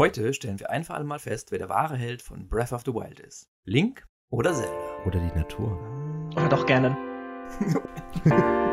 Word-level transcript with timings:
Heute 0.00 0.32
stellen 0.32 0.58
wir 0.58 0.70
einfach 0.70 0.94
einmal 0.94 1.18
fest, 1.18 1.52
wer 1.52 1.58
der 1.58 1.68
wahre 1.68 1.94
Held 1.94 2.22
von 2.22 2.48
Breath 2.48 2.72
of 2.72 2.84
the 2.86 2.94
Wild 2.94 3.20
ist. 3.20 3.50
Link 3.64 4.06
oder 4.30 4.54
Zelda? 4.54 4.72
Oder 5.04 5.20
die 5.20 5.38
Natur. 5.38 5.78
Oder 6.36 6.48
doch 6.48 6.64
gerne. 6.64 6.96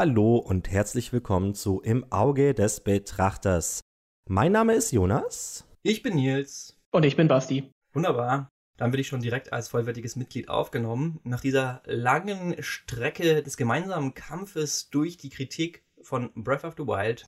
hallo 0.00 0.38
und 0.38 0.70
herzlich 0.70 1.12
willkommen 1.12 1.54
zu 1.54 1.82
Im 1.82 2.10
Auge 2.10 2.54
des 2.54 2.80
Betrachters. 2.80 3.82
Mein 4.26 4.50
Name 4.50 4.72
ist 4.72 4.92
Jonas. 4.92 5.66
Ich 5.82 6.02
bin 6.02 6.14
Nils. 6.14 6.80
Und 6.90 7.04
ich 7.04 7.16
bin 7.16 7.28
Basti. 7.28 7.70
Wunderbar. 7.92 8.48
Dann 8.78 8.92
bin 8.92 9.00
ich 9.00 9.08
schon 9.08 9.20
direkt 9.20 9.52
als 9.52 9.68
vollwertiges 9.68 10.16
Mitglied 10.16 10.48
aufgenommen. 10.48 11.20
Nach 11.24 11.42
dieser 11.42 11.82
langen 11.84 12.62
Strecke 12.62 13.42
des 13.42 13.58
gemeinsamen 13.58 14.14
Kampfes 14.14 14.88
durch 14.88 15.18
die 15.18 15.28
Kritik 15.28 15.84
von 16.00 16.32
Breath 16.32 16.64
of 16.64 16.76
the 16.78 16.86
Wild. 16.86 17.26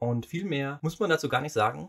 Und 0.00 0.26
viel 0.26 0.44
mehr 0.44 0.80
muss 0.82 0.98
man 0.98 1.10
dazu 1.10 1.28
gar 1.28 1.40
nicht 1.40 1.52
sagen. 1.52 1.88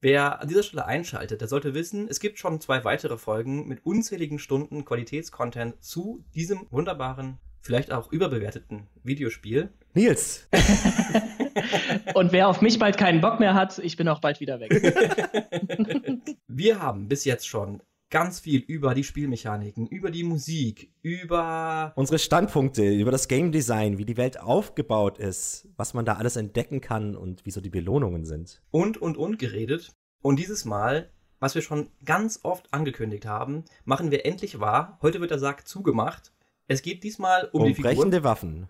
Wer 0.00 0.40
an 0.40 0.48
dieser 0.48 0.62
Stelle 0.62 0.86
einschaltet, 0.86 1.42
der 1.42 1.48
sollte 1.48 1.74
wissen, 1.74 2.08
es 2.08 2.20
gibt 2.20 2.38
schon 2.38 2.62
zwei 2.62 2.82
weitere 2.84 3.18
Folgen 3.18 3.68
mit 3.68 3.84
unzähligen 3.84 4.38
Stunden 4.38 4.86
Qualitätscontent 4.86 5.84
zu 5.84 6.24
diesem 6.34 6.66
wunderbaren 6.70 7.38
vielleicht 7.60 7.92
auch 7.92 8.10
überbewerteten 8.12 8.86
Videospiel. 9.02 9.70
Nils! 9.94 10.48
Und 12.14 12.32
wer 12.32 12.48
auf 12.48 12.60
mich 12.60 12.78
bald 12.78 12.96
keinen 12.96 13.20
Bock 13.20 13.40
mehr 13.40 13.54
hat, 13.54 13.78
ich 13.78 13.96
bin 13.96 14.08
auch 14.08 14.20
bald 14.20 14.40
wieder 14.40 14.60
weg. 14.60 14.70
Wir 16.48 16.80
haben 16.80 17.08
bis 17.08 17.24
jetzt 17.24 17.48
schon 17.48 17.82
ganz 18.10 18.40
viel 18.40 18.60
über 18.60 18.94
die 18.94 19.04
Spielmechaniken, 19.04 19.86
über 19.86 20.10
die 20.10 20.24
Musik, 20.24 20.92
über 21.02 21.92
unsere 21.94 22.18
Standpunkte, 22.18 22.84
über 22.84 23.10
das 23.10 23.28
Game 23.28 23.52
Design, 23.52 23.98
wie 23.98 24.04
die 24.04 24.16
Welt 24.16 24.40
aufgebaut 24.40 25.18
ist, 25.18 25.68
was 25.76 25.94
man 25.94 26.04
da 26.04 26.14
alles 26.14 26.36
entdecken 26.36 26.80
kann 26.80 27.16
und 27.16 27.42
wieso 27.44 27.60
die 27.60 27.70
Belohnungen 27.70 28.24
sind. 28.24 28.62
Und 28.70 28.98
und 28.98 29.16
und 29.16 29.38
geredet. 29.38 29.92
Und 30.22 30.38
dieses 30.38 30.64
Mal, 30.64 31.10
was 31.38 31.54
wir 31.54 31.62
schon 31.62 31.90
ganz 32.04 32.40
oft 32.42 32.72
angekündigt 32.74 33.26
haben, 33.26 33.64
machen 33.84 34.10
wir 34.10 34.26
endlich 34.26 34.60
wahr. 34.60 34.98
Heute 35.02 35.20
wird 35.20 35.30
der 35.30 35.38
Sack 35.38 35.66
zugemacht 35.66 36.32
es 36.70 36.82
geht 36.82 37.02
diesmal 37.02 37.48
um, 37.52 37.62
um 37.62 37.66
die 37.66 37.74
Figuren. 37.74 37.94
brechende 37.96 38.22
Waffen. 38.22 38.68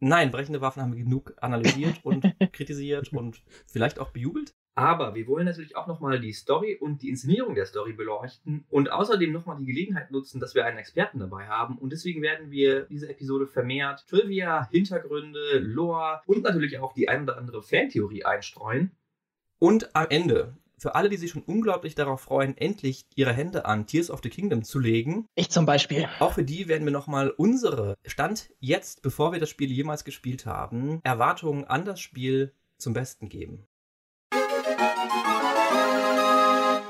Nein, 0.00 0.30
brechende 0.30 0.62
Waffen 0.62 0.82
haben 0.82 0.96
wir 0.96 1.04
genug 1.04 1.34
analysiert 1.36 2.00
und 2.02 2.24
kritisiert 2.52 3.12
und 3.12 3.42
vielleicht 3.66 3.98
auch 3.98 4.10
bejubelt. 4.10 4.54
Aber 4.74 5.14
wir 5.14 5.26
wollen 5.26 5.44
natürlich 5.44 5.76
auch 5.76 5.86
nochmal 5.86 6.18
die 6.18 6.32
Story 6.32 6.78
und 6.80 7.02
die 7.02 7.10
Inszenierung 7.10 7.54
der 7.54 7.66
Story 7.66 7.92
beleuchten 7.92 8.64
und 8.70 8.90
außerdem 8.90 9.30
nochmal 9.30 9.58
die 9.58 9.66
Gelegenheit 9.66 10.10
nutzen, 10.10 10.40
dass 10.40 10.54
wir 10.54 10.64
einen 10.64 10.78
Experten 10.78 11.18
dabei 11.18 11.46
haben. 11.46 11.76
Und 11.76 11.92
deswegen 11.92 12.22
werden 12.22 12.50
wir 12.50 12.86
diese 12.86 13.10
Episode 13.10 13.46
vermehrt 13.46 14.06
Trivia, 14.08 14.66
Hintergründe, 14.70 15.58
Lore 15.58 16.22
und 16.24 16.42
natürlich 16.42 16.78
auch 16.78 16.94
die 16.94 17.10
ein 17.10 17.24
oder 17.24 17.36
andere 17.36 17.62
Fantheorie 17.62 18.24
einstreuen. 18.24 18.92
Und 19.58 19.94
am 19.94 20.06
Ende 20.08 20.56
für 20.82 20.96
alle, 20.96 21.08
die 21.08 21.16
sich 21.16 21.30
schon 21.30 21.44
unglaublich 21.44 21.94
darauf 21.94 22.22
freuen, 22.22 22.56
endlich 22.56 23.06
ihre 23.14 23.32
Hände 23.32 23.66
an 23.66 23.86
Tears 23.86 24.10
of 24.10 24.18
the 24.20 24.28
Kingdom 24.28 24.64
zu 24.64 24.80
legen. 24.80 25.28
Ich 25.36 25.48
zum 25.48 25.64
Beispiel. 25.64 26.08
Auch 26.18 26.32
für 26.32 26.42
die 26.42 26.66
werden 26.66 26.84
wir 26.84 26.92
nochmal 26.92 27.30
unsere 27.30 27.96
Stand 28.04 28.50
jetzt, 28.58 29.00
bevor 29.00 29.30
wir 29.30 29.38
das 29.38 29.48
Spiel 29.48 29.70
jemals 29.70 30.04
gespielt 30.04 30.44
haben, 30.44 30.98
Erwartungen 31.04 31.64
an 31.64 31.84
das 31.84 32.00
Spiel 32.00 32.52
zum 32.78 32.94
Besten 32.94 33.28
geben. 33.28 33.64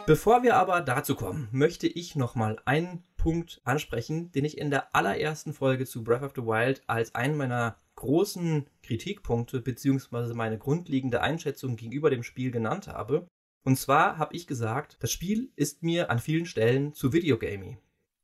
Bevor 0.07 0.43
wir 0.43 0.57
aber 0.57 0.81
dazu 0.81 1.15
kommen, 1.15 1.49
möchte 1.53 1.87
ich 1.87 2.17
nochmal 2.17 2.61
einen 2.65 3.05
Punkt 3.19 3.61
ansprechen, 3.65 4.33
den 4.33 4.47
ich 4.47 4.57
in 4.57 4.71
der 4.71 4.97
allerersten 4.97 5.53
Folge 5.53 5.85
zu 5.85 6.03
Breath 6.03 6.23
of 6.23 6.33
the 6.35 6.43
Wild 6.43 6.83
als 6.87 7.15
einen 7.15 7.37
meiner 7.37 7.77
großen 7.97 8.67
Kritikpunkte 8.83 9.61
bzw. 9.61 10.33
meine 10.33 10.57
grundlegende 10.57 11.21
Einschätzung 11.21 11.77
gegenüber 11.77 12.09
dem 12.09 12.23
Spiel 12.23 12.51
genannt 12.51 12.89
habe. 12.89 13.29
Und 13.65 13.79
zwar 13.79 14.19
habe 14.19 14.35
ich 14.35 14.47
gesagt, 14.47 14.97
das 15.01 15.13
Spiel 15.13 15.53
ist 15.57 15.83
mir 15.83 16.11
an 16.11 16.19
vielen 16.19 16.47
Stellen 16.47 16.95
zu 16.95 17.13
Videogamey. 17.13 17.79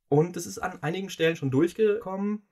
Und 0.09 0.37
es 0.37 0.47
ist 0.47 0.59
an 0.59 0.82
einigen 0.82 1.10
Stellen 1.10 1.37
schon 1.37 1.50
durchgekommen, 1.50 2.43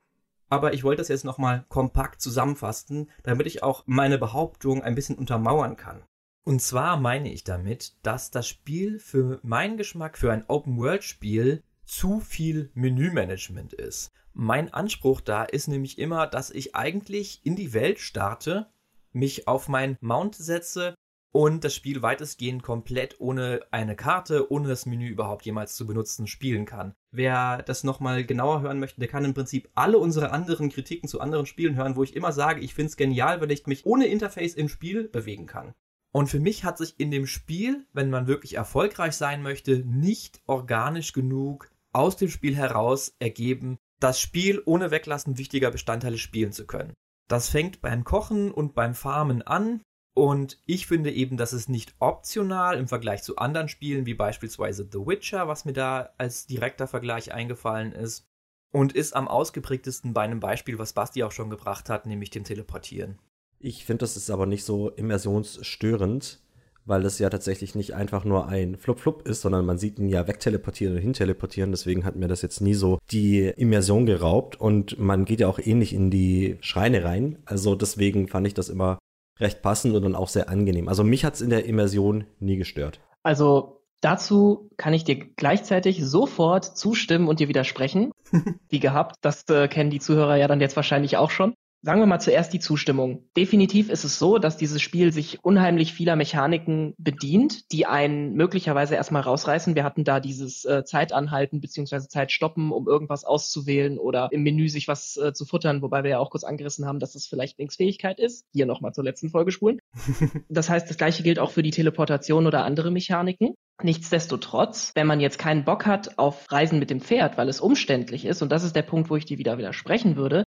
aber 0.49 0.75
ich 0.75 0.85
wollte 0.85 1.01
das 1.01 1.09
jetzt 1.09 1.25
nochmal 1.25 1.65
kompakt 1.69 2.21
zusammenfassen, 2.21 3.11
damit 3.25 3.47
ich 3.47 3.63
auch 3.63 3.83
meine 3.87 4.19
Behauptung 4.19 4.83
ein 4.83 4.95
bisschen 4.95 5.17
untermauern 5.17 5.77
kann. 5.77 6.05
Und 6.45 6.63
zwar 6.63 6.97
meine 6.97 7.33
ich 7.33 7.43
damit, 7.43 7.97
dass 8.03 8.31
das 8.31 8.47
Spiel 8.47 9.01
für 9.01 9.41
meinen 9.43 9.77
Geschmack 9.77 10.17
für 10.17 10.31
ein 10.31 10.45
Open-World-Spiel 10.47 11.65
zu 11.85 12.21
viel 12.21 12.71
Menümanagement 12.75 13.73
ist. 13.73 14.13
Mein 14.33 14.73
Anspruch 14.73 15.21
da 15.21 15.43
ist 15.45 15.67
nämlich 15.67 15.99
immer, 15.99 16.29
dass 16.29 16.51
ich 16.51 16.77
eigentlich 16.77 17.41
in 17.45 17.57
die 17.57 17.73
Welt 17.73 17.99
starte, 17.99 18.71
mich 19.13 19.49
auf 19.49 19.67
mein 19.67 19.97
Mount 20.01 20.37
setze 20.37 20.95
und 21.37 21.65
das 21.65 21.75
Spiel 21.75 22.01
weitestgehend 22.01 22.63
komplett 22.63 23.17
ohne 23.21 23.61
eine 23.71 23.95
Karte, 23.95 24.51
ohne 24.51 24.69
das 24.69 24.87
Menü 24.87 25.07
überhaupt 25.07 25.45
jemals 25.45 25.77
zu 25.77 25.87
benutzen, 25.87 26.27
spielen 26.27 26.65
kann. 26.65 26.95
Wer 27.11 27.63
das 27.63 27.85
nochmal 27.85 28.25
genauer 28.25 28.63
hören 28.63 28.81
möchte, 28.81 29.01
der 29.01 29.09
kann 29.11 29.27
im 29.27 29.35
Prinzip 29.35 29.69
alle 29.75 29.99
unsere 29.99 30.31
anderen 30.31 30.71
Kritiken 30.71 31.11
zu 31.11 31.21
anderen 31.21 31.45
Spielen 31.45 31.77
hören, 31.77 31.95
wo 31.95 32.03
ich 32.03 32.17
immer 32.17 32.33
sage, 32.33 32.63
ich 32.63 32.73
finde 32.73 32.89
es 32.89 32.97
genial, 32.97 33.43
weil 33.43 33.51
ich 33.51 33.67
mich 33.67 33.85
ohne 33.85 34.07
Interface 34.07 34.55
im 34.55 34.71
Spiel 34.71 35.11
bewegen 35.11 35.45
kann. 35.45 35.75
Und 36.11 36.29
für 36.29 36.41
mich 36.41 36.65
hat 36.65 36.79
sich 36.79 36.99
in 36.99 37.11
dem 37.11 37.27
Spiel, 37.27 37.85
wenn 37.93 38.09
man 38.09 38.27
wirklich 38.27 38.55
erfolgreich 38.55 39.15
sein 39.15 39.43
möchte, 39.43 39.85
nicht 39.85 40.41
organisch 40.47 41.13
genug 41.13 41.71
aus 41.93 42.17
dem 42.17 42.31
Spiel 42.31 42.57
heraus 42.57 43.15
ergeben, 43.19 43.77
das 44.01 44.19
Spiel 44.19 44.63
ohne 44.65 44.91
Weglassen 44.91 45.37
wichtiger 45.37 45.71
Bestandteile 45.71 46.17
spielen 46.17 46.53
zu 46.53 46.67
können. 46.67 46.95
Das 47.29 47.51
fängt 47.51 47.83
beim 47.83 48.05
Kochen 48.05 48.51
und 48.51 48.75
beim 48.75 48.95
Farmen 48.95 49.43
an, 49.43 49.83
und 50.17 50.59
ich 50.65 50.87
finde 50.87 51.13
eben, 51.13 51.37
dass 51.37 51.53
es 51.53 51.69
nicht 51.69 51.95
optional 51.99 52.79
im 52.79 52.89
Vergleich 52.89 53.23
zu 53.23 53.37
anderen 53.37 53.69
Spielen, 53.69 54.07
wie 54.07 54.15
beispielsweise 54.15 54.89
The 54.91 55.01
Witcher, 55.01 55.47
was 55.47 55.67
mir 55.67 55.75
da 55.75 56.15
als 56.17 56.47
direkter 56.47 56.87
Vergleich 56.87 57.35
eingefallen 57.35 57.93
ist, 57.93 58.27
und 58.73 58.95
ist 58.95 59.15
am 59.15 59.29
ausgeprägtesten 59.29 60.15
bei 60.15 60.23
einem 60.23 60.41
Beispiel, 60.41 60.79
was 60.79 60.95
Basti 60.95 61.23
auch 61.23 61.33
schon 61.33 61.51
gebracht 61.51 61.91
hat, 61.91 62.07
nämlich 62.07 62.31
dem 62.31 62.45
Teleportieren. 62.45 63.19
Ich 63.59 63.85
finde, 63.85 64.05
das 64.05 64.17
ist 64.17 64.31
aber 64.31 64.47
nicht 64.47 64.65
so 64.65 64.89
immersionsstörend, 64.89 66.41
weil 66.87 67.03
das 67.03 67.19
ja 67.19 67.29
tatsächlich 67.29 67.75
nicht 67.75 67.95
einfach 67.95 68.25
nur 68.25 68.49
ein 68.49 68.79
Flop-Flop 68.79 69.29
ist, 69.29 69.43
sondern 69.43 69.67
man 69.67 69.77
sieht 69.77 69.99
ihn 69.99 70.09
ja 70.09 70.27
wegteleportieren 70.27 70.97
und 70.97 71.03
hinteleportieren. 71.03 71.73
Deswegen 71.73 72.07
hat 72.07 72.17
mir 72.17 72.29
das 72.29 72.41
jetzt 72.41 72.63
nie 72.63 72.75
so 72.75 73.01
die 73.11 73.53
Immersion 73.59 74.07
geraubt 74.07 74.59
und 74.59 74.99
man 74.99 75.27
geht 75.27 75.41
ja 75.41 75.49
auch 75.49 75.59
ähnlich 75.59 75.93
in 75.93 76.11
die 76.11 76.57
Schreine 76.61 77.05
rein. 77.05 77.37
Also 77.45 77.75
deswegen 77.75 78.29
fand 78.29 78.47
ich 78.47 78.55
das 78.55 78.71
immer 78.71 78.97
recht 79.39 79.63
passend 79.63 79.95
und 79.95 80.03
dann 80.03 80.15
auch 80.15 80.29
sehr 80.29 80.49
angenehm. 80.49 80.89
Also 80.89 81.05
mich 81.05 81.25
hat 81.25 81.35
es 81.35 81.41
in 81.41 81.51
der 81.51 81.67
Immersion 81.67 82.25
nie 82.41 82.57
gestört. 82.57 83.01
Also 83.23 83.83
dazu 84.01 84.71
kann 84.77 84.95
ich 84.95 85.05
dir 85.05 85.17
gleichzeitig 85.17 86.05
sofort 86.05 86.65
zustimmen 86.65 87.29
und 87.29 87.41
dir 87.41 87.49
widersprechen. 87.49 88.13
Wie 88.69 88.81
gehabt, 88.81 89.17
das 89.21 89.43
äh, 89.49 89.69
kennen 89.69 89.91
die 89.91 90.01
Zuhörer 90.01 90.37
ja 90.37 90.49
dann 90.49 90.61
jetzt 90.61 90.77
wahrscheinlich 90.77 91.17
auch 91.17 91.31
schon. 91.31 91.55
Sagen 91.83 92.01
wir 92.01 92.07
mal 92.07 92.19
zuerst 92.19 92.53
die 92.53 92.59
Zustimmung. 92.59 93.29
Definitiv 93.37 93.91
ist 93.91 94.05
es 94.05 94.19
so, 94.19 94.39
dass 94.39 94.57
dieses 94.57 94.83
Spiel 94.83 95.13
sich 95.13 95.45
unheimlich 95.45 95.93
vieler 95.93 96.17
Mechaniken 96.17 96.95
bedient, 96.99 97.71
die 97.71 97.87
einen 97.87 98.35
möglicherweise 98.35 98.97
erstmal 98.97 99.23
rausreißen. 99.23 99.75
Wir 99.75 99.85
hatten 99.85 100.03
da 100.03 100.19
dieses 100.19 100.65
äh, 100.65 100.85
Zeitanhalten 100.85 101.61
beziehungsweise 101.61 102.09
Zeitstoppen, 102.09 102.73
um 102.73 102.89
irgendwas 102.89 103.25
auszuwählen 103.25 103.99
oder 103.99 104.29
im 104.33 104.43
Menü 104.43 104.69
sich 104.69 104.89
was 104.89 105.17
äh, 105.17 105.33
zu 105.33 105.45
futtern, 105.45 105.83
wobei 105.83 106.03
wir 106.03 106.11
ja 106.11 106.19
auch 106.19 106.31
kurz 106.31 106.45
angerissen 106.45 106.87
haben, 106.87 106.99
dass 106.99 107.13
das 107.13 107.27
vielleicht 107.27 107.59
Linksfähigkeit 107.59 108.19
ist. 108.19 108.47
Hier 108.53 108.67
nochmal 108.67 108.93
zur 108.93 109.05
letzten 109.05 109.29
Folge 109.29 109.53
spulen. 109.53 109.79
das 110.49 110.69
heißt, 110.69 110.91
das 110.91 110.97
gleiche 110.97 111.23
gilt 111.23 111.39
auch 111.39 111.51
für 111.51 111.63
die 111.63 111.71
Teleportation 111.71 112.47
oder 112.47 112.65
andere 112.65 112.91
Mechaniken. 112.91 113.55
Nichtsdestotrotz, 113.83 114.93
wenn 114.95 115.07
man 115.07 115.21
jetzt 115.21 115.39
keinen 115.39 115.65
Bock 115.65 115.85
hat 115.85 116.19
auf 116.19 116.51
Reisen 116.51 116.79
mit 116.79 116.89
dem 116.89 117.03
Pferd, 117.03 117.37
weil 117.37 117.49
es 117.49 117.61
umständlich 117.61 118.25
ist, 118.25 118.41
und 118.41 118.51
das 118.51 118.65
ist 118.65 118.75
der 118.75 118.83
Punkt, 118.83 119.11
wo 119.11 119.17
ich 119.17 119.27
dir 119.27 119.37
wieder 119.37 119.59
widersprechen 119.59 120.17
würde, 120.17 120.45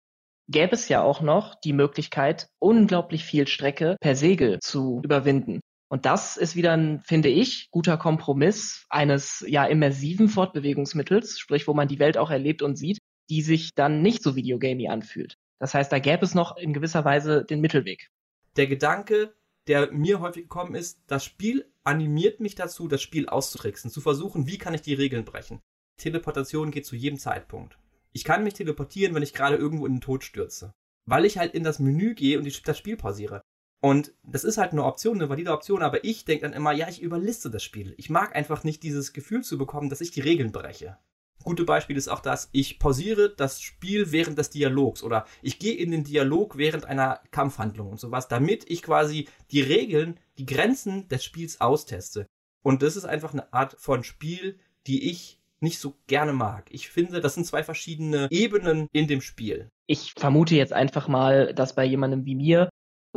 gäbe 0.48 0.74
es 0.74 0.88
ja 0.88 1.02
auch 1.02 1.20
noch 1.20 1.54
die 1.60 1.72
Möglichkeit, 1.72 2.48
unglaublich 2.58 3.24
viel 3.24 3.46
Strecke 3.46 3.96
per 4.00 4.16
Segel 4.16 4.58
zu 4.60 5.00
überwinden. 5.04 5.60
Und 5.90 6.04
das 6.04 6.36
ist 6.36 6.56
wieder 6.56 6.76
ein, 6.76 7.00
finde 7.00 7.28
ich, 7.28 7.68
guter 7.70 7.96
Kompromiss 7.96 8.84
eines 8.90 9.44
ja 9.46 9.64
immersiven 9.64 10.28
Fortbewegungsmittels, 10.28 11.38
sprich, 11.38 11.66
wo 11.66 11.74
man 11.74 11.88
die 11.88 11.98
Welt 11.98 12.18
auch 12.18 12.30
erlebt 12.30 12.62
und 12.62 12.76
sieht, 12.76 12.98
die 13.30 13.42
sich 13.42 13.74
dann 13.74 14.02
nicht 14.02 14.22
so 14.22 14.36
videogamey 14.36 14.88
anfühlt. 14.88 15.34
Das 15.58 15.74
heißt, 15.74 15.90
da 15.90 15.98
gäbe 15.98 16.24
es 16.24 16.34
noch 16.34 16.56
in 16.56 16.72
gewisser 16.72 17.04
Weise 17.04 17.44
den 17.44 17.60
Mittelweg. 17.60 18.08
der 18.56 18.66
Gedanke, 18.66 19.34
der 19.66 19.92
mir 19.92 20.20
häufig 20.20 20.44
gekommen 20.44 20.74
ist, 20.74 21.00
das 21.06 21.24
Spiel 21.24 21.70
animiert 21.84 22.40
mich 22.40 22.54
dazu, 22.54 22.88
das 22.88 23.02
Spiel 23.02 23.28
auszutricksen, 23.28 23.90
zu 23.90 24.00
versuchen, 24.00 24.46
wie 24.46 24.58
kann 24.58 24.74
ich 24.74 24.82
die 24.82 24.94
Regeln 24.94 25.24
brechen. 25.24 25.60
Teleportation 25.96 26.70
geht 26.70 26.86
zu 26.86 26.96
jedem 26.96 27.18
Zeitpunkt. 27.18 27.78
Ich 28.18 28.24
kann 28.24 28.42
mich 28.42 28.54
teleportieren, 28.54 29.14
wenn 29.14 29.22
ich 29.22 29.32
gerade 29.32 29.54
irgendwo 29.54 29.86
in 29.86 29.92
den 29.92 30.00
Tod 30.00 30.24
stürze. 30.24 30.74
Weil 31.06 31.24
ich 31.24 31.38
halt 31.38 31.54
in 31.54 31.62
das 31.62 31.78
Menü 31.78 32.16
gehe 32.16 32.36
und 32.36 32.66
das 32.66 32.76
Spiel 32.76 32.96
pausiere. 32.96 33.42
Und 33.80 34.12
das 34.24 34.42
ist 34.42 34.58
halt 34.58 34.72
eine 34.72 34.82
Option, 34.82 35.18
eine 35.18 35.28
valide 35.28 35.52
Option, 35.52 35.82
aber 35.82 36.02
ich 36.02 36.24
denke 36.24 36.42
dann 36.42 36.52
immer, 36.52 36.72
ja, 36.72 36.88
ich 36.88 37.00
überliste 37.00 37.48
das 37.48 37.62
Spiel. 37.62 37.94
Ich 37.96 38.10
mag 38.10 38.34
einfach 38.34 38.64
nicht 38.64 38.82
dieses 38.82 39.12
Gefühl 39.12 39.44
zu 39.44 39.56
bekommen, 39.56 39.88
dass 39.88 40.00
ich 40.00 40.10
die 40.10 40.20
Regeln 40.20 40.50
breche. 40.50 40.98
Gute 41.44 41.62
Beispiel 41.62 41.96
ist 41.96 42.08
auch 42.08 42.18
das, 42.18 42.48
ich 42.50 42.80
pausiere 42.80 43.32
das 43.36 43.60
Spiel 43.62 44.10
während 44.10 44.36
des 44.36 44.50
Dialogs 44.50 45.04
oder 45.04 45.24
ich 45.40 45.60
gehe 45.60 45.76
in 45.76 45.92
den 45.92 46.02
Dialog 46.02 46.58
während 46.58 46.86
einer 46.86 47.20
Kampfhandlung 47.30 47.88
und 47.88 48.00
sowas, 48.00 48.26
damit 48.26 48.68
ich 48.68 48.82
quasi 48.82 49.28
die 49.52 49.60
Regeln, 49.60 50.18
die 50.38 50.46
Grenzen 50.46 51.06
des 51.06 51.24
Spiels 51.24 51.60
austeste. 51.60 52.26
Und 52.64 52.82
das 52.82 52.96
ist 52.96 53.04
einfach 53.04 53.32
eine 53.32 53.52
Art 53.52 53.76
von 53.78 54.02
Spiel, 54.02 54.58
die 54.88 55.08
ich 55.08 55.37
nicht 55.60 55.78
so 55.78 55.94
gerne 56.06 56.32
mag. 56.32 56.66
Ich 56.70 56.88
finde, 56.88 57.20
das 57.20 57.34
sind 57.34 57.46
zwei 57.46 57.62
verschiedene 57.62 58.28
Ebenen 58.30 58.88
in 58.92 59.06
dem 59.06 59.20
Spiel. 59.20 59.70
Ich 59.86 60.14
vermute 60.16 60.54
jetzt 60.54 60.72
einfach 60.72 61.08
mal, 61.08 61.54
dass 61.54 61.74
bei 61.74 61.84
jemandem 61.84 62.24
wie 62.24 62.34
mir 62.34 62.68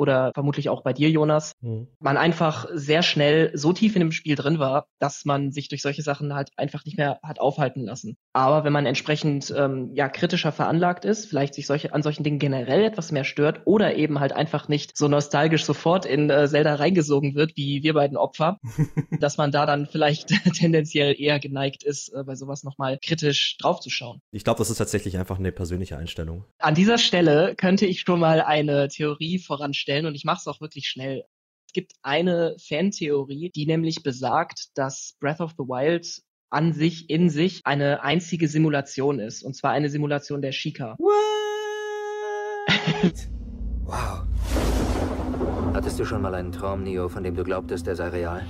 oder 0.02 0.32
vermutlich 0.34 0.68
auch 0.70 0.82
bei 0.82 0.94
dir, 0.94 1.12
Jonas, 1.12 1.54
mhm. 1.62 1.88
man 2.00 2.18
einfach 2.18 2.66
sehr 2.74 3.04
schnell 3.04 3.52
so 3.54 3.72
tief 3.72 3.96
in 3.96 4.00
dem 4.00 4.12
Spiel 4.12 4.36
drin 4.36 4.58
war, 4.58 4.88
dass 4.98 5.26
man 5.26 5.52
sich 5.52 5.70
durch 5.70 5.84
solche 5.84 6.02
Sachen 6.02 6.34
halt 6.34 6.50
einfach 6.58 6.84
nicht 6.86 6.98
mehr 6.98 7.20
hat 7.22 7.40
aufhalten 7.40 7.86
lassen. 7.86 8.18
Aber 8.34 8.64
wenn 8.64 8.74
man 8.74 8.88
entsprechend 8.88 9.54
ähm, 9.56 9.92
ja 9.94 10.10
kritischer 10.10 10.52
veranlagt 10.52 11.06
ist, 11.06 11.28
vielleicht 11.28 11.54
sich 11.54 11.68
solche 11.68 11.94
an 11.94 12.02
solchen 12.02 12.24
Dingen 12.24 12.40
generell 12.40 12.84
etwas 12.84 13.12
mehr 13.12 13.24
stört 13.24 13.62
oder 13.66 13.96
eben 13.96 14.20
halt 14.20 14.34
einfach 14.34 14.68
nicht 14.68 14.98
so 14.98 15.08
nostalgisch 15.08 15.66
sofort 15.66 16.08
in 16.08 16.32
äh, 16.32 16.48
Zelda 16.48 16.76
reingesogen 16.76 17.36
wird 17.36 17.56
wie 17.56 17.84
wir 17.84 17.94
beiden 17.94 18.18
Opfer, 18.18 18.60
dass 19.20 19.38
man 19.38 19.52
da 19.52 19.68
dann 19.68 19.86
vielleicht 19.86 20.30
tendenziell 20.56 21.14
eher 21.20 21.40
geneigt 21.40 21.84
ist, 21.84 22.10
äh, 22.10 22.24
bei 22.24 22.34
sowas 22.34 22.64
nochmal 22.64 22.98
kritisch 23.00 23.58
draufzuschauen. 23.60 24.20
Ich 24.32 24.44
glaube, 24.44 24.58
das 24.58 24.72
ist 24.72 24.78
tatsächlich 24.78 25.18
einfach 25.18 25.38
eine 25.38 25.52
persönliche 25.52 25.96
Einstellung. 25.96 26.46
An 26.58 26.74
dieser 26.74 26.98
Stelle 26.98 27.54
könnte 27.56 27.86
ich 27.86 28.02
schon 28.02 28.20
mal 28.20 28.42
eine 28.42 28.88
Theorie 28.88 29.38
voranstellen 29.38 29.91
stellen 29.92 30.06
und 30.06 30.16
ich 30.16 30.24
mache 30.24 30.40
es 30.40 30.48
auch 30.48 30.62
wirklich 30.62 30.88
schnell. 30.88 31.26
Es 31.68 31.74
gibt 31.74 31.94
eine 32.02 32.56
Fantheorie, 32.66 33.52
die 33.54 33.66
nämlich 33.66 34.04
besagt, 34.04 34.70
dass 34.76 35.18
Breath 35.20 35.42
of 35.42 35.52
the 35.58 35.66
Wild 35.66 36.22
an 36.50 36.72
sich 36.74 37.10
in 37.10 37.30
sich 37.30 37.62
eine 37.66 38.04
einzige 38.04 38.48
Simulation 38.48 39.20
ist. 39.20 39.44
Und 39.44 39.54
zwar 39.56 39.72
eine 39.72 39.90
Simulation 39.90 40.42
der 40.42 40.54
Shika. 40.54 40.96
What? 40.98 41.16
wow. 43.84 44.24
Hattest 45.74 46.00
du 46.00 46.06
schon 46.06 46.22
mal 46.22 46.36
einen 46.36 46.52
Traum, 46.52 46.84
Neo, 46.84 47.10
von 47.10 47.24
dem 47.24 47.36
du 47.36 47.44
glaubtest, 47.44 47.88
der 47.88 47.96
sei 47.96 48.10
real? 48.10 48.46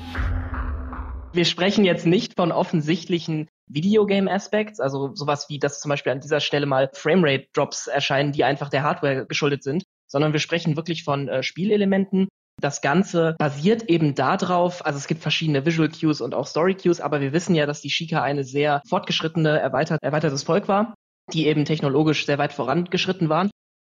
Wir 1.33 1.45
sprechen 1.45 1.85
jetzt 1.85 2.05
nicht 2.05 2.35
von 2.35 2.51
offensichtlichen 2.51 3.47
Videogame-Aspects, 3.67 4.79
also 4.79 5.15
sowas 5.15 5.47
wie, 5.49 5.59
dass 5.59 5.79
zum 5.79 5.89
Beispiel 5.89 6.11
an 6.11 6.19
dieser 6.19 6.39
Stelle 6.39 6.65
mal 6.65 6.89
Framerate-Drops 6.93 7.87
erscheinen, 7.87 8.31
die 8.31 8.43
einfach 8.43 8.69
der 8.69 8.83
Hardware 8.83 9.25
geschuldet 9.25 9.63
sind, 9.63 9.83
sondern 10.11 10.33
wir 10.33 10.39
sprechen 10.39 10.75
wirklich 10.75 11.03
von 11.03 11.27
äh, 11.27 11.41
Spielelementen. 11.41 12.27
Das 12.59 12.81
Ganze 12.81 13.35
basiert 13.39 13.83
eben 13.83 14.13
darauf, 14.13 14.85
also 14.85 14.97
es 14.97 15.07
gibt 15.07 15.21
verschiedene 15.21 15.65
Visual 15.65 15.89
Cues 15.89 16.21
und 16.21 16.35
auch 16.35 16.45
Story 16.45 16.75
Cues, 16.75 16.99
aber 16.99 17.21
wir 17.21 17.33
wissen 17.33 17.55
ja, 17.55 17.65
dass 17.65 17.81
die 17.81 17.89
Shika 17.89 18.21
eine 18.21 18.43
sehr 18.43 18.83
fortgeschrittene, 18.87 19.59
erweitert, 19.59 20.03
erweitertes 20.03 20.43
Volk 20.43 20.67
war, 20.67 20.93
die 21.33 21.47
eben 21.47 21.65
technologisch 21.65 22.25
sehr 22.25 22.37
weit 22.37 22.53
vorangeschritten 22.53 23.29
waren. 23.29 23.49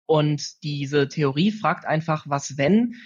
Und 0.06 0.62
diese 0.62 1.08
Theorie 1.08 1.52
fragt 1.52 1.86
einfach, 1.86 2.26
was 2.28 2.58
wenn 2.58 2.96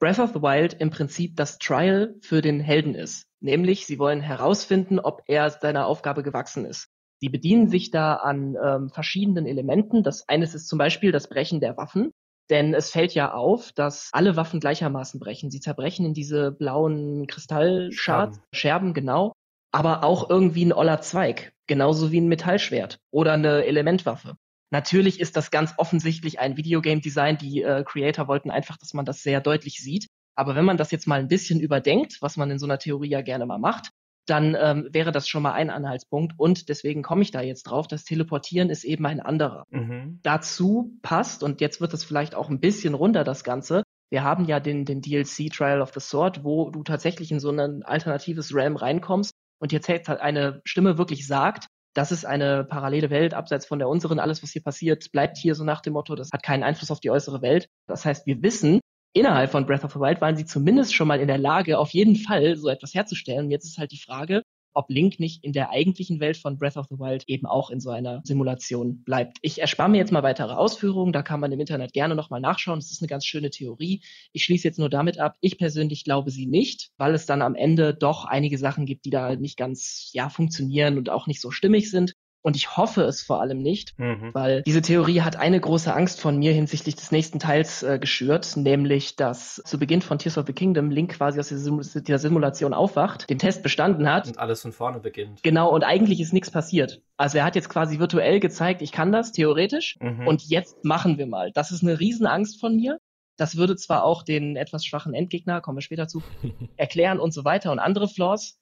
Breath 0.00 0.18
of 0.18 0.32
the 0.34 0.42
Wild 0.42 0.74
im 0.74 0.90
Prinzip 0.90 1.36
das 1.36 1.58
Trial 1.58 2.16
für 2.20 2.42
den 2.42 2.60
Helden 2.60 2.94
ist. 2.94 3.24
Nämlich, 3.40 3.86
sie 3.86 3.98
wollen 3.98 4.20
herausfinden, 4.20 4.98
ob 4.98 5.22
er 5.28 5.50
seiner 5.50 5.86
Aufgabe 5.86 6.22
gewachsen 6.22 6.66
ist. 6.66 6.88
Sie 7.20 7.28
bedienen 7.28 7.68
sich 7.68 7.90
da 7.90 8.14
an 8.14 8.56
ähm, 8.62 8.90
verschiedenen 8.90 9.46
Elementen. 9.46 10.02
Das 10.02 10.28
eine 10.28 10.44
ist 10.44 10.68
zum 10.68 10.78
Beispiel 10.78 11.12
das 11.12 11.28
Brechen 11.28 11.60
der 11.60 11.76
Waffen. 11.76 12.12
Denn 12.50 12.74
es 12.74 12.90
fällt 12.90 13.12
ja 13.14 13.32
auf, 13.32 13.72
dass 13.72 14.10
alle 14.12 14.36
Waffen 14.36 14.60
gleichermaßen 14.60 15.18
brechen. 15.18 15.50
Sie 15.50 15.60
zerbrechen 15.60 16.06
in 16.06 16.14
diese 16.14 16.52
blauen 16.52 17.26
Kristallscharts, 17.26 18.36
Scherben. 18.36 18.46
Scherben, 18.52 18.94
genau. 18.94 19.32
Aber 19.72 20.04
auch 20.04 20.30
irgendwie 20.30 20.64
ein 20.64 20.72
oller 20.72 21.00
Zweig. 21.00 21.52
Genauso 21.66 22.12
wie 22.12 22.20
ein 22.20 22.28
Metallschwert 22.28 22.98
oder 23.10 23.32
eine 23.32 23.64
Elementwaffe. 23.64 24.36
Natürlich 24.70 25.20
ist 25.20 25.36
das 25.36 25.50
ganz 25.50 25.74
offensichtlich 25.76 26.38
ein 26.38 26.56
Videogame-Design. 26.56 27.38
Die 27.38 27.62
äh, 27.62 27.84
Creator 27.84 28.28
wollten 28.28 28.50
einfach, 28.50 28.76
dass 28.76 28.94
man 28.94 29.04
das 29.04 29.22
sehr 29.22 29.40
deutlich 29.40 29.80
sieht. 29.80 30.08
Aber 30.36 30.54
wenn 30.54 30.64
man 30.64 30.76
das 30.76 30.90
jetzt 30.90 31.06
mal 31.06 31.18
ein 31.18 31.28
bisschen 31.28 31.60
überdenkt, 31.60 32.18
was 32.20 32.36
man 32.36 32.50
in 32.50 32.58
so 32.58 32.66
einer 32.66 32.78
Theorie 32.78 33.08
ja 33.08 33.22
gerne 33.22 33.46
mal 33.46 33.58
macht, 33.58 33.90
dann 34.26 34.56
ähm, 34.58 34.88
wäre 34.90 35.12
das 35.12 35.28
schon 35.28 35.42
mal 35.42 35.52
ein 35.52 35.70
Anhaltspunkt. 35.70 36.34
Und 36.36 36.68
deswegen 36.68 37.02
komme 37.02 37.22
ich 37.22 37.30
da 37.30 37.40
jetzt 37.40 37.64
drauf, 37.64 37.86
das 37.86 38.04
Teleportieren 38.04 38.70
ist 38.70 38.84
eben 38.84 39.06
ein 39.06 39.20
anderer. 39.20 39.64
Mhm. 39.70 40.20
Dazu 40.22 40.98
passt, 41.02 41.42
und 41.42 41.60
jetzt 41.60 41.80
wird 41.80 41.94
es 41.94 42.04
vielleicht 42.04 42.34
auch 42.34 42.50
ein 42.50 42.60
bisschen 42.60 42.94
runter, 42.94 43.24
das 43.24 43.44
Ganze, 43.44 43.82
wir 44.10 44.22
haben 44.22 44.44
ja 44.44 44.60
den, 44.60 44.84
den 44.84 45.00
DLC 45.00 45.50
Trial 45.52 45.80
of 45.80 45.92
the 45.92 46.00
Sword, 46.00 46.44
wo 46.44 46.70
du 46.70 46.82
tatsächlich 46.82 47.32
in 47.32 47.40
so 47.40 47.50
ein 47.50 47.82
alternatives 47.82 48.54
Realm 48.54 48.76
reinkommst 48.76 49.32
und 49.58 49.72
jetzt 49.72 49.88
halt 49.88 50.20
eine 50.20 50.60
Stimme 50.64 50.98
wirklich 50.98 51.26
sagt, 51.26 51.66
das 51.94 52.12
ist 52.12 52.26
eine 52.26 52.62
parallele 52.62 53.08
Welt 53.08 53.32
abseits 53.32 53.64
von 53.64 53.78
der 53.78 53.88
unseren. 53.88 54.18
Alles, 54.18 54.42
was 54.42 54.50
hier 54.50 54.62
passiert, 54.62 55.10
bleibt 55.12 55.38
hier 55.38 55.54
so 55.54 55.64
nach 55.64 55.80
dem 55.80 55.94
Motto, 55.94 56.14
das 56.14 56.30
hat 56.30 56.42
keinen 56.42 56.62
Einfluss 56.62 56.90
auf 56.90 57.00
die 57.00 57.10
äußere 57.10 57.40
Welt. 57.40 57.68
Das 57.86 58.04
heißt, 58.04 58.26
wir 58.26 58.42
wissen, 58.42 58.80
innerhalb 59.16 59.50
von 59.50 59.66
Breath 59.66 59.84
of 59.84 59.92
the 59.92 59.98
Wild 59.98 60.20
waren 60.20 60.36
sie 60.36 60.44
zumindest 60.44 60.94
schon 60.94 61.08
mal 61.08 61.20
in 61.20 61.26
der 61.26 61.38
Lage, 61.38 61.78
auf 61.78 61.90
jeden 61.90 62.16
Fall 62.16 62.56
so 62.56 62.68
etwas 62.68 62.94
herzustellen. 62.94 63.46
Und 63.46 63.50
jetzt 63.50 63.64
ist 63.64 63.78
halt 63.78 63.90
die 63.90 63.98
Frage, 63.98 64.42
ob 64.74 64.90
Link 64.90 65.18
nicht 65.18 65.42
in 65.42 65.54
der 65.54 65.70
eigentlichen 65.70 66.20
Welt 66.20 66.36
von 66.36 66.58
Breath 66.58 66.76
of 66.76 66.86
the 66.90 66.98
Wild 66.98 67.24
eben 67.26 67.46
auch 67.46 67.70
in 67.70 67.80
so 67.80 67.88
einer 67.88 68.20
Simulation 68.24 69.02
bleibt. 69.04 69.38
Ich 69.40 69.58
erspare 69.58 69.88
mir 69.88 69.96
jetzt 69.96 70.12
mal 70.12 70.22
weitere 70.22 70.52
Ausführungen, 70.52 71.14
da 71.14 71.22
kann 71.22 71.40
man 71.40 71.50
im 71.50 71.60
Internet 71.60 71.94
gerne 71.94 72.14
nochmal 72.14 72.42
nachschauen. 72.42 72.78
Das 72.78 72.90
ist 72.90 73.00
eine 73.00 73.08
ganz 73.08 73.24
schöne 73.24 73.48
Theorie. 73.48 74.02
Ich 74.32 74.44
schließe 74.44 74.68
jetzt 74.68 74.78
nur 74.78 74.90
damit 74.90 75.18
ab, 75.18 75.36
ich 75.40 75.56
persönlich 75.56 76.04
glaube 76.04 76.30
sie 76.30 76.46
nicht, 76.46 76.90
weil 76.98 77.14
es 77.14 77.24
dann 77.24 77.40
am 77.40 77.54
Ende 77.54 77.94
doch 77.94 78.26
einige 78.26 78.58
Sachen 78.58 78.84
gibt, 78.84 79.06
die 79.06 79.10
da 79.10 79.34
nicht 79.34 79.56
ganz 79.56 80.10
ja 80.12 80.28
funktionieren 80.28 80.98
und 80.98 81.08
auch 81.08 81.26
nicht 81.26 81.40
so 81.40 81.50
stimmig 81.50 81.90
sind. 81.90 82.12
Und 82.46 82.54
ich 82.54 82.76
hoffe 82.76 83.02
es 83.02 83.22
vor 83.22 83.40
allem 83.40 83.60
nicht, 83.60 83.98
mhm. 83.98 84.30
weil 84.32 84.62
diese 84.62 84.80
Theorie 84.80 85.22
hat 85.22 85.34
eine 85.34 85.58
große 85.58 85.92
Angst 85.92 86.20
von 86.20 86.38
mir 86.38 86.52
hinsichtlich 86.52 86.94
des 86.94 87.10
nächsten 87.10 87.40
Teils 87.40 87.82
äh, 87.82 87.98
geschürt, 87.98 88.56
nämlich 88.56 89.16
dass 89.16 89.60
zu 89.64 89.80
Beginn 89.80 90.00
von 90.00 90.20
Tears 90.20 90.38
of 90.38 90.46
the 90.46 90.52
Kingdom 90.52 90.92
Link 90.92 91.14
quasi 91.14 91.40
aus 91.40 91.48
der 91.48 92.18
Simulation 92.20 92.72
aufwacht, 92.72 93.28
den 93.28 93.40
Test 93.40 93.64
bestanden 93.64 94.08
hat. 94.08 94.28
Und 94.28 94.38
alles 94.38 94.62
von 94.62 94.70
vorne 94.70 95.00
beginnt. 95.00 95.42
Genau, 95.42 95.74
und 95.74 95.82
eigentlich 95.82 96.20
ist 96.20 96.32
nichts 96.32 96.52
passiert. 96.52 97.02
Also 97.16 97.38
er 97.38 97.44
hat 97.44 97.56
jetzt 97.56 97.68
quasi 97.68 97.98
virtuell 97.98 98.38
gezeigt, 98.38 98.80
ich 98.80 98.92
kann 98.92 99.10
das, 99.10 99.32
theoretisch. 99.32 99.98
Mhm. 100.00 100.28
Und 100.28 100.44
jetzt 100.44 100.84
machen 100.84 101.18
wir 101.18 101.26
mal. 101.26 101.50
Das 101.50 101.72
ist 101.72 101.82
eine 101.82 101.98
Riesenangst 101.98 102.60
von 102.60 102.76
mir. 102.76 103.00
Das 103.36 103.56
würde 103.56 103.74
zwar 103.74 104.04
auch 104.04 104.22
den 104.22 104.54
etwas 104.54 104.84
schwachen 104.84 105.14
Endgegner, 105.14 105.60
kommen 105.60 105.78
wir 105.78 105.82
später 105.82 106.06
zu, 106.06 106.22
erklären 106.76 107.18
und 107.18 107.34
so 107.34 107.44
weiter 107.44 107.72
und 107.72 107.80
andere 107.80 108.06
Flaws, 108.06 108.56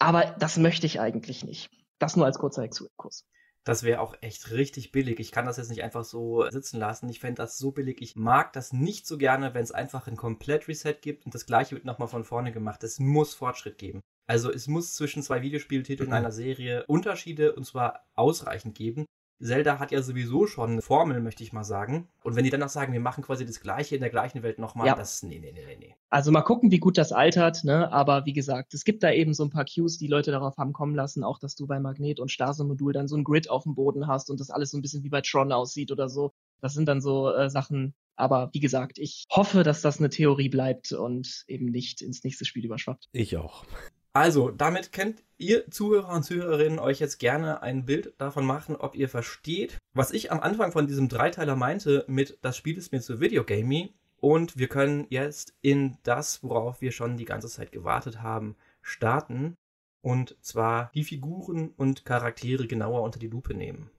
aber 0.00 0.34
das 0.40 0.56
möchte 0.56 0.86
ich 0.86 0.98
eigentlich 0.98 1.44
nicht. 1.44 1.70
Das 2.00 2.16
nur 2.16 2.26
als 2.26 2.38
kurzer 2.38 2.64
Exkurs. 2.64 3.26
Das 3.64 3.82
wäre 3.82 4.00
auch 4.00 4.16
echt 4.22 4.50
richtig 4.52 4.90
billig. 4.90 5.20
Ich 5.20 5.32
kann 5.32 5.44
das 5.44 5.58
jetzt 5.58 5.68
nicht 5.68 5.82
einfach 5.82 6.02
so 6.02 6.48
sitzen 6.50 6.78
lassen. 6.80 7.10
Ich 7.10 7.20
fände 7.20 7.42
das 7.42 7.58
so 7.58 7.72
billig. 7.72 8.00
Ich 8.00 8.16
mag 8.16 8.54
das 8.54 8.72
nicht 8.72 9.06
so 9.06 9.18
gerne, 9.18 9.52
wenn 9.52 9.62
es 9.62 9.70
einfach 9.70 10.06
ein 10.06 10.16
Komplett-Reset 10.16 10.94
gibt 11.02 11.26
und 11.26 11.34
das 11.34 11.44
gleiche 11.44 11.74
wird 11.74 11.84
nochmal 11.84 12.08
von 12.08 12.24
vorne 12.24 12.52
gemacht. 12.52 12.82
Es 12.82 12.98
muss 12.98 13.34
Fortschritt 13.34 13.76
geben. 13.76 14.00
Also 14.26 14.50
es 14.50 14.66
muss 14.66 14.94
zwischen 14.94 15.22
zwei 15.22 15.42
Videospieltiteln 15.42 16.12
einer 16.12 16.32
Serie 16.32 16.86
Unterschiede 16.86 17.54
und 17.54 17.64
zwar 17.64 18.06
ausreichend 18.14 18.74
geben. 18.74 19.04
Zelda 19.40 19.78
hat 19.78 19.90
ja 19.90 20.02
sowieso 20.02 20.46
schon 20.46 20.72
eine 20.72 20.82
Formel, 20.82 21.20
möchte 21.20 21.42
ich 21.42 21.52
mal 21.52 21.64
sagen. 21.64 22.08
Und 22.22 22.36
wenn 22.36 22.44
die 22.44 22.50
dann 22.50 22.60
noch 22.60 22.68
sagen, 22.68 22.92
wir 22.92 23.00
machen 23.00 23.24
quasi 23.24 23.46
das 23.46 23.60
Gleiche 23.60 23.94
in 23.94 24.00
der 24.00 24.10
gleichen 24.10 24.42
Welt 24.42 24.58
nochmal, 24.58 24.86
ja. 24.86 24.94
das, 24.94 25.22
nee, 25.22 25.38
nee, 25.38 25.52
nee, 25.52 25.76
nee. 25.78 25.94
Also 26.10 26.30
mal 26.30 26.42
gucken, 26.42 26.70
wie 26.70 26.78
gut 26.78 26.98
das 26.98 27.12
altert, 27.12 27.64
ne? 27.64 27.90
Aber 27.92 28.26
wie 28.26 28.32
gesagt, 28.32 28.74
es 28.74 28.84
gibt 28.84 29.02
da 29.02 29.10
eben 29.10 29.32
so 29.32 29.44
ein 29.44 29.50
paar 29.50 29.64
Cues, 29.64 29.96
die 29.96 30.08
Leute 30.08 30.30
darauf 30.30 30.58
haben 30.58 30.72
kommen 30.72 30.94
lassen, 30.94 31.24
auch 31.24 31.38
dass 31.38 31.54
du 31.54 31.66
bei 31.66 31.80
Magnet 31.80 32.20
und 32.20 32.30
Stasomodul 32.30 32.92
dann 32.92 33.08
so 33.08 33.16
ein 33.16 33.24
Grid 33.24 33.48
auf 33.48 33.62
dem 33.62 33.74
Boden 33.74 34.06
hast 34.06 34.30
und 34.30 34.40
das 34.40 34.50
alles 34.50 34.70
so 34.70 34.78
ein 34.78 34.82
bisschen 34.82 35.04
wie 35.04 35.08
bei 35.08 35.22
Tron 35.22 35.52
aussieht 35.52 35.90
oder 35.90 36.08
so. 36.08 36.32
Das 36.60 36.74
sind 36.74 36.86
dann 36.86 37.00
so 37.00 37.32
äh, 37.32 37.48
Sachen, 37.48 37.94
aber 38.16 38.50
wie 38.52 38.60
gesagt, 38.60 38.98
ich 38.98 39.24
hoffe, 39.30 39.62
dass 39.62 39.80
das 39.80 39.98
eine 39.98 40.10
Theorie 40.10 40.50
bleibt 40.50 40.92
und 40.92 41.44
eben 41.46 41.66
nicht 41.66 42.02
ins 42.02 42.22
nächste 42.22 42.44
Spiel 42.44 42.66
überschwappt. 42.66 43.08
Ich 43.12 43.36
auch. 43.36 43.64
Also, 44.12 44.50
damit 44.50 44.92
könnt 44.92 45.22
ihr 45.38 45.70
Zuhörer 45.70 46.08
und 46.08 46.24
Zuhörerinnen 46.24 46.80
euch 46.80 46.98
jetzt 46.98 47.18
gerne 47.18 47.62
ein 47.62 47.84
Bild 47.84 48.12
davon 48.18 48.44
machen, 48.44 48.74
ob 48.74 48.96
ihr 48.96 49.08
versteht, 49.08 49.78
was 49.94 50.10
ich 50.10 50.32
am 50.32 50.40
Anfang 50.40 50.72
von 50.72 50.86
diesem 50.88 51.08
Dreiteiler 51.08 51.54
meinte 51.54 52.04
mit 52.08 52.38
das 52.42 52.56
Spiel 52.56 52.76
ist 52.76 52.92
mir 52.92 53.00
zu 53.00 53.20
Videogamey 53.20 53.94
und 54.16 54.58
wir 54.58 54.68
können 54.68 55.06
jetzt 55.10 55.54
in 55.60 55.96
das, 56.02 56.42
worauf 56.42 56.80
wir 56.80 56.90
schon 56.90 57.16
die 57.16 57.24
ganze 57.24 57.48
Zeit 57.48 57.70
gewartet 57.70 58.20
haben, 58.20 58.56
starten 58.82 59.54
und 60.02 60.36
zwar 60.40 60.90
die 60.94 61.04
Figuren 61.04 61.70
und 61.76 62.04
Charaktere 62.04 62.66
genauer 62.66 63.02
unter 63.02 63.18
die 63.18 63.28
Lupe 63.28 63.54
nehmen. 63.54 63.90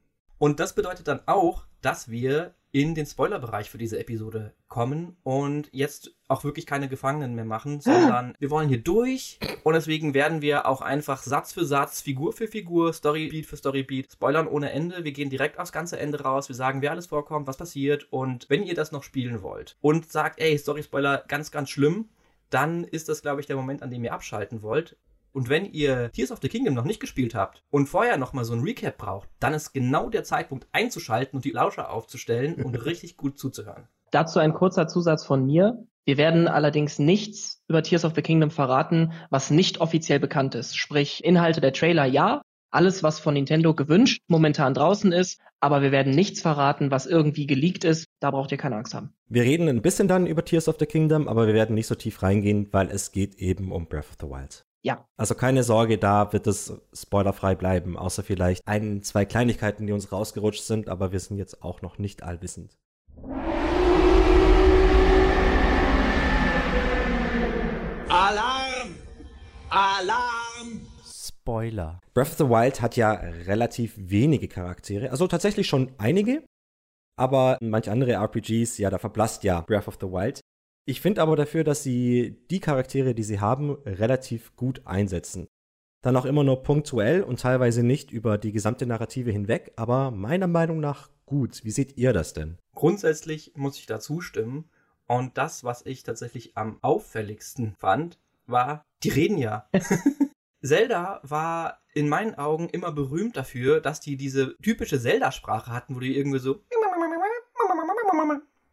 Und 0.41 0.59
das 0.59 0.73
bedeutet 0.73 1.07
dann 1.07 1.19
auch, 1.27 1.67
dass 1.83 2.09
wir 2.09 2.55
in 2.71 2.95
den 2.95 3.05
Spoilerbereich 3.05 3.69
für 3.69 3.77
diese 3.77 3.99
Episode 3.99 4.55
kommen 4.67 5.15
und 5.21 5.69
jetzt 5.71 6.15
auch 6.27 6.43
wirklich 6.43 6.65
keine 6.65 6.89
Gefangenen 6.89 7.35
mehr 7.35 7.45
machen, 7.45 7.79
sondern 7.79 8.33
wir 8.39 8.49
wollen 8.49 8.67
hier 8.67 8.79
durch 8.79 9.37
und 9.63 9.73
deswegen 9.73 10.15
werden 10.15 10.41
wir 10.41 10.65
auch 10.65 10.81
einfach 10.81 11.21
Satz 11.21 11.53
für 11.53 11.63
Satz, 11.63 12.01
Figur 12.01 12.33
für 12.33 12.47
Figur, 12.47 12.91
Storybeat 12.91 13.45
für 13.45 13.55
Storybeat 13.55 14.13
spoilern 14.13 14.47
ohne 14.47 14.71
Ende. 14.71 15.03
Wir 15.03 15.11
gehen 15.11 15.29
direkt 15.29 15.59
aufs 15.59 15.71
ganze 15.71 15.99
Ende 15.99 16.21
raus, 16.23 16.49
wir 16.49 16.55
sagen, 16.55 16.81
wer 16.81 16.89
alles 16.89 17.05
vorkommt, 17.05 17.45
was 17.45 17.57
passiert 17.57 18.11
und 18.11 18.49
wenn 18.49 18.63
ihr 18.63 18.73
das 18.73 18.91
noch 18.91 19.03
spielen 19.03 19.43
wollt 19.43 19.77
und 19.79 20.11
sagt, 20.11 20.39
ey, 20.39 20.57
Story-Spoiler, 20.57 21.23
ganz, 21.27 21.51
ganz 21.51 21.69
schlimm, 21.69 22.09
dann 22.49 22.83
ist 22.83 23.09
das, 23.09 23.21
glaube 23.21 23.41
ich, 23.41 23.45
der 23.45 23.57
Moment, 23.57 23.83
an 23.83 23.91
dem 23.91 24.03
ihr 24.03 24.13
abschalten 24.13 24.63
wollt. 24.63 24.97
Und 25.33 25.49
wenn 25.49 25.65
ihr 25.65 26.11
Tears 26.11 26.31
of 26.31 26.39
the 26.41 26.49
Kingdom 26.49 26.73
noch 26.73 26.83
nicht 26.83 26.99
gespielt 26.99 27.35
habt 27.35 27.63
und 27.69 27.87
vorher 27.87 28.17
nochmal 28.17 28.45
so 28.45 28.53
ein 28.53 28.61
Recap 28.61 28.97
braucht, 28.97 29.29
dann 29.39 29.53
ist 29.53 29.73
genau 29.73 30.09
der 30.09 30.23
Zeitpunkt 30.23 30.67
einzuschalten 30.71 31.37
und 31.37 31.45
die 31.45 31.51
Lauscher 31.51 31.91
aufzustellen 31.91 32.55
und 32.63 32.75
richtig 32.85 33.17
gut 33.17 33.37
zuzuhören. 33.37 33.87
Dazu 34.11 34.39
ein 34.39 34.53
kurzer 34.53 34.87
Zusatz 34.87 35.25
von 35.25 35.45
mir. 35.45 35.85
Wir 36.03 36.17
werden 36.17 36.47
allerdings 36.47 36.99
nichts 36.99 37.61
über 37.67 37.83
Tears 37.83 38.05
of 38.05 38.13
the 38.15 38.21
Kingdom 38.21 38.51
verraten, 38.51 39.13
was 39.29 39.51
nicht 39.51 39.79
offiziell 39.79 40.19
bekannt 40.19 40.55
ist. 40.55 40.75
Sprich, 40.75 41.23
Inhalte 41.23 41.61
der 41.61 41.73
Trailer 41.73 42.05
ja, 42.05 42.41
alles, 42.71 43.03
was 43.03 43.19
von 43.19 43.33
Nintendo 43.33 43.73
gewünscht, 43.73 44.21
momentan 44.27 44.73
draußen 44.73 45.11
ist, 45.11 45.39
aber 45.59 45.81
wir 45.81 45.91
werden 45.91 46.13
nichts 46.13 46.41
verraten, 46.41 46.89
was 46.89 47.05
irgendwie 47.05 47.45
geleakt 47.45 47.83
ist. 47.83 48.05
Da 48.19 48.31
braucht 48.31 48.51
ihr 48.51 48.57
keine 48.57 48.77
Angst 48.77 48.93
haben. 48.93 49.13
Wir 49.27 49.43
reden 49.43 49.67
ein 49.69 49.81
bisschen 49.81 50.07
dann 50.07 50.25
über 50.25 50.43
Tears 50.43 50.67
of 50.67 50.77
the 50.79 50.85
Kingdom, 50.85 51.27
aber 51.27 51.47
wir 51.47 51.53
werden 51.53 51.75
nicht 51.75 51.87
so 51.87 51.95
tief 51.95 52.23
reingehen, 52.23 52.67
weil 52.71 52.89
es 52.89 53.11
geht 53.11 53.35
eben 53.35 53.71
um 53.71 53.87
Breath 53.87 54.09
of 54.09 54.17
the 54.19 54.27
Wild. 54.27 54.65
Ja. 54.83 55.05
Also 55.15 55.35
keine 55.35 55.63
Sorge, 55.63 55.99
da 55.99 56.33
wird 56.33 56.47
es 56.47 56.73
spoilerfrei 56.91 57.53
bleiben, 57.53 57.97
außer 57.97 58.23
vielleicht 58.23 58.67
ein, 58.67 59.03
zwei 59.03 59.25
Kleinigkeiten, 59.25 59.85
die 59.85 59.93
uns 59.93 60.11
rausgerutscht 60.11 60.63
sind, 60.63 60.89
aber 60.89 61.11
wir 61.11 61.19
sind 61.19 61.37
jetzt 61.37 61.61
auch 61.61 61.83
noch 61.83 61.99
nicht 61.99 62.23
allwissend. 62.23 62.79
Alarm! 68.09 68.95
Alarm! 69.69 70.87
Spoiler. 71.05 71.99
Breath 72.15 72.29
of 72.29 72.37
the 72.39 72.49
Wild 72.49 72.81
hat 72.81 72.95
ja 72.95 73.11
relativ 73.11 73.93
wenige 73.97 74.47
Charaktere, 74.47 75.11
also 75.11 75.27
tatsächlich 75.27 75.67
schon 75.67 75.91
einige, 75.99 76.43
aber 77.19 77.59
manch 77.61 77.87
andere 77.91 78.13
RPGs, 78.13 78.79
ja, 78.79 78.89
da 78.89 78.97
verblasst 78.97 79.43
ja 79.43 79.61
Breath 79.61 79.87
of 79.87 79.99
the 80.01 80.07
Wild. 80.07 80.41
Ich 80.85 81.01
finde 81.01 81.21
aber 81.21 81.35
dafür, 81.35 81.63
dass 81.63 81.83
sie 81.83 82.43
die 82.49 82.59
Charaktere, 82.59 83.13
die 83.13 83.23
sie 83.23 83.39
haben, 83.39 83.71
relativ 83.85 84.55
gut 84.55 84.81
einsetzen. 84.85 85.47
Dann 86.01 86.15
auch 86.15 86.25
immer 86.25 86.43
nur 86.43 86.63
punktuell 86.63 87.21
und 87.21 87.39
teilweise 87.39 87.83
nicht 87.83 88.11
über 88.11 88.39
die 88.39 88.51
gesamte 88.51 88.87
Narrative 88.87 89.31
hinweg, 89.31 89.71
aber 89.75 90.09
meiner 90.09 90.47
Meinung 90.47 90.79
nach 90.79 91.11
gut. 91.25 91.63
Wie 91.63 91.71
seht 91.71 91.97
ihr 91.97 92.13
das 92.13 92.33
denn? 92.33 92.57
Grundsätzlich 92.73 93.53
muss 93.55 93.77
ich 93.77 93.85
da 93.85 93.99
zustimmen. 93.99 94.69
Und 95.05 95.37
das, 95.37 95.63
was 95.63 95.85
ich 95.85 96.03
tatsächlich 96.03 96.57
am 96.57 96.79
auffälligsten 96.81 97.75
fand, 97.77 98.17
war, 98.47 98.83
die 99.03 99.09
reden 99.09 99.37
ja. 99.37 99.69
Zelda 100.63 101.19
war 101.23 101.81
in 101.93 102.07
meinen 102.09 102.35
Augen 102.35 102.69
immer 102.69 102.91
berühmt 102.91 103.35
dafür, 103.35 103.81
dass 103.81 103.99
die 103.99 104.15
diese 104.15 104.55
typische 104.61 104.99
Zelda-Sprache 104.99 105.71
hatten, 105.71 105.95
wo 105.95 105.99
die 105.99 106.17
irgendwie 106.17 106.39
so 106.39 106.63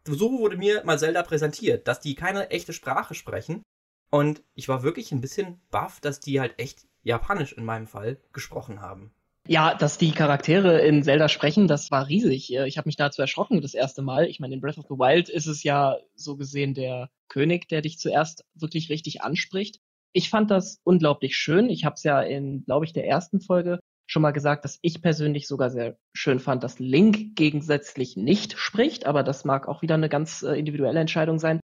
so 0.05 0.39
wurde 0.39 0.57
mir 0.57 0.83
mal 0.85 0.99
Zelda 0.99 1.23
präsentiert, 1.23 1.87
dass 1.87 1.99
die 1.99 2.15
keine 2.15 2.49
echte 2.49 2.73
Sprache 2.73 3.13
sprechen. 3.13 3.63
Und 4.11 4.43
ich 4.55 4.67
war 4.67 4.83
wirklich 4.83 5.11
ein 5.11 5.21
bisschen 5.21 5.61
baff, 5.69 5.99
dass 5.99 6.19
die 6.19 6.39
halt 6.39 6.57
echt 6.57 6.87
Japanisch 7.03 7.53
in 7.53 7.63
meinem 7.63 7.87
Fall 7.87 8.17
gesprochen 8.33 8.81
haben. 8.81 9.13
Ja, 9.47 9.73
dass 9.73 9.97
die 9.97 10.11
Charaktere 10.11 10.81
in 10.81 11.03
Zelda 11.03 11.27
sprechen, 11.27 11.67
das 11.67 11.89
war 11.91 12.07
riesig. 12.07 12.53
Ich 12.53 12.77
habe 12.77 12.87
mich 12.87 12.97
dazu 12.97 13.21
erschrocken 13.21 13.61
das 13.61 13.73
erste 13.73 14.01
Mal. 14.01 14.25
Ich 14.25 14.39
meine, 14.39 14.53
in 14.53 14.61
Breath 14.61 14.77
of 14.77 14.85
the 14.87 14.95
Wild 14.95 15.29
ist 15.29 15.47
es 15.47 15.63
ja 15.63 15.97
so 16.15 16.35
gesehen 16.37 16.73
der 16.73 17.09
König, 17.29 17.67
der 17.67 17.81
dich 17.81 17.97
zuerst 17.99 18.45
wirklich 18.53 18.89
richtig 18.89 19.21
anspricht. 19.21 19.79
Ich 20.11 20.29
fand 20.29 20.51
das 20.51 20.79
unglaublich 20.83 21.35
schön. 21.35 21.69
Ich 21.69 21.85
habe 21.85 21.95
es 21.95 22.03
ja 22.03 22.21
in, 22.21 22.63
glaube 22.65 22.85
ich, 22.85 22.93
der 22.93 23.07
ersten 23.07 23.41
Folge 23.41 23.79
schon 24.09 24.23
mal 24.23 24.31
gesagt, 24.31 24.65
dass 24.65 24.79
ich 24.81 25.01
persönlich 25.01 25.47
sogar 25.47 25.69
sehr 25.69 25.97
schön 26.13 26.39
fand, 26.39 26.63
dass 26.63 26.79
Link 26.79 27.35
gegensätzlich 27.35 28.17
nicht 28.17 28.57
spricht, 28.57 29.05
aber 29.05 29.21
das 29.23 29.45
mag 29.45 29.67
auch 29.67 29.81
wieder 29.83 29.93
eine 29.95 30.09
ganz 30.09 30.41
äh, 30.41 30.53
individuelle 30.53 30.99
Entscheidung 30.99 31.37
sein. 31.37 31.59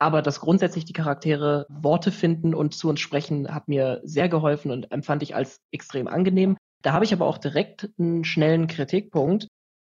Aber 0.00 0.22
dass 0.22 0.40
grundsätzlich 0.40 0.84
die 0.84 0.92
Charaktere 0.92 1.66
Worte 1.68 2.12
finden 2.12 2.54
und 2.54 2.72
zu 2.72 2.88
uns 2.88 3.00
sprechen, 3.00 3.52
hat 3.52 3.66
mir 3.66 4.00
sehr 4.04 4.28
geholfen 4.28 4.70
und 4.70 4.92
empfand 4.92 5.24
ich 5.24 5.34
als 5.34 5.60
extrem 5.72 6.06
angenehm. 6.06 6.56
Da 6.82 6.92
habe 6.92 7.04
ich 7.04 7.12
aber 7.12 7.26
auch 7.26 7.38
direkt 7.38 7.90
einen 7.98 8.24
schnellen 8.24 8.68
Kritikpunkt. 8.68 9.48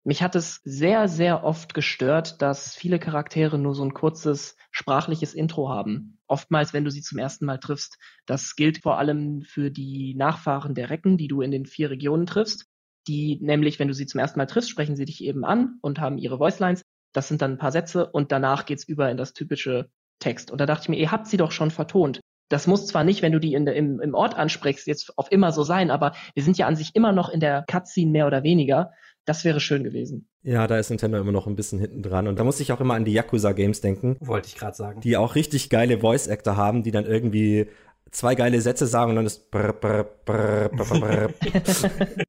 Mich 0.06 0.22
hat 0.22 0.36
es 0.36 0.60
sehr, 0.64 1.08
sehr 1.08 1.44
oft 1.44 1.72
gestört, 1.72 2.42
dass 2.42 2.74
viele 2.74 2.98
Charaktere 2.98 3.58
nur 3.58 3.74
so 3.74 3.82
ein 3.82 3.94
kurzes 3.94 4.56
sprachliches 4.70 5.32
Intro 5.32 5.70
haben. 5.70 6.18
Oftmals, 6.26 6.74
wenn 6.74 6.84
du 6.84 6.90
sie 6.90 7.00
zum 7.00 7.18
ersten 7.18 7.46
Mal 7.46 7.58
triffst. 7.58 7.96
Das 8.26 8.54
gilt 8.54 8.82
vor 8.82 8.98
allem 8.98 9.42
für 9.42 9.70
die 9.70 10.14
Nachfahren 10.14 10.74
der 10.74 10.90
Recken, 10.90 11.16
die 11.16 11.28
du 11.28 11.40
in 11.40 11.50
den 11.50 11.64
vier 11.64 11.88
Regionen 11.88 12.26
triffst. 12.26 12.66
Die 13.08 13.38
nämlich, 13.40 13.78
wenn 13.78 13.88
du 13.88 13.94
sie 13.94 14.04
zum 14.04 14.20
ersten 14.20 14.38
Mal 14.38 14.46
triffst, 14.46 14.68
sprechen 14.68 14.94
sie 14.94 15.06
dich 15.06 15.24
eben 15.24 15.44
an 15.44 15.78
und 15.80 16.00
haben 16.00 16.18
ihre 16.18 16.38
Voicelines. 16.38 16.82
Das 17.14 17.28
sind 17.28 17.40
dann 17.40 17.52
ein 17.52 17.58
paar 17.58 17.72
Sätze 17.72 18.06
und 18.06 18.30
danach 18.30 18.66
geht's 18.66 18.84
über 18.84 19.10
in 19.10 19.16
das 19.16 19.32
typische 19.32 19.88
Text. 20.18 20.50
Und 20.50 20.60
da 20.60 20.66
dachte 20.66 20.82
ich 20.82 20.88
mir, 20.90 20.98
ihr 20.98 21.12
habt 21.12 21.28
sie 21.28 21.38
doch 21.38 21.52
schon 21.52 21.70
vertont. 21.70 22.20
Das 22.50 22.66
muss 22.66 22.86
zwar 22.86 23.04
nicht, 23.04 23.22
wenn 23.22 23.32
du 23.32 23.40
die 23.40 23.54
in, 23.54 23.66
im, 23.66 24.00
im 24.00 24.14
Ort 24.14 24.34
ansprichst, 24.36 24.86
jetzt 24.86 25.16
auf 25.16 25.32
immer 25.32 25.50
so 25.50 25.62
sein, 25.62 25.90
aber 25.90 26.14
wir 26.34 26.42
sind 26.42 26.58
ja 26.58 26.66
an 26.66 26.76
sich 26.76 26.94
immer 26.94 27.12
noch 27.12 27.30
in 27.30 27.40
der 27.40 27.64
Cutscene 27.66 28.10
mehr 28.10 28.26
oder 28.26 28.42
weniger. 28.42 28.92
Das 29.24 29.44
wäre 29.44 29.58
schön 29.60 29.84
gewesen. 29.84 30.28
Ja, 30.42 30.66
da 30.66 30.78
ist 30.78 30.90
Nintendo 30.90 31.18
immer 31.18 31.32
noch 31.32 31.46
ein 31.46 31.56
bisschen 31.56 31.78
hinten 31.78 32.02
dran. 32.02 32.28
Und 32.28 32.38
da 32.38 32.44
muss 32.44 32.60
ich 32.60 32.72
auch 32.72 32.80
immer 32.80 32.94
an 32.94 33.06
die 33.06 33.12
Yakuza-Games 33.12 33.80
denken. 33.80 34.16
Wollte 34.20 34.48
ich 34.48 34.56
gerade 34.56 34.76
sagen. 34.76 35.00
Die 35.00 35.16
auch 35.16 35.34
richtig 35.34 35.70
geile 35.70 36.00
Voice-Actor 36.00 36.56
haben, 36.56 36.82
die 36.82 36.90
dann 36.90 37.06
irgendwie 37.06 37.68
zwei 38.10 38.34
geile 38.34 38.60
Sätze 38.60 38.86
sagen 38.86 39.10
und 39.10 39.16
dann 39.16 39.26
ist 39.26 39.50
brr, 39.50 39.72
brr, 39.72 40.04
brr, 40.24 40.68
brr, 40.68 41.00
brr. 41.00 41.30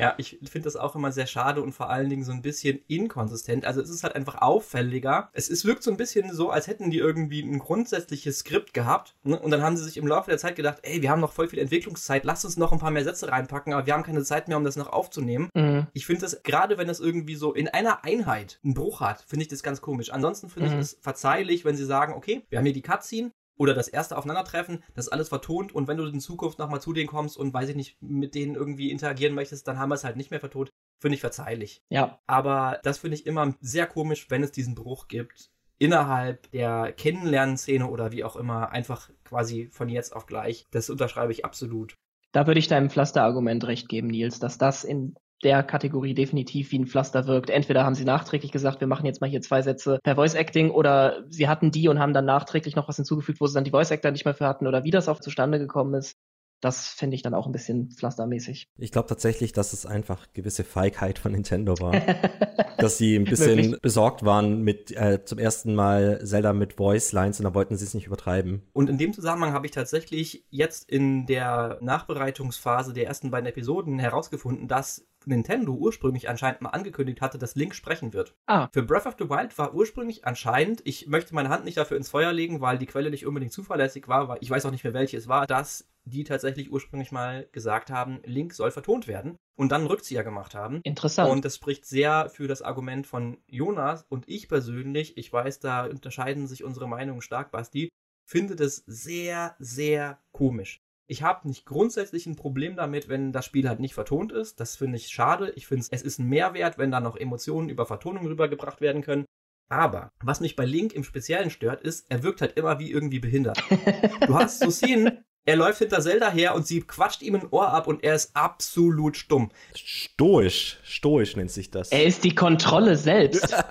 Ja, 0.00 0.14
ich 0.18 0.38
finde 0.44 0.64
das 0.64 0.76
auch 0.76 0.94
immer 0.96 1.12
sehr 1.12 1.26
schade 1.26 1.62
und 1.62 1.72
vor 1.72 1.90
allen 1.90 2.08
Dingen 2.08 2.24
so 2.24 2.32
ein 2.32 2.42
bisschen 2.42 2.80
inkonsistent. 2.88 3.64
Also 3.64 3.80
es 3.80 3.90
ist 3.90 4.02
halt 4.04 4.14
einfach 4.14 4.36
auffälliger. 4.40 5.30
Es, 5.32 5.50
es 5.50 5.64
wirkt 5.64 5.82
so 5.82 5.90
ein 5.90 5.96
bisschen 5.96 6.32
so, 6.34 6.50
als 6.50 6.66
hätten 6.66 6.90
die 6.90 6.98
irgendwie 6.98 7.40
ein 7.42 7.58
grundsätzliches 7.58 8.40
Skript 8.40 8.74
gehabt. 8.74 9.14
Ne? 9.22 9.38
Und 9.38 9.50
dann 9.50 9.62
haben 9.62 9.76
sie 9.76 9.84
sich 9.84 9.96
im 9.96 10.06
Laufe 10.06 10.30
der 10.30 10.38
Zeit 10.38 10.56
gedacht, 10.56 10.78
ey, 10.82 11.02
wir 11.02 11.10
haben 11.10 11.20
noch 11.20 11.32
voll 11.32 11.48
viel 11.48 11.58
Entwicklungszeit, 11.58 12.24
lass 12.24 12.44
uns 12.44 12.56
noch 12.56 12.72
ein 12.72 12.78
paar 12.78 12.90
mehr 12.90 13.04
Sätze 13.04 13.28
reinpacken, 13.28 13.72
aber 13.72 13.86
wir 13.86 13.94
haben 13.94 14.02
keine 14.02 14.22
Zeit 14.22 14.48
mehr, 14.48 14.56
um 14.56 14.64
das 14.64 14.76
noch 14.76 14.92
aufzunehmen. 14.92 15.48
Mhm. 15.54 15.86
Ich 15.92 16.06
finde 16.06 16.22
das, 16.22 16.42
gerade 16.42 16.78
wenn 16.78 16.88
das 16.88 17.00
irgendwie 17.00 17.34
so 17.34 17.52
in 17.54 17.68
einer 17.68 18.04
Einheit 18.04 18.58
einen 18.64 18.74
Bruch 18.74 19.00
hat, 19.00 19.24
finde 19.26 19.42
ich 19.44 19.48
das 19.48 19.62
ganz 19.62 19.80
komisch. 19.80 20.12
Ansonsten 20.12 20.48
finde 20.48 20.70
Mhm. 20.70 20.74
ich 20.76 20.80
es 20.80 20.98
verzeihlich, 21.00 21.64
wenn 21.64 21.76
sie 21.76 21.84
sagen, 21.84 22.14
okay, 22.14 22.42
wir 22.48 22.58
haben 22.58 22.64
hier 22.66 22.74
die 22.74 22.82
Cutscene, 22.82 23.32
oder 23.60 23.74
das 23.74 23.88
erste 23.88 24.16
Aufeinandertreffen, 24.16 24.82
das 24.94 25.06
ist 25.06 25.12
alles 25.12 25.28
vertont 25.28 25.74
und 25.74 25.86
wenn 25.86 25.98
du 25.98 26.06
in 26.06 26.18
Zukunft 26.18 26.58
nochmal 26.58 26.80
zu 26.80 26.94
denen 26.94 27.08
kommst 27.08 27.36
und 27.36 27.52
weiß 27.52 27.68
ich 27.68 27.76
nicht, 27.76 28.00
mit 28.00 28.34
denen 28.34 28.54
irgendwie 28.54 28.90
interagieren 28.90 29.34
möchtest, 29.34 29.68
dann 29.68 29.78
haben 29.78 29.90
wir 29.90 29.96
es 29.96 30.04
halt 30.04 30.16
nicht 30.16 30.30
mehr 30.30 30.40
vertont. 30.40 30.70
Finde 30.98 31.14
ich 31.14 31.20
verzeihlich. 31.20 31.82
Ja, 31.90 32.18
Aber 32.26 32.80
das 32.84 32.98
finde 32.98 33.16
ich 33.16 33.26
immer 33.26 33.54
sehr 33.60 33.86
komisch, 33.86 34.30
wenn 34.30 34.42
es 34.42 34.50
diesen 34.50 34.74
Bruch 34.74 35.08
gibt. 35.08 35.50
Innerhalb 35.78 36.50
der 36.52 36.92
Kennenlernszene 36.92 37.86
oder 37.86 38.12
wie 38.12 38.24
auch 38.24 38.36
immer, 38.36 38.70
einfach 38.70 39.10
quasi 39.24 39.68
von 39.70 39.90
jetzt 39.90 40.16
auf 40.16 40.24
gleich. 40.24 40.66
Das 40.70 40.88
unterschreibe 40.88 41.32
ich 41.32 41.44
absolut. 41.44 41.96
da 42.32 42.46
würde 42.46 42.60
ich 42.60 42.68
deinem 42.68 42.88
Pflasterargument 42.88 43.66
recht 43.66 43.90
geben, 43.90 44.08
Nils, 44.08 44.38
dass 44.38 44.56
das 44.56 44.84
in 44.84 45.16
der 45.42 45.62
Kategorie 45.62 46.14
definitiv 46.14 46.70
wie 46.72 46.78
ein 46.78 46.86
Pflaster 46.86 47.26
wirkt. 47.26 47.50
Entweder 47.50 47.84
haben 47.84 47.94
sie 47.94 48.04
nachträglich 48.04 48.52
gesagt, 48.52 48.80
wir 48.80 48.86
machen 48.88 49.06
jetzt 49.06 49.20
mal 49.20 49.30
hier 49.30 49.40
zwei 49.40 49.62
Sätze 49.62 49.98
per 50.02 50.16
Voice 50.16 50.34
Acting 50.34 50.70
oder 50.70 51.24
sie 51.28 51.48
hatten 51.48 51.70
die 51.70 51.88
und 51.88 51.98
haben 51.98 52.12
dann 52.12 52.26
nachträglich 52.26 52.76
noch 52.76 52.88
was 52.88 52.96
hinzugefügt, 52.96 53.40
wo 53.40 53.46
sie 53.46 53.54
dann 53.54 53.64
die 53.64 53.70
Voice 53.70 53.90
Actor 53.90 54.10
nicht 54.10 54.24
mehr 54.24 54.34
für 54.34 54.46
hatten 54.46 54.66
oder 54.66 54.84
wie 54.84 54.90
das 54.90 55.08
auch 55.08 55.20
zustande 55.20 55.58
gekommen 55.58 55.94
ist. 55.94 56.16
Das 56.60 56.88
finde 56.88 57.16
ich 57.16 57.22
dann 57.22 57.34
auch 57.34 57.46
ein 57.46 57.52
bisschen 57.52 57.90
pflastermäßig. 57.90 58.68
Ich 58.78 58.92
glaube 58.92 59.08
tatsächlich, 59.08 59.52
dass 59.52 59.72
es 59.72 59.86
einfach 59.86 60.26
gewisse 60.32 60.64
Feigheit 60.64 61.18
von 61.18 61.32
Nintendo 61.32 61.74
war. 61.80 61.92
dass 62.80 62.98
sie 62.98 63.16
ein 63.16 63.24
bisschen 63.24 63.56
Möglich. 63.56 63.80
besorgt 63.80 64.24
waren 64.24 64.62
mit 64.62 64.90
äh, 64.96 65.24
zum 65.24 65.38
ersten 65.38 65.74
Mal 65.74 66.20
Zelda 66.24 66.52
mit 66.52 66.74
Voice 66.74 67.12
Lines 67.12 67.38
und 67.38 67.44
da 67.44 67.54
wollten 67.54 67.76
sie 67.76 67.84
es 67.84 67.94
nicht 67.94 68.06
übertreiben. 68.06 68.62
Und 68.72 68.90
in 68.90 68.98
dem 68.98 69.12
Zusammenhang 69.12 69.52
habe 69.52 69.66
ich 69.66 69.72
tatsächlich 69.72 70.44
jetzt 70.50 70.88
in 70.88 71.26
der 71.26 71.78
Nachbereitungsphase 71.80 72.92
der 72.92 73.06
ersten 73.06 73.30
beiden 73.30 73.46
Episoden 73.46 73.98
herausgefunden, 73.98 74.68
dass 74.68 75.06
Nintendo 75.26 75.74
ursprünglich 75.74 76.28
anscheinend 76.28 76.62
mal 76.62 76.70
angekündigt 76.70 77.20
hatte, 77.20 77.38
dass 77.38 77.54
Link 77.54 77.74
sprechen 77.74 78.14
wird. 78.14 78.34
Ah. 78.46 78.68
Für 78.72 78.82
Breath 78.82 79.06
of 79.06 79.16
the 79.18 79.28
Wild 79.28 79.56
war 79.58 79.74
ursprünglich 79.74 80.24
anscheinend, 80.24 80.80
ich 80.84 81.08
möchte 81.08 81.34
meine 81.34 81.50
Hand 81.50 81.64
nicht 81.64 81.76
dafür 81.76 81.98
ins 81.98 82.08
Feuer 82.08 82.32
legen, 82.32 82.62
weil 82.62 82.78
die 82.78 82.86
Quelle 82.86 83.10
nicht 83.10 83.26
unbedingt 83.26 83.52
zuverlässig 83.52 84.08
war, 84.08 84.28
weil 84.28 84.38
ich 84.40 84.48
weiß 84.48 84.64
auch 84.64 84.70
nicht 84.70 84.84
mehr 84.84 84.94
welche 84.94 85.18
es 85.18 85.28
war, 85.28 85.46
dass 85.46 85.86
die 86.10 86.24
tatsächlich 86.24 86.70
ursprünglich 86.70 87.12
mal 87.12 87.48
gesagt 87.52 87.90
haben, 87.90 88.20
Link 88.24 88.52
soll 88.52 88.70
vertont 88.70 89.08
werden 89.08 89.36
und 89.56 89.72
dann 89.72 89.82
einen 89.82 89.90
Rückzieher 89.90 90.24
gemacht 90.24 90.54
haben. 90.54 90.80
Interessant. 90.82 91.30
Und 91.30 91.44
das 91.44 91.56
spricht 91.56 91.86
sehr 91.86 92.28
für 92.28 92.48
das 92.48 92.62
Argument 92.62 93.06
von 93.06 93.38
Jonas 93.46 94.04
und 94.08 94.28
ich 94.28 94.48
persönlich. 94.48 95.16
Ich 95.16 95.32
weiß, 95.32 95.60
da 95.60 95.86
unterscheiden 95.86 96.46
sich 96.46 96.64
unsere 96.64 96.88
Meinungen 96.88 97.22
stark, 97.22 97.50
Basti. 97.50 97.88
finde 98.26 98.56
das 98.56 98.82
sehr, 98.86 99.56
sehr 99.58 100.20
komisch. 100.32 100.80
Ich 101.10 101.24
habe 101.24 101.48
nicht 101.48 101.66
grundsätzlich 101.66 102.26
ein 102.26 102.36
Problem 102.36 102.76
damit, 102.76 103.08
wenn 103.08 103.32
das 103.32 103.44
Spiel 103.44 103.68
halt 103.68 103.80
nicht 103.80 103.94
vertont 103.94 104.30
ist. 104.30 104.60
Das 104.60 104.76
finde 104.76 104.96
ich 104.96 105.08
schade. 105.08 105.50
Ich 105.56 105.66
finde, 105.66 105.84
es 105.90 106.02
ist 106.02 106.20
ein 106.20 106.28
Mehrwert, 106.28 106.78
wenn 106.78 106.92
da 106.92 107.00
noch 107.00 107.16
Emotionen 107.16 107.68
über 107.68 107.84
Vertonung 107.84 108.26
rübergebracht 108.26 108.80
werden 108.80 109.02
können. 109.02 109.24
Aber 109.68 110.12
was 110.22 110.40
mich 110.40 110.56
bei 110.56 110.64
Link 110.64 110.92
im 110.92 111.04
Speziellen 111.04 111.50
stört, 111.50 111.82
ist, 111.82 112.10
er 112.10 112.22
wirkt 112.22 112.40
halt 112.40 112.56
immer 112.56 112.78
wie 112.78 112.90
irgendwie 112.90 113.20
behindert. 113.20 113.62
Du 114.26 114.34
hast 114.34 114.60
so 114.60 114.70
Szenen, 114.70 115.24
er 115.46 115.56
läuft 115.56 115.78
hinter 115.78 116.00
Zelda 116.00 116.30
her 116.30 116.54
und 116.54 116.66
sie 116.66 116.80
quatscht 116.82 117.22
ihm 117.22 117.34
ein 117.34 117.48
Ohr 117.50 117.68
ab 117.68 117.86
und 117.86 118.04
er 118.04 118.14
ist 118.14 118.36
absolut 118.36 119.16
stumm. 119.16 119.50
Stoisch, 119.74 120.78
stoisch 120.84 121.36
nennt 121.36 121.50
sich 121.50 121.70
das. 121.70 121.90
Er 121.90 122.04
ist 122.04 122.24
die 122.24 122.34
Kontrolle 122.34 122.96
selbst. 122.96 123.54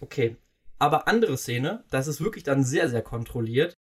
Okay. 0.00 0.36
Aber 0.78 1.08
andere 1.08 1.38
Szene, 1.38 1.82
das 1.88 2.08
ist 2.08 2.20
wirklich 2.20 2.44
dann 2.44 2.62
sehr, 2.62 2.90
sehr 2.90 3.00
kontrolliert. 3.00 3.74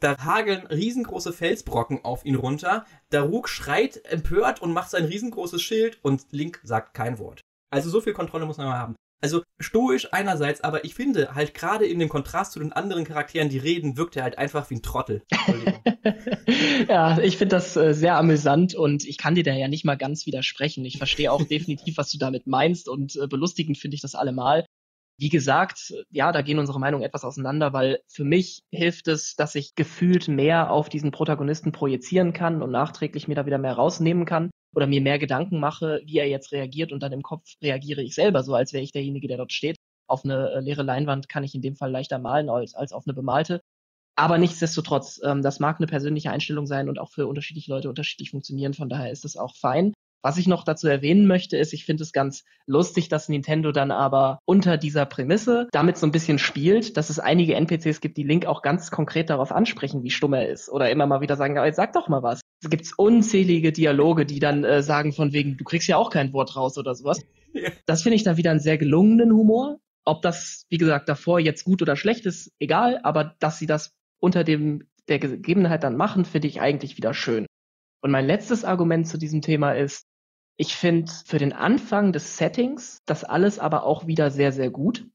Da 0.00 0.18
hageln 0.18 0.66
riesengroße 0.66 1.32
Felsbrocken 1.32 2.04
auf 2.04 2.24
ihn 2.24 2.34
runter. 2.34 2.84
Daruk 3.10 3.48
schreit 3.48 4.04
empört 4.04 4.60
und 4.60 4.72
macht 4.72 4.90
sein 4.90 5.04
riesengroßes 5.04 5.62
Schild 5.62 5.98
und 6.02 6.26
Link 6.32 6.60
sagt 6.64 6.94
kein 6.94 7.20
Wort. 7.20 7.40
Also 7.70 7.88
so 7.88 8.00
viel 8.00 8.14
Kontrolle 8.14 8.46
muss 8.46 8.56
man 8.56 8.66
mal 8.66 8.78
haben. 8.78 8.96
Also 9.20 9.42
stoisch 9.58 10.08
einerseits, 10.12 10.60
aber 10.60 10.84
ich 10.84 10.94
finde 10.94 11.34
halt 11.34 11.54
gerade 11.54 11.86
in 11.86 11.98
dem 11.98 12.10
Kontrast 12.10 12.52
zu 12.52 12.58
den 12.58 12.72
anderen 12.72 13.04
Charakteren, 13.04 13.48
die 13.48 13.58
reden, 13.58 13.96
wirkt 13.96 14.16
er 14.16 14.22
halt 14.22 14.36
einfach 14.36 14.68
wie 14.68 14.74
ein 14.74 14.82
Trottel. 14.82 15.22
ja, 16.88 17.18
ich 17.18 17.38
finde 17.38 17.56
das 17.56 17.74
äh, 17.76 17.94
sehr 17.94 18.16
amüsant 18.16 18.74
und 18.74 19.06
ich 19.06 19.16
kann 19.16 19.34
dir 19.34 19.44
da 19.44 19.54
ja 19.54 19.68
nicht 19.68 19.84
mal 19.84 19.96
ganz 19.96 20.26
widersprechen. 20.26 20.84
Ich 20.84 20.98
verstehe 20.98 21.32
auch 21.32 21.42
definitiv, 21.48 21.96
was 21.96 22.10
du 22.10 22.18
damit 22.18 22.46
meinst 22.46 22.88
und 22.88 23.16
äh, 23.16 23.26
belustigend 23.26 23.78
finde 23.78 23.94
ich 23.94 24.02
das 24.02 24.14
allemal. 24.14 24.66
Wie 25.16 25.28
gesagt, 25.28 25.94
ja, 26.10 26.32
da 26.32 26.42
gehen 26.42 26.58
unsere 26.58 26.80
Meinungen 26.80 27.04
etwas 27.04 27.24
auseinander, 27.24 27.72
weil 27.72 28.00
für 28.08 28.24
mich 28.24 28.62
hilft 28.72 29.06
es, 29.06 29.36
dass 29.36 29.54
ich 29.54 29.76
gefühlt 29.76 30.26
mehr 30.26 30.72
auf 30.72 30.88
diesen 30.88 31.12
Protagonisten 31.12 31.70
projizieren 31.70 32.32
kann 32.32 32.62
und 32.62 32.72
nachträglich 32.72 33.28
mir 33.28 33.36
da 33.36 33.46
wieder 33.46 33.58
mehr 33.58 33.74
rausnehmen 33.74 34.24
kann 34.24 34.50
oder 34.74 34.88
mir 34.88 35.00
mehr 35.00 35.20
Gedanken 35.20 35.60
mache, 35.60 36.00
wie 36.04 36.18
er 36.18 36.28
jetzt 36.28 36.50
reagiert 36.50 36.92
und 36.92 37.02
dann 37.02 37.12
im 37.12 37.22
Kopf 37.22 37.48
reagiere 37.62 38.02
ich 38.02 38.14
selber 38.14 38.42
so, 38.42 38.54
als 38.54 38.72
wäre 38.72 38.82
ich 38.82 38.90
derjenige, 38.90 39.28
der 39.28 39.36
dort 39.36 39.52
steht. 39.52 39.76
Auf 40.08 40.24
eine 40.24 40.50
äh, 40.50 40.60
leere 40.60 40.82
Leinwand 40.82 41.28
kann 41.28 41.44
ich 41.44 41.54
in 41.54 41.62
dem 41.62 41.76
Fall 41.76 41.92
leichter 41.92 42.18
malen 42.18 42.50
als, 42.50 42.74
als 42.74 42.92
auf 42.92 43.04
eine 43.06 43.14
bemalte. 43.14 43.60
Aber 44.16 44.38
nichtsdestotrotz, 44.38 45.20
ähm, 45.24 45.42
das 45.42 45.60
mag 45.60 45.78
eine 45.78 45.86
persönliche 45.86 46.30
Einstellung 46.30 46.66
sein 46.66 46.88
und 46.88 46.98
auch 46.98 47.10
für 47.10 47.26
unterschiedliche 47.26 47.70
Leute 47.70 47.88
unterschiedlich 47.88 48.30
funktionieren. 48.30 48.74
Von 48.74 48.88
daher 48.88 49.10
ist 49.10 49.24
es 49.24 49.36
auch 49.36 49.56
fein. 49.56 49.94
Was 50.24 50.38
ich 50.38 50.48
noch 50.48 50.64
dazu 50.64 50.88
erwähnen 50.88 51.26
möchte, 51.26 51.58
ist, 51.58 51.74
ich 51.74 51.84
finde 51.84 52.02
es 52.02 52.14
ganz 52.14 52.44
lustig, 52.64 53.10
dass 53.10 53.28
Nintendo 53.28 53.72
dann 53.72 53.90
aber 53.90 54.38
unter 54.46 54.78
dieser 54.78 55.04
Prämisse 55.04 55.68
damit 55.70 55.98
so 55.98 56.06
ein 56.06 56.12
bisschen 56.12 56.38
spielt, 56.38 56.96
dass 56.96 57.10
es 57.10 57.18
einige 57.18 57.54
NPCs 57.56 58.00
gibt, 58.00 58.16
die 58.16 58.22
Link 58.22 58.46
auch 58.46 58.62
ganz 58.62 58.90
konkret 58.90 59.28
darauf 59.28 59.52
ansprechen, 59.52 60.02
wie 60.02 60.08
stumm 60.08 60.32
er 60.32 60.48
ist. 60.48 60.70
Oder 60.70 60.88
immer 60.88 61.04
mal 61.06 61.20
wieder 61.20 61.36
sagen, 61.36 61.62
jetzt 61.62 61.76
sag 61.76 61.92
doch 61.92 62.08
mal 62.08 62.22
was. 62.22 62.40
Es 62.62 62.70
gibt 62.70 62.90
unzählige 62.96 63.70
Dialoge, 63.70 64.24
die 64.24 64.38
dann 64.38 64.64
äh, 64.64 64.82
sagen 64.82 65.12
von 65.12 65.34
wegen, 65.34 65.58
du 65.58 65.64
kriegst 65.64 65.88
ja 65.88 65.98
auch 65.98 66.08
kein 66.08 66.32
Wort 66.32 66.56
raus 66.56 66.78
oder 66.78 66.94
sowas. 66.94 67.20
Ja. 67.56 67.70
Das 67.86 68.02
finde 68.02 68.16
ich 68.16 68.24
dann 68.24 68.36
wieder 68.36 68.50
einen 68.50 68.58
sehr 68.58 68.78
gelungenen 68.78 69.30
Humor. 69.30 69.78
Ob 70.04 70.22
das, 70.22 70.66
wie 70.70 70.76
gesagt, 70.76 71.08
davor 71.08 71.38
jetzt 71.38 71.62
gut 71.62 71.82
oder 71.82 71.94
schlecht 71.94 72.26
ist, 72.26 72.50
egal, 72.58 72.98
aber 73.04 73.36
dass 73.38 73.60
sie 73.60 73.66
das 73.66 73.92
unter 74.18 74.42
dem 74.42 74.88
der 75.06 75.20
Gegebenheit 75.20 75.84
dann 75.84 75.96
machen, 75.96 76.24
finde 76.24 76.48
ich 76.48 76.60
eigentlich 76.60 76.96
wieder 76.96 77.14
schön. 77.14 77.46
Und 78.02 78.10
mein 78.10 78.26
letztes 78.26 78.64
Argument 78.64 79.06
zu 79.06 79.18
diesem 79.18 79.40
Thema 79.40 79.70
ist, 79.70 80.04
ich 80.56 80.76
finde 80.76 81.10
für 81.24 81.38
den 81.38 81.52
Anfang 81.52 82.12
des 82.12 82.36
Settings 82.36 83.02
das 83.06 83.24
alles 83.24 83.58
aber 83.58 83.84
auch 83.84 84.06
wieder 84.06 84.30
sehr, 84.30 84.52
sehr 84.52 84.70
gut, 84.70 85.06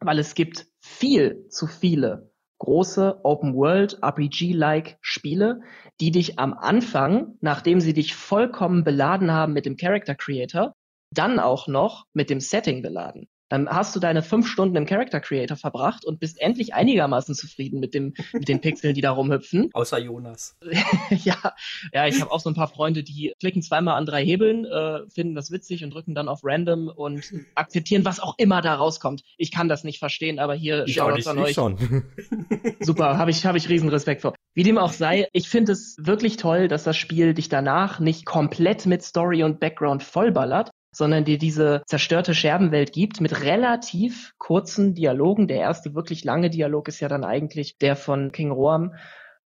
weil 0.00 0.18
es 0.18 0.34
gibt 0.34 0.66
viel 0.80 1.48
zu 1.48 1.66
viele 1.66 2.30
große 2.58 3.20
Open 3.22 3.54
World 3.54 4.02
RPG-like 4.02 4.98
Spiele, 5.00 5.60
die 6.00 6.10
dich 6.10 6.38
am 6.38 6.54
Anfang, 6.54 7.36
nachdem 7.40 7.80
sie 7.80 7.92
dich 7.92 8.14
vollkommen 8.14 8.84
beladen 8.84 9.30
haben 9.30 9.52
mit 9.52 9.66
dem 9.66 9.76
Character 9.76 10.14
Creator, 10.14 10.74
dann 11.10 11.38
auch 11.38 11.68
noch 11.68 12.06
mit 12.12 12.30
dem 12.30 12.40
Setting 12.40 12.82
beladen 12.82 13.28
dann 13.48 13.68
hast 13.68 13.94
du 13.94 14.00
deine 14.00 14.22
fünf 14.22 14.48
Stunden 14.48 14.76
im 14.76 14.86
Character 14.86 15.20
Creator 15.20 15.56
verbracht 15.56 16.04
und 16.04 16.18
bist 16.18 16.40
endlich 16.40 16.74
einigermaßen 16.74 17.34
zufrieden 17.34 17.80
mit, 17.80 17.94
dem, 17.94 18.14
mit 18.32 18.48
den 18.48 18.60
Pixeln, 18.60 18.94
die 18.94 19.00
da 19.00 19.12
rumhüpfen. 19.12 19.70
Außer 19.74 19.98
Jonas. 19.98 20.56
ja, 21.10 21.54
ja, 21.92 22.06
ich 22.06 22.20
habe 22.20 22.30
auch 22.32 22.40
so 22.40 22.50
ein 22.50 22.54
paar 22.54 22.68
Freunde, 22.68 23.02
die 23.02 23.34
klicken 23.38 23.62
zweimal 23.62 23.96
an 23.96 24.06
drei 24.06 24.24
Hebeln, 24.24 24.64
äh, 24.64 25.08
finden 25.08 25.34
das 25.34 25.50
witzig 25.50 25.84
und 25.84 25.90
drücken 25.90 26.14
dann 26.14 26.28
auf 26.28 26.40
Random 26.42 26.88
und 26.88 27.32
akzeptieren, 27.54 28.04
was 28.04 28.20
auch 28.20 28.34
immer 28.38 28.62
da 28.62 28.74
rauskommt. 28.74 29.22
Ich 29.36 29.52
kann 29.52 29.68
das 29.68 29.84
nicht 29.84 29.98
verstehen, 29.98 30.38
aber 30.38 30.54
hier 30.54 30.84
ich 30.86 31.00
auch 31.00 31.14
nicht, 31.14 31.26
an 31.26 31.38
euch. 31.38 31.54
Schon. 31.54 32.04
Super, 32.80 33.18
habe 33.18 33.30
ich, 33.30 33.46
hab 33.46 33.56
ich 33.56 33.68
riesen 33.68 33.88
Respekt 33.88 34.22
vor. 34.22 34.34
Wie 34.54 34.62
dem 34.62 34.78
auch 34.78 34.92
sei, 34.92 35.28
ich 35.32 35.48
finde 35.48 35.72
es 35.72 35.96
wirklich 36.00 36.36
toll, 36.38 36.68
dass 36.68 36.84
das 36.84 36.96
Spiel 36.96 37.34
dich 37.34 37.48
danach 37.48 38.00
nicht 38.00 38.24
komplett 38.24 38.86
mit 38.86 39.02
Story 39.02 39.42
und 39.44 39.60
Background 39.60 40.02
vollballert, 40.02 40.70
sondern 40.96 41.24
dir 41.24 41.36
diese 41.36 41.82
zerstörte 41.86 42.34
Scherbenwelt 42.34 42.92
gibt 42.92 43.20
mit 43.20 43.42
relativ 43.42 44.32
kurzen 44.38 44.94
Dialogen. 44.94 45.46
Der 45.46 45.58
erste 45.58 45.94
wirklich 45.94 46.24
lange 46.24 46.48
Dialog 46.48 46.88
ist 46.88 47.00
ja 47.00 47.08
dann 47.08 47.22
eigentlich 47.22 47.76
der 47.78 47.96
von 47.96 48.32
King 48.32 48.50
Roam 48.50 48.94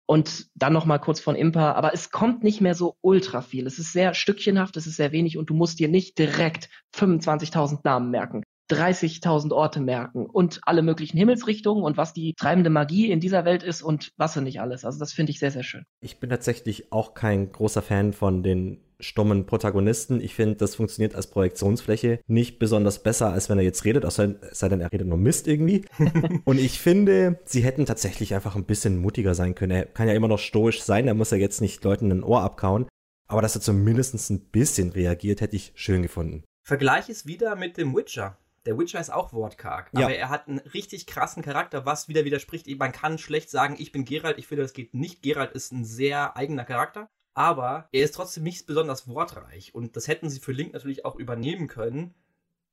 und 0.07 0.47
dann 0.55 0.73
noch 0.73 0.87
mal 0.87 0.99
kurz 0.99 1.21
von 1.21 1.35
Impa, 1.35 1.73
aber 1.73 1.93
es 1.93 2.11
kommt 2.11 2.45
nicht 2.45 2.61
mehr 2.61 2.75
so 2.75 2.97
ultra 3.01 3.43
viel. 3.43 3.67
Es 3.67 3.79
ist 3.79 3.93
sehr 3.93 4.15
stückchenhaft, 4.15 4.77
es 4.77 4.87
ist 4.87 4.97
sehr 4.97 5.13
wenig 5.13 5.39
und 5.39 5.51
du 5.51 5.55
musst 5.55 5.81
dir 5.81 5.89
nicht 5.89 6.19
direkt 6.19 6.69
25.000 6.95 7.81
Namen 7.85 8.11
merken. 8.11 8.43
30.000 8.70 9.52
Orte 9.52 9.80
merken 9.80 10.26
und 10.26 10.61
alle 10.64 10.83
möglichen 10.83 11.18
Himmelsrichtungen 11.18 11.83
und 11.85 11.96
was 11.96 12.12
die 12.12 12.35
treibende 12.35 12.70
Magie 12.70 13.11
in 13.11 13.20
dieser 13.20 13.44
Welt 13.44 13.62
ist 13.62 13.83
und 13.83 14.12
was 14.16 14.37
und 14.37 14.44
nicht 14.44 14.61
alles. 14.61 14.85
Also 14.85 14.98
das 14.98 15.12
finde 15.12 15.30
ich 15.30 15.38
sehr, 15.38 15.50
sehr 15.50 15.62
schön. 15.62 15.85
Ich 16.00 16.18
bin 16.18 16.30
tatsächlich 16.30 16.92
auch 16.92 17.14
kein 17.14 17.52
großer 17.52 17.83
Fan 17.83 18.12
von 18.12 18.42
den 18.42 18.80
stummen 19.00 19.46
Protagonisten. 19.46 20.20
Ich 20.20 20.35
finde, 20.35 20.56
das 20.56 20.74
funktioniert 20.74 21.14
als 21.14 21.28
Projektionsfläche 21.28 22.20
nicht 22.26 22.59
besonders 22.59 23.02
besser, 23.02 23.33
als 23.33 23.48
wenn 23.48 23.59
er 23.59 23.64
jetzt 23.64 23.85
redet, 23.85 24.04
außer 24.04 24.35
sei 24.52 24.68
denn, 24.68 24.80
er 24.80 24.92
redet 24.92 25.09
nur 25.09 25.18
Mist 25.18 25.48
irgendwie. 25.48 25.85
und 26.44 26.59
ich 26.59 26.78
finde, 26.78 27.40
sie 27.44 27.64
hätten 27.64 27.87
tatsächlich 27.87 28.35
einfach 28.35 28.56
ein 28.56 28.64
bisschen 28.64 28.98
mutiger 28.98 29.35
sein 29.35 29.54
können. 29.54 29.72
Er 29.72 29.87
kann 29.87 30.09
ja 30.09 30.14
immer 30.14 30.28
noch 30.28 30.38
stoisch 30.38 30.83
sein, 30.83 31.09
er 31.09 31.14
muss 31.14 31.30
ja 31.30 31.38
jetzt 31.38 31.61
nicht 31.61 31.83
Leuten 31.85 32.11
ein 32.12 32.22
Ohr 32.22 32.42
abkauen. 32.42 32.87
Aber 33.26 33.42
dass 33.42 33.54
er 33.54 33.61
zumindest 33.61 34.30
ein 34.30 34.40
bisschen 34.50 34.90
reagiert, 34.90 35.40
hätte 35.40 35.56
ich 35.56 35.72
schön 35.76 36.02
gefunden. 36.02 36.42
Vergleich 36.66 37.09
es 37.09 37.26
wieder 37.26 37.54
mit 37.56 37.76
dem 37.76 37.94
Witcher. 37.94 38.37
Der 38.66 38.79
Witcher 38.79 39.01
ist 39.01 39.11
auch 39.11 39.33
wortkarg, 39.33 39.90
ja. 39.92 40.05
aber 40.05 40.14
er 40.14 40.29
hat 40.29 40.49
einen 40.49 40.59
richtig 40.59 41.07
krassen 41.07 41.42
Charakter, 41.42 41.87
was 41.87 42.09
wieder 42.09 42.25
widerspricht. 42.25 42.66
Man 42.79 42.92
kann 42.92 43.18
schlecht 43.18 43.51
sagen, 43.51 43.77
ich 43.79 43.90
bin 43.90 44.05
Geralt, 44.05 44.38
ich 44.38 44.46
finde, 44.46 44.62
das 44.62 44.75
geht 44.75 44.92
nicht. 44.92 45.23
Geralt 45.23 45.53
ist 45.53 45.73
ein 45.73 45.85
sehr 45.85 46.37
eigener 46.37 46.64
Charakter 46.64 47.09
aber 47.35 47.88
er 47.92 48.05
ist 48.05 48.14
trotzdem 48.14 48.42
nicht 48.42 48.66
besonders 48.66 49.09
wortreich 49.09 49.75
und 49.75 49.96
das 49.96 50.09
hätten 50.09 50.29
sie 50.29 50.40
für 50.40 50.53
Link 50.53 50.73
natürlich 50.73 51.05
auch 51.05 51.16
übernehmen 51.16 51.68
können. 51.68 52.14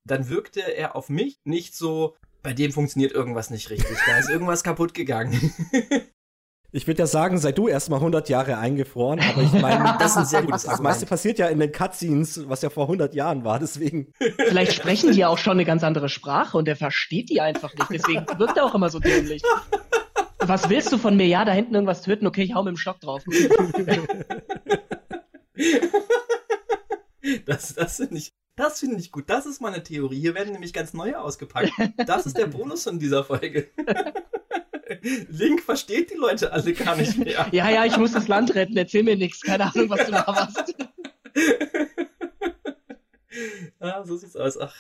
Dann 0.04 0.30
wirkte 0.30 0.62
er 0.62 0.96
auf 0.96 1.10
mich 1.10 1.40
nicht 1.44 1.76
so, 1.76 2.16
bei 2.42 2.54
dem 2.54 2.72
funktioniert 2.72 3.12
irgendwas 3.12 3.50
nicht 3.50 3.70
richtig, 3.70 3.98
da 4.06 4.18
ist 4.18 4.30
irgendwas 4.30 4.64
kaputt 4.64 4.94
gegangen. 4.94 5.54
Ich 6.74 6.86
würde 6.86 7.00
ja 7.00 7.08
sagen, 7.08 7.38
sei 7.38 7.54
du 7.54 7.70
erstmal 7.70 8.00
100 8.00 8.28
Jahre 8.28 8.58
eingefroren, 8.58 9.22
aber 9.22 9.42
ich 9.42 9.54
meine, 9.54 9.96
das 10.00 10.12
ist 10.12 10.18
ein 10.18 10.26
sehr 10.26 10.44
gutes 10.44 10.64
Das 10.64 10.82
meiste 10.82 11.06
passiert 11.06 11.40
ja 11.40 11.48
in 11.48 11.60
den 11.60 11.72
Cutscenes, 11.72 12.50
was 12.50 12.62
ja 12.62 12.70
vor 12.70 12.84
100 12.86 13.16
Jahren 13.16 13.46
war, 13.46 13.58
deswegen. 13.58 14.12
Vielleicht 14.38 14.74
sprechen 14.74 15.14
die 15.14 15.20
ja 15.20 15.30
auch 15.30 15.38
schon 15.38 15.54
eine 15.54 15.64
ganz 15.64 15.84
andere 15.84 16.10
Sprache 16.10 16.58
und 16.58 16.68
er 16.68 16.76
versteht 16.76 17.30
die 17.30 17.40
einfach 17.40 17.74
nicht, 17.74 17.90
deswegen 17.90 18.26
wirkt 18.38 18.58
er 18.58 18.66
auch 18.66 18.76
immer 18.76 18.90
so 18.90 19.00
dämlich. 19.00 19.42
Was 20.40 20.70
willst 20.70 20.92
du 20.92 20.98
von 20.98 21.16
mir? 21.16 21.28
Ja, 21.28 21.46
da 21.46 21.54
hinten 21.54 21.74
irgendwas 21.74 22.02
töten. 22.02 22.28
Okay, 22.28 22.44
ich 22.44 22.54
hau 22.54 22.64
mit 22.64 22.72
dem 22.72 22.78
Stock 22.78 23.00
drauf. 23.00 23.24
das 27.46 27.76
das 27.76 27.96
finde 27.96 28.18
ich, 28.18 28.34
das 28.56 28.80
finde 28.80 28.98
ich 28.98 29.12
gut. 29.12 29.30
Das 29.30 29.46
ist 29.46 29.62
meine 29.62 29.84
Theorie. 29.84 30.20
Hier 30.20 30.36
werden 30.36 30.52
nämlich 30.52 30.74
ganz 30.74 30.94
neue 30.94 31.20
ausgepackt. 31.20 31.72
Das 32.06 32.26
ist 32.26 32.38
der 32.38 32.48
Bonus 32.48 32.86
in 32.88 33.00
dieser 33.00 33.24
Folge. 33.24 33.70
Link 35.30 35.62
versteht 35.62 36.12
die 36.12 36.16
Leute 36.16 36.52
alle 36.52 36.74
gar 36.74 36.96
nicht 36.96 37.18
mehr. 37.18 37.48
Ja, 37.52 37.70
ja, 37.70 37.86
ich 37.86 37.98
muss 37.98 38.14
das 38.14 38.28
Land 38.28 38.56
retten. 38.56 38.78
Erzähl 38.78 39.04
mir 39.04 39.16
nichts. 39.16 39.42
Keine 39.42 39.66
Ahnung, 39.66 39.90
was 39.90 40.06
du 40.06 40.12
da 40.12 40.26
machst. 40.28 40.76
ah, 43.80 44.04
so 44.04 44.18
sieht's 44.18 44.36
aus. 44.36 44.60
Ach, 44.60 44.74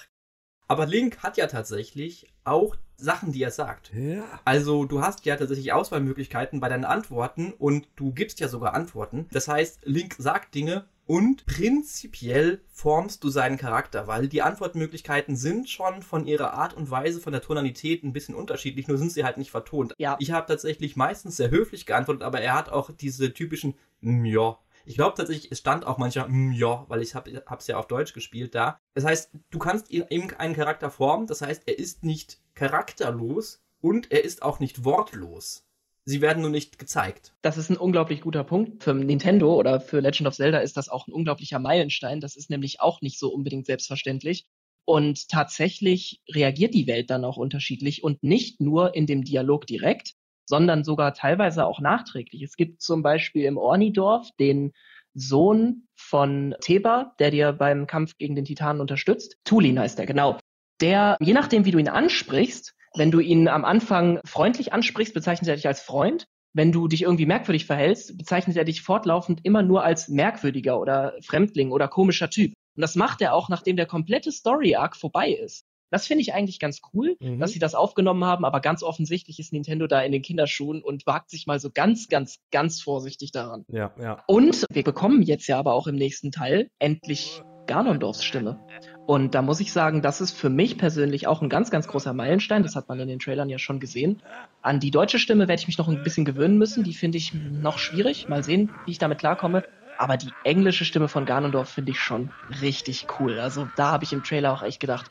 aber 0.67 0.85
Link 0.85 1.23
hat 1.23 1.37
ja 1.37 1.47
tatsächlich 1.47 2.27
auch 2.43 2.75
Sachen, 2.97 3.31
die 3.31 3.43
er 3.43 3.51
sagt. 3.51 3.91
Ja. 3.93 4.23
Also 4.43 4.85
du 4.85 5.01
hast 5.01 5.25
ja 5.25 5.35
tatsächlich 5.35 5.71
Auswahlmöglichkeiten 5.71 6.59
bei 6.59 6.67
deinen 6.67 6.85
Antworten 6.85 7.53
und 7.53 7.87
du 7.95 8.11
gibst 8.11 8.39
ja 8.39 8.47
sogar 8.47 8.73
Antworten. 8.73 9.27
Das 9.31 9.47
heißt, 9.47 9.81
Link 9.85 10.15
sagt 10.17 10.55
Dinge 10.55 10.85
und 11.07 11.45
prinzipiell 11.45 12.61
formst 12.67 13.23
du 13.23 13.29
seinen 13.29 13.57
Charakter, 13.57 14.07
weil 14.07 14.27
die 14.27 14.41
Antwortmöglichkeiten 14.41 15.35
sind 15.35 15.69
schon 15.69 16.03
von 16.03 16.27
ihrer 16.27 16.53
Art 16.53 16.75
und 16.75 16.91
Weise, 16.91 17.19
von 17.19 17.31
der 17.31 17.41
Tonalität 17.41 18.03
ein 18.03 18.13
bisschen 18.13 18.35
unterschiedlich, 18.35 18.87
nur 18.87 18.97
sind 18.97 19.11
sie 19.11 19.23
halt 19.23 19.37
nicht 19.37 19.51
vertont. 19.51 19.93
Ja. 19.97 20.17
Ich 20.19 20.31
habe 20.31 20.45
tatsächlich 20.45 20.95
meistens 20.95 21.37
sehr 21.37 21.49
höflich 21.49 21.85
geantwortet, 21.85 22.23
aber 22.23 22.41
er 22.41 22.53
hat 22.53 22.69
auch 22.69 22.91
diese 22.91 23.33
typischen 23.33 23.75
ja 24.01 24.59
ich 24.87 24.95
glaube 24.95 25.17
tatsächlich, 25.17 25.51
es 25.51 25.59
stand 25.59 25.85
auch 25.85 25.97
manchmal, 25.97 26.29
ja, 26.53 26.85
weil 26.87 27.01
ich 27.01 27.13
habe 27.13 27.29
es 27.57 27.67
ja 27.67 27.75
auf 27.75 27.87
Deutsch 27.87 28.13
gespielt 28.13 28.55
da. 28.55 28.79
Das 28.93 29.03
heißt, 29.03 29.31
du 29.49 29.59
kannst 29.59 29.91
ihm 29.91 30.05
einen 30.37 30.55
Charakter 30.55 30.89
formen, 30.89 31.27
das 31.27 31.41
heißt, 31.41 31.63
er 31.65 31.77
ist 31.77 32.05
nicht 32.05 32.39
charakterlos 32.55 33.61
und 33.81 34.11
er 34.13 34.23
ist 34.23 34.43
auch 34.43 34.61
nicht 34.61 34.85
wortlos. 34.85 35.66
Sie 36.09 36.21
werden 36.21 36.39
nur 36.39 36.51
nicht 36.51 36.79
gezeigt. 36.79 37.33
Das 37.41 37.57
ist 37.57 37.69
ein 37.69 37.75
unglaublich 37.75 38.21
guter 38.21 38.45
Punkt. 38.45 38.81
Für 38.81 38.93
Nintendo 38.93 39.53
oder 39.53 39.81
für 39.81 39.99
Legend 39.99 40.29
of 40.29 40.35
Zelda 40.35 40.59
ist 40.59 40.77
das 40.77 40.87
auch 40.87 41.05
ein 41.05 41.11
unglaublicher 41.11 41.59
Meilenstein. 41.59 42.21
Das 42.21 42.37
ist 42.37 42.49
nämlich 42.49 42.79
auch 42.79 43.01
nicht 43.01 43.19
so 43.19 43.27
unbedingt 43.27 43.65
selbstverständlich. 43.65 44.47
Und 44.85 45.27
tatsächlich 45.27 46.21
reagiert 46.29 46.73
die 46.73 46.87
Welt 46.87 47.09
dann 47.09 47.25
auch 47.25 47.35
unterschiedlich 47.35 48.05
und 48.05 48.23
nicht 48.23 48.61
nur 48.61 48.95
in 48.95 49.05
dem 49.05 49.25
Dialog 49.25 49.67
direkt, 49.67 50.13
sondern 50.45 50.85
sogar 50.85 51.13
teilweise 51.13 51.65
auch 51.65 51.81
nachträglich. 51.81 52.41
Es 52.41 52.55
gibt 52.55 52.81
zum 52.81 53.03
Beispiel 53.03 53.43
im 53.43 53.57
Ornidorf 53.57 54.29
den 54.39 54.71
Sohn 55.13 55.89
von 55.93 56.55
Theba, 56.61 57.15
der 57.19 57.31
dir 57.31 57.51
beim 57.51 57.85
Kampf 57.85 58.17
gegen 58.17 58.35
den 58.35 58.45
Titanen 58.45 58.79
unterstützt. 58.79 59.39
Tulin 59.43 59.77
heißt 59.77 59.99
er, 59.99 60.05
genau. 60.05 60.39
Der, 60.79 61.17
je 61.19 61.33
nachdem, 61.33 61.65
wie 61.65 61.71
du 61.71 61.79
ihn 61.79 61.89
ansprichst, 61.89 62.76
wenn 62.95 63.11
du 63.11 63.19
ihn 63.19 63.47
am 63.47 63.65
Anfang 63.65 64.19
freundlich 64.25 64.73
ansprichst, 64.73 65.13
bezeichnet 65.13 65.49
er 65.49 65.55
dich 65.55 65.67
als 65.67 65.81
Freund. 65.81 66.25
Wenn 66.53 66.71
du 66.71 66.87
dich 66.87 67.03
irgendwie 67.03 67.25
merkwürdig 67.25 67.65
verhältst, 67.65 68.17
bezeichnet 68.17 68.57
er 68.57 68.65
dich 68.65 68.81
fortlaufend 68.81 69.41
immer 69.43 69.61
nur 69.61 69.83
als 69.83 70.07
merkwürdiger 70.07 70.79
oder 70.79 71.13
Fremdling 71.21 71.71
oder 71.71 71.87
komischer 71.87 72.29
Typ. 72.29 72.53
Und 72.75 72.81
das 72.81 72.95
macht 72.95 73.21
er 73.21 73.33
auch, 73.33 73.49
nachdem 73.49 73.75
der 73.75 73.85
komplette 73.85 74.31
Story-Arc 74.31 74.95
vorbei 74.95 75.31
ist. 75.31 75.65
Das 75.89 76.05
finde 76.05 76.21
ich 76.21 76.33
eigentlich 76.33 76.59
ganz 76.59 76.81
cool, 76.93 77.15
mhm. 77.19 77.39
dass 77.39 77.51
sie 77.51 77.59
das 77.59 77.75
aufgenommen 77.75 78.25
haben, 78.25 78.43
aber 78.43 78.59
ganz 78.59 78.83
offensichtlich 78.83 79.39
ist 79.39 79.53
Nintendo 79.53 79.87
da 79.87 80.01
in 80.01 80.11
den 80.11 80.21
Kinderschuhen 80.21 80.81
und 80.81 81.05
wagt 81.05 81.29
sich 81.29 81.47
mal 81.47 81.59
so 81.59 81.69
ganz, 81.71 82.09
ganz, 82.09 82.39
ganz 82.51 82.81
vorsichtig 82.81 83.31
daran. 83.31 83.63
Ja, 83.69 83.93
ja. 83.99 84.23
Und 84.27 84.65
wir 84.69 84.83
bekommen 84.83 85.21
jetzt 85.21 85.47
ja 85.47 85.57
aber 85.57 85.73
auch 85.73 85.87
im 85.87 85.95
nächsten 85.95 86.31
Teil 86.31 86.69
endlich 86.79 87.41
Ganondorfs 87.67 88.23
Stimme. 88.23 88.59
Und 89.07 89.35
da 89.35 89.41
muss 89.41 89.61
ich 89.61 89.71
sagen, 89.71 90.01
das 90.01 90.19
ist 90.19 90.33
für 90.33 90.49
mich 90.49 90.77
persönlich 90.77 91.27
auch 91.27 91.41
ein 91.41 91.47
ganz, 91.47 91.71
ganz 91.71 91.87
großer 91.87 92.13
Meilenstein. 92.13 92.63
Das 92.63 92.75
hat 92.75 92.89
man 92.89 92.99
in 92.99 93.07
den 93.07 93.19
Trailern 93.19 93.47
ja 93.47 93.57
schon 93.57 93.79
gesehen. 93.79 94.21
An 94.61 94.81
die 94.81 94.91
deutsche 94.91 95.17
Stimme 95.17 95.47
werde 95.47 95.61
ich 95.61 95.67
mich 95.67 95.77
noch 95.77 95.87
ein 95.87 96.03
bisschen 96.03 96.25
gewöhnen 96.25 96.57
müssen. 96.57 96.83
Die 96.83 96.93
finde 96.93 97.17
ich 97.17 97.33
noch 97.33 97.79
schwierig. 97.79 98.27
Mal 98.27 98.43
sehen, 98.43 98.69
wie 98.85 98.91
ich 98.91 98.97
damit 98.97 99.19
klarkomme. 99.19 99.63
Aber 99.97 100.17
die 100.17 100.33
englische 100.43 100.83
Stimme 100.83 101.07
von 101.07 101.25
Ganondorf 101.25 101.69
finde 101.69 101.91
ich 101.91 101.99
schon 102.01 102.31
richtig 102.61 103.07
cool. 103.17 103.39
Also 103.39 103.69
da 103.77 103.91
habe 103.91 104.03
ich 104.03 104.11
im 104.11 104.25
Trailer 104.25 104.51
auch 104.51 104.61
echt 104.61 104.81
gedacht, 104.81 105.09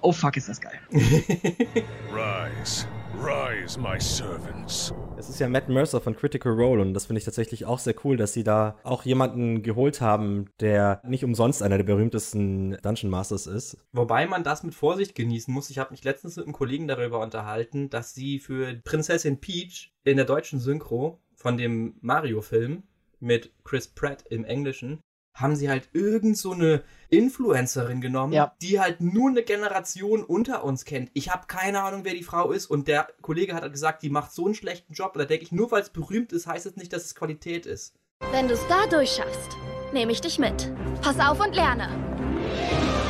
oh 0.00 0.12
fuck, 0.12 0.38
ist 0.38 0.48
das 0.48 0.62
geil. 0.62 0.80
Rise, 0.90 2.86
rise, 3.20 3.78
my 3.78 4.00
servants. 4.00 4.92
Es 5.16 5.28
ist 5.28 5.40
ja 5.40 5.48
Matt 5.48 5.68
Mercer 5.68 6.00
von 6.00 6.14
Critical 6.14 6.52
Role 6.52 6.80
und 6.80 6.94
das 6.94 7.06
finde 7.06 7.18
ich 7.18 7.24
tatsächlich 7.24 7.66
auch 7.66 7.78
sehr 7.78 7.94
cool, 8.04 8.16
dass 8.16 8.32
sie 8.32 8.44
da 8.44 8.78
auch 8.84 9.04
jemanden 9.04 9.62
geholt 9.62 10.00
haben, 10.00 10.46
der 10.60 11.00
nicht 11.04 11.24
umsonst 11.24 11.62
einer 11.62 11.76
der 11.76 11.84
berühmtesten 11.84 12.76
Dungeon 12.82 13.10
Masters 13.10 13.46
ist. 13.46 13.76
Wobei 13.92 14.26
man 14.26 14.44
das 14.44 14.62
mit 14.62 14.74
Vorsicht 14.74 15.14
genießen 15.14 15.52
muss. 15.52 15.70
Ich 15.70 15.78
habe 15.78 15.90
mich 15.90 16.04
letztens 16.04 16.36
mit 16.36 16.44
einem 16.44 16.54
Kollegen 16.54 16.86
darüber 16.86 17.20
unterhalten, 17.20 17.90
dass 17.90 18.14
sie 18.14 18.38
für 18.38 18.74
Prinzessin 18.84 19.40
Peach 19.40 19.92
in 20.04 20.16
der 20.16 20.26
deutschen 20.26 20.60
Synchro 20.60 21.20
von 21.34 21.56
dem 21.56 21.96
Mario-Film 22.00 22.84
mit 23.20 23.52
Chris 23.64 23.88
Pratt 23.88 24.24
im 24.30 24.44
Englischen, 24.44 25.00
haben 25.40 25.56
sie 25.56 25.68
halt 25.68 25.88
irgend 25.92 26.36
so 26.36 26.52
eine 26.52 26.82
Influencerin 27.10 28.00
genommen, 28.00 28.32
ja. 28.32 28.52
die 28.60 28.80
halt 28.80 29.00
nur 29.00 29.30
eine 29.30 29.42
Generation 29.42 30.22
unter 30.24 30.64
uns 30.64 30.84
kennt. 30.84 31.10
Ich 31.14 31.30
habe 31.30 31.46
keine 31.46 31.82
Ahnung, 31.82 32.00
wer 32.04 32.14
die 32.14 32.22
Frau 32.22 32.52
ist 32.52 32.66
und 32.66 32.88
der 32.88 33.08
Kollege 33.22 33.54
hat 33.54 33.62
halt 33.62 33.72
gesagt, 33.72 34.02
die 34.02 34.10
macht 34.10 34.32
so 34.32 34.44
einen 34.44 34.54
schlechten 34.54 34.92
Job. 34.92 35.14
Da 35.14 35.24
denke 35.24 35.44
ich, 35.44 35.52
nur 35.52 35.70
weil 35.70 35.82
es 35.82 35.90
berühmt 35.90 36.32
ist, 36.32 36.46
heißt 36.46 36.66
es 36.66 36.76
nicht, 36.76 36.92
dass 36.92 37.04
es 37.04 37.14
Qualität 37.14 37.66
ist. 37.66 37.94
Wenn 38.32 38.48
du 38.48 38.54
es 38.54 38.66
da 38.68 38.86
durchschaffst, 38.86 39.56
nehme 39.92 40.12
ich 40.12 40.20
dich 40.20 40.38
mit. 40.38 40.72
Pass 41.00 41.18
auf 41.20 41.40
und 41.40 41.54
lerne. 41.54 41.88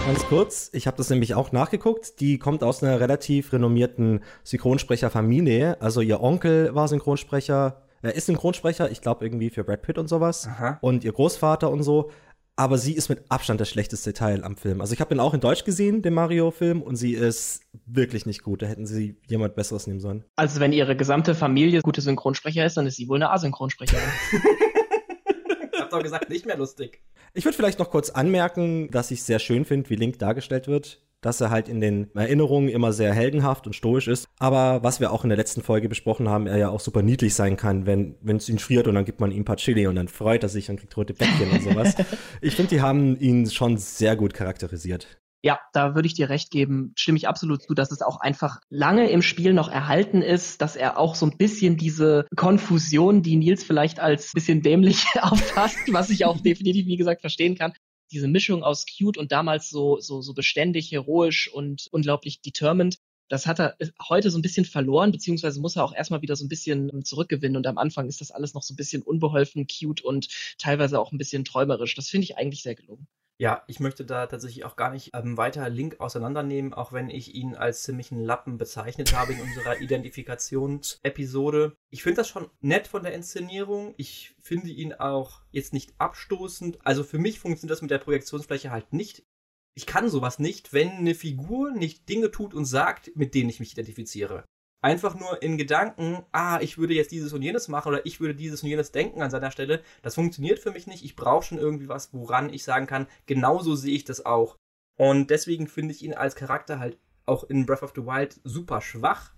Ganz 0.07 0.25
kurz, 0.25 0.71
ich 0.73 0.87
habe 0.87 0.97
das 0.97 1.11
nämlich 1.11 1.35
auch 1.35 1.53
nachgeguckt. 1.53 2.21
Die 2.21 2.39
kommt 2.39 2.63
aus 2.63 2.83
einer 2.83 3.01
relativ 3.01 3.53
renommierten 3.53 4.21
Synchronsprecherfamilie. 4.45 5.81
Also 5.81 6.01
ihr 6.01 6.23
Onkel 6.23 6.75
war 6.75 6.89
Synchronsprecher, 6.89 7.83
er 8.03 8.15
ist 8.15 8.27
Synchronsprecher, 8.27 8.91
ich 8.91 9.01
glaube 9.01 9.25
irgendwie 9.25 9.51
für 9.51 9.65
Brad 9.65 9.83
Pitt 9.83 9.99
und 9.99 10.09
sowas. 10.09 10.47
Aha. 10.47 10.79
Und 10.81 11.05
ihr 11.05 11.13
Großvater 11.13 11.71
und 11.71 11.83
so. 11.83 12.11
Aber 12.57 12.77
sie 12.77 12.93
ist 12.93 13.09
mit 13.09 13.23
Abstand 13.29 13.61
das 13.61 13.69
schlechteste 13.69 14.13
Teil 14.13 14.43
am 14.43 14.57
Film. 14.57 14.81
Also 14.81 14.93
ich 14.93 15.01
habe 15.01 15.11
den 15.11 15.21
auch 15.21 15.33
in 15.33 15.41
Deutsch 15.41 15.63
gesehen, 15.63 16.03
den 16.03 16.13
Mario-Film, 16.15 16.83
und 16.83 16.97
sie 16.97 17.13
ist 17.13 17.61
wirklich 17.87 18.27
nicht 18.27 18.43
gut. 18.43 18.63
Da 18.63 18.67
hätten 18.67 18.85
sie 18.85 19.17
jemand 19.29 19.55
Besseres 19.55 19.87
nehmen 19.87 20.01
sollen. 20.01 20.25
Also 20.35 20.59
wenn 20.59 20.73
ihre 20.73 20.97
gesamte 20.97 21.37
Familie 21.37 21.83
gute 21.83 22.01
Synchronsprecher 22.01 22.67
ist, 22.67 22.77
dann 22.77 22.87
ist 22.89 22.97
sie 22.97 23.09
wohl 23.09 23.19
eine 23.19 23.31
Asynchronsprecherin. 23.31 24.03
ich 25.73 25.81
hab 25.81 25.91
doch 25.91 26.03
gesagt, 26.03 26.31
nicht 26.31 26.47
mehr 26.47 26.57
lustig. 26.57 27.01
Ich 27.33 27.45
würde 27.45 27.57
vielleicht 27.57 27.79
noch 27.79 27.91
kurz 27.91 28.11
anmerken, 28.11 28.91
dass 28.91 29.13
ich 29.13 29.23
sehr 29.23 29.39
schön 29.39 29.65
finde, 29.65 29.89
wie 29.91 29.95
Link 29.95 30.19
dargestellt 30.19 30.67
wird 30.67 31.01
dass 31.21 31.41
er 31.41 31.51
halt 31.51 31.69
in 31.69 31.81
den 31.81 32.15
Erinnerungen 32.15 32.69
immer 32.69 32.93
sehr 32.93 33.13
heldenhaft 33.13 33.67
und 33.67 33.75
stoisch 33.75 34.09
ist. 34.09 34.29
Aber 34.39 34.83
was 34.83 35.01
wir 35.01 35.13
auch 35.13 35.25
in 35.25 35.31
der 35.31 35.39
letzten 35.39 35.63
Folge 35.63 35.89
besprochen 35.89 36.29
haben, 36.29 36.47
er 36.47 36.59
ja 36.59 36.69
auch 36.69 36.81
super 36.81 37.03
niedlich 37.03 37.35
sein 37.35 37.57
kann, 37.57 37.87
wenn 37.87 38.17
es 38.25 38.49
ihn 38.49 38.59
friert 38.59 38.87
und 38.87 38.95
dann 38.95 39.05
gibt 39.05 39.21
man 39.21 39.31
ihm 39.31 39.43
ein 39.43 39.45
paar 39.45 39.57
Chili 39.57 39.87
und 39.87 39.97
dann 39.97 40.09
freut 40.09 40.43
er 40.43 40.49
sich 40.49 40.71
und 40.71 40.79
kriegt 40.79 40.97
rote 40.97 41.15
Bäckchen 41.15 41.51
und 41.51 41.63
sowas. 41.63 41.95
Ich 42.41 42.55
finde, 42.55 42.71
die 42.71 42.81
haben 42.81 43.19
ihn 43.19 43.51
schon 43.51 43.79
sehr 43.79 44.17
gut 44.17 44.33
charakterisiert. 44.33 45.19
Ja, 45.43 45.61
da 45.73 45.95
würde 45.95 46.07
ich 46.07 46.15
dir 46.15 46.29
recht 46.31 46.51
geben, 46.51 46.93
stimme 46.97 47.17
ich 47.17 47.29
absolut 47.29 47.63
zu, 47.63 47.73
dass 47.73 47.93
es 47.93 48.03
auch 48.03 48.21
einfach 48.21 48.59
lange 48.71 49.09
im 49.09 49.23
Spiel 49.23 49.53
noch 49.53 49.71
erhalten 49.71 50.21
ist, 50.21 50.61
dass 50.61 50.75
er 50.75 50.99
auch 50.99 51.15
so 51.15 51.27
ein 51.27 51.37
bisschen 51.37 51.77
diese 51.77 52.27
Konfusion, 52.35 53.23
die 53.23 53.37
Nils 53.37 53.63
vielleicht 53.63 54.01
als 54.01 54.33
bisschen 54.33 54.63
dämlich 54.63 55.07
auffasst, 55.21 55.79
was 55.93 56.11
ich 56.11 56.25
auch 56.25 56.41
definitiv, 56.41 56.87
wie 56.87 56.97
gesagt, 56.97 57.21
verstehen 57.21 57.57
kann, 57.57 57.73
diese 58.11 58.29
Mischung 58.29 58.63
aus 58.63 58.87
cute 58.87 59.19
und 59.19 59.33
damals 59.33 59.69
so, 59.71 60.01
so, 60.01 60.23
so 60.23 60.35
beständig, 60.35 60.91
heroisch 60.93 61.49
und 61.53 61.89
unglaublich 61.91 62.41
determined, 62.41 62.99
das 63.29 63.47
hat 63.47 63.61
er 63.61 63.77
heute 64.09 64.31
so 64.31 64.39
ein 64.39 64.43
bisschen 64.43 64.65
verloren, 64.65 65.13
beziehungsweise 65.13 65.61
muss 65.61 65.77
er 65.77 65.85
auch 65.85 65.95
erstmal 65.95 66.23
wieder 66.23 66.35
so 66.37 66.45
ein 66.45 66.49
bisschen 66.49 67.05
zurückgewinnen. 67.05 67.57
Und 67.57 67.67
am 67.67 67.79
Anfang 67.79 68.09
ist 68.09 68.21
das 68.21 68.31
alles 68.31 68.55
noch 68.55 68.63
so 68.63 68.73
ein 68.73 68.77
bisschen 68.77 69.03
unbeholfen, 69.03 69.67
cute 69.67 70.01
und 70.03 70.29
teilweise 70.59 70.99
auch 70.99 71.13
ein 71.13 71.19
bisschen 71.19 71.45
träumerisch. 71.45 71.95
Das 71.95 72.09
finde 72.09 72.25
ich 72.25 72.39
eigentlich 72.39 72.63
sehr 72.63 72.75
gelungen. 72.75 73.07
Ja, 73.41 73.63
ich 73.69 73.79
möchte 73.79 74.05
da 74.05 74.27
tatsächlich 74.27 74.65
auch 74.65 74.75
gar 74.75 74.91
nicht 74.91 75.11
ähm, 75.15 75.37
weiter 75.37 75.69
Link 75.69 76.01
auseinandernehmen, 76.01 76.75
auch 76.75 76.93
wenn 76.93 77.09
ich 77.09 77.37
ihn 77.37 77.55
als 77.55 77.85
ziemlichen 77.85 78.19
Lappen 78.19 78.59
bezeichnet 78.59 79.15
habe 79.15 79.33
in 79.33 79.41
unserer 79.41 79.79
Identifikationsepisode. 79.81 81.77
Ich 81.91 82.03
finde 82.03 82.17
das 82.17 82.29
schon 82.29 82.51
nett 82.61 82.89
von 82.89 83.05
der 83.05 83.15
Inszenierung. 83.15 83.95
Ich 83.97 84.35
finde 84.41 84.71
ihn 84.71 84.93
auch 84.93 85.43
jetzt 85.53 85.73
nicht 85.73 85.95
abstoßend. 85.99 86.85
Also 86.85 87.05
für 87.05 87.19
mich 87.19 87.39
funktioniert 87.39 87.71
das 87.71 87.83
mit 87.83 87.93
der 87.93 87.99
Projektionsfläche 87.99 88.73
halt 88.73 88.93
nicht. 88.93 89.25
Ich 89.77 89.87
kann 89.87 90.09
sowas 90.09 90.41
nicht, 90.41 90.73
wenn 90.73 90.91
eine 90.91 91.15
Figur 91.15 91.71
nicht 91.71 92.09
Dinge 92.09 92.33
tut 92.33 92.55
und 92.55 92.65
sagt, 92.65 93.13
mit 93.15 93.35
denen 93.35 93.51
ich 93.51 93.61
mich 93.61 93.71
identifiziere 93.71 94.45
einfach 94.81 95.15
nur 95.19 95.43
in 95.43 95.59
Gedanken, 95.59 96.25
ah, 96.33 96.61
ich 96.61 96.79
würde 96.79 96.95
jetzt 96.95 97.11
dieses 97.11 97.33
und 97.33 97.43
jenes 97.43 97.69
machen 97.69 97.89
oder 97.89 98.07
ich 98.07 98.21
würde 98.21 98.35
dieses 98.35 98.63
und 98.63 98.69
jenes 98.69 98.93
denken 98.93 99.23
an 99.23 99.31
seiner 99.31 99.51
Stelle, 99.51 99.83
das 100.03 100.15
funktioniert 100.15 100.59
für 100.59 100.73
mich 100.73 100.87
nicht. 100.87 101.05
Ich 101.05 101.17
brauche 101.17 101.45
schon 101.45 101.59
irgendwie 101.59 101.89
was, 101.89 102.13
woran 102.13 102.53
ich 102.53 102.65
sagen 102.65 102.87
kann, 102.87 103.07
genauso 103.27 103.75
sehe 103.75 103.95
ich 103.95 104.05
das 104.05 104.25
auch. 104.25 104.57
Und 104.97 105.31
deswegen 105.31 105.69
finde 105.69 105.95
ich 105.95 106.03
ihn 106.03 106.15
als 106.15 106.35
Charakter 106.35 106.79
halt 106.79 106.99
auch 107.27 107.45
in 107.45 107.67
Breath 107.67 107.83
of 107.83 107.93
the 107.95 108.05
Wild 108.05 108.41
super 108.45 108.81
schwach. 108.81 109.33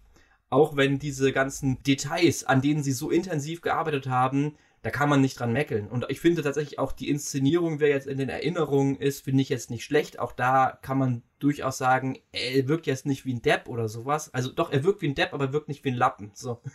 Auch 0.49 0.77
wenn 0.77 0.99
diese 0.99 1.33
ganzen 1.33 1.83
Details, 1.83 2.45
an 2.45 2.61
denen 2.61 2.83
sie 2.83 2.93
so 2.93 3.11
intensiv 3.11 3.61
gearbeitet 3.61 4.09
haben, 4.09 4.57
da 4.83 4.91
kann 4.91 5.11
man 5.11 5.21
nicht 5.21 5.39
dran 5.39 5.53
meckeln. 5.53 5.89
Und 5.89 6.07
ich 6.09 6.21
finde 6.21 6.43
tatsächlich 6.43 6.79
auch 6.79 6.93
die 6.93 7.11
Inszenierung, 7.11 7.81
wer 7.81 7.91
jetzt 7.91 8.07
in 8.07 8.17
den 8.17 8.31
Erinnerungen 8.31 8.97
ist, 8.97 9.25
finde 9.25 9.43
ich 9.43 9.51
jetzt 9.51 9.71
nicht 9.71 9.85
schlecht. 9.85 10.19
Auch 10.19 10.33
da 10.33 10.79
kann 10.81 10.97
man 10.97 11.23
durchaus 11.39 11.77
sagen, 11.77 12.19
er 12.33 12.67
wirkt 12.67 12.87
jetzt 12.87 13.05
nicht 13.05 13.27
wie 13.27 13.35
ein 13.35 13.43
Depp 13.43 13.69
oder 13.69 13.89
sowas. 13.89 14.33
Also 14.33 14.51
doch, 14.51 14.73
er 14.73 14.83
wirkt 14.83 15.03
wie 15.03 15.09
ein 15.09 15.15
Depp, 15.15 15.35
aber 15.35 15.47
er 15.47 15.53
wirkt 15.53 15.69
nicht 15.69 15.85
wie 15.85 15.91
ein 15.91 15.97
Lappen. 15.97 16.31
So. 16.35 16.63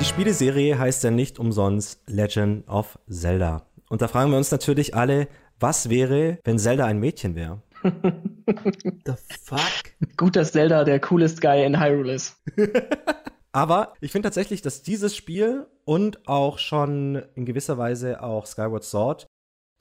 Die 0.00 0.04
Spieleserie 0.04 0.78
heißt 0.78 1.04
ja 1.04 1.10
nicht 1.10 1.38
umsonst 1.38 2.00
Legend 2.08 2.66
of 2.68 2.98
Zelda. 3.08 3.66
Und 3.90 4.02
da 4.02 4.08
fragen 4.08 4.30
wir 4.30 4.38
uns 4.38 4.50
natürlich 4.50 4.94
alle, 4.96 5.28
was 5.60 5.88
wäre, 5.90 6.38
wenn 6.42 6.58
Zelda 6.58 6.86
ein 6.86 6.98
Mädchen 6.98 7.34
wäre? 7.36 7.62
The 9.06 9.14
fuck? 9.42 10.16
Gut, 10.16 10.36
dass 10.36 10.52
Zelda 10.52 10.84
der 10.84 11.00
coolest 11.00 11.40
Guy 11.40 11.64
in 11.64 11.80
Hyrule 11.80 12.14
ist. 12.14 12.36
Aber 13.52 13.94
ich 14.00 14.12
finde 14.12 14.26
tatsächlich, 14.26 14.62
dass 14.62 14.82
dieses 14.82 15.16
Spiel 15.16 15.66
und 15.84 16.28
auch 16.28 16.58
schon 16.58 17.22
in 17.34 17.46
gewisser 17.46 17.78
Weise 17.78 18.22
auch 18.22 18.46
Skyward 18.46 18.84
Sword 18.84 19.26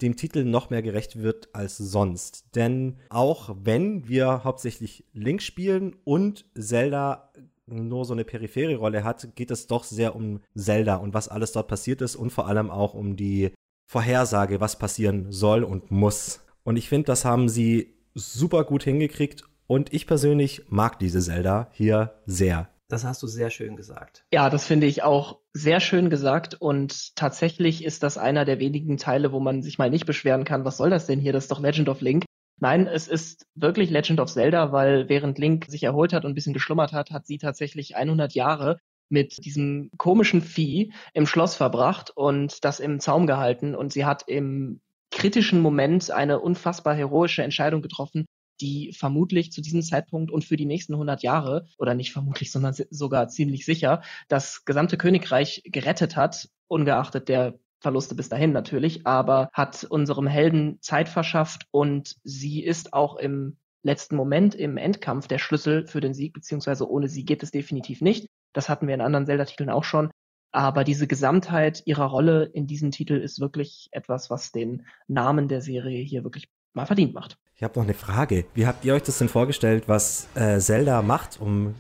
dem 0.02 0.16
Titel 0.16 0.46
noch 0.46 0.70
mehr 0.70 0.82
gerecht 0.82 1.22
wird 1.22 1.50
als 1.54 1.78
sonst. 1.78 2.56
Denn 2.56 2.98
auch 3.10 3.56
wenn 3.62 4.08
wir 4.08 4.44
hauptsächlich 4.44 5.06
Link 5.14 5.42
spielen 5.42 5.96
und 6.04 6.46
Zelda 6.58 7.32
nur 7.66 8.06
so 8.06 8.14
eine 8.14 8.26
periphere 8.26 8.76
Rolle 8.78 9.04
hat, 9.04 9.36
geht 9.36 9.52
es 9.52 9.68
doch 9.68 9.84
sehr 9.84 10.16
um 10.16 10.40
Zelda 10.56 10.96
und 10.96 11.14
was 11.14 11.28
alles 11.28 11.52
dort 11.52 11.68
passiert 11.68 12.02
ist 12.02 12.16
und 12.16 12.32
vor 12.32 12.48
allem 12.48 12.72
auch 12.72 12.94
um 12.94 13.16
die 13.16 13.52
Vorhersage, 13.88 14.60
was 14.60 14.80
passieren 14.80 15.32
soll 15.32 15.64
und 15.64 15.92
muss. 15.92 16.42
Und 16.70 16.78
ich 16.78 16.88
finde, 16.88 17.08
das 17.08 17.26
haben 17.26 17.50
sie 17.50 17.96
super 18.14 18.64
gut 18.64 18.84
hingekriegt 18.84 19.44
und 19.66 19.92
ich 19.92 20.06
persönlich 20.06 20.66
mag 20.70 21.00
diese 21.00 21.20
Zelda 21.20 21.68
hier 21.72 22.14
sehr. 22.28 22.70
Das 22.90 23.04
hast 23.04 23.24
du 23.24 23.28
sehr 23.28 23.50
schön 23.50 23.76
gesagt. 23.76 24.24
Ja, 24.32 24.52
das 24.52 24.68
finde 24.68 24.86
ich 24.86 25.02
auch 25.02 25.40
sehr 25.52 25.80
schön 25.80 26.12
gesagt. 26.12 26.54
Und 26.54 27.16
tatsächlich 27.16 27.84
ist 27.84 28.04
das 28.04 28.20
einer 28.20 28.46
der 28.46 28.60
wenigen 28.60 28.98
Teile, 28.98 29.32
wo 29.32 29.40
man 29.40 29.64
sich 29.64 29.80
mal 29.80 29.90
nicht 29.90 30.06
beschweren 30.06 30.44
kann. 30.44 30.64
Was 30.64 30.78
soll 30.78 30.92
das 30.92 31.08
denn 31.08 31.20
hier? 31.20 31.34
Das 31.34 31.46
ist 31.46 31.52
doch 31.52 31.60
Legend 31.60 31.90
of 31.90 32.02
Link. 32.02 32.26
Nein, 32.60 32.86
es 32.86 33.08
ist 33.08 33.48
wirklich 33.56 33.90
Legend 33.90 34.20
of 34.20 34.32
Zelda, 34.32 34.72
weil 34.72 35.10
während 35.10 35.40
Link 35.40 35.66
sich 35.70 35.82
erholt 35.82 36.14
hat 36.14 36.24
und 36.24 36.34
ein 36.34 36.36
bisschen 36.36 36.54
geschlummert 36.54 36.94
hat, 36.94 37.10
hat 37.10 37.26
sie 37.26 37.40
tatsächlich 37.40 37.96
100 37.96 38.36
Jahre 38.36 38.78
mit 39.10 39.44
diesem 39.44 39.90
komischen 39.98 40.44
Vieh 40.44 40.94
im 41.16 41.26
Schloss 41.26 41.56
verbracht 41.56 42.12
und 42.16 42.64
das 42.64 42.80
im 42.80 43.00
Zaum 43.00 43.26
gehalten 43.26 43.74
und 43.74 43.92
sie 43.92 44.06
hat 44.06 44.22
im 44.28 44.82
kritischen 45.20 45.60
Moment 45.60 46.12
eine 46.12 46.40
unfassbar 46.40 46.96
heroische 46.96 47.44
Entscheidung 47.44 47.82
getroffen, 47.82 48.26
die 48.62 48.94
vermutlich 48.94 49.52
zu 49.52 49.62
diesem 49.62 49.82
Zeitpunkt 49.82 50.32
und 50.32 50.46
für 50.46 50.56
die 50.56 50.66
nächsten 50.66 50.94
100 50.94 51.24
Jahre, 51.24 51.66
oder 51.78 51.94
nicht 51.94 52.14
vermutlich, 52.14 52.52
sondern 52.52 52.74
sogar 52.90 53.28
ziemlich 53.28 53.66
sicher, 53.66 54.02
das 54.30 54.64
gesamte 54.64 54.98
Königreich 54.98 55.62
gerettet 55.66 56.16
hat, 56.16 56.48
ungeachtet 56.68 57.28
der 57.28 57.60
Verluste 57.82 58.16
bis 58.16 58.30
dahin 58.30 58.54
natürlich, 58.54 59.06
aber 59.06 59.50
hat 59.52 59.84
unserem 59.84 60.28
Helden 60.28 60.78
Zeit 60.82 61.10
verschafft 61.10 61.68
und 61.72 62.16
sie 62.24 62.64
ist 62.64 62.94
auch 62.94 63.18
im 63.18 63.58
letzten 63.84 64.16
Moment 64.16 64.56
im 64.56 64.78
Endkampf 64.78 65.28
der 65.28 65.38
Schlüssel 65.38 65.86
für 65.86 66.02
den 66.02 66.14
Sieg, 66.14 66.34
beziehungsweise 66.34 66.90
ohne 66.90 67.10
sie 67.10 67.26
geht 67.26 67.44
es 67.44 67.52
definitiv 67.52 68.02
nicht. 68.02 68.28
Das 68.54 68.70
hatten 68.70 68.88
wir 68.88 68.96
in 68.96 69.02
anderen 69.02 69.26
Zelda-Titeln 69.26 69.70
auch 69.70 69.84
schon. 69.84 70.12
Aber 70.52 70.84
diese 70.84 71.08
Gesamtheit 71.08 71.84
ihrer 71.86 72.06
Rolle 72.06 72.46
in 72.46 72.66
diesem 72.66 72.92
Titel 72.92 73.16
ist 73.16 73.40
wirklich 73.40 73.90
etwas, 73.92 74.30
was 74.30 74.52
den 74.52 74.86
Namen 75.08 75.48
der 75.48 75.62
Serie 75.62 76.04
hier 76.04 76.24
wirklich 76.24 76.50
mal 76.74 76.86
verdient 76.86 77.14
macht. 77.14 77.38
Ich 77.56 77.64
habe 77.64 77.78
noch 77.78 77.84
eine 77.84 77.94
Frage. 77.94 78.46
Wie 78.54 78.66
habt 78.66 78.86
ihr 78.86 78.94
euch 78.94 79.04
das 79.04 79.18
denn 79.18 79.30
vorgestellt, 79.30 79.84
was 79.88 80.28
äh, 80.36 80.60
Zelda 80.60 81.02
macht, 81.02 81.40
um 81.40 81.76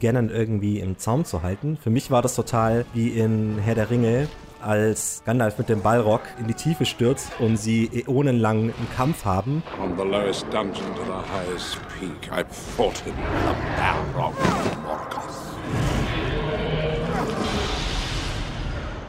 Ganon 0.00 0.30
irgendwie 0.30 0.80
im 0.80 0.96
Zaum 0.96 1.24
zu 1.24 1.42
halten? 1.42 1.76
Für 1.76 1.90
mich 1.90 2.10
war 2.10 2.22
das 2.22 2.34
total 2.34 2.86
wie 2.94 3.08
in 3.08 3.58
Herr 3.58 3.74
der 3.74 3.90
Ringe, 3.90 4.28
als 4.64 5.22
Gandalf 5.24 5.58
mit 5.58 5.68
dem 5.68 5.82
Ballrock 5.82 6.22
in 6.38 6.46
die 6.46 6.54
Tiefe 6.54 6.86
stürzt 6.86 7.28
und 7.38 7.56
sie 7.56 7.90
äonenlang 7.92 8.62
einen 8.62 8.88
Kampf 8.96 9.24
haben. 9.24 9.62
From 9.76 9.96
the 9.96 10.04
lowest 10.04 10.44
dungeon 10.44 10.94
to 10.94 11.04
the 11.04 11.12
highest 11.30 11.78
peak, 11.98 12.30
I 12.32 12.44
fought 12.48 12.98
him, 12.98 13.14
the 13.14 13.54
Balrog 13.76 14.32
of 14.38 14.82
Morgoth. 14.82 15.33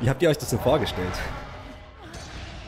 Wie 0.05 0.09
habt 0.11 0.21
ihr 0.21 0.29
euch 0.29 0.37
das 0.37 0.51
denn 0.51 0.59
vorgestellt? 0.59 1.13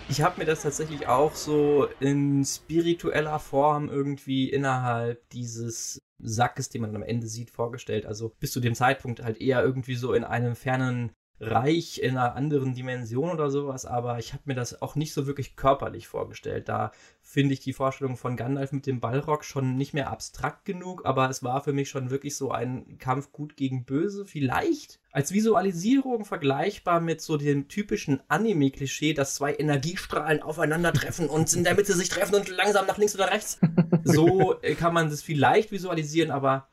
Ich 0.09 0.23
habe 0.23 0.39
mir 0.39 0.45
das 0.45 0.63
tatsächlich 0.63 1.05
auch 1.05 1.35
so 1.35 1.87
in 1.99 2.43
spiritueller 2.43 3.37
Form 3.37 3.89
irgendwie 3.89 4.49
innerhalb 4.49 5.29
dieses 5.29 6.01
Sackes, 6.17 6.69
den 6.69 6.81
man 6.81 6.95
am 6.95 7.03
Ende 7.03 7.27
sieht, 7.27 7.51
vorgestellt. 7.51 8.07
Also 8.07 8.33
bis 8.39 8.51
zu 8.51 8.59
dem 8.59 8.73
Zeitpunkt 8.73 9.21
halt 9.21 9.39
eher 9.39 9.61
irgendwie 9.61 9.93
so 9.93 10.13
in 10.13 10.23
einem 10.23 10.55
fernen 10.55 11.11
Reich 11.39 11.99
in 11.99 12.17
einer 12.17 12.35
anderen 12.35 12.73
Dimension 12.73 13.29
oder 13.29 13.51
sowas, 13.51 13.85
aber 13.85 14.17
ich 14.17 14.33
habe 14.33 14.43
mir 14.45 14.55
das 14.55 14.81
auch 14.81 14.95
nicht 14.95 15.13
so 15.13 15.27
wirklich 15.27 15.55
körperlich 15.55 16.07
vorgestellt. 16.07 16.67
Da 16.67 16.91
finde 17.21 17.53
ich 17.53 17.59
die 17.59 17.73
Vorstellung 17.73 18.17
von 18.17 18.35
Gandalf 18.35 18.71
mit 18.71 18.87
dem 18.87 18.99
Ballrock 18.99 19.45
schon 19.45 19.75
nicht 19.75 19.93
mehr 19.93 20.09
abstrakt 20.09 20.65
genug, 20.65 21.05
aber 21.05 21.29
es 21.29 21.43
war 21.43 21.63
für 21.63 21.73
mich 21.73 21.89
schon 21.89 22.09
wirklich 22.09 22.35
so 22.35 22.51
ein 22.51 22.97
Kampf 22.97 23.31
gut 23.31 23.55
gegen 23.55 23.85
böse. 23.85 24.25
Vielleicht 24.25 24.99
als 25.11 25.31
Visualisierung 25.31 26.25
vergleichbar 26.25 27.01
mit 27.01 27.21
so 27.21 27.37
dem 27.37 27.67
typischen 27.67 28.19
Anime-Klischee, 28.27 29.13
dass 29.13 29.35
zwei 29.35 29.53
Energiestrahlen 29.53 30.41
aufeinandertreffen 30.41 31.29
und 31.29 31.53
in 31.53 31.63
der 31.63 31.75
Mitte 31.75 31.93
sich 31.93 32.09
treffen 32.09 32.35
und 32.35 32.49
langsam 32.49 32.87
nach 32.87 32.97
links 32.97 33.15
oder 33.15 33.31
rechts. 33.31 33.59
So 34.03 34.55
kann 34.79 34.93
man 34.93 35.09
das 35.09 35.21
vielleicht 35.21 35.71
visualisieren, 35.71 36.31
aber 36.31 36.69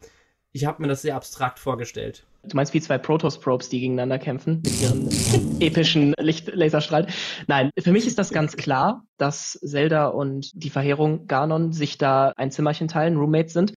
ich 0.52 0.66
habe 0.66 0.80
mir 0.80 0.88
das 0.88 1.02
sehr 1.02 1.16
abstrakt 1.16 1.58
vorgestellt. 1.58 2.24
Du 2.48 2.56
meinst 2.56 2.74
wie 2.74 2.80
zwei 2.80 2.98
Protoss-Probes, 2.98 3.68
die 3.68 3.80
gegeneinander 3.80 4.18
kämpfen 4.18 4.60
mit 4.62 4.80
ihren 4.80 5.08
epischen 5.60 6.14
Lichtlaserstrahlen? 6.18 7.08
Nein, 7.46 7.70
für 7.78 7.92
mich 7.92 8.06
ist 8.06 8.18
das 8.18 8.30
ganz 8.30 8.56
klar, 8.56 9.04
dass 9.16 9.58
Zelda 9.62 10.08
und 10.08 10.50
die 10.54 10.70
Verheerung 10.70 11.26
Ganon 11.26 11.72
sich 11.72 11.98
da 11.98 12.32
ein 12.36 12.50
Zimmerchen 12.50 12.88
teilen, 12.88 13.16
Roommates 13.16 13.52
sind. 13.52 13.74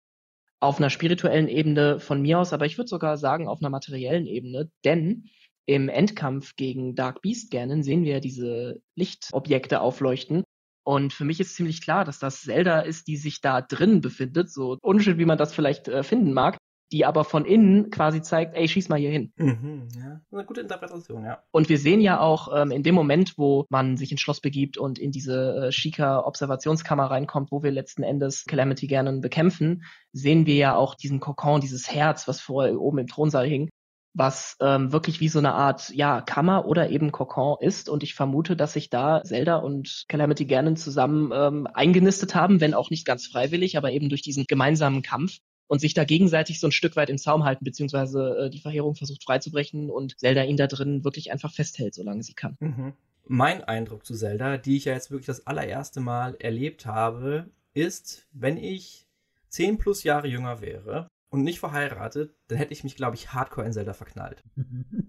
Auf 0.60 0.80
einer 0.80 0.89
spirituellen 0.89 1.47
Ebene 1.47 1.99
von 1.99 2.21
mir 2.21 2.39
aus, 2.39 2.54
aber 2.54 2.65
ich 2.65 2.78
würde 2.78 2.88
sogar 2.88 3.17
sagen 3.17 3.47
auf 3.47 3.62
einer 3.62 3.69
materiellen 3.69 4.25
Ebene, 4.25 4.69
denn 4.84 5.25
im 5.67 5.89
Endkampf 5.89 6.56
gegen 6.56 6.95
Dark 6.95 7.21
Beast 7.21 7.51
Ganon 7.51 7.84
sehen 7.84 8.04
wir 8.04 8.19
diese 8.19 8.80
Lichtobjekte 8.95 9.82
aufleuchten 9.82 10.43
und 10.88 11.13
für 11.13 11.25
mich 11.25 11.39
ist 11.39 11.56
ziemlich 11.56 11.82
klar, 11.82 12.06
dass 12.06 12.19
das 12.19 12.41
Zelda 12.41 12.82
ist, 12.82 13.08
die 13.08 13.17
sich 13.17 13.41
da 13.41 13.62
drin 13.62 14.01
befindet, 14.01 14.51
so 14.51 14.78
unschön, 14.82 15.17
wie 15.17 15.25
man 15.25 15.38
das 15.38 15.54
vielleicht 15.54 15.88
äh, 15.88 16.04
finden 16.04 16.32
mag, 16.32 16.58
die 16.91 17.06
aber 17.06 17.24
von 17.24 17.45
innen 17.45 17.89
quasi 17.89 18.21
zeigt, 18.21 18.56
ey, 18.56 18.67
schieß 18.67 18.89
mal 18.89 19.00
hier 19.00 19.10
hin. 19.10 19.34
Mhm, 19.38 19.88
ja. 19.98 20.21
Eine 20.32 20.45
gute 20.45 20.62
Interpretation, 20.62 21.24
ja. 21.24 21.43
Und 21.52 21.69
wir 21.69 21.78
sehen 21.78 22.02
ja 22.02 22.19
auch 22.19 22.50
ähm, 22.56 22.71
in 22.71 22.84
dem 22.84 22.95
Moment, 22.95 23.38
wo 23.38 23.65
man 23.69 23.98
sich 23.98 24.12
ins 24.12 24.21
Schloss 24.21 24.39
begibt 24.39 24.78
und 24.78 25.00
in 25.00 25.12
diese 25.12 25.67
äh, 25.67 25.71
Shika-Observationskammer 25.71 27.06
reinkommt, 27.06 27.52
wo 27.52 27.63
wir 27.63 27.71
letzten 27.71 28.04
Endes 28.04 28.45
Calamity 28.45 28.88
Ganon 28.88 29.21
bekämpfen, 29.21 29.84
sehen 30.12 30.45
wir 30.45 30.56
ja 30.56 30.76
auch 30.76 30.95
diesen 30.95 31.19
Kokon, 31.19 31.62
dieses 31.62 31.91
Herz, 31.91 32.28
was 32.28 32.39
vorher 32.41 32.80
oben 32.80 33.00
im 33.00 33.08
Thronsaal 33.08 33.48
hing 33.48 33.69
was 34.15 34.56
ähm, 34.62 34.93
wirklich 34.93 35.19
wie 35.19 35.28
so 35.28 35.39
eine 35.39 35.54
Art 35.54 35.89
ja 35.89 36.21
Kammer 36.21 36.65
oder 36.65 36.89
eben 36.89 37.12
Kokon 37.12 37.58
ist 37.60 37.89
und 37.89 38.02
ich 38.02 38.15
vermute, 38.15 38.56
dass 38.56 38.74
sich 38.74 38.89
da 38.89 39.21
Zelda 39.24 39.58
und 39.58 40.06
Calamity 40.08 40.45
Ganon 40.45 40.78
zusammen 40.78 41.32
ähm, 41.34 41.67
eingenistet 41.74 42.34
haben, 42.34 42.62
wenn 42.62 42.74
auch 42.74 42.89
nicht 42.89 43.06
ganz 43.06 43.28
freiwillig, 43.28 43.78
aber 43.78 43.91
eben 43.91 44.08
durch 44.08 44.21
diesen 44.21 44.45
gemeinsamen 44.48 45.02
Kampf 45.02 45.39
und 45.67 45.80
sich 45.80 45.93
da 45.93 46.04
gegenseitig 46.04 46.60
so 46.60 46.67
ein 46.67 46.71
Stück 46.71 46.95
weit 46.95 47.10
im 47.10 47.17
Zaum 47.17 47.43
halten, 47.43 47.65
beziehungsweise 47.65 48.45
äh, 48.45 48.49
die 48.49 48.60
Verheerung 48.60 48.95
versucht 48.95 49.23
freizubrechen 49.23 49.89
und 49.89 50.19
Zelda 50.19 50.43
ihn 50.43 50.58
da 50.58 50.67
drin 50.67 51.04
wirklich 51.04 51.32
einfach 51.32 51.54
festhält, 51.54 51.95
solange 51.95 52.23
sie 52.23 52.34
kann. 52.34 52.58
Mhm. 52.60 52.93
Mein 53.28 53.63
Eindruck 53.63 54.06
zu 54.06 54.13
Zelda, 54.13 54.58
die 54.58 54.78
ich 54.78 54.86
ja 54.86 54.93
jetzt 54.93 55.10
wirklich 55.10 55.25
das 55.25 55.47
allererste 55.47 55.99
Mal 55.99 56.36
erlebt 56.36 56.86
habe, 56.86 57.49
ist, 57.73 58.28
wenn 58.32 58.58
ich 58.58 59.08
zehn 59.49 59.78
plus 59.78 60.04
Jahre 60.04 60.28
jünger 60.28 60.62
wäre 60.62 61.08
und 61.30 61.43
nicht 61.43 61.60
verheiratet, 61.60 62.36
dann 62.47 62.58
hätte 62.58 62.73
ich 62.73 62.84
mich, 62.84 62.95
glaube 62.95 63.15
ich, 63.15 63.34
hardcore 63.34 63.65
in 63.65 63.73
Zelda 63.73 63.93
verknallt. 63.93 64.43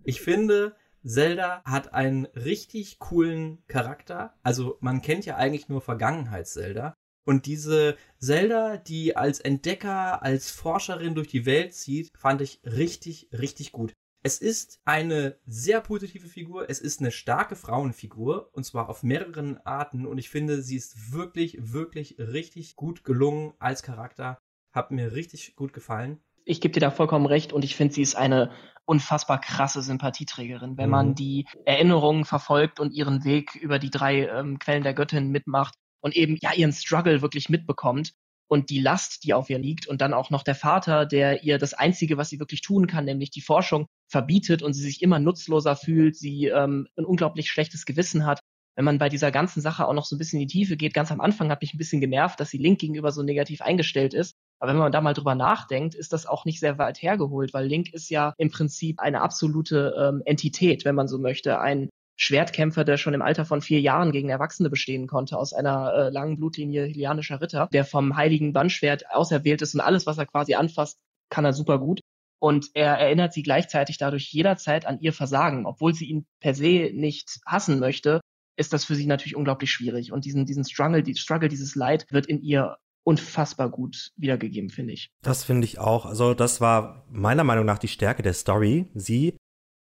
Ich 0.09 0.21
finde, 0.21 0.77
Zelda 1.05 1.63
hat 1.65 1.93
einen 1.93 2.27
richtig 2.27 3.01
coolen 3.01 3.59
Charakter. 3.67 4.35
Also 4.45 4.79
man 4.81 5.03
kennt 5.03 5.27
ja 5.27 5.37
eigentlich 5.37 5.69
nur 5.69 5.81
Vergangenheits-Zelda. 5.81 6.95
Und 7.27 7.47
diese 7.47 7.97
Zelda, 8.19 8.77
die 8.77 9.17
als 9.17 9.41
Entdecker, 9.41 10.23
als 10.23 10.51
Forscherin 10.51 11.17
durch 11.17 11.27
die 11.27 11.45
Welt 11.45 11.75
zieht, 11.75 12.13
fand 12.17 12.41
ich 12.41 12.61
richtig, 12.65 13.29
richtig 13.33 13.73
gut. 13.73 13.93
Es 14.23 14.39
ist 14.39 14.81
eine 14.85 15.37
sehr 15.45 15.81
positive 15.81 16.29
Figur, 16.29 16.71
es 16.71 16.81
ist 16.81 17.01
eine 17.01 17.11
starke 17.11 17.57
Frauenfigur 17.57 18.51
und 18.53 18.65
zwar 18.65 18.89
auf 18.89 19.03
mehreren 19.03 19.59
Arten 19.65 20.07
und 20.07 20.19
ich 20.19 20.31
finde, 20.31 20.63
sie 20.63 20.77
ist 20.77 21.13
wirklich, 21.13 21.73
wirklich 21.73 22.17
richtig 22.19 22.77
gut 22.77 23.03
gelungen 23.03 23.55
als 23.59 23.83
Charakter. 23.83 24.39
Hat 24.73 24.93
mir 24.93 25.13
richtig 25.13 25.57
gut 25.57 25.73
gefallen. 25.73 26.21
Ich 26.45 26.61
gebe 26.61 26.73
dir 26.73 26.81
da 26.81 26.91
vollkommen 26.93 27.27
recht 27.27 27.53
und 27.53 27.65
ich 27.65 27.75
finde, 27.75 27.95
sie 27.95 28.03
ist 28.03 28.15
eine 28.15 28.53
unfassbar 28.85 29.41
krasse 29.41 29.83
Sympathieträgerin. 29.83 30.79
Wenn 30.79 30.87
mhm. 30.87 30.93
man 30.93 31.15
die 31.17 31.47
Erinnerungen 31.65 32.25
verfolgt 32.25 32.79
und 32.79 32.93
ihren 32.93 33.25
Weg 33.25 33.57
über 33.57 33.81
die 33.81 33.91
drei 33.91 34.29
ähm, 34.29 34.61
Quellen 34.61 34.85
der 34.85 34.95
Göttin 34.95 35.31
mitmacht 35.31 35.75
und 36.07 36.17
eben 36.17 36.39
ja 36.41 36.55
ihren 36.55 36.73
Struggle 36.73 37.21
wirklich 37.21 37.49
mitbekommt 37.49 38.13
und 38.49 38.71
die 38.71 38.81
Last, 38.81 39.25
die 39.25 39.35
auf 39.35 39.51
ihr 39.51 39.59
liegt 39.59 39.89
und 39.89 40.01
dann 40.01 40.15
auch 40.15 40.31
noch 40.31 40.45
der 40.45 40.55
Vater, 40.55 41.05
der 41.05 41.43
ihr 41.43 41.59
das 41.59 41.75
Einzige, 41.75 42.17
was 42.17 42.31
sie 42.31 42.39
wirklich 42.39 42.63
tun 42.63 42.87
kann, 42.87 43.05
nämlich 43.05 43.31
die 43.31 43.41
Forschung 43.41 43.87
verbietet 44.09 44.63
und 44.63 44.73
sie 44.73 44.83
sich 44.83 45.03
immer 45.03 45.19
nutzloser 45.19 45.75
fühlt, 45.75 46.17
sie 46.17 46.47
ähm, 46.47 46.87
ein 46.97 47.05
unglaublich 47.05 47.51
schlechtes 47.51 47.85
Gewissen 47.85 48.25
hat 48.25 48.39
wenn 48.77 48.85
man 48.85 48.99
bei 48.99 49.09
dieser 49.09 49.33
ganzen 49.33 49.63
Sache 49.63 49.89
auch 49.89 49.95
noch 49.95 50.05
so 50.05 50.15
ein 50.15 50.19
bisschen 50.19 50.39
in 50.39 50.47
die 50.47 50.53
Tiefe 50.53 50.77
geht, 50.77 50.93
ganz 50.93 51.11
am 51.11 51.21
Anfang 51.21 51.51
hat 51.51 51.63
mich 51.63 51.73
ein 51.75 51.79
bisschen 51.79 52.01
genervt, 52.01 52.39
dass 52.39 52.51
sie 52.51 52.59
Link 52.59 52.79
gegenüber 52.79 53.11
so 53.11 53.23
negativ 53.23 53.63
eingestellt 53.63 54.13
ist. 54.13 54.35
Aber 54.61 54.73
wenn 54.73 54.79
man 54.79 54.93
da 54.93 55.01
mal 55.01 55.15
drüber 55.15 55.35
nachdenkt, 55.35 55.95
ist 55.95 56.13
das 56.13 56.27
auch 56.27 56.45
nicht 56.45 56.61
sehr 56.61 56.79
weit 56.79 57.03
hergeholt, 57.03 57.55
weil 57.55 57.67
Link 57.67 57.93
ist 57.93 58.11
ja 58.11 58.35
im 58.37 58.51
Prinzip 58.51 59.01
eine 59.01 59.23
absolute 59.23 59.95
ähm, 59.99 60.23
Entität, 60.27 60.85
wenn 60.85 60.95
man 60.95 61.09
so 61.09 61.19
möchte. 61.19 61.59
Ein 61.59 61.89
Schwertkämpfer, 62.17 62.85
der 62.85 62.97
schon 62.97 63.15
im 63.15 63.23
Alter 63.23 63.45
von 63.45 63.61
vier 63.61 63.81
Jahren 63.81 64.13
gegen 64.13 64.29
Erwachsene 64.29 64.71
bestehen 64.71 65.07
konnte, 65.07 65.39
aus 65.39 65.53
einer 65.53 65.93
äh, 65.93 66.09
langen 66.11 66.37
Blutlinie 66.37 66.85
hilianischer 66.85 67.41
Ritter, 67.41 67.69
der 67.73 67.85
vom 67.85 68.17
heiligen 68.17 68.53
Bandschwert 68.53 69.11
auserwählt 69.11 69.63
ist 69.63 69.75
und 69.75 69.81
alles, 69.81 70.07
was 70.07 70.19
er 70.19 70.27
quasi 70.27 70.55
anfasst, 70.55 70.99
kann 71.31 71.45
er 71.45 71.53
super 71.53 71.79
gut. 71.79 72.01
Und 72.39 72.71
er 72.75 72.95
erinnert 72.99 73.33
sie 73.33 73.43
gleichzeitig 73.43 73.99
dadurch 73.99 74.31
jederzeit 74.33 74.87
an 74.87 75.01
ihr 75.01 75.13
Versagen, 75.13 75.67
obwohl 75.67 75.95
sie 75.95 76.07
ihn 76.07 76.27
per 76.41 76.55
se 76.55 76.91
nicht 76.93 77.41
hassen 77.47 77.79
möchte, 77.79 78.21
ist 78.57 78.73
das 78.73 78.85
für 78.85 78.95
sie 78.95 79.07
natürlich 79.07 79.37
unglaublich 79.37 79.71
schwierig. 79.71 80.13
Und 80.13 80.25
diesen, 80.25 80.47
diesen 80.47 80.65
Struggle, 80.65 81.03
die 81.03 81.15
Struggle, 81.15 81.49
dieses 81.49 81.75
Leid 81.75 82.07
wird 82.11 82.27
in 82.27 82.43
ihr 82.43 82.77
unfassbar 83.05 83.71
gut 83.71 84.11
wiedergegeben, 84.17 84.69
finde 84.69 84.93
ich. 84.93 85.11
Das 85.23 85.45
finde 85.45 85.65
ich 85.65 85.79
auch. 85.79 86.07
Also 86.07 86.35
das 86.35 86.61
war 86.61 87.07
meiner 87.11 87.45
Meinung 87.45 87.65
nach 87.65 87.79
die 87.79 87.89
Stärke 87.89 88.23
der 88.23 88.33
Story. 88.33 88.87
Sie 88.95 89.37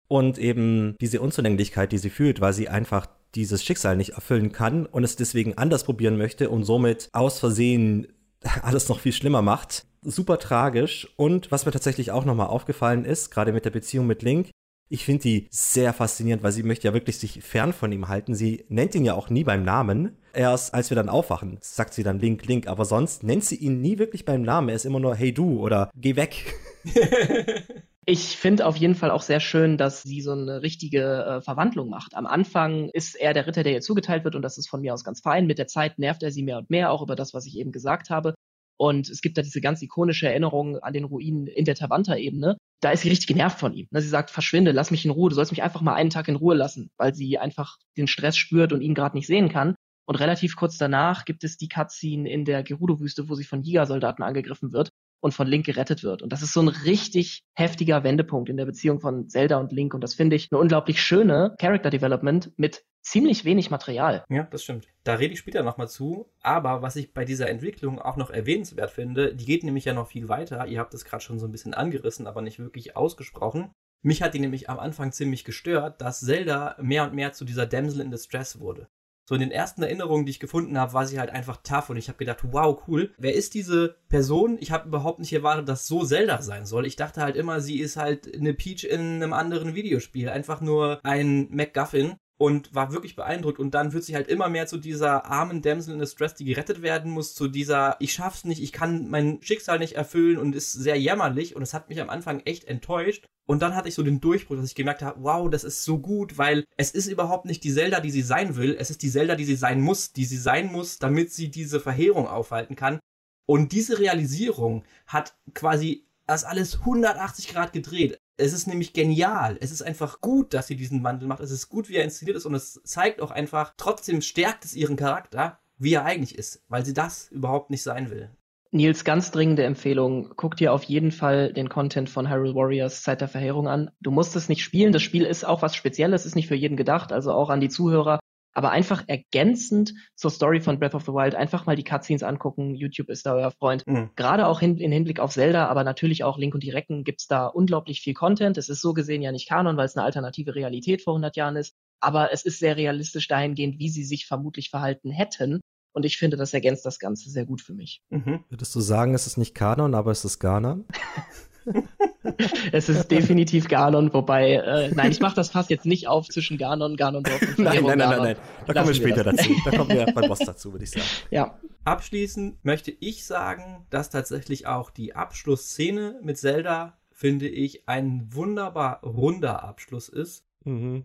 und 0.08 0.38
eben 0.38 0.96
diese 1.02 1.22
Unzulänglichkeit, 1.22 1.92
die 1.92 1.98
sie 1.98 2.10
fühlt, 2.10 2.42
weil 2.42 2.54
sie 2.54 2.70
einfach 2.70 3.08
dieses 3.36 3.64
Schicksal 3.64 3.98
nicht 3.98 4.12
erfüllen 4.12 4.52
kann 4.52 4.86
und 4.86 5.04
es 5.04 5.16
deswegen 5.16 5.58
anders 5.58 5.84
probieren 5.84 6.18
möchte 6.18 6.50
und 6.50 6.64
somit 6.64 7.10
aus 7.14 7.40
Versehen 7.40 8.08
alles 8.62 8.90
noch 8.90 9.00
viel 9.00 9.14
schlimmer 9.14 9.42
macht. 9.42 9.86
Super 10.02 10.40
tragisch. 10.40 11.08
Und 11.18 11.52
was 11.52 11.66
mir 11.66 11.72
tatsächlich 11.72 12.12
auch 12.12 12.26
nochmal 12.26 12.48
aufgefallen 12.48 13.04
ist, 13.04 13.32
gerade 13.32 13.52
mit 13.52 13.66
der 13.66 13.72
Beziehung 13.72 14.08
mit 14.08 14.22
Link, 14.22 14.50
Ich 14.90 15.04
finde 15.04 15.24
die 15.24 15.48
sehr 15.52 15.92
faszinierend, 15.92 16.44
weil 16.44 16.54
sie 16.54 16.64
möchte 16.64 16.88
ja 16.88 16.94
wirklich 16.94 17.18
sich 17.18 17.44
fern 17.44 17.74
von 17.74 17.92
ihm 17.92 18.08
halten. 18.08 18.36
Sie 18.36 18.64
nennt 18.70 18.96
ihn 18.96 19.04
ja 19.04 19.16
auch 19.16 19.30
nie 19.30 19.44
beim 19.44 19.64
Namen. 19.64 20.16
Erst 20.34 20.74
als 20.74 20.90
wir 20.90 20.96
dann 20.96 21.10
aufwachen, 21.10 21.58
sagt 21.60 21.94
sie 21.94 22.04
dann 22.04 22.20
Link, 22.20 22.46
Link, 22.46 22.68
aber 22.68 22.86
sonst 22.86 23.24
nennt 23.24 23.44
sie 23.44 23.58
ihn 23.58 23.82
nie 23.82 24.00
wirklich 24.00 24.24
beim 24.24 24.44
Namen. 24.44 24.70
Er 24.70 24.76
ist 24.76 24.86
immer 24.86 25.02
nur 25.02 25.14
Hey 25.16 25.34
du 25.34 25.60
oder 25.60 25.92
Geh 25.94 26.16
weg. 26.16 26.56
Ich 28.10 28.38
finde 28.38 28.66
auf 28.66 28.78
jeden 28.78 28.96
Fall 28.96 29.12
auch 29.12 29.22
sehr 29.22 29.42
schön, 29.42 29.78
dass 29.78 30.02
sie 30.02 30.22
so 30.22 30.32
eine 30.32 30.62
richtige 30.62 31.26
äh, 31.26 31.42
Verwandlung 31.42 31.90
macht. 31.90 32.16
Am 32.16 32.26
Anfang 32.26 32.90
ist 32.94 33.16
er 33.16 33.34
der 33.34 33.48
Ritter, 33.48 33.64
der 33.64 33.74
ihr 33.74 33.82
zugeteilt 33.82 34.24
wird 34.24 34.36
und 34.36 34.44
das 34.44 34.58
ist 34.58 34.70
von 34.70 34.80
mir 34.80 34.94
aus 34.94 35.04
ganz 35.04 35.20
fein. 35.20 35.46
Mit 35.46 35.58
der 35.58 35.68
Zeit 35.68 36.00
nervt 36.00 36.24
er 36.24 36.32
sie 36.32 36.42
mehr 36.42 36.58
und 36.58 36.70
mehr, 36.70 36.90
auch 36.90 37.02
über 37.02 37.18
das, 37.18 37.34
was 37.34 37.46
ich 37.46 37.58
eben 37.58 37.74
gesagt 37.74 38.10
habe. 38.10 38.34
Und 38.78 39.10
es 39.10 39.20
gibt 39.20 39.38
da 39.38 39.42
diese 39.42 39.60
ganz 39.60 39.82
ikonische 39.82 40.30
Erinnerung 40.30 40.78
an 40.78 40.94
den 40.94 41.04
Ruinen 41.04 41.48
in 41.48 41.66
der 41.66 41.76
Tavanta-Ebene. 41.76 42.56
Da 42.80 42.92
ist 42.92 43.02
sie 43.02 43.10
richtig 43.10 43.28
genervt 43.28 43.60
von 43.60 43.74
ihm. 43.74 43.88
Ne, 43.92 44.02
sie 44.02 44.08
sagt, 44.08 44.32
verschwinde, 44.32 44.72
lass 44.72 44.90
mich 44.90 45.04
in 45.04 45.12
Ruhe, 45.12 45.30
du 45.30 45.36
sollst 45.36 45.52
mich 45.52 45.64
einfach 45.64 45.82
mal 45.82 45.96
einen 45.96 46.10
Tag 46.10 46.30
in 46.30 46.38
Ruhe 46.38 46.56
lassen, 46.56 46.90
weil 46.98 47.14
sie 47.14 47.38
einfach 47.38 47.76
den 47.98 48.08
Stress 48.08 48.38
spürt 48.38 48.72
und 48.72 48.80
ihn 48.80 48.94
gerade 48.94 49.18
nicht 49.18 49.28
sehen 49.28 49.50
kann. 49.50 49.76
Und 50.08 50.16
relativ 50.16 50.56
kurz 50.56 50.78
danach 50.78 51.26
gibt 51.26 51.44
es 51.44 51.58
die 51.58 51.68
Cutscene 51.68 52.30
in 52.30 52.46
der 52.46 52.64
Gerudo-Wüste, 52.64 53.28
wo 53.28 53.36
sie 53.36 53.44
von 53.44 53.64
Giga-Soldaten 53.64 54.24
angegriffen 54.24 54.72
wird 54.72 54.92
und 55.20 55.34
von 55.34 55.48
Link 55.48 55.66
gerettet 55.66 56.04
wird. 56.04 56.22
Und 56.22 56.32
das 56.32 56.42
ist 56.42 56.54
so 56.54 56.62
ein 56.62 56.68
richtig 56.68 57.44
heftiger 57.54 58.04
Wendepunkt 58.04 58.50
in 58.50 58.58
der 58.58 58.66
Beziehung 58.66 59.00
von 59.00 59.30
Zelda 59.30 59.58
und 59.58 59.72
Link. 59.72 59.94
Und 59.94 60.02
das 60.02 60.14
finde 60.14 60.36
ich 60.36 60.50
eine 60.52 60.60
unglaublich 60.60 61.02
schöne 61.02 61.56
Character 61.60 61.90
Development 61.90 62.52
mit 62.58 62.84
ziemlich 63.02 63.46
wenig 63.46 63.72
Material. 63.72 64.24
Ja, 64.30 64.44
das 64.44 64.64
stimmt. 64.64 64.88
Da 65.04 65.16
rede 65.16 65.34
ich 65.34 65.40
später 65.40 65.64
nochmal 65.64 65.88
zu. 65.88 66.30
Aber 66.42 66.82
was 66.82 66.96
ich 66.96 67.14
bei 67.14 67.26
dieser 67.26 67.50
Entwicklung 67.50 68.00
auch 68.00 68.18
noch 68.18 68.30
erwähnenswert 68.30 68.92
finde, 68.92 69.34
die 69.34 69.46
geht 69.46 69.64
nämlich 69.64 69.86
ja 69.86 69.94
noch 69.94 70.08
viel 70.08 70.30
weiter. 70.30 70.68
Ihr 70.68 70.80
habt 70.80 70.94
es 70.94 71.06
gerade 71.06 71.24
schon 71.24 71.40
so 71.40 71.48
ein 71.48 71.52
bisschen 71.52 71.74
angerissen, 71.74 72.28
aber 72.28 72.42
nicht 72.42 72.60
wirklich 72.60 72.96
ausgesprochen. 72.96 73.72
Mich 74.04 74.22
hat 74.22 74.34
die 74.34 74.40
nämlich 74.40 74.70
am 74.70 74.80
Anfang 74.80 75.12
ziemlich 75.12 75.44
gestört, 75.44 76.02
dass 76.02 76.20
Zelda 76.20 76.76
mehr 76.80 77.04
und 77.04 77.14
mehr 77.14 77.34
zu 77.34 77.46
dieser 77.46 77.66
Damsel 77.66 78.02
in 78.02 78.12
Distress 78.12 78.60
wurde 78.60 78.88
so 79.28 79.36
in 79.36 79.42
den 79.42 79.52
ersten 79.52 79.84
Erinnerungen, 79.84 80.26
die 80.26 80.32
ich 80.32 80.40
gefunden 80.40 80.78
habe, 80.78 80.94
war 80.94 81.06
sie 81.06 81.20
halt 81.20 81.30
einfach 81.30 81.58
tough 81.58 81.90
und 81.90 81.98
ich 81.98 82.08
habe 82.08 82.18
gedacht, 82.18 82.40
wow, 82.52 82.82
cool. 82.88 83.14
Wer 83.18 83.36
ist 83.36 83.54
diese 83.54 83.98
Person? 84.08 84.58
Ich 84.62 84.72
habe 84.72 84.88
überhaupt 84.88 85.20
nicht 85.20 85.34
erwartet, 85.34 85.68
dass 85.68 85.86
so 85.86 86.06
Zelda 86.06 86.42
sein 86.42 86.66
soll. 86.66 86.86
Ich 86.86 86.96
dachte 86.96 87.22
halt 87.22 87.36
immer, 87.36 87.60
sie 87.60 87.80
ist 87.80 87.98
halt 87.98 88.34
eine 88.34 88.54
Peach 88.54 88.86
in 88.86 89.22
einem 89.22 89.34
anderen 89.34 89.76
Videospiel, 89.76 90.30
einfach 90.30 90.62
nur 90.62 91.02
ein 91.04 91.50
MacGuffin 91.52 92.16
und 92.38 92.74
war 92.76 92.92
wirklich 92.92 93.16
beeindruckt. 93.16 93.60
Und 93.60 93.72
dann 93.72 93.94
wird 93.94 94.04
sie 94.04 94.16
halt 94.16 94.28
immer 94.28 94.50
mehr 94.50 94.68
zu 94.68 94.78
dieser 94.78 95.26
armen 95.26 95.62
Damsel 95.62 95.94
in 95.94 96.00
Distress, 96.00 96.36
die 96.36 96.46
gerettet 96.46 96.82
werden 96.82 97.12
muss, 97.12 97.34
zu 97.34 97.48
dieser, 97.48 97.96
ich 98.00 98.14
schaff's 98.14 98.46
nicht, 98.46 98.62
ich 98.62 98.72
kann 98.72 99.10
mein 99.10 99.42
Schicksal 99.42 99.80
nicht 99.80 99.94
erfüllen 99.94 100.38
und 100.38 100.56
ist 100.56 100.72
sehr 100.72 100.96
jämmerlich. 100.96 101.56
Und 101.56 101.64
es 101.64 101.74
hat 101.74 101.90
mich 101.90 102.00
am 102.00 102.10
Anfang 102.10 102.42
echt 102.42 102.66
enttäuscht. 102.66 103.26
Und 103.48 103.62
dann 103.62 103.76
hatte 103.76 103.88
ich 103.88 103.96
so 103.96 104.04
den 104.04 104.20
Durchbruch, 104.20 104.58
dass 104.58 104.66
ich 104.66 104.76
gemerkt 104.76 105.02
habe, 105.02 105.24
wow, 105.24 105.50
das 105.50 105.64
ist 105.64 105.84
so 105.84 106.00
gut, 106.00 106.38
weil 106.38 106.66
es 106.76 106.92
ist 106.92 107.08
überhaupt 107.08 107.46
nicht 107.46 107.64
die 107.64 107.74
Zelda, 107.74 108.02
die 108.02 108.12
sie 108.12 108.22
sein 108.22 108.56
will. 108.58 108.76
Es 108.78 108.90
ist 108.90 109.02
die 109.02 109.10
Zelda, 109.10 109.36
die 109.36 109.46
sie 109.46 109.56
sein 109.56 109.82
muss, 109.82 110.12
die 110.12 110.26
sie 110.26 110.38
sein 110.38 110.72
muss, 110.72 111.00
damit 111.00 111.32
sie 111.32 111.50
diese 111.50 111.80
Verheerung 111.80 112.28
aufhalten 112.28 112.76
kann. 112.76 113.00
Und 113.46 113.72
diese 113.72 114.00
Realisierung 114.00 114.84
hat 115.08 115.36
quasi 115.54 116.06
das 116.28 116.44
alles 116.44 116.80
180 116.80 117.48
Grad 117.48 117.72
gedreht. 117.72 118.20
Es 118.38 118.54
ist 118.54 118.68
nämlich 118.68 118.94
genial. 118.94 119.58
Es 119.60 119.72
ist 119.72 119.82
einfach 119.82 120.22
gut, 120.22 120.54
dass 120.54 120.68
sie 120.68 120.76
diesen 120.76 121.04
Wandel 121.04 121.28
macht. 121.28 121.40
Es 121.40 121.52
ist 121.52 121.70
gut, 121.70 121.90
wie 121.90 121.96
er 121.96 122.04
inszeniert 122.04 122.38
ist 122.38 122.46
und 122.46 122.54
es 122.54 122.80
zeigt 122.84 123.20
auch 123.20 123.32
einfach, 123.32 123.74
trotzdem 123.78 124.22
stärkt 124.22 124.64
es 124.64 124.76
ihren 124.76 124.96
Charakter, 124.96 125.60
wie 125.80 125.94
er 125.94 126.06
eigentlich 126.06 126.38
ist, 126.38 126.64
weil 126.70 126.86
sie 126.86 126.94
das 126.94 127.30
überhaupt 127.30 127.72
nicht 127.72 127.82
sein 127.82 128.12
will. 128.12 128.30
Nils, 128.72 129.04
ganz 129.04 129.32
dringende 129.32 129.64
Empfehlung. 129.64 130.34
Guck 130.36 130.56
dir 130.58 130.74
auf 130.74 130.84
jeden 130.84 131.12
Fall 131.12 131.54
den 131.54 131.70
Content 131.70 132.10
von 132.10 132.30
Hyrule 132.30 132.54
Warriors 132.54 133.02
Zeit 133.02 133.22
der 133.22 133.28
Verheerung 133.28 133.68
an. 133.68 133.92
Du 134.02 134.12
musst 134.12 134.36
es 134.36 134.50
nicht 134.50 134.64
spielen. 134.64 134.92
Das 134.92 135.02
Spiel 135.02 135.24
ist 135.24 135.46
auch 135.46 135.62
was 135.62 135.76
Spezielles, 135.76 136.26
ist 136.26 136.36
nicht 136.36 136.48
für 136.48 136.56
jeden 136.56 136.78
gedacht, 136.78 137.12
also 137.12 137.32
auch 137.32 137.50
an 137.50 137.62
die 137.62 137.70
Zuhörer 137.70 138.20
aber 138.58 138.72
einfach 138.72 139.04
ergänzend 139.06 139.94
zur 140.16 140.32
Story 140.32 140.62
von 140.62 140.80
Breath 140.80 140.96
of 140.96 141.06
the 141.06 141.12
Wild 141.12 141.36
einfach 141.36 141.68
mal 141.68 141.76
die 141.76 141.84
Cutscenes 141.84 142.24
angucken. 142.24 142.74
YouTube 142.74 143.10
ist 143.10 143.28
da 143.28 143.36
euer 143.36 143.52
Freund. 143.52 143.86
Mhm. 143.86 144.10
Gerade 144.16 144.48
auch 144.48 144.62
hin, 144.62 144.78
in 144.78 144.92
Hinblick 144.92 145.20
auf 145.20 145.34
Zelda, 145.34 145.68
aber 145.68 145.84
natürlich 145.84 146.24
auch 146.24 146.40
Link 146.40 146.56
und 146.56 146.64
die 146.64 146.72
Recken 146.72 147.04
gibt's 147.04 147.28
da 147.28 147.46
unglaublich 147.46 148.02
viel 148.02 148.16
Content. 148.16 148.58
Es 148.58 148.68
ist 148.68 148.82
so 148.82 148.94
gesehen 148.96 149.22
ja 149.22 149.32
nicht 149.32 149.48
Kanon, 149.48 149.78
weil 149.78 149.86
es 149.86 149.96
eine 149.96 150.06
alternative 150.06 150.56
Realität 150.56 151.04
vor 151.04 151.14
100 151.14 151.36
Jahren 151.36 151.56
ist. 151.56 151.76
Aber 152.00 152.34
es 152.34 152.46
ist 152.46 152.58
sehr 152.58 152.78
realistisch 152.78 153.28
dahingehend, 153.28 153.78
wie 153.78 153.90
sie 153.90 154.04
sich 154.04 154.26
vermutlich 154.26 154.72
verhalten 154.72 155.12
hätten. 155.12 155.60
Und 155.94 156.04
ich 156.04 156.18
finde, 156.18 156.36
das 156.36 156.52
ergänzt 156.52 156.84
das 156.84 156.98
Ganze 156.98 157.30
sehr 157.30 157.46
gut 157.46 157.62
für 157.62 157.76
mich. 157.76 158.02
Mhm. 158.10 158.44
Würdest 158.50 158.74
du 158.74 158.80
sagen, 158.80 159.14
es 159.14 159.28
ist 159.28 159.38
nicht 159.38 159.54
Kanon, 159.54 159.94
aber 159.94 160.10
es 160.10 160.26
ist 160.26 160.40
Ghana? 160.40 160.80
es 162.72 162.90
ist 162.90 163.10
definitiv 163.10 163.68
Ganon, 163.68 164.14
wobei, 164.14 164.54
äh, 164.54 164.92
nein, 164.94 165.12
ich 165.12 165.20
mache 165.20 165.36
das 165.36 165.50
fast 165.50 165.70
jetzt 165.70 165.86
nicht 165.86 166.08
auf 166.08 166.28
zwischen 166.28 166.58
Ganon, 166.58 166.96
Ganondorf 166.96 167.42
und 167.42 167.58
Nein, 167.60 167.84
nein, 167.84 167.98
nein, 167.98 168.10
nein, 168.10 168.22
nein. 168.22 168.36
Da 168.66 168.74
kommen 168.74 168.88
wir 168.88 168.94
später 168.94 169.26
wir 169.26 169.32
dazu. 169.32 169.50
Da 169.66 169.72
kommen 169.72 169.90
wir 169.90 170.06
beim 170.14 170.28
Boss 170.28 170.40
dazu, 170.40 170.72
würde 170.72 170.86
ich 170.86 170.92
sagen. 170.92 171.06
Ja. 171.30 171.60
Abschließend 171.84 172.64
möchte 172.66 172.92
ich 172.92 173.26
sagen, 173.26 173.86
dass 173.90 174.10
tatsächlich 174.10 174.68
auch 174.68 174.90
die 174.90 175.16
Abschlussszene 175.16 176.20
mit 176.22 176.38
Zelda, 176.38 176.98
finde 177.12 177.48
ich, 177.48 177.88
ein 177.88 178.28
wunderbar 178.32 179.02
runder 179.04 179.64
Abschluss 179.64 180.10
ist. 180.10 180.46
Mhm. 180.66 181.04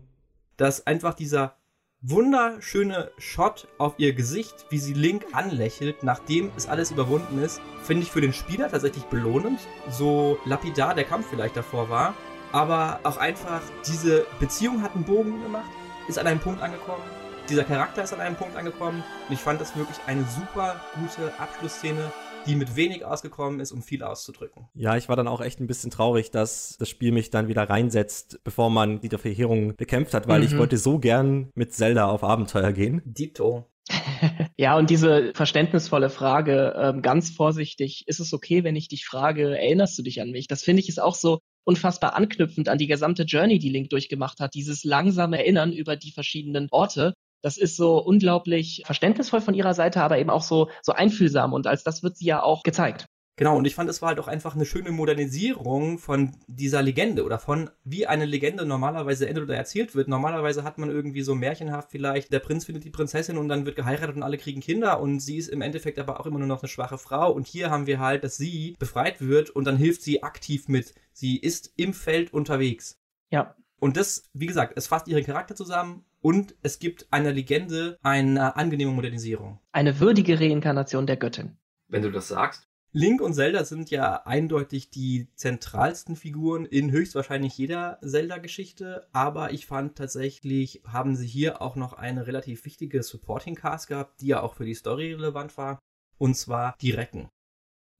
Dass 0.57 0.85
einfach 0.85 1.13
dieser 1.13 1.55
wunderschöne 2.03 3.11
Shot 3.17 3.67
auf 3.77 3.93
ihr 3.97 4.13
Gesicht, 4.13 4.65
wie 4.69 4.77
sie 4.77 4.93
Link 4.93 5.25
anlächelt, 5.31 6.03
nachdem 6.03 6.51
es 6.57 6.67
alles 6.67 6.91
überwunden 6.91 7.41
ist, 7.41 7.61
finde 7.81 8.03
ich 8.03 8.11
für 8.11 8.19
den 8.19 8.33
Spieler 8.33 8.69
tatsächlich 8.69 9.05
belohnend. 9.05 9.59
So 9.89 10.37
lapidar 10.45 10.93
der 10.95 11.05
Kampf 11.05 11.27
vielleicht 11.29 11.55
davor 11.55 11.89
war. 11.89 12.13
Aber 12.51 12.99
auch 13.03 13.17
einfach, 13.17 13.61
diese 13.87 14.25
Beziehung 14.39 14.83
hat 14.83 14.93
einen 14.95 15.05
Bogen 15.05 15.41
gemacht, 15.41 15.69
ist 16.07 16.19
an 16.19 16.27
einem 16.27 16.41
Punkt 16.41 16.61
angekommen. 16.61 17.03
Dieser 17.49 17.63
Charakter 17.63 18.03
ist 18.03 18.13
an 18.13 18.19
einem 18.19 18.35
Punkt 18.35 18.57
angekommen. 18.57 19.03
Und 19.27 19.33
ich 19.33 19.39
fand 19.39 19.61
das 19.61 19.75
wirklich 19.75 19.97
eine 20.05 20.25
super 20.25 20.81
gute 20.95 21.33
Abschlussszene 21.39 22.11
die 22.45 22.55
mit 22.55 22.75
wenig 22.75 23.05
ausgekommen 23.05 23.59
ist, 23.59 23.71
um 23.71 23.81
viel 23.81 24.03
auszudrücken. 24.03 24.67
Ja, 24.73 24.97
ich 24.97 25.09
war 25.09 25.15
dann 25.15 25.27
auch 25.27 25.41
echt 25.41 25.59
ein 25.59 25.67
bisschen 25.67 25.91
traurig, 25.91 26.31
dass 26.31 26.75
das 26.77 26.89
Spiel 26.89 27.11
mich 27.11 27.29
dann 27.29 27.47
wieder 27.47 27.69
reinsetzt, 27.69 28.39
bevor 28.43 28.69
man 28.69 28.99
die 29.01 29.09
Verheerung 29.09 29.75
bekämpft 29.75 30.13
hat, 30.13 30.27
weil 30.27 30.39
mhm. 30.39 30.47
ich 30.47 30.57
wollte 30.57 30.77
so 30.77 30.99
gern 30.99 31.49
mit 31.55 31.73
Zelda 31.73 32.07
auf 32.07 32.23
Abenteuer 32.23 32.71
gehen. 32.71 33.01
Dito. 33.05 33.69
ja, 34.57 34.77
und 34.77 34.89
diese 34.89 35.33
verständnisvolle 35.33 36.09
Frage, 36.09 36.73
ähm, 36.77 37.01
ganz 37.01 37.29
vorsichtig, 37.31 38.03
ist 38.07 38.19
es 38.19 38.33
okay, 38.33 38.63
wenn 38.63 38.75
ich 38.75 38.87
dich 38.87 39.05
frage, 39.05 39.57
erinnerst 39.57 39.97
du 39.97 40.03
dich 40.03 40.21
an 40.21 40.31
mich? 40.31 40.47
Das 40.47 40.63
finde 40.63 40.81
ich 40.81 40.89
ist 40.89 41.01
auch 41.01 41.15
so 41.15 41.39
unfassbar 41.65 42.15
anknüpfend 42.15 42.69
an 42.69 42.77
die 42.77 42.87
gesamte 42.87 43.23
Journey, 43.23 43.59
die 43.59 43.69
Link 43.69 43.89
durchgemacht 43.89 44.39
hat. 44.39 44.53
Dieses 44.53 44.83
langsame 44.83 45.37
Erinnern 45.37 45.71
über 45.71 45.95
die 45.95 46.11
verschiedenen 46.11 46.67
Orte 46.71 47.13
das 47.43 47.57
ist 47.57 47.75
so 47.75 47.97
unglaublich 47.97 48.81
verständnisvoll 48.85 49.41
von 49.41 49.53
ihrer 49.53 49.75
Seite, 49.75 50.01
aber 50.01 50.17
eben 50.17 50.31
auch 50.31 50.41
so, 50.41 50.69
so 50.81 50.93
einfühlsam 50.93 51.53
und 51.53 51.67
als 51.67 51.83
das 51.83 52.01
wird 52.01 52.17
sie 52.17 52.25
ja 52.25 52.41
auch 52.41 52.63
gezeigt. 52.63 53.05
Genau, 53.35 53.57
und 53.57 53.65
ich 53.65 53.73
fand, 53.73 53.89
es 53.89 54.01
war 54.01 54.09
halt 54.09 54.19
auch 54.19 54.27
einfach 54.27 54.53
eine 54.53 54.65
schöne 54.65 54.91
Modernisierung 54.91 55.97
von 55.97 56.35
dieser 56.45 56.83
Legende 56.83 57.25
oder 57.25 57.39
von 57.39 57.71
wie 57.83 58.05
eine 58.05 58.25
Legende 58.25 58.63
normalerweise 58.63 59.27
endet 59.27 59.45
oder 59.45 59.55
erzählt 59.55 59.95
wird. 59.95 60.07
Normalerweise 60.07 60.63
hat 60.63 60.77
man 60.77 60.91
irgendwie 60.91 61.23
so 61.23 61.33
märchenhaft 61.33 61.89
vielleicht, 61.89 62.31
der 62.31 62.39
Prinz 62.39 62.65
findet 62.65 62.83
die 62.83 62.91
Prinzessin 62.91 63.39
und 63.39 63.49
dann 63.49 63.65
wird 63.65 63.75
geheiratet 63.75 64.15
und 64.15 64.21
alle 64.21 64.37
kriegen 64.37 64.61
Kinder 64.61 65.01
und 65.01 65.19
sie 65.19 65.37
ist 65.37 65.47
im 65.47 65.61
Endeffekt 65.61 65.97
aber 65.97 66.19
auch 66.19 66.27
immer 66.27 66.37
nur 66.37 66.47
noch 66.47 66.61
eine 66.61 66.69
schwache 66.69 66.99
Frau. 66.99 67.31
Und 67.31 67.47
hier 67.47 67.71
haben 67.71 67.87
wir 67.87 67.99
halt, 67.99 68.23
dass 68.23 68.37
sie 68.37 68.75
befreit 68.77 69.19
wird 69.19 69.49
und 69.49 69.65
dann 69.65 69.77
hilft 69.77 70.03
sie 70.03 70.21
aktiv 70.21 70.67
mit. 70.67 70.93
Sie 71.11 71.37
ist 71.37 71.73
im 71.75 71.95
Feld 71.95 72.33
unterwegs. 72.33 72.99
Ja. 73.31 73.55
Und 73.79 73.97
das, 73.97 74.29
wie 74.33 74.45
gesagt, 74.45 74.73
es 74.75 74.85
fasst 74.85 75.07
ihren 75.07 75.25
Charakter 75.25 75.55
zusammen 75.55 76.05
und 76.23 76.55
es 76.61 76.79
gibt 76.79 77.07
einer 77.11 77.33
Legende 77.33 77.99
eine 78.01 78.55
angenehme 78.55 78.91
Modernisierung. 78.91 79.59
Eine 79.73 79.99
würdige 79.99 80.39
Reinkarnation 80.39 81.05
der 81.05 81.17
Göttin. 81.17 81.57
Wenn 81.89 82.01
du 82.01 82.11
das 82.11 82.29
sagst. 82.29 82.63
Link 82.95 83.21
und 83.21 83.33
Zelda 83.33 83.65
sind 83.65 83.89
ja 83.89 84.23
eindeutig 84.25 84.89
die 84.91 85.27
zentralsten 85.35 86.15
Figuren 86.15 86.65
in 86.65 86.91
höchstwahrscheinlich 86.91 87.57
jeder 87.57 87.99
Zelda-Geschichte, 88.01 89.07
aber 89.11 89.51
ich 89.51 89.65
fand 89.65 89.97
tatsächlich, 89.97 90.83
haben 90.85 91.15
sie 91.15 91.27
hier 91.27 91.61
auch 91.61 91.75
noch 91.75 91.93
eine 91.93 92.27
relativ 92.27 92.65
wichtige 92.65 93.01
Supporting 93.01 93.55
Cast 93.55 93.87
gehabt, 93.87 94.21
die 94.21 94.27
ja 94.27 94.41
auch 94.41 94.53
für 94.53 94.65
die 94.65 94.75
Story 94.75 95.11
relevant 95.13 95.57
war, 95.57 95.79
und 96.19 96.35
zwar 96.35 96.75
die 96.81 96.91
Recken. 96.91 97.29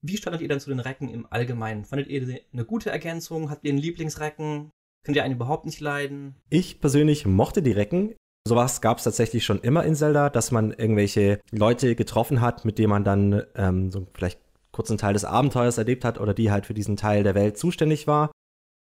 Wie 0.00 0.16
standet 0.16 0.42
ihr 0.42 0.48
dann 0.48 0.60
zu 0.60 0.70
den 0.70 0.80
Recken 0.80 1.08
im 1.08 1.26
Allgemeinen? 1.28 1.84
Fandet 1.84 2.08
ihr 2.08 2.40
eine 2.52 2.64
gute 2.64 2.90
Ergänzung? 2.90 3.50
Habt 3.50 3.64
ihr 3.64 3.70
einen 3.70 3.78
Lieblingsrecken? 3.78 4.70
Könnt 5.04 5.16
ihr 5.16 5.24
einen 5.24 5.34
überhaupt 5.34 5.66
nicht 5.66 5.80
leiden? 5.80 6.34
Ich 6.48 6.80
persönlich 6.80 7.26
mochte 7.26 7.62
die 7.62 7.72
Recken. 7.72 8.14
Sowas 8.46 8.80
gab 8.80 8.98
es 8.98 9.04
tatsächlich 9.04 9.44
schon 9.44 9.60
immer 9.60 9.84
in 9.84 9.94
Zelda, 9.94 10.30
dass 10.30 10.50
man 10.50 10.72
irgendwelche 10.72 11.40
Leute 11.50 11.94
getroffen 11.94 12.40
hat, 12.40 12.64
mit 12.64 12.78
denen 12.78 12.90
man 12.90 13.04
dann 13.04 13.42
ähm, 13.54 13.90
so 13.90 14.06
vielleicht 14.14 14.40
kurzen 14.72 14.98
Teil 14.98 15.12
des 15.12 15.24
Abenteuers 15.24 15.78
erlebt 15.78 16.04
hat 16.04 16.18
oder 16.18 16.34
die 16.34 16.50
halt 16.50 16.66
für 16.66 16.74
diesen 16.74 16.96
Teil 16.96 17.22
der 17.22 17.34
Welt 17.34 17.56
zuständig 17.56 18.06
war. 18.06 18.32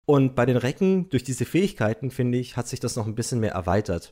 Und 0.06 0.36
bei 0.36 0.46
den 0.46 0.58
Recken, 0.58 1.10
durch 1.10 1.24
diese 1.24 1.46
Fähigkeiten, 1.46 2.12
finde 2.12 2.38
ich, 2.40 2.58
hat 2.58 2.68
sich 2.68 2.80
das 2.80 2.96
noch 2.96 3.06
ein 3.06 3.16
bisschen 3.16 3.40
mehr 3.40 3.54
erweitert. 3.54 4.10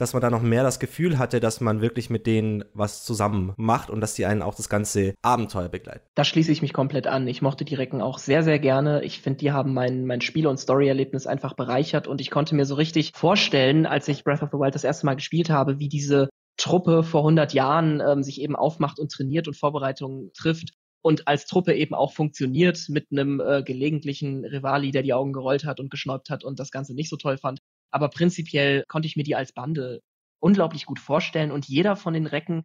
Dass 0.00 0.12
man 0.14 0.22
da 0.22 0.30
noch 0.30 0.42
mehr 0.42 0.62
das 0.62 0.80
Gefühl 0.80 1.18
hatte, 1.18 1.40
dass 1.40 1.60
man 1.60 1.80
wirklich 1.80 2.08
mit 2.10 2.26
denen 2.26 2.64
was 2.72 3.04
zusammen 3.04 3.52
macht 3.56 3.90
und 3.90 4.00
dass 4.00 4.14
die 4.14 4.26
einen 4.26 4.42
auch 4.42 4.54
das 4.54 4.68
ganze 4.68 5.14
Abenteuer 5.22 5.68
begleiten. 5.68 6.06
Da 6.14 6.24
schließe 6.24 6.50
ich 6.50 6.62
mich 6.62 6.72
komplett 6.72 7.06
an. 7.06 7.28
Ich 7.28 7.42
mochte 7.42 7.64
die 7.64 7.74
Recken 7.74 8.00
auch 8.00 8.18
sehr, 8.18 8.42
sehr 8.42 8.58
gerne. 8.58 9.02
Ich 9.04 9.20
finde, 9.20 9.38
die 9.38 9.52
haben 9.52 9.74
mein, 9.74 10.06
mein 10.06 10.20
Spiel- 10.20 10.46
und 10.46 10.58
Story-Erlebnis 10.58 11.26
einfach 11.26 11.54
bereichert 11.54 12.06
und 12.06 12.20
ich 12.20 12.30
konnte 12.30 12.54
mir 12.54 12.64
so 12.64 12.74
richtig 12.74 13.12
vorstellen, 13.14 13.86
als 13.86 14.08
ich 14.08 14.24
Breath 14.24 14.42
of 14.42 14.50
the 14.52 14.58
Wild 14.58 14.74
das 14.74 14.84
erste 14.84 15.06
Mal 15.06 15.14
gespielt 15.14 15.50
habe, 15.50 15.78
wie 15.78 15.88
diese 15.88 16.30
Truppe 16.56 17.02
vor 17.02 17.20
100 17.20 17.52
Jahren 17.52 18.00
ähm, 18.00 18.22
sich 18.22 18.40
eben 18.40 18.56
aufmacht 18.56 18.98
und 18.98 19.10
trainiert 19.10 19.48
und 19.48 19.56
Vorbereitungen 19.56 20.30
trifft 20.34 20.74
und 21.02 21.26
als 21.26 21.46
Truppe 21.46 21.74
eben 21.74 21.94
auch 21.94 22.12
funktioniert 22.12 22.86
mit 22.88 23.06
einem 23.10 23.40
äh, 23.40 23.62
gelegentlichen 23.62 24.44
Rivali, 24.44 24.90
der 24.90 25.02
die 25.02 25.14
Augen 25.14 25.32
gerollt 25.32 25.64
hat 25.64 25.80
und 25.80 25.90
geschnäubt 25.90 26.30
hat 26.30 26.44
und 26.44 26.58
das 26.58 26.70
Ganze 26.70 26.94
nicht 26.94 27.08
so 27.08 27.16
toll 27.16 27.38
fand. 27.38 27.60
Aber 27.90 28.08
prinzipiell 28.08 28.84
konnte 28.88 29.06
ich 29.06 29.16
mir 29.16 29.24
die 29.24 29.36
als 29.36 29.52
Bande 29.52 30.00
unglaublich 30.40 30.86
gut 30.86 30.98
vorstellen 30.98 31.50
und 31.50 31.66
jeder 31.66 31.96
von 31.96 32.14
den 32.14 32.26
Recken 32.26 32.64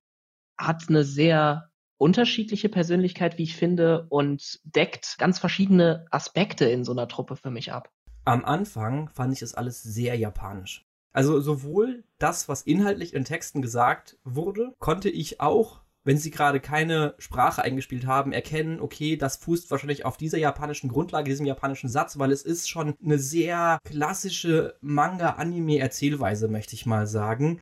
hat 0.57 0.85
eine 0.87 1.03
sehr 1.03 1.69
unterschiedliche 1.97 2.69
Persönlichkeit, 2.69 3.37
wie 3.37 3.43
ich 3.43 3.55
finde, 3.55 4.07
und 4.09 4.59
deckt 4.63 5.17
ganz 5.17 5.39
verschiedene 5.39 6.05
Aspekte 6.11 6.65
in 6.65 6.83
so 6.83 6.91
einer 6.91 7.07
Truppe 7.07 7.35
für 7.35 7.51
mich 7.51 7.71
ab. 7.71 7.89
Am 8.25 8.43
Anfang 8.43 9.09
fand 9.09 9.33
ich 9.33 9.39
das 9.39 9.53
alles 9.53 9.81
sehr 9.83 10.15
japanisch. 10.15 10.85
Also 11.13 11.39
sowohl 11.39 12.03
das, 12.17 12.49
was 12.49 12.63
inhaltlich 12.63 13.13
in 13.13 13.23
Texten 13.23 13.61
gesagt 13.61 14.17
wurde, 14.25 14.73
konnte 14.79 15.09
ich 15.09 15.39
auch 15.39 15.84
wenn 16.05 16.17
sie 16.17 16.31
gerade 16.31 16.59
keine 16.61 17.15
Sprache 17.17 17.63
eingespielt 17.63 18.05
haben, 18.05 18.31
erkennen, 18.31 18.79
okay, 18.79 19.17
das 19.17 19.37
fußt 19.37 19.69
wahrscheinlich 19.71 20.05
auf 20.05 20.17
dieser 20.17 20.37
japanischen 20.37 20.87
Grundlage, 20.87 21.29
diesem 21.29 21.47
japanischen 21.47 21.89
Satz, 21.89 22.17
weil 22.19 22.31
es 22.31 22.43
ist 22.43 22.69
schon 22.69 22.95
eine 23.03 23.17
sehr 23.17 23.79
klassische 23.83 24.77
Manga-Anime-Erzählweise, 24.81 26.47
möchte 26.47 26.75
ich 26.75 26.85
mal 26.85 27.07
sagen. 27.07 27.59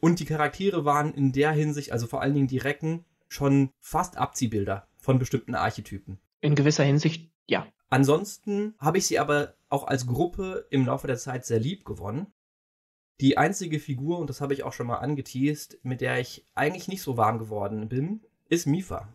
Und 0.00 0.20
die 0.20 0.26
Charaktere 0.26 0.84
waren 0.84 1.14
in 1.14 1.32
der 1.32 1.52
Hinsicht, 1.52 1.90
also 1.90 2.06
vor 2.06 2.20
allen 2.20 2.34
Dingen 2.34 2.48
die 2.48 2.58
Recken, 2.58 3.06
schon 3.28 3.70
fast 3.80 4.18
Abziehbilder 4.18 4.86
von 4.98 5.18
bestimmten 5.18 5.54
Archetypen. 5.54 6.20
In 6.42 6.54
gewisser 6.54 6.84
Hinsicht, 6.84 7.30
ja. 7.46 7.66
Ansonsten 7.88 8.74
habe 8.78 8.98
ich 8.98 9.06
sie 9.06 9.18
aber 9.18 9.54
auch 9.70 9.86
als 9.86 10.06
Gruppe 10.06 10.66
im 10.70 10.86
Laufe 10.86 11.06
der 11.06 11.16
Zeit 11.16 11.46
sehr 11.46 11.60
lieb 11.60 11.84
gewonnen. 11.84 12.26
Die 13.20 13.38
einzige 13.38 13.78
Figur, 13.78 14.18
und 14.18 14.28
das 14.28 14.40
habe 14.40 14.54
ich 14.54 14.64
auch 14.64 14.72
schon 14.72 14.88
mal 14.88 14.98
angeteased, 14.98 15.78
mit 15.82 16.00
der 16.00 16.18
ich 16.20 16.44
eigentlich 16.54 16.88
nicht 16.88 17.02
so 17.02 17.16
warm 17.16 17.38
geworden 17.38 17.88
bin, 17.88 18.20
ist 18.48 18.66
Mifa. 18.66 19.08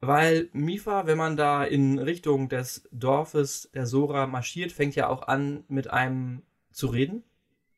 Weil 0.00 0.50
Mifa, 0.52 1.06
wenn 1.06 1.16
man 1.16 1.36
da 1.36 1.64
in 1.64 1.98
Richtung 1.98 2.48
des 2.48 2.86
Dorfes 2.92 3.70
der 3.72 3.86
Sora 3.86 4.26
marschiert, 4.26 4.72
fängt 4.72 4.94
ja 4.94 5.08
auch 5.08 5.26
an, 5.26 5.64
mit 5.68 5.88
einem 5.88 6.42
zu 6.70 6.88
reden. 6.88 7.24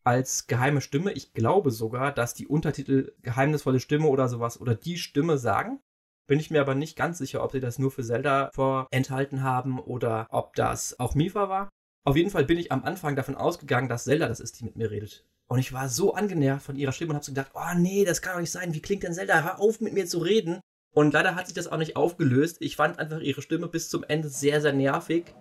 Als 0.02 0.46
geheime 0.46 0.80
Stimme. 0.80 1.12
Ich 1.12 1.32
glaube 1.32 1.70
sogar, 1.70 2.12
dass 2.12 2.34
die 2.34 2.48
Untertitel 2.48 3.12
geheimnisvolle 3.22 3.78
Stimme 3.78 4.08
oder 4.08 4.28
sowas 4.28 4.60
oder 4.60 4.74
die 4.74 4.98
Stimme 4.98 5.38
sagen. 5.38 5.80
Bin 6.26 6.40
ich 6.40 6.50
mir 6.50 6.60
aber 6.60 6.74
nicht 6.74 6.96
ganz 6.96 7.18
sicher, 7.18 7.42
ob 7.44 7.52
sie 7.52 7.60
das 7.60 7.78
nur 7.78 7.90
für 7.90 8.02
Zelda 8.02 8.50
vorenthalten 8.52 9.42
haben 9.42 9.78
oder 9.78 10.26
ob 10.30 10.54
das 10.54 10.98
auch 10.98 11.14
Mifa 11.14 11.48
war. 11.48 11.68
Auf 12.04 12.16
jeden 12.16 12.30
Fall 12.30 12.44
bin 12.44 12.58
ich 12.58 12.72
am 12.72 12.84
Anfang 12.84 13.16
davon 13.16 13.36
ausgegangen, 13.36 13.88
dass 13.88 14.04
Zelda 14.04 14.28
das 14.28 14.40
ist, 14.40 14.58
die 14.58 14.64
mit 14.64 14.76
mir 14.76 14.90
redet. 14.90 15.24
Und 15.50 15.58
ich 15.58 15.72
war 15.72 15.88
so 15.88 16.14
angenervt 16.14 16.66
von 16.66 16.76
ihrer 16.76 16.92
Stimme 16.92 17.10
und 17.10 17.16
habe 17.16 17.24
so 17.24 17.32
gedacht, 17.32 17.52
oh 17.54 17.78
nee, 17.78 18.04
das 18.04 18.20
kann 18.20 18.34
doch 18.34 18.40
nicht 18.40 18.52
sein. 18.52 18.74
Wie 18.74 18.82
klingt 18.82 19.02
denn 19.02 19.14
Zelda? 19.14 19.42
Hör 19.42 19.60
auf, 19.60 19.80
mit 19.80 19.94
mir 19.94 20.06
zu 20.06 20.18
reden. 20.18 20.60
Und 20.94 21.14
leider 21.14 21.34
hat 21.34 21.46
sich 21.46 21.54
das 21.54 21.68
auch 21.68 21.78
nicht 21.78 21.96
aufgelöst. 21.96 22.58
Ich 22.60 22.76
fand 22.76 22.98
einfach 22.98 23.20
ihre 23.20 23.40
Stimme 23.40 23.68
bis 23.68 23.88
zum 23.88 24.04
Ende 24.04 24.28
sehr, 24.28 24.60
sehr 24.60 24.74
nervig. 24.74 25.34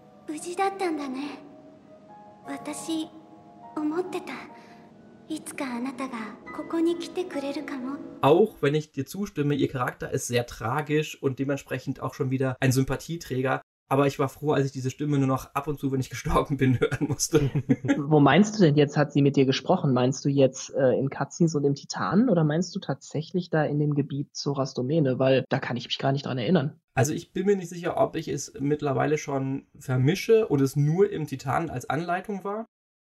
Auch 8.22 8.62
wenn 8.62 8.76
ich 8.76 8.92
dir 8.94 9.06
zustimme, 9.06 9.56
ihr 9.56 9.68
Charakter 9.68 10.12
ist 10.12 10.28
sehr 10.28 10.46
tragisch 10.46 11.22
und 11.22 11.40
dementsprechend 11.40 12.02
auch 12.02 12.14
schon 12.14 12.32
wieder 12.32 12.56
ein 12.62 12.72
Sympathieträger. 12.72 13.62
Aber 13.90 14.06
ich 14.06 14.20
war 14.20 14.28
froh, 14.28 14.52
als 14.52 14.66
ich 14.66 14.72
diese 14.72 14.90
Stimme 14.90 15.18
nur 15.18 15.28
noch 15.28 15.54
ab 15.56 15.68
und 15.68 15.80
zu, 15.80 15.92
wenn 15.92 16.00
ich 16.00 16.10
gestorben 16.12 16.58
bin, 16.58 16.80
hören 16.80 17.08
musste. 17.08 17.50
Wo 17.98 18.20
meinst 18.20 18.56
du 18.56 18.64
denn 18.64 18.76
jetzt, 18.76 18.98
hat 18.98 19.12
sie 19.12 19.22
mit 19.22 19.36
dir 19.36 19.46
gesprochen? 19.46 19.94
Meinst 19.94 20.26
du 20.26 20.30
jetzt 20.30 20.74
äh, 20.74 20.92
in 20.98 21.10
Cutscenes 21.10 21.56
und 21.56 21.64
im 21.64 21.76
Titanen 21.76 22.30
oder 22.30 22.44
meinst 22.44 22.76
du 22.76 22.80
tatsächlich 22.80 23.50
da 23.50 23.64
in 23.64 23.80
dem 23.80 23.96
Gebiet 23.96 24.36
Zoras 24.36 24.74
Domäne? 24.74 25.20
Weil 25.20 25.46
da 25.50 25.60
kann 25.60 25.78
ich 25.78 25.86
mich 25.86 25.98
gar 25.98 26.12
nicht 26.12 26.26
dran 26.26 26.38
erinnern. 26.38 26.80
Also 26.94 27.14
ich 27.14 27.32
bin 27.32 27.46
mir 27.46 27.56
nicht 27.56 27.70
sicher, 27.70 27.98
ob 27.98 28.16
ich 28.16 28.28
es 28.28 28.54
mittlerweile 28.60 29.18
schon 29.18 29.68
vermische 29.78 30.48
und 30.48 30.62
es 30.62 30.76
nur 30.76 31.10
im 31.12 31.28
Titanen 31.28 31.70
als 31.70 31.90
Anleitung 31.90 32.44
war. 32.44 32.66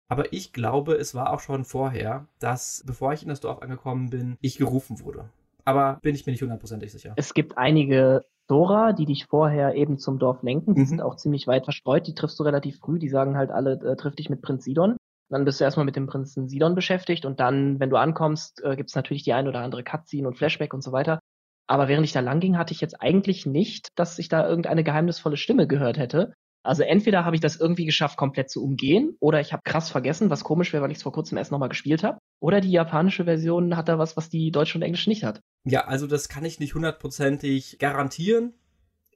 Aber 0.08 0.34
ich 0.34 0.54
glaube, 0.54 0.96
es 0.96 1.16
war 1.16 1.32
auch 1.32 1.40
schon 1.40 1.66
vorher, 1.66 2.28
dass, 2.40 2.84
bevor 2.86 3.14
ich 3.14 3.24
in 3.24 3.30
das 3.30 3.40
Dorf 3.40 3.62
angekommen 3.62 4.10
bin, 4.10 4.38
ich 4.42 4.58
gerufen 4.58 5.00
wurde. 5.00 5.30
Aber 5.64 6.00
bin 6.04 6.14
ich 6.14 6.26
mir 6.26 6.32
nicht 6.32 6.44
hundertprozentig 6.44 6.92
sicher. 6.92 7.14
Es 7.16 7.34
gibt 7.34 7.58
einige 7.58 8.24
Dora, 8.48 8.94
die 8.94 9.06
dich 9.06 9.26
vorher 9.26 9.76
eben 9.76 9.98
zum 9.98 10.20
Dorf 10.20 10.44
lenken. 10.44 10.76
Die 10.76 10.82
mhm. 10.82 10.86
sind 10.86 11.02
auch 11.02 11.16
ziemlich 11.16 11.48
weit 11.48 11.66
verstreut. 11.66 12.08
Die 12.08 12.14
triffst 12.14 12.40
du 12.40 12.44
relativ 12.44 12.80
früh. 12.80 13.00
Die 13.00 13.10
sagen 13.10 13.38
halt 13.38 13.52
alle, 13.52 13.74
äh, 13.84 13.96
triff 13.96 14.16
dich 14.16 14.30
mit 14.30 14.42
Prinz 14.42 14.66
Sidon. 14.66 14.98
Dann 15.30 15.46
bist 15.46 15.60
du 15.60 15.64
erstmal 15.64 15.86
mit 15.86 15.96
dem 15.96 16.08
Prinzen 16.08 16.48
Sidon 16.48 16.76
beschäftigt 16.76 17.26
und 17.26 17.40
dann, 17.40 17.80
wenn 17.80 17.90
du 17.90 17.98
ankommst, 17.98 18.64
äh, 18.64 18.76
gibt 18.76 18.90
es 18.90 18.96
natürlich 18.96 19.24
die 19.24 19.34
ein 19.34 19.48
oder 19.48 19.62
andere 19.62 19.84
Cutscene 19.84 20.28
und 20.28 20.38
Flashback 20.38 20.74
und 20.74 20.84
so 20.84 20.92
weiter. 20.92 21.20
Aber 21.68 21.88
während 21.88 22.06
ich 22.06 22.14
da 22.14 22.20
lang 22.20 22.40
ging, 22.40 22.58
hatte 22.58 22.74
ich 22.74 22.82
jetzt 22.82 23.02
eigentlich 23.02 23.48
nicht, 23.48 23.88
dass 23.96 24.20
ich 24.20 24.30
da 24.30 24.48
irgendeine 24.48 24.84
geheimnisvolle 24.84 25.38
Stimme 25.38 25.66
gehört 25.66 25.98
hätte. 25.98 26.34
Also 26.66 26.84
entweder 26.84 27.26
habe 27.26 27.36
ich 27.36 27.42
das 27.42 27.56
irgendwie 27.56 27.86
geschafft, 27.86 28.18
komplett 28.18 28.50
zu 28.50 28.64
umgehen, 28.64 29.16
oder 29.20 29.40
ich 29.40 29.54
habe 29.54 29.64
krass 29.64 29.90
vergessen, 29.90 30.30
was 30.30 30.44
komisch 30.44 30.74
wäre, 30.74 30.84
weil 30.84 30.92
ich 30.92 30.98
es 30.98 31.04
vor 31.04 31.14
kurzem 31.14 31.38
erst 31.38 31.52
nochmal 31.52 31.70
gespielt 31.70 32.04
habe. 32.04 32.20
Oder 32.40 32.62
die 32.62 32.72
japanische 32.72 33.26
Version 33.26 33.78
hat 33.78 33.88
da 33.88 33.98
was, 34.00 34.18
was 34.18 34.30
die 34.30 34.52
deutsche 34.52 34.78
und 34.78 34.82
englische 34.82 35.10
nicht 35.10 35.24
hat. 35.24 35.42
Ja, 35.64 35.86
also 35.86 36.08
das 36.08 36.30
kann 36.30 36.46
ich 36.46 36.60
nicht 36.60 36.76
hundertprozentig 36.76 37.78
garantieren. 37.80 38.54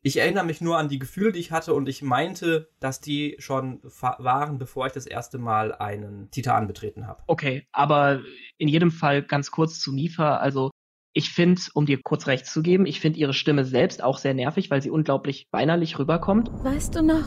Ich 0.02 0.18
erinnere 0.18 0.46
mich 0.46 0.62
nur 0.62 0.78
an 0.78 0.88
die 0.88 1.00
Gefühle, 1.00 1.34
die 1.34 1.40
ich 1.40 1.52
hatte 1.52 1.74
und 1.74 1.90
ich 1.90 2.02
meinte, 2.02 2.70
dass 2.80 3.02
die 3.02 3.36
schon 3.40 3.82
waren, 3.84 4.58
bevor 4.58 4.88
ich 4.88 4.94
das 4.94 5.06
erste 5.06 5.38
Mal 5.38 5.76
einen 5.76 6.32
Titan 6.32 6.68
betreten 6.68 7.06
habe. 7.06 7.22
Okay, 7.28 7.68
aber 7.74 8.22
in 8.58 8.70
jedem 8.70 8.92
Fall 8.92 9.24
ganz 9.24 9.52
kurz 9.52 9.80
zu 9.80 9.92
Mifa. 9.92 10.38
Also 10.38 10.72
ich 11.20 11.32
finde, 11.32 11.62
um 11.74 11.86
dir 11.86 12.00
kurz 12.02 12.28
recht 12.28 12.46
zu 12.46 12.62
geben, 12.62 12.86
ich 12.86 13.02
finde 13.02 13.20
ihre 13.20 13.34
Stimme 13.34 13.66
selbst 13.66 14.02
auch 14.02 14.18
sehr 14.18 14.34
nervig, 14.34 14.72
weil 14.72 14.82
sie 14.82 14.90
unglaublich 14.90 15.48
weinerlich 15.52 16.00
rüberkommt. 16.00 16.50
Weißt 16.64 16.96
du 16.96 17.04
noch, 17.04 17.26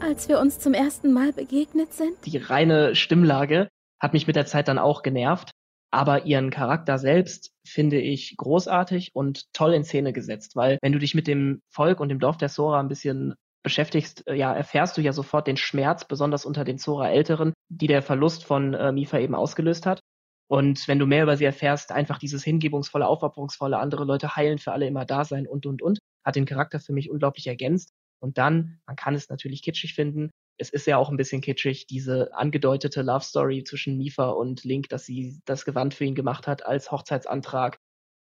als 0.00 0.30
wir 0.30 0.40
uns 0.40 0.58
zum 0.58 0.72
ersten 0.72 1.12
Mal 1.12 1.34
begegnet 1.34 1.92
sind? 1.92 2.14
Die 2.24 2.38
reine 2.38 2.96
Stimmlage 2.96 3.68
hat 4.00 4.14
mich 4.14 4.26
mit 4.26 4.34
der 4.34 4.46
Zeit 4.46 4.68
dann 4.68 4.78
auch 4.78 5.02
genervt. 5.02 5.50
Aber 5.90 6.24
ihren 6.24 6.48
Charakter 6.48 6.96
selbst 6.96 7.50
finde 7.66 8.00
ich 8.00 8.34
großartig 8.38 9.10
und 9.12 9.52
toll 9.52 9.74
in 9.74 9.84
Szene 9.84 10.14
gesetzt, 10.14 10.56
weil 10.56 10.78
wenn 10.80 10.94
du 10.94 10.98
dich 10.98 11.14
mit 11.14 11.26
dem 11.26 11.60
Volk 11.68 12.00
und 12.00 12.08
dem 12.08 12.18
Dorf 12.18 12.38
der 12.38 12.48
Sora 12.48 12.80
ein 12.80 12.88
bisschen 12.88 13.34
beschäftigst, 13.62 14.26
äh, 14.26 14.34
ja, 14.34 14.54
erfährst 14.54 14.96
du 14.96 15.02
ja 15.02 15.12
sofort 15.12 15.46
den 15.46 15.58
Schmerz, 15.58 16.06
besonders 16.06 16.46
unter 16.46 16.64
den 16.64 16.78
Zora-Älteren, 16.78 17.52
die 17.68 17.88
der 17.88 18.00
Verlust 18.00 18.42
von 18.44 18.72
äh, 18.72 18.90
Mifa 18.90 19.18
eben 19.18 19.34
ausgelöst 19.34 19.84
hat. 19.84 20.00
Und 20.50 20.86
wenn 20.88 20.98
du 20.98 21.06
mehr 21.06 21.22
über 21.22 21.36
sie 21.36 21.44
erfährst, 21.44 21.92
einfach 21.92 22.18
dieses 22.18 22.44
hingebungsvolle, 22.44 23.06
aufopferungsvolle, 23.06 23.78
andere 23.78 24.04
Leute 24.04 24.36
heilen, 24.36 24.58
für 24.58 24.72
alle 24.72 24.86
immer 24.86 25.04
da 25.04 25.24
sein 25.24 25.46
und, 25.46 25.66
und, 25.66 25.82
und, 25.82 25.98
hat 26.24 26.36
den 26.36 26.46
Charakter 26.46 26.78
für 26.78 26.92
mich 26.92 27.10
unglaublich 27.10 27.46
ergänzt. 27.46 27.90
Und 28.20 28.38
dann, 28.38 28.80
man 28.86 28.96
kann 28.96 29.14
es 29.14 29.28
natürlich 29.28 29.62
kitschig 29.62 29.94
finden, 29.94 30.30
es 30.58 30.70
ist 30.70 30.86
ja 30.86 30.96
auch 30.96 31.10
ein 31.10 31.16
bisschen 31.16 31.40
kitschig, 31.40 31.86
diese 31.86 32.34
angedeutete 32.34 33.02
Love 33.02 33.24
Story 33.24 33.64
zwischen 33.64 33.96
Mifa 33.96 34.28
und 34.28 34.64
Link, 34.64 34.88
dass 34.90 35.04
sie 35.04 35.40
das 35.44 35.64
Gewand 35.64 35.94
für 35.94 36.04
ihn 36.04 36.14
gemacht 36.14 36.46
hat 36.46 36.64
als 36.64 36.90
Hochzeitsantrag. 36.92 37.78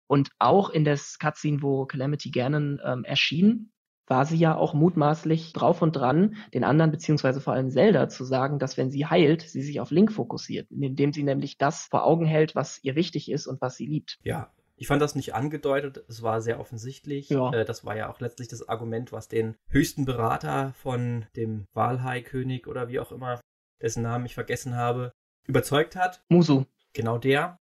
Und 0.09 0.31
auch 0.39 0.71
in 0.71 0.85
der 0.85 0.99
Cutscene, 1.19 1.63
wo 1.63 1.87
Calamity 1.87 2.31
Ganon 2.31 2.81
ähm, 2.85 3.05
erschien, 3.05 3.73
war 4.11 4.27
sie 4.27 4.37
ja 4.37 4.57
auch 4.57 4.75
mutmaßlich 4.75 5.53
drauf 5.53 5.81
und 5.81 5.93
dran, 5.93 6.37
den 6.53 6.65
anderen 6.65 6.91
beziehungsweise 6.91 7.41
vor 7.41 7.53
allem 7.53 7.71
Zelda 7.71 8.09
zu 8.09 8.25
sagen, 8.25 8.59
dass 8.59 8.77
wenn 8.77 8.91
sie 8.91 9.07
heilt, 9.07 9.43
sie 9.43 9.63
sich 9.63 9.81
auf 9.81 9.91
Link 9.91 10.13
fokussiert, 10.13 10.71
indem 10.71 11.13
sie 11.13 11.23
nämlich 11.23 11.57
das 11.57 11.87
vor 11.87 12.05
Augen 12.05 12.27
hält, 12.27 12.55
was 12.55 12.83
ihr 12.83 12.97
wichtig 12.97 13.31
ist 13.31 13.47
und 13.47 13.61
was 13.63 13.77
sie 13.77 13.87
liebt. 13.87 14.19
Ja, 14.23 14.51
ich 14.77 14.89
fand 14.89 15.01
das 15.01 15.15
nicht 15.15 15.35
angedeutet, 15.35 16.05
es 16.09 16.23
war 16.23 16.41
sehr 16.41 16.59
offensichtlich. 16.59 17.29
Ja. 17.29 17.53
Äh, 17.53 17.65
das 17.65 17.85
war 17.85 17.97
ja 17.97 18.11
auch 18.11 18.19
letztlich 18.19 18.49
das 18.49 18.69
Argument, 18.69 19.13
was 19.13 19.29
den 19.29 19.57
höchsten 19.69 20.05
Berater 20.05 20.73
von 20.73 21.27
dem 21.37 21.67
Walhai-König 21.73 22.67
oder 22.67 22.89
wie 22.89 22.99
auch 22.99 23.13
immer, 23.13 23.41
dessen 23.81 24.03
Namen 24.03 24.27
ich 24.27 24.35
vergessen 24.35 24.75
habe, 24.75 25.13
überzeugt 25.47 25.97
hat. 25.97 26.25
Musu. 26.29 26.65
Genau 26.95 27.19
der. 27.19 27.59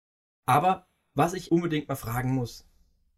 Aber 0.45 0.86
was 1.14 1.34
ich 1.34 1.53
unbedingt 1.53 1.88
mal 1.88 1.95
fragen 1.95 2.34
muss, 2.34 2.66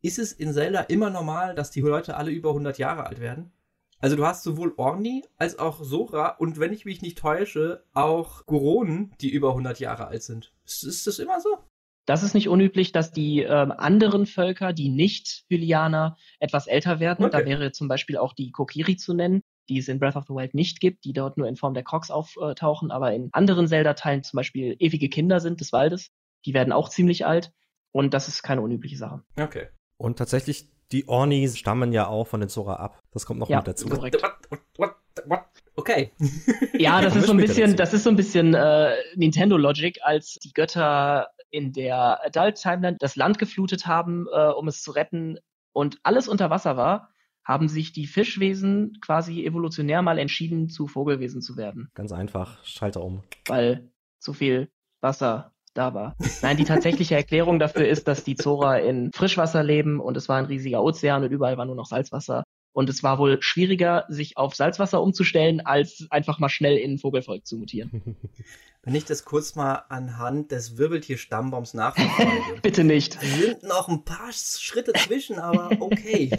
ist 0.03 0.19
es 0.19 0.33
in 0.33 0.53
Zelda 0.53 0.81
immer 0.83 1.11
normal, 1.11 1.55
dass 1.55 1.71
die 1.71 1.81
Leute 1.81 2.17
alle 2.17 2.31
über 2.31 2.51
100 2.51 2.79
Jahre 2.79 3.07
alt 3.07 3.21
werden? 3.21 3.53
Also 3.99 4.17
du 4.17 4.27
hast 4.27 4.43
sowohl 4.43 4.75
Orni 4.77 5.25
als 5.39 5.59
auch 5.59 5.83
Sora 5.83 6.29
und 6.29 6.61
wenn 6.61 6.73
ich 6.73 6.85
mich 6.85 7.01
nicht 7.01 7.19
täusche, 7.19 7.85
auch 7.95 8.45
Goronen, 8.47 9.15
die 9.21 9.31
über 9.31 9.51
100 9.51 9.81
Jahre 9.81 10.07
alt 10.09 10.23
sind. 10.23 10.53
Ist, 10.65 10.85
ist 10.85 11.07
das 11.07 11.19
immer 11.19 11.41
so? 11.41 11.59
Das 12.05 12.23
ist 12.23 12.35
nicht 12.35 12.49
unüblich, 12.49 12.93
dass 12.93 13.11
die 13.11 13.41
ähm, 13.41 13.73
anderen 13.73 14.27
Völker, 14.27 14.73
die 14.73 14.91
nicht 14.91 15.45
Hylianer, 15.49 16.17
etwas 16.39 16.69
älter 16.69 17.01
werden. 17.01 17.25
Okay. 17.25 17.39
Da 17.41 17.47
wäre 17.47 17.73
zum 17.73 17.89
Beispiel 17.89 18.17
auch 18.17 18.33
die 18.33 18.53
Kokiri 18.53 18.97
zu 18.97 19.13
nennen. 19.13 19.43
die 19.69 19.79
es 19.79 19.89
in 19.89 19.99
Breath 19.99 20.15
of 20.15 20.27
the 20.29 20.35
Wild 20.35 20.55
nicht 20.55 20.79
gibt, 20.79 21.05
die 21.05 21.13
dort 21.13 21.37
nur 21.37 21.49
in 21.49 21.57
Form 21.57 21.75
der 21.75 21.83
Crocs 21.83 22.13
auftauchen, 22.13 22.93
aber 22.93 23.13
in 23.13 23.31
anderen 23.33 23.67
Zelda-Teilen 23.67 24.23
zum 24.23 24.37
Beispiel 24.37 24.77
ewige 24.79 25.09
Kinder 25.09 25.41
sind 25.41 25.61
des 25.61 25.73
Waldes. 25.73 26.13
Die 26.45 26.55
werden 26.55 26.73
auch 26.73 26.89
ziemlich 26.89 27.27
alt 27.27 27.53
und 27.91 28.15
das 28.15 28.29
ist 28.29 28.45
keine 28.45 28.61
unübliche 28.61 28.97
Sache. 28.97 29.25
Okay. 29.41 29.67
Und 29.99 30.19
tatsächlich, 30.19 30.69
die 30.93 31.09
Ornis 31.09 31.59
stammen 31.59 31.93
ja 31.93 32.07
auch 32.07 32.27
von 32.27 32.41
den 32.41 32.49
Zora 32.49 32.77
ab. 32.77 33.03
Das 33.13 33.27
kommt 33.27 33.41
noch 33.41 33.49
Ja, 33.49 33.59
mit 33.59 33.69
dazu. 33.69 33.89
korrekt. 33.89 34.23
What, 34.23 34.33
what, 34.51 34.61
what, 34.79 35.29
what? 35.29 35.41
Okay. 35.77 36.13
Ja, 36.79 37.01
das 37.01 37.17
ist 37.17 37.27
so 37.27 37.33
ein 37.33 37.39
bisschen, 37.39 37.71
dazu. 37.71 37.77
das 37.77 37.95
ist 37.95 38.05
so 38.05 38.11
ein 38.11 38.17
bisschen 38.17 38.55
äh, 38.55 38.95
Nintendo 39.15 39.57
Logic, 39.57 39.99
als 40.03 40.35
die 40.35 40.53
Götter 40.53 41.29
in 41.51 41.73
der 41.73 42.25
Adult 42.25 42.57
Timeline 42.57 42.97
das 42.99 43.17
Land 43.17 43.39
geflutet 43.39 43.87
haben, 43.87 44.27
äh, 44.33 44.49
um 44.51 44.69
es 44.69 44.83
zu 44.83 44.91
retten 44.91 45.39
und 45.73 45.99
alles 46.03 46.29
unter 46.29 46.51
Wasser 46.51 46.77
war, 46.77 47.11
haben 47.45 47.69
sich 47.69 47.93
die 47.93 48.07
Fischwesen 48.07 48.99
quasi 49.01 49.45
evolutionär 49.47 50.03
mal 50.03 50.19
entschieden, 50.19 50.69
zu 50.69 50.87
Vogelwesen 50.87 51.41
zu 51.41 51.57
werden, 51.57 51.89
Ganz 51.95 52.13
einfach, 52.13 52.63
Schalter 52.65 53.03
um. 53.03 53.23
weil 53.47 53.91
zu 54.19 54.33
viel 54.33 54.69
Wasser 55.01 55.53
da 55.77 55.95
war. 55.95 56.15
Nein, 56.43 56.57
die 56.57 56.65
tatsächliche 56.65 57.15
Erklärung 57.15 57.59
dafür 57.59 57.87
ist, 57.87 58.09
dass 58.09 58.25
die 58.25 58.37
Zora 58.37 58.79
in 58.79 59.11
Frischwasser 59.13 59.63
leben 59.63 60.01
und 60.01 60.17
es 60.17 60.29
war 60.29 60.39
ein 60.39 60.47
riesiger 60.47 60.83
Ozean 60.83 61.25
und 61.25 61.31
überall 61.31 61.57
war 61.59 61.65
nur 61.65 61.77
noch 61.77 61.87
Salzwasser. 61.87 62.45
Und 62.77 62.91
es 62.91 63.03
war 63.03 63.19
wohl 63.19 63.39
schwieriger, 63.41 64.05
sich 64.11 64.37
auf 64.37 64.55
Salzwasser 64.55 65.01
umzustellen, 65.01 65.65
als 65.65 66.07
einfach 66.11 66.39
mal 66.39 66.51
schnell 66.51 66.77
in 66.77 66.93
ein 66.93 66.99
Vogelvolk 66.99 67.47
zu 67.47 67.57
mutieren. 67.57 68.19
Wenn 68.83 68.95
ich 68.95 69.07
das 69.07 69.25
kurz 69.25 69.57
mal 69.57 69.85
anhand 69.89 70.53
des 70.53 70.77
Wirbeltier-Stammbaums 70.77 71.73
nachverfolge. 71.73 72.33
Bitte 72.63 72.85
nicht. 72.85 73.17
Da 73.17 73.27
sind 73.27 73.63
noch 73.63 73.89
ein 73.89 74.05
paar 74.05 74.31
Schritte 74.31 74.93
zwischen, 74.93 75.39
aber 75.39 75.71
okay. 75.81 76.31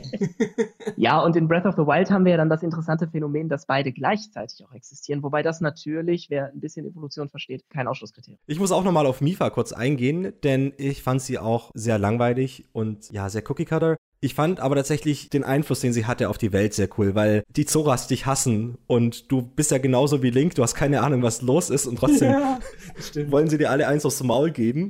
Ja, 0.95 1.19
und 1.19 1.35
in 1.35 1.47
Breath 1.47 1.65
of 1.65 1.75
the 1.75 1.81
Wild 1.81 2.09
haben 2.11 2.23
wir 2.23 2.31
ja 2.31 2.37
dann 2.37 2.49
das 2.49 2.63
interessante 2.63 3.07
Phänomen, 3.07 3.49
dass 3.49 3.65
beide 3.65 3.91
gleichzeitig 3.91 4.63
auch 4.63 4.71
existieren, 4.73 5.23
wobei 5.23 5.41
das 5.41 5.59
natürlich, 5.59 6.29
wer 6.29 6.51
ein 6.53 6.59
bisschen 6.59 6.85
Evolution 6.85 7.29
versteht, 7.29 7.69
kein 7.69 7.87
Ausschlusskriterium. 7.87 8.39
Ich 8.45 8.59
muss 8.59 8.71
auch 8.71 8.83
nochmal 8.83 9.07
auf 9.07 9.21
Mifa 9.21 9.49
kurz 9.49 9.73
eingehen, 9.73 10.33
denn 10.43 10.71
ich 10.77 11.03
fand 11.03 11.21
sie 11.21 11.39
auch 11.39 11.71
sehr 11.73 11.97
langweilig 11.97 12.65
und 12.71 13.11
ja, 13.11 13.27
sehr 13.29 13.43
cookie-cutter. 13.49 13.97
Ich 14.19 14.33
fand 14.33 14.59
aber 14.59 14.75
tatsächlich 14.75 15.29
den 15.29 15.43
Einfluss, 15.43 15.81
den 15.81 15.93
sie 15.93 16.05
hatte 16.05 16.29
auf 16.29 16.37
die 16.37 16.51
Welt 16.51 16.73
sehr 16.73 16.89
cool, 16.97 17.13
weil 17.13 17.43
die 17.49 17.65
Zoras 17.65 18.07
dich 18.07 18.25
hassen 18.25 18.77
und 18.87 19.31
du 19.31 19.43
bist 19.43 19.69
ja 19.69 19.77
genauso 19.77 20.23
wie 20.23 20.31
Link, 20.31 20.55
du 20.55 20.63
hast 20.63 20.73
keine 20.73 21.01
Ahnung, 21.01 21.21
was 21.21 21.41
los 21.41 21.69
ist 21.69 21.85
und 21.85 21.97
trotzdem 21.99 22.35
stimmt. 22.99 23.31
wollen 23.31 23.47
sie 23.47 23.59
dir 23.59 23.69
alle 23.69 23.87
eins 23.87 24.05
aufs 24.05 24.23
Maul 24.23 24.51
geben. 24.51 24.89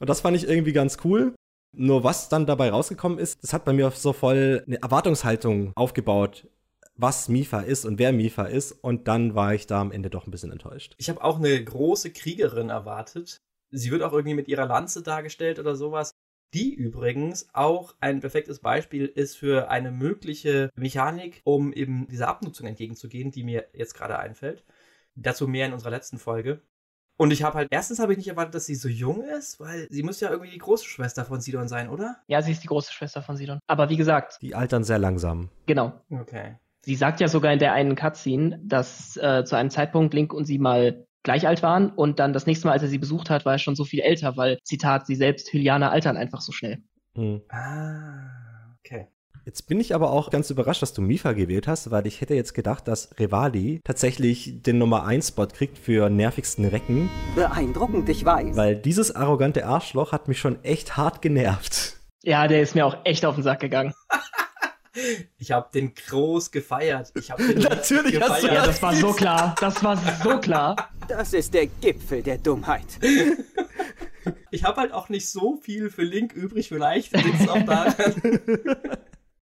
Und 0.00 0.10
das 0.10 0.20
fand 0.20 0.36
ich 0.36 0.48
irgendwie 0.48 0.72
ganz 0.72 0.98
cool. 1.04 1.34
Nur 1.76 2.04
was 2.04 2.28
dann 2.28 2.46
dabei 2.46 2.70
rausgekommen 2.70 3.18
ist, 3.18 3.42
das 3.42 3.52
hat 3.52 3.64
bei 3.64 3.72
mir 3.72 3.90
so 3.92 4.12
voll 4.12 4.62
eine 4.66 4.80
Erwartungshaltung 4.82 5.72
aufgebaut, 5.76 6.48
was 6.96 7.28
Mifa 7.28 7.60
ist 7.60 7.84
und 7.84 7.98
wer 7.98 8.12
Mifa 8.12 8.44
ist. 8.44 8.72
Und 8.72 9.08
dann 9.08 9.34
war 9.34 9.54
ich 9.54 9.66
da 9.66 9.80
am 9.80 9.92
Ende 9.92 10.10
doch 10.10 10.26
ein 10.26 10.30
bisschen 10.30 10.52
enttäuscht. 10.52 10.94
Ich 10.98 11.08
habe 11.08 11.22
auch 11.22 11.38
eine 11.38 11.62
große 11.62 12.10
Kriegerin 12.10 12.70
erwartet. 12.70 13.38
Sie 13.70 13.90
wird 13.90 14.02
auch 14.02 14.12
irgendwie 14.12 14.34
mit 14.34 14.46
ihrer 14.48 14.66
Lanze 14.66 15.02
dargestellt 15.02 15.58
oder 15.58 15.74
sowas. 15.74 16.12
Die 16.52 16.72
übrigens 16.74 17.48
auch 17.52 17.94
ein 18.00 18.20
perfektes 18.20 18.60
Beispiel 18.60 19.06
ist 19.06 19.36
für 19.36 19.70
eine 19.70 19.90
mögliche 19.90 20.70
Mechanik, 20.76 21.40
um 21.44 21.72
eben 21.72 22.06
dieser 22.08 22.28
Abnutzung 22.28 22.66
entgegenzugehen, 22.66 23.30
die 23.32 23.42
mir 23.42 23.66
jetzt 23.72 23.94
gerade 23.94 24.18
einfällt. 24.18 24.64
Dazu 25.16 25.48
mehr 25.48 25.66
in 25.66 25.72
unserer 25.72 25.90
letzten 25.90 26.18
Folge. 26.18 26.60
Und 27.16 27.30
ich 27.32 27.42
habe 27.44 27.58
halt, 27.58 27.68
erstens 27.70 28.00
habe 28.00 28.12
ich 28.12 28.18
nicht 28.18 28.28
erwartet, 28.28 28.54
dass 28.56 28.66
sie 28.66 28.74
so 28.74 28.88
jung 28.88 29.22
ist, 29.22 29.60
weil 29.60 29.86
sie 29.90 30.02
muss 30.02 30.20
ja 30.20 30.30
irgendwie 30.30 30.50
die 30.50 30.58
große 30.58 30.84
Schwester 30.84 31.24
von 31.24 31.40
Sidon 31.40 31.68
sein, 31.68 31.88
oder? 31.88 32.16
Ja, 32.26 32.42
sie 32.42 32.50
ist 32.52 32.62
die 32.64 32.68
große 32.68 32.92
Schwester 32.92 33.22
von 33.22 33.36
Sidon. 33.36 33.60
Aber 33.68 33.88
wie 33.88 33.96
gesagt, 33.96 34.38
Die 34.42 34.54
altern 34.56 34.82
sehr 34.84 34.98
langsam. 34.98 35.48
genau. 35.66 35.92
Okay. 36.10 36.56
Sie 36.84 36.96
sagt 36.96 37.20
ja 37.20 37.28
sogar 37.28 37.52
in 37.52 37.60
der 37.60 37.72
einen 37.72 37.94
Cutscene, 37.94 38.60
dass 38.62 39.16
äh, 39.16 39.44
zu 39.44 39.56
einem 39.56 39.70
Zeitpunkt 39.70 40.12
Link 40.12 40.34
und 40.34 40.44
sie 40.44 40.58
mal 40.58 41.06
gleich 41.24 41.48
alt 41.48 41.62
waren 41.62 41.90
und 41.90 42.20
dann 42.20 42.32
das 42.32 42.46
nächste 42.46 42.68
Mal, 42.68 42.74
als 42.74 42.82
er 42.82 42.88
sie 42.88 42.98
besucht 42.98 43.30
hat, 43.30 43.44
war 43.44 43.54
er 43.54 43.58
schon 43.58 43.74
so 43.74 43.84
viel 43.84 44.00
älter, 44.00 44.36
weil, 44.36 44.58
Zitat, 44.62 45.06
sie 45.06 45.16
selbst, 45.16 45.52
Hylianer 45.52 45.90
altern 45.90 46.16
einfach 46.16 46.40
so 46.40 46.52
schnell. 46.52 46.78
Hm. 47.16 47.40
Ah, 47.48 48.76
okay. 48.78 49.08
Jetzt 49.46 49.66
bin 49.66 49.78
ich 49.78 49.94
aber 49.94 50.10
auch 50.10 50.30
ganz 50.30 50.48
überrascht, 50.48 50.80
dass 50.80 50.94
du 50.94 51.02
Mifa 51.02 51.32
gewählt 51.32 51.68
hast, 51.68 51.90
weil 51.90 52.06
ich 52.06 52.20
hätte 52.20 52.34
jetzt 52.34 52.54
gedacht, 52.54 52.88
dass 52.88 53.18
Revali 53.18 53.80
tatsächlich 53.84 54.62
den 54.62 54.78
Nummer 54.78 55.04
1 55.04 55.28
Spot 55.28 55.46
kriegt 55.46 55.76
für 55.76 56.08
nervigsten 56.08 56.64
Recken, 56.64 57.10
Beeindruckend, 57.34 58.08
ich 58.08 58.24
weiß. 58.24 58.56
weil 58.56 58.76
dieses 58.76 59.14
arrogante 59.14 59.66
Arschloch 59.66 60.12
hat 60.12 60.28
mich 60.28 60.38
schon 60.38 60.62
echt 60.64 60.96
hart 60.96 61.20
genervt. 61.20 61.96
Ja, 62.22 62.48
der 62.48 62.62
ist 62.62 62.74
mir 62.74 62.86
auch 62.86 62.96
echt 63.04 63.26
auf 63.26 63.34
den 63.34 63.44
Sack 63.44 63.60
gegangen. 63.60 63.92
Ich 65.38 65.50
habe 65.50 65.68
den 65.72 65.94
groß 65.94 66.50
gefeiert. 66.50 67.12
Ich 67.16 67.30
habe 67.30 67.46
den 67.46 67.58
Natürlich 67.62 68.20
hast 68.20 68.42
du 68.42 68.48
gefeiert. 68.48 68.54
Ja, 68.54 68.66
das 68.66 68.82
war 68.82 68.94
so 68.94 69.12
klar. 69.12 69.54
Das 69.60 69.82
war 69.82 69.96
so 70.22 70.38
klar. 70.38 70.90
Das 71.08 71.32
ist 71.32 71.52
der 71.52 71.66
Gipfel 71.66 72.22
der 72.22 72.38
Dummheit. 72.38 72.98
Ich 74.50 74.64
habe 74.64 74.80
halt 74.80 74.92
auch 74.92 75.08
nicht 75.08 75.28
so 75.28 75.56
viel 75.56 75.90
für 75.90 76.02
Link 76.02 76.32
übrig, 76.32 76.68
vielleicht 76.68 77.12
liegt 77.16 77.40
es 77.40 77.48
auch 77.48 77.62
daran. 77.62 77.94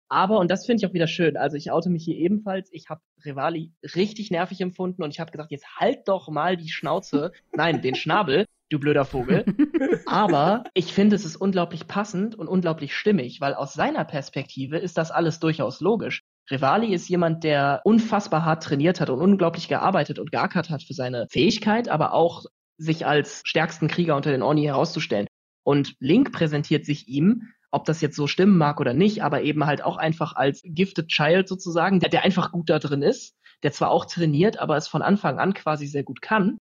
Aber, 0.10 0.40
und 0.40 0.50
das 0.50 0.66
finde 0.66 0.82
ich 0.82 0.90
auch 0.90 0.94
wieder 0.94 1.08
schön, 1.08 1.38
also 1.38 1.56
ich 1.56 1.72
oute 1.72 1.90
mich 1.90 2.04
hier 2.04 2.16
ebenfalls, 2.16 2.70
ich 2.72 2.90
habe 2.90 3.02
Rivali 3.24 3.74
richtig 3.96 4.32
nervig 4.32 4.60
empfunden 4.60 5.04
und 5.04 5.12
ich 5.12 5.20
habe 5.20 5.32
gesagt, 5.32 5.52
jetzt 5.52 5.68
halt 5.78 6.08
doch 6.08 6.30
mal 6.30 6.58
die 6.58 6.70
Schnauze, 6.70 7.32
nein, 7.54 7.84
den 7.84 7.94
Schnabel, 7.94 8.46
du 8.70 8.80
blöder 8.80 9.06
Vogel. 9.06 9.46
Aber 10.06 10.64
ich 10.74 10.94
finde, 10.94 11.16
es 11.16 11.26
ist 11.26 11.36
unglaublich 11.36 11.88
passend 11.88 12.36
und 12.36 12.48
unglaublich 12.48 12.96
stimmig, 12.96 13.42
weil 13.42 13.54
aus 13.54 13.74
seiner 13.74 14.06
Perspektive 14.06 14.78
ist 14.78 14.98
das 14.98 15.12
alles 15.12 15.40
durchaus 15.40 15.82
logisch. 15.82 16.24
Rivali 16.50 16.94
ist 16.94 17.08
jemand, 17.10 17.44
der 17.44 17.82
unfassbar 17.84 18.44
hart 18.46 18.64
trainiert 18.64 19.02
hat 19.02 19.10
und 19.10 19.20
unglaublich 19.20 19.68
gearbeitet 19.68 20.20
und 20.20 20.32
geackert 20.32 20.70
hat 20.70 20.84
für 20.84 20.94
seine 20.94 21.28
Fähigkeit, 21.30 21.90
aber 21.90 22.14
auch 22.14 22.46
sich 22.78 23.06
als 23.06 23.42
stärksten 23.44 23.88
Krieger 23.88 24.16
unter 24.16 24.32
den 24.32 24.42
Orni 24.42 24.64
herauszustellen. 24.64 25.28
Und 25.64 25.96
Link 26.00 26.32
präsentiert 26.32 26.86
sich 26.86 27.08
ihm, 27.08 27.50
ob 27.72 27.86
das 27.86 28.02
jetzt 28.02 28.16
so 28.16 28.26
stimmen 28.26 28.58
mag 28.58 28.80
oder 28.80 28.94
nicht, 28.94 29.24
aber 29.24 29.44
eben 29.44 29.66
halt 29.66 29.84
auch 29.84 29.98
einfach 29.98 30.36
als 30.36 30.62
gifted 30.64 31.10
child 31.10 31.48
sozusagen, 31.48 32.00
der, 32.00 32.10
der 32.10 32.24
einfach 32.24 32.52
gut 32.52 32.70
da 32.70 32.80
drin 32.80 33.04
ist, 33.04 33.36
der 33.62 33.72
zwar 33.72 33.92
auch 33.92 34.06
trainiert, 34.06 34.58
aber 34.58 34.76
es 34.78 34.88
von 34.88 35.02
Anfang 35.04 35.38
an 35.38 35.54
quasi 35.54 35.86
sehr 35.86 36.04
gut 36.04 36.22
kann. 36.22 36.58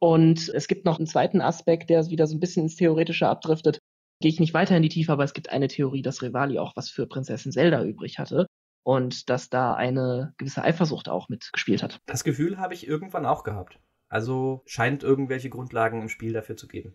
Und 0.00 0.48
es 0.48 0.68
gibt 0.68 0.84
noch 0.84 0.98
einen 0.98 1.06
zweiten 1.06 1.40
Aspekt, 1.40 1.90
der 1.90 2.06
wieder 2.10 2.26
so 2.26 2.36
ein 2.36 2.40
bisschen 2.40 2.64
ins 2.64 2.76
Theoretische 2.76 3.28
abdriftet. 3.28 3.78
Gehe 4.20 4.30
ich 4.30 4.40
nicht 4.40 4.54
weiter 4.54 4.76
in 4.76 4.82
die 4.82 4.88
Tiefe, 4.88 5.12
aber 5.12 5.24
es 5.24 5.34
gibt 5.34 5.50
eine 5.50 5.68
Theorie, 5.68 6.02
dass 6.02 6.22
Rivali 6.22 6.58
auch 6.58 6.76
was 6.76 6.90
für 6.90 7.06
Prinzessin 7.06 7.52
Zelda 7.52 7.82
übrig 7.84 8.18
hatte 8.18 8.46
und 8.84 9.30
dass 9.30 9.48
da 9.48 9.74
eine 9.74 10.34
gewisse 10.36 10.62
Eifersucht 10.62 11.08
auch 11.08 11.28
mitgespielt 11.28 11.82
hat. 11.82 12.00
Das 12.06 12.22
Gefühl 12.22 12.58
habe 12.58 12.74
ich 12.74 12.86
irgendwann 12.86 13.26
auch 13.26 13.42
gehabt. 13.42 13.80
Also 14.08 14.62
scheint 14.66 15.02
irgendwelche 15.02 15.50
Grundlagen 15.50 16.02
im 16.02 16.08
Spiel 16.08 16.32
dafür 16.32 16.56
zu 16.56 16.68
geben. 16.68 16.94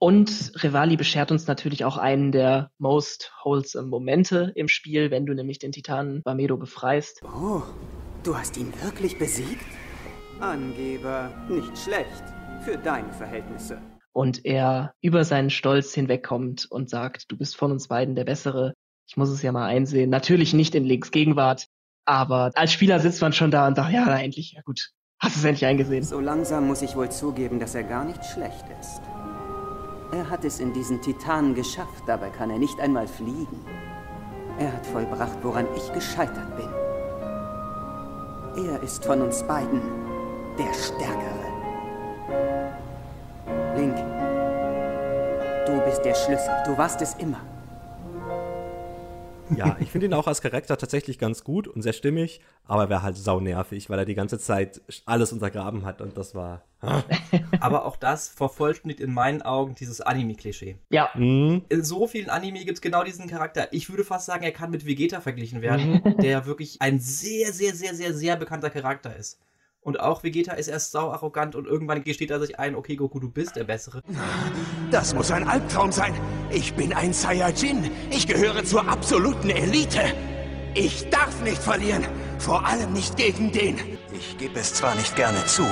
Und 0.00 0.52
Rivali 0.62 0.96
beschert 0.96 1.32
uns 1.32 1.46
natürlich 1.46 1.84
auch 1.84 1.96
einen 1.96 2.30
der 2.30 2.70
most 2.78 3.32
wholesome 3.42 3.88
Momente 3.88 4.52
im 4.54 4.68
Spiel, 4.68 5.10
wenn 5.10 5.26
du 5.26 5.34
nämlich 5.34 5.58
den 5.58 5.72
Titanen 5.72 6.22
Bamedo 6.22 6.56
befreist. 6.56 7.20
Oh, 7.24 7.62
du 8.22 8.36
hast 8.36 8.56
ihn 8.56 8.72
wirklich 8.82 9.18
besiegt? 9.18 9.66
Angeber, 10.38 11.32
nicht 11.48 11.76
schlecht. 11.76 12.37
Für 12.60 12.76
deine 12.76 13.12
Verhältnisse. 13.12 13.80
Und 14.12 14.44
er 14.44 14.94
über 15.00 15.24
seinen 15.24 15.50
Stolz 15.50 15.94
hinwegkommt 15.94 16.66
und 16.70 16.90
sagt, 16.90 17.30
du 17.30 17.36
bist 17.36 17.56
von 17.56 17.70
uns 17.70 17.88
beiden 17.88 18.14
der 18.14 18.24
Bessere. 18.24 18.74
Ich 19.06 19.16
muss 19.16 19.30
es 19.30 19.42
ja 19.42 19.52
mal 19.52 19.66
einsehen. 19.66 20.10
Natürlich 20.10 20.54
nicht 20.54 20.74
in 20.74 20.84
Links 20.84 21.10
Gegenwart, 21.10 21.66
aber 22.04 22.50
als 22.54 22.72
Spieler 22.72 23.00
sitzt 23.00 23.20
man 23.20 23.32
schon 23.32 23.50
da 23.50 23.66
und 23.66 23.76
sagt, 23.76 23.92
ja, 23.92 24.04
na, 24.06 24.20
endlich, 24.20 24.52
ja 24.52 24.62
gut. 24.62 24.90
Hast 25.20 25.36
es 25.36 25.44
endlich 25.44 25.66
eingesehen. 25.66 26.04
So 26.04 26.20
langsam 26.20 26.66
muss 26.66 26.82
ich 26.82 26.96
wohl 26.96 27.10
zugeben, 27.10 27.58
dass 27.58 27.74
er 27.74 27.84
gar 27.84 28.04
nicht 28.04 28.24
schlecht 28.24 28.64
ist. 28.80 29.02
Er 30.12 30.30
hat 30.30 30.44
es 30.44 30.58
in 30.58 30.72
diesen 30.72 31.02
Titanen 31.02 31.54
geschafft, 31.54 32.04
dabei 32.06 32.30
kann 32.30 32.50
er 32.50 32.58
nicht 32.58 32.80
einmal 32.80 33.06
fliegen. 33.06 33.64
Er 34.58 34.72
hat 34.72 34.86
vollbracht, 34.86 35.38
woran 35.42 35.66
ich 35.76 35.92
gescheitert 35.92 36.56
bin. 36.56 36.68
Er 38.66 38.82
ist 38.82 39.04
von 39.04 39.20
uns 39.20 39.46
beiden 39.46 39.82
der 40.58 40.72
Stärkere. 40.72 41.37
Link, 43.76 43.96
du 45.66 45.80
bist 45.84 46.04
der 46.04 46.14
Schlüssel. 46.14 46.50
Du 46.66 46.76
warst 46.76 47.00
es 47.00 47.14
immer. 47.14 47.40
Ja, 49.56 49.76
ich 49.80 49.90
finde 49.90 50.06
ihn 50.06 50.14
auch 50.14 50.26
als 50.26 50.42
Charakter 50.42 50.76
tatsächlich 50.76 51.18
ganz 51.18 51.42
gut 51.42 51.68
und 51.68 51.80
sehr 51.82 51.94
stimmig, 51.94 52.40
aber 52.66 52.82
er 52.82 52.90
wäre 52.90 53.02
halt 53.02 53.16
saunervig, 53.16 53.88
weil 53.88 53.98
er 53.98 54.04
die 54.04 54.14
ganze 54.14 54.38
Zeit 54.38 54.82
alles 55.06 55.32
untergraben 55.32 55.86
hat 55.86 56.02
und 56.02 56.18
das 56.18 56.34
war. 56.34 56.64
Aber 57.60 57.86
auch 57.86 57.96
das 57.96 58.28
vervollständigt 58.28 59.00
in 59.00 59.12
meinen 59.12 59.42
Augen 59.42 59.74
dieses 59.74 60.00
Anime-Klischee. 60.00 60.76
Ja, 60.90 61.10
Mhm. 61.14 61.62
In 61.70 61.82
so 61.82 62.06
vielen 62.06 62.28
Anime 62.28 62.60
gibt 62.60 62.76
es 62.78 62.80
genau 62.80 63.02
diesen 63.02 63.26
Charakter. 63.26 63.72
Ich 63.72 63.90
würde 63.90 64.04
fast 64.04 64.26
sagen, 64.26 64.44
er 64.44 64.52
kann 64.52 64.70
mit 64.70 64.86
Vegeta 64.86 65.20
verglichen 65.20 65.60
werden, 65.62 66.02
der 66.22 66.46
wirklich 66.46 66.80
ein 66.80 67.00
sehr, 67.00 67.52
sehr, 67.52 67.74
sehr, 67.74 67.94
sehr, 67.94 68.14
sehr 68.14 68.36
bekannter 68.36 68.70
Charakter 68.70 69.16
ist. 69.16 69.40
Und 69.88 70.00
auch 70.00 70.22
Vegeta 70.22 70.52
ist 70.52 70.68
erst 70.68 70.92
sau 70.92 71.12
arrogant 71.12 71.54
und 71.54 71.66
irgendwann 71.66 72.04
gesteht 72.04 72.30
er 72.30 72.38
sich 72.40 72.58
ein, 72.58 72.74
okay, 72.74 72.94
Goku, 72.94 73.20
du 73.20 73.30
bist 73.30 73.56
der 73.56 73.64
Bessere. 73.64 74.02
Das 74.90 75.14
muss 75.14 75.30
ein 75.30 75.48
Albtraum 75.48 75.92
sein. 75.92 76.12
Ich 76.50 76.74
bin 76.74 76.92
ein 76.92 77.14
Saiyajin. 77.14 77.90
Ich 78.10 78.26
gehöre 78.26 78.62
zur 78.64 78.86
absoluten 78.86 79.48
Elite. 79.48 80.12
Ich 80.74 81.08
darf 81.08 81.42
nicht 81.42 81.62
verlieren. 81.62 82.04
Vor 82.38 82.66
allem 82.66 82.92
nicht 82.92 83.16
gegen 83.16 83.50
den. 83.50 83.78
Ich 84.12 84.36
gebe 84.36 84.60
es 84.60 84.74
zwar 84.74 84.94
nicht 84.94 85.16
gerne 85.16 85.42
zu, 85.46 85.64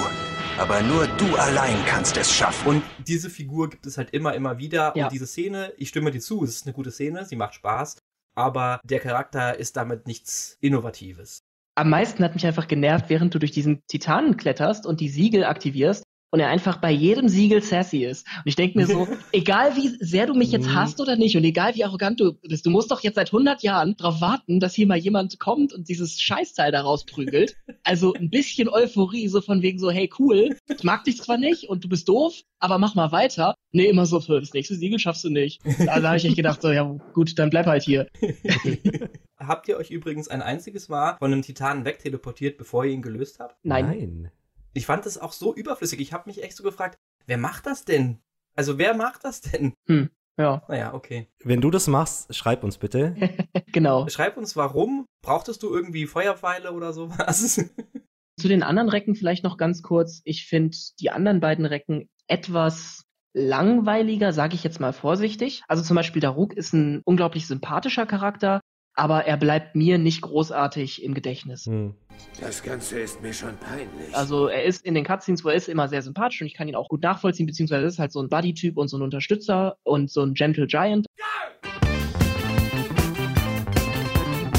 aber 0.58 0.80
nur 0.80 1.06
du 1.18 1.36
allein 1.36 1.76
kannst 1.84 2.16
es 2.16 2.32
schaffen. 2.32 2.68
Und 2.68 2.82
diese 3.06 3.28
Figur 3.28 3.68
gibt 3.68 3.84
es 3.84 3.98
halt 3.98 4.14
immer, 4.14 4.34
immer 4.34 4.56
wieder. 4.56 4.94
Ja. 4.96 5.04
Und 5.04 5.12
diese 5.12 5.26
Szene, 5.26 5.74
ich 5.76 5.90
stimme 5.90 6.10
dir 6.10 6.20
zu, 6.20 6.42
es 6.42 6.56
ist 6.56 6.66
eine 6.66 6.72
gute 6.72 6.90
Szene, 6.90 7.26
sie 7.26 7.36
macht 7.36 7.52
Spaß. 7.52 7.98
Aber 8.34 8.80
der 8.82 9.00
Charakter 9.00 9.58
ist 9.58 9.76
damit 9.76 10.06
nichts 10.06 10.56
Innovatives. 10.62 11.45
Am 11.76 11.90
meisten 11.90 12.24
hat 12.24 12.34
mich 12.34 12.46
einfach 12.46 12.68
genervt, 12.68 13.10
während 13.10 13.34
du 13.34 13.38
durch 13.38 13.52
diesen 13.52 13.86
Titanen 13.86 14.38
kletterst 14.38 14.86
und 14.86 15.00
die 15.00 15.10
Siegel 15.10 15.44
aktivierst 15.44 16.04
und 16.36 16.40
er 16.40 16.50
einfach 16.50 16.76
bei 16.82 16.90
jedem 16.90 17.30
Siegel 17.30 17.62
sassy 17.62 18.04
ist. 18.04 18.26
Und 18.36 18.42
ich 18.44 18.56
denke 18.56 18.76
mir 18.76 18.86
so, 18.86 19.08
egal 19.32 19.74
wie 19.74 19.88
sehr 20.04 20.26
du 20.26 20.34
mich 20.34 20.52
jetzt 20.52 20.66
Mhm. 20.66 20.74
hasst 20.74 21.00
oder 21.00 21.16
nicht 21.16 21.34
und 21.34 21.44
egal 21.44 21.74
wie 21.76 21.84
arrogant 21.84 22.20
du 22.20 22.34
bist, 22.34 22.66
du 22.66 22.70
musst 22.70 22.90
doch 22.90 23.00
jetzt 23.00 23.14
seit 23.14 23.28
100 23.28 23.62
Jahren 23.62 23.96
darauf 23.96 24.20
warten, 24.20 24.60
dass 24.60 24.74
hier 24.74 24.86
mal 24.86 24.98
jemand 24.98 25.38
kommt 25.38 25.72
und 25.72 25.88
dieses 25.88 26.20
Scheißteil 26.20 26.72
da 26.72 26.82
rausprügelt. 26.82 27.56
Also 27.84 28.12
ein 28.12 28.28
bisschen 28.28 28.68
Euphorie, 28.68 29.28
so 29.28 29.40
von 29.40 29.62
wegen 29.62 29.78
so, 29.78 29.90
hey 29.90 30.10
cool, 30.18 30.58
ich 30.68 30.84
mag 30.84 31.04
dich 31.04 31.16
zwar 31.22 31.38
nicht 31.38 31.70
und 31.70 31.84
du 31.84 31.88
bist 31.88 32.06
doof, 32.06 32.34
aber 32.58 32.76
mach 32.76 32.94
mal 32.94 33.12
weiter. 33.12 33.54
Nee, 33.72 33.86
immer 33.86 34.04
so, 34.04 34.18
das 34.18 34.52
nächste 34.52 34.74
Siegel 34.74 34.98
schaffst 34.98 35.24
du 35.24 35.30
nicht. 35.30 35.62
Also 35.88 36.06
habe 36.06 36.18
ich 36.18 36.26
echt 36.26 36.36
gedacht, 36.36 36.60
so, 36.60 36.70
ja 36.70 36.82
gut, 37.14 37.38
dann 37.38 37.48
bleib 37.48 37.64
halt 37.64 37.82
hier. 37.82 38.08
Habt 39.38 39.68
ihr 39.68 39.78
euch 39.78 39.90
übrigens 39.90 40.28
ein 40.28 40.42
einziges 40.42 40.90
Mal 40.90 41.16
von 41.18 41.32
einem 41.32 41.40
Titanen 41.40 41.86
wegteleportiert, 41.86 42.58
bevor 42.58 42.84
ihr 42.84 42.92
ihn 42.92 43.00
gelöst 43.02 43.38
habt? 43.40 43.56
Nein. 43.62 44.30
Ich 44.76 44.84
fand 44.84 45.06
das 45.06 45.16
auch 45.16 45.32
so 45.32 45.54
überflüssig. 45.54 46.00
Ich 46.00 46.12
habe 46.12 46.28
mich 46.28 46.42
echt 46.42 46.54
so 46.54 46.62
gefragt, 46.62 46.98
wer 47.26 47.38
macht 47.38 47.64
das 47.64 47.86
denn? 47.86 48.18
Also 48.54 48.76
wer 48.76 48.94
macht 48.94 49.24
das 49.24 49.40
denn? 49.40 49.72
Hm, 49.86 50.10
ja, 50.38 50.62
Naja, 50.68 50.92
okay. 50.92 51.28
Wenn 51.42 51.62
du 51.62 51.70
das 51.70 51.86
machst, 51.86 52.34
schreib 52.34 52.62
uns 52.62 52.76
bitte. 52.76 53.16
genau. 53.72 54.06
Schreib 54.08 54.36
uns 54.36 54.54
warum. 54.54 55.06
Brauchtest 55.22 55.62
du 55.62 55.74
irgendwie 55.74 56.06
Feuerpfeile 56.06 56.72
oder 56.72 56.92
sowas? 56.92 57.56
Zu 58.38 58.48
den 58.48 58.62
anderen 58.62 58.90
Recken 58.90 59.14
vielleicht 59.14 59.44
noch 59.44 59.56
ganz 59.56 59.82
kurz. 59.82 60.20
Ich 60.24 60.46
finde 60.46 60.76
die 61.00 61.10
anderen 61.10 61.40
beiden 61.40 61.64
Recken 61.64 62.10
etwas 62.26 63.04
langweiliger, 63.32 64.34
sage 64.34 64.56
ich 64.56 64.62
jetzt 64.62 64.80
mal 64.80 64.92
vorsichtig. 64.92 65.62
Also 65.68 65.82
zum 65.82 65.94
Beispiel 65.94 66.20
Daruk 66.20 66.52
ist 66.52 66.74
ein 66.74 67.00
unglaublich 67.06 67.46
sympathischer 67.46 68.04
Charakter, 68.04 68.60
aber 68.96 69.26
er 69.26 69.36
bleibt 69.36 69.76
mir 69.76 69.98
nicht 69.98 70.22
großartig 70.22 71.04
im 71.04 71.12
Gedächtnis. 71.14 71.66
Hm. 71.66 71.94
Das 72.40 72.62
Ganze 72.62 72.98
ist 72.98 73.22
mir 73.22 73.32
schon 73.32 73.56
peinlich. 73.58 74.14
Also 74.14 74.48
er 74.48 74.64
ist 74.64 74.84
in 74.86 74.94
den 74.94 75.04
Cutscenes, 75.04 75.44
wo 75.44 75.50
er 75.50 75.54
ist, 75.54 75.68
immer 75.68 75.86
sehr 75.86 76.00
sympathisch 76.00 76.40
und 76.40 76.46
ich 76.46 76.54
kann 76.54 76.66
ihn 76.66 76.74
auch 76.74 76.88
gut 76.88 77.02
nachvollziehen, 77.02 77.46
beziehungsweise 77.46 77.82
er 77.82 77.88
ist 77.88 77.98
halt 77.98 78.10
so 78.10 78.20
ein 78.20 78.30
Buddy-Typ 78.30 78.78
und 78.78 78.88
so 78.88 78.96
ein 78.96 79.02
Unterstützer 79.02 79.76
und 79.84 80.10
so 80.10 80.22
ein 80.22 80.32
Gentle 80.32 80.66
Giant. 80.66 81.06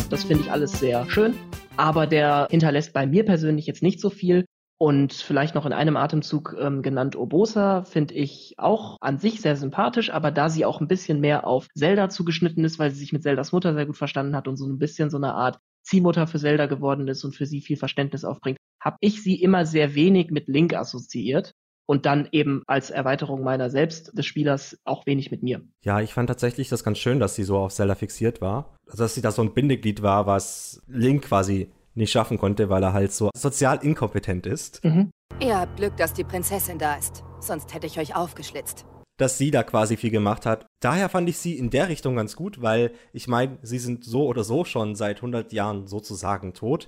Das 0.09 0.23
finde 0.23 0.43
ich 0.43 0.51
alles 0.51 0.79
sehr 0.79 1.09
schön, 1.09 1.33
aber 1.75 2.05
der 2.05 2.47
hinterlässt 2.51 2.93
bei 2.93 3.07
mir 3.07 3.25
persönlich 3.25 3.65
jetzt 3.65 3.81
nicht 3.81 3.99
so 3.99 4.09
viel. 4.09 4.45
Und 4.80 5.13
vielleicht 5.13 5.55
noch 5.55 5.65
in 5.65 5.73
einem 5.73 5.97
Atemzug 5.97 6.55
ähm, 6.59 6.84
genannt 6.84 7.15
Obosa 7.15 7.84
finde 7.84 8.13
ich 8.13 8.53
auch 8.57 8.97
an 9.01 9.17
sich 9.17 9.41
sehr 9.41 9.55
sympathisch, 9.55 10.11
aber 10.11 10.30
da 10.30 10.49
sie 10.49 10.65
auch 10.65 10.82
ein 10.82 10.88
bisschen 10.88 11.19
mehr 11.19 11.47
auf 11.47 11.67
Zelda 11.75 12.09
zugeschnitten 12.09 12.63
ist, 12.63 12.78
weil 12.78 12.91
sie 12.91 12.99
sich 12.99 13.11
mit 13.11 13.23
Zeldas 13.23 13.51
Mutter 13.51 13.73
sehr 13.73 13.88
gut 13.88 13.97
verstanden 13.97 14.36
hat 14.36 14.47
und 14.47 14.55
so 14.55 14.67
ein 14.67 14.78
bisschen 14.78 15.09
so 15.09 15.17
eine 15.17 15.34
Art 15.34 15.59
Ziehmutter 15.84 16.28
für 16.28 16.38
Zelda 16.38 16.67
geworden 16.67 17.07
ist 17.07 17.23
und 17.23 17.36
für 17.36 17.47
sie 17.47 17.61
viel 17.61 17.78
Verständnis 17.78 18.23
aufbringt, 18.23 18.57
habe 18.80 18.97
ich 18.99 19.23
sie 19.23 19.41
immer 19.41 19.65
sehr 19.65 19.95
wenig 19.95 20.30
mit 20.30 20.47
Link 20.47 20.75
assoziiert 20.75 21.53
und 21.88 22.05
dann 22.05 22.28
eben 22.32 22.61
als 22.67 22.89
Erweiterung 22.89 23.43
meiner 23.43 23.69
selbst 23.69 24.15
des 24.15 24.25
Spielers 24.25 24.78
auch 24.84 25.05
wenig 25.05 25.32
mit 25.32 25.41
mir. 25.41 25.61
Ja, 25.84 26.01
ich 26.01 26.13
fand 26.13 26.28
tatsächlich 26.28 26.69
das 26.69 26.84
ganz 26.84 26.99
schön, 26.99 27.19
dass 27.19 27.36
sie 27.36 27.43
so 27.43 27.57
auf 27.57 27.73
Zelda 27.73 27.95
fixiert 27.95 28.41
war. 28.41 28.75
Also, 28.86 29.03
dass 29.03 29.15
sie 29.15 29.21
da 29.21 29.32
so 29.32 29.41
ein 29.41 29.53
Bindeglied 29.53 30.01
war, 30.03 30.28
was 30.28 30.84
Link 30.88 31.23
quasi 31.23 31.71
nicht 31.97 32.11
schaffen 32.11 32.37
konnte, 32.37 32.69
weil 32.69 32.83
er 32.83 32.93
halt 32.93 33.11
so 33.11 33.29
sozial 33.35 33.83
inkompetent 33.83 34.45
ist. 34.45 34.83
Mhm. 34.83 35.11
Ihr 35.39 35.59
habt 35.59 35.77
Glück, 35.77 35.97
dass 35.97 36.13
die 36.13 36.23
Prinzessin 36.23 36.79
da 36.79 36.95
ist. 36.95 37.23
Sonst 37.39 37.73
hätte 37.73 37.87
ich 37.87 37.99
euch 37.99 38.15
aufgeschlitzt. 38.15 38.85
Dass 39.17 39.37
sie 39.37 39.51
da 39.51 39.63
quasi 39.63 39.97
viel 39.97 40.11
gemacht 40.11 40.45
hat. 40.45 40.65
Daher 40.79 41.09
fand 41.09 41.27
ich 41.27 41.37
sie 41.37 41.57
in 41.57 41.69
der 41.69 41.89
Richtung 41.89 42.15
ganz 42.15 42.35
gut, 42.35 42.61
weil 42.61 42.91
ich 43.13 43.27
meine, 43.27 43.57
sie 43.61 43.79
sind 43.79 44.03
so 44.03 44.25
oder 44.25 44.43
so 44.43 44.63
schon 44.63 44.95
seit 44.95 45.17
100 45.17 45.53
Jahren 45.53 45.87
sozusagen 45.87 46.53
tot. 46.53 46.87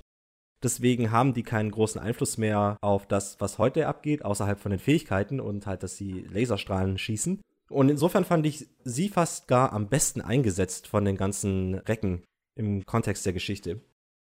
Deswegen 0.62 1.10
haben 1.10 1.32
die 1.32 1.42
keinen 1.42 1.70
großen 1.70 2.00
Einfluss 2.00 2.38
mehr 2.38 2.76
auf 2.82 3.06
das, 3.06 3.40
was 3.40 3.58
heute 3.58 3.86
abgeht, 3.86 4.24
außerhalb 4.24 4.60
von 4.60 4.70
den 4.70 4.78
Fähigkeiten 4.78 5.40
und 5.40 5.66
halt, 5.66 5.82
dass 5.82 5.96
sie 5.96 6.26
Laserstrahlen 6.30 6.98
schießen. 6.98 7.40
Und 7.70 7.88
insofern 7.88 8.24
fand 8.24 8.46
ich 8.46 8.68
sie 8.84 9.08
fast 9.08 9.48
gar 9.48 9.72
am 9.72 9.88
besten 9.88 10.20
eingesetzt 10.20 10.86
von 10.86 11.04
den 11.04 11.16
ganzen 11.16 11.76
Recken 11.76 12.24
im 12.56 12.84
Kontext 12.84 13.24
der 13.24 13.32
Geschichte. 13.32 13.80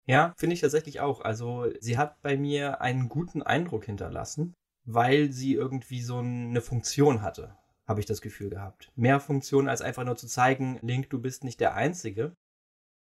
Ja, 0.08 0.34
finde 0.38 0.53
ich 0.53 0.62
tatsächlich 0.62 0.99
auch. 0.99 1.22
Also 1.22 1.68
sie 1.80 1.97
hat 1.97 2.22
bei 2.22 2.38
mir 2.38 2.82
einen 2.82 3.10
guten 3.10 3.41
Eindruck 3.41 3.86
hinterlassen, 3.86 4.53
weil 4.86 5.32
sie 5.32 5.53
irgendwie 5.53 6.01
so 6.01 6.20
eine 6.20 6.62
Funktion 6.62 7.22
hatte, 7.22 7.56
habe 7.88 7.99
ich 7.99 8.06
das 8.06 8.22
Gefühl 8.22 8.49
gehabt. 8.49 8.91
Mehr 8.95 9.20
Funktion 9.20 9.68
als 9.68 9.82
einfach 9.82 10.03
nur 10.03 10.16
zu 10.16 10.28
zeigen, 10.28 10.80
Link, 10.82 11.10
du 11.10 11.20
bist 11.20 11.43
nicht 11.43 11.60
der 11.60 11.76
Einzige. 11.76 12.36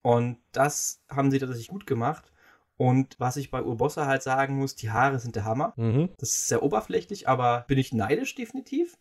Und 0.03 0.39
das 0.53 1.03
haben 1.09 1.31
sie 1.31 1.39
tatsächlich 1.39 1.69
gut 1.69 1.87
gemacht. 1.87 2.33
Und 2.79 3.19
was 3.19 3.37
ich 3.37 3.51
bei 3.51 3.63
Urbossa 3.63 4.07
halt 4.07 4.23
sagen 4.23 4.57
muss, 4.57 4.77
die 4.77 4.91
Haare 4.91 5.19
sind 5.19 5.35
der 5.35 5.45
Hammer. 5.45 5.73
Mhm. 5.77 6.11
Das 6.19 6.31
ist 6.31 6.49
sehr 6.49 6.63
oberflächlich, 6.63 7.29
aber 7.29 7.65
bin 7.69 7.79
ich 7.79 7.93
neidisch 7.93 8.35
definitiv. 8.35 8.99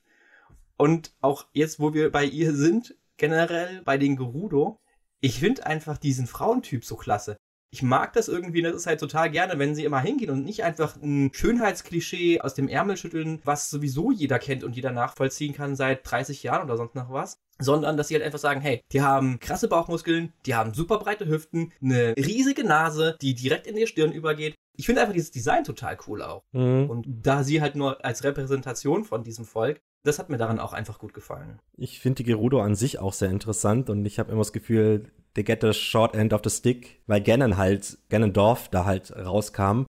Und 0.78 1.14
auch 1.22 1.48
jetzt, 1.54 1.80
wo 1.80 1.94
wir 1.94 2.12
bei 2.12 2.26
ihr 2.26 2.54
sind, 2.56 2.96
generell 3.18 3.82
bei 3.84 3.98
den 3.98 4.16
Gerudo, 4.16 4.80
ich 5.22 5.40
finde 5.40 5.66
einfach 5.66 5.98
diesen 5.98 6.28
Frauentyp 6.28 6.84
so 6.84 6.96
klasse. 6.96 7.38
Ich 7.76 7.84
mag 7.84 8.14
das 8.14 8.30
irgendwie, 8.30 8.62
das 8.62 8.74
ist 8.74 8.88
halt 8.88 9.02
total 9.02 9.30
gerne, 9.30 9.60
wenn 9.60 9.76
sie 9.76 9.84
immer 9.84 10.00
hingehen 10.00 10.30
und 10.30 10.46
nicht 10.46 10.64
einfach 10.64 10.96
ein 10.96 11.30
Schönheitsklischee 11.34 12.40
aus 12.40 12.54
dem 12.54 12.70
Ärmel 12.70 12.96
schütteln, 12.96 13.42
was 13.44 13.70
sowieso 13.70 14.12
jeder 14.12 14.40
kennt 14.40 14.64
und 14.64 14.78
jeder 14.78 14.94
nachvollziehen 14.94 15.54
kann 15.54 15.76
seit 15.76 16.10
30 16.10 16.42
Jahren 16.42 16.64
oder 16.64 16.78
sonst 16.78 16.96
noch 16.96 17.12
was, 17.12 17.38
sondern 17.60 17.98
dass 17.98 18.08
sie 18.08 18.14
halt 18.14 18.24
einfach 18.24 18.40
sagen, 18.40 18.62
hey, 18.62 18.80
die 18.94 19.02
haben 19.02 19.42
krasse 19.42 19.68
Bauchmuskeln, 19.68 20.32
die 20.46 20.56
haben 20.56 20.74
super 20.74 21.00
breite 21.00 21.28
Hüften, 21.28 21.74
eine 21.82 22.16
riesige 22.16 22.64
Nase, 22.64 23.18
die 23.22 23.36
direkt 23.36 23.68
in 23.68 23.76
die 23.76 23.88
Stirn 23.88 24.14
übergeht. 24.14 24.56
Ich 24.78 24.86
finde 24.86 25.02
einfach 25.02 25.14
dieses 25.14 25.32
Design 25.32 25.66
total 25.66 25.98
cool 26.08 26.22
auch. 26.22 26.44
Mhm. 26.54 26.90
Und 26.90 27.06
da 27.06 27.44
sie 27.44 27.60
halt 27.60 27.76
nur 27.76 28.06
als 28.06 28.24
Repräsentation 28.24 29.04
von 29.04 29.26
diesem 29.26 29.44
Volk, 29.44 29.82
das 30.06 30.18
hat 30.18 30.30
mir 30.30 30.38
daran 30.38 30.60
auch 30.60 30.72
einfach 30.72 30.98
gut 30.98 31.14
gefallen. 31.14 31.60
Ich 31.76 32.00
finde 32.00 32.24
die 32.24 32.30
Gerudo 32.30 32.62
an 32.62 32.76
sich 32.76 33.00
auch 33.00 33.12
sehr 33.12 33.32
interessant 33.32 33.90
und 33.90 34.06
ich 34.06 34.18
habe 34.18 34.32
immer 34.32 34.42
das 34.42 34.54
Gefühl, 34.54 35.12
they 35.36 35.44
get 35.44 35.62
the 35.62 35.74
short 35.74 36.16
end 36.16 36.34
of 36.34 36.42
the 36.44 36.50
stick, 36.50 37.02
weil 37.08 37.22
Ganon 37.22 37.58
halt, 37.58 37.98
Ganondorf 38.10 38.70
da 38.70 38.86
halt 38.86 39.16
rauskam. 39.16 39.86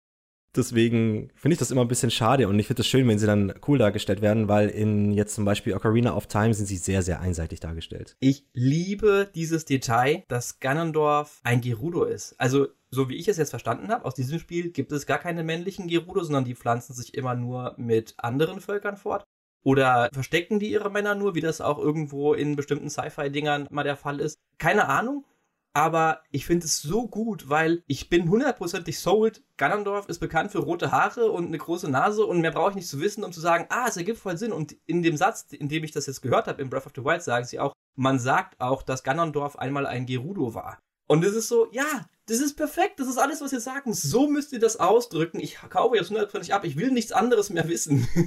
Deswegen 0.56 1.32
finde 1.34 1.54
ich 1.54 1.60
das 1.60 1.72
immer 1.72 1.82
ein 1.82 1.88
bisschen 1.88 2.12
schade 2.12 2.48
und 2.48 2.60
ich 2.60 2.68
finde 2.68 2.82
es 2.82 2.88
schön, 2.88 3.08
wenn 3.08 3.18
sie 3.18 3.26
dann 3.26 3.56
cool 3.68 3.80
dargestellt 3.80 4.22
werden, 4.22 4.48
weil 4.48 4.70
in 4.70 5.12
jetzt 5.12 5.34
zum 5.34 5.46
Beispiel 5.46 5.74
Ocarina 5.74 6.16
of 6.16 6.28
Time 6.28 6.54
sind 6.54 6.68
sie 6.68 6.78
sehr, 6.78 7.02
sehr 7.02 7.22
einseitig 7.22 7.60
dargestellt. 7.60 8.16
Ich 8.20 8.46
liebe 8.54 9.28
dieses 9.34 9.66
Detail, 9.66 10.24
dass 10.28 10.60
Ganondorf 10.60 11.40
ein 11.44 11.62
Gerudo 11.62 12.04
ist. 12.04 12.36
Also, 12.40 12.68
so 12.92 13.10
wie 13.10 13.16
ich 13.16 13.28
es 13.28 13.38
jetzt 13.38 13.50
verstanden 13.50 13.90
habe, 13.90 14.06
aus 14.06 14.14
diesem 14.14 14.38
Spiel 14.38 14.70
gibt 14.70 14.92
es 14.92 15.08
gar 15.08 15.18
keine 15.18 15.44
männlichen 15.44 15.88
Gerudo, 15.88 16.24
sondern 16.24 16.46
die 16.46 16.54
pflanzen 16.54 16.94
sich 16.94 17.16
immer 17.16 17.34
nur 17.34 17.74
mit 17.78 18.14
anderen 18.18 18.62
Völkern 18.62 18.96
fort. 18.96 19.24
Oder 19.64 20.10
verstecken 20.14 20.60
die 20.60 20.70
ihre 20.70 20.92
Männer 20.92 21.16
nur, 21.16 21.34
wie 21.34 21.42
das 21.42 21.62
auch 21.62 21.80
irgendwo 21.80 22.34
in 22.36 22.56
bestimmten 22.56 22.92
Sci-Fi-Dingern 22.92 23.68
mal 23.72 23.84
der 23.84 23.96
Fall 23.96 24.20
ist? 24.20 24.38
Keine 24.60 24.88
Ahnung. 24.88 25.26
Aber 25.76 26.22
ich 26.30 26.46
finde 26.46 26.68
es 26.68 26.82
so 26.82 27.08
gut, 27.08 27.50
weil 27.50 27.84
ich 27.88 28.08
bin 28.08 28.30
hundertprozentig 28.30 29.00
sold. 29.00 29.44
Ganondorf 29.58 30.08
ist 30.08 30.20
bekannt 30.20 30.52
für 30.52 30.60
rote 30.60 30.92
Haare 30.92 31.32
und 31.32 31.48
eine 31.48 31.58
große 31.58 31.90
Nase 31.90 32.26
und 32.26 32.42
mehr 32.42 32.52
brauche 32.52 32.70
ich 32.70 32.76
nicht 32.76 32.88
zu 32.88 33.02
wissen, 33.02 33.24
um 33.24 33.32
zu 33.32 33.40
sagen, 33.40 33.66
ah, 33.70 33.88
es 33.88 33.98
ergibt 33.98 34.20
voll 34.20 34.38
Sinn. 34.38 34.52
Und 34.52 34.76
in 34.86 35.02
dem 35.02 35.18
Satz, 35.18 35.48
in 35.52 35.70
dem 35.70 35.84
ich 35.84 35.92
das 35.92 36.06
jetzt 36.06 36.22
gehört 36.22 36.48
habe, 36.48 36.62
in 36.62 36.70
Breath 36.70 36.86
of 36.86 36.94
the 36.96 37.04
Wild, 37.04 37.24
sagen 37.24 37.46
sie 37.46 37.60
auch, 37.60 37.74
man 37.96 38.20
sagt 38.20 38.62
auch, 38.62 38.84
dass 38.84 39.04
Ganondorf 39.04 39.56
einmal 39.56 39.88
ein 39.88 40.06
Gerudo 40.06 40.54
war. 40.54 40.78
Und 41.08 41.24
es 41.26 41.34
ist 41.34 41.48
so, 41.48 41.68
ja, 41.72 42.06
das 42.28 42.40
ist 42.40 42.56
perfekt, 42.56 43.00
das 43.00 43.08
ist 43.08 43.18
alles, 43.18 43.42
was 43.42 43.52
ihr 43.52 43.60
sagen. 43.60 43.94
So 43.94 44.28
müsst 44.28 44.54
ihr 44.54 44.60
das 44.60 44.78
ausdrücken. 44.80 45.40
Ich 45.40 45.58
kaufe 45.70 45.98
jetzt 45.98 46.10
hundertprozentig 46.10 46.54
ab, 46.54 46.64
ich 46.64 46.78
will 46.78 46.92
nichts 46.92 47.12
anderes 47.12 47.50
mehr 47.50 47.68
wissen. 47.68 48.08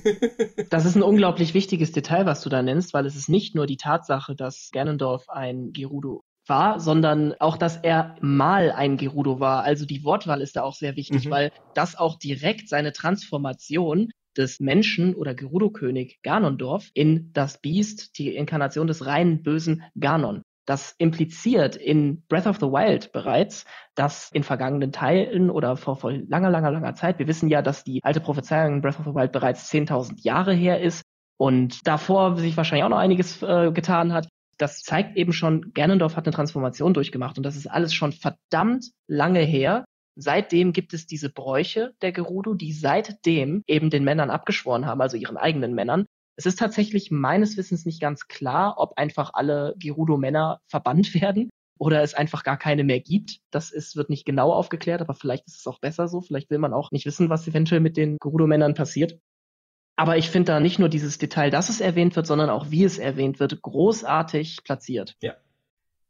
Das 0.70 0.84
ist 0.84 0.96
ein 0.96 1.02
unglaublich 1.02 1.54
wichtiges 1.54 1.92
Detail, 1.92 2.26
was 2.26 2.40
du 2.42 2.48
da 2.48 2.60
nennst, 2.60 2.92
weil 2.92 3.06
es 3.06 3.14
ist 3.14 3.28
nicht 3.28 3.54
nur 3.54 3.66
die 3.66 3.76
Tatsache, 3.76 4.34
dass 4.34 4.70
Ganondorf 4.72 5.28
ein 5.28 5.72
Gerudo 5.72 6.24
war, 6.48 6.80
sondern 6.80 7.34
auch, 7.40 7.56
dass 7.56 7.76
er 7.76 8.16
mal 8.20 8.70
ein 8.72 8.96
Gerudo 8.96 9.40
war. 9.40 9.62
Also 9.64 9.86
die 9.86 10.04
Wortwahl 10.04 10.40
ist 10.40 10.56
da 10.56 10.62
auch 10.62 10.74
sehr 10.74 10.96
wichtig, 10.96 11.26
Mhm. 11.26 11.30
weil 11.30 11.52
das 11.74 11.96
auch 11.96 12.18
direkt 12.18 12.68
seine 12.68 12.92
Transformation 12.92 14.10
des 14.36 14.60
Menschen 14.60 15.14
oder 15.14 15.34
Gerudo-König 15.34 16.18
Ganondorf 16.22 16.90
in 16.94 17.30
das 17.32 17.58
Biest, 17.60 18.18
die 18.18 18.34
Inkarnation 18.36 18.86
des 18.86 19.06
reinen 19.06 19.42
bösen 19.42 19.82
Ganon. 19.98 20.42
Das 20.66 20.94
impliziert 20.98 21.76
in 21.76 22.22
Breath 22.28 22.46
of 22.48 22.56
the 22.56 22.66
Wild 22.66 23.12
bereits, 23.12 23.64
dass 23.94 24.30
in 24.32 24.42
vergangenen 24.42 24.90
Teilen 24.90 25.48
oder 25.48 25.76
vor, 25.76 25.96
vor 25.96 26.12
langer, 26.12 26.50
langer, 26.50 26.72
langer 26.72 26.94
Zeit, 26.94 27.18
wir 27.20 27.28
wissen 27.28 27.48
ja, 27.48 27.62
dass 27.62 27.84
die 27.84 28.02
alte 28.02 28.20
Prophezeiung 28.20 28.74
in 28.74 28.80
Breath 28.82 28.98
of 28.98 29.06
the 29.06 29.14
Wild 29.14 29.30
bereits 29.32 29.70
10.000 29.72 30.24
Jahre 30.24 30.52
her 30.52 30.80
ist 30.80 31.02
und 31.38 31.86
davor 31.86 32.36
sich 32.36 32.56
wahrscheinlich 32.56 32.84
auch 32.84 32.88
noch 32.90 32.98
einiges 32.98 33.42
äh, 33.42 33.70
getan 33.72 34.12
hat. 34.12 34.28
Das 34.58 34.82
zeigt 34.82 35.16
eben 35.16 35.32
schon, 35.32 35.72
Ganondorf 35.74 36.16
hat 36.16 36.26
eine 36.26 36.34
Transformation 36.34 36.94
durchgemacht 36.94 37.36
und 37.36 37.44
das 37.44 37.56
ist 37.56 37.66
alles 37.66 37.92
schon 37.92 38.12
verdammt 38.12 38.90
lange 39.06 39.40
her. 39.40 39.84
Seitdem 40.18 40.72
gibt 40.72 40.94
es 40.94 41.06
diese 41.06 41.28
Bräuche 41.30 41.92
der 42.00 42.12
Gerudo, 42.12 42.54
die 42.54 42.72
seitdem 42.72 43.62
eben 43.66 43.90
den 43.90 44.04
Männern 44.04 44.30
abgeschworen 44.30 44.86
haben, 44.86 45.02
also 45.02 45.16
ihren 45.16 45.36
eigenen 45.36 45.74
Männern. 45.74 46.06
Es 46.36 46.46
ist 46.46 46.58
tatsächlich 46.58 47.10
meines 47.10 47.56
Wissens 47.56 47.84
nicht 47.84 48.00
ganz 48.00 48.28
klar, 48.28 48.76
ob 48.78 48.96
einfach 48.96 49.30
alle 49.34 49.74
Gerudo-Männer 49.78 50.60
verbannt 50.66 51.14
werden 51.14 51.50
oder 51.78 52.02
es 52.02 52.14
einfach 52.14 52.42
gar 52.42 52.58
keine 52.58 52.84
mehr 52.84 53.00
gibt. 53.00 53.40
Das 53.50 53.70
ist, 53.70 53.96
wird 53.96 54.10
nicht 54.10 54.24
genau 54.24 54.52
aufgeklärt, 54.52 55.02
aber 55.02 55.14
vielleicht 55.14 55.46
ist 55.46 55.58
es 55.58 55.66
auch 55.66 55.80
besser 55.80 56.08
so. 56.08 56.20
Vielleicht 56.22 56.50
will 56.50 56.58
man 56.58 56.72
auch 56.72 56.90
nicht 56.90 57.06
wissen, 57.06 57.28
was 57.28 57.46
eventuell 57.46 57.80
mit 57.80 57.96
den 57.96 58.16
Gerudo-Männern 58.20 58.74
passiert. 58.74 59.18
Aber 59.96 60.18
ich 60.18 60.30
finde 60.30 60.52
da 60.52 60.60
nicht 60.60 60.78
nur 60.78 60.90
dieses 60.90 61.18
Detail, 61.18 61.50
dass 61.50 61.70
es 61.70 61.80
erwähnt 61.80 62.14
wird, 62.16 62.26
sondern 62.26 62.50
auch 62.50 62.70
wie 62.70 62.84
es 62.84 62.98
erwähnt 62.98 63.40
wird, 63.40 63.62
großartig 63.62 64.62
platziert. 64.62 65.16
Ja. 65.22 65.34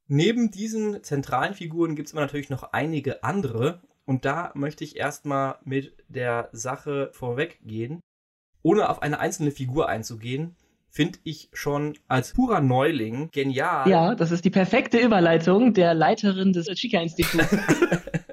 Neben 0.08 0.50
diesen 0.50 1.02
zentralen 1.02 1.54
Figuren 1.54 1.94
gibt 1.96 2.08
es 2.08 2.14
aber 2.14 2.22
natürlich 2.22 2.50
noch 2.50 2.72
einige 2.72 3.22
andere. 3.22 3.80
Und 4.04 4.24
da 4.24 4.52
möchte 4.54 4.84
ich 4.84 4.96
erstmal 4.96 5.56
mit 5.64 5.94
der 6.08 6.48
Sache 6.52 7.10
vorweggehen. 7.12 8.00
Ohne 8.62 8.88
auf 8.88 9.02
eine 9.02 9.20
einzelne 9.20 9.52
Figur 9.52 9.88
einzugehen, 9.88 10.56
finde 10.90 11.18
ich 11.24 11.50
schon 11.52 11.98
als 12.08 12.32
purer 12.32 12.60
Neuling 12.60 13.30
genial. 13.30 13.88
Ja, 13.88 14.14
das 14.14 14.30
ist 14.30 14.44
die 14.44 14.50
perfekte 14.50 14.98
Überleitung 14.98 15.74
der 15.74 15.94
Leiterin 15.94 16.52
des 16.52 16.66
Chica-Instituts. 16.66 17.50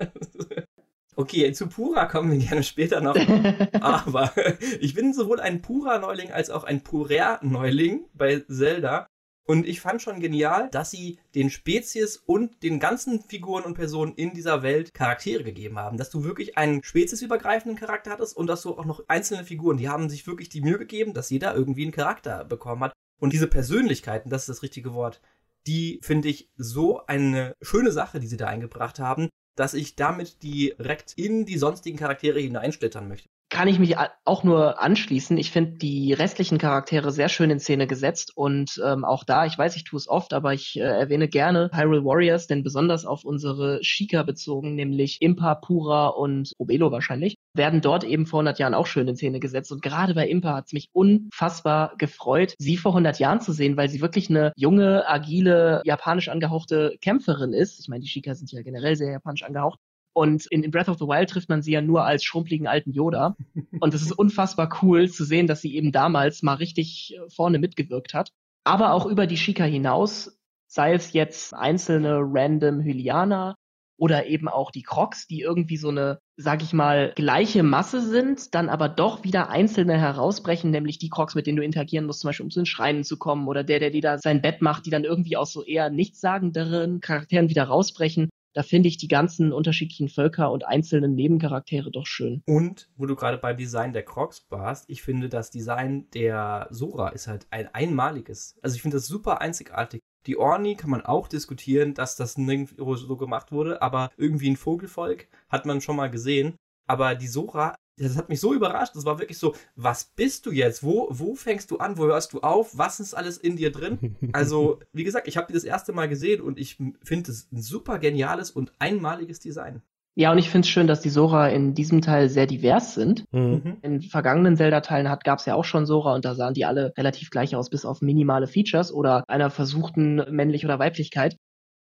Okay, 1.15 1.51
zu 1.53 1.67
Pura 1.67 2.05
kommen 2.05 2.31
wir 2.31 2.39
gerne 2.39 2.63
später 2.63 3.01
noch. 3.01 3.15
Aber 3.81 4.33
ich 4.79 4.93
bin 4.93 5.13
sowohl 5.13 5.39
ein 5.39 5.61
purer 5.61 5.99
Neuling 5.99 6.31
als 6.31 6.49
auch 6.49 6.63
ein 6.63 6.81
purer 6.81 7.39
Neuling 7.41 8.05
bei 8.13 8.39
Zelda. 8.49 9.07
Und 9.45 9.67
ich 9.67 9.81
fand 9.81 10.01
schon 10.01 10.21
genial, 10.21 10.69
dass 10.71 10.91
sie 10.91 11.19
den 11.35 11.49
Spezies 11.49 12.15
und 12.15 12.63
den 12.63 12.79
ganzen 12.79 13.21
Figuren 13.21 13.63
und 13.65 13.73
Personen 13.73 14.13
in 14.15 14.33
dieser 14.33 14.63
Welt 14.63 14.93
Charaktere 14.93 15.43
gegeben 15.43 15.77
haben. 15.77 15.97
Dass 15.97 16.09
du 16.09 16.23
wirklich 16.23 16.57
einen 16.57 16.81
speziesübergreifenden 16.81 17.77
Charakter 17.77 18.11
hattest 18.11 18.37
und 18.37 18.47
dass 18.47 18.61
du 18.61 18.77
auch 18.77 18.85
noch 18.85 19.03
einzelne 19.09 19.43
Figuren, 19.43 19.77
die 19.77 19.89
haben 19.89 20.09
sich 20.09 20.25
wirklich 20.27 20.47
die 20.47 20.61
Mühe 20.61 20.77
gegeben, 20.77 21.13
dass 21.13 21.29
jeder 21.29 21.53
irgendwie 21.55 21.83
einen 21.83 21.91
Charakter 21.91 22.45
bekommen 22.45 22.83
hat. 22.83 22.93
Und 23.19 23.33
diese 23.33 23.47
Persönlichkeiten, 23.47 24.29
das 24.29 24.43
ist 24.43 24.49
das 24.49 24.63
richtige 24.63 24.93
Wort, 24.93 25.21
die 25.67 25.99
finde 26.01 26.29
ich 26.29 26.49
so 26.55 27.05
eine 27.05 27.55
schöne 27.61 27.91
Sache, 27.91 28.19
die 28.19 28.27
sie 28.27 28.37
da 28.37 28.47
eingebracht 28.47 28.99
haben, 28.99 29.29
dass 29.55 29.73
ich 29.73 29.95
damit 29.95 30.41
direkt 30.43 31.13
in 31.17 31.45
die 31.45 31.57
sonstigen 31.57 31.97
Charaktere 31.97 32.39
hineinschlittern 32.39 33.07
möchte 33.07 33.29
kann 33.53 33.67
ich 33.67 33.77
mich 33.77 33.95
auch 34.25 34.43
nur 34.43 34.81
anschließen. 34.81 35.37
Ich 35.37 35.51
finde 35.51 35.77
die 35.77 36.11
restlichen 36.11 36.57
Charaktere 36.57 37.11
sehr 37.11 37.29
schön 37.29 37.51
in 37.51 37.59
Szene 37.59 37.85
gesetzt 37.85 38.31
und 38.35 38.81
ähm, 38.83 39.05
auch 39.05 39.23
da, 39.23 39.45
ich 39.45 39.55
weiß, 39.55 39.75
ich 39.75 39.83
tue 39.83 39.97
es 39.97 40.09
oft, 40.09 40.33
aber 40.33 40.55
ich 40.55 40.75
äh, 40.75 40.81
erwähne 40.81 41.27
gerne 41.27 41.69
Hyrule 41.71 42.03
Warriors, 42.03 42.47
denn 42.47 42.63
besonders 42.63 43.05
auf 43.05 43.23
unsere 43.23 43.77
Shika 43.83 44.23
bezogen, 44.23 44.73
nämlich 44.73 45.21
Impa, 45.21 45.53
Pura 45.53 46.07
und 46.07 46.53
Obelo 46.57 46.91
wahrscheinlich, 46.91 47.35
werden 47.53 47.81
dort 47.81 48.03
eben 48.03 48.25
vor 48.25 48.39
100 48.39 48.57
Jahren 48.57 48.73
auch 48.73 48.87
schön 48.87 49.07
in 49.07 49.15
Szene 49.15 49.39
gesetzt. 49.39 49.71
Und 49.71 49.83
gerade 49.83 50.15
bei 50.15 50.27
Impa 50.27 50.55
hat 50.55 50.65
es 50.65 50.73
mich 50.73 50.89
unfassbar 50.91 51.93
gefreut, 51.99 52.55
sie 52.57 52.75
vor 52.75 52.93
100 52.93 53.19
Jahren 53.19 53.39
zu 53.39 53.51
sehen, 53.51 53.77
weil 53.77 53.87
sie 53.87 54.01
wirklich 54.01 54.31
eine 54.31 54.51
junge, 54.55 55.07
agile, 55.07 55.83
japanisch 55.85 56.29
angehauchte 56.29 56.97
Kämpferin 57.01 57.53
ist. 57.53 57.79
Ich 57.79 57.87
meine, 57.87 58.01
die 58.01 58.09
Shika 58.09 58.33
sind 58.33 58.51
ja 58.51 58.63
generell 58.63 58.95
sehr 58.95 59.11
japanisch 59.11 59.43
angehaucht. 59.43 59.77
Und 60.13 60.45
in, 60.47 60.63
in, 60.63 60.71
Breath 60.71 60.89
of 60.89 60.99
the 60.99 61.05
Wild 61.05 61.29
trifft 61.29 61.49
man 61.49 61.61
sie 61.61 61.71
ja 61.71 61.81
nur 61.81 62.05
als 62.05 62.23
schrumpeligen 62.23 62.67
alten 62.67 62.91
Yoda. 62.91 63.35
Und 63.79 63.93
es 63.93 64.03
ist 64.03 64.11
unfassbar 64.17 64.79
cool 64.81 65.09
zu 65.09 65.25
sehen, 65.25 65.47
dass 65.47 65.61
sie 65.61 65.75
eben 65.75 65.91
damals 65.91 66.43
mal 66.43 66.55
richtig 66.55 67.15
äh, 67.15 67.29
vorne 67.29 67.59
mitgewirkt 67.59 68.13
hat. 68.13 68.31
Aber 68.63 68.93
auch 68.93 69.05
über 69.05 69.27
die 69.27 69.37
Shika 69.37 69.63
hinaus, 69.63 70.39
sei 70.67 70.93
es 70.93 71.13
jetzt 71.13 71.53
einzelne 71.53 72.19
random 72.21 72.81
Hylianer 72.81 73.55
oder 73.97 74.25
eben 74.25 74.47
auch 74.47 74.71
die 74.71 74.81
Crocs, 74.81 75.27
die 75.27 75.41
irgendwie 75.41 75.77
so 75.77 75.89
eine, 75.89 76.19
sag 76.35 76.63
ich 76.63 76.73
mal, 76.73 77.13
gleiche 77.15 77.63
Masse 77.63 78.01
sind, 78.01 78.53
dann 78.55 78.69
aber 78.69 78.89
doch 78.89 79.23
wieder 79.23 79.49
einzelne 79.49 79.97
herausbrechen, 79.97 80.71
nämlich 80.71 80.97
die 80.97 81.09
Crocs, 81.09 81.35
mit 81.35 81.47
denen 81.47 81.57
du 81.57 81.63
interagieren 81.63 82.05
musst, 82.05 82.21
zum 82.21 82.29
Beispiel 82.29 82.45
um 82.45 82.49
zu 82.49 82.59
den 82.59 82.65
Schreinen 82.65 83.03
zu 83.03 83.17
kommen 83.17 83.47
oder 83.47 83.63
der, 83.63 83.79
der 83.79 83.91
dir 83.91 84.01
da 84.01 84.17
sein 84.17 84.41
Bett 84.41 84.61
macht, 84.61 84.85
die 84.85 84.89
dann 84.89 85.03
irgendwie 85.03 85.37
aus 85.37 85.53
so 85.53 85.63
eher 85.63 85.89
nichtssagenderen 85.89 87.01
Charakteren 87.01 87.49
wieder 87.49 87.65
rausbrechen 87.65 88.29
da 88.53 88.63
finde 88.63 88.89
ich 88.89 88.97
die 88.97 89.07
ganzen 89.07 89.51
unterschiedlichen 89.51 90.09
Völker 90.09 90.51
und 90.51 90.65
einzelnen 90.65 91.15
Nebencharaktere 91.15 91.91
doch 91.91 92.05
schön. 92.05 92.41
Und 92.45 92.89
wo 92.95 93.05
du 93.05 93.15
gerade 93.15 93.37
beim 93.37 93.57
Design 93.57 93.93
der 93.93 94.03
Crocs 94.03 94.45
warst, 94.49 94.89
ich 94.89 95.01
finde 95.01 95.29
das 95.29 95.51
Design 95.51 96.09
der 96.11 96.67
Sora 96.69 97.09
ist 97.09 97.27
halt 97.27 97.47
ein 97.49 97.67
einmaliges. 97.73 98.57
Also 98.61 98.75
ich 98.75 98.81
finde 98.81 98.97
das 98.97 99.07
super 99.07 99.41
einzigartig. 99.41 100.01
Die 100.25 100.37
Orni 100.37 100.75
kann 100.75 100.89
man 100.89 101.01
auch 101.01 101.27
diskutieren, 101.27 101.93
dass 101.93 102.15
das 102.15 102.37
nirgendwo 102.37 102.95
so 102.95 103.17
gemacht 103.17 103.51
wurde, 103.51 103.81
aber 103.81 104.09
irgendwie 104.15 104.49
ein 104.49 104.55
Vogelvolk 104.55 105.27
hat 105.49 105.65
man 105.65 105.81
schon 105.81 105.97
mal 105.97 106.09
gesehen. 106.09 106.55
Aber 106.87 107.15
die 107.15 107.27
Sora 107.27 107.75
das 107.97 108.17
hat 108.17 108.29
mich 108.29 108.39
so 108.39 108.53
überrascht. 108.53 108.95
Das 108.95 109.05
war 109.05 109.19
wirklich 109.19 109.37
so, 109.37 109.55
was 109.75 110.05
bist 110.05 110.45
du 110.45 110.51
jetzt? 110.51 110.83
Wo, 110.83 111.07
wo 111.09 111.35
fängst 111.35 111.71
du 111.71 111.77
an? 111.77 111.97
Wo 111.97 112.05
hörst 112.05 112.33
du 112.33 112.41
auf? 112.41 112.77
Was 112.77 112.99
ist 112.99 113.13
alles 113.13 113.37
in 113.37 113.55
dir 113.55 113.71
drin? 113.71 114.15
Also, 114.33 114.79
wie 114.93 115.03
gesagt, 115.03 115.27
ich 115.27 115.37
habe 115.37 115.47
die 115.47 115.53
das 115.53 115.63
erste 115.63 115.93
Mal 115.93 116.07
gesehen 116.07 116.41
und 116.41 116.57
ich 116.57 116.77
finde 117.03 117.31
es 117.31 117.47
ein 117.51 117.61
super 117.61 117.99
geniales 117.99 118.49
und 118.51 118.71
einmaliges 118.79 119.39
Design. 119.39 119.81
Ja, 120.15 120.31
und 120.31 120.37
ich 120.37 120.49
finde 120.49 120.65
es 120.65 120.69
schön, 120.69 120.85
dass 120.85 121.01
die 121.01 121.09
Sora 121.09 121.49
in 121.49 121.73
diesem 121.73 122.01
Teil 122.01 122.29
sehr 122.29 122.45
divers 122.45 122.93
sind. 122.93 123.25
Mhm. 123.31 123.77
In 123.81 124.01
vergangenen 124.01 124.55
Zelda-Teilen 124.55 125.11
gab 125.23 125.39
es 125.39 125.45
ja 125.45 125.55
auch 125.55 125.65
schon 125.65 125.87
Sora 125.87 126.13
und 126.13 126.23
da 126.23 126.35
sahen 126.35 126.53
die 126.53 126.65
alle 126.65 126.93
relativ 126.97 127.31
gleich 127.31 127.55
aus, 127.55 127.69
bis 127.71 127.83
auf 127.83 128.01
minimale 128.01 128.47
Features 128.47 128.93
oder 128.93 129.23
einer 129.27 129.49
versuchten 129.49 130.17
Männlich- 130.29 130.65
oder 130.65 130.77
Weiblichkeit. 130.77 131.37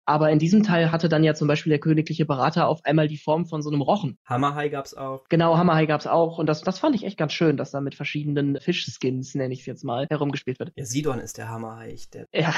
Aber 0.05 0.31
in 0.31 0.39
diesem 0.39 0.63
Teil 0.63 0.91
hatte 0.91 1.09
dann 1.09 1.23
ja 1.23 1.35
zum 1.35 1.49
Beispiel 1.49 1.71
der 1.71 1.79
königliche 1.79 2.25
Berater 2.25 2.67
auf 2.67 2.85
einmal 2.85 3.09
die 3.09 3.17
Form 3.17 3.47
von 3.47 3.63
so 3.63 3.71
einem 3.71 3.83
Rochen. 3.83 4.19
Hammerhai 4.27 4.69
gab's 4.69 4.95
auch. 4.95 5.25
Genau, 5.29 5.57
Hammerhai 5.57 5.87
gab's 5.87 6.07
auch. 6.07 6.39
Und 6.39 6.47
das, 6.47 6.63
das 6.63 6.79
fand 6.79 6.97
ich 6.97 7.05
echt 7.05 7.17
ganz 7.17 7.33
schön, 7.33 7.57
dass 7.57 7.71
da 7.71 7.81
mit 7.81 7.95
verschiedenen 7.95 8.59
Fischskins, 8.61 9.35
nenne 9.35 9.55
ich 9.55 9.61
es 9.61 9.67
jetzt 9.67 9.85
mal, 9.85 10.07
herumgespielt 10.11 10.59
wird. 10.59 10.73
Ja, 10.75 10.85
Sidon 10.85 11.21
ist 11.21 11.39
der 11.39 11.49
Hammerhai. 11.49 11.97
Der 12.13 12.27
ja. 12.33 12.53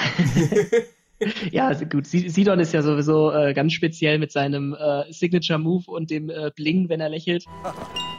ja, 1.51 1.69
also 1.69 1.85
gut. 1.87 2.07
Sidon 2.07 2.61
ist 2.61 2.73
ja 2.73 2.83
sowieso 2.83 3.31
äh, 3.33 3.53
ganz 3.53 3.73
speziell 3.73 4.19
mit 4.19 4.33
seinem 4.33 4.75
äh, 4.75 5.13
Signature 5.13 5.59
Move 5.59 5.85
und 5.87 6.11
dem 6.11 6.31
äh, 6.31 6.51
Bling, 6.55 6.89
wenn 6.89 7.01
er 7.01 7.11
lächelt. 7.11 7.45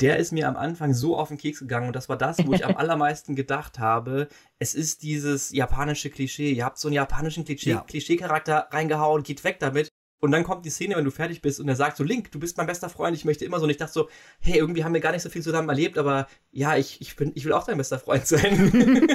Der 0.00 0.16
ist 0.18 0.32
mir 0.32 0.48
am 0.48 0.56
Anfang 0.56 0.94
so 0.94 1.16
auf 1.16 1.28
den 1.28 1.38
Keks 1.38 1.60
gegangen 1.60 1.88
und 1.88 1.96
das 1.96 2.08
war 2.08 2.16
das, 2.16 2.44
wo 2.46 2.52
ich 2.52 2.64
am 2.64 2.76
allermeisten 2.76 3.36
gedacht 3.36 3.78
habe. 3.78 4.28
Es 4.58 4.74
ist 4.74 5.02
dieses 5.02 5.50
japanische 5.52 6.10
Klischee. 6.10 6.52
Ihr 6.52 6.64
habt 6.64 6.78
so 6.78 6.88
einen 6.88 6.94
japanischen 6.94 7.44
Klischee, 7.44 7.70
ja. 7.70 7.84
Klischee-Charakter 7.86 8.68
reingehauen, 8.70 9.22
geht 9.22 9.44
weg 9.44 9.58
damit. 9.60 9.88
Und 10.20 10.32
dann 10.32 10.44
kommt 10.44 10.66
die 10.66 10.70
Szene, 10.70 10.96
wenn 10.96 11.04
du 11.04 11.10
fertig 11.10 11.40
bist 11.40 11.60
und 11.60 11.68
er 11.68 11.76
sagt 11.76 11.96
so, 11.96 12.04
Link, 12.04 12.30
du 12.30 12.38
bist 12.38 12.58
mein 12.58 12.66
bester 12.66 12.90
Freund, 12.90 13.16
ich 13.16 13.24
möchte 13.24 13.44
immer 13.44 13.58
so. 13.58 13.64
Und 13.64 13.70
ich 13.70 13.78
dachte 13.78 13.92
so, 13.92 14.08
hey, 14.40 14.58
irgendwie 14.58 14.84
haben 14.84 14.92
wir 14.92 15.00
gar 15.00 15.12
nicht 15.12 15.22
so 15.22 15.30
viel 15.30 15.42
zusammen 15.42 15.68
erlebt, 15.68 15.96
aber 15.96 16.28
ja, 16.50 16.76
ich, 16.76 17.00
ich, 17.00 17.16
bin, 17.16 17.32
ich 17.34 17.44
will 17.46 17.54
auch 17.54 17.64
dein 17.64 17.78
bester 17.78 17.98
Freund 17.98 18.26
sein. 18.26 18.70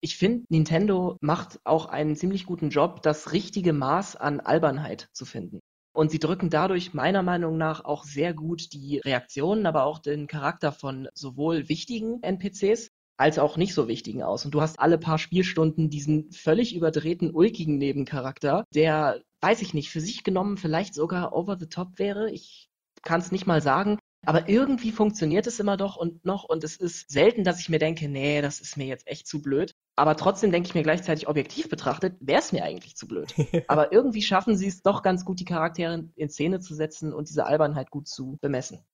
ich 0.00 0.16
finde, 0.16 0.44
Nintendo 0.48 1.16
macht 1.20 1.60
auch 1.64 1.86
einen 1.86 2.14
ziemlich 2.14 2.46
guten 2.46 2.70
Job, 2.70 3.02
das 3.02 3.32
richtige 3.32 3.72
Maß 3.72 4.14
an 4.14 4.38
Albernheit 4.38 5.08
zu 5.12 5.26
finden. 5.26 5.60
Und 5.92 6.10
sie 6.10 6.18
drücken 6.18 6.50
dadurch 6.50 6.94
meiner 6.94 7.22
Meinung 7.22 7.58
nach 7.58 7.84
auch 7.84 8.04
sehr 8.04 8.32
gut 8.32 8.72
die 8.72 8.98
Reaktionen, 8.98 9.66
aber 9.66 9.84
auch 9.84 9.98
den 9.98 10.26
Charakter 10.26 10.72
von 10.72 11.08
sowohl 11.14 11.68
wichtigen 11.68 12.22
NPCs 12.22 12.90
als 13.16 13.38
auch 13.38 13.58
nicht 13.58 13.74
so 13.74 13.86
wichtigen 13.86 14.22
aus. 14.22 14.46
Und 14.46 14.52
du 14.52 14.62
hast 14.62 14.80
alle 14.80 14.96
paar 14.96 15.18
Spielstunden 15.18 15.90
diesen 15.90 16.30
völlig 16.32 16.74
überdrehten, 16.74 17.34
ulkigen 17.34 17.76
Nebencharakter, 17.76 18.64
der, 18.74 19.20
weiß 19.42 19.60
ich 19.60 19.74
nicht, 19.74 19.90
für 19.90 20.00
sich 20.00 20.24
genommen 20.24 20.56
vielleicht 20.56 20.94
sogar 20.94 21.34
over 21.34 21.58
the 21.60 21.66
top 21.66 21.98
wäre. 21.98 22.30
Ich 22.30 22.70
kann 23.02 23.20
es 23.20 23.30
nicht 23.30 23.46
mal 23.46 23.60
sagen. 23.60 23.98
Aber 24.26 24.48
irgendwie 24.48 24.92
funktioniert 24.92 25.46
es 25.46 25.60
immer 25.60 25.76
doch 25.76 25.96
und 25.96 26.24
noch 26.24 26.44
und 26.44 26.62
es 26.62 26.76
ist 26.76 27.10
selten, 27.10 27.44
dass 27.44 27.60
ich 27.60 27.68
mir 27.68 27.78
denke, 27.78 28.08
nee, 28.08 28.42
das 28.42 28.60
ist 28.60 28.76
mir 28.76 28.86
jetzt 28.86 29.06
echt 29.06 29.26
zu 29.26 29.40
blöd. 29.42 29.72
Aber 29.96 30.16
trotzdem 30.16 30.50
denke 30.50 30.68
ich 30.68 30.74
mir 30.74 30.82
gleichzeitig 30.82 31.28
objektiv 31.28 31.68
betrachtet, 31.68 32.16
wäre 32.20 32.38
es 32.38 32.52
mir 32.52 32.64
eigentlich 32.64 32.96
zu 32.96 33.06
blöd. 33.06 33.34
Aber 33.68 33.92
irgendwie 33.92 34.22
schaffen 34.22 34.56
sie 34.56 34.66
es 34.66 34.82
doch 34.82 35.02
ganz 35.02 35.24
gut, 35.24 35.40
die 35.40 35.44
Charaktere 35.44 36.08
in 36.14 36.28
Szene 36.30 36.60
zu 36.60 36.74
setzen 36.74 37.12
und 37.12 37.28
diese 37.28 37.46
Albernheit 37.46 37.90
gut 37.90 38.08
zu 38.08 38.38
bemessen. 38.40 38.84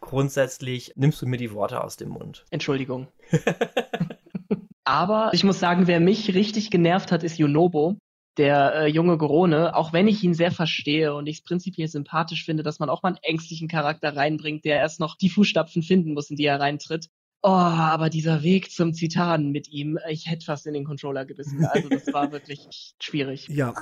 Grundsätzlich 0.00 0.92
nimmst 0.96 1.22
du 1.22 1.26
mir 1.26 1.36
die 1.36 1.52
Worte 1.52 1.82
aus 1.82 1.96
dem 1.96 2.10
Mund. 2.10 2.44
Entschuldigung. 2.50 3.08
Aber 4.84 5.30
ich 5.32 5.44
muss 5.44 5.60
sagen, 5.60 5.86
wer 5.86 6.00
mich 6.00 6.34
richtig 6.34 6.70
genervt 6.70 7.12
hat, 7.12 7.22
ist 7.22 7.38
Yonobo, 7.38 7.98
der 8.36 8.74
äh, 8.74 8.86
junge 8.86 9.18
Gorone, 9.18 9.76
auch 9.76 9.92
wenn 9.92 10.08
ich 10.08 10.22
ihn 10.24 10.34
sehr 10.34 10.50
verstehe 10.50 11.14
und 11.14 11.26
ich 11.28 11.38
es 11.38 11.42
prinzipiell 11.42 11.88
sympathisch 11.88 12.44
finde, 12.44 12.62
dass 12.62 12.78
man 12.78 12.90
auch 12.90 13.02
mal 13.02 13.10
einen 13.10 13.18
ängstlichen 13.22 13.68
Charakter 13.68 14.16
reinbringt, 14.16 14.64
der 14.64 14.78
erst 14.78 15.00
noch 15.00 15.16
die 15.16 15.30
Fußstapfen 15.30 15.82
finden 15.82 16.14
muss, 16.14 16.30
in 16.30 16.36
die 16.36 16.44
er 16.44 16.60
reintritt. 16.60 17.08
Oh, 17.44 17.48
aber 17.50 18.08
dieser 18.08 18.44
Weg 18.44 18.70
zum 18.70 18.92
Titan 18.92 19.50
mit 19.50 19.68
ihm, 19.68 19.98
ich 20.08 20.30
hätte 20.30 20.46
fast 20.46 20.64
in 20.68 20.74
den 20.74 20.84
Controller 20.84 21.24
gebissen. 21.24 21.66
Also 21.66 21.88
das 21.88 22.06
war 22.12 22.30
wirklich 22.32 22.94
schwierig. 23.00 23.48
Ja. 23.48 23.74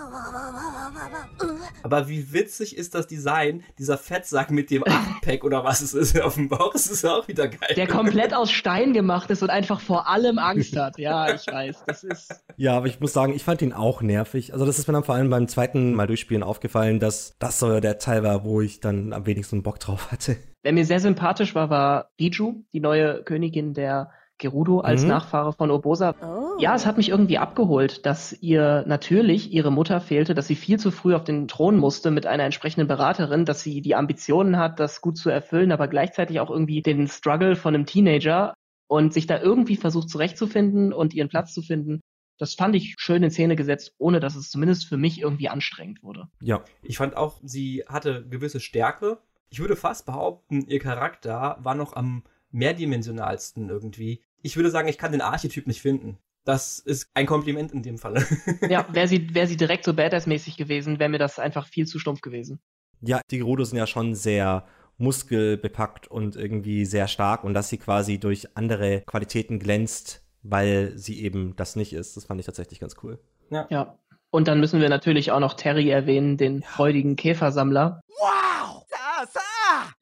Aber 1.82 2.08
wie 2.08 2.32
witzig 2.32 2.74
ist 2.74 2.94
das 2.94 3.06
Design, 3.06 3.62
dieser 3.78 3.98
Fettsack 3.98 4.50
mit 4.50 4.70
dem 4.70 4.82
8-Pack 4.84 5.44
oder 5.44 5.62
was 5.62 5.82
es 5.82 5.92
ist 5.92 6.18
auf 6.18 6.36
dem 6.36 6.48
Bauch, 6.48 6.72
das 6.72 6.86
ist 6.86 7.04
auch 7.04 7.28
wieder 7.28 7.48
geil. 7.48 7.74
Der 7.76 7.86
komplett 7.86 8.32
aus 8.32 8.50
Stein 8.50 8.94
gemacht 8.94 9.28
ist 9.28 9.42
und 9.42 9.50
einfach 9.50 9.80
vor 9.80 10.08
allem 10.08 10.38
Angst 10.38 10.74
hat. 10.74 10.98
Ja, 10.98 11.34
ich 11.34 11.46
weiß, 11.46 11.84
das 11.86 12.02
ist... 12.02 12.42
Ja, 12.56 12.78
aber 12.78 12.86
ich 12.86 12.98
muss 13.00 13.12
sagen, 13.12 13.34
ich 13.34 13.44
fand 13.44 13.61
ihn 13.61 13.74
auch 13.74 14.00
nervig. 14.00 14.54
Also 14.54 14.64
das 14.64 14.78
ist 14.78 14.88
mir 14.88 14.94
dann 14.94 15.04
vor 15.04 15.16
allem 15.16 15.28
beim 15.28 15.48
zweiten 15.48 15.92
Mal 15.92 16.06
durchspielen 16.06 16.42
aufgefallen, 16.42 16.98
dass 16.98 17.36
das 17.38 17.58
so 17.58 17.78
der 17.80 17.98
Teil 17.98 18.22
war, 18.22 18.42
wo 18.42 18.62
ich 18.62 18.80
dann 18.80 19.12
am 19.12 19.26
wenigsten 19.26 19.62
Bock 19.62 19.80
drauf 19.80 20.11
hatte. 20.11 20.38
Wer 20.62 20.72
mir 20.72 20.84
sehr 20.84 21.00
sympathisch 21.00 21.54
war, 21.54 21.70
war 21.70 22.11
Biju, 22.16 22.64
die 22.72 22.80
neue 22.80 23.22
Königin 23.22 23.72
der 23.74 24.11
Gerudo 24.38 24.80
als 24.80 25.02
Mhm. 25.02 25.08
Nachfahre 25.08 25.52
von 25.52 25.70
Urbosa. 25.70 26.14
Ja, 26.58 26.74
es 26.74 26.86
hat 26.86 26.96
mich 26.96 27.11
irgendwie 27.11 27.38
abgeholt, 27.38 28.04
dass 28.06 28.32
ihr 28.40 28.84
natürlich 28.86 29.52
ihre 29.52 29.70
Mutter 29.70 30.00
fehlte, 30.00 30.34
dass 30.34 30.46
sie 30.46 30.54
viel 30.56 30.78
zu 30.78 30.90
früh 30.90 31.14
auf 31.14 31.24
den 31.24 31.46
Thron 31.46 31.76
musste 31.78 32.11
mit 32.11 32.26
einer 32.26 32.44
entsprechenden 32.44 32.88
Beraterin, 32.88 33.44
dass 33.44 33.62
sie 33.62 33.80
die 33.82 33.94
Ambitionen 33.94 34.56
hat, 34.58 34.80
das 34.80 35.00
gut 35.00 35.16
zu 35.16 35.30
erfüllen, 35.30 35.72
aber 35.72 35.88
gleichzeitig 35.88 36.40
auch 36.40 36.50
irgendwie 36.50 36.82
den 36.82 37.06
Struggle 37.06 37.54
von 37.54 37.74
einem 37.74 37.86
Teenager 37.86 38.54
und 38.88 39.12
sich 39.12 39.26
da 39.26 39.40
irgendwie 39.40 39.76
versucht 39.76 40.08
zurechtzufinden 40.08 40.92
und 40.92 41.14
ihren 41.14 41.28
Platz 41.28 41.52
zu 41.54 41.62
finden. 41.62 42.00
Das 42.38 42.54
fand 42.54 42.74
ich 42.74 42.94
schön 42.98 43.22
in 43.22 43.30
Szene 43.30 43.54
gesetzt, 43.54 43.92
ohne 43.98 44.18
dass 44.18 44.34
es 44.34 44.50
zumindest 44.50 44.86
für 44.86 44.96
mich 44.96 45.20
irgendwie 45.20 45.50
anstrengend 45.50 46.02
wurde. 46.02 46.28
Ja. 46.40 46.64
Ich 46.82 46.96
fand 46.96 47.14
auch, 47.16 47.38
sie 47.42 47.84
hatte 47.86 48.26
gewisse 48.26 48.61
Stärke. 48.61 49.18
Ich 49.51 49.59
würde 49.59 49.74
fast 49.74 50.07
behaupten, 50.07 50.64
ihr 50.68 50.78
Charakter 50.78 51.59
war 51.61 51.74
noch 51.74 51.94
am 51.94 52.22
mehrdimensionalsten 52.53 53.68
irgendwie. 53.68 54.22
Ich 54.42 54.57
würde 54.57 54.70
sagen, 54.70 54.88
ich 54.88 54.96
kann 54.96 55.12
den 55.12 55.20
Archetyp 55.20 55.66
nicht 55.66 55.82
finden. 55.82 56.18
Das 56.44 56.78
ist 56.78 57.11
ein 57.14 57.26
Kompliment 57.26 57.72
in 57.72 57.82
dem 57.82 57.98
Falle. 57.98 58.24
Ja, 58.68 58.86
wäre 58.92 59.09
sie, 59.09 59.34
wär 59.34 59.46
sie 59.46 59.57
direkt 59.57 59.84
so 59.84 59.92
Badass-mäßig 59.92 60.57
gewesen, 60.57 60.98
wäre 60.98 61.11
mir 61.11 61.18
das 61.18 61.38
einfach 61.38 61.66
viel 61.66 61.86
zu 61.86 61.98
stumpf 61.98 62.20
gewesen. 62.20 62.61
Ja, 63.03 63.20
die 63.30 63.38
Gerudo 63.38 63.64
sind 63.64 63.76
ja 63.76 63.86
schon 63.86 64.14
sehr 64.14 64.66
muskelbepackt 64.98 66.09
und 66.09 66.36
irgendwie 66.36 66.84
sehr 66.84 67.09
stark 67.09 67.42
und 67.42 67.55
dass 67.55 67.68
sie 67.68 67.78
quasi 67.78 68.18
durch 68.18 68.57
andere 68.57 69.03
Qualitäten 69.07 69.59
glänzt, 69.59 70.22
weil 70.42 70.96
sie 70.96 71.22
eben 71.22 71.57
das 71.57 71.74
nicht 71.74 71.92
ist, 71.92 72.16
das 72.16 72.24
fand 72.24 72.38
ich 72.38 72.46
tatsächlich 72.46 72.80
ganz 72.80 72.96
cool. 73.03 73.18
Ja. 73.51 73.98
Und 74.30 74.46
dann 74.46 74.61
müssen 74.61 74.80
wir 74.80 74.88
natürlich 74.88 75.32
auch 75.32 75.40
noch 75.40 75.55
Terry 75.55 75.90
erwähnen, 75.90 76.36
den 76.36 76.62
freudigen 76.62 77.16
Käfersammler. 77.16 78.01
Wow! 78.09 78.49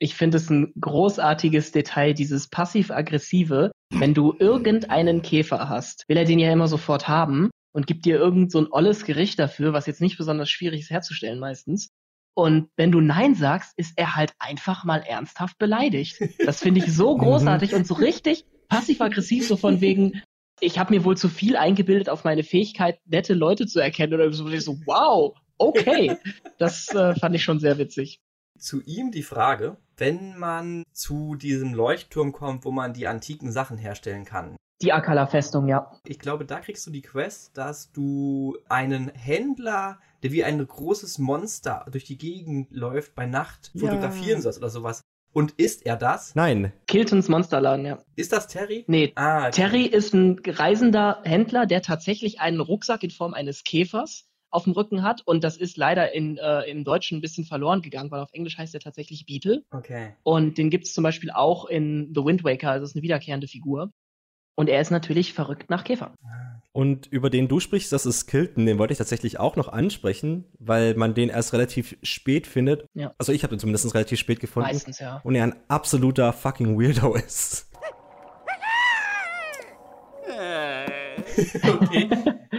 Ich 0.01 0.14
finde 0.14 0.36
es 0.36 0.49
ein 0.49 0.72
großartiges 0.80 1.72
Detail, 1.72 2.14
dieses 2.14 2.49
passiv-aggressive. 2.49 3.72
Wenn 3.90 4.14
du 4.14 4.34
irgendeinen 4.38 5.22
Käfer 5.22 5.68
hast, 5.68 6.05
will 6.09 6.16
er 6.16 6.24
den 6.24 6.38
ja 6.38 6.53
immer 6.53 6.68
sofort 6.68 7.09
haben 7.09 7.51
und 7.72 7.86
gibt 7.86 8.05
dir 8.05 8.18
irgend 8.18 8.53
so 8.53 8.61
ein 8.61 8.68
olles 8.70 9.05
Gericht 9.05 9.38
dafür, 9.38 9.72
was 9.72 9.86
jetzt 9.86 10.01
nicht 10.01 10.18
besonders 10.18 10.51
schwierig 10.51 10.82
ist 10.82 10.90
herzustellen 10.90 11.38
meistens. 11.38 11.88
Und 12.34 12.68
wenn 12.76 12.92
du 12.92 13.01
Nein 13.01 13.34
sagst, 13.34 13.72
ist 13.76 13.94
er 13.96 14.14
halt 14.14 14.32
einfach 14.38 14.84
mal 14.84 15.01
ernsthaft 15.01 15.59
beleidigt. 15.59 16.20
Das 16.44 16.61
finde 16.61 16.80
ich 16.80 16.92
so 16.92 17.16
großartig 17.16 17.74
und 17.74 17.86
so 17.86 17.94
richtig 17.94 18.44
passiv-aggressiv, 18.68 19.49
so 19.49 19.57
von 19.57 19.80
wegen, 19.80 20.22
ich 20.61 20.78
habe 20.78 20.94
mir 20.94 21.05
wohl 21.05 21.16
zu 21.16 21.28
viel 21.28 21.57
eingebildet 21.57 22.09
auf 22.09 22.22
meine 22.22 22.44
Fähigkeit, 22.44 23.01
nette 23.07 23.34
Leute 23.34 23.66
zu 23.66 23.80
erkennen. 23.80 24.14
Oder 24.14 24.32
so, 24.32 24.46
so 24.59 24.78
wow, 24.86 25.36
okay. 25.59 26.16
Das 26.59 26.88
äh, 26.94 27.14
fand 27.16 27.34
ich 27.34 27.42
schon 27.42 27.59
sehr 27.59 27.78
witzig. 27.78 28.20
Zu 28.59 28.82
ihm 28.82 29.11
die 29.11 29.22
Frage, 29.22 29.76
wenn 29.96 30.36
man 30.38 30.84
zu 30.92 31.34
diesem 31.36 31.74
Leuchtturm 31.74 32.32
kommt, 32.32 32.64
wo 32.64 32.70
man 32.70 32.92
die 32.92 33.06
antiken 33.06 33.50
Sachen 33.52 33.78
herstellen 33.78 34.24
kann. 34.24 34.56
Die 34.80 34.92
Akala-Festung, 34.92 35.66
ja. 35.66 35.90
Ich 36.04 36.20
glaube, 36.20 36.44
da 36.44 36.61
kriegst 36.61 36.86
du 36.86 36.90
die 36.92 37.02
Quest, 37.02 37.56
dass 37.59 37.90
du 37.90 38.56
einen 38.68 39.09
Händler, 39.09 39.98
der 40.22 40.30
wie 40.30 40.44
ein 40.44 40.64
großes 40.64 41.18
Monster 41.18 41.84
durch 41.90 42.04
die 42.04 42.16
Gegend 42.18 42.68
läuft, 42.70 43.14
bei 43.16 43.26
Nacht 43.26 43.70
Ja. 43.74 43.88
fotografieren 43.88 44.40
sollst 44.40 44.59
oder 44.59 44.70
sowas. 44.70 45.00
Und 45.32 45.52
ist 45.52 45.84
er 45.84 45.96
das? 45.96 46.34
Nein, 46.36 46.72
Kiltons 46.86 47.28
Monsterladen, 47.28 47.84
ja. 47.86 47.98
Ist 48.16 48.32
das 48.32 48.46
Terry? 48.46 48.84
Nee, 48.86 49.12
Ah. 49.16 49.50
Terry 49.50 49.82
ist 49.84 50.14
ein 50.14 50.40
reisender 50.46 51.20
Händler, 51.24 51.66
der 51.66 51.82
tatsächlich 51.82 52.40
einen 52.40 52.61
Rucksack 52.61 53.02
in 53.02 53.11
Form 53.11 53.34
eines 53.34 53.62
Käfers 53.64 54.28
auf 54.51 54.64
dem 54.64 54.72
Rücken 54.72 55.03
hat. 55.03 55.22
Und 55.24 55.44
das 55.44 55.57
ist 55.57 55.76
leider 55.76 56.14
in, 56.14 56.38
äh, 56.38 56.62
im 56.62 56.84
Deutschen 56.84 57.18
ein 57.18 57.20
bisschen 57.20 57.44
verloren 57.44 57.82
gegangen, 57.82 58.11
weil 58.11 58.20
auf 58.20 58.32
Englisch 58.32 58.59
heißt 58.59 58.74
er 58.74 58.80
tatsächlich 58.80 59.26
Beetle. 59.26 59.64
Okay. 59.70 60.14
Und 60.22 60.59
den 60.59 60.70
gibt 60.70 60.84
es 60.84 60.94
zum 60.94 61.05
Beispiel 61.05 61.30
auch 61.30 61.66
in 61.66 62.12
The 62.14 62.24
Wind 62.24 62.44
Waker, 62.44 62.70
also 62.70 62.84
ist 62.84 62.96
eine 62.96 63.03
wiederkehrende 63.03 63.49
Figur. 63.49 63.90
Und 64.55 64.68
er 64.68 64.80
ist 64.80 64.90
natürlich 64.90 65.34
verrückt 65.34 65.70
nach 65.70 65.84
Käfer. 65.84 66.12
Und 66.72 67.07
über 67.07 67.30
den 67.30 67.46
du 67.49 67.61
sprichst, 67.61 67.92
das 67.92 68.07
ist 68.07 68.26
Kilton, 68.26 68.66
den 68.66 68.78
wollte 68.78 68.92
ich 68.92 68.99
tatsächlich 68.99 69.38
auch 69.38 69.57
noch 69.57 69.68
ansprechen, 69.68 70.44
weil 70.59 70.94
man 70.94 71.14
den 71.14 71.28
erst 71.28 71.53
relativ 71.53 71.96
spät 72.03 72.46
findet. 72.46 72.84
Ja. 72.94 73.14
Also 73.18 73.32
ich 73.32 73.44
habe 73.44 73.55
den 73.55 73.61
zumindest 73.61 73.94
relativ 73.94 74.18
spät 74.18 74.40
gefunden. 74.40 74.68
Meistens, 74.68 74.99
ja. 74.99 75.20
Und 75.22 75.34
er 75.34 75.44
ein 75.44 75.55
absoluter 75.68 76.32
fucking 76.32 76.78
Weirdo 76.78 77.14
ist. 77.14 77.70
okay. 81.80 82.09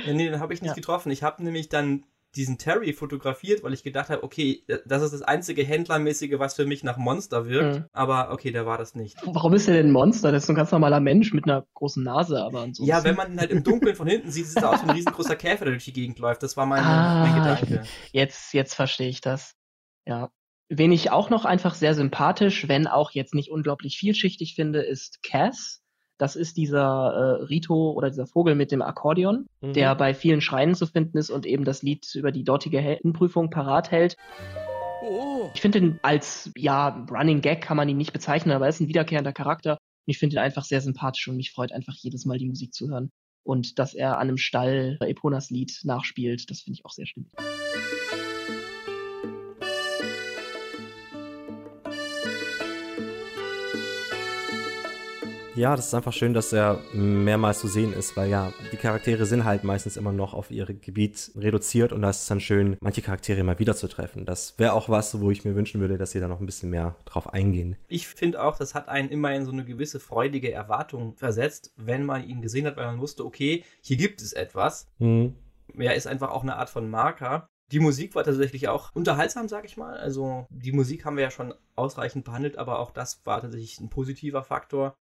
Nee, 0.07 0.29
den 0.29 0.39
habe 0.39 0.53
ich 0.53 0.61
nicht 0.61 0.69
Ja. 0.69 0.75
getroffen. 0.75 1.11
Ich 1.11 1.23
habe 1.23 1.43
nämlich 1.43 1.69
dann 1.69 2.03
diesen 2.35 2.59
Terry 2.59 2.93
fotografiert, 2.93 3.63
weil 3.63 3.73
ich 3.73 3.81
gedacht 3.81 4.09
habe, 4.09 4.21
okay, 4.21 4.63
das 4.85 5.01
ist 5.01 5.13
das 5.13 5.23
einzige 5.23 5.63
Händlermäßige, 5.63 6.37
was 6.37 6.53
für 6.53 6.67
mich 6.67 6.83
nach 6.83 6.97
Monster 6.97 7.47
wirkt. 7.47 7.79
Mhm. 7.79 7.85
Aber 7.91 8.31
okay, 8.31 8.51
der 8.51 8.67
war 8.67 8.77
das 8.77 8.93
nicht. 8.93 9.17
Warum 9.25 9.53
ist 9.53 9.67
er 9.67 9.73
denn 9.73 9.87
ein 9.87 9.91
Monster? 9.91 10.31
Das 10.31 10.43
ist 10.43 10.49
ein 10.49 10.55
ganz 10.55 10.71
normaler 10.71 10.99
Mensch 10.99 11.33
mit 11.33 11.45
einer 11.45 11.65
großen 11.73 12.03
Nase, 12.03 12.39
aber 12.43 12.59
ansonsten. 12.59 12.85
Ja, 12.85 13.03
wenn 13.03 13.15
man 13.15 13.33
ihn 13.33 13.39
halt 13.39 13.49
im 13.49 13.63
Dunkeln 13.63 13.95
von 13.95 14.07
hinten 14.07 14.29
sieht, 14.29 14.45
sieht 14.45 14.57
es 14.59 14.63
aus 14.63 14.79
wie 14.83 14.89
ein 14.89 14.95
riesengroßer 14.95 15.35
Käfer, 15.35 15.65
der 15.65 15.73
durch 15.73 15.85
die 15.85 15.93
Gegend 15.93 16.19
läuft. 16.19 16.43
Das 16.43 16.55
war 16.55 16.67
mein, 16.67 16.83
Ah, 16.83 17.25
mein 17.25 17.35
Gedanke. 17.35 17.83
Jetzt, 18.11 18.53
jetzt 18.53 18.75
verstehe 18.75 19.09
ich 19.09 19.21
das. 19.21 19.55
Ja. 20.05 20.29
Wen 20.71 20.91
ich 20.91 21.09
auch 21.09 21.31
noch 21.31 21.45
einfach 21.45 21.73
sehr 21.73 21.95
sympathisch, 21.95 22.67
wenn 22.67 22.85
auch 22.85 23.09
jetzt 23.09 23.33
nicht 23.33 23.49
unglaublich 23.49 23.97
vielschichtig 23.97 24.53
finde, 24.53 24.81
ist 24.83 25.23
Cass. 25.23 25.81
Das 26.19 26.35
ist 26.35 26.57
dieser 26.57 27.39
äh, 27.39 27.43
Rito 27.45 27.91
oder 27.91 28.09
dieser 28.09 28.27
Vogel 28.27 28.53
mit 28.53 28.71
dem 28.71 28.81
Akkordeon, 28.81 29.47
Mhm. 29.61 29.73
der 29.73 29.95
bei 29.95 30.13
vielen 30.13 30.41
Schreinen 30.41 30.75
zu 30.75 30.85
finden 30.85 31.17
ist 31.17 31.29
und 31.29 31.45
eben 31.45 31.63
das 31.65 31.81
Lied 31.81 32.13
über 32.13 32.31
die 32.31 32.43
dortige 32.43 32.79
Heldenprüfung 32.79 33.49
parat 33.49 33.89
hält. 33.89 34.17
Oh. 35.01 35.49
Ich 35.55 35.61
finde 35.61 35.79
ihn 35.79 35.99
als, 36.03 36.51
ja, 36.57 37.05
Running 37.09 37.41
Gag 37.41 37.61
kann 37.61 37.77
man 37.77 37.87
ihn 37.89 37.97
nicht 37.97 38.13
bezeichnen, 38.13 38.51
aber 38.51 38.65
er 38.65 38.69
ist 38.69 38.81
ein 38.81 38.89
wiederkehrender 38.89 39.31
Charakter. 39.31 39.71
Und 39.73 40.11
ich 40.11 40.19
finde 40.19 40.35
ihn 40.35 40.39
einfach 40.39 40.65
sehr 40.65 40.81
sympathisch 40.81 41.27
und 41.29 41.37
mich 41.37 41.51
freut 41.51 41.71
einfach 41.71 41.95
jedes 41.95 42.25
Mal 42.25 42.37
die 42.37 42.47
Musik 42.47 42.73
zu 42.73 42.89
hören. 42.89 43.09
Und 43.43 43.79
dass 43.79 43.93
er 43.93 44.17
an 44.17 44.27
einem 44.27 44.37
Stall 44.37 44.97
Eponas 44.99 45.49
Lied 45.49 45.79
nachspielt, 45.83 46.51
das 46.51 46.61
finde 46.61 46.77
ich 46.79 46.85
auch 46.85 46.91
sehr 46.91 47.05
stimmig. 47.05 47.31
Ja, 55.59 55.75
das 55.75 55.87
ist 55.87 55.93
einfach 55.93 56.13
schön, 56.13 56.33
dass 56.33 56.53
er 56.53 56.79
mehrmals 56.93 57.59
zu 57.59 57.67
sehen 57.67 57.91
ist, 57.91 58.15
weil 58.15 58.29
ja, 58.29 58.53
die 58.71 58.77
Charaktere 58.77 59.25
sind 59.25 59.43
halt 59.43 59.65
meistens 59.65 59.97
immer 59.97 60.13
noch 60.13 60.33
auf 60.33 60.51
ihr 60.51 60.65
Gebiet 60.65 61.33
reduziert 61.35 61.91
und 61.91 62.01
da 62.01 62.11
ist 62.11 62.21
es 62.21 62.27
dann 62.27 62.39
schön, 62.39 62.77
manche 62.79 63.01
Charaktere 63.01 63.43
mal 63.43 63.59
wieder 63.59 63.75
zu 63.75 63.89
treffen. 63.89 64.25
Das 64.25 64.57
wäre 64.57 64.71
auch 64.71 64.87
was, 64.87 65.19
wo 65.19 65.31
ich 65.31 65.43
mir 65.43 65.55
wünschen 65.55 65.81
würde, 65.81 65.97
dass 65.97 66.11
sie 66.11 66.21
da 66.21 66.29
noch 66.29 66.39
ein 66.39 66.45
bisschen 66.45 66.69
mehr 66.69 66.95
drauf 67.03 67.33
eingehen. 67.33 67.75
Ich 67.89 68.07
finde 68.07 68.41
auch, 68.41 68.57
das 68.57 68.73
hat 68.73 68.87
einen 68.87 69.09
immer 69.09 69.35
in 69.35 69.43
so 69.43 69.51
eine 69.51 69.65
gewisse 69.65 69.99
freudige 69.99 70.49
Erwartung 70.49 71.17
versetzt, 71.17 71.73
wenn 71.75 72.05
man 72.05 72.25
ihn 72.25 72.41
gesehen 72.41 72.65
hat, 72.65 72.77
weil 72.77 72.85
man 72.85 73.01
wusste, 73.01 73.25
okay, 73.25 73.65
hier 73.81 73.97
gibt 73.97 74.21
es 74.21 74.31
etwas. 74.31 74.87
Mhm. 74.99 75.35
Er 75.77 75.95
ist 75.95 76.07
einfach 76.07 76.29
auch 76.29 76.43
eine 76.43 76.55
Art 76.55 76.69
von 76.69 76.89
Marker. 76.89 77.49
Die 77.73 77.81
Musik 77.81 78.15
war 78.15 78.23
tatsächlich 78.23 78.69
auch 78.69 78.95
unterhaltsam, 78.95 79.49
sag 79.49 79.65
ich 79.65 79.75
mal. 79.75 79.97
Also 79.97 80.47
die 80.51 80.71
Musik 80.71 81.03
haben 81.03 81.17
wir 81.17 81.23
ja 81.23 81.31
schon 81.31 81.53
ausreichend 81.75 82.23
behandelt, 82.23 82.57
aber 82.57 82.79
auch 82.79 82.91
das 82.91 83.19
war 83.25 83.41
tatsächlich 83.41 83.81
ein 83.81 83.89
positiver 83.89 84.41
Faktor. 84.41 84.95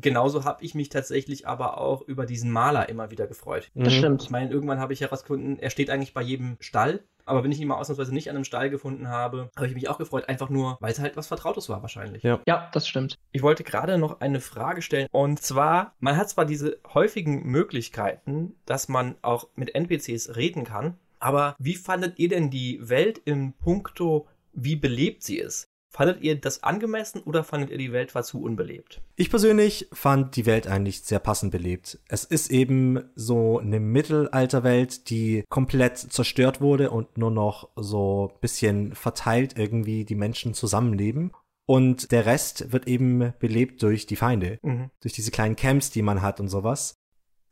Genauso 0.00 0.44
habe 0.44 0.64
ich 0.64 0.74
mich 0.74 0.88
tatsächlich 0.88 1.46
aber 1.46 1.78
auch 1.80 2.02
über 2.02 2.26
diesen 2.26 2.50
Maler 2.50 2.88
immer 2.88 3.10
wieder 3.10 3.26
gefreut. 3.26 3.70
Das 3.74 3.92
Mhm. 3.94 3.98
stimmt. 3.98 4.22
Ich 4.22 4.30
meine, 4.30 4.50
irgendwann 4.50 4.78
habe 4.80 4.92
ich 4.92 5.00
herausgefunden, 5.00 5.58
er 5.58 5.70
steht 5.70 5.90
eigentlich 5.90 6.14
bei 6.14 6.22
jedem 6.22 6.56
Stall. 6.60 7.00
Aber 7.26 7.44
wenn 7.44 7.52
ich 7.52 7.60
ihn 7.60 7.68
mal 7.68 7.76
ausnahmsweise 7.76 8.12
nicht 8.12 8.28
an 8.28 8.34
einem 8.34 8.44
Stall 8.44 8.70
gefunden 8.70 9.06
habe, 9.08 9.50
habe 9.54 9.68
ich 9.68 9.74
mich 9.74 9.88
auch 9.88 9.98
gefreut, 9.98 10.28
einfach 10.28 10.48
nur, 10.48 10.78
weil 10.80 10.90
es 10.90 10.98
halt 10.98 11.16
was 11.16 11.28
Vertrautes 11.28 11.68
war 11.68 11.80
wahrscheinlich. 11.80 12.24
Ja. 12.24 12.40
Ja, 12.48 12.68
das 12.72 12.88
stimmt. 12.88 13.18
Ich 13.30 13.42
wollte 13.42 13.62
gerade 13.62 13.98
noch 13.98 14.20
eine 14.20 14.40
Frage 14.40 14.82
stellen. 14.82 15.06
Und 15.12 15.40
zwar, 15.40 15.94
man 16.00 16.16
hat 16.16 16.28
zwar 16.30 16.44
diese 16.44 16.78
häufigen 16.92 17.44
Möglichkeiten, 17.46 18.54
dass 18.66 18.88
man 18.88 19.14
auch 19.22 19.46
mit 19.54 19.74
NPCs 19.76 20.34
reden 20.36 20.64
kann, 20.64 20.96
aber 21.20 21.54
wie 21.58 21.76
fandet 21.76 22.18
ihr 22.18 22.28
denn 22.28 22.50
die 22.50 22.80
Welt 22.88 23.20
im 23.24 23.52
Punkto, 23.52 24.26
wie 24.52 24.74
belebt 24.76 25.22
sie 25.22 25.38
ist? 25.38 25.68
Fandet 25.92 26.22
ihr 26.22 26.40
das 26.40 26.62
angemessen 26.62 27.20
oder 27.22 27.42
fandet 27.42 27.70
ihr 27.70 27.78
die 27.78 27.92
Welt 27.92 28.14
war 28.14 28.22
zu 28.22 28.40
unbelebt? 28.40 29.00
Ich 29.16 29.28
persönlich 29.28 29.88
fand 29.92 30.36
die 30.36 30.46
Welt 30.46 30.68
eigentlich 30.68 31.02
sehr 31.02 31.18
passend 31.18 31.50
belebt. 31.50 31.98
Es 32.08 32.24
ist 32.24 32.50
eben 32.50 33.00
so 33.16 33.58
eine 33.58 33.80
Mittelalterwelt, 33.80 35.10
die 35.10 35.44
komplett 35.48 35.98
zerstört 35.98 36.60
wurde 36.60 36.90
und 36.90 37.18
nur 37.18 37.30
noch 37.32 37.70
so 37.76 38.30
ein 38.32 38.40
bisschen 38.40 38.94
verteilt 38.94 39.54
irgendwie 39.58 40.04
die 40.04 40.14
Menschen 40.14 40.54
zusammenleben. 40.54 41.32
Und 41.66 42.10
der 42.10 42.26
Rest 42.26 42.72
wird 42.72 42.88
eben 42.88 43.32
belebt 43.38 43.82
durch 43.82 44.06
die 44.06 44.16
Feinde, 44.16 44.58
Mhm. 44.62 44.90
durch 45.00 45.12
diese 45.12 45.30
kleinen 45.30 45.54
Camps, 45.56 45.90
die 45.90 46.02
man 46.02 46.22
hat 46.22 46.40
und 46.40 46.48
sowas. 46.48 46.96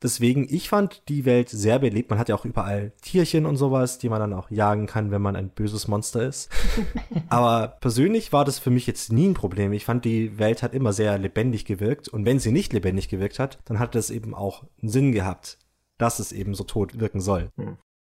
Deswegen, 0.02 0.46
ich 0.48 0.68
fand 0.68 1.08
die 1.08 1.24
Welt 1.24 1.48
sehr 1.48 1.78
belebt. 1.80 2.10
Man 2.10 2.18
hat 2.18 2.28
ja 2.28 2.36
auch 2.36 2.44
überall 2.44 2.92
Tierchen 3.02 3.46
und 3.46 3.56
sowas, 3.56 3.98
die 3.98 4.08
man 4.08 4.20
dann 4.20 4.32
auch 4.32 4.50
jagen 4.50 4.86
kann, 4.86 5.10
wenn 5.10 5.22
man 5.22 5.34
ein 5.34 5.50
böses 5.50 5.88
Monster 5.88 6.22
ist. 6.26 6.50
Aber 7.28 7.76
persönlich 7.80 8.32
war 8.32 8.44
das 8.44 8.58
für 8.58 8.70
mich 8.70 8.86
jetzt 8.86 9.12
nie 9.12 9.28
ein 9.28 9.34
Problem. 9.34 9.72
Ich 9.72 9.84
fand, 9.84 10.04
die 10.04 10.38
Welt 10.38 10.62
hat 10.62 10.74
immer 10.74 10.92
sehr 10.92 11.18
lebendig 11.18 11.64
gewirkt. 11.64 12.08
Und 12.08 12.24
wenn 12.24 12.38
sie 12.38 12.52
nicht 12.52 12.72
lebendig 12.72 13.08
gewirkt 13.08 13.38
hat, 13.38 13.58
dann 13.64 13.78
hat 13.80 13.94
das 13.94 14.10
eben 14.10 14.34
auch 14.34 14.64
einen 14.80 14.90
Sinn 14.90 15.12
gehabt, 15.12 15.58
dass 15.98 16.20
es 16.20 16.30
eben 16.30 16.54
so 16.54 16.64
tot 16.64 17.00
wirken 17.00 17.20
soll. 17.20 17.48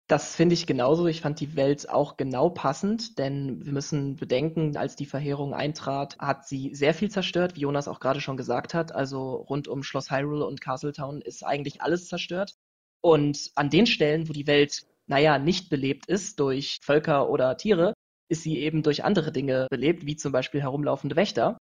Das 0.07 0.35
finde 0.35 0.53
ich 0.53 0.67
genauso. 0.67 1.07
Ich 1.07 1.21
fand 1.21 1.39
die 1.39 1.55
Welt 1.55 1.89
auch 1.89 2.17
genau 2.17 2.49
passend, 2.49 3.17
denn 3.19 3.65
wir 3.65 3.71
müssen 3.71 4.17
bedenken, 4.17 4.75
als 4.75 4.95
die 4.97 5.05
Verheerung 5.05 5.53
eintrat, 5.53 6.17
hat 6.19 6.45
sie 6.45 6.75
sehr 6.75 6.93
viel 6.93 7.09
zerstört, 7.09 7.55
wie 7.55 7.61
Jonas 7.61 7.87
auch 7.87 8.01
gerade 8.01 8.19
schon 8.19 8.35
gesagt 8.35 8.73
hat. 8.73 8.93
Also 8.93 9.35
rund 9.35 9.67
um 9.67 9.81
Schloss 9.81 10.11
Hyrule 10.11 10.45
und 10.45 10.59
Castletown 10.59 11.21
ist 11.21 11.45
eigentlich 11.45 11.81
alles 11.81 12.07
zerstört. 12.07 12.55
Und 13.01 13.51
an 13.55 13.69
den 13.69 13.85
Stellen, 13.85 14.27
wo 14.27 14.33
die 14.33 14.47
Welt, 14.47 14.85
naja, 15.07 15.39
nicht 15.39 15.69
belebt 15.69 16.07
ist 16.07 16.39
durch 16.39 16.79
Völker 16.83 17.29
oder 17.29 17.55
Tiere, 17.57 17.93
ist 18.29 18.43
sie 18.43 18.59
eben 18.59 18.83
durch 18.83 19.03
andere 19.05 19.31
Dinge 19.31 19.67
belebt, 19.69 20.05
wie 20.05 20.15
zum 20.17 20.33
Beispiel 20.33 20.61
herumlaufende 20.61 21.15
Wächter. 21.15 21.57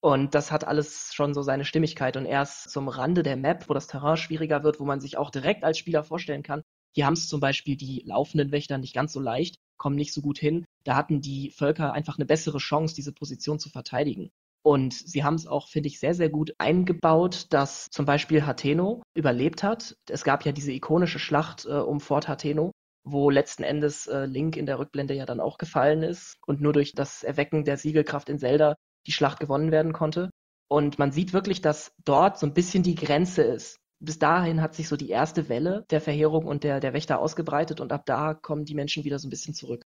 Und 0.00 0.34
das 0.34 0.52
hat 0.52 0.64
alles 0.64 1.14
schon 1.14 1.34
so 1.34 1.42
seine 1.42 1.64
Stimmigkeit. 1.64 2.16
Und 2.16 2.26
erst 2.26 2.70
zum 2.70 2.88
Rande 2.88 3.22
der 3.22 3.36
Map, 3.36 3.68
wo 3.68 3.74
das 3.74 3.86
Terrain 3.86 4.16
schwieriger 4.18 4.62
wird, 4.62 4.80
wo 4.80 4.84
man 4.84 5.00
sich 5.00 5.16
auch 5.16 5.30
direkt 5.30 5.64
als 5.64 5.78
Spieler 5.78 6.04
vorstellen 6.04 6.42
kann, 6.42 6.62
hier 6.96 7.04
haben 7.04 7.12
es 7.12 7.28
zum 7.28 7.40
Beispiel 7.40 7.76
die 7.76 8.02
laufenden 8.06 8.52
Wächter 8.52 8.78
nicht 8.78 8.94
ganz 8.94 9.12
so 9.12 9.20
leicht, 9.20 9.56
kommen 9.76 9.96
nicht 9.96 10.14
so 10.14 10.22
gut 10.22 10.38
hin. 10.38 10.64
Da 10.82 10.96
hatten 10.96 11.20
die 11.20 11.50
Völker 11.50 11.92
einfach 11.92 12.16
eine 12.16 12.24
bessere 12.24 12.56
Chance, 12.56 12.94
diese 12.94 13.12
Position 13.12 13.58
zu 13.58 13.68
verteidigen. 13.68 14.30
Und 14.64 14.94
sie 14.94 15.22
haben 15.22 15.34
es 15.34 15.46
auch, 15.46 15.68
finde 15.68 15.88
ich, 15.88 16.00
sehr, 16.00 16.14
sehr 16.14 16.30
gut 16.30 16.54
eingebaut, 16.56 17.48
dass 17.50 17.88
zum 17.90 18.06
Beispiel 18.06 18.46
Hateno 18.46 19.02
überlebt 19.14 19.62
hat. 19.62 19.94
Es 20.08 20.24
gab 20.24 20.46
ja 20.46 20.52
diese 20.52 20.72
ikonische 20.72 21.18
Schlacht 21.18 21.66
äh, 21.66 21.74
um 21.74 22.00
Fort 22.00 22.28
Hateno, 22.28 22.72
wo 23.04 23.28
letzten 23.28 23.62
Endes 23.62 24.06
äh, 24.06 24.24
Link 24.24 24.56
in 24.56 24.64
der 24.64 24.78
Rückblende 24.78 25.12
ja 25.12 25.26
dann 25.26 25.38
auch 25.38 25.58
gefallen 25.58 26.02
ist 26.02 26.38
und 26.46 26.62
nur 26.62 26.72
durch 26.72 26.92
das 26.94 27.22
Erwecken 27.22 27.64
der 27.64 27.76
Siegelkraft 27.76 28.30
in 28.30 28.38
Zelda 28.38 28.74
die 29.06 29.12
Schlacht 29.12 29.38
gewonnen 29.38 29.70
werden 29.70 29.92
konnte. 29.92 30.30
Und 30.68 30.98
man 30.98 31.12
sieht 31.12 31.34
wirklich, 31.34 31.60
dass 31.60 31.92
dort 32.06 32.38
so 32.38 32.46
ein 32.46 32.54
bisschen 32.54 32.82
die 32.82 32.94
Grenze 32.94 33.42
ist. 33.42 33.76
Bis 33.98 34.18
dahin 34.18 34.60
hat 34.60 34.74
sich 34.74 34.88
so 34.88 34.96
die 34.96 35.08
erste 35.08 35.48
Welle 35.48 35.86
der 35.90 36.00
Verheerung 36.00 36.46
und 36.46 36.64
der, 36.64 36.80
der 36.80 36.92
Wächter 36.92 37.18
ausgebreitet 37.18 37.80
und 37.80 37.92
ab 37.92 38.04
da 38.06 38.34
kommen 38.34 38.64
die 38.64 38.74
Menschen 38.74 39.04
wieder 39.04 39.18
so 39.18 39.26
ein 39.26 39.30
bisschen 39.30 39.54
zurück. 39.54 39.84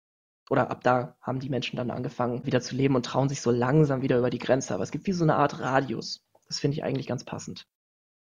Oder 0.50 0.70
ab 0.70 0.82
da 0.82 1.16
haben 1.22 1.40
die 1.40 1.48
Menschen 1.48 1.76
dann 1.76 1.90
angefangen, 1.90 2.44
wieder 2.44 2.61
zu 2.61 2.74
leben 2.74 2.96
und 2.96 3.07
trauen 3.07 3.30
sich 3.30 3.40
so 3.40 3.50
langsam 3.50 4.02
wieder 4.02 4.18
über 4.18 4.28
die 4.28 4.38
Grenze. 4.38 4.74
Aber 4.74 4.82
es 4.82 4.90
gibt 4.90 5.07
wie 5.07 5.12
so 5.12 5.24
eine 5.24 5.36
Art 5.36 5.59
Radius. 5.59 6.20
Das 6.46 6.61
finde 6.61 6.76
ich 6.76 6.84
eigentlich 6.84 7.07
ganz 7.07 7.24
passend. 7.24 7.64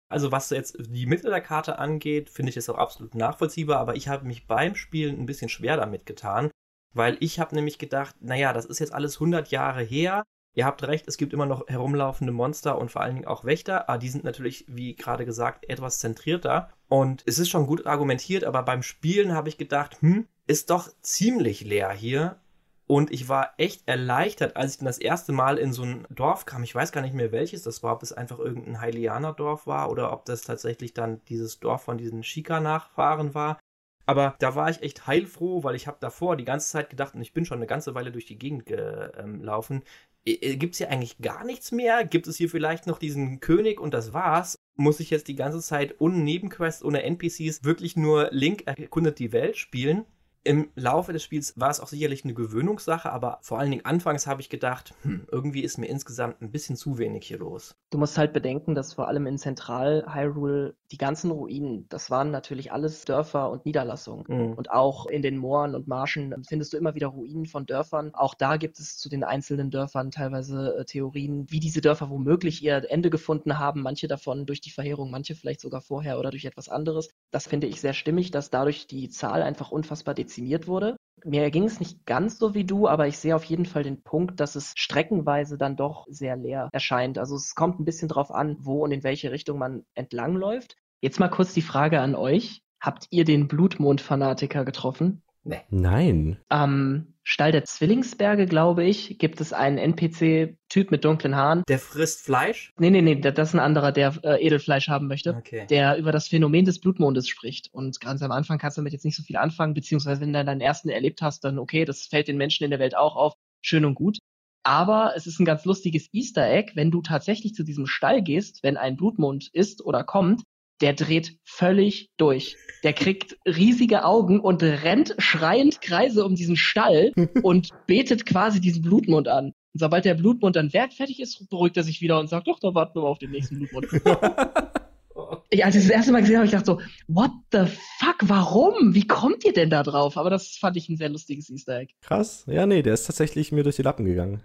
Also 0.08 0.32
was 0.32 0.50
jetzt 0.52 0.78
die 0.80 1.06
Mitte 1.06 1.30
der 1.30 1.42
Karte 1.42 1.80
angeht, 1.80 2.30
finde 2.30 2.52
ich 2.52 2.58
es 2.58 2.70
auch 2.70 2.78
absolut 2.78 3.16
nachvollziehbar, 3.16 3.80
aber 3.80 3.96
ich 3.96 4.08
habe 4.08 4.26
mich 4.26 4.48
beim 4.48 4.76
Spielen 4.76 5.20
ein 5.20 5.26
bisschen 5.26 5.50
schwer 5.50 5.76
damit 5.76 6.06
getan, 6.06 6.52
weil 6.94 7.18
ich 7.20 7.40
habe 7.40 7.56
nämlich 7.56 7.80
gedacht, 7.80 8.16
naja, 8.22 8.54
das 8.54 8.66
ist 8.66 8.80
jetzt 8.80 8.94
alles 8.94 9.16
100 9.16 9.50
Jahre 9.50 9.82
her. 9.82 10.24
Ihr 10.56 10.66
habt 10.66 10.84
recht, 10.84 11.08
es 11.08 11.18
gibt 11.18 11.34
immer 11.34 11.48
noch 11.48 11.68
herumlaufende 11.68 12.32
Monster 12.32 12.78
und 12.78 12.92
vor 12.92 13.02
allen 13.02 13.16
Dingen 13.16 13.28
auch 13.28 13.44
Wächter, 13.44 13.90
aber 13.90 13.98
die 13.98 14.10
sind 14.10 14.24
natürlich, 14.24 14.66
wie 14.68 14.96
gerade 14.96 15.26
gesagt, 15.26 15.68
etwas 15.68 16.00
zentrierter. 16.00 16.70
Und 16.90 17.24
es 17.26 17.40
ist 17.40 17.50
schon 17.50 17.66
gut 17.66 17.88
argumentiert, 17.88 18.44
aber 18.44 18.62
beim 18.62 18.84
Spielen 18.84 19.34
habe 19.34 19.50
ich 19.50 19.58
gedacht, 19.58 19.98
hm, 20.02 20.28
ist 20.46 20.70
doch 20.70 20.90
ziemlich 21.02 21.62
leer 21.62 21.92
hier. 21.92 22.40
Und 22.86 23.12
ich 23.12 23.30
war 23.30 23.54
echt 23.58 23.88
erleichtert, 23.88 24.56
als 24.56 24.74
ich 24.74 24.78
dann 24.78 24.86
das 24.86 25.00
erste 25.00 25.32
Mal 25.32 25.58
in 25.58 25.74
so 25.74 25.84
ein 25.84 26.06
Dorf 26.10 26.46
kam. 26.46 26.64
Ich 26.64 26.76
weiß 26.76 26.92
gar 26.92 27.02
nicht 27.02 27.16
mehr 27.16 27.32
welches 27.32 27.64
das 27.64 27.82
war, 27.82 27.94
ob 27.94 28.04
es 28.04 28.14
einfach 28.14 28.38
irgendein 28.38 28.82
Heilianer-Dorf 28.82 29.66
war 29.66 29.90
oder 29.90 30.12
ob 30.12 30.26
das 30.26 30.42
tatsächlich 30.42 30.94
dann 30.94 31.22
dieses 31.30 31.60
Dorf 31.60 31.84
von 31.84 31.98
diesen 31.98 32.24
Shika-Nachfahren 32.24 33.34
war. 33.34 33.58
Aber 34.06 34.36
da 34.40 34.54
war 34.54 34.70
ich 34.70 34.82
echt 34.84 35.08
heilfroh, 35.08 35.64
weil 35.64 35.76
ich 35.76 35.88
habe 35.88 35.98
davor 36.02 36.36
die 36.36 36.44
ganze 36.44 36.70
Zeit 36.70 36.90
gedacht, 36.90 37.16
und 37.16 37.22
ich 37.22 37.34
bin 37.34 37.46
schon 37.46 37.58
eine 37.58 37.68
ganze 37.68 37.96
Weile 37.96 38.12
durch 38.12 38.26
die 38.26 38.38
Gegend 38.38 38.66
gelaufen, 38.66 39.84
gibt 40.26 40.74
es 40.74 40.78
hier 40.78 40.90
eigentlich 40.90 41.18
gar 41.20 41.44
nichts 41.44 41.72
mehr? 41.72 42.06
Gibt 42.06 42.28
es 42.28 42.38
hier 42.38 42.50
vielleicht 42.50 42.88
noch 42.88 42.98
diesen 42.98 43.40
König 43.40 43.80
und 43.80 43.94
das 43.94 44.14
war's? 44.14 44.56
Muss 44.76 45.00
ich 45.00 45.10
jetzt 45.10 45.28
die 45.28 45.36
ganze 45.36 45.62
Zeit 45.62 46.00
ohne 46.00 46.18
Nebenquests, 46.18 46.84
ohne 46.84 47.04
NPCs 47.04 47.64
wirklich 47.64 47.96
nur 47.96 48.30
Link 48.32 48.64
erkundet 48.66 49.20
die 49.20 49.32
Welt 49.32 49.58
spielen? 49.58 50.06
Im 50.46 50.70
Laufe 50.76 51.14
des 51.14 51.24
Spiels 51.24 51.54
war 51.58 51.70
es 51.70 51.80
auch 51.80 51.88
sicherlich 51.88 52.26
eine 52.26 52.34
Gewöhnungssache, 52.34 53.12
aber 53.12 53.40
vor 53.42 53.60
allen 53.60 53.72
Dingen 53.72 53.86
anfangs 53.86 54.28
habe 54.28 54.42
ich 54.42 54.50
gedacht, 54.50 54.94
hm, 55.04 55.26
irgendwie 55.32 55.62
ist 55.62 55.78
mir 55.78 55.88
insgesamt 55.88 56.42
ein 56.42 56.52
bisschen 56.52 56.76
zu 56.76 56.98
wenig 56.98 57.26
hier 57.26 57.38
los. 57.38 57.76
Du 57.92 57.98
musst 57.98 58.18
halt 58.18 58.34
bedenken, 58.34 58.76
dass 58.76 58.94
vor 58.94 59.08
allem 59.08 59.26
in 59.26 59.38
Zentral-Hyrule 59.38 60.76
die 60.92 60.98
ganzen 60.98 61.32
Ruinen, 61.32 61.88
das 61.90 62.12
waren 62.12 62.30
natürlich 62.30 62.72
alles 62.72 63.06
Dörfer 63.06 63.50
und 63.50 63.66
Niederlassungen. 63.66 64.26
Mhm. 64.28 64.54
Und 64.54 64.70
auch 64.70 65.06
in 65.06 65.22
den 65.22 65.38
Mooren 65.38 65.76
und 65.76 65.88
Marschen 65.88 66.36
findest 66.48 66.74
du 66.74 66.78
immer 66.78 66.94
wieder 66.94 67.08
Ruinen 67.08 67.46
von 67.46 67.66
Dörfern. 67.66 68.14
Auch 68.14 68.36
da 68.36 68.58
gibt 68.58 68.80
es 68.80 68.98
zu 68.98 69.10
den 69.10 69.24
einzelnen 69.24 69.72
Dörfern 69.72 70.12
teilweise 70.12 70.76
äh, 70.78 70.86
Theorien, 70.86 71.46
wie 71.50 71.60
diese 71.60 71.82
Dörfer 71.82 72.10
womöglich 72.10 72.64
ihr 72.64 72.92
Ende 72.92 73.10
gefunden 73.10 73.60
haben. 73.60 73.82
Manche 73.82 74.08
davon 74.08 74.46
durch 74.46 74.62
die 74.62 74.72
Verheerung, 74.72 75.10
manche 75.10 75.36
vielleicht 75.36 75.62
sogar 75.62 75.82
vorher 75.82 76.20
oder 76.20 76.32
durch 76.32 76.46
etwas 76.46 76.70
anderes. 76.70 77.10
Das 77.32 77.48
finde 77.48 77.68
ich 77.68 77.82
sehr 77.82 77.94
stimmig, 77.94 78.32
dass 78.32 78.50
dadurch 78.50 78.88
die 78.88 79.10
Zahl 79.10 79.42
einfach 79.42 79.72
unfassbar 79.72 80.14
dezimiert 80.34 80.68
wurde. 80.68 80.98
Mir 81.26 81.50
ging 81.52 81.64
es 81.64 81.80
nicht 81.80 82.06
ganz 82.06 82.38
so 82.38 82.54
wie 82.54 82.66
du, 82.66 82.88
aber 82.88 83.08
ich 83.08 83.18
sehe 83.18 83.36
auf 83.36 83.46
jeden 83.46 83.66
Fall 83.66 83.84
den 83.84 84.02
Punkt, 84.02 84.40
dass 84.40 84.56
es 84.56 84.74
streckenweise 84.76 85.58
dann 85.58 85.78
doch 85.78 86.06
sehr 86.10 86.36
leer 86.36 86.70
erscheint. 86.74 87.18
Also 87.18 87.36
es 87.36 87.56
kommt 87.56 87.80
ein 87.80 87.86
bisschen 87.86 88.10
drauf 88.10 88.32
an, 88.32 88.58
wo 88.60 88.84
und 88.84 88.92
in 88.92 89.04
welche 89.04 89.32
Richtung 89.32 89.58
man 89.58 89.86
entlangläuft. 89.94 90.76
Jetzt 91.02 91.20
mal 91.20 91.30
kurz 91.30 91.54
die 91.54 91.62
Frage 91.62 92.02
an 92.02 92.16
euch. 92.16 92.62
Habt 92.82 93.08
ihr 93.12 93.24
den 93.24 93.48
Blutmond-Fanatiker 93.48 94.66
getroffen? 94.66 95.23
Nee. 95.44 95.62
Nein. 95.70 96.38
Am 96.50 97.14
Stall 97.24 97.52
der 97.52 97.64
Zwillingsberge, 97.64 98.46
glaube 98.46 98.84
ich, 98.84 99.18
gibt 99.18 99.40
es 99.42 99.54
einen 99.54 99.78
NPC-Typ 99.78 100.92
mit 100.92 101.06
dunklen 101.06 101.36
Haaren. 101.36 101.64
Der 101.68 101.80
frisst 101.80 102.26
Fleisch? 102.26 102.74
Nee, 102.78 102.90
nee, 102.90 103.02
nee, 103.02 103.16
das 103.16 103.50
ist 103.50 103.54
ein 103.54 103.60
anderer, 103.60 103.92
der 103.92 104.14
äh, 104.24 104.46
Edelfleisch 104.46 104.90
haben 104.90 105.08
möchte. 105.08 105.36
Okay. 105.36 105.66
Der 105.70 105.98
über 105.98 106.12
das 106.12 106.28
Phänomen 106.28 106.66
des 106.66 106.80
Blutmondes 106.80 107.28
spricht. 107.28 107.70
Und 107.74 108.00
ganz 108.02 108.22
am 108.22 108.32
Anfang 108.32 108.58
kannst 108.58 108.78
du 108.78 108.82
damit 108.82 108.94
jetzt 108.94 109.06
nicht 109.06 109.16
so 109.16 109.24
viel 109.24 109.38
anfangen, 109.38 109.74
beziehungsweise 109.74 110.22
wenn 110.22 110.34
du 110.34 110.44
deinen 110.44 110.62
ersten 110.62 110.90
erlebt 110.90 111.22
hast, 111.22 111.44
dann 111.44 111.60
okay, 111.60 111.86
das 111.86 112.04
fällt 112.08 112.28
den 112.28 112.38
Menschen 112.38 112.66
in 112.66 112.72
der 112.72 112.80
Welt 112.80 112.96
auch 112.96 113.16
auf. 113.16 113.34
Schön 113.62 113.86
und 113.86 113.96
gut. 113.96 114.18
Aber 114.66 115.14
es 115.16 115.28
ist 115.28 115.40
ein 115.40 115.46
ganz 115.46 115.66
lustiges 115.66 116.08
Easter 116.14 116.50
Egg, 116.50 116.72
wenn 116.76 116.90
du 116.90 117.02
tatsächlich 117.02 117.54
zu 117.54 117.64
diesem 117.64 117.86
Stall 117.86 118.22
gehst, 118.22 118.64
wenn 118.64 118.78
ein 118.78 118.96
Blutmond 118.96 119.50
ist 119.52 119.84
oder 119.84 120.06
kommt, 120.06 120.44
der 120.84 120.92
dreht 120.94 121.38
völlig 121.46 122.10
durch. 122.18 122.58
Der 122.84 122.92
kriegt 122.92 123.38
riesige 123.48 124.04
Augen 124.04 124.42
und 124.42 124.62
rennt 124.62 125.16
schreiend 125.18 125.80
Kreise 125.80 126.26
um 126.26 126.36
diesen 126.36 126.58
Stall 126.58 127.14
und 127.42 127.70
betet 127.88 128.26
quasi 128.26 128.60
diesen 128.60 128.82
Blutmond 128.82 129.30
an. 129.30 129.46
Und 129.46 129.80
sobald 129.80 130.04
der 130.04 130.16
Blutmond 130.16 130.58
dann 130.58 130.74
werkfertig 130.74 131.22
ist, 131.22 131.50
beruhigt 131.50 131.78
er 131.78 131.84
sich 131.84 132.02
wieder 132.02 132.20
und 132.20 132.28
sagt, 132.28 132.50
doch, 132.50 132.60
da 132.60 132.76
warten 132.76 133.00
wir 133.00 133.04
auf 133.04 133.18
den 133.18 133.32
nächsten 133.32 133.60
Blutmond. 133.60 133.88
ich, 135.50 135.64
als 135.64 135.76
ich 135.76 135.84
das 135.84 135.92
erste 135.92 136.12
Mal 136.12 136.20
gesehen 136.20 136.36
habe, 136.36 136.46
ich 136.48 136.52
dachte 136.52 136.66
so, 136.66 136.82
what 137.08 137.32
the 137.54 137.66
fuck, 138.00 138.18
warum? 138.24 138.94
Wie 138.94 139.08
kommt 139.08 139.46
ihr 139.46 139.54
denn 139.54 139.70
da 139.70 139.84
drauf? 139.84 140.18
Aber 140.18 140.30
das 140.30 140.58
fand 140.58 140.76
ich 140.76 140.90
ein 140.90 140.98
sehr 140.98 141.08
lustiges 141.08 141.50
Easter 141.50 141.80
Egg. 141.80 141.94
Krass. 142.02 142.44
Ja, 142.48 142.66
nee, 142.66 142.82
der 142.82 142.94
ist 142.94 143.06
tatsächlich 143.06 143.54
mir 143.54 143.64
durch 143.64 143.78
die 143.78 143.84
Lappen 143.84 144.04
gegangen. 144.04 144.44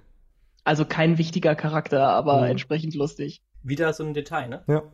Also 0.62 0.84
kein 0.84 1.18
wichtiger 1.18 1.56
Charakter, 1.56 2.08
aber 2.10 2.42
Mhm. 2.42 2.50
entsprechend 2.50 2.94
lustig. 2.94 3.42
Wieder 3.64 3.92
so 3.92 4.04
ein 4.04 4.14
Detail, 4.14 4.48
ne? 4.48 4.62
Ja. 4.68 4.84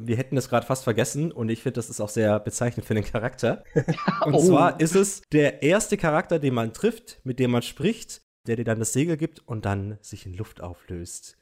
Wir 0.00 0.16
hätten 0.16 0.36
das 0.36 0.48
gerade 0.48 0.64
fast 0.64 0.84
vergessen 0.84 1.32
und 1.32 1.48
ich 1.48 1.62
finde, 1.62 1.74
das 1.74 1.90
ist 1.90 2.00
auch 2.00 2.08
sehr 2.08 2.38
bezeichnend 2.38 2.86
für 2.86 2.94
den 2.94 3.04
Charakter. 3.04 3.64
Und 4.24 4.34
Oh. 4.34 4.38
zwar 4.46 4.78
ist 4.78 4.94
es 4.94 5.22
der 5.32 5.62
erste 5.64 5.96
Charakter, 5.96 6.38
den 6.38 6.54
man 6.54 6.72
trifft, 6.72 7.20
mit 7.24 7.40
dem 7.40 7.50
man 7.50 7.62
spricht, 7.62 8.22
der 8.46 8.54
dir 8.54 8.64
dann 8.64 8.78
das 8.78 8.92
Segel 8.92 9.16
gibt 9.16 9.46
und 9.48 9.64
dann 9.64 9.98
sich 10.00 10.24
in 10.24 10.34
Luft 10.34 10.60
auflöst. 10.60 11.36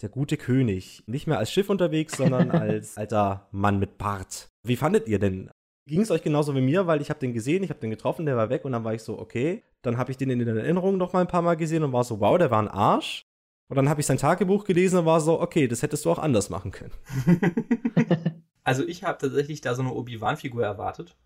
Der 0.00 0.08
gute 0.08 0.38
König. 0.38 1.02
Nicht 1.06 1.26
mehr 1.26 1.38
als 1.38 1.52
Schiff 1.52 1.68
unterwegs, 1.68 2.16
sondern 2.16 2.50
als 2.50 2.96
alter 2.96 3.48
Mann 3.52 3.78
mit 3.78 3.98
Bart. 3.98 4.48
Wie 4.66 4.76
fandet 4.76 5.06
ihr 5.06 5.18
denn? 5.18 5.50
Ging 5.86 6.00
es 6.00 6.10
euch 6.10 6.22
genauso 6.22 6.54
wie 6.54 6.60
mir, 6.62 6.86
weil 6.86 7.02
ich 7.02 7.10
habe 7.10 7.20
den 7.20 7.34
gesehen, 7.34 7.62
ich 7.64 7.70
habe 7.70 7.80
den 7.80 7.90
getroffen, 7.90 8.24
der 8.24 8.36
war 8.36 8.48
weg 8.48 8.64
und 8.64 8.72
dann 8.72 8.84
war 8.84 8.94
ich 8.94 9.02
so, 9.02 9.18
okay. 9.18 9.62
Dann 9.82 9.98
habe 9.98 10.10
ich 10.10 10.16
den 10.16 10.30
in 10.30 10.38
den 10.38 10.56
Erinnerungen 10.56 10.96
noch 10.98 11.12
mal 11.12 11.20
ein 11.20 11.26
paar 11.26 11.42
Mal 11.42 11.56
gesehen 11.56 11.82
und 11.82 11.92
war 11.92 12.04
so, 12.04 12.20
wow, 12.20 12.38
der 12.38 12.50
war 12.50 12.62
ein 12.62 12.68
Arsch. 12.68 13.26
Und 13.70 13.76
dann 13.76 13.88
habe 13.88 14.00
ich 14.00 14.06
sein 14.06 14.18
Tagebuch 14.18 14.64
gelesen 14.64 14.98
und 14.98 15.06
war 15.06 15.20
so, 15.20 15.40
okay, 15.40 15.68
das 15.68 15.82
hättest 15.82 16.04
du 16.04 16.10
auch 16.10 16.18
anders 16.18 16.50
machen 16.50 16.72
können. 16.72 16.92
Also 18.62 18.86
ich 18.86 19.04
habe 19.04 19.18
tatsächlich 19.18 19.62
da 19.62 19.74
so 19.74 19.80
eine 19.82 19.92
Obi-Wan-Figur 19.94 20.62
erwartet. 20.62 21.16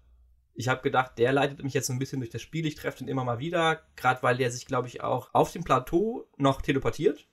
Ich 0.55 0.69
habe 0.69 0.83
gedacht, 0.83 1.19
der 1.19 1.33
leitet 1.33 1.63
mich 1.63 1.75
jetzt 1.75 1.89
so 1.89 1.93
ein 1.93 1.99
bisschen 1.99 2.21
durch 2.21 2.31
das 2.31 2.41
Spiel. 2.41 2.65
Ich 2.65 2.77
treffe 2.77 2.99
den 2.99 3.09
immer 3.09 3.25
mal 3.25 3.41
wieder, 3.41 3.83
gerade 3.97 4.23
weil 4.23 4.37
der 4.37 4.53
sich, 4.53 4.67
glaube 4.67 4.87
ich, 4.87 5.03
auch 5.03 5.35
auf 5.35 5.51
dem 5.51 5.65
Plateau 5.65 6.29
noch 6.39 6.63
teleportiert. 6.63 7.27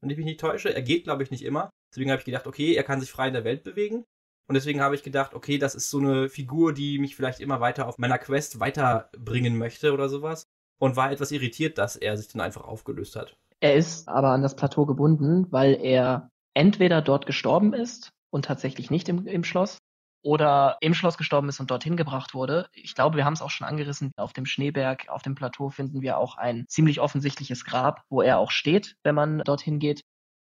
Wenn 0.00 0.10
ich 0.10 0.18
mich 0.18 0.26
nicht 0.26 0.38
täusche. 0.38 0.72
Er 0.72 0.82
geht, 0.82 1.04
glaube 1.04 1.22
ich, 1.22 1.30
nicht 1.30 1.44
immer. 1.44 1.70
Deswegen 1.90 2.10
habe 2.10 2.20
ich 2.20 2.26
gedacht, 2.26 2.46
okay, 2.46 2.74
er 2.74 2.84
kann 2.84 3.00
sich 3.00 3.10
frei 3.10 3.28
in 3.28 3.34
der 3.34 3.44
Welt 3.44 3.64
bewegen. 3.64 4.04
Und 4.46 4.54
deswegen 4.54 4.82
habe 4.82 4.94
ich 4.94 5.02
gedacht, 5.02 5.34
okay, 5.34 5.58
das 5.58 5.74
ist 5.74 5.88
so 5.90 5.98
eine 5.98 6.28
Figur, 6.28 6.74
die 6.74 6.98
mich 6.98 7.16
vielleicht 7.16 7.40
immer 7.40 7.60
weiter 7.60 7.88
auf 7.88 7.98
meiner 7.98 8.18
Quest 8.18 8.60
weiterbringen 8.60 9.56
möchte 9.56 9.92
oder 9.92 10.08
sowas. 10.08 10.44
Und 10.78 10.94
war 10.94 11.10
etwas 11.10 11.32
irritiert, 11.32 11.78
dass 11.78 11.96
er 11.96 12.16
sich 12.16 12.28
dann 12.28 12.42
einfach 12.42 12.64
aufgelöst 12.64 13.16
hat. 13.16 13.36
Er 13.60 13.74
ist 13.74 14.08
aber 14.08 14.30
an 14.30 14.42
das 14.42 14.56
Plateau 14.56 14.86
gebunden, 14.86 15.46
weil 15.50 15.74
er 15.74 16.30
entweder 16.54 17.02
dort 17.02 17.26
gestorben 17.26 17.72
ist 17.72 18.12
und 18.30 18.44
tatsächlich 18.44 18.90
nicht 18.90 19.08
im, 19.08 19.26
im 19.26 19.44
Schloss 19.44 19.78
oder 20.22 20.76
im 20.80 20.94
Schloss 20.94 21.16
gestorben 21.16 21.48
ist 21.48 21.60
und 21.60 21.70
dorthin 21.70 21.96
gebracht 21.96 22.34
wurde. 22.34 22.68
Ich 22.72 22.94
glaube, 22.94 23.16
wir 23.16 23.24
haben 23.24 23.34
es 23.34 23.42
auch 23.42 23.50
schon 23.50 23.66
angerissen. 23.66 24.12
Auf 24.16 24.32
dem 24.32 24.46
Schneeberg, 24.46 25.08
auf 25.08 25.22
dem 25.22 25.34
Plateau 25.34 25.70
finden 25.70 26.02
wir 26.02 26.18
auch 26.18 26.36
ein 26.36 26.66
ziemlich 26.68 27.00
offensichtliches 27.00 27.64
Grab, 27.64 28.02
wo 28.08 28.22
er 28.22 28.38
auch 28.38 28.50
steht, 28.50 28.96
wenn 29.02 29.14
man 29.14 29.38
dorthin 29.38 29.78
geht, 29.78 30.02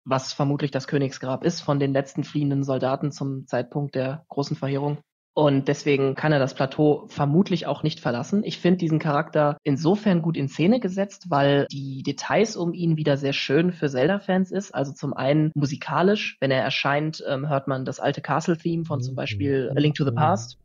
was 0.04 0.32
vermutlich 0.32 0.70
das 0.70 0.86
Königsgrab 0.86 1.44
ist 1.44 1.60
von 1.60 1.80
den 1.80 1.92
letzten 1.92 2.22
fliehenden 2.24 2.62
Soldaten 2.62 3.10
zum 3.10 3.46
Zeitpunkt 3.46 3.94
der 3.94 4.24
großen 4.28 4.56
Verheerung. 4.56 4.98
Und 5.38 5.68
deswegen 5.68 6.14
kann 6.14 6.32
er 6.32 6.38
das 6.38 6.54
Plateau 6.54 7.04
vermutlich 7.08 7.66
auch 7.66 7.82
nicht 7.82 8.00
verlassen. 8.00 8.42
Ich 8.42 8.58
finde 8.58 8.78
diesen 8.78 8.98
Charakter 8.98 9.58
insofern 9.64 10.22
gut 10.22 10.34
in 10.34 10.48
Szene 10.48 10.80
gesetzt, 10.80 11.26
weil 11.28 11.66
die 11.70 12.02
Details 12.02 12.56
um 12.56 12.72
ihn 12.72 12.96
wieder 12.96 13.18
sehr 13.18 13.34
schön 13.34 13.70
für 13.70 13.90
Zelda-Fans 13.90 14.50
ist. 14.50 14.74
Also 14.74 14.94
zum 14.94 15.12
einen 15.12 15.52
musikalisch, 15.54 16.38
wenn 16.40 16.50
er 16.50 16.62
erscheint, 16.62 17.22
ähm, 17.28 17.50
hört 17.50 17.68
man 17.68 17.84
das 17.84 18.00
alte 18.00 18.22
Castle-Theme 18.22 18.86
von 18.86 19.02
zum 19.02 19.14
Beispiel 19.14 19.70
A 19.76 19.78
Link 19.78 19.94
to 19.96 20.06
the 20.06 20.10
Past. 20.10 20.58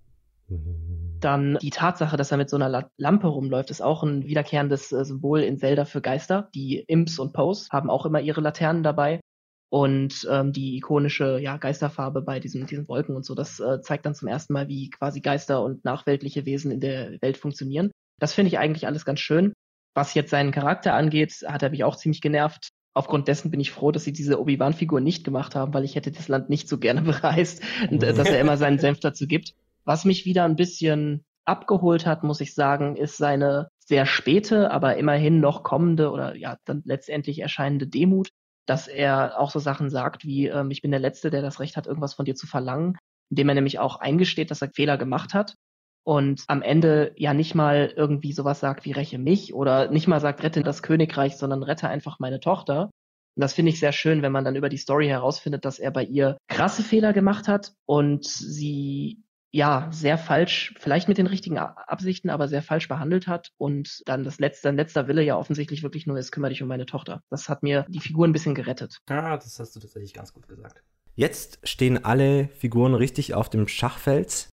Dann 1.19 1.57
die 1.61 1.69
Tatsache, 1.69 2.15
dass 2.15 2.31
er 2.31 2.37
mit 2.37 2.49
so 2.49 2.55
einer 2.55 2.87
Lampe 2.95 3.27
rumläuft, 3.27 3.71
ist 3.71 3.81
auch 3.81 4.03
ein 4.03 4.25
wiederkehrendes 4.25 4.93
äh, 4.93 5.03
Symbol 5.03 5.41
in 5.41 5.57
Zelda 5.57 5.83
für 5.83 5.99
Geister. 5.99 6.47
Die 6.55 6.79
Imps 6.87 7.19
und 7.19 7.33
Pose 7.33 7.67
haben 7.71 7.89
auch 7.89 8.05
immer 8.05 8.21
ihre 8.21 8.39
Laternen 8.39 8.83
dabei 8.83 9.19
und 9.71 10.27
ähm, 10.29 10.51
die 10.51 10.75
ikonische 10.75 11.39
ja, 11.39 11.55
Geisterfarbe 11.55 12.21
bei 12.21 12.41
diesen, 12.41 12.67
diesen 12.67 12.89
Wolken 12.89 13.15
und 13.15 13.25
so. 13.25 13.35
Das 13.35 13.61
äh, 13.61 13.79
zeigt 13.81 14.05
dann 14.05 14.13
zum 14.13 14.27
ersten 14.27 14.51
Mal, 14.51 14.67
wie 14.67 14.89
quasi 14.89 15.21
Geister 15.21 15.63
und 15.63 15.85
nachweltliche 15.85 16.45
Wesen 16.45 16.71
in 16.71 16.81
der 16.81 17.21
Welt 17.21 17.37
funktionieren. 17.37 17.89
Das 18.19 18.33
finde 18.33 18.49
ich 18.49 18.59
eigentlich 18.59 18.85
alles 18.85 19.05
ganz 19.05 19.21
schön. 19.21 19.53
Was 19.95 20.13
jetzt 20.13 20.29
seinen 20.29 20.51
Charakter 20.51 20.93
angeht, 20.93 21.45
hat 21.47 21.63
er 21.63 21.69
mich 21.69 21.85
auch 21.85 21.95
ziemlich 21.95 22.19
genervt. 22.19 22.71
Aufgrund 22.93 23.29
dessen 23.29 23.49
bin 23.49 23.61
ich 23.61 23.71
froh, 23.71 23.93
dass 23.93 24.03
sie 24.03 24.11
diese 24.11 24.41
Obi-Wan-Figur 24.41 24.99
nicht 24.99 25.23
gemacht 25.23 25.55
haben, 25.55 25.73
weil 25.73 25.85
ich 25.85 25.95
hätte 25.95 26.11
das 26.11 26.27
Land 26.27 26.49
nicht 26.49 26.67
so 26.67 26.77
gerne 26.77 27.01
bereist 27.03 27.63
und 27.89 28.03
äh, 28.03 28.13
dass 28.13 28.27
er 28.27 28.41
immer 28.41 28.57
seinen 28.57 28.79
Senf 28.79 28.99
dazu 28.99 29.25
gibt. 29.25 29.53
Was 29.85 30.03
mich 30.03 30.25
wieder 30.25 30.43
ein 30.43 30.57
bisschen 30.57 31.23
abgeholt 31.45 32.05
hat, 32.05 32.23
muss 32.23 32.41
ich 32.41 32.53
sagen, 32.53 32.97
ist 32.97 33.15
seine 33.15 33.69
sehr 33.79 34.05
späte, 34.05 34.69
aber 34.69 34.97
immerhin 34.97 35.39
noch 35.39 35.63
kommende 35.63 36.11
oder 36.11 36.35
ja 36.35 36.57
dann 36.65 36.81
letztendlich 36.83 37.39
erscheinende 37.39 37.87
Demut 37.87 38.31
dass 38.65 38.87
er 38.87 39.39
auch 39.39 39.51
so 39.51 39.59
Sachen 39.59 39.89
sagt 39.89 40.25
wie, 40.25 40.47
ähm, 40.47 40.71
ich 40.71 40.81
bin 40.81 40.91
der 40.91 40.99
Letzte, 40.99 41.29
der 41.29 41.41
das 41.41 41.59
Recht 41.59 41.77
hat, 41.77 41.87
irgendwas 41.87 42.13
von 42.13 42.25
dir 42.25 42.35
zu 42.35 42.47
verlangen, 42.47 42.97
indem 43.29 43.49
er 43.49 43.55
nämlich 43.55 43.79
auch 43.79 43.97
eingesteht, 43.97 44.51
dass 44.51 44.61
er 44.61 44.71
Fehler 44.73 44.97
gemacht 44.97 45.33
hat 45.33 45.55
und 46.03 46.43
am 46.47 46.61
Ende 46.61 47.13
ja 47.15 47.33
nicht 47.33 47.55
mal 47.55 47.93
irgendwie 47.95 48.33
sowas 48.33 48.59
sagt 48.59 48.85
wie 48.85 48.91
räche 48.91 49.19
mich 49.19 49.53
oder 49.53 49.89
nicht 49.91 50.07
mal 50.07 50.19
sagt, 50.19 50.43
rette 50.43 50.63
das 50.63 50.81
Königreich, 50.81 51.37
sondern 51.37 51.63
rette 51.63 51.87
einfach 51.87 52.19
meine 52.19 52.39
Tochter. 52.39 52.89
Und 53.35 53.41
das 53.41 53.53
finde 53.53 53.71
ich 53.71 53.79
sehr 53.79 53.91
schön, 53.91 54.21
wenn 54.21 54.31
man 54.31 54.43
dann 54.43 54.55
über 54.55 54.69
die 54.69 54.77
Story 54.77 55.07
herausfindet, 55.07 55.63
dass 55.63 55.79
er 55.79 55.91
bei 55.91 56.03
ihr 56.03 56.37
krasse 56.47 56.83
Fehler 56.83 57.13
gemacht 57.13 57.47
hat 57.47 57.73
und 57.85 58.25
sie 58.25 59.23
ja, 59.51 59.89
sehr 59.91 60.17
falsch, 60.17 60.73
vielleicht 60.79 61.07
mit 61.09 61.17
den 61.17 61.27
richtigen 61.27 61.57
Absichten, 61.57 62.29
aber 62.29 62.47
sehr 62.47 62.61
falsch 62.61 62.87
behandelt 62.87 63.27
hat 63.27 63.51
und 63.57 64.01
dann 64.05 64.23
das 64.23 64.39
letzte, 64.39 64.63
sein 64.63 64.77
letzter 64.77 65.07
Wille 65.07 65.23
ja 65.23 65.37
offensichtlich 65.37 65.83
wirklich 65.83 66.07
nur 66.07 66.17
ist, 66.17 66.31
kümmere 66.31 66.51
dich 66.51 66.61
um 66.61 66.69
meine 66.69 66.85
Tochter. 66.85 67.21
Das 67.29 67.49
hat 67.49 67.61
mir 67.61 67.85
die 67.89 67.99
Figur 67.99 68.27
ein 68.27 68.31
bisschen 68.31 68.55
gerettet. 68.55 68.99
Ja, 69.09 69.35
das 69.35 69.59
hast 69.59 69.75
du 69.75 69.79
tatsächlich 69.79 70.13
ganz 70.13 70.33
gut 70.33 70.47
gesagt. 70.47 70.81
Jetzt 71.15 71.59
stehen 71.63 72.05
alle 72.05 72.47
Figuren 72.47 72.93
richtig 72.93 73.33
auf 73.33 73.49
dem 73.49 73.67
Schachfeld. 73.67 74.47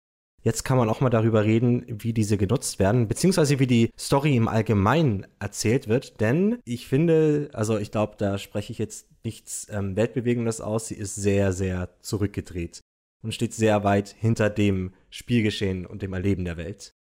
Jetzt 0.43 0.63
kann 0.63 0.79
man 0.79 0.89
auch 0.89 1.01
mal 1.01 1.11
darüber 1.11 1.45
reden, 1.45 1.85
wie 1.89 2.13
diese 2.13 2.39
genutzt 2.39 2.79
werden, 2.79 3.09
beziehungsweise 3.09 3.59
wie 3.59 3.67
die 3.67 3.91
Story 3.99 4.37
im 4.37 4.49
Allgemeinen 4.49 5.27
erzählt 5.41 5.89
wird. 5.89 6.21
Denn 6.21 6.61
ich 6.65 6.87
finde, 6.87 7.51
also 7.53 7.77
ich 7.77 7.91
glaube, 7.91 8.15
da 8.17 8.39
spreche 8.39 8.73
ich 8.73 8.79
jetzt 8.79 9.09
nichts 9.25 9.67
ähm, 9.71 9.97
Weltbewegendes 9.97 10.61
aus. 10.61 10.87
Sie 10.87 10.95
ist 10.95 11.17
sehr, 11.17 11.53
sehr 11.53 11.91
zurückgedreht 12.01 12.81
und 13.27 13.33
steht 13.33 13.53
sehr 13.53 13.83
weit 13.83 14.09
hinter 14.09 14.49
dem 14.49 14.95
Spielgeschehen 15.11 15.85
und 15.85 16.01
dem 16.01 16.13
Erleben 16.13 16.45
der 16.45 16.57
Welt. 16.57 16.95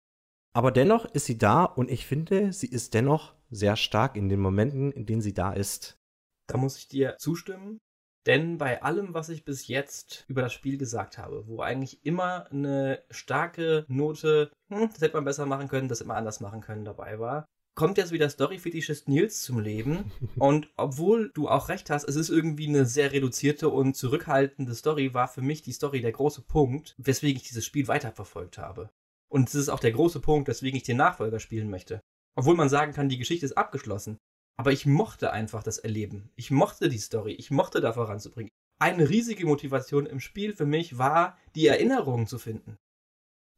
Aber 0.54 0.70
dennoch 0.70 1.04
ist 1.04 1.26
sie 1.26 1.36
da 1.36 1.64
und 1.64 1.90
ich 1.90 2.06
finde, 2.06 2.52
sie 2.52 2.68
ist 2.68 2.94
dennoch 2.94 3.34
sehr 3.50 3.74
stark 3.74 4.16
in 4.16 4.28
den 4.28 4.38
Momenten, 4.38 4.92
in 4.92 5.04
denen 5.04 5.20
sie 5.20 5.34
da 5.34 5.52
ist. 5.52 5.98
Da 6.46 6.58
muss 6.58 6.78
ich 6.78 6.86
dir 6.86 7.16
zustimmen, 7.18 7.80
denn 8.26 8.56
bei 8.56 8.82
allem, 8.82 9.14
was 9.14 9.30
ich 9.30 9.44
bis 9.44 9.66
jetzt 9.66 10.24
über 10.28 10.42
das 10.42 10.52
Spiel 10.52 10.78
gesagt 10.78 11.18
habe, 11.18 11.48
wo 11.48 11.60
eigentlich 11.60 12.06
immer 12.06 12.48
eine 12.52 13.02
starke 13.10 13.84
Note, 13.88 14.52
hm, 14.68 14.90
das 14.92 15.00
hätte 15.00 15.16
man 15.16 15.24
besser 15.24 15.46
machen 15.46 15.66
können, 15.66 15.88
das 15.88 16.00
immer 16.00 16.14
anders 16.14 16.38
machen 16.38 16.60
können 16.60 16.84
dabei 16.84 17.18
war, 17.18 17.46
kommt 17.74 17.98
jetzt 17.98 18.12
wieder 18.12 18.28
Storyfetischist 18.28 19.08
Nils 19.08 19.42
zum 19.42 19.58
Leben. 19.58 20.10
Und 20.36 20.68
obwohl 20.76 21.30
du 21.34 21.48
auch 21.48 21.68
recht 21.68 21.90
hast, 21.90 22.04
es 22.04 22.16
ist 22.16 22.28
irgendwie 22.28 22.68
eine 22.68 22.86
sehr 22.86 23.12
reduzierte 23.12 23.68
und 23.68 23.94
zurückhaltende 23.96 24.74
Story, 24.74 25.14
war 25.14 25.28
für 25.28 25.42
mich 25.42 25.62
die 25.62 25.72
Story 25.72 26.00
der 26.00 26.12
große 26.12 26.42
Punkt, 26.42 26.94
weswegen 26.98 27.40
ich 27.40 27.48
dieses 27.48 27.64
Spiel 27.64 27.88
weiterverfolgt 27.88 28.58
habe. 28.58 28.90
Und 29.30 29.48
es 29.48 29.54
ist 29.54 29.68
auch 29.68 29.80
der 29.80 29.92
große 29.92 30.20
Punkt, 30.20 30.48
weswegen 30.48 30.76
ich 30.76 30.82
den 30.82 30.98
Nachfolger 30.98 31.40
spielen 31.40 31.70
möchte. 31.70 32.00
Obwohl 32.36 32.54
man 32.54 32.68
sagen 32.68 32.92
kann, 32.92 33.08
die 33.08 33.18
Geschichte 33.18 33.46
ist 33.46 33.56
abgeschlossen. 33.56 34.18
Aber 34.58 34.72
ich 34.72 34.84
mochte 34.84 35.32
einfach 35.32 35.62
das 35.62 35.78
Erleben. 35.78 36.30
Ich 36.36 36.50
mochte 36.50 36.88
die 36.88 36.98
Story. 36.98 37.32
Ich 37.32 37.50
mochte 37.50 37.80
da 37.80 37.92
voranzubringen. 37.92 38.50
Eine 38.78 39.08
riesige 39.08 39.46
Motivation 39.46 40.06
im 40.06 40.20
Spiel 40.20 40.54
für 40.54 40.66
mich 40.66 40.98
war, 40.98 41.38
die 41.54 41.66
Erinnerungen 41.66 42.26
zu 42.26 42.38
finden. 42.38 42.76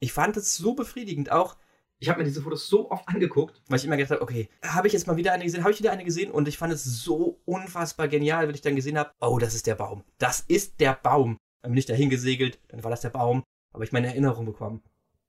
Ich 0.01 0.13
fand 0.13 0.37
es 0.37 0.57
so 0.57 0.75
befriedigend, 0.75 1.33
auch 1.33 1.57
ich 2.01 2.09
habe 2.09 2.19
mir 2.19 2.25
diese 2.25 2.43
Fotos 2.43 2.69
so 2.69 2.91
oft 2.91 3.09
angeguckt, 3.09 3.63
weil 3.69 3.79
ich 3.79 3.85
immer 3.85 3.97
gedacht 3.97 4.13
habe, 4.13 4.23
okay, 4.23 4.49
habe 4.63 4.87
ich 4.87 4.93
jetzt 4.93 5.07
mal 5.07 5.17
wieder 5.17 5.33
eine 5.33 5.45
gesehen, 5.45 5.63
habe 5.63 5.73
ich 5.73 5.79
wieder 5.79 5.93
eine 5.93 6.05
gesehen 6.05 6.31
und 6.31 6.49
ich 6.49 6.59
fand 6.59 6.73
es 6.73 6.85
so 6.85 7.41
unfassbar 7.45 8.09
genial, 8.09 8.47
wenn 8.47 8.55
ich 8.55 8.61
dann 8.61 8.77
gesehen 8.77 8.99
habe, 8.99 9.11
oh, 9.21 9.39
das 9.39 9.55
ist 9.55 9.67
der 9.67 9.77
Baum. 9.77 10.05
Das 10.19 10.41
ist 10.41 10.81
der 10.81 10.95
Baum. 10.95 11.39
Dann 11.63 11.73
bin 11.73 11.79
ich 11.79 11.87
da 11.87 11.95
hingesegelt, 11.95 12.59
dann 12.69 12.85
war 12.85 12.91
das 12.91 13.01
der 13.01 13.11
Baum, 13.11 13.43
aber 13.73 13.85
ich 13.85 13.93
meine 13.93 14.09
Erinnerung 14.09 14.45
bekommen. 14.45 14.83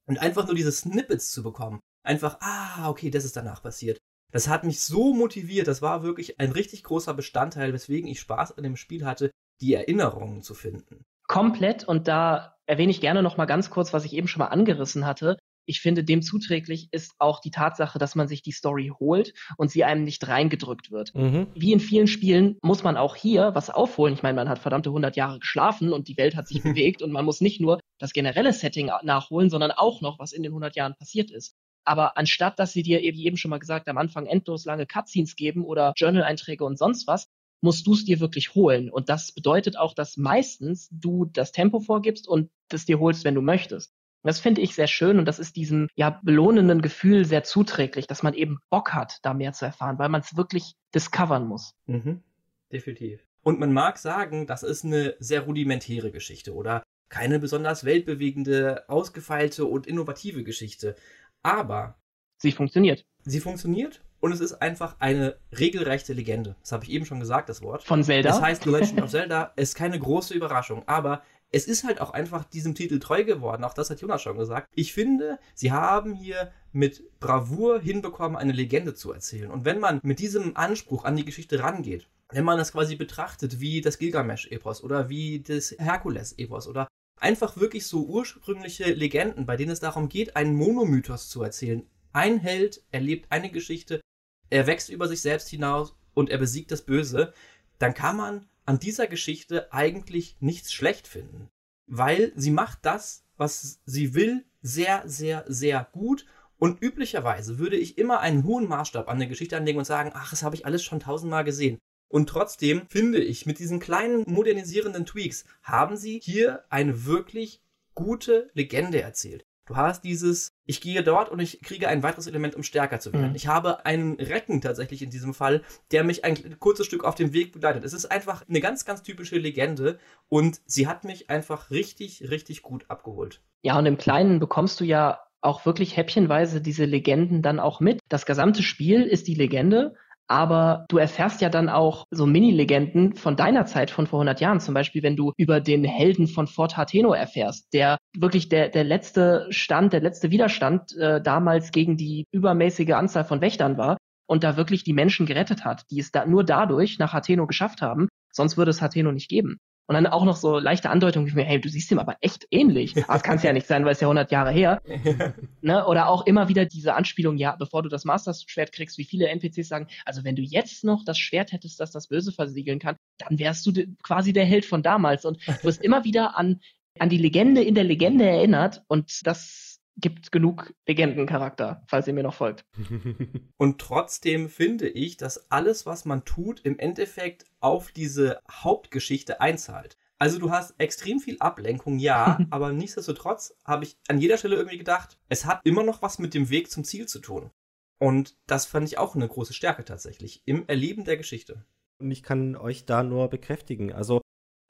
Und 0.08 0.20
einfach 0.20 0.46
nur 0.46 0.56
diese 0.56 0.72
Snippets 0.72 1.32
zu 1.32 1.44
bekommen, 1.44 1.80
einfach, 2.04 2.38
ah, 2.42 2.90
okay, 2.90 3.10
das 3.10 3.26
ist 3.26 3.38
danach 3.38 3.64
passiert. 3.64 3.98
Das 4.32 4.50
hat 4.50 4.66
mich 4.66 4.82
so 4.82 5.14
motiviert, 5.14 5.68
das 5.68 5.82
war 5.82 6.04
wirklich 6.04 6.40
ein 6.40 6.52
richtig 6.52 6.84
großer 6.84 7.14
Bestandteil, 7.14 7.72
weswegen 7.72 8.10
ich 8.10 8.20
Spaß 8.20 8.58
an 8.58 8.64
dem 8.64 8.76
Spiel 8.76 9.06
hatte, 9.06 9.32
die 9.62 9.74
Erinnerungen 9.74 10.42
zu 10.42 10.54
finden. 10.54 11.06
Komplett 11.28 11.86
und 11.86 12.08
da 12.10 12.58
erwähne 12.66 12.92
ich 12.92 13.02
gerne 13.02 13.24
noch 13.24 13.38
mal 13.38 13.46
ganz 13.46 13.70
kurz, 13.70 13.94
was 13.94 14.04
ich 14.04 14.14
eben 14.14 14.28
schon 14.28 14.40
mal 14.40 14.48
angerissen 14.48 15.06
hatte 15.06 15.38
ich 15.66 15.82
finde, 15.82 16.04
dem 16.04 16.22
zuträglich 16.22 16.90
ist 16.92 17.16
auch 17.20 17.40
die 17.40 17.52
Tatsache, 17.52 18.00
dass 18.00 18.16
man 18.16 18.28
sich 18.28 18.42
die 18.42 18.52
Story 18.52 18.92
holt 19.00 19.34
und 19.58 19.72
sie 19.72 19.84
einem 19.84 20.04
nicht 20.04 20.28
reingedrückt 20.28 20.92
wird. 20.92 21.14
Mhm. 21.16 21.48
Wie 21.56 21.74
in 21.74 21.80
vielen 21.80 22.08
Spielen 22.08 22.58
muss 22.62 22.84
man 22.84 22.98
auch 22.98 23.16
hier 23.16 23.52
was 23.54 23.70
aufholen. 23.70 24.14
Ich 24.14 24.24
meine, 24.24 24.36
man 24.36 24.50
hat 24.50 24.60
verdammte 24.60 24.90
100 24.90 25.16
Jahre 25.16 25.40
geschlafen 25.40 25.94
und 25.94 26.08
die 26.08 26.18
Welt 26.18 26.36
hat 26.36 26.48
sich 26.48 26.62
bewegt 26.64 27.02
und 27.02 27.12
man 27.12 27.26
muss 27.26 27.42
nicht 27.42 27.62
nur 27.62 27.80
das 28.00 28.14
generelle 28.14 28.54
Setting 28.54 28.92
nachholen, 29.04 29.50
sondern 29.50 29.72
auch 29.72 30.02
noch, 30.02 30.20
was 30.20 30.34
in 30.34 30.44
den 30.44 30.52
100 30.52 30.76
Jahren 30.76 30.96
passiert 30.96 31.32
ist. 31.32 31.56
Aber 31.86 32.18
anstatt, 32.18 32.58
dass 32.58 32.74
sie 32.74 32.82
dir, 32.82 33.00
wie 33.00 33.26
eben 33.26 33.38
schon 33.38 33.50
mal 33.50 33.60
gesagt, 33.60 33.88
am 33.88 33.98
Anfang 33.98 34.26
endlos 34.26 34.66
lange 34.66 34.88
Cutscenes 34.88 35.36
geben 35.36 35.64
oder 35.64 35.94
Journal-Einträge 35.96 36.66
und 36.66 36.80
sonst 36.80 37.06
was, 37.08 37.28
musst 37.62 37.88
du 37.88 37.94
es 37.94 38.06
dir 38.06 38.20
wirklich 38.20 38.54
holen. 38.56 38.90
Und 38.90 39.10
das 39.10 39.32
bedeutet 39.32 39.78
auch, 39.78 39.94
dass 39.94 40.18
meistens 40.18 40.90
du 40.92 41.26
das 41.26 41.52
Tempo 41.52 41.80
vorgibst 41.80 42.28
und 42.28 42.50
das 42.70 42.86
dir 42.86 43.00
holst, 43.00 43.24
wenn 43.24 43.36
du 43.36 43.42
möchtest. 43.42 43.94
Das 44.26 44.40
finde 44.40 44.62
ich 44.62 44.74
sehr 44.74 44.88
schön 44.88 45.20
und 45.20 45.26
das 45.26 45.40
ist 45.40 45.56
diesem 45.56 45.88
ja 45.96 46.20
belohnenden 46.24 46.82
Gefühl 46.82 47.26
sehr 47.26 47.44
zuträglich, 47.44 48.08
dass 48.08 48.24
man 48.24 48.34
eben 48.34 48.60
Bock 48.70 48.94
hat, 48.94 49.20
da 49.22 49.34
mehr 49.34 49.54
zu 49.54 49.66
erfahren, 49.66 50.00
weil 50.00 50.10
man 50.10 50.22
es 50.22 50.36
wirklich 50.36 50.74
discovern 50.94 51.48
muss. 51.48 51.76
Mhm. 51.86 52.24
Definitiv. 52.72 53.22
Und 53.44 53.60
man 53.60 53.72
mag 53.72 54.00
sagen, 54.00 54.48
das 54.48 54.64
ist 54.64 54.84
eine 54.84 55.16
sehr 55.20 55.42
rudimentäre 55.42 56.12
Geschichte 56.12 56.56
oder 56.56 56.82
keine 57.10 57.38
besonders 57.38 57.86
weltbewegende, 57.86 58.90
ausgefeilte 58.90 59.66
und 59.66 59.86
innovative 59.86 60.44
Geschichte. 60.44 60.96
Aber 61.44 62.00
sie 62.38 62.52
funktioniert. 62.52 63.06
Sie 63.24 63.40
funktioniert 63.40 64.02
und 64.20 64.32
es 64.32 64.40
ist 64.40 64.54
einfach 64.54 64.96
eine 64.98 65.38
regelrechte 65.58 66.14
Legende. 66.14 66.56
Das 66.62 66.72
habe 66.72 66.84
ich 66.84 66.90
eben 66.90 67.06
schon 67.06 67.20
gesagt, 67.20 67.48
das 67.48 67.62
Wort. 67.62 67.84
Von 67.84 68.04
Zelda. 68.04 68.30
Das 68.30 68.42
heißt, 68.42 68.64
The 68.64 68.72
Legend 68.72 69.02
of 69.04 69.12
Zelda 69.12 69.54
ist 69.56 69.76
keine 69.76 70.00
große 70.00 70.34
Überraschung, 70.34 70.82
aber 70.88 71.22
es 71.52 71.68
ist 71.68 71.84
halt 71.84 72.02
auch 72.02 72.12
einfach 72.12 72.44
diesem 72.44 72.76
Titel 72.76 73.00
treu 73.00 73.24
geworden. 73.24 73.64
Auch 73.64 73.74
das 73.74 73.90
hat 73.90 74.02
Jonas 74.02 74.22
schon 74.22 74.38
gesagt. 74.38 74.68
Ich 74.74 74.94
finde, 74.94 75.40
sie 75.54 75.72
haben 75.72 76.14
hier 76.14 76.52
mit 76.72 77.20
Bravour 77.20 77.80
hinbekommen, 77.80 78.38
eine 78.38 78.52
Legende 78.52 78.94
zu 78.94 79.14
erzählen. 79.14 79.52
Und 79.52 79.64
wenn 79.64 79.80
man 79.80 80.00
mit 80.04 80.20
diesem 80.20 80.58
Anspruch 80.58 81.06
an 81.06 81.16
die 81.16 81.26
Geschichte 81.26 81.62
rangeht, 81.62 82.08
wenn 82.30 82.44
man 82.44 82.58
das 82.58 82.74
quasi 82.74 82.96
betrachtet 82.96 83.60
wie 83.60 83.82
das 83.82 83.98
Gilgamesch-Epos 84.00 84.84
oder 84.84 85.10
wie 85.10 85.42
das 85.42 85.76
Herkules-Epos 85.78 86.68
oder 86.68 86.88
einfach 87.20 87.58
wirklich 87.58 87.88
so 87.88 88.06
ursprüngliche 88.06 88.92
Legenden, 88.92 89.46
bei 89.46 89.56
denen 89.56 89.72
es 89.72 89.80
darum 89.80 90.10
geht, 90.10 90.36
einen 90.36 90.56
Monomythos 90.56 91.30
zu 91.30 91.44
erzählen. 91.44 91.88
Ein 92.12 92.40
Held 92.40 92.84
erlebt 92.92 93.28
eine 93.30 93.52
Geschichte, 93.52 94.02
er 94.50 94.68
wächst 94.68 94.90
über 94.90 95.08
sich 95.08 95.22
selbst 95.22 95.50
hinaus 95.50 95.96
und 96.14 96.30
er 96.30 96.38
besiegt 96.38 96.72
das 96.72 96.82
Böse, 96.82 97.34
dann 97.80 97.94
kann 97.94 98.18
man 98.18 98.46
an 98.66 98.80
dieser 98.80 99.08
Geschichte 99.08 99.72
eigentlich 99.72 100.38
nichts 100.40 100.74
schlecht 100.74 101.08
finden. 101.08 101.50
Weil 101.88 102.32
sie 102.36 102.52
macht 102.52 102.80
das, 102.82 103.24
was 103.38 103.80
sie 103.86 104.14
will, 104.16 104.46
sehr, 104.62 105.04
sehr, 105.06 105.46
sehr 105.48 105.88
gut 105.92 106.26
Und 106.58 106.82
üblicherweise 106.82 107.60
würde 107.60 107.76
ich 107.76 107.98
immer 107.98 108.20
einen 108.22 108.44
hohen 108.44 108.68
Maßstab 108.68 109.10
an 109.10 109.20
der 109.20 109.28
Geschichte 109.28 109.58
anlegen 109.58 109.80
und 109.80 109.86
sagen, 109.86 110.12
ach, 110.14 110.30
das 110.30 110.44
habe 110.44 110.56
ich 110.56 110.66
alles 110.66 110.84
schon 110.84 111.00
tausendmal 111.00 111.44
gesehen. 111.44 111.80
Und 112.08 112.30
trotzdem 112.30 112.88
finde 112.88 113.20
ich, 113.20 113.46
mit 113.46 113.60
diesen 113.60 113.80
kleinen 113.80 114.24
modernisierenden 114.28 115.06
Tweaks 115.06 115.46
haben 115.64 115.98
sie 115.98 116.20
hier 116.24 116.64
eine 116.70 117.06
wirklich 117.06 117.62
gute 117.94 118.50
Legende 118.54 119.02
erzählt. 119.02 119.46
Du 119.66 119.76
hast 119.76 120.04
dieses, 120.04 120.54
ich 120.66 120.82
gehe 120.82 121.04
dort 121.04 121.30
und 121.30 121.40
ich 121.40 121.62
kriege 121.62 121.88
ein 121.88 122.04
weiteres 122.04 122.28
Element, 122.28 122.56
um 122.56 122.64
stärker 122.64 123.00
zu 123.00 123.14
werden. 123.14 123.30
Mhm. 123.30 123.36
Ich 123.36 123.48
habe 123.48 123.86
einen 123.86 124.16
Recken 124.16 124.62
tatsächlich 124.62 125.02
in 125.02 125.10
diesem 125.10 125.34
Fall, 125.34 125.62
der 125.92 126.04
mich 126.04 126.26
ein 126.26 126.60
kurzes 126.60 126.86
Stück 126.86 127.04
auf 127.04 127.16
dem 127.16 127.34
Weg 127.34 127.52
begleitet. 127.52 127.84
Es 127.84 127.94
ist 127.94 128.06
einfach 128.06 128.44
eine 128.48 128.62
ganz, 128.62 128.86
ganz 128.86 129.04
typische 129.04 129.38
Legende 129.38 130.00
und 130.30 130.62
sie 130.66 130.88
hat 130.88 131.04
mich 131.04 131.30
einfach 131.30 131.72
richtig, 131.72 132.30
richtig 132.30 132.62
gut 132.62 132.86
abgeholt. 132.88 133.42
Ja, 133.62 133.78
und 133.78 133.86
im 133.86 133.98
Kleinen 133.98 134.40
bekommst 134.40 134.80
du 134.80 134.86
ja 134.86 135.20
auch 135.42 135.66
wirklich 135.66 135.96
häppchenweise 135.96 136.60
diese 136.60 136.86
Legenden 136.86 137.42
dann 137.42 137.60
auch 137.60 137.80
mit. 137.80 138.00
Das 138.10 138.26
gesamte 138.26 138.64
Spiel 138.64 139.04
ist 139.04 139.28
die 139.28 139.36
Legende, 139.36 139.96
aber 140.28 140.86
du 140.90 140.98
erfährst 140.98 141.42
ja 141.42 141.50
dann 141.50 141.70
auch 141.70 142.06
so 142.12 142.26
Mini-Legenden 142.26 143.16
von 143.16 143.36
deiner 143.36 143.66
Zeit 143.66 143.92
von 143.92 144.08
vor 144.08 144.20
100 144.20 144.42
Jahren. 144.42 144.60
Zum 144.60 144.74
Beispiel, 144.74 145.04
wenn 145.04 145.16
du 145.16 145.34
über 145.38 145.62
den 145.62 145.84
Helden 145.84 146.28
von 146.28 146.48
Fort 146.48 146.78
Hateno 146.78 147.14
erfährst, 147.14 147.68
der 147.74 147.98
wirklich 148.18 148.50
der, 148.50 148.70
der 148.70 148.84
letzte 148.84 149.48
Stand, 149.50 149.94
der 149.94 150.02
letzte 150.02 150.32
Widerstand 150.32 150.96
äh, 150.98 151.22
damals 151.22 151.72
gegen 151.72 151.98
die 151.98 152.26
übermäßige 152.32 152.92
Anzahl 152.92 153.26
von 153.26 153.42
Wächtern 153.42 153.78
war 153.78 153.98
und 154.28 154.44
da 154.44 154.58
wirklich 154.58 154.84
die 154.84 154.94
Menschen 154.94 155.26
gerettet 155.26 155.66
hat, 155.66 155.84
die 155.92 156.00
es 156.00 156.12
da 156.12 156.26
nur 156.26 156.44
dadurch 156.44 156.98
nach 157.00 157.14
Hateno 157.14 157.46
geschafft 157.48 157.82
haben. 157.82 158.08
Sonst 158.32 158.58
würde 158.58 158.72
es 158.72 158.82
Hateno 158.82 159.12
nicht 159.12 159.30
geben. 159.30 159.58
Und 159.88 159.94
dann 159.94 160.08
auch 160.08 160.26
noch 160.26 160.36
so 160.36 160.58
leichte 160.58 160.90
Andeutungen 160.90 161.30
wie 161.30 161.36
mir, 161.36 161.44
hey, 161.44 161.62
du 161.62 161.70
siehst 161.70 161.92
ihm 161.92 162.00
aber 162.00 162.18
echt 162.22 162.48
ähnlich. 162.52 162.94
Das 163.16 163.24
kann 163.24 163.38
es 163.38 163.44
ja 163.44 163.54
nicht 163.54 163.68
sein, 163.68 163.86
weil 163.86 163.94
es 163.94 164.02
ja 164.02 164.08
100 164.08 164.32
Jahre 164.32 164.52
her. 164.52 164.82
ne? 165.62 165.86
Oder 165.86 166.10
auch 166.10 166.26
immer 166.26 166.50
wieder 166.50 166.66
diese 166.66 166.96
Anspielung, 166.96 167.38
ja, 167.38 167.56
bevor 167.56 167.84
du 167.84 167.90
das 167.90 168.04
Master-Schwert 168.04 168.72
kriegst, 168.72 168.98
wie 168.98 169.06
viele 169.06 169.28
NPCs 169.30 169.68
sagen, 169.68 169.88
also 170.06 170.24
wenn 170.24 170.36
du 170.36 170.42
jetzt 170.42 170.84
noch 170.84 171.06
das 171.06 171.18
Schwert 171.18 171.52
hättest, 171.52 171.80
das 171.80 171.92
das 171.92 172.08
Böse 172.08 172.32
versiegeln 172.32 172.80
kann, 172.80 172.98
dann 173.20 173.40
wärst 173.40 173.66
du 173.66 173.74
quasi 174.04 174.34
der 174.34 174.46
Held 174.46 174.66
von 174.66 174.84
damals. 174.84 175.24
Und 175.24 175.40
du 175.48 175.64
wirst 175.64 175.82
immer 175.82 176.04
wieder 176.04 176.38
an, 176.38 176.62
an 177.00 177.10
die 177.10 177.18
Legende 177.18 177.62
in 177.62 177.76
der 177.76 177.84
Legende 177.84 178.26
erinnert 178.26 178.84
und 178.88 179.26
das 179.26 179.75
gibt 179.98 180.32
genug 180.32 180.74
Legendencharakter, 180.88 181.84
falls 181.88 182.08
ihr 182.08 182.14
mir 182.14 182.24
noch 182.24 182.34
folgt. 182.34 182.66
Und 183.58 183.80
trotzdem 183.80 184.50
finde 184.50 184.90
ich, 184.90 185.18
dass 185.18 185.50
alles, 185.52 185.86
was 185.86 186.06
man 186.06 186.26
tut, 186.26 186.60
im 186.62 186.80
Endeffekt 186.80 187.46
auf 187.60 187.92
diese 187.92 188.40
Hauptgeschichte 188.50 189.42
einzahlt. 189.42 189.98
Also 190.18 190.40
du 190.40 190.52
hast 190.52 190.76
extrem 190.80 191.20
viel 191.20 191.38
Ablenkung, 191.40 192.00
ja, 192.00 192.40
aber 192.50 192.72
nichtsdestotrotz 192.72 193.58
habe 193.66 193.86
ich 193.86 193.98
an 194.08 194.20
jeder 194.20 194.38
Stelle 194.38 194.56
irgendwie 194.56 194.78
gedacht, 194.78 195.18
es 195.30 195.46
hat 195.46 195.62
immer 195.64 195.84
noch 195.84 196.02
was 196.02 196.20
mit 196.20 196.34
dem 196.34 196.50
Weg 196.50 196.72
zum 196.72 196.84
Ziel 196.84 197.08
zu 197.08 197.20
tun. 197.20 197.52
Und 197.98 198.38
das 198.46 198.66
fand 198.66 198.88
ich 198.88 198.98
auch 198.98 199.16
eine 199.16 199.28
große 199.28 199.54
Stärke 199.54 199.86
tatsächlich 199.86 200.42
im 200.46 200.68
Erleben 200.68 201.06
der 201.06 201.18
Geschichte. 201.18 201.66
Und 201.98 202.12
ich 202.12 202.24
kann 202.24 202.58
euch 202.58 202.86
da 202.86 203.04
nur 203.04 203.30
bekräftigen. 203.30 203.94
Also 203.94 204.22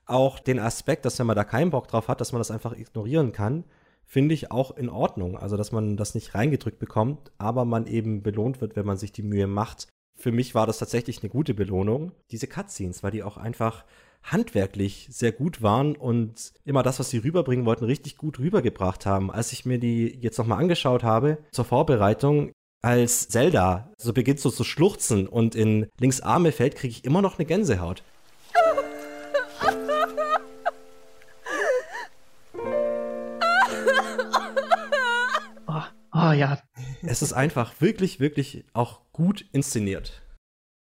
auch 0.05 0.39
den 0.39 0.59
Aspekt, 0.59 1.05
dass 1.05 1.17
wenn 1.17 1.25
man 1.25 1.35
da 1.35 1.43
keinen 1.43 1.71
Bock 1.71 1.87
drauf 1.87 2.07
hat, 2.07 2.21
dass 2.21 2.31
man 2.31 2.39
das 2.39 2.51
einfach 2.51 2.73
ignorieren 2.73 3.31
kann, 3.31 3.65
finde 4.05 4.33
ich 4.33 4.51
auch 4.51 4.75
in 4.75 4.89
Ordnung. 4.89 5.37
Also, 5.37 5.57
dass 5.57 5.71
man 5.71 5.97
das 5.97 6.15
nicht 6.15 6.35
reingedrückt 6.35 6.79
bekommt, 6.79 7.31
aber 7.37 7.65
man 7.65 7.87
eben 7.87 8.21
belohnt 8.23 8.61
wird, 8.61 8.75
wenn 8.75 8.85
man 8.85 8.97
sich 8.97 9.11
die 9.11 9.23
Mühe 9.23 9.47
macht. 9.47 9.87
Für 10.17 10.31
mich 10.31 10.55
war 10.55 10.65
das 10.65 10.79
tatsächlich 10.79 11.21
eine 11.21 11.29
gute 11.29 11.53
Belohnung. 11.53 12.11
Diese 12.31 12.47
Cutscenes, 12.47 13.03
weil 13.03 13.11
die 13.11 13.23
auch 13.23 13.37
einfach 13.37 13.83
handwerklich 14.23 15.07
sehr 15.11 15.31
gut 15.31 15.61
waren 15.61 15.95
und 15.95 16.53
immer 16.63 16.83
das, 16.83 16.99
was 16.99 17.09
sie 17.09 17.19
rüberbringen 17.19 17.65
wollten, 17.65 17.85
richtig 17.85 18.17
gut 18.17 18.39
rübergebracht 18.39 19.05
haben. 19.05 19.31
Als 19.31 19.51
ich 19.51 19.65
mir 19.65 19.77
die 19.77 20.17
jetzt 20.19 20.37
nochmal 20.37 20.59
angeschaut 20.59 21.03
habe 21.03 21.37
zur 21.51 21.65
Vorbereitung, 21.65 22.51
als 22.81 23.29
Zelda 23.29 23.91
so 23.97 24.13
beginnt 24.13 24.39
so 24.39 24.49
zu 24.51 24.63
schluchzen 24.63 25.27
und 25.27 25.55
in 25.55 25.87
links 25.99 26.21
Arme 26.21 26.51
fällt, 26.51 26.75
kriege 26.75 26.91
ich 26.91 27.05
immer 27.05 27.21
noch 27.21 27.37
eine 27.37 27.45
Gänsehaut. 27.45 28.03
Oh 36.15 36.31
ja. 36.31 36.61
Es 37.01 37.21
ist 37.21 37.33
einfach 37.33 37.81
wirklich, 37.81 38.21
wirklich 38.21 38.63
auch 38.71 39.01
gut 39.11 39.45
inszeniert. 39.51 40.21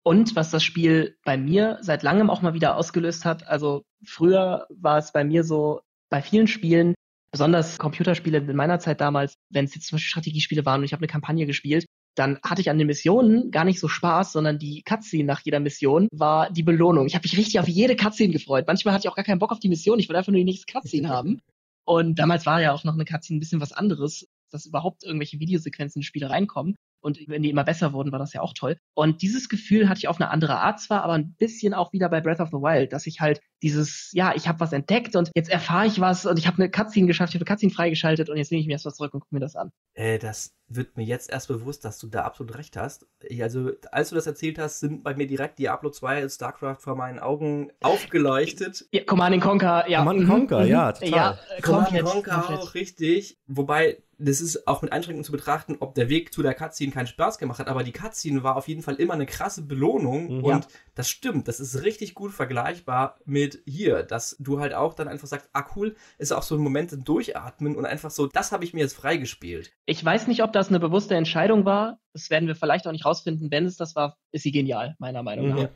Und 0.05 0.37
was 0.37 0.49
das 0.49 0.63
Spiel 0.63 1.17
bei 1.25 1.37
mir 1.37 1.77
seit 1.81 2.03
langem 2.03 2.29
auch 2.29 2.41
mal 2.41 2.53
wieder 2.53 2.77
ausgelöst 2.77 3.25
hat, 3.25 3.45
also 3.45 3.83
früher 4.05 4.65
war 4.69 4.97
es 4.97 5.11
bei 5.11 5.25
mir 5.25 5.43
so, 5.43 5.81
bei 6.09 6.21
vielen 6.21 6.47
Spielen, 6.47 6.95
besonders 7.33 7.77
Computerspiele 7.77 8.37
in 8.37 8.55
meiner 8.55 8.79
Zeit 8.79 9.01
damals, 9.01 9.33
wenn 9.51 9.65
es 9.65 9.75
jetzt 9.75 9.87
zum 9.87 9.97
Beispiel 9.97 10.09
Strategiespiele 10.09 10.65
waren 10.65 10.79
und 10.79 10.85
ich 10.85 10.93
habe 10.93 11.01
eine 11.01 11.11
Kampagne 11.11 11.45
gespielt, 11.45 11.85
dann 12.15 12.39
hatte 12.41 12.61
ich 12.61 12.69
an 12.69 12.77
den 12.77 12.87
Missionen 12.87 13.51
gar 13.51 13.65
nicht 13.65 13.81
so 13.81 13.89
Spaß, 13.89 14.31
sondern 14.31 14.57
die 14.57 14.83
Cutscene 14.83 15.25
nach 15.25 15.41
jeder 15.43 15.59
Mission 15.59 16.07
war 16.13 16.49
die 16.49 16.63
Belohnung. 16.63 17.07
Ich 17.07 17.15
habe 17.15 17.23
mich 17.23 17.37
richtig 17.37 17.59
auf 17.59 17.67
jede 17.67 17.97
Cutscene 17.97 18.31
gefreut. 18.31 18.65
Manchmal 18.67 18.93
hatte 18.93 19.05
ich 19.05 19.09
auch 19.09 19.15
gar 19.15 19.25
keinen 19.25 19.39
Bock 19.39 19.51
auf 19.51 19.59
die 19.59 19.69
Mission, 19.69 19.99
ich 19.99 20.07
wollte 20.07 20.19
einfach 20.19 20.31
nur 20.31 20.39
die 20.39 20.45
nächste 20.45 20.71
Cutscene 20.71 21.09
haben. 21.09 21.41
Und 21.85 22.19
damals 22.19 22.45
war 22.45 22.61
ja 22.61 22.71
auch 22.71 22.85
noch 22.85 22.93
eine 22.93 23.05
Cutscene 23.05 23.37
ein 23.37 23.41
bisschen 23.41 23.61
was 23.61 23.73
anderes 23.73 24.25
dass 24.49 24.65
überhaupt 24.65 25.03
irgendwelche 25.03 25.39
Videosequenzen 25.39 25.99
in 25.99 26.03
Spiele 26.03 26.29
reinkommen. 26.29 26.75
Und 27.01 27.19
wenn 27.27 27.43
die 27.43 27.49
immer 27.49 27.63
besser 27.63 27.93
wurden, 27.93 28.11
war 28.11 28.19
das 28.19 28.33
ja 28.33 28.41
auch 28.41 28.53
toll. 28.53 28.77
Und 28.93 29.21
dieses 29.21 29.47
Gefühl 29.47 29.87
hatte 29.87 29.99
ich 29.99 30.07
auf 30.07 30.19
eine 30.19 30.29
andere 30.29 30.59
Art 30.59 30.79
zwar, 30.81 31.03
aber 31.03 31.13
ein 31.13 31.35
bisschen 31.35 31.73
auch 31.73 31.93
wieder 31.93 32.09
bei 32.09 32.21
Breath 32.21 32.41
of 32.41 32.49
the 32.49 32.57
Wild, 32.57 32.91
dass 32.91 33.07
ich 33.07 33.21
halt 33.21 33.39
dieses, 33.61 34.09
ja, 34.13 34.33
ich 34.35 34.47
habe 34.47 34.59
was 34.59 34.73
entdeckt 34.73 35.15
und 35.15 35.31
jetzt 35.35 35.49
erfahre 35.49 35.87
ich 35.87 35.99
was 35.99 36.25
und 36.25 36.39
ich 36.39 36.47
habe 36.47 36.57
eine 36.57 36.69
Cutscene 36.69 37.07
geschafft, 37.07 37.33
ich 37.33 37.39
habe 37.39 37.45
eine 37.45 37.55
Cutscene 37.55 37.73
freigeschaltet 37.73 38.29
und 38.29 38.37
jetzt 38.37 38.51
nehme 38.51 38.61
ich 38.61 38.67
mir 38.67 38.73
erst 38.73 38.85
was 38.85 38.95
zurück 38.95 39.13
und 39.13 39.21
gucke 39.21 39.35
mir 39.35 39.41
das 39.41 39.55
an. 39.55 39.71
Äh, 39.93 40.19
das 40.19 40.53
wird 40.69 40.97
mir 40.97 41.03
jetzt 41.03 41.29
erst 41.31 41.47
bewusst, 41.47 41.83
dass 41.83 41.97
du 41.97 42.07
da 42.07 42.23
absolut 42.23 42.55
recht 42.55 42.77
hast. 42.77 43.07
Ich, 43.23 43.41
also, 43.41 43.71
als 43.91 44.09
du 44.09 44.15
das 44.15 44.27
erzählt 44.27 44.59
hast, 44.59 44.79
sind 44.79 45.03
bei 45.03 45.15
mir 45.15 45.27
direkt 45.27 45.59
Diablo 45.59 45.89
2 45.89 46.23
und 46.23 46.29
StarCraft 46.29 46.77
vor 46.79 46.95
meinen 46.95 47.19
Augen 47.19 47.71
aufgeleuchtet. 47.81 48.85
Ja, 48.91 49.03
Command 49.03 49.41
Conquer, 49.41 49.87
ja. 49.87 49.99
Command 49.99 50.27
Conquer, 50.27 50.61
mhm. 50.61 50.67
ja, 50.67 50.91
total. 50.91 51.09
Ja, 51.09 51.39
äh, 51.55 51.61
Command 51.61 52.03
Conquer 52.03 52.49
auch, 52.49 52.73
richtig. 52.73 53.37
Wobei, 53.47 54.01
das 54.17 54.41
ist 54.41 54.67
auch 54.67 54.81
mit 54.81 54.91
Einschränkungen 54.91 55.23
zu 55.23 55.31
betrachten, 55.31 55.77
ob 55.79 55.95
der 55.95 56.09
Weg 56.09 56.33
zu 56.33 56.41
der 56.41 56.53
Cutscene 56.53 56.91
keinen 56.91 57.07
Spaß 57.07 57.37
gemacht 57.37 57.59
hat, 57.59 57.67
aber 57.67 57.83
die 57.83 57.91
Cutscene 57.91 58.43
war 58.43 58.55
auf 58.55 58.67
jeden 58.67 58.81
Fall 58.81 58.95
immer 58.95 59.13
eine 59.13 59.25
krasse 59.25 59.61
Belohnung 59.61 60.37
mhm. 60.37 60.43
und 60.43 60.67
das 60.95 61.09
stimmt, 61.09 61.47
das 61.47 61.59
ist 61.59 61.83
richtig 61.83 62.13
gut 62.13 62.31
vergleichbar 62.31 63.17
mit 63.25 63.48
hier, 63.65 64.03
dass 64.03 64.35
du 64.39 64.59
halt 64.59 64.73
auch 64.73 64.93
dann 64.93 65.07
einfach 65.07 65.27
sagst, 65.27 65.49
ah 65.53 65.65
cool, 65.75 65.95
ist 66.17 66.31
auch 66.31 66.43
so 66.43 66.55
ein 66.55 66.61
Moment 66.61 66.91
zum 66.91 67.03
Durchatmen 67.03 67.75
und 67.75 67.85
einfach 67.85 68.11
so, 68.11 68.27
das 68.27 68.51
habe 68.51 68.63
ich 68.63 68.73
mir 68.73 68.81
jetzt 68.81 68.95
freigespielt. 68.95 69.71
Ich 69.85 70.03
weiß 70.03 70.27
nicht, 70.27 70.43
ob 70.43 70.53
das 70.53 70.69
eine 70.69 70.79
bewusste 70.79 71.15
Entscheidung 71.15 71.65
war, 71.65 71.99
das 72.13 72.29
werden 72.29 72.47
wir 72.47 72.55
vielleicht 72.55 72.87
auch 72.87 72.91
nicht 72.91 73.05
rausfinden, 73.05 73.51
wenn 73.51 73.65
es 73.65 73.77
das 73.77 73.95
war, 73.95 74.17
ist 74.31 74.43
sie 74.43 74.51
genial, 74.51 74.95
meiner 74.99 75.23
Meinung 75.23 75.49
nach. 75.49 75.57
Mhm. 75.63 75.69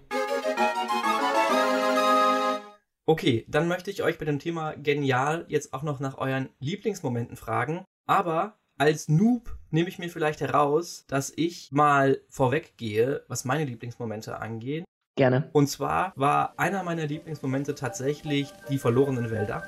Okay, 3.05 3.45
dann 3.49 3.67
möchte 3.67 3.91
ich 3.91 4.01
euch 4.01 4.17
bei 4.17 4.23
dem 4.23 4.39
Thema 4.39 4.75
genial 4.75 5.45
jetzt 5.49 5.73
auch 5.73 5.83
noch 5.83 5.99
nach 5.99 6.17
euren 6.17 6.49
Lieblingsmomenten 6.59 7.35
fragen. 7.35 7.83
Aber 8.07 8.57
als 8.77 9.09
Noob 9.09 9.57
nehme 9.71 9.89
ich 9.89 9.99
mir 9.99 10.09
vielleicht 10.09 10.39
heraus, 10.39 11.05
dass 11.07 11.33
ich 11.35 11.71
mal 11.71 12.21
vorweggehe, 12.29 13.23
was 13.27 13.43
meine 13.43 13.65
Lieblingsmomente 13.65 14.39
angeht. 14.39 14.85
Gerne. 15.15 15.49
Und 15.53 15.67
zwar 15.67 16.13
war 16.15 16.53
einer 16.57 16.83
meiner 16.83 17.05
Lieblingsmomente 17.05 17.75
tatsächlich 17.75 18.51
die 18.69 18.79
verlorenen 18.79 19.29
Wälder. 19.29 19.63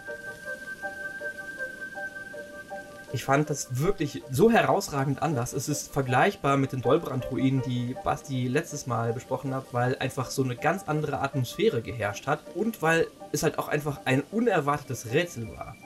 Ich 3.13 3.23
fand 3.23 3.49
das 3.49 3.79
wirklich 3.79 4.23
so 4.29 4.51
herausragend 4.51 5.21
anders. 5.21 5.53
Es 5.53 5.69
ist 5.69 5.93
vergleichbar 5.93 6.57
mit 6.57 6.73
den 6.73 6.81
Dolbrand-Ruinen, 6.81 7.61
die 7.61 7.95
Basti 8.03 8.47
letztes 8.47 8.87
Mal 8.87 9.13
besprochen 9.13 9.53
hat, 9.53 9.67
weil 9.71 9.95
einfach 9.99 10.29
so 10.31 10.43
eine 10.43 10.55
ganz 10.55 10.83
andere 10.87 11.21
Atmosphäre 11.21 11.81
geherrscht 11.81 12.27
hat 12.27 12.41
und 12.55 12.81
weil 12.81 13.07
es 13.31 13.43
halt 13.43 13.57
auch 13.57 13.69
einfach 13.69 14.01
ein 14.05 14.23
unerwartetes 14.31 15.13
Rätsel 15.13 15.47
war. 15.55 15.77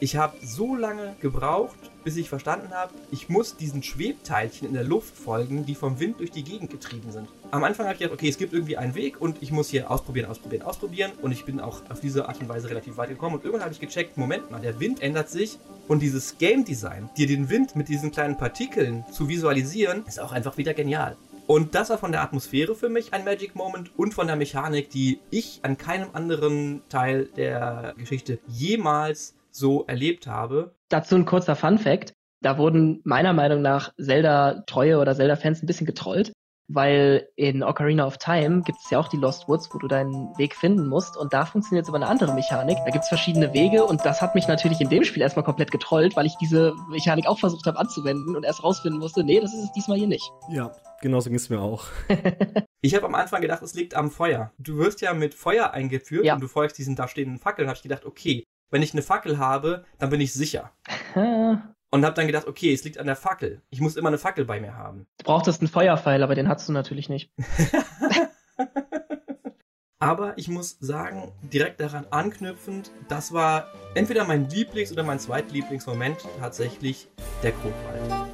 Ich 0.00 0.16
habe 0.16 0.36
so 0.40 0.76
lange 0.76 1.16
gebraucht, 1.20 1.87
bis 2.04 2.16
ich 2.16 2.28
verstanden 2.28 2.70
habe, 2.72 2.92
ich 3.10 3.28
muss 3.28 3.56
diesen 3.56 3.82
Schwebteilchen 3.82 4.68
in 4.68 4.74
der 4.74 4.84
Luft 4.84 5.16
folgen, 5.16 5.66
die 5.66 5.74
vom 5.74 6.00
Wind 6.00 6.20
durch 6.20 6.30
die 6.30 6.44
Gegend 6.44 6.70
getrieben 6.70 7.12
sind. 7.12 7.28
Am 7.50 7.64
Anfang 7.64 7.86
habe 7.86 7.94
ich 7.94 8.00
gedacht, 8.00 8.14
okay, 8.14 8.28
es 8.28 8.38
gibt 8.38 8.52
irgendwie 8.52 8.76
einen 8.76 8.94
Weg 8.94 9.20
und 9.20 9.42
ich 9.42 9.52
muss 9.52 9.68
hier 9.70 9.90
ausprobieren, 9.90 10.30
ausprobieren, 10.30 10.62
ausprobieren. 10.62 11.12
Und 11.22 11.32
ich 11.32 11.44
bin 11.44 11.60
auch 11.60 11.82
auf 11.90 12.00
diese 12.00 12.28
Art 12.28 12.40
und 12.40 12.48
Weise 12.48 12.68
relativ 12.68 12.96
weit 12.96 13.08
gekommen. 13.08 13.36
Und 13.36 13.44
irgendwann 13.44 13.64
habe 13.64 13.72
ich 13.72 13.80
gecheckt, 13.80 14.16
Moment 14.16 14.50
mal, 14.50 14.60
der 14.60 14.78
Wind 14.80 15.00
ändert 15.00 15.30
sich 15.30 15.58
und 15.86 16.00
dieses 16.00 16.36
Game 16.38 16.64
Design, 16.64 17.08
dir 17.16 17.26
den 17.26 17.48
Wind 17.48 17.74
mit 17.74 17.88
diesen 17.88 18.10
kleinen 18.10 18.36
Partikeln 18.36 19.04
zu 19.10 19.28
visualisieren, 19.28 20.04
ist 20.06 20.20
auch 20.20 20.32
einfach 20.32 20.58
wieder 20.58 20.74
genial. 20.74 21.16
Und 21.46 21.74
das 21.74 21.88
war 21.88 21.96
von 21.96 22.12
der 22.12 22.20
Atmosphäre 22.20 22.74
für 22.74 22.90
mich 22.90 23.14
ein 23.14 23.24
Magic 23.24 23.54
Moment 23.54 23.90
und 23.96 24.12
von 24.12 24.26
der 24.26 24.36
Mechanik, 24.36 24.90
die 24.90 25.18
ich 25.30 25.60
an 25.62 25.78
keinem 25.78 26.10
anderen 26.12 26.82
Teil 26.90 27.24
der 27.36 27.94
Geschichte 27.96 28.38
jemals 28.46 29.32
so 29.58 29.84
erlebt 29.86 30.26
habe. 30.26 30.74
Dazu 30.88 31.16
ein 31.16 31.24
kurzer 31.24 31.56
Fun 31.56 31.78
Fact. 31.78 32.12
Da 32.40 32.56
wurden 32.56 33.00
meiner 33.04 33.32
Meinung 33.32 33.62
nach 33.62 33.92
Zelda-Treue 33.96 34.98
oder 34.98 35.14
Zelda-Fans 35.16 35.62
ein 35.62 35.66
bisschen 35.66 35.86
getrollt. 35.86 36.32
weil 36.68 37.26
in 37.34 37.62
Ocarina 37.62 38.06
of 38.06 38.18
Time 38.18 38.60
gibt 38.62 38.78
es 38.84 38.90
ja 38.90 38.98
auch 38.98 39.08
die 39.08 39.16
Lost 39.16 39.48
Woods, 39.48 39.70
wo 39.72 39.78
du 39.78 39.88
deinen 39.88 40.36
Weg 40.36 40.54
finden 40.54 40.86
musst 40.86 41.16
und 41.16 41.32
da 41.32 41.46
funktioniert 41.46 41.84
es 41.84 41.88
über 41.88 41.96
eine 41.96 42.06
andere 42.06 42.34
Mechanik. 42.34 42.76
Da 42.84 42.90
gibt 42.90 43.04
es 43.04 43.08
verschiedene 43.08 43.54
Wege 43.54 43.84
und 43.84 44.04
das 44.04 44.20
hat 44.20 44.34
mich 44.34 44.46
natürlich 44.48 44.80
in 44.80 44.90
dem 44.90 45.02
Spiel 45.04 45.22
erstmal 45.22 45.46
komplett 45.46 45.70
getrollt, 45.70 46.14
weil 46.14 46.26
ich 46.26 46.36
diese 46.36 46.74
Mechanik 46.90 47.26
auch 47.26 47.38
versucht 47.38 47.66
habe 47.66 47.78
anzuwenden 47.78 48.36
und 48.36 48.44
erst 48.44 48.62
rausfinden 48.62 49.00
musste, 49.00 49.24
nee, 49.24 49.40
das 49.40 49.54
ist 49.54 49.64
es 49.64 49.72
diesmal 49.72 49.96
hier 49.96 50.08
nicht. 50.08 50.30
Ja, 50.50 50.70
genauso 51.00 51.30
ging 51.30 51.38
es 51.38 51.48
mir 51.48 51.60
auch. 51.60 51.86
ich 52.82 52.94
habe 52.94 53.06
am 53.06 53.14
Anfang 53.14 53.40
gedacht, 53.40 53.62
es 53.62 53.74
liegt 53.74 53.94
am 53.94 54.10
Feuer. 54.10 54.52
Du 54.58 54.76
wirst 54.76 55.00
ja 55.00 55.14
mit 55.14 55.34
Feuer 55.34 55.70
eingeführt 55.70 56.26
ja. 56.26 56.34
und 56.34 56.42
du 56.42 56.48
folgst 56.48 56.76
diesen 56.76 56.96
da 56.96 57.08
stehenden 57.08 57.38
Fackeln. 57.38 57.68
habe 57.68 57.76
ich 57.76 57.82
gedacht, 57.82 58.04
okay, 58.04 58.44
wenn 58.70 58.82
ich 58.82 58.92
eine 58.92 59.02
Fackel 59.02 59.38
habe, 59.38 59.84
dann 59.98 60.10
bin 60.10 60.20
ich 60.20 60.32
sicher. 60.32 60.72
und 61.90 62.04
habe 62.04 62.14
dann 62.14 62.26
gedacht, 62.26 62.46
okay, 62.46 62.72
es 62.72 62.84
liegt 62.84 62.98
an 62.98 63.06
der 63.06 63.16
Fackel. 63.16 63.62
Ich 63.70 63.80
muss 63.80 63.96
immer 63.96 64.08
eine 64.08 64.18
Fackel 64.18 64.44
bei 64.44 64.60
mir 64.60 64.76
haben. 64.76 65.06
Du 65.18 65.24
brauchtest 65.24 65.60
einen 65.60 65.68
Feuerpfeil, 65.68 66.22
aber 66.22 66.34
den 66.34 66.48
hast 66.48 66.68
du 66.68 66.72
natürlich 66.72 67.08
nicht. 67.08 67.32
aber 69.98 70.36
ich 70.36 70.48
muss 70.48 70.76
sagen, 70.80 71.32
direkt 71.42 71.80
daran 71.80 72.06
anknüpfend, 72.10 72.90
das 73.08 73.32
war 73.32 73.72
entweder 73.94 74.24
mein 74.24 74.48
Lieblings- 74.48 74.92
oder 74.92 75.02
mein 75.02 75.18
Zweitlieblingsmoment 75.18 76.26
tatsächlich 76.38 77.08
der 77.42 77.52
Krogwald. 77.52 78.28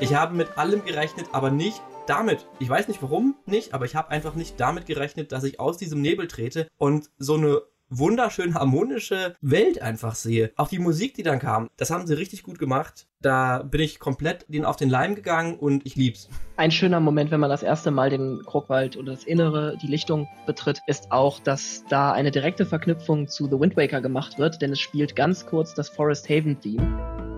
Ich 0.00 0.16
habe 0.16 0.34
mit 0.34 0.58
allem 0.58 0.84
gerechnet, 0.84 1.28
aber 1.30 1.52
nicht 1.52 1.80
damit. 2.06 2.46
Ich 2.58 2.68
weiß 2.68 2.88
nicht 2.88 3.02
warum 3.02 3.36
nicht, 3.46 3.74
aber 3.74 3.84
ich 3.84 3.96
habe 3.96 4.10
einfach 4.10 4.34
nicht 4.34 4.58
damit 4.58 4.86
gerechnet, 4.86 5.32
dass 5.32 5.44
ich 5.44 5.60
aus 5.60 5.76
diesem 5.76 6.00
Nebel 6.00 6.28
trete 6.28 6.68
und 6.78 7.10
so 7.18 7.34
eine 7.34 7.62
wunderschön 7.98 8.54
harmonische 8.54 9.34
Welt 9.40 9.82
einfach 9.82 10.14
sehe. 10.14 10.52
Auch 10.56 10.68
die 10.68 10.78
Musik, 10.78 11.14
die 11.14 11.22
dann 11.22 11.38
kam, 11.38 11.68
das 11.76 11.90
haben 11.90 12.06
sie 12.06 12.14
richtig 12.14 12.42
gut 12.42 12.58
gemacht. 12.58 13.06
Da 13.20 13.62
bin 13.62 13.80
ich 13.80 13.98
komplett 13.98 14.46
den 14.48 14.64
auf 14.64 14.76
den 14.76 14.88
Leim 14.88 15.14
gegangen 15.14 15.56
und 15.56 15.86
ich 15.86 15.94
lieb's. 15.94 16.28
Ein 16.56 16.70
schöner 16.70 17.00
Moment, 17.00 17.30
wenn 17.30 17.40
man 17.40 17.50
das 17.50 17.62
erste 17.62 17.90
Mal 17.90 18.10
den 18.10 18.42
Krogwald 18.46 18.96
oder 18.96 19.12
das 19.12 19.24
Innere, 19.24 19.76
die 19.80 19.86
Lichtung 19.86 20.26
betritt, 20.46 20.80
ist 20.86 21.12
auch, 21.12 21.38
dass 21.38 21.84
da 21.88 22.12
eine 22.12 22.30
direkte 22.30 22.66
Verknüpfung 22.66 23.28
zu 23.28 23.46
The 23.46 23.60
Wind 23.60 23.76
Waker 23.76 24.00
gemacht 24.00 24.38
wird, 24.38 24.62
denn 24.62 24.72
es 24.72 24.80
spielt 24.80 25.14
ganz 25.14 25.46
kurz 25.46 25.74
das 25.74 25.88
Forest 25.88 26.28
Haven 26.28 26.58
Theme. 26.60 27.31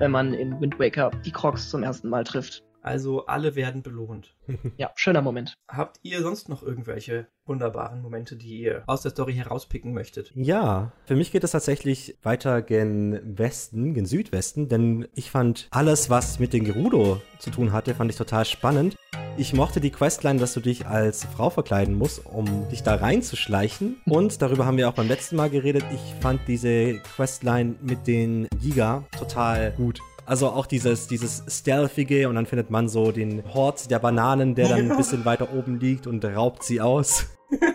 Wenn 0.00 0.12
man 0.12 0.32
in 0.32 0.58
Wind 0.62 0.78
Waker 0.78 1.10
die 1.26 1.30
Crocs 1.30 1.68
zum 1.68 1.82
ersten 1.82 2.08
Mal 2.08 2.24
trifft. 2.24 2.64
Also 2.82 3.26
alle 3.26 3.54
werden 3.54 3.82
belohnt. 3.82 4.34
ja, 4.76 4.90
schöner 4.94 5.22
Moment. 5.22 5.54
Habt 5.68 6.00
ihr 6.02 6.22
sonst 6.22 6.48
noch 6.48 6.62
irgendwelche 6.62 7.26
wunderbaren 7.44 8.00
Momente, 8.00 8.36
die 8.36 8.60
ihr 8.60 8.82
aus 8.86 9.02
der 9.02 9.10
Story 9.10 9.34
herauspicken 9.34 9.92
möchtet? 9.92 10.32
Ja, 10.34 10.92
für 11.04 11.16
mich 11.16 11.32
geht 11.32 11.44
es 11.44 11.50
tatsächlich 11.50 12.16
weiter 12.22 12.62
gen 12.62 13.38
Westen, 13.38 13.94
gen 13.94 14.06
Südwesten, 14.06 14.68
denn 14.68 15.08
ich 15.14 15.30
fand 15.30 15.68
alles, 15.70 16.10
was 16.10 16.38
mit 16.38 16.52
den 16.52 16.64
Gerudo 16.64 17.20
zu 17.38 17.50
tun 17.50 17.72
hatte, 17.72 17.94
fand 17.94 18.10
ich 18.10 18.16
total 18.16 18.44
spannend. 18.44 18.96
Ich 19.36 19.54
mochte 19.54 19.80
die 19.80 19.90
Questline, 19.90 20.38
dass 20.38 20.54
du 20.54 20.60
dich 20.60 20.86
als 20.86 21.24
Frau 21.24 21.50
verkleiden 21.50 21.94
musst, 21.94 22.26
um 22.26 22.68
dich 22.68 22.82
da 22.82 22.96
reinzuschleichen. 22.96 24.00
Und 24.04 24.42
darüber 24.42 24.66
haben 24.66 24.76
wir 24.76 24.88
auch 24.88 24.94
beim 24.94 25.08
letzten 25.08 25.36
Mal 25.36 25.48
geredet. 25.48 25.84
Ich 25.94 26.14
fand 26.20 26.40
diese 26.46 26.98
Questline 27.16 27.76
mit 27.80 28.06
den 28.06 28.48
Giga 28.60 29.04
total 29.16 29.72
gut. 29.72 30.00
Also 30.26 30.48
auch 30.48 30.66
dieses, 30.66 31.06
dieses 31.06 31.42
Stealthige 31.48 32.28
und 32.28 32.34
dann 32.34 32.46
findet 32.46 32.70
man 32.70 32.88
so 32.88 33.12
den 33.12 33.42
Hort 33.52 33.90
der 33.90 33.98
Bananen, 33.98 34.54
der 34.54 34.68
dann 34.68 34.90
ein 34.90 34.96
bisschen 34.96 35.24
weiter 35.24 35.52
oben 35.52 35.80
liegt 35.80 36.06
und 36.06 36.24
raubt 36.24 36.62
sie 36.62 36.80
aus. 36.80 37.26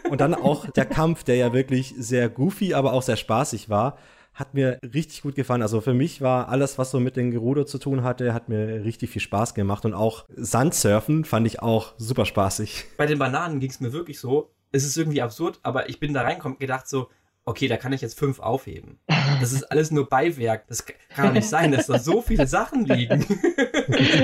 Und 0.09 0.22
dann 0.22 0.34
auch 0.34 0.69
der 0.69 0.85
Kampf, 0.85 1.23
der 1.23 1.35
ja 1.35 1.53
wirklich 1.53 1.93
sehr 1.97 2.30
goofy, 2.30 2.73
aber 2.73 2.93
auch 2.93 3.01
sehr 3.01 3.17
spaßig 3.17 3.69
war, 3.69 3.97
hat 4.34 4.53
mir 4.53 4.80
richtig 4.93 5.22
gut 5.22 5.35
gefallen. 5.35 5.61
Also 5.61 5.81
für 5.81 5.93
mich 5.93 6.22
war 6.22 6.49
alles, 6.49 6.77
was 6.77 6.91
so 6.91 6.99
mit 6.99 7.15
den 7.15 7.31
Gerudo 7.31 7.63
zu 7.63 7.77
tun 7.77 8.03
hatte, 8.03 8.34
hat 8.34 8.49
mir 8.49 8.84
richtig 8.84 9.09
viel 9.09 9.22
Spaß 9.22 9.53
gemacht. 9.53 9.85
Und 9.85 9.93
auch 9.93 10.26
Sandsurfen 10.35 11.23
fand 11.23 11.47
ich 11.47 11.61
auch 11.61 11.93
super 11.97 12.26
spaßig. 12.26 12.85
Bei 12.97 13.05
den 13.05 13.17
Bananen 13.17 13.59
ging 13.59 13.69
es 13.69 13.80
mir 13.80 13.93
wirklich 13.93 14.19
so. 14.19 14.51
Es 14.72 14.85
ist 14.85 14.97
irgendwie 14.97 15.22
absurd, 15.22 15.59
aber 15.63 15.89
ich 15.89 15.99
bin 16.01 16.13
da 16.13 16.22
reinkommen 16.22 16.59
gedacht 16.59 16.88
so, 16.88 17.07
okay, 17.45 17.67
da 17.67 17.77
kann 17.77 17.93
ich 17.93 18.01
jetzt 18.01 18.17
fünf 18.17 18.39
aufheben. 18.39 18.99
Das 19.39 19.53
ist 19.53 19.63
alles 19.63 19.91
nur 19.91 20.09
Beiwerk. 20.09 20.67
Das 20.67 20.85
kann 20.85 21.27
doch 21.27 21.34
nicht 21.34 21.47
sein, 21.47 21.72
dass 21.72 21.88
da 21.88 21.99
so 21.99 22.22
viele 22.22 22.47
Sachen 22.47 22.85
liegen. 22.85 23.26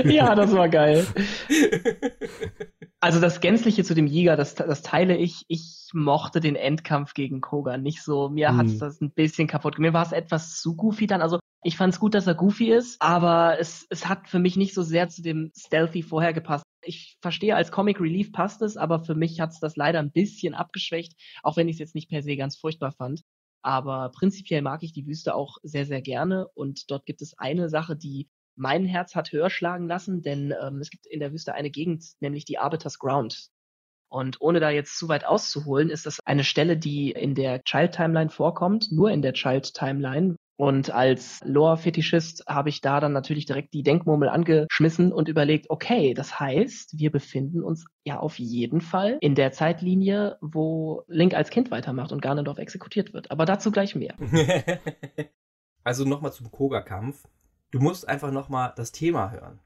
ja, 0.10 0.34
das 0.34 0.52
war 0.52 0.68
geil. 0.68 1.06
Also 3.00 3.20
das 3.20 3.40
Gänzliche 3.40 3.84
zu 3.84 3.94
dem 3.94 4.06
Jäger, 4.06 4.36
das, 4.36 4.54
das 4.54 4.82
teile 4.82 5.16
ich. 5.16 5.44
Ich 5.48 5.81
mochte 5.94 6.40
den 6.40 6.56
Endkampf 6.56 7.14
gegen 7.14 7.40
Kogan 7.40 7.82
nicht 7.82 8.02
so. 8.02 8.28
Mir 8.28 8.50
hm. 8.50 8.56
hat's 8.56 8.78
das 8.78 9.00
ein 9.00 9.10
bisschen 9.10 9.48
kaputt. 9.48 9.78
Mir 9.78 9.92
war 9.92 10.04
es 10.04 10.12
etwas 10.12 10.60
zu 10.60 10.76
goofy 10.76 11.06
dann. 11.06 11.22
Also 11.22 11.38
ich 11.64 11.76
fand 11.76 11.94
es 11.94 12.00
gut, 12.00 12.14
dass 12.14 12.26
er 12.26 12.34
goofy 12.34 12.72
ist, 12.72 13.00
aber 13.00 13.58
es, 13.60 13.86
es 13.88 14.08
hat 14.08 14.28
für 14.28 14.40
mich 14.40 14.56
nicht 14.56 14.74
so 14.74 14.82
sehr 14.82 15.08
zu 15.08 15.22
dem 15.22 15.52
Stealthy 15.56 16.02
vorher 16.02 16.32
gepasst. 16.32 16.64
Ich 16.84 17.16
verstehe, 17.22 17.54
als 17.54 17.70
Comic 17.70 18.00
Relief 18.00 18.32
passt 18.32 18.62
es, 18.62 18.76
aber 18.76 19.04
für 19.04 19.14
mich 19.14 19.40
hat 19.40 19.50
es 19.50 19.60
das 19.60 19.76
leider 19.76 20.00
ein 20.00 20.10
bisschen 20.10 20.54
abgeschwächt, 20.54 21.14
auch 21.44 21.56
wenn 21.56 21.68
ich 21.68 21.76
es 21.76 21.80
jetzt 21.80 21.94
nicht 21.94 22.10
per 22.10 22.22
se 22.22 22.36
ganz 22.36 22.56
furchtbar 22.56 22.90
fand. 22.90 23.22
Aber 23.62 24.10
prinzipiell 24.10 24.62
mag 24.62 24.82
ich 24.82 24.92
die 24.92 25.06
Wüste 25.06 25.36
auch 25.36 25.58
sehr, 25.62 25.86
sehr 25.86 26.02
gerne. 26.02 26.48
Und 26.54 26.90
dort 26.90 27.06
gibt 27.06 27.22
es 27.22 27.38
eine 27.38 27.68
Sache, 27.68 27.94
die 27.94 28.28
mein 28.56 28.84
Herz 28.84 29.14
hat 29.14 29.32
höher 29.32 29.48
schlagen 29.48 29.86
lassen, 29.86 30.22
denn 30.22 30.52
ähm, 30.60 30.78
es 30.78 30.90
gibt 30.90 31.06
in 31.06 31.20
der 31.20 31.32
Wüste 31.32 31.54
eine 31.54 31.70
Gegend, 31.70 32.04
nämlich 32.20 32.44
die 32.44 32.58
Arbiters 32.58 32.98
Ground. 32.98 33.48
Und 34.12 34.42
ohne 34.42 34.60
da 34.60 34.68
jetzt 34.68 34.98
zu 34.98 35.08
weit 35.08 35.24
auszuholen, 35.24 35.88
ist 35.88 36.04
das 36.04 36.20
eine 36.26 36.44
Stelle, 36.44 36.76
die 36.76 37.12
in 37.12 37.34
der 37.34 37.64
Child 37.64 37.92
Timeline 37.92 38.28
vorkommt, 38.28 38.92
nur 38.92 39.10
in 39.10 39.22
der 39.22 39.32
Child 39.32 39.72
Timeline, 39.72 40.36
und 40.58 40.90
als 40.92 41.40
Lore-Fetischist 41.44 42.44
habe 42.46 42.68
ich 42.68 42.82
da 42.82 43.00
dann 43.00 43.12
natürlich 43.12 43.46
direkt 43.46 43.74
die 43.74 43.82
Denkmurmel 43.82 44.28
angeschmissen 44.28 45.10
und 45.10 45.28
überlegt, 45.28 45.70
okay, 45.70 46.14
das 46.14 46.38
heißt, 46.38 46.98
wir 46.98 47.10
befinden 47.10 47.64
uns 47.64 47.86
ja 48.04 48.20
auf 48.20 48.38
jeden 48.38 48.80
Fall 48.80 49.16
in 49.22 49.34
der 49.34 49.50
Zeitlinie, 49.50 50.36
wo 50.40 51.02
Link 51.08 51.34
als 51.34 51.50
Kind 51.50 51.72
weitermacht 51.72 52.12
und 52.12 52.20
Ganondorf 52.20 52.58
exekutiert 52.58 53.12
wird. 53.12 53.32
Aber 53.32 53.44
dazu 53.44 53.72
gleich 53.72 53.96
mehr. 53.96 54.14
also 55.84 56.04
nochmal 56.04 56.32
zum 56.32 56.52
Koga-Kampf. 56.52 57.26
Du 57.72 57.80
musst 57.80 58.06
einfach 58.06 58.30
nochmal 58.30 58.72
das 58.76 58.92
Thema 58.92 59.32
hören 59.32 59.58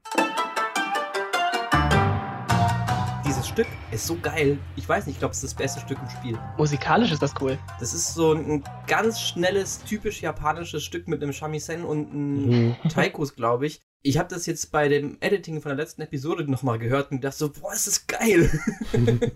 Stück 3.47 3.67
ist 3.91 4.05
so 4.05 4.17
geil. 4.21 4.57
Ich 4.75 4.87
weiß 4.87 5.05
nicht, 5.05 5.15
ich 5.15 5.19
glaube, 5.19 5.31
es 5.31 5.43
ist 5.43 5.51
das 5.51 5.53
beste 5.53 5.79
Stück 5.79 5.97
im 6.01 6.09
Spiel. 6.09 6.39
Musikalisch 6.57 7.11
ist 7.11 7.21
das 7.21 7.33
cool. 7.41 7.57
Das 7.79 7.93
ist 7.93 8.13
so 8.13 8.33
ein 8.33 8.63
ganz 8.87 9.21
schnelles, 9.21 9.83
typisch 9.83 10.21
japanisches 10.21 10.83
Stück 10.83 11.07
mit 11.07 11.23
einem 11.23 11.33
Shamisen 11.33 11.83
und 11.83 12.11
einem 12.11 12.67
mhm. 12.69 12.75
Taikus, 12.89 13.35
glaube 13.35 13.67
ich 13.67 13.86
ich 14.07 14.17
habe 14.17 14.29
das 14.29 14.45
jetzt 14.45 14.71
bei 14.71 14.87
dem 14.87 15.17
Editing 15.19 15.59
von 15.59 15.69
der 15.69 15.75
letzten 15.75 16.01
Episode 16.01 16.49
nochmal 16.49 16.79
gehört 16.79 17.11
und 17.11 17.21
dachte 17.21 17.37
so, 17.37 17.51
boah, 17.51 17.73
ist 17.73 17.87
das 17.87 18.07
geil. 18.07 18.49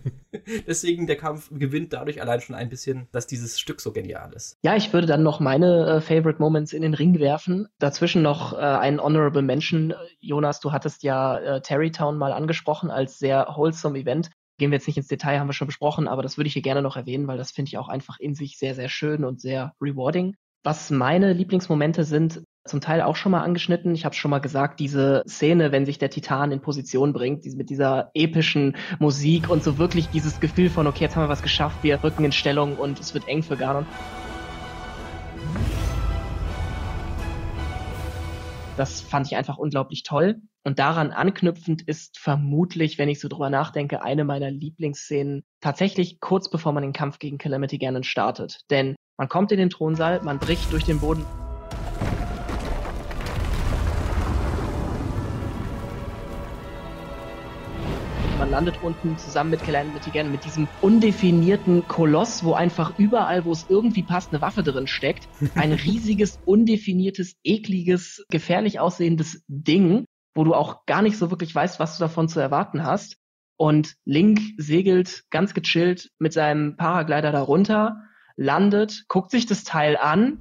Deswegen 0.65 1.07
der 1.07 1.17
Kampf 1.17 1.49
gewinnt 1.51 1.91
dadurch 1.91 2.21
allein 2.21 2.39
schon 2.39 2.55
ein 2.55 2.69
bisschen, 2.69 3.09
dass 3.11 3.27
dieses 3.27 3.59
Stück 3.59 3.81
so 3.81 3.91
genial 3.91 4.31
ist. 4.31 4.57
Ja, 4.63 4.77
ich 4.77 4.93
würde 4.93 5.07
dann 5.07 5.23
noch 5.23 5.41
meine 5.41 5.87
äh, 5.87 6.01
Favorite 6.01 6.39
Moments 6.39 6.71
in 6.71 6.83
den 6.83 6.93
Ring 6.93 7.19
werfen. 7.19 7.67
Dazwischen 7.79 8.21
noch 8.21 8.53
äh, 8.53 8.61
ein 8.61 9.01
Honorable 9.01 9.41
Mention. 9.41 9.93
Jonas, 10.21 10.61
du 10.61 10.71
hattest 10.71 11.03
ja 11.03 11.37
äh, 11.37 11.61
Terrytown 11.61 12.17
mal 12.17 12.31
angesprochen 12.31 12.91
als 12.91 13.19
sehr 13.19 13.53
wholesome 13.53 13.99
Event. 13.99 14.29
Gehen 14.57 14.71
wir 14.71 14.77
jetzt 14.77 14.87
nicht 14.87 14.97
ins 14.97 15.07
Detail, 15.07 15.39
haben 15.39 15.49
wir 15.49 15.53
schon 15.53 15.67
besprochen, 15.67 16.07
aber 16.07 16.21
das 16.23 16.37
würde 16.37 16.47
ich 16.47 16.53
hier 16.53 16.61
gerne 16.61 16.81
noch 16.81 16.95
erwähnen, 16.95 17.27
weil 17.27 17.37
das 17.37 17.51
finde 17.51 17.67
ich 17.67 17.77
auch 17.77 17.89
einfach 17.89 18.19
in 18.19 18.35
sich 18.35 18.57
sehr, 18.57 18.73
sehr 18.73 18.89
schön 18.89 19.25
und 19.25 19.41
sehr 19.41 19.73
rewarding. 19.81 20.35
Was 20.63 20.91
meine 20.91 21.33
Lieblingsmomente 21.33 22.05
sind, 22.05 22.43
zum 22.65 22.81
Teil 22.81 23.01
auch 23.01 23.15
schon 23.15 23.31
mal 23.31 23.41
angeschnitten. 23.41 23.93
Ich 23.95 24.05
habe 24.05 24.15
schon 24.15 24.31
mal 24.31 24.39
gesagt, 24.39 24.79
diese 24.79 25.23
Szene, 25.27 25.71
wenn 25.71 25.85
sich 25.85 25.97
der 25.97 26.09
Titan 26.09 26.51
in 26.51 26.61
Position 26.61 27.11
bringt, 27.11 27.43
mit 27.55 27.69
dieser 27.69 28.11
epischen 28.13 28.75
Musik 28.99 29.49
und 29.49 29.63
so 29.63 29.77
wirklich 29.77 30.09
dieses 30.09 30.39
Gefühl 30.39 30.69
von, 30.69 30.85
okay, 30.85 31.03
jetzt 31.03 31.15
haben 31.15 31.23
wir 31.23 31.29
was 31.29 31.41
geschafft, 31.41 31.77
wir 31.81 32.03
rücken 32.03 32.23
in 32.23 32.31
Stellung 32.31 32.75
und 32.75 32.99
es 32.99 33.13
wird 33.13 33.27
eng 33.27 33.41
für 33.41 33.57
Ganon. 33.57 33.85
Das 38.77 39.01
fand 39.01 39.27
ich 39.27 39.35
einfach 39.35 39.57
unglaublich 39.57 40.03
toll. 40.03 40.41
Und 40.63 40.79
daran 40.79 41.11
anknüpfend 41.11 41.81
ist 41.81 42.19
vermutlich, 42.19 42.97
wenn 42.97 43.09
ich 43.09 43.19
so 43.19 43.27
drüber 43.27 43.49
nachdenke, 43.49 44.03
eine 44.03 44.23
meiner 44.23 44.51
Lieblingsszenen 44.51 45.43
tatsächlich 45.59 46.19
kurz 46.19 46.49
bevor 46.49 46.71
man 46.71 46.83
den 46.83 46.93
Kampf 46.93 47.17
gegen 47.17 47.39
Calamity 47.39 47.79
Ganon 47.79 48.03
startet. 48.03 48.61
Denn 48.69 48.95
man 49.17 49.27
kommt 49.27 49.51
in 49.51 49.57
den 49.57 49.71
Thronsaal, 49.71 50.21
man 50.23 50.39
bricht 50.39 50.71
durch 50.71 50.83
den 50.83 50.99
Boden 50.99 51.25
Man 58.51 58.65
landet 58.65 58.83
unten 58.83 59.17
zusammen 59.17 59.51
mit 59.51 59.63
Calamity 59.63 60.09
Ganon 60.11 60.33
mit 60.33 60.43
diesem 60.43 60.67
undefinierten 60.81 61.87
Koloss, 61.87 62.43
wo 62.43 62.51
einfach 62.51 62.99
überall, 62.99 63.45
wo 63.45 63.53
es 63.53 63.67
irgendwie 63.69 64.03
passt, 64.03 64.33
eine 64.33 64.41
Waffe 64.41 64.61
drin 64.61 64.87
steckt. 64.87 65.29
Ein 65.55 65.71
riesiges, 65.71 66.37
undefiniertes, 66.43 67.37
ekliges, 67.45 68.25
gefährlich 68.29 68.81
aussehendes 68.81 69.45
Ding, 69.47 70.03
wo 70.35 70.43
du 70.43 70.53
auch 70.53 70.85
gar 70.85 71.01
nicht 71.01 71.17
so 71.17 71.31
wirklich 71.31 71.55
weißt, 71.55 71.79
was 71.79 71.97
du 71.97 72.03
davon 72.03 72.27
zu 72.27 72.41
erwarten 72.41 72.83
hast. 72.83 73.15
Und 73.55 73.95
Link 74.03 74.41
segelt 74.57 75.23
ganz 75.29 75.53
gechillt 75.53 76.09
mit 76.19 76.33
seinem 76.33 76.75
Paraglider 76.75 77.31
darunter, 77.31 78.01
landet, 78.35 79.05
guckt 79.07 79.31
sich 79.31 79.45
das 79.45 79.63
Teil 79.63 79.95
an 79.95 80.39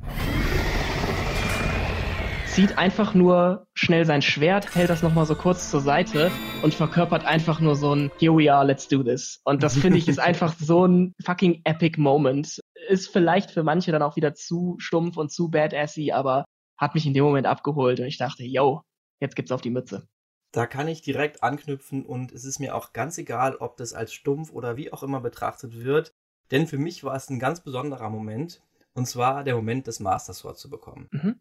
zieht 2.50 2.78
einfach 2.78 3.14
nur 3.14 3.66
schnell 3.74 4.04
sein 4.04 4.22
Schwert, 4.22 4.74
hält 4.74 4.90
das 4.90 5.02
nochmal 5.02 5.24
so 5.24 5.36
kurz 5.36 5.70
zur 5.70 5.80
Seite 5.80 6.32
und 6.62 6.74
verkörpert 6.74 7.24
einfach 7.24 7.60
nur 7.60 7.76
so 7.76 7.94
ein 7.94 8.10
Here 8.18 8.36
we 8.36 8.52
are, 8.52 8.66
let's 8.66 8.88
do 8.88 9.04
this. 9.04 9.40
Und 9.44 9.62
das 9.62 9.78
finde 9.78 9.98
ich 9.98 10.08
ist 10.08 10.18
einfach 10.18 10.54
so 10.58 10.84
ein 10.84 11.14
fucking 11.24 11.62
epic 11.64 12.00
Moment. 12.00 12.60
Ist 12.88 13.08
vielleicht 13.12 13.52
für 13.52 13.62
manche 13.62 13.92
dann 13.92 14.02
auch 14.02 14.16
wieder 14.16 14.34
zu 14.34 14.74
stumpf 14.78 15.16
und 15.16 15.30
zu 15.30 15.48
badassy, 15.48 16.10
aber 16.10 16.44
hat 16.76 16.94
mich 16.94 17.06
in 17.06 17.14
dem 17.14 17.24
Moment 17.24 17.46
abgeholt 17.46 18.00
und 18.00 18.06
ich 18.06 18.18
dachte, 18.18 18.42
yo, 18.42 18.82
jetzt 19.20 19.36
gibt's 19.36 19.52
auf 19.52 19.60
die 19.60 19.70
Mütze. 19.70 20.08
Da 20.52 20.66
kann 20.66 20.88
ich 20.88 21.02
direkt 21.02 21.44
anknüpfen 21.44 22.04
und 22.04 22.32
es 22.32 22.44
ist 22.44 22.58
mir 22.58 22.74
auch 22.74 22.92
ganz 22.92 23.16
egal, 23.18 23.54
ob 23.56 23.76
das 23.76 23.92
als 23.92 24.12
stumpf 24.12 24.50
oder 24.50 24.76
wie 24.76 24.92
auch 24.92 25.04
immer 25.04 25.20
betrachtet 25.20 25.84
wird, 25.84 26.12
denn 26.50 26.66
für 26.66 26.78
mich 26.78 27.04
war 27.04 27.14
es 27.14 27.30
ein 27.30 27.38
ganz 27.38 27.60
besonderer 27.60 28.10
Moment 28.10 28.60
und 28.92 29.06
zwar 29.06 29.44
der 29.44 29.54
Moment, 29.54 29.86
das 29.86 30.00
Master 30.00 30.34
Sword 30.34 30.58
zu 30.58 30.68
bekommen. 30.68 31.08
Mhm. 31.12 31.38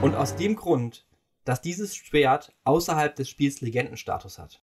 Und 0.00 0.14
aus 0.14 0.36
dem 0.36 0.56
Grund, 0.56 1.06
dass 1.44 1.60
dieses 1.60 1.94
Schwert 1.94 2.52
außerhalb 2.64 3.14
des 3.14 3.28
Spiels 3.28 3.60
Legendenstatus 3.60 4.38
hat. 4.38 4.60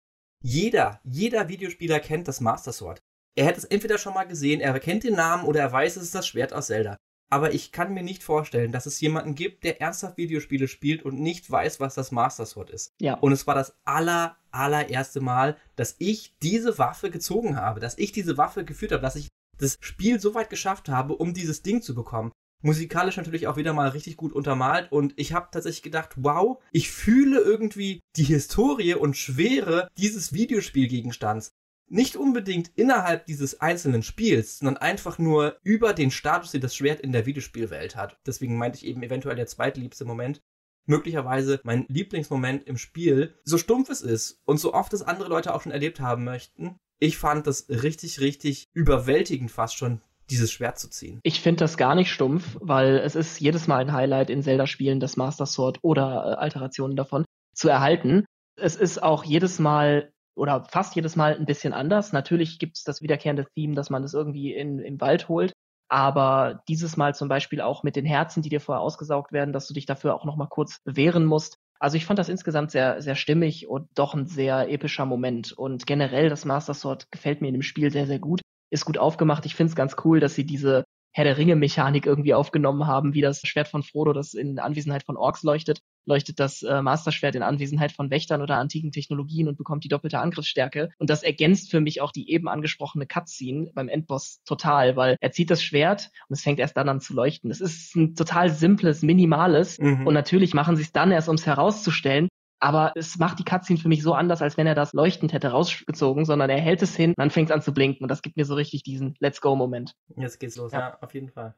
Jeder, 0.43 1.01
jeder 1.05 1.49
Videospieler 1.49 2.01
kennt 2.01 2.27
das 2.27 2.41
Master 2.41 2.73
Sword. 2.73 3.03
Er 3.37 3.45
hätte 3.45 3.59
es 3.59 3.65
entweder 3.65 3.99
schon 3.99 4.15
mal 4.15 4.25
gesehen, 4.25 4.61
er 4.61 4.79
kennt 4.81 5.05
den 5.05 5.15
Namen 5.15 5.45
oder 5.45 5.61
er 5.61 5.73
weiß, 5.73 5.97
es 5.97 6.05
ist 6.05 6.15
das 6.15 6.27
Schwert 6.27 6.53
aus 6.53 6.67
Zelda. 6.67 6.97
Aber 7.33 7.55
ich 7.55 7.71
kann 7.71 7.95
mir 7.95 8.03
nicht 8.03 8.25
vorstellen, 8.25 8.73
dass 8.73 8.87
es 8.87 9.01
jemanden 9.01 9.37
gibt, 9.37 9.63
der 9.63 9.81
ernsthaft 9.81 10.17
Videospiele 10.17 10.67
spielt 10.67 11.05
und 11.05 11.21
nicht 11.21 11.49
weiß, 11.49 11.79
was 11.79 11.95
das 11.95 12.11
Master 12.11 12.45
Sword 12.45 12.71
ist. 12.71 12.93
Ja. 13.01 13.15
Und 13.15 13.31
es 13.33 13.47
war 13.47 13.55
das 13.55 13.77
aller, 13.85 14.37
allererste 14.51 15.21
Mal, 15.21 15.57
dass 15.77 15.95
ich 15.99 16.37
diese 16.43 16.77
Waffe 16.79 17.11
gezogen 17.11 17.57
habe, 17.57 17.79
dass 17.79 17.99
ich 17.99 18.11
diese 18.11 18.37
Waffe 18.37 18.65
geführt 18.65 18.93
habe, 18.93 19.03
dass 19.03 19.15
ich 19.15 19.29
das 19.59 19.79
Spiel 19.81 20.19
so 20.19 20.35
weit 20.35 20.51
geschafft 20.51 20.89
habe, 20.89 21.15
um 21.15 21.35
dieses 21.35 21.63
Ding 21.63 21.83
zu 21.83 21.95
bekommen 21.95 22.33
musikalisch 22.63 23.17
natürlich 23.17 23.47
auch 23.47 23.57
wieder 23.57 23.73
mal 23.73 23.89
richtig 23.89 24.17
gut 24.17 24.33
untermalt 24.33 24.91
und 24.93 25.15
ich 25.17 25.33
habe 25.33 25.49
tatsächlich 25.51 25.83
gedacht, 25.83 26.11
wow, 26.17 26.63
ich 26.73 26.91
fühle 26.91 27.41
irgendwie 27.41 28.01
die 28.17 28.25
Historie 28.25 28.95
und 28.95 29.17
Schwere 29.17 29.89
dieses 29.97 30.33
Videospielgegenstands. 30.33 31.53
Nicht 31.93 32.17
unbedingt 32.17 32.71
innerhalb 32.77 33.27
dieses 33.27 33.61
einzelnen 33.61 34.05
Spiels, 34.05 34.59
sondern 34.59 34.77
einfach 34.77 35.19
nur 35.19 35.59
über 35.65 35.93
den 35.93 36.13
Status, 36.13 36.53
den 36.53 36.61
das 36.61 36.77
Schwert 36.77 37.01
in 37.01 37.11
der 37.11 37.27
Videospielwelt 37.27 37.97
hat. 37.97 38.17
Deswegen 38.25 38.57
meinte 38.57 38.79
ich 38.79 38.87
eben 38.87 39.03
eventuell 39.03 39.35
der 39.35 39.49
zweitliebste 39.49 40.05
Moment. 40.05 40.41
Möglicherweise 40.87 41.61
mein 41.65 41.87
Lieblingsmoment 41.89 42.65
im 42.65 42.77
Spiel, 42.77 43.35
so 43.45 43.59
stumpf 43.59 43.91
es 43.91 44.03
ist 44.03 44.41
und 44.45 44.59
so 44.59 44.73
oft 44.73 44.93
es 44.93 45.03
andere 45.03 45.29
Leute 45.29 45.53
auch 45.53 45.63
schon 45.63 45.73
erlebt 45.73 46.01
haben 46.01 46.25
möchten. 46.25 46.77
Ich 47.01 47.17
fand 47.17 47.47
das 47.47 47.69
richtig, 47.69 48.21
richtig 48.21 48.69
überwältigend 48.73 49.51
fast 49.51 49.77
schon, 49.77 50.01
dieses 50.31 50.53
Schwert 50.53 50.79
zu 50.79 50.89
ziehen. 50.89 51.21
Ich 51.23 51.41
finde 51.41 51.61
das 51.61 51.77
gar 51.77 51.95
nicht 51.95 52.13
stumpf, 52.13 52.57
weil 52.61 52.99
es 52.99 53.15
ist 53.15 53.41
jedes 53.41 53.67
Mal 53.67 53.79
ein 53.79 53.93
Highlight 53.93 54.31
in 54.31 54.43
Zelda-Spielen, 54.43 55.01
das 55.01 55.17
Master 55.17 55.47
Sword 55.47 55.79
oder 55.83 56.05
äh, 56.05 56.35
Alterationen 56.37 56.97
davon 56.97 57.25
zu 57.55 57.69
erhalten. 57.69 58.25
Es 58.57 58.77
ist 58.77 59.03
auch 59.03 59.25
jedes 59.25 59.59
Mal 59.59 60.13
oder 60.37 60.65
fast 60.65 60.95
jedes 60.95 61.17
Mal 61.17 61.37
ein 61.37 61.47
bisschen 61.47 61.73
anders. 61.73 62.13
Natürlich 62.13 62.59
gibt 62.59 62.77
es 62.79 62.85
das 62.85 63.03
wiederkehrende 63.03 63.47
Theme, 63.55 63.75
dass 63.75 63.91
man 63.91 64.03
das 64.03 64.15
irgendwie 64.15 64.55
in, 64.55 64.79
im 64.79 65.01
Wald 65.01 65.29
holt. 65.29 65.53
Aber 65.89 66.63
dieses 66.69 66.97
Mal 66.97 67.15
zum 67.15 67.29
Beispiel 67.29 67.61
auch 67.61 67.83
mit 67.83 67.97
den 67.97 68.07
Herzen, 68.07 68.43
die 68.43 68.49
dir 68.49 68.61
vorher 68.61 68.81
ausgesaugt 68.81 69.33
werden, 69.33 69.53
dass 69.53 69.67
du 69.67 69.75
dich 69.75 69.87
dafür 69.87 70.15
auch 70.15 70.25
nochmal 70.25 70.49
kurz 70.49 70.79
bewähren 70.85 71.25
musst. 71.25 71.57
Also 71.81 71.97
ich 71.97 72.07
fand 72.07 72.19
das 72.19 72.29
insgesamt 72.29 72.71
sehr, 72.71 73.03
sehr 73.03 73.17
stimmig 73.17 73.67
und 73.67 73.89
doch 73.95 74.15
ein 74.15 74.27
sehr 74.27 74.71
epischer 74.71 75.05
Moment. 75.05 75.53
Und 75.53 75.87
generell 75.87 76.29
das 76.29 76.45
Master 76.45 76.75
Sword 76.75 77.11
gefällt 77.11 77.41
mir 77.41 77.49
in 77.49 77.55
dem 77.55 77.63
Spiel 77.63 77.91
sehr, 77.91 78.07
sehr 78.07 78.21
gut 78.21 78.41
ist 78.71 78.85
gut 78.85 78.99
aufgemacht. 78.99 79.47
Ich 79.47 79.55
finde 79.55 79.71
es 79.71 79.77
ganz 79.77 79.97
cool, 80.05 80.21
dass 80.21 80.35
sie 80.35 80.45
diese 80.45 80.85
Herr 81.13 81.25
der 81.25 81.39
Ringe-Mechanik 81.39 82.07
irgendwie 82.07 82.35
aufgenommen 82.35 82.87
haben, 82.87 83.15
wie 83.15 83.21
das 83.21 83.41
Schwert 83.45 83.69
von 83.69 83.83
Frodo, 83.83 84.13
das 84.13 84.33
in 84.33 84.61
Anwesenheit 84.61 85.03
von 85.03 85.17
Orks 85.17 85.43
leuchtet, 85.43 85.81
leuchtet 86.07 86.39
das 86.39 86.63
äh, 86.63 86.83
Masterschwert 86.83 87.35
in 87.35 87.43
Anwesenheit 87.43 87.93
von 87.93 88.11
Wächtern 88.11 88.43
oder 88.43 88.59
antiken 88.59 88.93
Technologien 88.93 89.49
und 89.49 89.59
bekommt 89.59 89.83
die 89.83 89.89
doppelte 89.89 90.21
Angriffsstärke. 90.21 90.91
Und 90.99 91.11
das 91.11 91.23
ergänzt 91.23 91.71
für 91.71 91.81
mich 91.81 92.01
auch 92.01 92.13
die 92.13 92.31
eben 92.31 92.49
angesprochene 92.49 93.07
Cutscene 93.07 93.71
beim 93.75 93.89
Endboss 93.89 94.41
total, 94.45 94.97
weil 94.97 95.17
er 95.21 95.33
zieht 95.33 95.51
das 95.51 95.63
Schwert 95.63 96.11
und 96.29 96.35
es 96.35 96.43
fängt 96.43 96.61
erst 96.61 96.77
dann 96.77 96.89
an 96.89 97.01
zu 97.01 97.13
leuchten. 97.13 97.51
Es 97.51 97.61
ist 97.61 97.97
ein 97.97 98.15
total 98.15 98.51
simples, 98.51 99.03
minimales 99.03 99.79
mhm. 99.81 100.07
und 100.07 100.15
natürlich 100.15 100.55
machen 100.55 100.77
sie 100.77 100.83
es 100.83 100.93
dann 100.93 101.11
erst, 101.11 101.29
um 101.29 101.35
es 101.35 101.47
herauszustellen, 101.47 102.29
aber 102.61 102.93
es 102.95 103.19
macht 103.19 103.39
die 103.39 103.45
Cutscene 103.45 103.79
für 103.79 103.89
mich 103.89 104.03
so 104.03 104.13
anders, 104.13 104.43
als 104.43 104.59
wenn 104.59 104.67
er 104.67 104.75
das 104.75 104.93
leuchtend 104.93 105.33
hätte 105.33 105.49
rausgezogen, 105.49 106.27
sondern 106.27 106.51
er 106.51 106.61
hält 106.61 106.83
es 106.83 106.95
hin, 106.95 107.15
dann 107.17 107.31
fängt 107.31 107.49
es 107.49 107.55
an 107.55 107.63
zu 107.63 107.73
blinken 107.73 108.05
und 108.05 108.09
das 108.09 108.21
gibt 108.21 108.37
mir 108.37 108.45
so 108.45 108.55
richtig 108.55 108.83
diesen 108.83 109.15
Let's 109.19 109.41
Go-Moment. 109.41 109.95
Jetzt 110.17 110.39
geht's 110.39 110.57
los, 110.57 110.73
ja. 110.73 110.81
ja, 110.81 110.99
auf 111.01 111.15
jeden 111.15 111.31
Fall. 111.31 111.55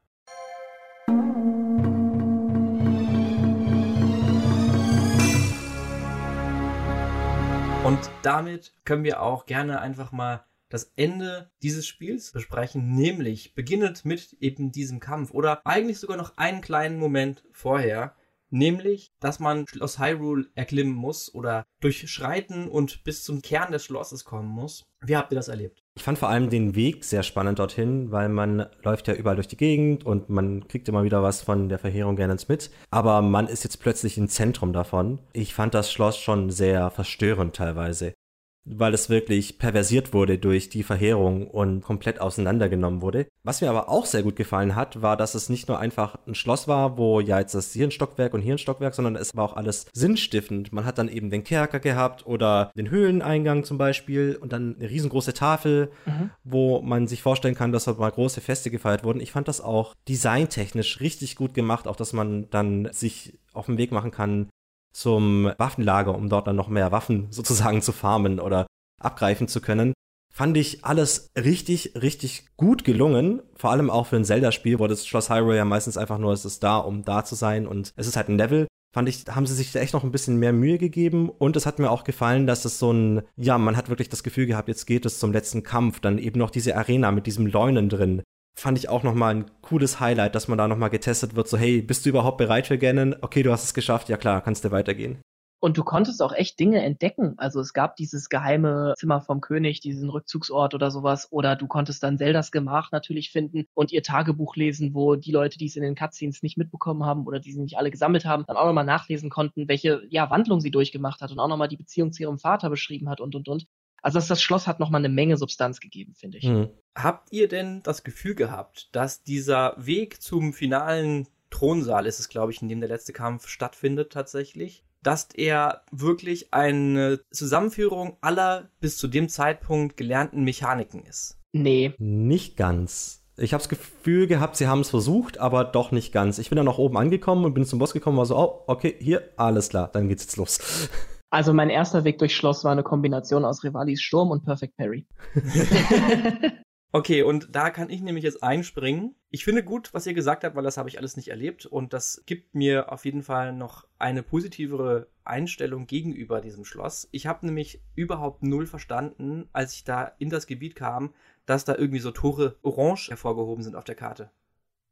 Und 7.85 7.99
damit 8.23 8.73
können 8.85 9.03
wir 9.03 9.23
auch 9.23 9.47
gerne 9.47 9.81
einfach 9.81 10.13
mal 10.13 10.45
das 10.69 10.93
Ende 10.95 11.51
dieses 11.63 11.87
Spiels 11.87 12.31
besprechen, 12.31 12.95
nämlich 12.95 13.55
beginnend 13.55 14.05
mit 14.05 14.35
eben 14.35 14.71
diesem 14.71 15.01
Kampf 15.01 15.33
oder 15.33 15.61
eigentlich 15.67 15.99
sogar 15.99 16.17
noch 16.17 16.37
einen 16.37 16.61
kleinen 16.61 16.99
Moment 16.99 17.45
vorher, 17.51 18.15
nämlich, 18.53 19.13
dass 19.21 19.41
man 19.41 19.67
Schloss 19.67 19.99
Hyrule 19.99 20.47
erklimmen 20.55 20.95
muss 20.95 21.35
oder 21.35 21.65
durchschreiten 21.81 22.69
und 22.69 23.03
bis 23.05 23.25
zum 23.25 23.43
Kern 23.43 23.73
des 23.73 23.85
Schlosses 23.85 24.25
kommen 24.25 24.49
muss. 24.49 24.85
Wie 25.05 25.17
habt 25.17 25.33
ihr 25.33 25.37
das 25.37 25.49
erlebt? 25.49 25.83
Ich 25.97 26.05
fand 26.05 26.19
vor 26.19 26.29
allem 26.29 26.49
den 26.49 26.75
Weg 26.75 27.05
sehr 27.05 27.23
spannend 27.23 27.59
dorthin, 27.59 28.13
weil 28.13 28.29
man 28.29 28.67
läuft 28.83 29.09
ja 29.09 29.15
überall 29.15 29.37
durch 29.37 29.49
die 29.49 29.57
Gegend 29.57 30.07
und 30.07 30.31
man 30.31 30.67
kriegt 30.69 30.89
immer 30.89 31.05
wieder 31.05 31.23
was 31.23 31.43
von 31.43 31.69
der 31.69 31.79
Verheerung 31.79 32.17
Ganons 32.17 32.49
mit. 32.49 32.71
Aber 32.91 33.21
man 33.21 33.47
ist 33.49 33.65
jetzt 33.65 33.81
plötzlich 33.81 34.17
im 34.17 34.29
Zentrum 34.29 34.73
davon. 34.73 35.19
Ich 35.33 35.55
fand 35.55 35.75
das 35.75 35.93
Schloss 35.93 36.17
schon 36.17 36.51
sehr 36.51 36.91
verstörend 36.91 37.57
teilweise 37.57 38.15
weil 38.65 38.95
es 38.95 39.11
wirklich 39.11 39.59
perversiert 39.59 40.13
wurde 40.13 40.39
durch 40.39 40.69
die 40.69 40.83
Verheerung 40.83 41.49
und 41.49 41.83
komplett 41.83 42.21
auseinandergenommen 42.21 43.03
wurde. 43.03 43.27
Was 43.43 43.61
mir 43.61 43.71
aber 43.71 43.89
auch 43.89 44.07
sehr 44.07 44.23
gut 44.23 44.37
gefallen 44.37 44.77
hat, 44.77 45.03
war, 45.03 45.17
dass 45.17 45.35
es 45.35 45.49
nicht 45.49 45.69
nur 45.69 45.79
einfach 45.79 46.19
ein 46.27 46.35
Schloss 46.35 46.69
war, 46.69 46.97
wo 46.97 47.21
ja 47.21 47.41
jetzt 47.41 47.55
das 47.55 47.73
hier 47.73 47.87
ein 47.87 47.91
Stockwerk 47.91 48.35
und 48.35 48.41
hier 48.41 48.55
ein 48.55 48.59
Stockwerk, 48.59 48.95
sondern 48.95 49.17
es 49.17 49.35
war 49.35 49.45
auch 49.45 49.57
alles 49.57 49.87
sinnstiftend. 49.93 50.73
Man 50.73 50.85
hat 50.85 50.99
dann 50.99 51.09
eben 51.09 51.31
den 51.31 51.45
Kerker 51.45 51.81
gehabt 51.81 52.27
oder 52.27 52.71
den 52.77 52.91
Höhleneingang 52.91 53.65
zum 53.65 53.79
Beispiel 53.79 54.39
und 54.41 54.53
dann 54.53 54.77
eine 54.79 54.89
riesengroße 54.89 55.35
Tafel, 55.35 55.91
mhm. 56.07 56.31
wo 56.45 56.81
man 56.83 57.09
sich 57.09 57.23
vorstellen 57.23 57.55
kann, 57.55 57.73
dass 57.73 57.85
dort 57.85 57.99
mal 57.99 58.11
große 58.11 58.41
Feste 58.41 58.71
gefeiert 58.71 59.03
wurden. 59.05 59.21
Ich 59.21 59.33
fand 59.33 59.49
das 59.49 59.61
auch 59.61 59.95
designtechnisch 60.09 61.01
richtig 61.01 61.37
gut 61.37 61.55
gemacht, 61.55 61.89
auch 61.89 61.97
dass 61.97 62.13
man 62.13 62.49
dann 62.51 62.89
sich 62.93 63.39
auf 63.53 63.67
den 63.67 63.79
Weg 63.79 63.93
machen 63.93 64.11
kann, 64.11 64.49
zum 64.93 65.51
Waffenlager, 65.59 66.15
um 66.15 66.29
dort 66.29 66.47
dann 66.47 66.57
noch 66.57 66.69
mehr 66.69 66.93
Waffen 66.93 67.27
sozusagen 67.31 67.83
zu 67.83 67.93
farmen 67.93 68.41
oder 68.41 68.67
abgreifen 69.01 69.49
zu 69.49 69.61
können. 69.61 69.93
Fand 70.35 70.57
ich 70.57 70.83
alles 70.85 71.31
richtig, 71.37 71.93
richtig 72.01 72.47
gut 72.57 72.85
gelungen. 72.85 73.43
Vor 73.55 73.71
allem 73.71 73.91
auch 73.91 74.07
für 74.07 74.17
ein 74.17 74.25
Zelda-Spiel, 74.25 74.79
wo 74.79 74.87
das 74.87 75.07
Schloss 75.07 75.29
Hyrule 75.29 75.59
ja 75.59 75.67
meistens 75.67 75.99
einfach 75.99 76.17
nur, 76.17 76.33
es 76.33 76.47
ist 76.47 76.63
da, 76.63 76.79
um 76.79 77.05
da 77.05 77.23
zu 77.23 77.35
sein 77.35 77.67
und 77.67 77.93
es 77.97 78.07
ist 78.07 78.17
halt 78.17 78.29
ein 78.29 78.39
Level. 78.39 78.67
Fand 78.95 79.09
ich, 79.09 79.25
haben 79.29 79.47
sie 79.47 79.55
sich 79.55 79.73
da 79.73 79.81
echt 79.81 79.95
noch 79.95 80.05
ein 80.05 80.11
bisschen 80.11 80.37
mehr 80.37 80.53
Mühe 80.53 80.79
gegeben 80.79 81.31
und 81.31 81.57
es 81.57 81.65
hat 81.65 81.79
mir 81.79 81.91
auch 81.91 82.05
gefallen, 82.05 82.47
dass 82.47 82.65
es 82.65 82.79
so 82.79 82.93
ein, 82.93 83.23
ja, 83.37 83.57
man 83.59 83.77
hat 83.77 83.89
wirklich 83.89 84.11
das 84.11 84.23
Gefühl 84.23 84.47
gehabt, 84.47 84.69
jetzt 84.69 84.87
geht 84.87 85.07
es 85.07 85.19
zum 85.19 85.33
letzten 85.33 85.63
Kampf, 85.63 86.01
dann 86.01 86.19
eben 86.19 86.39
noch 86.39 86.51
diese 86.51 86.77
Arena 86.77 87.11
mit 87.11 87.27
diesem 87.27 87.47
Leunen 87.47 87.89
drin, 87.89 88.23
fand 88.55 88.79
ich 88.79 88.89
auch 88.89 89.03
nochmal 89.03 89.35
ein 89.35 89.51
cooles 89.63 90.01
Highlight, 90.01 90.35
dass 90.35 90.49
man 90.49 90.59
da 90.59 90.69
nochmal 90.69 90.91
getestet 90.91 91.35
wird, 91.35 91.49
so 91.49 91.57
hey, 91.57 91.83
bist 91.83 92.05
du 92.05 92.11
überhaupt 92.11 92.39
bereit 92.39 92.67
für 92.67 92.79
Ganon? 92.79 93.17
Okay, 93.21 93.43
du 93.43 93.53
hast 93.53 93.65
es 93.65 93.75
geschafft, 93.75 94.09
ja 94.09 94.17
klar, 94.17 94.43
kannst 94.43 94.65
du 94.65 94.71
weitergehen. 94.71 95.21
Und 95.65 95.79
du 95.79 95.85
konntest 95.85 96.21
auch 96.23 96.33
echt 96.33 96.59
Dinge 96.59 96.83
entdecken. 96.83 97.35
Also 97.37 97.61
es 97.61 97.73
gab 97.73 97.95
dieses 97.95 98.29
geheime 98.29 98.95
Zimmer 98.97 99.21
vom 99.21 99.41
König, 99.41 99.79
diesen 99.79 100.11
Rückzugsort 100.11 100.75
oder 100.75 100.91
sowas. 100.91 101.29
Oder 101.31 101.55
du 101.55 101.69
konntest 101.69 102.03
dann 102.03 102.19
Zeldas 102.19 102.51
Gemach 102.51 102.91
natürlich 102.91 103.31
finden 103.31 103.67
und 103.75 103.93
ihr 103.93 104.03
Tagebuch 104.03 104.57
lesen, 104.57 104.93
wo 104.93 105.15
die 105.15 105.31
Leute, 105.31 105.59
die 105.59 105.67
es 105.67 105.77
in 105.77 105.85
den 105.85 105.95
Cutscenes 105.95 106.43
nicht 106.43 106.59
mitbekommen 106.59 107.05
haben 107.05 107.29
oder 107.29 107.39
die 107.39 107.53
sie 107.53 107.61
nicht 107.61 107.79
alle 107.79 107.93
gesammelt 107.93 108.25
haben, 108.25 108.43
dann 108.49 108.57
auch 108.57 108.67
nochmal 108.67 108.85
nachlesen 108.85 109.31
konnten, 109.31 109.69
welche 109.69 110.03
ja, 110.11 110.29
Wandlung 110.31 110.61
sie 110.61 110.73
durchgemacht 110.73 111.21
hat 111.21 111.31
und 111.31 111.39
auch 111.39 111.47
nochmal 111.47 111.69
die 111.69 111.77
Beziehung 111.77 112.13
zu 112.13 112.25
ihrem 112.25 112.41
Vater 112.41 112.69
beschrieben 112.69 113.09
hat 113.09 113.21
und 113.21 113.37
und 113.37 113.47
und. 113.47 113.67
Also 114.03 114.19
das, 114.19 114.29
das 114.29 114.43
Schloss 114.43 114.67
hat 114.67 114.81
nochmal 114.81 115.01
eine 115.01 115.09
Menge 115.09 115.37
Substanz 115.37 115.81
gegeben, 115.81 116.15
finde 116.15 116.39
ich. 116.39 116.45
Mhm. 116.45 116.69
Habt 116.95 117.33
ihr 117.33 117.49
denn 117.49 117.83
das 117.83 118.03
Gefühl 118.03 118.35
gehabt, 118.35 118.89
dass 118.93 119.23
dieser 119.23 119.75
Weg 119.79 120.21
zum 120.21 120.53
finalen 120.53 121.29
Thronsaal 121.51 122.07
ist 122.07 122.19
es, 122.19 122.29
glaube 122.29 122.53
ich, 122.53 122.61
in 122.61 122.69
dem 122.69 122.81
der 122.81 122.89
letzte 122.89 123.13
Kampf 123.13 123.47
stattfindet 123.47 124.13
tatsächlich, 124.13 124.85
dass 125.03 125.29
er 125.35 125.83
wirklich 125.91 126.53
eine 126.53 127.21
Zusammenführung 127.31 128.17
aller 128.21 128.71
bis 128.81 128.97
zu 128.97 129.09
dem 129.09 129.29
Zeitpunkt 129.29 129.97
gelernten 129.97 130.45
Mechaniken 130.45 131.05
ist. 131.05 131.39
Nee. 131.53 131.95
Nicht 131.99 132.57
ganz. 132.57 133.23
Ich 133.37 133.55
habe 133.55 133.63
das 133.63 133.69
Gefühl 133.69 134.27
gehabt, 134.27 134.57
sie 134.57 134.67
haben 134.67 134.81
es 134.81 134.91
versucht, 134.91 135.39
aber 135.39 135.65
doch 135.65 135.91
nicht 135.91 136.13
ganz. 136.13 136.39
Ich 136.39 136.51
bin 136.51 136.57
dann 136.57 136.67
noch 136.67 136.79
oben 136.79 136.97
angekommen 136.97 137.45
und 137.45 137.55
bin 137.55 137.65
zum 137.65 137.79
Boss 137.79 137.93
gekommen, 137.93 138.19
war 138.19 138.27
so, 138.27 138.37
oh, 138.37 138.65
okay, 138.67 138.95
hier, 138.99 139.31
alles 139.37 139.71
klar, 139.71 139.91
dann 139.93 140.09
geht's 140.09 140.25
jetzt 140.25 140.37
los. 140.37 140.89
Also 141.33 141.55
mein 141.55 141.71
erster 141.71 142.05
Weg 142.05 142.19
durchs 142.19 142.35
Schloss 142.35 142.63
war 142.63 142.73
eine 142.73 142.83
Kombination 142.83 143.47
aus 143.47 143.65
Rivalis 143.65 144.03
Sturm 144.03 144.31
und 144.31 144.45
Perfect 144.45 144.77
Parry. 144.77 145.07
Okay, 146.95 147.23
und 147.23 147.57
da 147.57 147.71
kann 147.71 147.89
ich 147.89 148.03
nämlich 148.03 148.23
jetzt 148.23 148.43
einspringen. 148.43 149.15
Ich 149.31 149.47
finde 149.47 149.65
gut, 149.65 149.95
was 149.95 150.07
ihr 150.07 150.13
gesagt 150.13 150.45
habt, 150.45 150.55
weil 150.57 150.63
das 150.63 150.77
habe 150.77 150.91
ich 150.91 150.99
alles 150.99 151.17
nicht 151.17 151.29
erlebt 151.29 151.65
und 151.65 151.95
das 151.95 152.23
gibt 152.27 152.55
mir 152.55 152.93
auf 152.93 153.07
jeden 153.07 153.23
Fall 153.23 153.55
noch 153.55 153.87
eine 153.99 154.23
positivere 154.23 155.09
Einstellung 155.25 155.87
gegenüber 155.87 156.43
diesem 156.43 156.67
Schloss. 156.67 157.09
Ich 157.11 157.27
habe 157.27 157.47
nämlich 157.47 157.81
überhaupt 157.95 158.43
null 158.43 158.67
verstanden, 158.67 159.49
als 159.55 159.73
ich 159.73 159.85
da 159.85 160.13
in 160.19 160.29
das 160.29 160.47
Gebiet 160.47 160.75
kam, 160.75 161.15
dass 161.47 161.65
da 161.65 161.75
irgendwie 161.77 162.01
so 162.01 162.11
Tore 162.11 162.59
orange 162.61 163.09
hervorgehoben 163.09 163.65
sind 163.65 163.75
auf 163.75 163.85
der 163.85 163.95
Karte. 163.95 164.31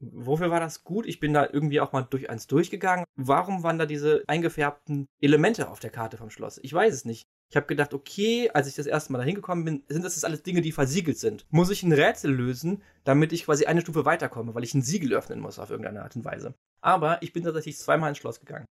Wofür 0.00 0.50
war 0.50 0.60
das 0.60 0.82
gut? 0.82 1.04
Ich 1.06 1.20
bin 1.20 1.34
da 1.34 1.46
irgendwie 1.52 1.80
auch 1.80 1.92
mal 1.92 2.02
durch 2.02 2.30
eins 2.30 2.46
durchgegangen. 2.46 3.04
Warum 3.16 3.62
waren 3.62 3.78
da 3.78 3.84
diese 3.84 4.24
eingefärbten 4.26 5.08
Elemente 5.20 5.68
auf 5.68 5.78
der 5.78 5.90
Karte 5.90 6.16
vom 6.16 6.30
Schloss? 6.30 6.58
Ich 6.62 6.72
weiß 6.72 6.94
es 6.94 7.04
nicht. 7.04 7.26
Ich 7.50 7.56
habe 7.56 7.66
gedacht, 7.66 7.92
okay, 7.92 8.48
als 8.54 8.66
ich 8.66 8.76
das 8.76 8.86
erste 8.86 9.12
Mal 9.12 9.18
da 9.18 9.24
hingekommen 9.24 9.64
bin, 9.64 9.84
sind 9.88 10.04
das 10.04 10.14
jetzt 10.14 10.24
alles 10.24 10.42
Dinge, 10.42 10.62
die 10.62 10.72
versiegelt 10.72 11.18
sind. 11.18 11.46
Muss 11.50 11.70
ich 11.70 11.82
ein 11.82 11.92
Rätsel 11.92 12.32
lösen, 12.32 12.82
damit 13.04 13.32
ich 13.32 13.44
quasi 13.44 13.66
eine 13.66 13.82
Stufe 13.82 14.04
weiterkomme, 14.04 14.54
weil 14.54 14.64
ich 14.64 14.72
ein 14.72 14.82
Siegel 14.82 15.12
öffnen 15.12 15.40
muss 15.40 15.58
auf 15.58 15.70
irgendeine 15.70 16.02
Art 16.02 16.16
und 16.16 16.24
Weise. 16.24 16.54
Aber 16.80 17.20
ich 17.22 17.32
bin 17.32 17.44
tatsächlich 17.44 17.76
zweimal 17.76 18.10
ins 18.10 18.18
Schloss 18.18 18.40
gegangen. 18.40 18.66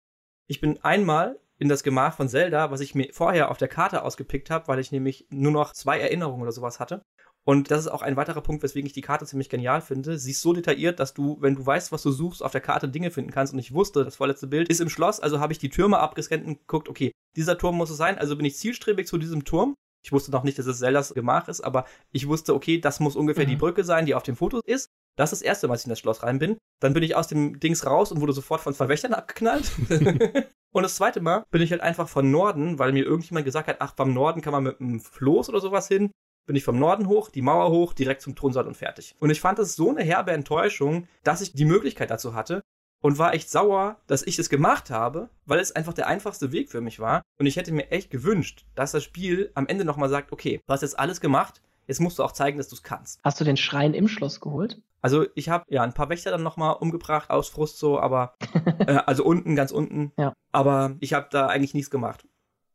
Ich 0.46 0.60
bin 0.60 0.82
einmal 0.82 1.38
in 1.58 1.68
das 1.68 1.82
Gemach 1.82 2.14
von 2.14 2.28
Zelda, 2.28 2.70
was 2.70 2.80
ich 2.80 2.94
mir 2.94 3.08
vorher 3.12 3.50
auf 3.50 3.58
der 3.58 3.68
Karte 3.68 4.02
ausgepickt 4.02 4.48
habe, 4.48 4.68
weil 4.68 4.78
ich 4.78 4.92
nämlich 4.92 5.26
nur 5.28 5.52
noch 5.52 5.72
zwei 5.72 5.98
Erinnerungen 5.98 6.42
oder 6.42 6.52
sowas 6.52 6.80
hatte. 6.80 7.02
Und 7.48 7.70
das 7.70 7.80
ist 7.80 7.88
auch 7.88 8.02
ein 8.02 8.18
weiterer 8.18 8.42
Punkt, 8.42 8.62
weswegen 8.62 8.86
ich 8.86 8.92
die 8.92 9.00
Karte 9.00 9.24
ziemlich 9.24 9.48
genial 9.48 9.80
finde. 9.80 10.18
Sie 10.18 10.32
ist 10.32 10.42
so 10.42 10.52
detailliert, 10.52 11.00
dass 11.00 11.14
du, 11.14 11.38
wenn 11.40 11.54
du 11.54 11.64
weißt, 11.64 11.92
was 11.92 12.02
du 12.02 12.10
suchst, 12.10 12.42
auf 12.42 12.52
der 12.52 12.60
Karte 12.60 12.90
Dinge 12.90 13.10
finden 13.10 13.30
kannst. 13.30 13.54
Und 13.54 13.58
ich 13.58 13.72
wusste, 13.72 14.04
das 14.04 14.16
vorletzte 14.16 14.48
Bild 14.48 14.68
ist 14.68 14.82
im 14.82 14.90
Schloss, 14.90 15.18
also 15.18 15.40
habe 15.40 15.54
ich 15.54 15.58
die 15.58 15.70
Türme 15.70 15.98
abgescannt 15.98 16.44
und 16.44 16.58
geguckt, 16.58 16.90
okay, 16.90 17.10
dieser 17.36 17.56
Turm 17.56 17.78
muss 17.78 17.88
es 17.88 17.96
sein, 17.96 18.18
also 18.18 18.36
bin 18.36 18.44
ich 18.44 18.58
zielstrebig 18.58 19.06
zu 19.06 19.16
diesem 19.16 19.46
Turm. 19.46 19.72
Ich 20.04 20.12
wusste 20.12 20.30
noch 20.30 20.42
nicht, 20.42 20.58
dass 20.58 20.66
es 20.66 20.80
Zeldas 20.80 21.14
Gemach 21.14 21.48
ist, 21.48 21.62
aber 21.62 21.86
ich 22.12 22.28
wusste, 22.28 22.54
okay, 22.54 22.82
das 22.82 23.00
muss 23.00 23.16
ungefähr 23.16 23.46
mhm. 23.46 23.50
die 23.50 23.56
Brücke 23.56 23.82
sein, 23.82 24.04
die 24.04 24.14
auf 24.14 24.24
dem 24.24 24.36
Foto 24.36 24.60
ist. 24.66 24.90
Das 25.16 25.32
ist 25.32 25.40
das 25.40 25.46
erste 25.46 25.68
Mal, 25.68 25.72
als 25.72 25.80
ich 25.80 25.86
in 25.86 25.90
das 25.90 26.00
Schloss 26.00 26.22
rein 26.22 26.38
bin. 26.38 26.58
Dann 26.82 26.92
bin 26.92 27.02
ich 27.02 27.16
aus 27.16 27.28
dem 27.28 27.58
Dings 27.60 27.86
raus 27.86 28.12
und 28.12 28.20
wurde 28.20 28.34
sofort 28.34 28.60
von 28.60 28.74
zwei 28.74 28.88
Wächtern 28.88 29.14
abgeknallt. 29.14 29.72
und 30.74 30.82
das 30.82 30.96
zweite 30.96 31.22
Mal 31.22 31.46
bin 31.50 31.62
ich 31.62 31.70
halt 31.70 31.80
einfach 31.80 32.10
von 32.10 32.30
Norden, 32.30 32.78
weil 32.78 32.92
mir 32.92 33.06
irgendjemand 33.06 33.46
gesagt 33.46 33.68
hat, 33.68 33.78
ach, 33.80 33.92
beim 33.92 34.12
Norden 34.12 34.42
kann 34.42 34.52
man 34.52 34.64
mit 34.64 34.82
einem 34.82 35.00
Floß 35.00 35.48
oder 35.48 35.62
sowas 35.62 35.88
hin 35.88 36.10
bin 36.48 36.56
ich 36.56 36.64
vom 36.64 36.78
Norden 36.78 37.08
hoch, 37.08 37.28
die 37.28 37.42
Mauer 37.42 37.70
hoch, 37.70 37.92
direkt 37.92 38.22
zum 38.22 38.34
Thronsaal 38.34 38.66
und 38.66 38.74
fertig. 38.74 39.14
Und 39.20 39.28
ich 39.28 39.40
fand 39.40 39.58
es 39.58 39.76
so 39.76 39.90
eine 39.90 40.02
herbe 40.02 40.32
Enttäuschung, 40.32 41.06
dass 41.22 41.42
ich 41.42 41.52
die 41.52 41.66
Möglichkeit 41.66 42.10
dazu 42.10 42.34
hatte 42.34 42.62
und 43.02 43.18
war 43.18 43.34
echt 43.34 43.50
sauer, 43.50 43.98
dass 44.06 44.26
ich 44.26 44.38
es 44.38 44.48
gemacht 44.48 44.88
habe, 44.88 45.28
weil 45.44 45.60
es 45.60 45.76
einfach 45.76 45.92
der 45.92 46.06
einfachste 46.06 46.50
Weg 46.50 46.70
für 46.70 46.80
mich 46.80 47.00
war. 47.00 47.20
Und 47.38 47.44
ich 47.44 47.56
hätte 47.56 47.70
mir 47.70 47.90
echt 47.90 48.10
gewünscht, 48.10 48.64
dass 48.74 48.92
das 48.92 49.04
Spiel 49.04 49.50
am 49.54 49.66
Ende 49.66 49.84
nochmal 49.84 50.08
sagt, 50.08 50.32
okay, 50.32 50.62
du 50.66 50.72
hast 50.72 50.80
jetzt 50.80 50.98
alles 50.98 51.20
gemacht, 51.20 51.60
jetzt 51.86 52.00
musst 52.00 52.18
du 52.18 52.24
auch 52.24 52.32
zeigen, 52.32 52.56
dass 52.56 52.68
du 52.68 52.76
es 52.76 52.82
kannst. 52.82 53.20
Hast 53.22 53.38
du 53.38 53.44
den 53.44 53.58
Schrein 53.58 53.92
im 53.92 54.08
Schloss 54.08 54.40
geholt? 54.40 54.80
Also 55.02 55.26
ich 55.34 55.50
habe 55.50 55.64
ja 55.68 55.82
ein 55.82 55.92
paar 55.92 56.08
Wächter 56.08 56.30
dann 56.30 56.42
nochmal 56.42 56.76
umgebracht 56.76 57.28
aus 57.28 57.50
Frust 57.50 57.78
so, 57.78 58.00
aber 58.00 58.34
äh, 58.86 59.00
also 59.04 59.22
unten, 59.22 59.54
ganz 59.54 59.70
unten. 59.70 60.12
Ja. 60.16 60.32
Aber 60.50 60.96
ich 61.00 61.12
habe 61.12 61.28
da 61.30 61.48
eigentlich 61.48 61.74
nichts 61.74 61.90
gemacht. 61.90 62.26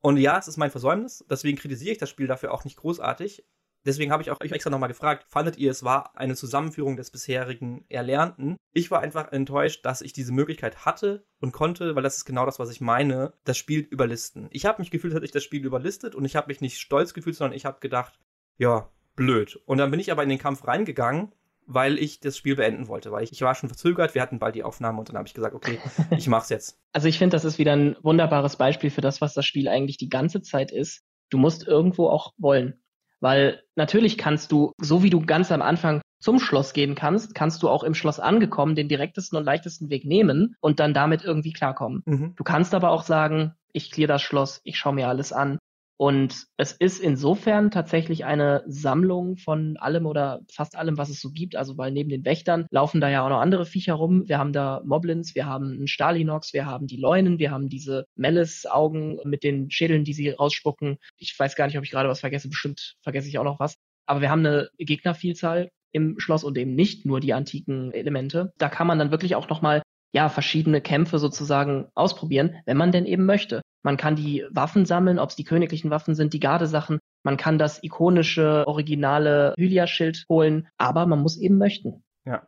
Und 0.05 0.17
ja, 0.17 0.37
es 0.37 0.49
ist 0.49 0.57
mein 0.57 0.69
Versäumnis, 0.69 1.25
deswegen 1.29 1.57
kritisiere 1.57 1.93
ich 1.93 1.97
das 1.97 2.09
Spiel 2.09 2.27
dafür 2.27 2.53
auch 2.53 2.65
nicht 2.65 2.75
großartig. 2.75 3.45
Deswegen 3.85 4.11
habe 4.11 4.23
ich 4.23 4.31
auch 4.31 4.39
euch 4.41 4.51
extra 4.51 4.69
nochmal 4.69 4.89
gefragt, 4.89 5.25
fandet 5.29 5.57
ihr, 5.57 5.71
es 5.71 5.83
war 5.83 6.17
eine 6.17 6.35
Zusammenführung 6.35 6.95
des 6.95 7.11
bisherigen 7.11 7.85
Erlernten? 7.89 8.57
Ich 8.71 8.91
war 8.91 9.01
einfach 9.01 9.31
enttäuscht, 9.31 9.85
dass 9.85 10.01
ich 10.01 10.13
diese 10.13 10.31
Möglichkeit 10.31 10.85
hatte 10.85 11.25
und 11.39 11.51
konnte, 11.51 11.95
weil 11.95 12.03
das 12.03 12.17
ist 12.17 12.25
genau 12.25 12.45
das, 12.45 12.59
was 12.59 12.71
ich 12.71 12.81
meine, 12.81 13.33
das 13.43 13.57
Spiel 13.57 13.79
überlisten. 13.81 14.47
Ich 14.51 14.65
habe 14.65 14.81
mich 14.81 14.91
gefühlt, 14.91 15.13
dass 15.13 15.23
ich 15.23 15.31
das 15.31 15.43
Spiel 15.43 15.65
überlistet 15.65 16.15
und 16.15 16.25
ich 16.25 16.35
habe 16.35 16.47
mich 16.47 16.61
nicht 16.61 16.79
stolz 16.79 17.13
gefühlt, 17.13 17.35
sondern 17.35 17.57
ich 17.57 17.65
habe 17.65 17.79
gedacht, 17.79 18.19
ja, 18.57 18.89
blöd. 19.15 19.59
Und 19.65 19.77
dann 19.77 19.91
bin 19.91 19.99
ich 19.99 20.11
aber 20.11 20.23
in 20.23 20.29
den 20.29 20.39
Kampf 20.39 20.65
reingegangen 20.65 21.33
weil 21.65 21.97
ich 21.97 22.19
das 22.19 22.37
Spiel 22.37 22.55
beenden 22.55 22.87
wollte, 22.87 23.11
weil 23.11 23.23
ich, 23.23 23.31
ich 23.31 23.41
war 23.41 23.55
schon 23.55 23.69
verzögert, 23.69 24.15
wir 24.15 24.21
hatten 24.21 24.39
bald 24.39 24.55
die 24.55 24.63
Aufnahme 24.63 24.99
und 24.99 25.09
dann 25.09 25.17
habe 25.17 25.27
ich 25.27 25.33
gesagt, 25.33 25.55
okay, 25.55 25.79
ich 26.17 26.27
mach's 26.27 26.49
jetzt. 26.49 26.79
Also 26.91 27.07
ich 27.07 27.17
finde, 27.17 27.35
das 27.35 27.45
ist 27.45 27.57
wieder 27.57 27.73
ein 27.73 27.95
wunderbares 28.01 28.57
Beispiel 28.57 28.89
für 28.89 29.01
das, 29.01 29.21
was 29.21 29.33
das 29.33 29.45
Spiel 29.45 29.67
eigentlich 29.67 29.97
die 29.97 30.09
ganze 30.09 30.41
Zeit 30.41 30.71
ist. 30.71 31.03
Du 31.29 31.37
musst 31.37 31.67
irgendwo 31.67 32.09
auch 32.09 32.33
wollen. 32.37 32.82
Weil 33.23 33.63
natürlich 33.75 34.17
kannst 34.17 34.51
du, 34.51 34.73
so 34.81 35.01
wie 35.01 35.09
du 35.09 35.25
ganz 35.25 35.49
am 35.49 35.61
Anfang 35.61 36.01
zum 36.19 36.39
Schloss 36.39 36.73
gehen 36.73 36.93
kannst, 36.93 37.33
kannst 37.33 37.63
du 37.63 37.69
auch 37.69 37.83
im 37.83 37.93
Schloss 37.93 38.19
angekommen 38.19 38.75
den 38.75 38.89
direktesten 38.89 39.37
und 39.37 39.45
leichtesten 39.45 39.89
Weg 39.89 40.03
nehmen 40.03 40.57
und 40.59 40.81
dann 40.81 40.93
damit 40.93 41.23
irgendwie 41.23 41.53
klarkommen. 41.53 42.03
Mhm. 42.05 42.33
Du 42.35 42.43
kannst 42.43 42.75
aber 42.75 42.89
auch 42.89 43.03
sagen, 43.03 43.53
ich 43.71 43.91
clear 43.91 44.09
das 44.09 44.21
Schloss, 44.21 44.59
ich 44.65 44.77
schaue 44.77 44.95
mir 44.95 45.07
alles 45.07 45.31
an. 45.31 45.57
Und 45.97 46.47
es 46.57 46.71
ist 46.73 46.99
insofern 46.99 47.71
tatsächlich 47.71 48.25
eine 48.25 48.63
Sammlung 48.65 49.37
von 49.37 49.77
allem 49.77 50.05
oder 50.05 50.41
fast 50.51 50.75
allem, 50.75 50.97
was 50.97 51.09
es 51.09 51.21
so 51.21 51.31
gibt. 51.31 51.55
Also 51.55 51.77
weil 51.77 51.91
neben 51.91 52.09
den 52.09 52.25
Wächtern 52.25 52.65
laufen 52.71 52.99
da 52.99 53.09
ja 53.09 53.23
auch 53.23 53.29
noch 53.29 53.39
andere 53.39 53.65
Viecher 53.65 53.93
rum. 53.93 54.27
Wir 54.27 54.39
haben 54.39 54.53
da 54.53 54.81
Moblins, 54.85 55.35
wir 55.35 55.45
haben 55.45 55.71
einen 55.71 55.87
Stalinox, 55.87 56.53
wir 56.53 56.65
haben 56.65 56.87
die 56.87 56.97
Leunen, 56.97 57.39
wir 57.39 57.51
haben 57.51 57.69
diese 57.69 58.05
Melis-Augen 58.15 59.19
mit 59.23 59.43
den 59.43 59.69
Schädeln, 59.69 60.03
die 60.03 60.13
sie 60.13 60.29
rausspucken. 60.29 60.97
Ich 61.17 61.37
weiß 61.37 61.55
gar 61.55 61.67
nicht, 61.67 61.77
ob 61.77 61.83
ich 61.83 61.91
gerade 61.91 62.09
was 62.09 62.21
vergesse. 62.21 62.49
Bestimmt 62.49 62.95
vergesse 63.01 63.27
ich 63.27 63.37
auch 63.37 63.43
noch 63.43 63.59
was. 63.59 63.75
Aber 64.05 64.21
wir 64.21 64.29
haben 64.29 64.45
eine 64.45 64.69
Gegnervielzahl 64.77 65.69
im 65.91 66.19
Schloss 66.19 66.43
und 66.43 66.57
eben 66.57 66.73
nicht 66.73 67.05
nur 67.05 67.19
die 67.19 67.33
antiken 67.33 67.91
Elemente. 67.91 68.51
Da 68.57 68.67
kann 68.67 68.87
man 68.87 68.99
dann 68.99 69.11
wirklich 69.11 69.35
auch 69.35 69.47
nochmal 69.47 69.83
ja, 70.13 70.29
verschiedene 70.29 70.81
Kämpfe 70.81 71.19
sozusagen 71.19 71.87
ausprobieren, 71.95 72.55
wenn 72.65 72.77
man 72.77 72.91
denn 72.91 73.05
eben 73.05 73.25
möchte. 73.25 73.61
Man 73.83 73.97
kann 73.97 74.15
die 74.15 74.45
Waffen 74.49 74.85
sammeln, 74.85 75.19
ob 75.19 75.29
es 75.29 75.35
die 75.35 75.43
königlichen 75.43 75.91
Waffen 75.91 76.15
sind, 76.15 76.33
die 76.33 76.39
Gardesachen. 76.39 76.99
Man 77.23 77.37
kann 77.37 77.57
das 77.57 77.83
ikonische, 77.83 78.65
originale 78.67 79.53
Hylia-Schild 79.57 80.25
holen, 80.29 80.67
aber 80.77 81.05
man 81.05 81.19
muss 81.21 81.37
eben 81.37 81.57
möchten. 81.57 82.03
Ja. 82.25 82.47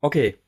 Okay. 0.00 0.38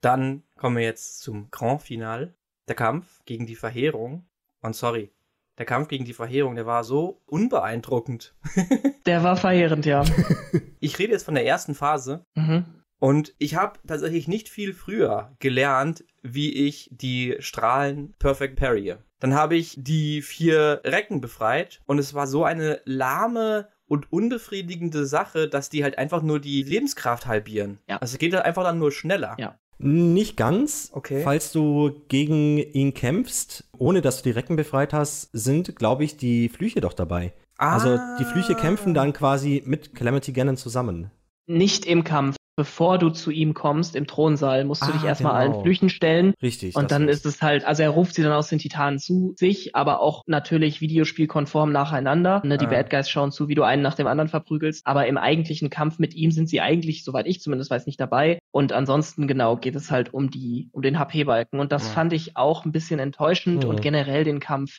Dann 0.00 0.42
kommen 0.56 0.76
wir 0.76 0.84
jetzt 0.84 1.20
zum 1.20 1.50
Grand 1.50 1.82
Final. 1.82 2.34
Der 2.68 2.74
Kampf 2.74 3.22
gegen 3.24 3.46
die 3.46 3.54
Verheerung. 3.54 4.26
Und 4.60 4.74
sorry, 4.74 5.10
der 5.58 5.66
Kampf 5.66 5.88
gegen 5.88 6.04
die 6.04 6.14
Verheerung, 6.14 6.56
der 6.56 6.66
war 6.66 6.84
so 6.84 7.22
unbeeindruckend. 7.26 8.34
der 9.06 9.22
war 9.22 9.36
verheerend, 9.36 9.86
ja. 9.86 10.04
Ich 10.80 10.98
rede 10.98 11.12
jetzt 11.12 11.24
von 11.24 11.34
der 11.34 11.46
ersten 11.46 11.74
Phase. 11.74 12.26
Mhm. 12.34 12.66
Und 12.98 13.34
ich 13.38 13.54
habe 13.54 13.78
tatsächlich 13.86 14.28
nicht 14.28 14.50
viel 14.50 14.74
früher 14.74 15.34
gelernt, 15.38 16.04
wie 16.22 16.52
ich 16.52 16.90
die 16.92 17.36
Strahlen 17.38 18.14
perfect 18.18 18.56
parry. 18.56 18.96
Dann 19.24 19.32
habe 19.32 19.56
ich 19.56 19.74
die 19.78 20.20
vier 20.20 20.82
Recken 20.84 21.22
befreit 21.22 21.80
und 21.86 21.98
es 21.98 22.12
war 22.12 22.26
so 22.26 22.44
eine 22.44 22.82
lahme 22.84 23.68
und 23.86 24.12
unbefriedigende 24.12 25.06
Sache, 25.06 25.48
dass 25.48 25.70
die 25.70 25.82
halt 25.82 25.96
einfach 25.96 26.20
nur 26.20 26.40
die 26.40 26.62
Lebenskraft 26.62 27.26
halbieren. 27.26 27.78
Ja. 27.88 27.96
Also 28.02 28.16
es 28.16 28.18
geht 28.18 28.34
halt 28.34 28.44
einfach 28.44 28.64
dann 28.64 28.78
nur 28.78 28.92
schneller. 28.92 29.34
Ja. 29.38 29.58
Nicht 29.78 30.36
ganz. 30.36 30.90
Okay. 30.92 31.22
Falls 31.24 31.52
du 31.52 32.02
gegen 32.08 32.58
ihn 32.58 32.92
kämpfst, 32.92 33.64
ohne 33.78 34.02
dass 34.02 34.18
du 34.18 34.24
die 34.24 34.34
Recken 34.34 34.56
befreit 34.56 34.92
hast, 34.92 35.30
sind, 35.32 35.74
glaube 35.74 36.04
ich, 36.04 36.18
die 36.18 36.50
Flüche 36.50 36.82
doch 36.82 36.92
dabei. 36.92 37.32
Ah. 37.56 37.72
Also 37.72 37.98
die 38.20 38.26
Flüche 38.26 38.54
kämpfen 38.54 38.92
dann 38.92 39.14
quasi 39.14 39.62
mit 39.64 39.94
Calamity 39.94 40.32
Ganon 40.34 40.58
zusammen. 40.58 41.10
Nicht 41.46 41.86
im 41.86 42.04
Kampf 42.04 42.36
bevor 42.56 42.98
du 42.98 43.10
zu 43.10 43.30
ihm 43.30 43.54
kommst 43.54 43.96
im 43.96 44.06
Thronsaal, 44.06 44.64
musst 44.64 44.82
du 44.82 44.86
Ah, 44.86 44.92
dich 44.92 45.04
erstmal 45.04 45.32
genau. 45.42 45.54
allen 45.54 45.62
Flüchen 45.62 45.88
stellen. 45.88 46.34
Richtig. 46.42 46.76
Und 46.76 46.90
dann 46.90 47.08
ist 47.08 47.26
es 47.26 47.42
halt, 47.42 47.64
also 47.64 47.82
er 47.82 47.90
ruft 47.90 48.14
sie 48.14 48.22
dann 48.22 48.32
aus 48.32 48.48
den 48.48 48.58
Titanen 48.58 48.98
zu 48.98 49.34
sich, 49.36 49.74
aber 49.74 50.00
auch 50.00 50.22
natürlich 50.26 50.80
videospielkonform 50.80 51.72
nacheinander. 51.72 52.42
Ne, 52.44 52.58
die 52.58 52.66
Ah. 52.66 52.70
Bad 52.70 52.90
Guys 52.90 53.08
schauen 53.10 53.32
zu, 53.32 53.48
wie 53.48 53.54
du 53.54 53.62
einen 53.62 53.82
nach 53.82 53.94
dem 53.94 54.06
anderen 54.06 54.28
verprügelst. 54.28 54.86
Aber 54.86 55.06
im 55.06 55.16
eigentlichen 55.18 55.70
Kampf 55.70 55.98
mit 55.98 56.14
ihm 56.14 56.30
sind 56.30 56.48
sie 56.48 56.60
eigentlich, 56.60 57.04
soweit 57.04 57.26
ich 57.26 57.40
zumindest 57.40 57.70
weiß, 57.70 57.86
nicht 57.86 58.00
dabei. 58.00 58.38
Und 58.50 58.72
ansonsten 58.72 59.26
genau 59.26 59.56
geht 59.56 59.74
es 59.76 59.90
halt 59.90 60.14
um 60.14 60.30
die, 60.30 60.68
um 60.72 60.82
den 60.82 60.98
HP-Balken. 60.98 61.58
Und 61.60 61.72
das 61.72 61.86
Ja. 61.88 61.92
fand 61.94 62.12
ich 62.12 62.36
auch 62.36 62.64
ein 62.64 62.72
bisschen 62.72 63.00
enttäuschend 63.00 63.64
Mhm. 63.64 63.70
und 63.70 63.82
generell 63.82 64.24
den 64.24 64.40
Kampf. 64.40 64.78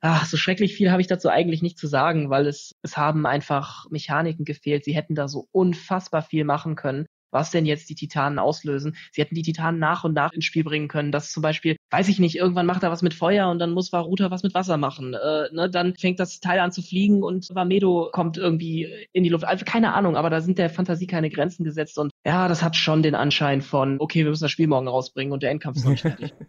Ach, 0.00 0.26
so 0.26 0.36
schrecklich 0.36 0.74
viel 0.74 0.90
habe 0.90 1.00
ich 1.00 1.06
dazu 1.06 1.28
eigentlich 1.28 1.62
nicht 1.62 1.78
zu 1.78 1.86
sagen, 1.86 2.30
weil 2.30 2.46
es, 2.46 2.74
es 2.82 2.96
haben 2.96 3.26
einfach 3.26 3.86
Mechaniken 3.90 4.44
gefehlt. 4.44 4.84
Sie 4.84 4.94
hätten 4.94 5.14
da 5.14 5.28
so 5.28 5.48
unfassbar 5.52 6.22
viel 6.22 6.44
machen 6.44 6.76
können 6.76 7.06
was 7.36 7.50
denn 7.50 7.66
jetzt 7.66 7.88
die 7.90 7.94
Titanen 7.94 8.38
auslösen. 8.38 8.96
Sie 9.12 9.20
hätten 9.20 9.34
die 9.34 9.42
Titanen 9.42 9.78
nach 9.78 10.04
und 10.04 10.14
nach 10.14 10.32
ins 10.32 10.44
Spiel 10.44 10.64
bringen 10.64 10.88
können. 10.88 11.12
dass 11.12 11.32
zum 11.32 11.42
Beispiel, 11.42 11.76
weiß 11.90 12.08
ich 12.08 12.18
nicht, 12.18 12.36
irgendwann 12.36 12.66
macht 12.66 12.82
er 12.82 12.90
was 12.90 13.02
mit 13.02 13.14
Feuer 13.14 13.50
und 13.50 13.58
dann 13.58 13.72
muss 13.72 13.92
Varuta 13.92 14.30
was 14.30 14.42
mit 14.42 14.54
Wasser 14.54 14.76
machen. 14.76 15.14
Äh, 15.14 15.52
ne, 15.52 15.68
dann 15.70 15.94
fängt 15.96 16.18
das 16.18 16.40
Teil 16.40 16.60
an 16.60 16.72
zu 16.72 16.82
fliegen 16.82 17.22
und 17.22 17.48
Vamedo 17.54 18.08
kommt 18.12 18.38
irgendwie 18.38 19.06
in 19.12 19.22
die 19.22 19.28
Luft. 19.28 19.44
Also 19.44 19.64
keine 19.64 19.94
Ahnung, 19.94 20.16
aber 20.16 20.30
da 20.30 20.40
sind 20.40 20.58
der 20.58 20.70
Fantasie 20.70 21.06
keine 21.06 21.30
Grenzen 21.30 21.64
gesetzt 21.64 21.98
und 21.98 22.10
ja, 22.24 22.48
das 22.48 22.62
hat 22.62 22.74
schon 22.74 23.02
den 23.02 23.14
Anschein 23.14 23.60
von, 23.60 24.00
okay, 24.00 24.24
wir 24.24 24.30
müssen 24.30 24.44
das 24.44 24.50
Spiel 24.50 24.66
morgen 24.66 24.88
rausbringen 24.88 25.32
und 25.32 25.42
der 25.42 25.50
Endkampf 25.50 25.76
ist 25.76 25.84
noch 25.84 25.92
nicht 25.92 26.02
fertig. 26.02 26.32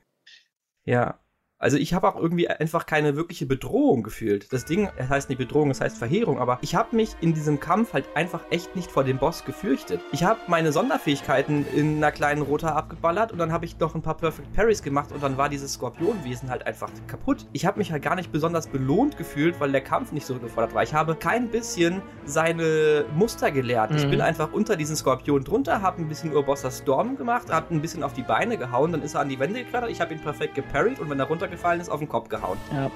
Ja. 0.85 1.19
Also 1.59 1.77
ich 1.77 1.95
habe 1.95 2.07
auch 2.07 2.15
irgendwie 2.15 2.47
einfach 2.47 2.85
keine 2.85 3.15
wirkliche 3.15 3.47
Bedrohung 3.47 4.03
gefühlt. 4.03 4.53
Das 4.53 4.65
Ding, 4.65 4.89
es 4.95 5.09
heißt 5.09 5.29
nicht 5.29 5.39
Bedrohung, 5.39 5.71
es 5.71 5.81
heißt 5.81 5.97
Verheerung, 5.97 6.37
aber 6.37 6.59
ich 6.61 6.75
habe 6.75 6.95
mich 6.95 7.15
in 7.19 7.33
diesem 7.33 7.59
Kampf 7.59 7.93
halt 7.93 8.05
einfach 8.13 8.41
echt 8.51 8.75
nicht 8.75 8.91
vor 8.91 9.03
dem 9.03 9.17
Boss 9.17 9.43
gefürchtet. 9.43 9.99
Ich 10.11 10.23
habe 10.23 10.39
meine 10.47 10.71
Sonderfähigkeiten 10.71 11.65
in 11.75 11.97
einer 11.97 12.11
kleinen 12.11 12.43
Rota 12.43 12.73
abgeballert 12.73 13.31
und 13.31 13.39
dann 13.39 13.51
habe 13.51 13.65
ich 13.65 13.79
noch 13.79 13.95
ein 13.95 14.03
paar 14.03 14.17
Perfect 14.17 14.53
Parries 14.53 14.83
gemacht 14.83 15.11
und 15.11 15.23
dann 15.23 15.37
war 15.37 15.49
dieses 15.49 15.73
Skorpionwesen 15.73 16.51
halt 16.51 16.67
einfach 16.67 16.91
kaputt. 17.07 17.47
Ich 17.53 17.65
habe 17.65 17.79
mich 17.79 17.91
halt 17.91 18.03
gar 18.03 18.13
nicht 18.13 18.31
besonders 18.31 18.67
belohnt 18.67 19.17
gefühlt, 19.17 19.59
weil 19.59 19.71
der 19.71 19.81
Kampf 19.81 20.11
nicht 20.11 20.27
so 20.27 20.37
gefordert 20.37 20.75
war. 20.75 20.83
Ich 20.83 20.93
habe 20.93 21.15
kein 21.15 21.49
bisschen 21.49 22.03
seine 22.25 23.05
Muster 23.15 23.49
gelehrt. 23.49 23.89
Mhm. 23.89 23.97
Ich 23.97 24.07
bin 24.07 24.21
einfach 24.21 24.53
unter 24.53 24.75
diesen 24.75 24.95
Skorpion 24.95 25.43
drunter, 25.43 25.81
habe 25.81 26.03
ein 26.03 26.07
bisschen 26.07 26.35
Urbossa 26.35 26.69
Storm 26.69 27.17
gemacht, 27.17 27.51
habe 27.51 27.73
ein 27.73 27.81
bisschen 27.81 28.03
auf 28.03 28.13
die 28.13 28.21
Beine 28.21 28.59
gehauen, 28.59 28.91
dann 28.91 29.01
ist 29.01 29.15
er 29.15 29.21
an 29.21 29.29
die 29.29 29.39
Wände 29.39 29.63
geklettert, 29.63 29.89
ich 29.89 30.01
habe 30.01 30.13
ihn 30.13 30.21
perfekt 30.21 30.53
geparried 30.53 30.99
und 30.99 31.09
wenn 31.09 31.19
er 31.19 31.25
runter 31.25 31.46
runtergefallen 31.47 31.81
ist, 31.81 31.89
auf 31.89 31.99
den 31.99 32.09
Kopf 32.09 32.29
gehauen. 32.29 32.57
Ja. 32.71 32.91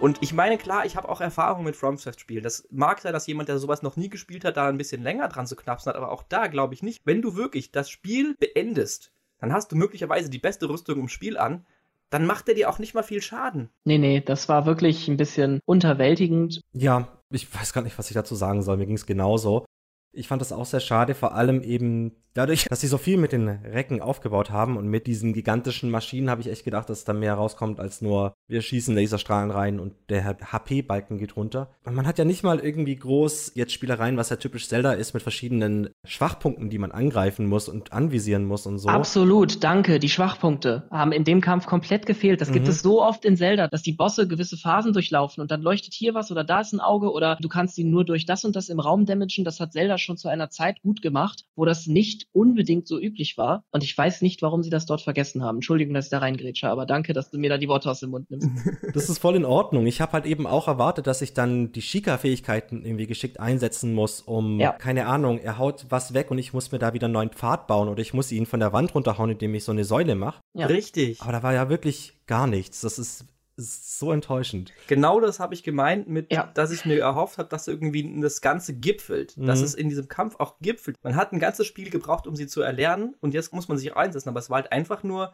Und 0.00 0.18
ich 0.20 0.32
meine, 0.32 0.58
klar, 0.58 0.84
ich 0.84 0.96
habe 0.96 1.08
auch 1.08 1.20
Erfahrung 1.20 1.64
mit 1.64 1.76
FromSoft-Spielen. 1.76 2.42
Das 2.42 2.66
mag 2.70 3.00
sein, 3.00 3.12
dass 3.12 3.26
jemand, 3.28 3.48
der 3.48 3.58
sowas 3.58 3.82
noch 3.82 3.96
nie 3.96 4.08
gespielt 4.08 4.44
hat, 4.44 4.56
da 4.56 4.68
ein 4.68 4.78
bisschen 4.78 5.02
länger 5.02 5.28
dran 5.28 5.46
zu 5.46 5.54
knapsen 5.54 5.90
hat, 5.90 5.96
aber 5.96 6.10
auch 6.10 6.24
da 6.24 6.48
glaube 6.48 6.74
ich 6.74 6.82
nicht. 6.82 7.02
Wenn 7.04 7.22
du 7.22 7.36
wirklich 7.36 7.70
das 7.70 7.88
Spiel 7.88 8.34
beendest, 8.40 9.12
dann 9.38 9.52
hast 9.52 9.70
du 9.70 9.76
möglicherweise 9.76 10.28
die 10.28 10.40
beste 10.40 10.68
Rüstung 10.68 10.98
im 10.98 11.08
Spiel 11.08 11.36
an, 11.36 11.64
dann 12.10 12.26
macht 12.26 12.48
er 12.48 12.54
dir 12.54 12.68
auch 12.68 12.78
nicht 12.78 12.94
mal 12.94 13.04
viel 13.04 13.22
Schaden. 13.22 13.70
Nee, 13.84 13.98
nee, 13.98 14.20
das 14.20 14.48
war 14.48 14.66
wirklich 14.66 15.08
ein 15.08 15.16
bisschen 15.16 15.60
unterwältigend. 15.66 16.60
Ja, 16.72 17.08
ich 17.30 17.54
weiß 17.54 17.72
gar 17.72 17.82
nicht, 17.82 17.96
was 17.96 18.10
ich 18.10 18.14
dazu 18.14 18.34
sagen 18.34 18.62
soll. 18.62 18.78
Mir 18.78 18.86
ging 18.86 18.96
es 18.96 19.06
genauso. 19.06 19.64
Ich 20.12 20.28
fand 20.28 20.42
das 20.42 20.52
auch 20.52 20.66
sehr 20.66 20.80
schade, 20.80 21.14
vor 21.14 21.34
allem 21.34 21.62
eben 21.62 22.12
dadurch, 22.34 22.64
dass 22.68 22.80
sie 22.80 22.86
so 22.86 22.98
viel 22.98 23.16
mit 23.16 23.32
den 23.32 23.48
Recken 23.48 24.00
aufgebaut 24.00 24.50
haben 24.50 24.76
und 24.76 24.88
mit 24.88 25.06
diesen 25.06 25.32
gigantischen 25.32 25.90
Maschinen 25.90 26.30
habe 26.30 26.40
ich 26.40 26.48
echt 26.48 26.64
gedacht, 26.64 26.88
dass 26.88 27.04
da 27.04 27.12
mehr 27.12 27.34
rauskommt 27.34 27.80
als 27.80 28.00
nur 28.00 28.34
wir 28.48 28.62
schießen 28.62 28.94
Laserstrahlen 28.94 29.50
rein 29.50 29.80
und 29.80 29.94
der 30.08 30.24
HP-Balken 30.24 31.18
geht 31.18 31.36
runter. 31.36 31.70
Man 31.84 32.06
hat 32.06 32.18
ja 32.18 32.24
nicht 32.24 32.42
mal 32.42 32.58
irgendwie 32.58 32.96
groß 32.96 33.52
jetzt 33.54 33.72
Spielereien, 33.72 34.16
was 34.16 34.30
ja 34.30 34.36
typisch 34.36 34.68
Zelda 34.68 34.92
ist, 34.92 35.14
mit 35.14 35.22
verschiedenen 35.22 35.90
Schwachpunkten, 36.06 36.70
die 36.70 36.78
man 36.78 36.92
angreifen 36.92 37.46
muss 37.46 37.68
und 37.68 37.92
anvisieren 37.92 38.44
muss 38.44 38.66
und 38.66 38.78
so. 38.78 38.88
Absolut, 38.88 39.62
danke. 39.62 39.98
Die 39.98 40.08
Schwachpunkte 40.08 40.88
haben 40.90 41.12
in 41.12 41.24
dem 41.24 41.40
Kampf 41.40 41.66
komplett 41.66 42.06
gefehlt. 42.06 42.40
Das 42.40 42.50
mhm. 42.50 42.54
gibt 42.54 42.68
es 42.68 42.82
so 42.82 43.02
oft 43.02 43.24
in 43.24 43.36
Zelda, 43.36 43.68
dass 43.68 43.82
die 43.82 43.92
Bosse 43.92 44.26
gewisse 44.26 44.56
Phasen 44.56 44.92
durchlaufen 44.92 45.40
und 45.40 45.50
dann 45.50 45.62
leuchtet 45.62 45.94
hier 45.94 46.14
was 46.14 46.30
oder 46.30 46.44
da 46.44 46.60
ist 46.60 46.72
ein 46.72 46.80
Auge 46.80 47.10
oder 47.12 47.36
du 47.40 47.48
kannst 47.48 47.78
ihn 47.78 47.90
nur 47.90 48.04
durch 48.04 48.26
das 48.26 48.44
und 48.44 48.56
das 48.56 48.68
im 48.68 48.80
Raum 48.80 49.06
damagen. 49.06 49.44
Das 49.44 49.60
hat 49.60 49.72
Zelda 49.72 49.98
schon 50.02 50.16
zu 50.16 50.28
einer 50.28 50.50
Zeit 50.50 50.82
gut 50.82 51.02
gemacht, 51.02 51.44
wo 51.56 51.64
das 51.64 51.86
nicht 51.86 52.26
unbedingt 52.32 52.86
so 52.86 53.00
üblich 53.00 53.36
war. 53.36 53.64
Und 53.70 53.82
ich 53.82 53.96
weiß 53.96 54.22
nicht, 54.22 54.42
warum 54.42 54.62
sie 54.62 54.70
das 54.70 54.86
dort 54.86 55.02
vergessen 55.02 55.42
haben. 55.42 55.58
Entschuldigung, 55.58 55.94
dass 55.94 56.06
ich 56.06 56.10
da 56.10 56.18
reingrätsche, 56.18 56.68
aber 56.68 56.86
danke, 56.86 57.12
dass 57.12 57.30
du 57.30 57.38
mir 57.38 57.50
da 57.50 57.58
die 57.58 57.68
Worte 57.68 57.90
aus 57.90 58.00
dem 58.00 58.10
Mund 58.10 58.30
nimmst. 58.30 58.48
Das 58.92 59.08
ist 59.08 59.18
voll 59.18 59.36
in 59.36 59.44
Ordnung. 59.44 59.86
Ich 59.86 60.00
habe 60.00 60.12
halt 60.12 60.26
eben 60.26 60.46
auch 60.46 60.68
erwartet, 60.68 61.06
dass 61.06 61.22
ich 61.22 61.32
dann 61.32 61.72
die 61.72 61.82
Shika-Fähigkeiten 61.82 62.84
irgendwie 62.84 63.06
geschickt 63.06 63.40
einsetzen 63.40 63.94
muss, 63.94 64.20
um, 64.20 64.60
ja. 64.60 64.72
keine 64.72 65.06
Ahnung, 65.06 65.38
er 65.38 65.58
haut 65.58 65.86
was 65.88 66.14
weg 66.14 66.30
und 66.30 66.38
ich 66.38 66.52
muss 66.52 66.72
mir 66.72 66.78
da 66.78 66.92
wieder 66.92 67.06
einen 67.06 67.14
neuen 67.14 67.30
Pfad 67.30 67.66
bauen 67.66 67.88
oder 67.88 68.00
ich 68.00 68.12
muss 68.12 68.30
ihn 68.32 68.44
von 68.44 68.60
der 68.60 68.72
Wand 68.72 68.94
runterhauen, 68.94 69.30
indem 69.30 69.54
ich 69.54 69.64
so 69.64 69.72
eine 69.72 69.84
Säule 69.84 70.14
mache. 70.14 70.40
Ja. 70.54 70.66
Richtig. 70.66 71.22
Aber 71.22 71.32
da 71.32 71.42
war 71.42 71.54
ja 71.54 71.68
wirklich 71.68 72.14
gar 72.26 72.46
nichts. 72.46 72.80
Das 72.82 72.98
ist 72.98 73.26
ist 73.56 73.98
so 73.98 74.12
enttäuschend. 74.12 74.72
Genau 74.86 75.20
das 75.20 75.40
habe 75.40 75.54
ich 75.54 75.62
gemeint 75.62 76.08
mit, 76.08 76.32
ja. 76.32 76.50
dass 76.54 76.70
ich 76.72 76.84
mir 76.84 77.00
erhofft 77.00 77.38
habe, 77.38 77.48
dass 77.48 77.68
irgendwie 77.68 78.20
das 78.20 78.40
Ganze 78.40 78.74
gipfelt. 78.74 79.36
Mhm. 79.36 79.46
Dass 79.46 79.60
es 79.60 79.74
in 79.74 79.88
diesem 79.88 80.08
Kampf 80.08 80.36
auch 80.38 80.58
gipfelt. 80.60 80.96
Man 81.02 81.16
hat 81.16 81.32
ein 81.32 81.40
ganzes 81.40 81.66
Spiel 81.66 81.90
gebraucht, 81.90 82.26
um 82.26 82.36
sie 82.36 82.46
zu 82.46 82.62
erlernen 82.62 83.14
und 83.20 83.34
jetzt 83.34 83.52
muss 83.52 83.68
man 83.68 83.78
sich 83.78 83.94
einsetzen, 83.96 84.28
aber 84.28 84.40
es 84.40 84.50
war 84.50 84.56
halt 84.56 84.72
einfach 84.72 85.02
nur 85.02 85.32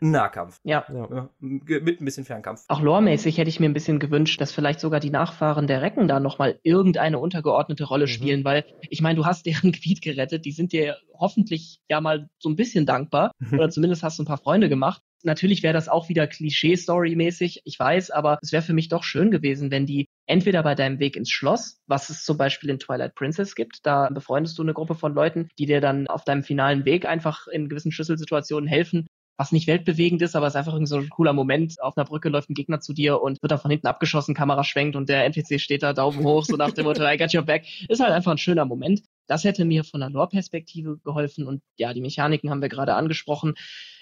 ein 0.00 0.12
Nahkampf. 0.12 0.60
Ja. 0.64 0.84
ja. 0.88 1.28
Mit 1.40 2.00
ein 2.00 2.04
bisschen 2.04 2.24
Fernkampf. 2.24 2.64
Auch 2.68 2.80
loremäßig 2.80 3.38
hätte 3.38 3.48
ich 3.48 3.58
mir 3.58 3.68
ein 3.68 3.74
bisschen 3.74 3.98
gewünscht, 3.98 4.40
dass 4.40 4.52
vielleicht 4.52 4.80
sogar 4.80 5.00
die 5.00 5.10
Nachfahren 5.10 5.66
der 5.66 5.82
Recken 5.82 6.06
da 6.08 6.20
nochmal 6.20 6.58
irgendeine 6.62 7.18
untergeordnete 7.18 7.84
Rolle 7.84 8.04
mhm. 8.04 8.10
spielen, 8.10 8.44
weil 8.44 8.64
ich 8.88 9.00
meine, 9.00 9.16
du 9.16 9.26
hast 9.26 9.46
deren 9.46 9.72
Gebiet 9.72 10.02
gerettet, 10.02 10.44
die 10.44 10.52
sind 10.52 10.72
dir 10.72 10.96
hoffentlich 11.14 11.80
ja 11.88 12.00
mal 12.00 12.28
so 12.38 12.48
ein 12.48 12.56
bisschen 12.56 12.86
dankbar 12.86 13.32
oder 13.52 13.70
zumindest 13.70 14.02
hast 14.02 14.18
du 14.18 14.22
ein 14.22 14.26
paar 14.26 14.38
Freunde 14.38 14.68
gemacht. 14.68 15.02
Natürlich 15.24 15.62
wäre 15.62 15.74
das 15.74 15.88
auch 15.88 16.08
wieder 16.08 16.26
Klischee-Story-mäßig, 16.26 17.62
ich 17.64 17.78
weiß, 17.78 18.10
aber 18.10 18.38
es 18.40 18.52
wäre 18.52 18.62
für 18.62 18.72
mich 18.72 18.88
doch 18.88 19.02
schön 19.02 19.30
gewesen, 19.30 19.70
wenn 19.70 19.84
die 19.84 20.06
entweder 20.26 20.62
bei 20.62 20.74
deinem 20.74 21.00
Weg 21.00 21.16
ins 21.16 21.30
Schloss, 21.30 21.80
was 21.86 22.08
es 22.08 22.24
zum 22.24 22.36
Beispiel 22.36 22.70
in 22.70 22.78
Twilight 22.78 23.14
Princess 23.14 23.54
gibt, 23.54 23.80
da 23.84 24.08
befreundest 24.10 24.56
du 24.58 24.62
eine 24.62 24.74
Gruppe 24.74 24.94
von 24.94 25.14
Leuten, 25.14 25.48
die 25.58 25.66
dir 25.66 25.80
dann 25.80 26.06
auf 26.06 26.24
deinem 26.24 26.44
finalen 26.44 26.84
Weg 26.84 27.04
einfach 27.06 27.48
in 27.48 27.68
gewissen 27.68 27.90
Schlüsselsituationen 27.90 28.68
helfen, 28.68 29.08
was 29.38 29.52
nicht 29.52 29.68
weltbewegend 29.68 30.20
ist, 30.20 30.34
aber 30.34 30.48
es 30.48 30.54
ist 30.54 30.56
einfach 30.56 30.78
so 30.82 30.96
ein 30.96 31.08
cooler 31.10 31.32
Moment. 31.32 31.80
Auf 31.80 31.96
einer 31.96 32.04
Brücke 32.04 32.28
läuft 32.28 32.50
ein 32.50 32.54
Gegner 32.54 32.80
zu 32.80 32.92
dir 32.92 33.22
und 33.22 33.40
wird 33.40 33.52
dann 33.52 33.60
von 33.60 33.70
hinten 33.70 33.86
abgeschossen, 33.86 34.34
Kamera 34.34 34.64
schwenkt 34.64 34.96
und 34.96 35.08
der 35.08 35.24
NPC 35.24 35.60
steht 35.60 35.84
da, 35.84 35.92
Daumen 35.92 36.24
hoch, 36.24 36.44
so 36.44 36.56
nach 36.56 36.72
dem 36.72 36.84
Motto, 36.84 37.04
I 37.04 37.16
got 37.16 37.32
your 37.32 37.42
back. 37.42 37.64
Ist 37.88 38.00
halt 38.00 38.12
einfach 38.12 38.32
ein 38.32 38.38
schöner 38.38 38.64
Moment. 38.64 39.02
Das 39.28 39.44
hätte 39.44 39.64
mir 39.64 39.84
von 39.84 40.00
der 40.00 40.10
Lore-Perspektive 40.10 40.98
geholfen 41.04 41.46
und 41.46 41.62
ja, 41.76 41.94
die 41.94 42.00
Mechaniken 42.00 42.50
haben 42.50 42.62
wir 42.62 42.68
gerade 42.68 42.94
angesprochen. 42.94 43.54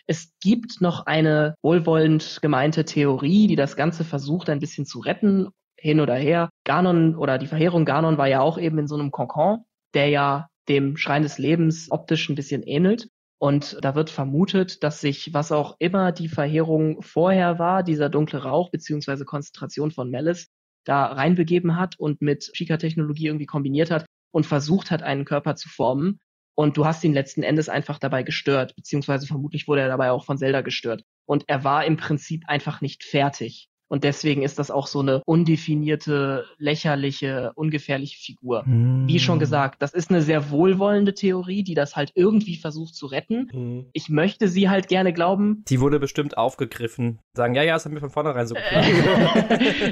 Es 0.09 0.33
gibt 0.41 0.81
noch 0.81 1.07
eine 1.07 1.57
wohlwollend 1.63 2.39
gemeinte 2.41 2.85
Theorie, 2.85 3.49
die 3.49 3.57
das 3.57 3.77
Ganze 3.77 4.05
versucht, 4.05 4.49
ein 4.49 4.61
bisschen 4.61 4.87
zu 4.87 5.01
retten, 5.01 5.49
hin 5.79 6.01
oder 6.01 6.15
her. 6.15 6.49
Ganon 6.65 7.17
oder 7.17 7.39
die 7.39 7.47
Verheerung 7.49 7.85
Ganon 7.85 8.19
war 8.19 8.29
ja 8.29 8.41
auch 8.41 8.59
eben 8.59 8.79
in 8.79 8.87
so 8.87 8.95
einem 8.95 9.11
Kokon, 9.11 9.65
der 9.95 10.09
ja 10.09 10.49
dem 10.69 10.97
Schrein 10.97 11.23
des 11.23 11.39
Lebens 11.39 11.91
optisch 11.91 12.29
ein 12.29 12.35
bisschen 12.35 12.63
ähnelt. 12.63 13.09
Und 13.39 13.79
da 13.83 13.95
wird 13.95 14.11
vermutet, 14.11 14.83
dass 14.83 15.01
sich, 15.01 15.35
was 15.35 15.53
auch 15.53 15.77
immer 15.79 16.13
die 16.13 16.29
Verheerung 16.29 17.03
vorher 17.03 17.59
war, 17.59 17.83
dieser 17.83 18.09
dunkle 18.09 18.43
Rauch 18.43 18.71
beziehungsweise 18.71 19.25
Konzentration 19.25 19.91
von 19.91 20.11
Malice, 20.11 20.49
da 20.85 21.07
reinbegeben 21.07 21.77
hat 21.77 21.99
und 21.99 22.23
mit 22.23 22.53
Chica-Technologie 22.55 23.27
irgendwie 23.27 23.47
kombiniert 23.47 23.91
hat 23.91 24.07
und 24.33 24.47
versucht 24.47 24.91
hat, 24.91 25.03
einen 25.03 25.25
Körper 25.25 25.57
zu 25.57 25.69
formen, 25.69 26.21
und 26.57 26.77
du 26.77 26.87
hast 26.87 27.05
ihn 27.05 27.13
letzten 27.13 27.43
Endes 27.43 27.69
einfach 27.69 27.99
dabei 27.99 28.23
gestört, 28.23 28.75
beziehungsweise 28.75 29.27
vermutlich 29.27 29.69
wurde 29.69 29.83
er 29.83 29.89
dabei 29.89 30.11
auch 30.11 30.25
von 30.25 30.39
Zelda 30.39 30.63
gestört. 30.63 31.05
Und 31.27 31.45
er 31.49 31.63
war 31.63 31.85
im 31.85 31.99
Prinzip 31.99 32.45
einfach 32.49 32.81
nicht 32.81 33.05
fertig. 33.05 33.69
Und 33.89 34.05
deswegen 34.05 34.43
ist 34.43 34.59
das 34.59 34.71
auch 34.71 34.87
so 34.87 35.01
eine 35.01 35.23
undefinierte, 35.25 36.45
lächerliche, 36.59 37.53
ungefährliche 37.55 38.19
Figur. 38.19 38.65
Mm. 38.67 39.07
Wie 39.07 39.21
schon 39.21 39.39
gesagt, 39.39 39.81
das 39.81 39.93
ist 39.93 40.11
eine 40.11 40.23
sehr 40.23 40.51
wohlwollende 40.51 41.15
Theorie, 41.15 41.63
die 41.63 41.75
das 41.75 41.95
halt 41.95 42.11
irgendwie 42.15 42.57
versucht 42.57 42.95
zu 42.95 43.07
retten. 43.07 43.49
Mm. 43.53 43.91
Ich 43.93 44.09
möchte 44.09 44.49
sie 44.49 44.69
halt 44.69 44.89
gerne 44.89 45.13
glauben. 45.13 45.65
Die 45.69 45.81
wurde 45.81 46.01
bestimmt 46.01 46.37
aufgegriffen. 46.37 47.21
Sagen, 47.35 47.55
ja, 47.55 47.63
ja, 47.63 47.75
das 47.75 47.85
haben 47.85 47.93
wir 47.93 48.01
von 48.01 48.11
vornherein 48.11 48.47
so 48.47 48.55
klar. 48.69 48.85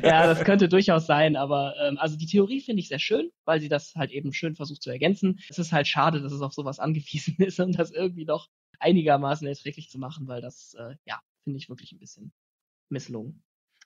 ja, 0.03 0.27
das 0.27 0.45
könnte 0.45 0.69
durchaus 0.69 1.07
sein, 1.07 1.37
aber 1.37 1.75
ähm, 1.87 1.97
also 1.99 2.17
die 2.17 2.27
Theorie 2.27 2.61
finde 2.61 2.81
ich 2.81 2.89
sehr 2.89 2.99
schön, 2.99 3.31
weil 3.45 3.61
sie 3.61 3.69
das 3.69 3.95
halt 3.95 4.11
eben 4.11 4.33
schön 4.33 4.57
versucht 4.57 4.83
zu 4.83 4.91
ergänzen. 4.91 5.39
Es 5.49 5.59
ist 5.59 5.73
halt 5.73 5.87
schade, 5.87 6.21
dass 6.21 6.33
es 6.33 6.41
auf 6.41 6.53
sowas 6.53 6.81
angewiesen 6.81 7.37
ist, 7.39 7.61
um 7.61 7.73
das 7.73 7.93
irgendwie 7.93 8.25
noch 8.25 8.49
einigermaßen 8.81 9.47
erträglich 9.47 9.89
zu 9.89 9.99
machen, 9.99 10.27
weil 10.27 10.41
das, 10.43 10.75
äh, 10.75 10.97
ja, 11.07 11.21
finde 11.45 11.59
ich 11.59 11.69
wirklich 11.69 11.93
ein 11.93 12.01
bisschen 12.01 12.33
misslungen. 12.91 13.43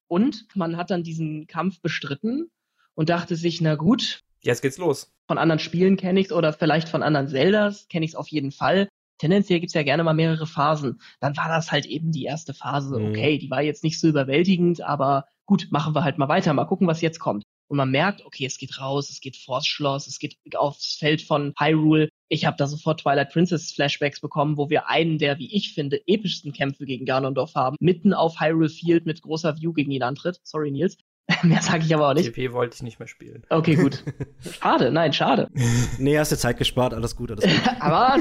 Und 0.09 0.47
man 0.55 0.77
hat 0.77 0.91
dann 0.91 1.03
diesen 1.03 1.47
Kampf 1.47 1.81
bestritten 1.81 2.51
und 2.95 3.09
dachte 3.09 3.37
sich, 3.37 3.61
na 3.61 3.75
gut. 3.75 4.23
Jetzt 4.41 4.63
geht's 4.63 4.79
los. 4.79 5.13
Von 5.27 5.39
anderen 5.39 5.59
Spielen 5.59 5.97
kenne 5.97 6.21
ich's 6.21 6.33
oder 6.33 6.53
vielleicht 6.53 6.89
von 6.89 7.03
anderen 7.03 7.29
Zeldas 7.29 7.87
kenne 7.89 8.05
ich's 8.05 8.15
auf 8.15 8.29
jeden 8.29 8.51
Fall. 8.51 8.89
Tendenziell 9.19 9.61
gibt's 9.61 9.75
ja 9.75 9.83
gerne 9.83 10.05
mal 10.05 10.15
mehrere 10.15 10.47
Phasen. 10.47 11.01
Dann 11.21 11.37
war 11.37 11.49
das 11.49 11.71
halt 11.71 11.87
eben 11.87 12.13
die 12.13 12.25
erste 12.25 12.55
Phase. 12.55 12.99
Mhm. 12.99 13.11
Okay, 13.11 13.39
die 13.39 13.51
war 13.51 13.63
jetzt 13.63 13.85
nicht 13.85 14.01
so 14.01 14.09
überwältigend, 14.09 14.81
aber 14.81 15.27
gut, 15.45 15.69
machen 15.71 15.95
wir 15.95 16.05
halt 16.05 16.19
mal 16.19 16.29
weiter, 16.29 16.53
mal 16.55 16.65
gucken, 16.65 16.87
was 16.87 17.01
jetzt 17.01 17.19
kommt 17.19 17.43
und 17.69 17.77
man 17.77 17.91
merkt, 17.91 18.25
okay, 18.25 18.47
es 18.47 18.59
geht 18.59 18.81
raus, 18.81 19.11
es 19.11 19.21
geht 19.21 19.37
vors 19.37 19.67
Schloss, 19.67 20.07
es 20.07 20.19
geht 20.19 20.37
aufs 20.57 20.97
Feld 20.97 21.23
von 21.23 21.55
Hyrule. 21.59 22.09
Ich 22.29 22.45
habe 22.45 22.57
da 22.57 22.67
sofort 22.67 23.01
Twilight 23.01 23.33
Princess 23.33 23.73
Flashbacks 23.73 24.21
bekommen, 24.21 24.57
wo 24.57 24.69
wir 24.69 24.89
einen 24.89 25.19
der, 25.19 25.39
wie 25.39 25.55
ich 25.55 25.73
finde, 25.73 26.01
epischsten 26.07 26.53
Kämpfe 26.53 26.85
gegen 26.85 27.07
Ganondorf 27.07 27.55
haben, 27.55 27.77
mitten 27.81 28.13
auf 28.13 28.41
Hyrule 28.41 28.69
Field 28.69 29.07
mit 29.07 29.23
großer 29.23 29.57
View 29.59 29.73
gegen 29.73 29.91
ihn 29.91 30.03
antritt. 30.03 30.41
Sorry, 30.43 30.71
Nils. 30.71 30.99
Mehr 31.43 31.61
sage 31.61 31.85
ich 31.85 31.95
aber 31.95 32.09
auch 32.09 32.15
nicht. 32.15 32.33
TP 32.33 32.53
wollte 32.53 32.77
ich 32.77 32.83
nicht 32.83 32.99
mehr 32.99 33.09
spielen. 33.09 33.45
Okay, 33.51 33.77
gut. 33.77 34.03
Schade, 34.61 34.91
nein, 34.91 35.13
schade. 35.13 35.49
Nee, 35.99 36.19
hast 36.19 36.33
du 36.33 36.37
Zeit 36.37 36.57
gespart, 36.57 36.95
alles 36.95 37.17
gut, 37.17 37.31
alles 37.31 37.45
gut. 37.45 37.77
aber 37.81 38.19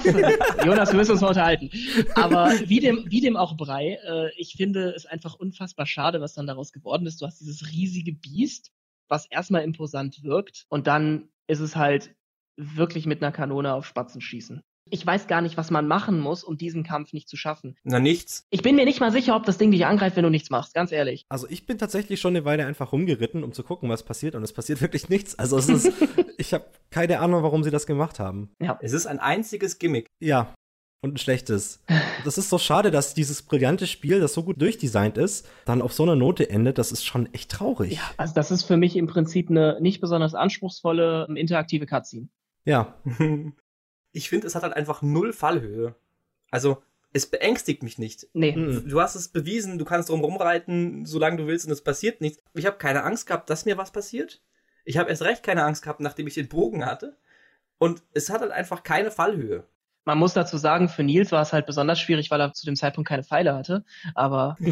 Jonas, 0.65 0.91
wir 0.91 0.97
müssen 0.97 1.11
uns 1.11 1.21
mal 1.21 1.29
unterhalten. 1.29 1.69
Aber 2.15 2.51
wie 2.65 2.79
dem, 2.79 3.05
wie 3.09 3.21
dem 3.21 3.37
auch 3.37 3.55
Brei, 3.55 3.99
äh, 4.03 4.31
ich 4.37 4.55
finde 4.57 4.91
es 4.91 5.05
einfach 5.05 5.35
unfassbar 5.35 5.85
schade, 5.85 6.19
was 6.19 6.33
dann 6.33 6.47
daraus 6.47 6.73
geworden 6.73 7.05
ist. 7.05 7.21
Du 7.21 7.25
hast 7.25 7.39
dieses 7.39 7.71
riesige 7.71 8.13
Biest, 8.13 8.71
was 9.07 9.25
erstmal 9.27 9.63
imposant 9.63 10.23
wirkt 10.23 10.65
und 10.69 10.87
dann 10.87 11.29
ist 11.47 11.59
es 11.59 11.75
halt 11.75 12.13
wirklich 12.57 13.05
mit 13.05 13.21
einer 13.21 13.31
Kanone 13.31 13.73
auf 13.73 13.85
Spatzen 13.85 14.21
schießen. 14.21 14.61
Ich 14.89 15.05
weiß 15.05 15.27
gar 15.27 15.41
nicht, 15.41 15.57
was 15.57 15.69
man 15.69 15.85
machen 15.87 16.17
muss, 16.19 16.45
um 16.45 16.57
diesen 16.57 16.83
Kampf 16.83 17.11
nicht 17.11 17.27
zu 17.27 17.35
schaffen. 17.35 17.75
Na, 17.83 17.99
nichts. 17.99 18.45
Ich 18.51 18.61
bin 18.61 18.77
mir 18.77 18.85
nicht 18.85 19.01
mal 19.01 19.11
sicher, 19.11 19.35
ob 19.35 19.43
das 19.45 19.57
Ding 19.57 19.71
dich 19.71 19.85
angreift, 19.85 20.15
wenn 20.15 20.23
du 20.23 20.29
nichts 20.29 20.49
machst, 20.49 20.73
ganz 20.73 20.93
ehrlich. 20.93 21.25
Also 21.27 21.45
ich 21.49 21.65
bin 21.65 21.77
tatsächlich 21.77 22.21
schon 22.21 22.35
eine 22.35 22.45
Weile 22.45 22.65
einfach 22.65 22.93
rumgeritten, 22.93 23.43
um 23.43 23.51
zu 23.51 23.63
gucken, 23.63 23.89
was 23.89 24.03
passiert 24.03 24.33
und 24.35 24.43
es 24.43 24.53
passiert 24.53 24.81
wirklich 24.81 25.09
nichts. 25.09 25.37
Also 25.37 25.57
es 25.57 25.67
ist, 25.67 25.91
ich 26.37 26.53
habe 26.53 26.65
keine 26.89 27.19
Ahnung, 27.19 27.43
warum 27.43 27.63
sie 27.65 27.71
das 27.71 27.85
gemacht 27.85 28.19
haben. 28.19 28.49
Ja. 28.61 28.79
Es 28.81 28.93
ist 28.93 29.07
ein 29.07 29.19
einziges 29.19 29.77
Gimmick. 29.77 30.07
Ja. 30.21 30.53
und 31.03 31.15
ein 31.15 31.17
schlechtes. 31.17 31.83
Das 32.23 32.37
ist 32.37 32.49
so 32.49 32.57
schade, 32.57 32.89
dass 32.89 33.13
dieses 33.13 33.41
brillante 33.41 33.87
Spiel, 33.87 34.21
das 34.21 34.33
so 34.33 34.43
gut 34.43 34.61
durchdesignt 34.61 35.17
ist, 35.17 35.49
dann 35.65 35.81
auf 35.81 35.91
so 35.93 36.03
einer 36.03 36.15
Note 36.15 36.49
endet. 36.49 36.77
Das 36.77 36.93
ist 36.93 37.05
schon 37.05 37.31
echt 37.33 37.51
traurig. 37.51 37.93
Ja, 37.93 38.09
also 38.15 38.33
das 38.33 38.51
ist 38.51 38.63
für 38.63 38.77
mich 38.77 38.95
im 38.95 39.07
Prinzip 39.07 39.49
eine 39.49 39.79
nicht 39.81 39.99
besonders 39.99 40.33
anspruchsvolle 40.33 41.27
interaktive 41.35 41.85
Cutscene. 41.85 42.29
Ja. 42.67 43.01
Ich 44.13 44.29
finde, 44.29 44.47
es 44.47 44.55
hat 44.55 44.63
halt 44.63 44.73
einfach 44.73 45.03
null 45.03 45.31
Fallhöhe. 45.31 45.93
Also, 46.49 46.81
es 47.13 47.27
beängstigt 47.27 47.83
mich 47.83 47.99
nicht. 47.99 48.25
Nee. 48.33 48.53
Du 48.53 48.99
hast 48.99 49.13
es 49.13 49.27
bewiesen, 49.27 49.77
du 49.77 49.85
kannst 49.85 50.09
drum 50.09 50.21
rumreiten, 50.21 51.05
solange 51.05 51.37
du 51.37 51.45
willst 51.45 51.67
und 51.67 51.71
es 51.71 51.83
passiert 51.83 52.19
nichts. 52.19 52.41
Ich 52.55 52.65
habe 52.65 52.77
keine 52.77 53.03
Angst 53.03 53.27
gehabt, 53.27 53.47
dass 53.49 53.65
mir 53.65 53.77
was 53.77 53.91
passiert. 53.91 54.41
Ich 54.85 54.97
habe 54.97 55.09
erst 55.09 55.21
recht 55.21 55.43
keine 55.43 55.63
Angst 55.65 55.83
gehabt, 55.83 55.99
nachdem 55.99 56.25
ich 56.25 56.33
den 56.33 56.47
Bogen 56.47 56.83
hatte. 56.83 57.17
Und 57.77 58.01
es 58.13 58.31
hat 58.31 58.41
halt 58.41 58.51
einfach 58.51 58.81
keine 58.81 59.11
Fallhöhe. 59.11 59.65
Man 60.07 60.19
muss 60.19 60.33
dazu 60.33 60.55
sagen, 60.57 60.87
für 60.87 61.03
Nils 61.03 61.33
war 61.33 61.41
es 61.41 61.51
halt 61.51 61.65
besonders 61.65 61.99
schwierig, 61.99 62.31
weil 62.31 62.39
er 62.39 62.53
zu 62.53 62.65
dem 62.65 62.77
Zeitpunkt 62.77 63.09
keine 63.09 63.25
Pfeile 63.25 63.53
hatte. 63.53 63.83
Aber 64.15 64.55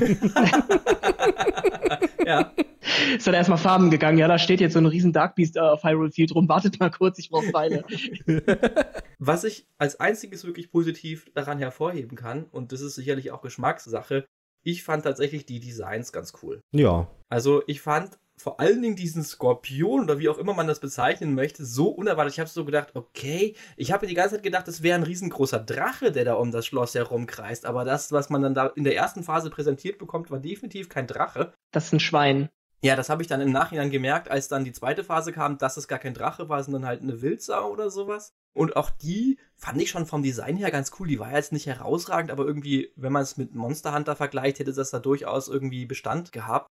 ja. 2.25 2.53
ist 3.17 3.27
dann 3.27 3.33
erstmal 3.33 3.57
Farben 3.57 3.91
gegangen. 3.91 4.17
Ja, 4.17 4.29
da 4.29 4.39
steht 4.39 4.61
jetzt 4.61 4.71
so 4.71 4.79
ein 4.79 4.85
riesen 4.85 5.11
Dark 5.11 5.35
Beast 5.35 5.57
äh, 5.57 5.59
auf 5.59 5.83
Hyrule 5.83 6.09
Field 6.09 6.33
rum. 6.33 6.47
Wartet 6.47 6.79
mal 6.79 6.89
kurz, 6.89 7.19
ich 7.19 7.29
brauche 7.29 7.47
Pfeile. 7.47 7.83
Was 9.19 9.43
ich 9.43 9.67
als 9.77 9.99
einziges 9.99 10.45
wirklich 10.45 10.71
positiv 10.71 11.29
daran 11.33 11.59
hervorheben 11.59 12.17
kann, 12.17 12.45
und 12.45 12.71
das 12.71 12.79
ist 12.79 12.95
sicherlich 12.95 13.31
auch 13.31 13.41
Geschmackssache, 13.41 14.25
ich 14.63 14.83
fand 14.83 15.03
tatsächlich 15.03 15.45
die 15.45 15.59
Designs 15.59 16.13
ganz 16.13 16.31
cool. 16.41 16.61
Ja. 16.71 17.09
Also 17.27 17.61
ich 17.67 17.81
fand 17.81 18.17
vor 18.37 18.59
allen 18.59 18.81
Dingen 18.81 18.95
diesen 18.95 19.23
Skorpion 19.23 20.03
oder 20.03 20.19
wie 20.19 20.29
auch 20.29 20.37
immer 20.37 20.53
man 20.53 20.67
das 20.67 20.79
bezeichnen 20.79 21.35
möchte, 21.35 21.65
so 21.65 21.87
unerwartet. 21.87 22.33
Ich 22.33 22.39
habe 22.39 22.49
so 22.49 22.65
gedacht, 22.65 22.95
okay, 22.95 23.55
ich 23.77 23.91
habe 23.91 24.07
die 24.07 24.13
ganze 24.13 24.35
Zeit 24.35 24.43
gedacht, 24.43 24.67
es 24.67 24.83
wäre 24.83 24.97
ein 24.97 25.03
riesengroßer 25.03 25.59
Drache, 25.59 26.11
der 26.11 26.25
da 26.25 26.33
um 26.33 26.51
das 26.51 26.65
Schloss 26.65 26.95
herumkreist. 26.95 27.65
Aber 27.65 27.85
das, 27.85 28.11
was 28.11 28.29
man 28.29 28.41
dann 28.41 28.53
da 28.53 28.67
in 28.67 28.83
der 28.83 28.95
ersten 28.95 29.23
Phase 29.23 29.49
präsentiert 29.49 29.97
bekommt, 29.97 30.31
war 30.31 30.39
definitiv 30.39 30.89
kein 30.89 31.07
Drache. 31.07 31.53
Das 31.71 31.85
ist 31.85 31.93
ein 31.93 31.99
Schwein. 31.99 32.49
Ja, 32.83 32.95
das 32.95 33.09
habe 33.09 33.21
ich 33.23 33.27
dann 33.27 33.41
im 33.41 33.51
Nachhinein 33.51 33.89
gemerkt, 33.89 34.29
als 34.29 34.47
dann 34.47 34.63
die 34.63 34.73
zweite 34.73 35.03
Phase 35.03 35.31
kam, 35.31 35.57
dass 35.57 35.77
es 35.77 35.87
gar 35.87 35.97
kein 35.97 36.13
Drache 36.13 36.49
war, 36.49 36.63
sondern 36.63 36.85
halt 36.85 37.01
eine 37.01 37.21
Wildsau 37.21 37.71
oder 37.71 37.89
sowas. 37.89 38.33
Und 38.53 38.75
auch 38.75 38.89
die 38.89 39.39
fand 39.55 39.81
ich 39.81 39.89
schon 39.89 40.05
vom 40.05 40.21
Design 40.21 40.55
her 40.55 40.71
ganz 40.71 40.91
cool. 40.99 41.07
Die 41.07 41.19
war 41.19 41.31
jetzt 41.31 41.51
nicht 41.51 41.65
herausragend, 41.65 42.31
aber 42.31 42.45
irgendwie, 42.45 42.91
wenn 42.95 43.11
man 43.11 43.23
es 43.23 43.37
mit 43.37 43.55
Monster 43.55 43.93
Hunter 43.95 44.15
vergleicht, 44.15 44.59
hätte 44.59 44.73
das 44.73 44.91
da 44.91 44.99
durchaus 44.99 45.47
irgendwie 45.47 45.85
Bestand 45.85 46.31
gehabt. 46.31 46.69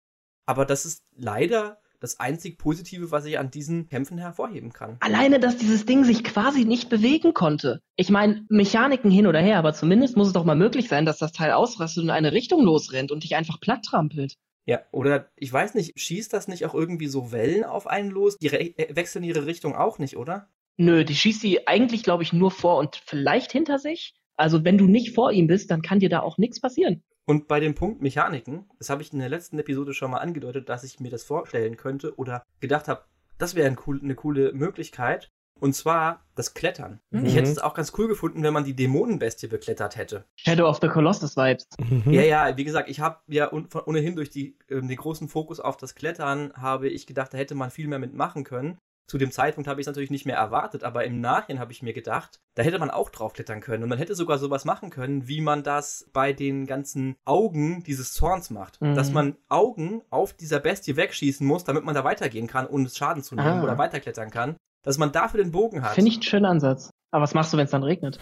Aber 0.47 0.65
das 0.65 0.85
ist 0.85 1.03
leider 1.17 1.79
das 2.03 2.19
einzig 2.19 2.59
Positive, 2.59 3.13
was 3.13 3.25
ich 3.25 3.39
an 3.39 3.51
diesen 3.51 3.89
Kämpfen 3.89 4.19
hervorheben 4.19 4.73
kann. 4.73 4.97
Alleine, 5.01 5.39
dass 5.39 5.57
dieses 5.57 5.87
Ding 5.87 6.05
sich 6.05 6.25
quasi 6.25 6.65
nicht 6.65 6.89
bewegen 6.89 7.33
konnte. 7.33 7.81
Ich 7.97 8.11
meine, 8.11 8.45
Mechaniken 8.49 9.11
hin 9.11 9.29
oder 9.29 9.41
her, 9.41 9.57
aber 9.57 9.73
zumindest 9.73 10.17
muss 10.17 10.27
es 10.27 10.33
doch 10.33 10.45
mal 10.45 10.57
möglich 10.57 10.89
sein, 10.89 11.07
dass 11.07 11.19
das 11.19 11.33
Teil 11.33 11.53
ausrastet 11.53 12.03
und 12.03 12.09
in 12.09 12.15
eine 12.15 12.33
Richtung 12.33 12.63
losrennt 12.63 13.13
und 13.13 13.23
dich 13.23 13.37
einfach 13.37 13.61
platt 13.61 13.85
trampelt. 13.85 14.35
Ja, 14.67 14.81
oder 14.93 15.29
ich 15.37 15.53
weiß 15.53 15.75
nicht, 15.75 15.99
schießt 15.99 16.33
das 16.33 16.49
nicht 16.49 16.67
auch 16.67 16.75
irgendwie 16.75 17.09
so 17.09 17.33
Wellen 17.33 17.65
auf 17.65 17.87
einen 17.87 18.11
los? 18.11 18.37
Die 18.39 18.49
äh, 18.49 18.95
wechseln 18.95 19.25
ihre 19.25 19.47
Richtung 19.47 19.75
auch 19.75 19.99
nicht, 19.99 20.17
oder? 20.17 20.49
Nö, 20.77 21.05
die 21.05 21.15
schießt 21.15 21.41
sie 21.41 21.67
eigentlich, 21.67 22.03
glaube 22.03 22.23
ich, 22.23 22.33
nur 22.33 22.51
vor 22.51 22.79
und 22.79 23.01
vielleicht 23.05 23.53
hinter 23.53 23.79
sich. 23.79 24.15
Also 24.37 24.65
wenn 24.65 24.79
du 24.79 24.87
nicht 24.87 25.15
vor 25.15 25.33
ihm 25.33 25.47
bist, 25.47 25.71
dann 25.71 25.83
kann 25.83 26.01
dir 26.01 26.09
da 26.09 26.21
auch 26.21 26.39
nichts 26.39 26.61
passieren. 26.61 27.03
Und 27.25 27.49
bei 27.49 27.61
dem 27.61 27.75
Punkt 27.75 28.03
Mechaniken, 28.03 28.69
das 28.79 28.91
habe 28.91 29.03
ich 29.03 29.13
in 29.13 29.21
der 29.21 29.29
letzten 29.29 29.59
Episode 29.59 29.95
schon 29.95 30.11
mal 30.11 30.19
angedeutet, 30.19 30.69
dass 30.69 30.85
ich 30.85 31.01
mir 31.01 31.11
das 31.11 31.25
vorstellen 31.25 31.77
könnte 31.77 32.17
oder 32.17 32.43
gedacht 32.61 32.89
habe, 32.89 33.05
das 33.39 33.55
wäre 33.55 33.69
ein 33.69 33.79
cool, 33.87 34.01
eine 34.03 34.15
coole 34.15 34.53
Möglichkeit. 34.53 35.31
Und 35.61 35.75
zwar 35.75 36.25
das 36.35 36.55
Klettern. 36.55 36.99
Mhm. 37.11 37.25
Ich 37.25 37.37
hätte 37.37 37.49
es 37.49 37.61
auch 37.61 37.75
ganz 37.75 37.93
cool 37.97 38.09
gefunden, 38.09 38.43
wenn 38.43 38.53
man 38.53 38.65
die 38.65 38.75
Dämonenbestie 38.75 39.47
beklettert 39.47 39.95
hätte. 39.97 40.25
Shadow 40.35 40.69
of 40.69 40.81
the 40.83 40.89
Colossus 40.89 41.37
Vibes. 41.37 41.69
Mhm. 41.79 42.13
Ja, 42.13 42.23
ja, 42.23 42.57
wie 42.57 42.65
gesagt, 42.65 42.91
ich 42.91 42.99
habe 42.99 43.21
ja 43.29 43.53
ohnehin 43.53 44.17
durch 44.17 44.31
die, 44.31 44.59
äh, 44.67 44.81
den 44.81 44.97
großen 44.97 45.29
Fokus 45.29 45.61
auf 45.61 45.77
das 45.77 45.95
Klettern, 45.95 46.53
habe 46.55 46.89
ich 46.89 47.07
gedacht, 47.07 47.33
da 47.33 47.39
hätte 47.39 47.55
man 47.55 47.71
viel 47.71 47.87
mehr 47.87 48.01
mitmachen 48.01 48.43
können. 48.43 48.79
Zu 49.07 49.19
dem 49.19 49.31
Zeitpunkt 49.31 49.69
habe 49.69 49.81
ich 49.81 49.85
es 49.85 49.89
natürlich 49.89 50.11
nicht 50.11 50.27
mehr 50.27 50.37
erwartet, 50.37 50.85
aber 50.85 51.05
im 51.05 51.21
Nachhinein 51.21 51.61
habe 51.61 51.73
ich 51.73 51.83
mir 51.83 51.93
gedacht, 51.93 52.41
da 52.55 52.63
hätte 52.63 52.79
man 52.79 52.91
auch 52.91 53.11
draufklettern 53.11 53.61
können. 53.61 53.83
Und 53.83 53.89
man 53.89 53.99
hätte 53.99 54.15
sogar 54.15 54.39
sowas 54.39 54.65
machen 54.65 54.91
können, 54.91 55.29
wie 55.29 55.41
man 55.41 55.63
das 55.63 56.09
bei 56.13 56.33
den 56.33 56.67
ganzen 56.67 57.17
Augen 57.25 57.83
dieses 57.83 58.13
Zorns 58.13 58.51
macht. 58.51 58.81
Mhm. 58.81 58.95
Dass 58.95 59.13
man 59.13 59.37
Augen 59.49 60.03
auf 60.11 60.33
dieser 60.33 60.61
Bestie 60.61 60.97
wegschießen 60.97 61.47
muss, 61.47 61.65
damit 61.65 61.85
man 61.85 61.95
da 61.95 62.05
weitergehen 62.05 62.47
kann, 62.47 62.67
ohne 62.67 62.89
Schaden 62.89 63.23
zu 63.23 63.35
nehmen 63.35 63.61
ah. 63.61 63.63
oder 63.65 63.79
weiterklettern 63.79 64.31
kann. 64.31 64.57
Dass 64.83 64.99
man 64.99 65.13
dafür 65.13 65.43
den 65.43 65.53
Bogen 65.53 65.83
hat. 65.83 65.95
Finde 65.95 66.11
ich 66.11 66.17
einen 66.17 66.23
schönen 66.23 66.47
Ansatz. 66.47 66.91
Aber 67.13 67.23
was 67.23 67.35
machst 67.35 67.53
du, 67.53 67.59
wenn 67.59 67.67
es 67.67 67.71
dann 67.71 67.83
regnet? 67.83 68.19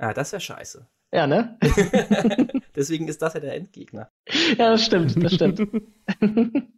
ja, 0.00 0.12
das 0.14 0.32
wäre 0.32 0.40
scheiße. 0.40 0.86
Ja, 1.12 1.28
ne? 1.28 1.56
Deswegen 2.74 3.06
ist 3.06 3.22
das 3.22 3.34
ja 3.34 3.40
der 3.40 3.54
Endgegner. 3.54 4.10
Ja, 4.58 4.70
das 4.70 4.84
stimmt, 4.84 5.22
das 5.22 5.34
stimmt. 5.34 5.60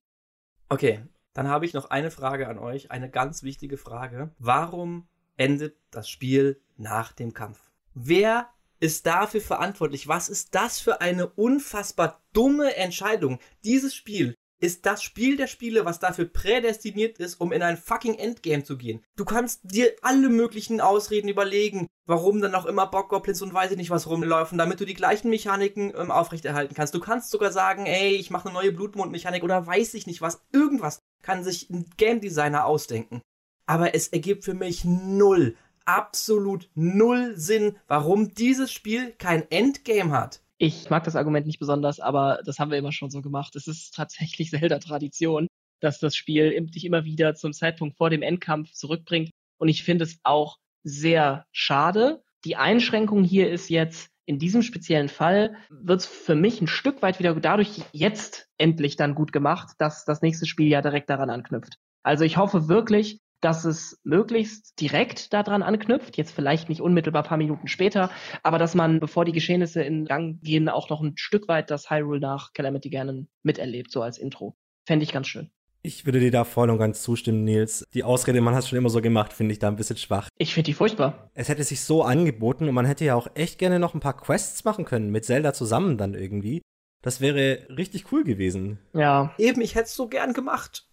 okay, 0.68 1.00
dann 1.36 1.48
habe 1.48 1.66
ich 1.66 1.74
noch 1.74 1.90
eine 1.90 2.10
Frage 2.10 2.48
an 2.48 2.58
euch, 2.58 2.90
eine 2.90 3.10
ganz 3.10 3.42
wichtige 3.42 3.76
Frage. 3.76 4.30
Warum 4.38 5.06
endet 5.36 5.76
das 5.90 6.08
Spiel 6.08 6.62
nach 6.78 7.12
dem 7.12 7.34
Kampf? 7.34 7.60
Wer 7.92 8.48
ist 8.80 9.04
dafür 9.04 9.42
verantwortlich? 9.42 10.08
Was 10.08 10.30
ist 10.30 10.54
das 10.54 10.80
für 10.80 11.02
eine 11.02 11.28
unfassbar 11.28 12.22
dumme 12.32 12.74
Entscheidung? 12.76 13.38
Dieses 13.64 13.94
Spiel 13.94 14.34
ist 14.60 14.86
das 14.86 15.02
Spiel 15.02 15.36
der 15.36 15.46
Spiele, 15.46 15.84
was 15.84 15.98
dafür 15.98 16.24
prädestiniert 16.24 17.18
ist, 17.18 17.40
um 17.40 17.52
in 17.52 17.62
ein 17.62 17.76
fucking 17.76 18.14
Endgame 18.14 18.64
zu 18.64 18.76
gehen. 18.76 19.02
Du 19.16 19.24
kannst 19.24 19.60
dir 19.64 19.94
alle 20.02 20.28
möglichen 20.28 20.80
Ausreden 20.80 21.28
überlegen, 21.28 21.86
warum 22.06 22.40
dann 22.40 22.54
auch 22.54 22.66
immer 22.66 22.86
Bockgoblins 22.86 23.42
und 23.42 23.52
weiß 23.52 23.72
ich 23.72 23.76
nicht 23.76 23.90
was 23.90 24.08
rumlaufen, 24.08 24.58
damit 24.58 24.80
du 24.80 24.86
die 24.86 24.94
gleichen 24.94 25.28
Mechaniken 25.28 25.92
ähm, 25.96 26.10
aufrechterhalten 26.10 26.74
kannst. 26.74 26.94
Du 26.94 27.00
kannst 27.00 27.30
sogar 27.30 27.52
sagen, 27.52 27.86
ey, 27.86 28.14
ich 28.14 28.30
mache 28.30 28.48
eine 28.48 28.54
neue 28.54 28.72
Blutmondmechanik 28.72 29.42
oder 29.42 29.66
weiß 29.66 29.94
ich 29.94 30.06
nicht 30.06 30.22
was, 30.22 30.40
irgendwas 30.52 31.00
kann 31.22 31.44
sich 31.44 31.68
ein 31.68 31.90
Game 31.96 32.20
Designer 32.20 32.64
ausdenken. 32.64 33.20
Aber 33.66 33.94
es 33.94 34.08
ergibt 34.08 34.44
für 34.44 34.54
mich 34.54 34.84
null, 34.84 35.56
absolut 35.84 36.70
null 36.74 37.34
Sinn, 37.36 37.76
warum 37.88 38.32
dieses 38.32 38.72
Spiel 38.72 39.12
kein 39.12 39.50
Endgame 39.50 40.12
hat. 40.12 40.40
Ich 40.58 40.88
mag 40.88 41.04
das 41.04 41.16
Argument 41.16 41.46
nicht 41.46 41.58
besonders, 41.58 42.00
aber 42.00 42.40
das 42.44 42.58
haben 42.58 42.70
wir 42.70 42.78
immer 42.78 42.92
schon 42.92 43.10
so 43.10 43.20
gemacht. 43.20 43.56
Es 43.56 43.66
ist 43.66 43.94
tatsächlich 43.94 44.50
Zelda-Tradition, 44.50 45.46
dass 45.80 45.98
das 45.98 46.16
Spiel 46.16 46.58
dich 46.66 46.84
immer 46.84 47.04
wieder 47.04 47.34
zum 47.34 47.52
Zeitpunkt 47.52 47.96
vor 47.96 48.10
dem 48.10 48.22
Endkampf 48.22 48.72
zurückbringt. 48.72 49.30
Und 49.58 49.68
ich 49.68 49.84
finde 49.84 50.04
es 50.04 50.18
auch 50.22 50.58
sehr 50.82 51.46
schade. 51.52 52.22
Die 52.44 52.56
Einschränkung 52.56 53.24
hier 53.24 53.50
ist 53.50 53.68
jetzt, 53.68 54.08
in 54.28 54.38
diesem 54.38 54.62
speziellen 54.62 55.08
Fall 55.08 55.56
wird 55.70 56.00
es 56.00 56.06
für 56.06 56.34
mich 56.34 56.60
ein 56.60 56.66
Stück 56.66 57.00
weit 57.00 57.18
wieder 57.20 57.34
dadurch 57.34 57.82
jetzt 57.92 58.48
endlich 58.58 58.96
dann 58.96 59.14
gut 59.14 59.32
gemacht, 59.32 59.76
dass 59.78 60.04
das 60.04 60.20
nächste 60.20 60.46
Spiel 60.46 60.66
ja 60.66 60.82
direkt 60.82 61.10
daran 61.10 61.30
anknüpft. 61.30 61.78
Also 62.02 62.24
ich 62.24 62.36
hoffe 62.36 62.68
wirklich, 62.68 63.20
dass 63.40 63.64
es 63.64 64.00
möglichst 64.04 64.80
direkt 64.80 65.32
daran 65.32 65.62
anknüpft, 65.62 66.16
jetzt 66.16 66.32
vielleicht 66.32 66.68
nicht 66.68 66.80
unmittelbar 66.80 67.22
paar 67.22 67.38
Minuten 67.38 67.68
später, 67.68 68.10
aber 68.42 68.58
dass 68.58 68.74
man, 68.74 69.00
bevor 69.00 69.24
die 69.24 69.32
Geschehnisse 69.32 69.82
in 69.82 70.04
Gang 70.04 70.40
gehen, 70.42 70.68
auch 70.68 70.90
noch 70.90 71.02
ein 71.02 71.16
Stück 71.16 71.48
weit 71.48 71.70
das 71.70 71.90
Hyrule 71.90 72.20
nach 72.20 72.52
Calamity 72.52 72.90
Ganon 72.90 73.28
miterlebt, 73.42 73.90
so 73.90 74.02
als 74.02 74.18
Intro. 74.18 74.56
Fände 74.86 75.04
ich 75.04 75.12
ganz 75.12 75.26
schön. 75.26 75.50
Ich 75.82 76.04
würde 76.04 76.18
dir 76.18 76.32
da 76.32 76.42
voll 76.42 76.68
und 76.70 76.78
ganz 76.78 77.02
zustimmen, 77.02 77.44
Nils. 77.44 77.84
Die 77.94 78.02
Ausrede, 78.02 78.40
man 78.40 78.54
hat 78.54 78.64
es 78.64 78.68
schon 78.68 78.78
immer 78.78 78.90
so 78.90 79.00
gemacht, 79.00 79.32
finde 79.32 79.52
ich 79.52 79.60
da 79.60 79.68
ein 79.68 79.76
bisschen 79.76 79.96
schwach. 79.96 80.28
Ich 80.36 80.52
finde 80.52 80.66
die 80.66 80.74
furchtbar. 80.74 81.30
Es 81.34 81.48
hätte 81.48 81.62
sich 81.62 81.80
so 81.80 82.02
angeboten 82.02 82.68
und 82.68 82.74
man 82.74 82.86
hätte 82.86 83.04
ja 83.04 83.14
auch 83.14 83.28
echt 83.34 83.60
gerne 83.60 83.78
noch 83.78 83.94
ein 83.94 84.00
paar 84.00 84.16
Quests 84.16 84.64
machen 84.64 84.84
können, 84.84 85.12
mit 85.12 85.24
Zelda 85.24 85.52
zusammen 85.52 85.96
dann 85.96 86.14
irgendwie. 86.14 86.60
Das 87.02 87.20
wäre 87.20 87.68
richtig 87.68 88.10
cool 88.10 88.24
gewesen. 88.24 88.80
Ja. 88.94 89.32
Eben, 89.38 89.60
ich 89.60 89.76
hätte 89.76 89.84
es 89.84 89.94
so 89.94 90.08
gern 90.08 90.32
gemacht. 90.32 90.88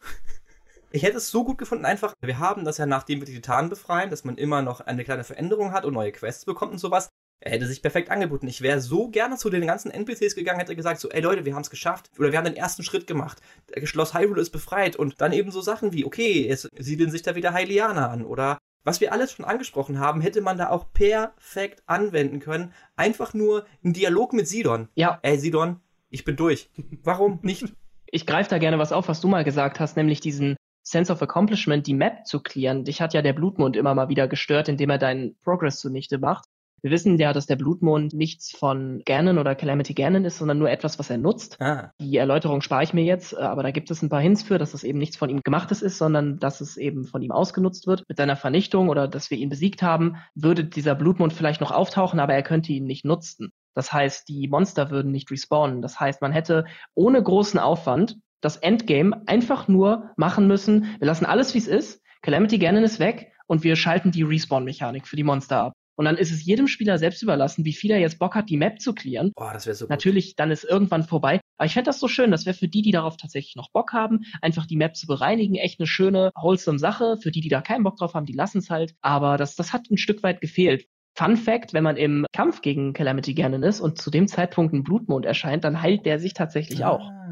Ich 0.96 1.02
hätte 1.02 1.18
es 1.18 1.32
so 1.32 1.44
gut 1.44 1.58
gefunden, 1.58 1.86
einfach, 1.86 2.14
wir 2.22 2.38
haben 2.38 2.66
das 2.66 2.78
ja, 2.78 2.86
nachdem 2.86 3.20
wir 3.20 3.26
die 3.26 3.34
Titanen 3.34 3.72
befreien, 3.72 4.12
dass 4.12 4.26
man 4.26 4.38
immer 4.38 4.62
noch 4.62 4.80
eine 4.80 5.04
kleine 5.04 5.24
Veränderung 5.24 5.74
hat 5.74 5.86
und 5.86 5.96
neue 5.96 6.12
Quests 6.12 6.46
bekommt 6.46 6.72
und 6.72 6.78
sowas. 6.78 7.10
Er 7.40 7.52
hätte 7.52 7.66
sich 7.66 7.82
perfekt 7.82 8.12
angeboten. 8.12 8.48
Ich 8.48 8.62
wäre 8.62 8.80
so 8.80 9.10
gerne 9.10 9.38
zu 9.38 9.50
den 9.50 9.66
ganzen 9.66 9.90
NPCs 9.90 10.36
gegangen, 10.36 10.60
hätte 10.60 10.76
gesagt 10.76 11.00
so, 11.00 11.10
ey 11.10 11.20
Leute, 11.20 11.46
wir 11.46 11.56
haben 11.56 11.64
es 11.64 11.72
geschafft. 11.72 12.12
Oder 12.20 12.32
wir 12.32 12.38
haben 12.38 12.46
den 12.46 12.56
ersten 12.56 12.84
Schritt 12.84 13.08
gemacht. 13.08 13.40
Schloss 13.86 14.14
Hyrule 14.14 14.40
ist 14.40 14.52
befreit. 14.52 14.96
Und 14.96 15.20
dann 15.20 15.34
eben 15.34 15.50
so 15.50 15.62
Sachen 15.62 15.94
wie, 15.94 16.06
okay, 16.06 16.48
jetzt 16.48 16.70
siedeln 16.78 17.10
sich 17.10 17.24
da 17.24 17.34
wieder 17.34 17.56
Hylianer 17.56 18.12
an. 18.12 18.24
Oder 18.24 18.60
was 18.84 19.02
wir 19.02 19.12
alles 19.12 19.32
schon 19.32 19.46
angesprochen 19.46 20.00
haben, 20.00 20.22
hätte 20.22 20.42
man 20.42 20.60
da 20.60 20.70
auch 20.70 20.94
perfekt 20.94 21.82
anwenden 21.88 22.40
können. 22.40 22.72
Einfach 22.96 23.34
nur 23.34 23.66
ein 23.84 23.94
Dialog 23.94 24.32
mit 24.32 24.48
Sidon. 24.48 24.90
Ja. 24.94 25.20
Ey, 25.24 25.40
Sidon, 25.40 25.80
ich 26.12 26.24
bin 26.24 26.36
durch. 26.36 26.70
Warum 27.04 27.40
nicht? 27.42 27.74
Ich 28.16 28.28
greife 28.28 28.52
da 28.52 28.60
gerne 28.60 28.78
was 28.78 28.92
auf, 28.92 29.08
was 29.08 29.22
du 29.22 29.28
mal 29.28 29.44
gesagt 29.44 29.80
hast, 29.80 29.98
nämlich 29.98 30.20
diesen 30.20 30.56
Sense 30.84 31.12
of 31.12 31.22
Accomplishment, 31.22 31.88
die 31.88 31.94
Map 31.94 32.28
zu 32.28 32.42
clearen. 32.42 32.84
Dich 32.84 33.02
hat 33.02 33.14
ja 33.14 33.22
der 33.22 33.34
Blutmond 33.34 33.76
immer 33.76 33.96
mal 33.96 34.10
wieder 34.10 34.28
gestört, 34.28 34.68
indem 34.68 34.90
er 34.90 34.98
deinen 34.98 35.36
Progress 35.44 35.80
zunichte 35.80 36.20
macht 36.20 36.46
Wir 36.82 36.92
wissen 36.92 37.18
ja, 37.18 37.32
dass 37.32 37.46
der 37.46 37.56
Blutmond 37.56 38.14
nichts 38.14 38.52
von 38.52 39.02
Ganon 39.06 39.38
oder 39.38 39.56
Calamity 39.56 39.94
Ganon 39.94 40.26
ist, 40.26 40.38
sondern 40.38 40.60
nur 40.60 40.70
etwas, 40.70 41.00
was 41.00 41.10
er 41.10 41.18
nutzt. 41.18 41.60
Ah. 41.62 41.92
Die 42.02 42.18
Erläuterung 42.18 42.62
spare 42.62 42.84
ich 42.84 42.94
mir 42.94 43.06
jetzt, 43.06 43.32
äh, 43.32 43.38
aber 43.38 43.64
da 43.64 43.72
gibt 43.72 43.90
es 43.90 44.02
ein 44.02 44.10
paar 44.10 44.20
Hints 44.20 44.44
für, 44.44 44.58
dass 44.58 44.74
das 44.74 44.84
eben 44.84 45.00
nichts 45.00 45.16
von 45.16 45.30
ihm 45.30 45.42
gemachtes 45.42 45.82
ist, 45.82 45.98
sondern 45.98 46.40
dass 46.40 46.60
es 46.60 46.76
eben 46.76 47.06
von 47.06 47.22
ihm 47.22 47.32
ausgenutzt 47.32 47.88
wird. 47.88 48.04
Mit 48.10 48.18
seiner 48.18 48.36
Vernichtung 48.36 48.90
oder 48.90 49.08
dass 49.08 49.32
wir 49.32 49.38
ihn 49.38 49.50
besiegt 49.50 49.82
haben, 49.82 50.18
würde 50.36 50.66
dieser 50.66 50.96
Blutmond 50.96 51.32
vielleicht 51.32 51.62
noch 51.62 51.72
auftauchen, 51.72 52.20
aber 52.20 52.34
er 52.34 52.44
könnte 52.44 52.74
ihn 52.74 52.84
nicht 52.84 53.06
nutzen. 53.06 53.54
Das 53.74 53.94
heißt, 53.94 54.28
die 54.28 54.50
Monster 54.50 54.92
würden 54.92 55.12
nicht 55.12 55.32
respawnen. 55.32 55.82
Das 55.82 56.00
heißt, 56.00 56.22
man 56.22 56.34
hätte 56.34 56.66
ohne 56.94 57.24
großen 57.24 57.60
Aufwand 57.60 58.18
das 58.44 58.58
Endgame 58.58 59.24
einfach 59.26 59.68
nur 59.68 60.12
machen 60.18 60.48
müssen. 60.48 60.96
Wir 61.00 61.08
lassen 61.08 61.26
alles, 61.26 61.54
wie 61.54 61.60
es 61.60 61.68
ist. 61.68 62.02
Calamity 62.22 62.58
Ganon 62.58 62.84
ist 62.84 63.00
weg 63.00 63.32
und 63.48 63.64
wir 63.64 63.76
schalten 63.76 64.12
die 64.12 64.24
Respawn-Mechanik 64.24 65.08
für 65.08 65.16
die 65.16 65.24
Monster 65.24 65.58
ab. 65.58 65.74
Und 65.96 66.06
dann 66.06 66.18
ist 66.18 66.32
es 66.32 66.44
jedem 66.44 66.68
Spieler 66.68 66.98
selbst 66.98 67.22
überlassen, 67.22 67.66
wie 67.66 67.74
viel 67.74 67.92
er 67.92 68.00
jetzt 68.00 68.18
Bock 68.18 68.34
hat, 68.34 68.50
die 68.50 68.58
Map 68.58 68.82
zu 68.82 68.94
clearen. 68.94 69.32
Boah, 69.36 69.54
das 69.54 69.68
wäre 69.68 69.76
so 69.76 69.86
gut. 69.86 69.92
Natürlich, 69.92 70.36
dann 70.36 70.50
ist 70.50 70.64
irgendwann 70.64 71.04
vorbei. 71.04 71.40
Aber 71.58 71.68
ich 71.68 71.74
fände 71.74 71.90
das 71.90 72.00
so 72.00 72.08
schön. 72.08 72.32
Das 72.32 72.48
wäre 72.48 72.56
für 72.56 72.68
die, 72.68 72.82
die 72.82 72.92
darauf 72.92 73.16
tatsächlich 73.16 73.56
noch 73.56 73.70
Bock 73.72 73.94
haben, 73.94 74.22
einfach 74.42 74.66
die 74.66 74.76
Map 74.76 74.96
zu 74.96 75.06
bereinigen. 75.06 75.56
Echt 75.56 75.80
eine 75.80 75.86
schöne, 75.86 76.32
wholesome 76.36 76.80
Sache. 76.80 77.18
Für 77.22 77.30
die, 77.30 77.42
die 77.42 77.50
da 77.50 77.62
keinen 77.62 77.84
Bock 77.84 77.98
drauf 77.98 78.16
haben, 78.16 78.26
die 78.26 78.34
lassen 78.34 78.58
es 78.58 78.72
halt. 78.72 78.96
Aber 79.02 79.38
das, 79.38 79.56
das 79.56 79.72
hat 79.72 79.90
ein 79.92 79.98
Stück 79.98 80.24
weit 80.24 80.42
gefehlt. 80.42 80.88
Fun 81.16 81.38
Fact, 81.38 81.74
wenn 81.74 81.84
man 81.84 81.96
im 81.96 82.26
Kampf 82.34 82.62
gegen 82.62 82.94
Calamity 82.94 83.36
Ganon 83.36 83.62
ist 83.62 83.80
und 83.80 84.02
zu 84.02 84.10
dem 84.10 84.28
Zeitpunkt 84.28 84.74
ein 84.74 84.84
Blutmond 84.84 85.26
erscheint, 85.26 85.64
dann 85.64 85.80
heilt 85.80 86.08
der 86.08 86.20
sich 86.20 86.34
tatsächlich 86.34 86.86
auch. 86.86 87.02
Ah, 87.02 87.06
okay. 87.06 87.23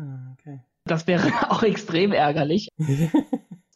Das 0.85 1.07
wäre 1.07 1.23
auch 1.51 1.63
extrem 1.63 2.11
ärgerlich. 2.11 2.69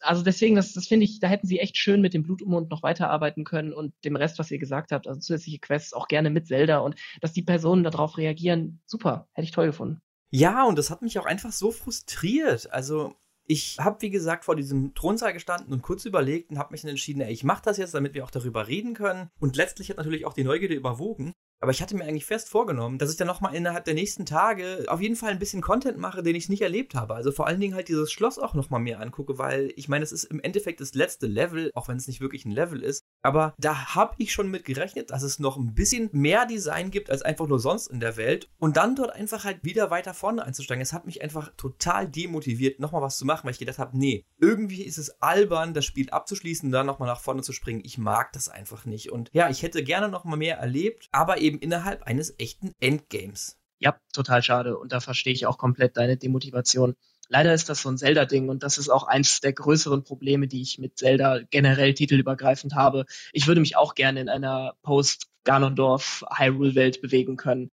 also 0.00 0.22
deswegen, 0.22 0.56
das, 0.56 0.72
das 0.72 0.86
finde 0.86 1.04
ich, 1.04 1.20
da 1.20 1.28
hätten 1.28 1.46
sie 1.46 1.58
echt 1.58 1.76
schön 1.76 2.00
mit 2.00 2.14
dem 2.14 2.22
Blutmond 2.22 2.70
noch 2.70 2.82
weiterarbeiten 2.82 3.44
können 3.44 3.72
und 3.72 3.92
dem 4.04 4.16
Rest, 4.16 4.38
was 4.38 4.50
ihr 4.50 4.58
gesagt 4.58 4.92
habt, 4.92 5.06
also 5.06 5.20
zusätzliche 5.20 5.58
Quests 5.58 5.92
auch 5.92 6.08
gerne 6.08 6.30
mit 6.30 6.46
Zelda 6.46 6.78
und 6.78 6.96
dass 7.20 7.32
die 7.32 7.42
Personen 7.42 7.84
darauf 7.84 8.18
reagieren, 8.18 8.80
super, 8.86 9.28
hätte 9.32 9.46
ich 9.46 9.52
toll 9.52 9.66
gefunden. 9.66 10.00
Ja, 10.30 10.64
und 10.64 10.76
das 10.78 10.90
hat 10.90 11.02
mich 11.02 11.18
auch 11.18 11.26
einfach 11.26 11.52
so 11.52 11.70
frustriert. 11.70 12.72
Also 12.72 13.14
ich 13.46 13.76
habe, 13.78 14.02
wie 14.02 14.10
gesagt, 14.10 14.44
vor 14.44 14.56
diesem 14.56 14.94
Thronsaal 14.94 15.32
gestanden 15.32 15.72
und 15.72 15.82
kurz 15.82 16.04
überlegt 16.04 16.50
und 16.50 16.58
habe 16.58 16.72
mich 16.72 16.82
dann 16.82 16.90
entschieden, 16.90 17.20
ey, 17.20 17.32
ich 17.32 17.44
mache 17.44 17.62
das 17.64 17.76
jetzt, 17.76 17.94
damit 17.94 18.14
wir 18.14 18.24
auch 18.24 18.30
darüber 18.30 18.66
reden 18.66 18.94
können. 18.94 19.30
Und 19.38 19.56
letztlich 19.56 19.90
hat 19.90 19.98
natürlich 19.98 20.26
auch 20.26 20.32
die 20.32 20.44
Neugierde 20.44 20.74
überwogen. 20.74 21.32
Aber 21.60 21.70
ich 21.70 21.80
hatte 21.80 21.96
mir 21.96 22.04
eigentlich 22.04 22.26
fest 22.26 22.48
vorgenommen, 22.48 22.98
dass 22.98 23.10
ich 23.10 23.16
dann 23.16 23.26
nochmal 23.26 23.54
innerhalb 23.54 23.84
der 23.86 23.94
nächsten 23.94 24.26
Tage 24.26 24.84
auf 24.88 25.00
jeden 25.00 25.16
Fall 25.16 25.30
ein 25.30 25.38
bisschen 25.38 25.62
Content 25.62 25.96
mache, 25.96 26.22
den 26.22 26.36
ich 26.36 26.48
nicht 26.48 26.62
erlebt 26.62 26.94
habe. 26.94 27.14
Also 27.14 27.32
vor 27.32 27.46
allen 27.46 27.60
Dingen 27.60 27.74
halt 27.74 27.88
dieses 27.88 28.12
Schloss 28.12 28.38
auch 28.38 28.54
nochmal 28.54 28.80
mehr 28.80 29.00
angucke, 29.00 29.38
weil 29.38 29.72
ich 29.76 29.88
meine, 29.88 30.04
es 30.04 30.12
ist 30.12 30.24
im 30.24 30.40
Endeffekt 30.40 30.80
das 30.80 30.94
letzte 30.94 31.26
Level, 31.26 31.70
auch 31.74 31.88
wenn 31.88 31.96
es 31.96 32.06
nicht 32.06 32.20
wirklich 32.20 32.44
ein 32.44 32.50
Level 32.50 32.82
ist. 32.82 33.06
Aber 33.22 33.54
da 33.58 33.94
habe 33.94 34.14
ich 34.18 34.32
schon 34.32 34.50
mit 34.50 34.64
gerechnet, 34.64 35.10
dass 35.10 35.22
es 35.22 35.38
noch 35.38 35.56
ein 35.56 35.74
bisschen 35.74 36.08
mehr 36.12 36.46
Design 36.46 36.90
gibt 36.90 37.10
als 37.10 37.22
einfach 37.22 37.46
nur 37.48 37.58
sonst 37.58 37.88
in 37.88 38.00
der 38.00 38.16
Welt. 38.16 38.48
Und 38.58 38.76
dann 38.76 38.94
dort 38.94 39.10
einfach 39.10 39.44
halt 39.44 39.64
wieder 39.64 39.90
weiter 39.90 40.14
vorne 40.14 40.44
einzusteigen. 40.44 40.82
Es 40.82 40.92
hat 40.92 41.06
mich 41.06 41.22
einfach 41.22 41.52
total 41.56 42.08
demotiviert, 42.08 42.78
nochmal 42.78 43.02
was 43.02 43.18
zu 43.18 43.24
machen, 43.24 43.44
weil 43.44 43.52
ich 43.52 43.58
gedacht 43.58 43.78
habe, 43.78 43.98
nee, 43.98 44.24
irgendwie 44.38 44.82
ist 44.82 44.98
es 44.98 45.20
albern, 45.20 45.74
das 45.74 45.84
Spiel 45.84 46.10
abzuschließen 46.10 46.68
und 46.68 46.72
dann 46.72 46.86
nochmal 46.86 47.08
nach 47.08 47.20
vorne 47.20 47.42
zu 47.42 47.52
springen. 47.52 47.82
Ich 47.84 47.98
mag 47.98 48.32
das 48.32 48.48
einfach 48.48 48.84
nicht. 48.84 49.10
Und 49.10 49.30
ja, 49.32 49.50
ich 49.50 49.62
hätte 49.62 49.82
gerne 49.82 50.08
nochmal 50.08 50.38
mehr 50.38 50.58
erlebt, 50.58 51.08
aber 51.10 51.38
eben 51.38 51.58
innerhalb 51.58 52.04
eines 52.04 52.38
echten 52.38 52.72
Endgames. 52.80 53.58
Ja, 53.78 53.98
total 54.12 54.42
schade. 54.42 54.78
Und 54.78 54.92
da 54.92 55.00
verstehe 55.00 55.34
ich 55.34 55.46
auch 55.46 55.58
komplett 55.58 55.96
deine 55.96 56.16
Demotivation. 56.16 56.94
Leider 57.28 57.54
ist 57.54 57.68
das 57.68 57.82
so 57.82 57.88
ein 57.88 57.98
Zelda-Ding 57.98 58.48
und 58.48 58.62
das 58.62 58.78
ist 58.78 58.88
auch 58.88 59.02
eins 59.04 59.40
der 59.40 59.52
größeren 59.52 60.04
Probleme, 60.04 60.46
die 60.48 60.62
ich 60.62 60.78
mit 60.78 60.98
Zelda 60.98 61.40
generell 61.50 61.94
titelübergreifend 61.94 62.74
habe. 62.74 63.04
Ich 63.32 63.46
würde 63.46 63.60
mich 63.60 63.76
auch 63.76 63.94
gerne 63.94 64.20
in 64.20 64.28
einer 64.28 64.74
Post-Ganondorf-Hyrule-Welt 64.82 67.00
bewegen 67.02 67.36
können. 67.36 67.70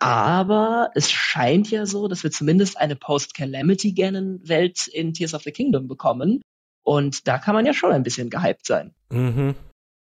Aber 0.00 0.90
es 0.94 1.10
scheint 1.10 1.70
ja 1.70 1.86
so, 1.86 2.08
dass 2.08 2.22
wir 2.22 2.30
zumindest 2.30 2.78
eine 2.78 2.96
Post-Calamity-Ganon-Welt 2.96 4.86
in 4.88 5.12
Tears 5.12 5.34
of 5.34 5.42
the 5.42 5.50
Kingdom 5.50 5.88
bekommen. 5.88 6.40
Und 6.84 7.26
da 7.26 7.38
kann 7.38 7.54
man 7.54 7.66
ja 7.66 7.74
schon 7.74 7.92
ein 7.92 8.04
bisschen 8.04 8.30
gehypt 8.30 8.64
sein. 8.64 8.94
Mhm. 9.10 9.56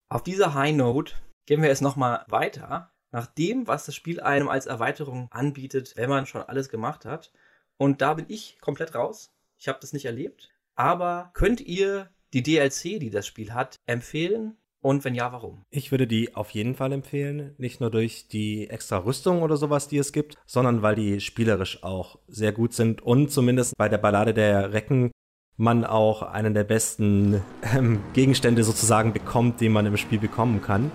Auf 0.10 0.24
dieser 0.24 0.54
High 0.54 0.76
Note 0.76 1.14
gehen 1.46 1.62
wir 1.62 1.70
jetzt 1.70 1.82
nochmal 1.82 2.26
weiter. 2.30 2.92
Nach 3.12 3.28
dem, 3.28 3.68
was 3.68 3.86
das 3.86 3.94
Spiel 3.94 4.22
einem 4.22 4.50
als 4.50 4.66
Erweiterung 4.66 5.28
anbietet, 5.32 5.94
wenn 5.98 6.10
man 6.10 6.26
schon 6.26 6.42
alles 6.42 6.70
gemacht 6.70 7.06
hat. 7.06 7.32
Und 7.78 8.02
da 8.02 8.14
bin 8.14 8.26
ich 8.28 8.58
komplett 8.62 8.96
raus. 8.96 9.32
Ich 9.58 9.68
habe 9.68 9.80
das 9.82 9.94
nicht 9.94 10.06
erlebt. 10.06 10.52
Aber 10.76 11.32
könnt 11.34 11.62
ihr 11.62 12.10
die 12.34 12.44
DLC, 12.44 13.00
die 13.00 13.10
das 13.10 13.28
Spiel 13.28 13.54
hat, 13.54 13.78
empfehlen? 13.86 14.58
Und 14.82 15.06
wenn 15.06 15.16
ja, 15.16 15.32
warum? 15.32 15.64
Ich 15.70 15.92
würde 15.92 16.08
die 16.08 16.36
auf 16.36 16.50
jeden 16.50 16.76
Fall 16.76 16.92
empfehlen. 16.92 17.56
Nicht 17.58 17.80
nur 17.80 17.90
durch 17.90 18.28
die 18.28 18.70
extra 18.70 18.98
Rüstung 18.98 19.42
oder 19.42 19.56
sowas, 19.56 19.88
die 19.88 19.98
es 19.98 20.12
gibt, 20.12 20.36
sondern 20.46 20.82
weil 20.82 20.96
die 20.96 21.22
spielerisch 21.22 21.84
auch 21.84 22.20
sehr 22.28 22.52
gut 22.52 22.74
sind 22.74 23.02
und 23.02 23.32
zumindest 23.32 23.78
bei 23.78 23.88
der 23.88 23.98
Ballade 23.98 24.34
der 24.34 24.74
Recken 24.74 25.12
man 25.56 25.86
auch 25.86 26.24
einen 26.24 26.54
der 26.54 26.66
besten 26.66 27.42
ähm, 27.74 28.02
Gegenstände 28.14 28.64
sozusagen 28.64 29.14
bekommt, 29.14 29.62
den 29.62 29.72
man 29.72 29.86
im 29.86 29.96
Spiel 29.96 30.20
bekommen 30.20 30.62
kann. 30.62 30.92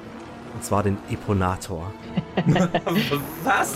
Und 0.54 0.64
zwar 0.64 0.82
den 0.82 0.98
Eponator. 1.10 1.92
was? 3.44 3.74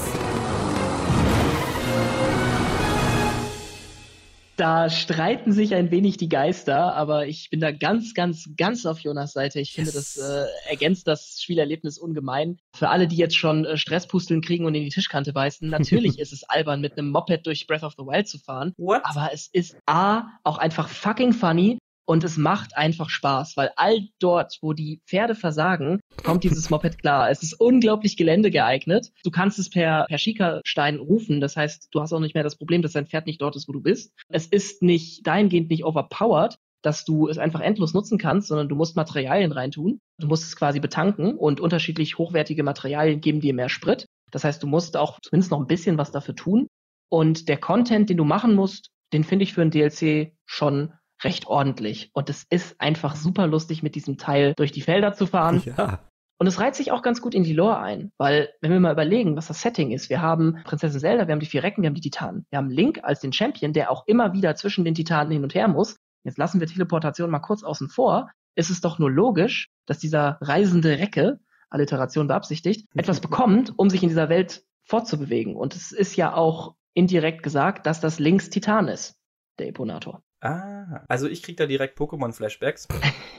Da 4.62 4.88
streiten 4.90 5.50
sich 5.50 5.74
ein 5.74 5.90
wenig 5.90 6.18
die 6.18 6.28
Geister, 6.28 6.94
aber 6.94 7.26
ich 7.26 7.50
bin 7.50 7.58
da 7.58 7.72
ganz, 7.72 8.14
ganz, 8.14 8.48
ganz 8.56 8.86
auf 8.86 9.00
Jonas 9.00 9.32
Seite. 9.32 9.58
Ich 9.58 9.76
yes. 9.76 9.90
finde, 9.90 9.90
das 9.90 10.16
äh, 10.18 10.70
ergänzt 10.70 11.08
das 11.08 11.42
Spielerlebnis 11.42 11.98
ungemein. 11.98 12.60
Für 12.72 12.88
alle, 12.90 13.08
die 13.08 13.16
jetzt 13.16 13.36
schon 13.36 13.64
äh, 13.64 13.76
Stresspusteln 13.76 14.40
kriegen 14.40 14.64
und 14.64 14.76
in 14.76 14.84
die 14.84 14.90
Tischkante 14.90 15.32
beißen, 15.32 15.68
natürlich 15.68 16.16
ist 16.20 16.32
es 16.32 16.44
albern, 16.44 16.80
mit 16.80 16.96
einem 16.96 17.10
Moped 17.10 17.44
durch 17.44 17.66
Breath 17.66 17.82
of 17.82 17.94
the 17.98 18.04
Wild 18.04 18.28
zu 18.28 18.38
fahren. 18.38 18.72
What? 18.76 19.00
Aber 19.02 19.30
es 19.32 19.48
ist 19.48 19.76
A, 19.86 20.28
auch 20.44 20.58
einfach 20.58 20.88
fucking 20.88 21.32
funny 21.32 21.78
und 22.04 22.24
es 22.24 22.36
macht 22.36 22.76
einfach 22.76 23.10
Spaß, 23.10 23.56
weil 23.56 23.70
all 23.76 24.08
dort, 24.18 24.58
wo 24.60 24.72
die 24.72 25.00
Pferde 25.06 25.34
versagen, 25.34 26.00
kommt 26.24 26.44
dieses 26.44 26.70
Moped 26.70 26.98
klar. 26.98 27.30
Es 27.30 27.42
ist 27.42 27.54
unglaublich 27.54 28.16
geländegeeignet. 28.16 29.12
Du 29.24 29.30
kannst 29.30 29.58
es 29.58 29.70
per, 29.70 30.06
per 30.08 30.18
Schiekerstein 30.18 30.96
rufen. 30.96 31.40
Das 31.40 31.56
heißt, 31.56 31.88
du 31.92 32.00
hast 32.00 32.12
auch 32.12 32.20
nicht 32.20 32.34
mehr 32.34 32.44
das 32.44 32.56
Problem, 32.56 32.82
dass 32.82 32.92
dein 32.92 33.06
Pferd 33.06 33.26
nicht 33.26 33.40
dort 33.40 33.56
ist, 33.56 33.68
wo 33.68 33.72
du 33.72 33.80
bist. 33.80 34.12
Es 34.28 34.46
ist 34.46 34.82
nicht 34.82 35.26
dahingehend 35.26 35.70
nicht 35.70 35.84
overpowered, 35.84 36.56
dass 36.82 37.04
du 37.04 37.28
es 37.28 37.38
einfach 37.38 37.60
endlos 37.60 37.94
nutzen 37.94 38.18
kannst, 38.18 38.48
sondern 38.48 38.68
du 38.68 38.74
musst 38.74 38.96
Materialien 38.96 39.52
reintun. 39.52 40.00
Du 40.18 40.26
musst 40.26 40.44
es 40.44 40.56
quasi 40.56 40.80
betanken 40.80 41.36
und 41.36 41.60
unterschiedlich 41.60 42.18
hochwertige 42.18 42.64
Materialien 42.64 43.20
geben 43.20 43.40
dir 43.40 43.54
mehr 43.54 43.68
Sprit. 43.68 44.06
Das 44.32 44.44
heißt, 44.44 44.62
du 44.62 44.66
musst 44.66 44.96
auch 44.96 45.18
zumindest 45.22 45.52
noch 45.52 45.60
ein 45.60 45.66
bisschen 45.66 45.98
was 45.98 46.10
dafür 46.10 46.34
tun. 46.34 46.66
Und 47.08 47.48
der 47.48 47.58
Content, 47.58 48.10
den 48.10 48.16
du 48.16 48.24
machen 48.24 48.54
musst, 48.54 48.88
den 49.12 49.24
finde 49.24 49.44
ich 49.44 49.52
für 49.52 49.62
ein 49.62 49.70
DLC 49.70 50.32
schon 50.46 50.94
recht 51.24 51.46
ordentlich. 51.46 52.10
Und 52.12 52.30
es 52.30 52.44
ist 52.48 52.80
einfach 52.80 53.16
super 53.16 53.46
lustig, 53.46 53.82
mit 53.82 53.94
diesem 53.94 54.18
Teil 54.18 54.54
durch 54.56 54.72
die 54.72 54.82
Felder 54.82 55.14
zu 55.14 55.26
fahren. 55.26 55.62
Ja. 55.64 56.00
Und 56.38 56.48
es 56.48 56.58
reiht 56.58 56.74
sich 56.74 56.90
auch 56.90 57.02
ganz 57.02 57.22
gut 57.22 57.34
in 57.34 57.44
die 57.44 57.52
Lore 57.52 57.78
ein, 57.78 58.10
weil 58.18 58.50
wenn 58.60 58.72
wir 58.72 58.80
mal 58.80 58.92
überlegen, 58.92 59.36
was 59.36 59.46
das 59.46 59.62
Setting 59.62 59.92
ist, 59.92 60.10
wir 60.10 60.20
haben 60.20 60.58
Prinzessin 60.64 60.98
Zelda, 60.98 61.28
wir 61.28 61.32
haben 61.32 61.38
die 61.40 61.46
vier 61.46 61.62
Recken, 61.62 61.82
wir 61.82 61.86
haben 61.86 61.94
die 61.94 62.00
Titanen. 62.00 62.46
Wir 62.50 62.58
haben 62.58 62.68
Link 62.68 62.98
als 63.04 63.20
den 63.20 63.32
Champion, 63.32 63.72
der 63.72 63.92
auch 63.92 64.08
immer 64.08 64.32
wieder 64.32 64.56
zwischen 64.56 64.84
den 64.84 64.94
Titanen 64.96 65.30
hin 65.30 65.44
und 65.44 65.54
her 65.54 65.68
muss. 65.68 65.98
Jetzt 66.24 66.38
lassen 66.38 66.58
wir 66.58 66.66
Teleportation 66.66 67.30
mal 67.30 67.38
kurz 67.38 67.62
außen 67.62 67.88
vor. 67.88 68.28
Es 68.56 68.70
ist 68.70 68.84
doch 68.84 68.98
nur 68.98 69.10
logisch, 69.10 69.68
dass 69.86 69.98
dieser 69.98 70.38
reisende 70.40 70.98
Recke, 70.98 71.38
Alliteration 71.70 72.26
beabsichtigt, 72.26 72.88
etwas 72.94 73.20
bekommt, 73.20 73.72
um 73.78 73.88
sich 73.88 74.02
in 74.02 74.08
dieser 74.08 74.28
Welt 74.28 74.64
fortzubewegen. 74.84 75.54
Und 75.54 75.76
es 75.76 75.92
ist 75.92 76.16
ja 76.16 76.34
auch 76.34 76.74
indirekt 76.92 77.42
gesagt, 77.42 77.86
dass 77.86 78.00
das 78.00 78.18
Links 78.18 78.50
Titan 78.50 78.88
ist, 78.88 79.16
der 79.60 79.68
Eponator. 79.68 80.22
Ah, 80.42 81.04
also 81.06 81.28
ich 81.28 81.40
krieg 81.40 81.56
da 81.56 81.66
direkt 81.66 81.96
Pokémon-Flashbacks. 81.96 82.88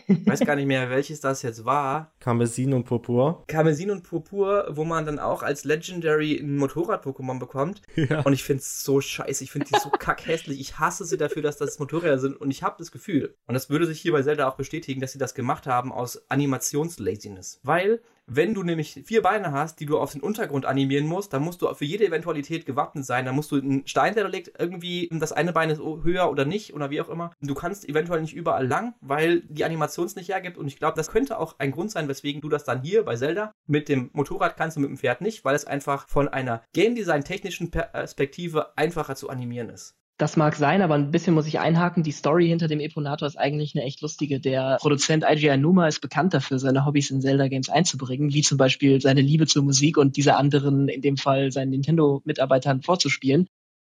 Ich 0.07 0.25
weiß 0.25 0.39
gar 0.39 0.55
nicht 0.55 0.67
mehr, 0.67 0.89
welches 0.89 1.19
das 1.19 1.41
jetzt 1.41 1.65
war. 1.65 2.13
Karmesin 2.21 2.73
und 2.73 2.85
Purpur. 2.85 3.43
Karmesin 3.47 3.91
und 3.91 4.03
Purpur, 4.03 4.67
wo 4.69 4.85
man 4.85 5.05
dann 5.05 5.19
auch 5.19 5.43
als 5.43 5.65
Legendary 5.65 6.37
ein 6.37 6.55
Motorrad-Pokémon 6.55 7.39
bekommt. 7.39 7.81
Ja. 7.95 8.21
Und 8.21 8.31
ich 8.31 8.43
find's 8.43 8.85
so 8.85 9.01
scheiße. 9.01 9.43
Ich 9.43 9.51
find 9.51 9.69
die 9.69 9.77
so 9.77 9.89
kackhässlich. 9.89 10.61
Ich 10.61 10.79
hasse 10.79 11.03
sie 11.03 11.17
dafür, 11.17 11.41
dass 11.41 11.57
das 11.57 11.77
Motorräder 11.77 12.19
sind. 12.19 12.39
Und 12.39 12.51
ich 12.51 12.63
habe 12.63 12.75
das 12.79 12.91
Gefühl, 12.91 13.35
und 13.47 13.53
das 13.53 13.69
würde 13.69 13.85
sich 13.85 13.99
hier 13.99 14.13
bei 14.13 14.23
Zelda 14.23 14.47
auch 14.47 14.55
bestätigen, 14.55 15.01
dass 15.01 15.11
sie 15.11 15.19
das 15.19 15.35
gemacht 15.35 15.67
haben 15.67 15.91
aus 15.91 16.23
Animationslaziness. 16.29 17.59
Weil 17.63 18.01
wenn 18.25 18.53
du 18.53 18.63
nämlich 18.63 19.01
vier 19.05 19.21
Beine 19.21 19.51
hast, 19.51 19.79
die 19.79 19.85
du 19.85 19.99
auf 19.99 20.13
den 20.13 20.21
Untergrund 20.21 20.65
animieren 20.65 21.07
musst, 21.07 21.33
dann 21.33 21.43
musst 21.43 21.61
du 21.61 21.73
für 21.73 21.85
jede 21.85 22.05
Eventualität 22.05 22.65
gewappnet 22.65 23.05
sein. 23.05 23.25
Dann 23.25 23.35
musst 23.35 23.51
du 23.51 23.57
einen 23.57 23.85
Stein, 23.87 24.13
der 24.13 24.23
da 24.23 24.29
liegt, 24.29 24.59
irgendwie, 24.59 25.09
das 25.11 25.31
eine 25.31 25.53
Bein 25.53 25.69
ist 25.69 25.81
höher 25.81 26.29
oder 26.29 26.45
nicht 26.45 26.73
oder 26.73 26.89
wie 26.89 27.01
auch 27.01 27.09
immer. 27.09 27.31
Du 27.41 27.53
kannst 27.53 27.87
eventuell 27.87 28.21
nicht 28.21 28.33
überall 28.33 28.67
lang, 28.67 28.95
weil 29.01 29.41
die 29.41 29.65
Animation 29.65 30.05
es 30.05 30.15
nicht 30.15 30.29
hergibt. 30.29 30.57
Und 30.57 30.67
ich 30.67 30.77
glaube, 30.77 30.95
das 30.95 31.11
könnte 31.11 31.37
auch 31.37 31.55
ein 31.59 31.71
Grund 31.71 31.91
sein, 31.91 32.07
weswegen 32.07 32.41
du 32.41 32.49
das 32.49 32.63
dann 32.63 32.81
hier 32.81 33.03
bei 33.03 33.15
Zelda 33.15 33.51
mit 33.67 33.89
dem 33.89 34.09
Motorrad 34.13 34.57
kannst 34.57 34.77
und 34.77 34.83
mit 34.83 34.91
dem 34.91 34.97
Pferd 34.97 35.21
nicht, 35.21 35.43
weil 35.43 35.55
es 35.55 35.65
einfach 35.65 36.07
von 36.07 36.27
einer 36.27 36.63
Game 36.73 36.95
Design 36.95 37.23
technischen 37.23 37.71
Perspektive 37.71 38.77
einfacher 38.77 39.15
zu 39.15 39.29
animieren 39.29 39.69
ist. 39.69 39.95
Das 40.17 40.37
mag 40.37 40.55
sein, 40.55 40.83
aber 40.83 40.93
ein 40.93 41.09
bisschen 41.09 41.33
muss 41.33 41.47
ich 41.47 41.59
einhaken. 41.59 42.03
Die 42.03 42.11
Story 42.11 42.47
hinter 42.47 42.67
dem 42.67 42.79
Eponator 42.79 43.27
ist 43.27 43.35
eigentlich 43.35 43.73
eine 43.75 43.83
echt 43.83 44.01
lustige. 44.01 44.39
Der 44.39 44.77
Produzent 44.79 45.25
IGN 45.27 45.59
Numa 45.59 45.87
ist 45.87 46.01
bekannt 46.01 46.35
dafür, 46.35 46.59
seine 46.59 46.85
Hobbys 46.85 47.09
in 47.09 47.21
Zelda-Games 47.21 47.69
einzubringen, 47.69 48.31
wie 48.31 48.43
zum 48.43 48.57
Beispiel 48.59 49.01
seine 49.01 49.21
Liebe 49.21 49.47
zur 49.47 49.63
Musik 49.63 49.97
und 49.97 50.15
diese 50.15 50.35
anderen, 50.35 50.87
in 50.87 51.01
dem 51.01 51.17
Fall 51.17 51.51
seinen 51.51 51.71
Nintendo-Mitarbeitern 51.71 52.83
vorzuspielen. 52.83 53.47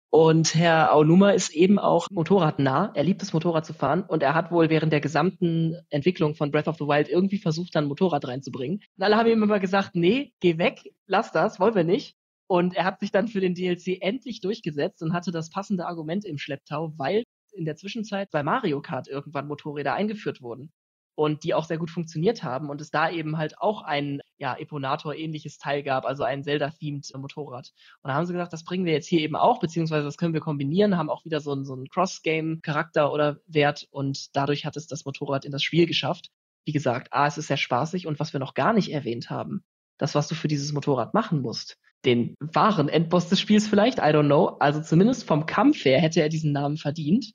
Und 0.09 0.55
Herr 0.55 0.93
Aonuma 0.93 1.31
ist 1.31 1.53
eben 1.53 1.77
auch 1.77 2.07
motorradnah. 2.09 2.93
Er 2.93 3.03
liebt 3.03 3.21
es, 3.21 3.33
Motorrad 3.33 3.65
zu 3.65 3.73
fahren. 3.73 4.03
Und 4.07 4.23
er 4.23 4.33
hat 4.33 4.49
wohl 4.49 4.69
während 4.69 4.93
der 4.93 5.01
gesamten 5.01 5.75
Entwicklung 5.89 6.35
von 6.35 6.51
Breath 6.51 6.69
of 6.69 6.77
the 6.77 6.85
Wild 6.85 7.09
irgendwie 7.09 7.39
versucht, 7.39 7.75
dann 7.75 7.87
Motorrad 7.87 8.25
reinzubringen. 8.25 8.79
Und 8.97 9.03
alle 9.03 9.17
haben 9.17 9.27
ihm 9.29 9.43
immer 9.43 9.59
gesagt, 9.59 9.91
nee, 9.95 10.31
geh 10.39 10.57
weg, 10.57 10.93
lass 11.07 11.33
das, 11.33 11.59
wollen 11.59 11.75
wir 11.75 11.83
nicht. 11.83 12.15
Und 12.47 12.75
er 12.75 12.85
hat 12.85 12.99
sich 12.99 13.11
dann 13.11 13.27
für 13.27 13.39
den 13.39 13.55
DLC 13.55 14.01
endlich 14.01 14.41
durchgesetzt 14.41 15.01
und 15.01 15.13
hatte 15.13 15.31
das 15.31 15.49
passende 15.49 15.87
Argument 15.87 16.25
im 16.25 16.37
Schlepptau, 16.37 16.93
weil 16.97 17.23
in 17.53 17.65
der 17.65 17.75
Zwischenzeit 17.75 18.29
bei 18.31 18.43
Mario 18.43 18.81
Kart 18.81 19.07
irgendwann 19.07 19.47
Motorräder 19.47 19.93
eingeführt 19.93 20.41
wurden 20.41 20.71
und 21.15 21.43
die 21.43 21.53
auch 21.53 21.63
sehr 21.63 21.77
gut 21.77 21.89
funktioniert 21.89 22.43
haben 22.43 22.69
und 22.69 22.81
es 22.81 22.91
da 22.91 23.09
eben 23.09 23.37
halt 23.37 23.57
auch 23.59 23.81
ein 23.81 24.21
ja, 24.37 24.55
Eponator-ähnliches 24.55 25.57
Teil 25.57 25.81
gab, 25.81 26.05
also 26.05 26.23
ein 26.23 26.43
Zelda-themed 26.43 27.09
Motorrad. 27.15 27.71
Und 28.01 28.09
da 28.09 28.15
haben 28.15 28.25
sie 28.25 28.33
gesagt, 28.33 28.51
das 28.51 28.65
bringen 28.65 28.85
wir 28.85 28.93
jetzt 28.93 29.07
hier 29.07 29.21
eben 29.21 29.37
auch, 29.37 29.59
beziehungsweise 29.59 30.03
das 30.03 30.17
können 30.17 30.33
wir 30.33 30.41
kombinieren, 30.41 30.97
haben 30.97 31.09
auch 31.09 31.23
wieder 31.23 31.39
so 31.39 31.53
einen, 31.53 31.63
so 31.63 31.73
einen 31.73 31.87
Cross-Game-Charakter 31.87 33.11
oder 33.11 33.39
Wert 33.47 33.87
und 33.91 34.35
dadurch 34.35 34.65
hat 34.65 34.75
es 34.75 34.87
das 34.87 35.05
Motorrad 35.05 35.45
in 35.45 35.51
das 35.51 35.63
Spiel 35.63 35.85
geschafft. 35.85 36.31
Wie 36.65 36.73
gesagt, 36.73 37.13
A, 37.13 37.27
es 37.27 37.37
ist 37.37 37.47
sehr 37.47 37.57
spaßig 37.57 38.07
und 38.07 38.19
was 38.19 38.33
wir 38.33 38.39
noch 38.39 38.53
gar 38.53 38.73
nicht 38.73 38.91
erwähnt 38.91 39.29
haben, 39.29 39.63
das, 39.97 40.15
was 40.15 40.27
du 40.27 40.35
für 40.35 40.49
dieses 40.49 40.73
Motorrad 40.73 41.13
machen 41.13 41.41
musst, 41.41 41.77
den 42.05 42.35
wahren 42.39 42.89
Endboss 42.89 43.29
des 43.29 43.39
Spiels 43.39 43.67
vielleicht, 43.67 43.99
I 43.99 44.13
don't 44.13 44.25
know. 44.25 44.57
Also 44.59 44.81
zumindest 44.81 45.25
vom 45.27 45.45
Kampf 45.45 45.83
her 45.85 45.99
hätte 45.99 46.21
er 46.21 46.29
diesen 46.29 46.51
Namen 46.51 46.77
verdient. 46.77 47.33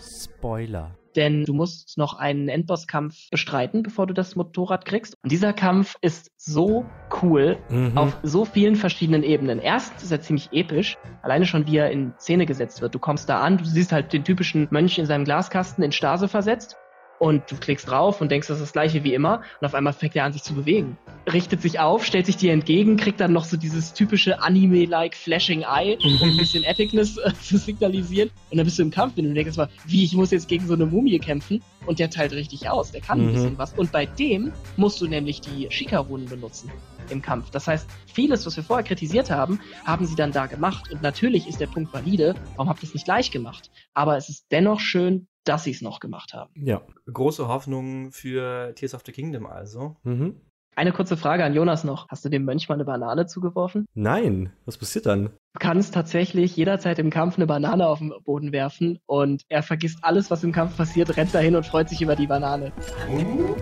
Spoiler. 0.00 0.96
Denn 1.16 1.44
du 1.44 1.54
musst 1.54 1.96
noch 1.96 2.18
einen 2.18 2.48
Endbosskampf 2.48 3.30
bestreiten, 3.30 3.84
bevor 3.84 4.06
du 4.06 4.14
das 4.14 4.34
Motorrad 4.34 4.84
kriegst. 4.84 5.14
Und 5.22 5.30
dieser 5.30 5.52
Kampf 5.52 5.94
ist 6.00 6.30
so 6.36 6.84
cool 7.22 7.56
mhm. 7.68 7.96
auf 7.96 8.16
so 8.24 8.44
vielen 8.44 8.74
verschiedenen 8.74 9.22
Ebenen. 9.22 9.60
Erstens 9.60 10.02
ist 10.02 10.10
er 10.10 10.20
ziemlich 10.20 10.48
episch, 10.52 10.96
alleine 11.22 11.46
schon 11.46 11.66
wie 11.68 11.76
er 11.76 11.90
in 11.90 12.14
Szene 12.18 12.46
gesetzt 12.46 12.82
wird. 12.82 12.94
Du 12.94 12.98
kommst 12.98 13.28
da 13.28 13.40
an, 13.40 13.58
du 13.58 13.64
siehst 13.64 13.92
halt 13.92 14.12
den 14.12 14.24
typischen 14.24 14.66
Mönch 14.70 14.98
in 14.98 15.06
seinem 15.06 15.24
Glaskasten 15.24 15.84
in 15.84 15.92
Stase 15.92 16.26
versetzt 16.26 16.76
und 17.24 17.50
du 17.50 17.56
klickst 17.56 17.88
drauf 17.88 18.20
und 18.20 18.30
denkst, 18.30 18.48
das 18.48 18.58
ist 18.58 18.64
das 18.64 18.72
gleiche 18.74 19.02
wie 19.02 19.14
immer 19.14 19.40
und 19.58 19.66
auf 19.66 19.74
einmal 19.74 19.94
fängt 19.94 20.14
er 20.14 20.24
an, 20.24 20.34
sich 20.34 20.42
zu 20.42 20.52
bewegen. 20.52 20.98
Richtet 21.32 21.62
sich 21.62 21.80
auf, 21.80 22.04
stellt 22.04 22.26
sich 22.26 22.36
dir 22.36 22.52
entgegen, 22.52 22.98
kriegt 22.98 23.18
dann 23.18 23.32
noch 23.32 23.46
so 23.46 23.56
dieses 23.56 23.94
typische 23.94 24.42
Anime-like 24.42 25.14
Flashing 25.14 25.62
Eye, 25.62 25.96
um 26.04 26.22
ein 26.22 26.36
bisschen 26.36 26.64
Epicness 26.64 27.16
äh, 27.16 27.32
zu 27.40 27.56
signalisieren. 27.56 28.28
Und 28.50 28.58
dann 28.58 28.66
bist 28.66 28.78
du 28.78 28.82
im 28.82 28.90
Kampf 28.90 29.16
und 29.16 29.24
du 29.24 29.32
denkst 29.32 29.56
mal, 29.56 29.70
wie, 29.86 30.04
ich 30.04 30.12
muss 30.12 30.32
jetzt 30.32 30.48
gegen 30.48 30.66
so 30.66 30.74
eine 30.74 30.84
Mumie 30.84 31.18
kämpfen. 31.18 31.62
Und 31.86 31.98
der 31.98 32.10
teilt 32.10 32.32
richtig 32.32 32.68
aus, 32.68 32.92
der 32.92 33.00
kann 33.00 33.20
mhm. 33.20 33.28
ein 33.28 33.32
bisschen 33.32 33.58
was. 33.58 33.72
Und 33.72 33.90
bei 33.90 34.04
dem 34.04 34.52
musst 34.76 35.00
du 35.00 35.06
nämlich 35.06 35.40
die 35.40 35.66
Shika-Runen 35.70 36.26
benutzen 36.26 36.70
im 37.08 37.22
Kampf. 37.22 37.50
Das 37.50 37.66
heißt, 37.66 37.88
vieles, 38.12 38.44
was 38.44 38.56
wir 38.56 38.64
vorher 38.64 38.84
kritisiert 38.84 39.30
haben, 39.30 39.60
haben 39.84 40.04
sie 40.04 40.14
dann 40.14 40.32
da 40.32 40.44
gemacht. 40.44 40.90
Und 40.92 41.00
natürlich 41.00 41.48
ist 41.48 41.60
der 41.60 41.68
Punkt 41.68 41.92
valide, 41.92 42.34
warum 42.56 42.68
habt 42.68 42.82
ihr 42.82 42.88
es 42.88 42.94
nicht 42.94 43.06
gleich 43.06 43.30
gemacht? 43.30 43.70
Aber 43.94 44.16
es 44.18 44.28
ist 44.28 44.46
dennoch 44.50 44.80
schön, 44.80 45.26
dass 45.44 45.64
sie 45.64 45.70
es 45.70 45.82
noch 45.82 46.00
gemacht 46.00 46.34
haben. 46.34 46.50
Ja. 46.56 46.82
Große 47.12 47.48
Hoffnung 47.48 48.12
für 48.12 48.74
Tears 48.74 48.94
of 48.94 49.02
the 49.04 49.12
Kingdom 49.12 49.46
also. 49.46 49.96
Mhm. 50.02 50.40
Eine 50.76 50.90
kurze 50.90 51.16
Frage 51.16 51.44
an 51.44 51.54
Jonas 51.54 51.84
noch. 51.84 52.08
Hast 52.08 52.24
du 52.24 52.28
dem 52.28 52.44
Mönch 52.44 52.68
mal 52.68 52.74
eine 52.74 52.84
Banane 52.84 53.26
zugeworfen? 53.26 53.86
Nein. 53.94 54.52
Was 54.64 54.76
passiert 54.76 55.06
dann? 55.06 55.26
Du 55.26 55.60
kannst 55.60 55.94
tatsächlich 55.94 56.56
jederzeit 56.56 56.98
im 56.98 57.10
Kampf 57.10 57.36
eine 57.36 57.46
Banane 57.46 57.86
auf 57.86 58.00
den 58.00 58.12
Boden 58.24 58.50
werfen 58.50 58.98
und 59.06 59.44
er 59.48 59.62
vergisst 59.62 60.00
alles, 60.02 60.32
was 60.32 60.42
im 60.42 60.50
Kampf 60.50 60.76
passiert, 60.76 61.16
rennt 61.16 61.32
dahin 61.32 61.54
und 61.54 61.64
freut 61.64 61.88
sich 61.88 62.02
über 62.02 62.16
die 62.16 62.26
Banane. 62.26 62.72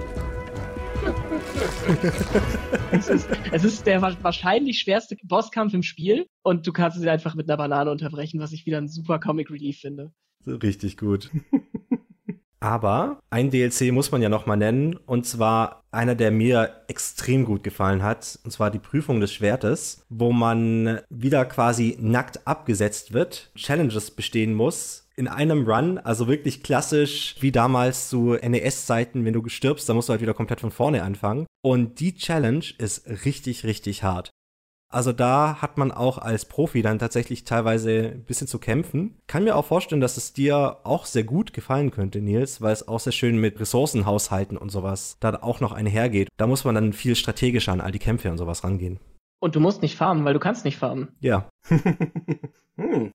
es, 2.92 3.08
ist, 3.08 3.28
es 3.50 3.64
ist 3.64 3.86
der 3.86 4.00
wahrscheinlich 4.00 4.78
schwerste 4.78 5.16
Bosskampf 5.24 5.74
im 5.74 5.82
Spiel 5.82 6.26
und 6.42 6.66
du 6.66 6.72
kannst 6.72 6.96
es 6.96 7.06
einfach 7.06 7.34
mit 7.34 7.50
einer 7.50 7.58
Banane 7.58 7.90
unterbrechen, 7.90 8.40
was 8.40 8.52
ich 8.52 8.64
wieder 8.64 8.78
ein 8.78 8.88
super 8.88 9.18
Comic 9.18 9.50
Relief 9.50 9.80
finde. 9.80 10.12
Richtig 10.46 10.96
gut. 10.96 11.30
Aber 12.62 13.18
ein 13.28 13.50
DLC 13.50 13.90
muss 13.90 14.12
man 14.12 14.22
ja 14.22 14.28
noch 14.28 14.46
mal 14.46 14.54
nennen, 14.54 14.94
und 14.94 15.26
zwar 15.26 15.82
einer, 15.90 16.14
der 16.14 16.30
mir 16.30 16.84
extrem 16.86 17.44
gut 17.44 17.64
gefallen 17.64 18.04
hat, 18.04 18.38
und 18.44 18.52
zwar 18.52 18.70
die 18.70 18.78
Prüfung 18.78 19.18
des 19.18 19.32
Schwertes, 19.32 20.06
wo 20.08 20.30
man 20.30 21.00
wieder 21.10 21.44
quasi 21.44 21.98
nackt 22.00 22.46
abgesetzt 22.46 23.12
wird, 23.12 23.50
Challenges 23.56 24.12
bestehen 24.12 24.54
muss, 24.54 25.08
in 25.16 25.26
einem 25.26 25.68
Run, 25.68 25.98
also 25.98 26.28
wirklich 26.28 26.62
klassisch 26.62 27.34
wie 27.40 27.50
damals 27.50 28.08
zu 28.08 28.34
NES-Zeiten, 28.40 29.24
wenn 29.24 29.32
du 29.32 29.48
stirbst, 29.48 29.88
dann 29.88 29.96
musst 29.96 30.08
du 30.08 30.12
halt 30.12 30.22
wieder 30.22 30.32
komplett 30.32 30.60
von 30.60 30.70
vorne 30.70 31.02
anfangen. 31.02 31.46
Und 31.62 31.98
die 31.98 32.14
Challenge 32.14 32.64
ist 32.78 33.08
richtig, 33.24 33.64
richtig 33.64 34.04
hart. 34.04 34.30
Also 34.92 35.12
da 35.12 35.62
hat 35.62 35.78
man 35.78 35.90
auch 35.90 36.18
als 36.18 36.44
Profi 36.44 36.82
dann 36.82 36.98
tatsächlich 36.98 37.44
teilweise 37.44 38.12
ein 38.14 38.24
bisschen 38.24 38.46
zu 38.46 38.58
kämpfen. 38.58 39.16
Kann 39.26 39.44
mir 39.44 39.56
auch 39.56 39.64
vorstellen, 39.64 40.00
dass 40.02 40.18
es 40.18 40.34
dir 40.34 40.76
auch 40.84 41.06
sehr 41.06 41.24
gut 41.24 41.54
gefallen 41.54 41.90
könnte, 41.90 42.20
Nils, 42.20 42.60
weil 42.60 42.72
es 42.72 42.86
auch 42.86 43.00
sehr 43.00 43.12
schön 43.12 43.38
mit 43.38 43.58
Ressourcenhaushalten 43.58 44.58
und 44.58 44.70
sowas 44.70 45.16
da 45.20 45.38
auch 45.40 45.60
noch 45.60 45.72
einhergeht. 45.72 46.28
Da 46.36 46.46
muss 46.46 46.64
man 46.64 46.74
dann 46.74 46.92
viel 46.92 47.16
strategischer 47.16 47.72
an 47.72 47.80
all 47.80 47.92
die 47.92 47.98
Kämpfe 47.98 48.30
und 48.30 48.36
sowas 48.36 48.64
rangehen. 48.64 49.00
Und 49.40 49.56
du 49.56 49.60
musst 49.60 49.82
nicht 49.82 49.96
farmen, 49.96 50.24
weil 50.24 50.34
du 50.34 50.40
kannst 50.40 50.64
nicht 50.64 50.76
farmen. 50.76 51.08
Ja. 51.20 51.48
hm. 52.76 53.10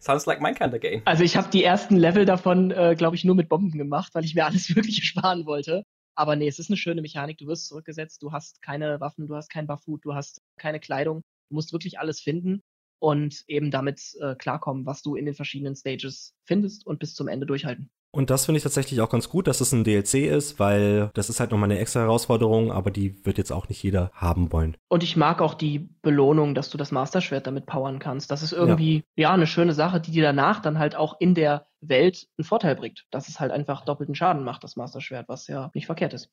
Sounds 0.00 0.26
like 0.26 0.40
my 0.40 0.52
kind 0.52 0.74
of 0.74 0.80
game. 0.80 1.02
Also 1.04 1.22
ich 1.22 1.36
habe 1.36 1.48
die 1.50 1.62
ersten 1.62 1.96
Level 1.96 2.24
davon, 2.24 2.70
äh, 2.70 2.94
glaube 2.96 3.16
ich, 3.16 3.24
nur 3.24 3.34
mit 3.34 3.48
Bomben 3.48 3.76
gemacht, 3.76 4.14
weil 4.14 4.24
ich 4.24 4.34
mir 4.34 4.44
alles 4.46 4.74
wirklich 4.74 5.04
sparen 5.04 5.46
wollte. 5.46 5.84
Aber 6.20 6.36
nee, 6.36 6.48
es 6.48 6.58
ist 6.58 6.68
eine 6.68 6.76
schöne 6.76 7.00
Mechanik. 7.00 7.38
Du 7.38 7.46
wirst 7.46 7.66
zurückgesetzt, 7.68 8.22
du 8.22 8.30
hast 8.30 8.60
keine 8.60 9.00
Waffen, 9.00 9.26
du 9.26 9.36
hast 9.36 9.48
kein 9.48 9.66
Bufffood, 9.66 10.04
du 10.04 10.12
hast 10.12 10.42
keine 10.58 10.78
Kleidung. 10.78 11.22
Du 11.48 11.54
musst 11.54 11.72
wirklich 11.72 11.98
alles 11.98 12.20
finden 12.20 12.62
und 12.98 13.42
eben 13.46 13.70
damit 13.70 14.02
äh, 14.20 14.34
klarkommen, 14.34 14.84
was 14.84 15.00
du 15.00 15.16
in 15.16 15.24
den 15.24 15.32
verschiedenen 15.34 15.74
Stages 15.76 16.34
findest 16.44 16.86
und 16.86 16.98
bis 16.98 17.14
zum 17.14 17.26
Ende 17.26 17.46
durchhalten. 17.46 17.90
Und 18.12 18.30
das 18.30 18.44
finde 18.44 18.56
ich 18.56 18.64
tatsächlich 18.64 19.00
auch 19.00 19.08
ganz 19.08 19.28
gut, 19.28 19.46
dass 19.46 19.60
es 19.60 19.70
ein 19.72 19.84
DLC 19.84 20.14
ist, 20.26 20.58
weil 20.58 21.10
das 21.14 21.30
ist 21.30 21.38
halt 21.38 21.52
nochmal 21.52 21.70
eine 21.70 21.78
extra 21.78 22.00
Herausforderung, 22.00 22.72
aber 22.72 22.90
die 22.90 23.24
wird 23.24 23.38
jetzt 23.38 23.52
auch 23.52 23.68
nicht 23.68 23.80
jeder 23.84 24.10
haben 24.14 24.50
wollen. 24.50 24.76
Und 24.88 25.04
ich 25.04 25.16
mag 25.16 25.40
auch 25.40 25.54
die 25.54 25.90
Belohnung, 26.02 26.56
dass 26.56 26.70
du 26.70 26.78
das 26.78 26.90
Masterschwert 26.90 27.46
damit 27.46 27.66
powern 27.66 28.00
kannst. 28.00 28.32
Das 28.32 28.42
ist 28.42 28.52
irgendwie, 28.52 29.04
ja, 29.14 29.28
ja 29.28 29.32
eine 29.32 29.46
schöne 29.46 29.74
Sache, 29.74 30.00
die 30.00 30.10
dir 30.10 30.24
danach 30.24 30.60
dann 30.60 30.80
halt 30.80 30.96
auch 30.96 31.20
in 31.20 31.36
der 31.36 31.68
Welt 31.80 32.26
einen 32.36 32.44
Vorteil 32.44 32.74
bringt. 32.74 33.04
Dass 33.12 33.28
es 33.28 33.38
halt 33.38 33.52
einfach 33.52 33.84
doppelten 33.84 34.16
Schaden 34.16 34.42
macht, 34.42 34.64
das 34.64 34.74
Master-Schwert, 34.74 35.28
was 35.28 35.46
ja 35.46 35.70
nicht 35.72 35.86
verkehrt 35.86 36.12
ist. 36.12 36.30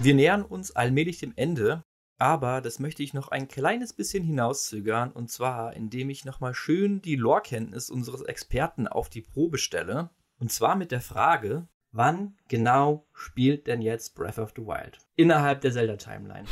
Wir 0.00 0.14
nähern 0.14 0.42
uns 0.42 0.76
allmählich 0.76 1.18
dem 1.18 1.32
Ende, 1.34 1.82
aber 2.18 2.60
das 2.60 2.78
möchte 2.78 3.02
ich 3.02 3.12
noch 3.12 3.28
ein 3.28 3.48
kleines 3.48 3.92
bisschen 3.92 4.24
hinauszögern 4.24 5.12
und 5.12 5.30
zwar, 5.30 5.74
indem 5.74 6.08
ich 6.08 6.24
nochmal 6.24 6.54
schön 6.54 7.02
die 7.02 7.16
Lore-Kenntnis 7.16 7.90
unseres 7.90 8.22
Experten 8.22 8.88
auf 8.88 9.10
die 9.10 9.20
Probe 9.20 9.58
stelle. 9.58 10.10
Und 10.38 10.50
zwar 10.50 10.76
mit 10.76 10.92
der 10.92 11.00
Frage, 11.00 11.68
wann 11.92 12.36
genau 12.48 13.06
spielt 13.12 13.66
denn 13.66 13.82
jetzt 13.82 14.14
Breath 14.14 14.38
of 14.38 14.52
the 14.56 14.62
Wild? 14.62 14.98
Innerhalb 15.16 15.60
der 15.60 15.72
Zelda-Timeline. 15.72 16.46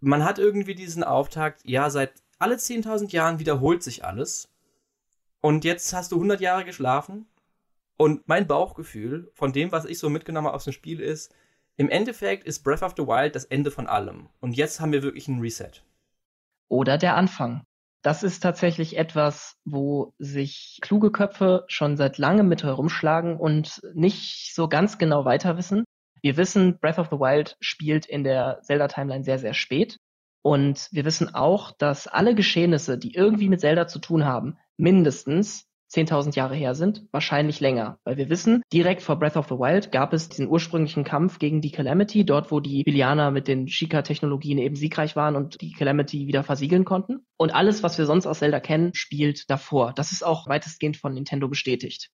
Man 0.00 0.24
hat 0.24 0.38
irgendwie 0.38 0.74
diesen 0.74 1.02
Auftakt, 1.02 1.62
ja, 1.64 1.90
seit 1.90 2.12
alle 2.38 2.56
10.000 2.56 3.10
Jahren 3.10 3.38
wiederholt 3.38 3.82
sich 3.82 4.04
alles. 4.04 4.52
Und 5.40 5.64
jetzt 5.64 5.92
hast 5.92 6.12
du 6.12 6.16
100 6.16 6.40
Jahre 6.40 6.64
geschlafen. 6.64 7.26
Und 7.96 8.28
mein 8.28 8.46
Bauchgefühl 8.46 9.30
von 9.32 9.52
dem, 9.52 9.72
was 9.72 9.86
ich 9.86 9.98
so 9.98 10.10
mitgenommen 10.10 10.48
aus 10.48 10.64
dem 10.64 10.72
Spiel 10.74 11.00
ist, 11.00 11.34
im 11.76 11.90
Endeffekt 11.90 12.44
ist 12.44 12.64
Breath 12.64 12.82
of 12.82 12.94
the 12.96 13.06
Wild 13.06 13.34
das 13.34 13.44
Ende 13.44 13.70
von 13.70 13.86
allem. 13.86 14.28
Und 14.40 14.52
jetzt 14.52 14.80
haben 14.80 14.92
wir 14.92 15.02
wirklich 15.02 15.28
einen 15.28 15.40
Reset. 15.40 15.82
Oder 16.68 16.98
der 16.98 17.16
Anfang. 17.16 17.64
Das 18.02 18.22
ist 18.22 18.40
tatsächlich 18.40 18.96
etwas, 18.96 19.56
wo 19.64 20.14
sich 20.18 20.78
kluge 20.80 21.10
Köpfe 21.10 21.64
schon 21.66 21.96
seit 21.96 22.18
langem 22.18 22.48
mit 22.48 22.62
herumschlagen 22.62 23.36
und 23.36 23.82
nicht 23.94 24.54
so 24.54 24.68
ganz 24.68 24.96
genau 24.96 25.24
weiter 25.24 25.56
wissen. 25.56 25.84
Wir 26.22 26.36
wissen, 26.36 26.78
Breath 26.78 26.98
of 26.98 27.08
the 27.10 27.18
Wild 27.18 27.56
spielt 27.60 28.06
in 28.06 28.24
der 28.24 28.60
Zelda-Timeline 28.62 29.24
sehr, 29.24 29.38
sehr 29.38 29.54
spät. 29.54 29.98
Und 30.42 30.88
wir 30.92 31.04
wissen 31.04 31.34
auch, 31.34 31.72
dass 31.72 32.06
alle 32.06 32.34
Geschehnisse, 32.34 32.96
die 32.96 33.14
irgendwie 33.14 33.48
mit 33.48 33.60
Zelda 33.60 33.88
zu 33.88 33.98
tun 33.98 34.24
haben, 34.24 34.56
mindestens 34.76 35.65
10.000 35.92 36.34
Jahre 36.34 36.54
her 36.54 36.74
sind, 36.74 37.06
wahrscheinlich 37.12 37.60
länger. 37.60 37.98
Weil 38.04 38.16
wir 38.16 38.28
wissen, 38.28 38.62
direkt 38.72 39.02
vor 39.02 39.18
Breath 39.18 39.36
of 39.36 39.48
the 39.48 39.54
Wild 39.54 39.92
gab 39.92 40.12
es 40.12 40.28
diesen 40.28 40.48
ursprünglichen 40.48 41.04
Kampf 41.04 41.38
gegen 41.38 41.60
die 41.60 41.70
Calamity, 41.70 42.24
dort 42.24 42.50
wo 42.50 42.60
die 42.60 42.82
Bilianer 42.82 43.30
mit 43.30 43.48
den 43.48 43.68
Shika-Technologien 43.68 44.58
eben 44.58 44.76
siegreich 44.76 45.16
waren 45.16 45.36
und 45.36 45.60
die 45.60 45.72
Calamity 45.72 46.26
wieder 46.26 46.42
versiegeln 46.42 46.84
konnten. 46.84 47.26
Und 47.36 47.54
alles, 47.54 47.82
was 47.82 47.98
wir 47.98 48.06
sonst 48.06 48.26
aus 48.26 48.40
Zelda 48.40 48.60
kennen, 48.60 48.94
spielt 48.94 49.48
davor. 49.50 49.92
Das 49.94 50.12
ist 50.12 50.24
auch 50.24 50.48
weitestgehend 50.48 50.96
von 50.96 51.14
Nintendo 51.14 51.48
bestätigt. 51.48 52.10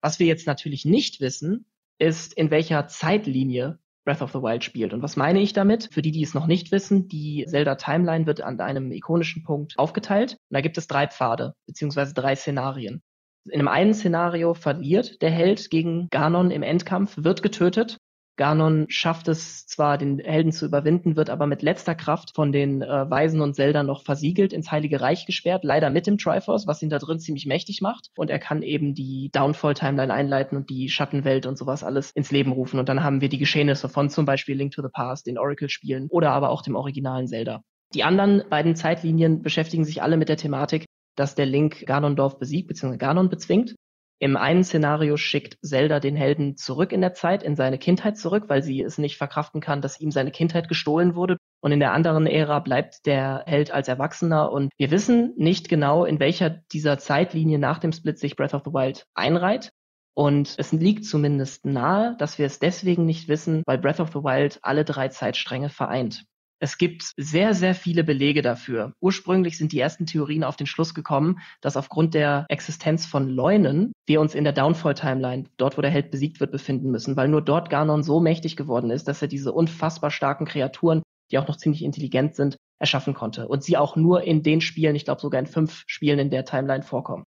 Was 0.00 0.18
wir 0.18 0.26
jetzt 0.26 0.46
natürlich 0.46 0.84
nicht 0.84 1.20
wissen, 1.20 1.66
ist, 1.98 2.32
in 2.32 2.50
welcher 2.50 2.88
Zeitlinie 2.88 3.78
Breath 4.04 4.22
of 4.22 4.32
the 4.32 4.42
Wild 4.42 4.64
spielt. 4.64 4.92
Und 4.92 5.02
was 5.02 5.16
meine 5.16 5.40
ich 5.40 5.52
damit? 5.52 5.88
Für 5.92 6.02
die, 6.02 6.10
die 6.10 6.22
es 6.22 6.34
noch 6.34 6.46
nicht 6.46 6.72
wissen, 6.72 7.08
die 7.08 7.44
Zelda-Timeline 7.48 8.26
wird 8.26 8.40
an 8.40 8.60
einem 8.60 8.90
ikonischen 8.90 9.44
Punkt 9.44 9.78
aufgeteilt. 9.78 10.32
Und 10.32 10.54
da 10.54 10.60
gibt 10.60 10.78
es 10.78 10.86
drei 10.86 11.06
Pfade, 11.06 11.54
beziehungsweise 11.66 12.14
drei 12.14 12.34
Szenarien. 12.34 13.02
In 13.44 13.58
einem 13.58 13.68
einen 13.68 13.94
Szenario 13.94 14.54
verliert 14.54 15.20
der 15.20 15.30
Held 15.30 15.70
gegen 15.70 16.08
Ganon 16.10 16.50
im 16.50 16.62
Endkampf, 16.62 17.16
wird 17.18 17.42
getötet 17.42 17.98
Ganon 18.36 18.86
schafft 18.88 19.28
es 19.28 19.66
zwar, 19.66 19.98
den 19.98 20.18
Helden 20.18 20.52
zu 20.52 20.64
überwinden, 20.64 21.16
wird 21.16 21.28
aber 21.28 21.46
mit 21.46 21.62
letzter 21.62 21.94
Kraft 21.94 22.34
von 22.34 22.50
den 22.50 22.82
äh, 22.82 23.10
Weisen 23.10 23.40
und 23.40 23.54
Seldern 23.54 23.86
noch 23.86 24.02
versiegelt, 24.02 24.52
ins 24.52 24.70
Heilige 24.70 25.00
Reich 25.00 25.26
gesperrt, 25.26 25.64
leider 25.64 25.90
mit 25.90 26.06
dem 26.06 26.18
Triforce, 26.18 26.66
was 26.66 26.82
ihn 26.82 26.90
da 26.90 26.98
drin 26.98 27.18
ziemlich 27.18 27.46
mächtig 27.46 27.82
macht. 27.82 28.08
Und 28.16 28.30
er 28.30 28.38
kann 28.38 28.62
eben 28.62 28.94
die 28.94 29.30
Downfall-Timeline 29.32 30.12
einleiten 30.12 30.56
und 30.56 30.70
die 30.70 30.88
Schattenwelt 30.88 31.46
und 31.46 31.58
sowas 31.58 31.84
alles 31.84 32.10
ins 32.12 32.30
Leben 32.30 32.52
rufen. 32.52 32.80
Und 32.80 32.88
dann 32.88 33.04
haben 33.04 33.20
wir 33.20 33.28
die 33.28 33.38
Geschehnisse 33.38 33.88
von 33.88 34.08
zum 34.08 34.24
Beispiel 34.24 34.56
Link 34.56 34.72
to 34.72 34.82
the 34.82 34.88
Past, 34.92 35.26
den 35.26 35.38
Oracle-Spielen 35.38 36.08
oder 36.08 36.30
aber 36.30 36.50
auch 36.50 36.62
dem 36.62 36.74
originalen 36.74 37.26
Zelda. 37.26 37.62
Die 37.94 38.04
anderen 38.04 38.42
beiden 38.48 38.74
Zeitlinien 38.76 39.42
beschäftigen 39.42 39.84
sich 39.84 40.02
alle 40.02 40.16
mit 40.16 40.30
der 40.30 40.38
Thematik, 40.38 40.86
dass 41.16 41.34
der 41.34 41.46
Link 41.46 41.84
Ganondorf 41.86 42.38
besiegt 42.38 42.68
bzw. 42.68 42.96
Ganon 42.96 43.28
bezwingt 43.28 43.74
im 44.22 44.36
einen 44.36 44.62
Szenario 44.62 45.16
schickt 45.16 45.58
Zelda 45.66 45.98
den 45.98 46.14
Helden 46.14 46.56
zurück 46.56 46.92
in 46.92 47.00
der 47.00 47.12
Zeit, 47.12 47.42
in 47.42 47.56
seine 47.56 47.76
Kindheit 47.76 48.16
zurück, 48.16 48.44
weil 48.46 48.62
sie 48.62 48.80
es 48.80 48.96
nicht 48.96 49.16
verkraften 49.16 49.60
kann, 49.60 49.80
dass 49.82 49.98
ihm 49.98 50.12
seine 50.12 50.30
Kindheit 50.30 50.68
gestohlen 50.68 51.16
wurde. 51.16 51.38
Und 51.60 51.72
in 51.72 51.80
der 51.80 51.92
anderen 51.92 52.28
Ära 52.28 52.60
bleibt 52.60 53.04
der 53.04 53.42
Held 53.46 53.72
als 53.72 53.88
Erwachsener. 53.88 54.52
Und 54.52 54.70
wir 54.78 54.92
wissen 54.92 55.34
nicht 55.38 55.68
genau, 55.68 56.04
in 56.04 56.20
welcher 56.20 56.50
dieser 56.50 56.98
Zeitlinie 56.98 57.58
nach 57.58 57.80
dem 57.80 57.90
Split 57.90 58.16
sich 58.20 58.36
Breath 58.36 58.54
of 58.54 58.62
the 58.64 58.70
Wild 58.70 59.06
einreiht. 59.14 59.72
Und 60.14 60.54
es 60.56 60.70
liegt 60.70 61.04
zumindest 61.04 61.66
nahe, 61.66 62.14
dass 62.18 62.38
wir 62.38 62.46
es 62.46 62.60
deswegen 62.60 63.04
nicht 63.04 63.26
wissen, 63.26 63.64
weil 63.66 63.78
Breath 63.78 63.98
of 63.98 64.12
the 64.12 64.22
Wild 64.22 64.60
alle 64.62 64.84
drei 64.84 65.08
Zeitstränge 65.08 65.68
vereint. 65.68 66.26
Es 66.62 66.78
gibt 66.78 67.10
sehr, 67.16 67.54
sehr 67.54 67.74
viele 67.74 68.04
Belege 68.04 68.40
dafür. 68.40 68.92
Ursprünglich 69.00 69.58
sind 69.58 69.72
die 69.72 69.80
ersten 69.80 70.06
Theorien 70.06 70.44
auf 70.44 70.54
den 70.54 70.68
Schluss 70.68 70.94
gekommen, 70.94 71.40
dass 71.60 71.76
aufgrund 71.76 72.14
der 72.14 72.46
Existenz 72.48 73.04
von 73.04 73.28
Leunen 73.28 73.90
wir 74.06 74.20
uns 74.20 74.36
in 74.36 74.44
der 74.44 74.52
Downfall-Timeline, 74.52 75.46
dort 75.56 75.76
wo 75.76 75.82
der 75.82 75.90
Held 75.90 76.12
besiegt 76.12 76.38
wird, 76.38 76.52
befinden 76.52 76.92
müssen, 76.92 77.16
weil 77.16 77.26
nur 77.26 77.42
dort 77.42 77.68
Ganon 77.68 78.04
so 78.04 78.20
mächtig 78.20 78.54
geworden 78.56 78.92
ist, 78.92 79.08
dass 79.08 79.20
er 79.20 79.26
diese 79.26 79.50
unfassbar 79.50 80.12
starken 80.12 80.44
Kreaturen, 80.44 81.02
die 81.32 81.38
auch 81.38 81.48
noch 81.48 81.56
ziemlich 81.56 81.82
intelligent 81.82 82.36
sind, 82.36 82.56
erschaffen 82.78 83.14
konnte. 83.14 83.48
Und 83.48 83.64
sie 83.64 83.76
auch 83.76 83.96
nur 83.96 84.22
in 84.22 84.44
den 84.44 84.60
Spielen, 84.60 84.94
ich 84.94 85.04
glaube 85.04 85.20
sogar 85.20 85.40
in 85.40 85.46
fünf 85.46 85.82
Spielen 85.88 86.20
in 86.20 86.30
der 86.30 86.44
Timeline 86.44 86.84
vorkommen. 86.84 87.24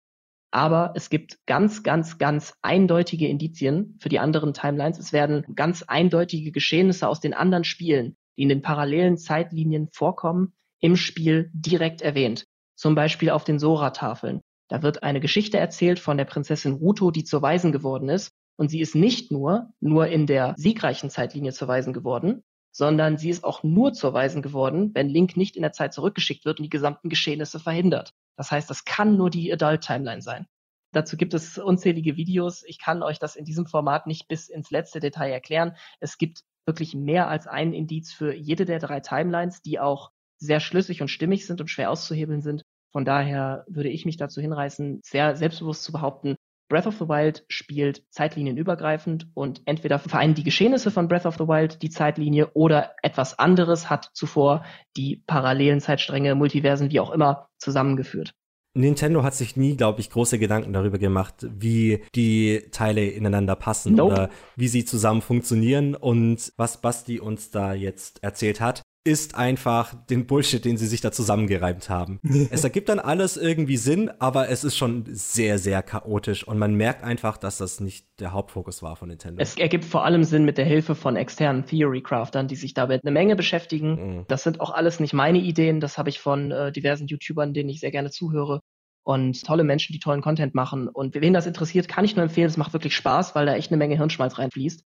Aber 0.51 0.95
es 0.97 1.11
gibt 1.11 1.37
ganz, 1.45 1.83
ganz, 1.83 2.17
ganz 2.17 2.55
eindeutige 2.63 3.29
Indizien 3.29 3.99
für 4.01 4.09
die 4.09 4.21
anderen 4.21 4.55
Timelines. 4.55 4.99
Es 4.99 5.13
werden 5.13 5.45
ganz 5.55 5.83
eindeutige 5.83 6.51
Geschehnisse 6.51 7.07
aus 7.07 7.21
den 7.21 7.35
anderen 7.35 7.65
Spielen 7.65 8.17
die 8.39 8.45
in 8.45 8.49
den 8.49 8.63
parallelen 8.63 9.19
Zeitlinien 9.19 9.89
vorkommen, 9.93 10.55
im 10.81 10.97
Spiel 10.97 11.51
direkt 11.53 12.01
erwähnt. 12.01 12.47
Zum 12.77 12.95
Beispiel 12.95 13.31
auf 13.31 13.43
den 13.43 13.59
Sora-Tafeln. 13.59 14.41
Da 14.69 14.83
wird 14.83 15.03
eine 15.03 15.21
Geschichte 15.21 15.59
erzählt 15.59 15.99
von 15.99 16.17
der 16.17 16.25
Prinzessin 16.25 16.75
Ruto, 16.75 17.11
die 17.11 17.25
zur 17.25 17.43
Waisen 17.43 17.73
geworden 17.73 18.09
ist. 18.09 18.31
Und 18.57 18.69
sie 18.71 18.81
ist 18.81 18.95
nicht 18.95 19.33
nur, 19.33 19.71
nur 19.81 20.07
in 20.07 20.27
der 20.27 20.55
siegreichen 20.57 21.11
Zeitlinie 21.11 21.53
zur 21.53 21.69
Waisen 21.69 21.93
geworden, 21.93 22.43
sondern 22.71 23.17
sie 23.17 23.31
ist 23.31 23.45
auch 23.45 23.63
nur 23.63 23.93
zur 23.93 24.15
Waisen 24.15 24.43
geworden, 24.43 24.93
wenn 24.95 25.09
Link 25.09 25.37
nicht 25.37 25.57
in 25.57 25.63
der 25.63 25.73
Zeit 25.73 25.93
zurückgeschickt 25.93 26.45
wird 26.45 26.59
und 26.59 26.65
die 26.65 26.71
gesamten 26.71 27.09
Geschehnisse 27.09 27.59
verhindert. 27.61 28.13
Das 28.37 28.51
heißt, 28.51 28.69
das 28.71 28.85
kann 28.85 29.17
nur 29.17 29.31
die 29.31 29.53
Adult 29.53 29.83
Timeline 29.83 30.23
sein. 30.23 30.47
Dazu 30.93 31.17
gibt 31.17 31.35
es 31.35 31.59
unzählige 31.59 32.17
Videos. 32.17 32.63
Ich 32.67 32.79
kann 32.79 33.03
euch 33.03 33.19
das 33.19 33.37
in 33.37 33.45
diesem 33.45 33.67
Format 33.67 34.07
nicht 34.07 34.29
bis 34.29 34.49
ins 34.49 34.71
letzte 34.71 35.01
Detail 35.01 35.31
erklären. 35.31 35.77
Es 36.01 36.19
gibt 36.19 36.43
wirklich 36.69 36.95
mehr 36.95 37.29
als 37.29 37.49
ein 37.49 37.73
Indiz 37.73 38.13
für 38.13 38.33
jede 38.33 38.65
der 38.65 38.79
drei 38.79 39.01
Timelines, 39.01 39.63
die 39.63 39.81
auch 39.81 40.11
sehr 40.39 40.61
schlüssig 40.61 41.03
und 41.03 41.09
stimmig 41.09 41.47
sind 41.47 41.61
und 41.61 41.69
schwer 41.69 41.91
auszuhebeln 41.91 42.43
sind. 42.43 42.63
Von 42.93 43.05
daher 43.05 43.65
würde 43.67 43.89
ich 43.89 44.07
mich 44.07 44.17
dazu 44.17 44.41
hinreißen, 44.41 45.01
sehr 45.03 45.35
selbstbewusst 45.35 45.83
zu 45.83 45.91
behaupten, 45.91 46.37
Breath 46.69 46.87
of 46.87 46.99
the 46.99 47.09
Wild 47.09 47.45
spielt 47.49 48.05
zeitlinienübergreifend 48.11 49.29
und 49.33 49.63
entweder 49.65 49.99
vereinen 49.99 50.35
die 50.35 50.45
Geschehnisse 50.45 50.91
von 50.91 51.09
Breath 51.09 51.25
of 51.25 51.37
the 51.37 51.49
Wild 51.49 51.83
die 51.83 51.89
Zeitlinie 51.89 52.51
oder 52.53 52.93
etwas 53.03 53.39
anderes 53.39 53.89
hat 53.89 54.11
zuvor 54.13 54.65
die 54.97 55.23
parallelen 55.27 55.81
Zeitstränge, 55.81 56.35
Multiversen, 56.35 56.91
wie 56.91 57.01
auch 57.01 57.11
immer, 57.11 57.49
zusammengeführt. 57.57 58.35
Nintendo 58.75 59.23
hat 59.23 59.35
sich 59.35 59.57
nie, 59.57 59.77
glaube 59.77 60.01
ich, 60.01 60.11
große 60.11 60.39
Gedanken 60.39 60.73
darüber 60.73 60.99
gemacht, 60.99 61.47
wie 61.49 62.05
die 62.15 62.63
Teile 62.71 63.07
ineinander 63.07 63.57
passen 63.57 63.95
Nope. 63.95 64.13
oder 64.13 64.31
wie 64.57 64.69
sie 64.69 64.85
zusammen 64.85 65.23
funktionieren. 65.23 65.95
Und 65.95 66.53
was 66.57 66.81
Basti 66.81 67.19
uns 67.19 67.51
da 67.51 67.73
jetzt 67.73 68.23
erzählt 68.23 68.61
hat, 68.61 68.83
ist 69.09 69.35
einfach 69.37 69.95
den 70.07 70.27
Bullshit, 70.27 70.63
den 70.63 70.77
sie 70.77 70.87
sich 70.87 71.01
da 71.01 71.11
zusammengereimt 71.11 71.89
haben. 71.89 72.21
es 72.51 72.63
ergibt 72.63 72.91
dann 72.91 72.99
alles 72.99 73.39
irgendwie 73.39 73.79
Sinn, 73.79 74.11
aber 74.19 74.51
es 74.51 74.65
ist 74.65 74.77
schon 74.77 75.07
sehr, 75.09 75.59
sehr 75.59 75.83
chaotisch 75.83 76.47
und 76.47 76.59
man 76.59 76.75
merkt 76.75 77.03
einfach, 77.03 77.39
dass 77.39 77.57
das 77.57 77.81
nicht 77.81 78.07
der 78.21 78.33
Hauptfokus 78.33 78.83
war 78.83 78.97
von 78.97 79.09
Nintendo. 79.09 79.41
Es 79.41 79.57
ergibt 79.57 79.87
vor 79.87 80.05
allem 80.05 80.25
Sinn 80.25 80.45
mit 80.45 80.59
der 80.59 80.67
Hilfe 80.67 80.95
von 80.95 81.17
externen 81.17 81.65
Theory-Craftern, 81.65 82.49
die 82.49 82.57
sich 82.57 82.75
damit 82.75 83.03
eine 83.03 83.13
Menge 83.13 83.35
beschäftigen. 83.35 84.19
Mhm. 84.19 84.25
Das 84.29 84.43
sind 84.43 84.61
auch 84.61 84.71
alles 84.71 85.01
nicht 85.01 85.15
meine 85.15 85.39
Ideen, 85.39 85.81
das 85.81 85.97
habe 85.97 86.11
ich 86.11 86.21
von 86.21 86.51
äh, 86.51 86.71
diversen 86.71 87.07
YouTubern, 87.07 87.55
denen 87.55 87.71
ich 87.71 87.81
sehr 87.81 87.91
gerne 87.91 88.11
zuhöre. 88.11 88.61
Und 89.05 89.43
tolle 89.47 89.65
Menschen, 89.65 89.95
die 89.95 90.01
tollen 90.01 90.21
Content 90.21 90.55
machen. 90.55 90.87
Und 90.87 91.15
wen 91.15 91.33
das 91.33 91.47
interessiert, 91.47 91.89
kann 91.89 92.05
ich 92.05 92.15
nur 92.15 92.25
empfehlen. 92.25 92.49
Es 92.49 92.59
macht 92.59 92.75
wirklich 92.75 92.95
Spaß, 92.95 93.35
weil 93.35 93.47
da 93.47 93.55
echt 93.55 93.71
eine 93.71 93.79
Menge 93.79 93.97
Hirnschmalz 93.97 94.39
reinfließt. 94.39 94.85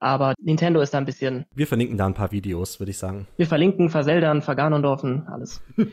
Aber 0.00 0.34
Nintendo 0.38 0.80
ist 0.80 0.94
da 0.94 0.98
ein 0.98 1.04
bisschen. 1.04 1.46
Wir 1.54 1.66
verlinken 1.66 1.96
da 1.96 2.06
ein 2.06 2.14
paar 2.14 2.30
Videos, 2.30 2.78
würde 2.78 2.90
ich 2.90 2.98
sagen. 2.98 3.26
Wir 3.36 3.46
verlinken, 3.46 3.90
verseldern, 3.90 4.42
verganondorfen, 4.42 5.26
alles. 5.26 5.60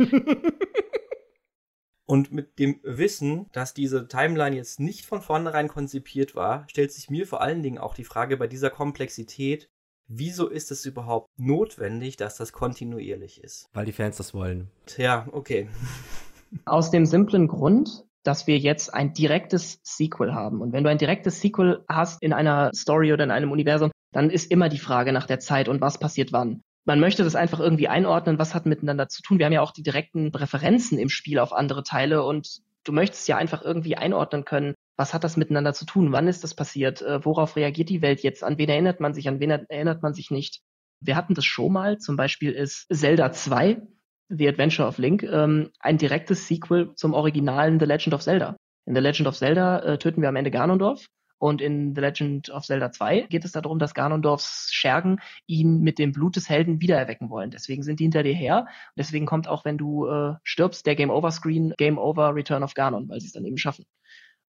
Und 2.08 2.32
mit 2.32 2.60
dem 2.60 2.80
Wissen, 2.84 3.48
dass 3.52 3.74
diese 3.74 4.08
Timeline 4.08 4.56
jetzt 4.56 4.80
nicht 4.80 5.08
von 5.08 5.22
vornherein 5.22 5.68
konzipiert 5.68 6.36
war, 6.36 6.66
stellt 6.70 6.92
sich 6.92 7.10
mir 7.10 7.26
vor 7.26 7.42
allen 7.42 7.64
Dingen 7.64 7.80
auch 7.80 7.96
die 7.96 8.04
Frage 8.04 8.38
bei 8.38 8.46
dieser 8.46 8.70
Komplexität, 8.70 9.70
wieso 10.08 10.48
ist 10.48 10.70
es 10.70 10.86
überhaupt 10.86 11.28
notwendig, 11.38 12.16
dass 12.16 12.36
das 12.36 12.54
kontinuierlich 12.54 13.44
ist? 13.44 13.70
Weil 13.74 13.86
die 13.86 13.92
Fans 13.92 14.18
das 14.18 14.36
wollen. 14.36 14.70
Tja, 14.86 15.28
okay. 15.32 15.68
Aus 16.66 16.92
dem 16.92 17.08
simplen 17.08 17.48
Grund, 17.48 18.05
dass 18.26 18.48
wir 18.48 18.58
jetzt 18.58 18.94
ein 18.94 19.14
direktes 19.14 19.80
Sequel 19.84 20.34
haben. 20.34 20.60
Und 20.60 20.74
wenn 20.74 20.84
du 20.84 20.90
ein 20.90 20.98
direktes 20.98 21.40
Sequel 21.40 21.86
hast 21.88 22.22
in 22.22 22.34
einer 22.34 22.72
Story 22.74 23.14
oder 23.14 23.24
in 23.24 23.32
einem 23.32 23.52
Universum, 23.52 23.92
dann 24.12 24.30
ist 24.30 24.52
immer 24.52 24.68
die 24.68 24.80
Frage 24.80 25.14
nach 25.14 25.28
der 25.28 25.40
Zeit 25.40 25.70
und 25.70 25.80
was 25.80 26.00
passiert 26.00 26.34
wann. 26.34 26.62
Man 26.86 27.00
möchte 27.00 27.24
das 27.24 27.36
einfach 27.36 27.60
irgendwie 27.60 27.88
einordnen, 27.88 28.40
was 28.40 28.56
hat 28.56 28.66
miteinander 28.66 29.08
zu 29.10 29.22
tun. 29.22 29.38
Wir 29.40 29.46
haben 29.46 29.54
ja 29.54 29.62
auch 29.62 29.72
die 29.72 29.84
direkten 29.84 30.34
Referenzen 30.34 30.98
im 30.98 31.10
Spiel 31.10 31.40
auf 31.40 31.54
andere 31.54 31.84
Teile 31.84 32.24
und 32.24 32.62
du 32.84 32.92
möchtest 32.92 33.28
ja 33.28 33.38
einfach 33.38 33.64
irgendwie 33.64 33.96
einordnen 33.96 34.44
können, 34.44 34.74
was 34.98 35.14
hat 35.14 35.24
das 35.24 35.38
miteinander 35.38 35.74
zu 35.74 35.86
tun, 35.86 36.12
wann 36.12 36.28
ist 36.28 36.44
das 36.44 36.56
passiert, 36.56 37.02
äh, 37.02 37.24
worauf 37.26 37.56
reagiert 37.56 37.90
die 37.90 38.02
Welt 38.02 38.22
jetzt, 38.22 38.44
an 38.44 38.58
wen 38.58 38.70
erinnert 38.70 39.00
man 39.00 39.14
sich, 39.14 39.28
an 39.28 39.40
wen 39.40 39.52
erinnert 39.52 40.02
man 40.02 40.14
sich 40.14 40.32
nicht. 40.32 40.62
Wir 41.02 41.16
hatten 41.16 41.34
das 41.34 41.46
schon 41.46 41.74
mal, 41.74 41.98
zum 41.98 42.16
Beispiel 42.16 42.52
ist 42.52 42.88
Zelda 42.92 43.32
2, 43.32 43.82
The 44.30 44.48
Adventure 44.48 44.88
of 44.88 44.98
Link, 44.98 45.24
ähm, 45.24 45.72
ein 45.80 45.98
direktes 45.98 46.48
Sequel 46.48 46.94
zum 46.96 47.14
originalen 47.14 47.80
The 47.80 47.86
Legend 47.86 48.14
of 48.14 48.22
Zelda. 48.22 48.58
In 48.86 48.96
The 48.96 49.02
Legend 49.02 49.28
of 49.28 49.36
Zelda 49.36 49.80
äh, 49.80 49.98
töten 49.98 50.22
wir 50.22 50.30
am 50.30 50.36
Ende 50.36 50.52
Ganondorf 50.52 51.06
und 51.38 51.62
in 51.62 51.94
The 51.94 52.02
Legend 52.02 52.50
of 52.50 52.66
Zelda 52.66 52.92
2 52.92 53.22
geht 53.30 53.46
es 53.46 53.52
darum, 53.52 53.78
dass 53.78 53.94
Ganondorfs 53.94 54.70
Schergen 54.72 55.20
ihn 55.48 55.82
mit 55.82 56.00
dem 56.00 56.12
Blut 56.12 56.36
des 56.36 56.50
Helden 56.50 56.82
wiedererwecken 56.82 57.30
wollen. 57.30 57.52
Deswegen 57.52 57.84
sind 57.84 58.00
die 58.00 58.06
hinter 58.06 58.24
dir 58.24 58.34
her. 58.34 58.62
Und 58.62 58.98
deswegen 58.98 59.26
kommt 59.26 59.48
auch, 59.48 59.66
wenn 59.66 59.78
du 59.78 60.08
äh, 60.08 60.36
stirbst, 60.44 60.86
der 60.86 60.96
Game 60.96 61.10
Over 61.10 61.32
Screen, 61.32 61.74
Game 61.78 61.98
Over 61.98 62.34
Return 62.34 62.64
of 62.64 62.74
Ganon, 62.74 63.10
weil 63.10 63.20
sie 63.20 63.28
es 63.28 63.34
dann 63.34 63.46
eben 63.46 63.58
schaffen. 63.58 63.86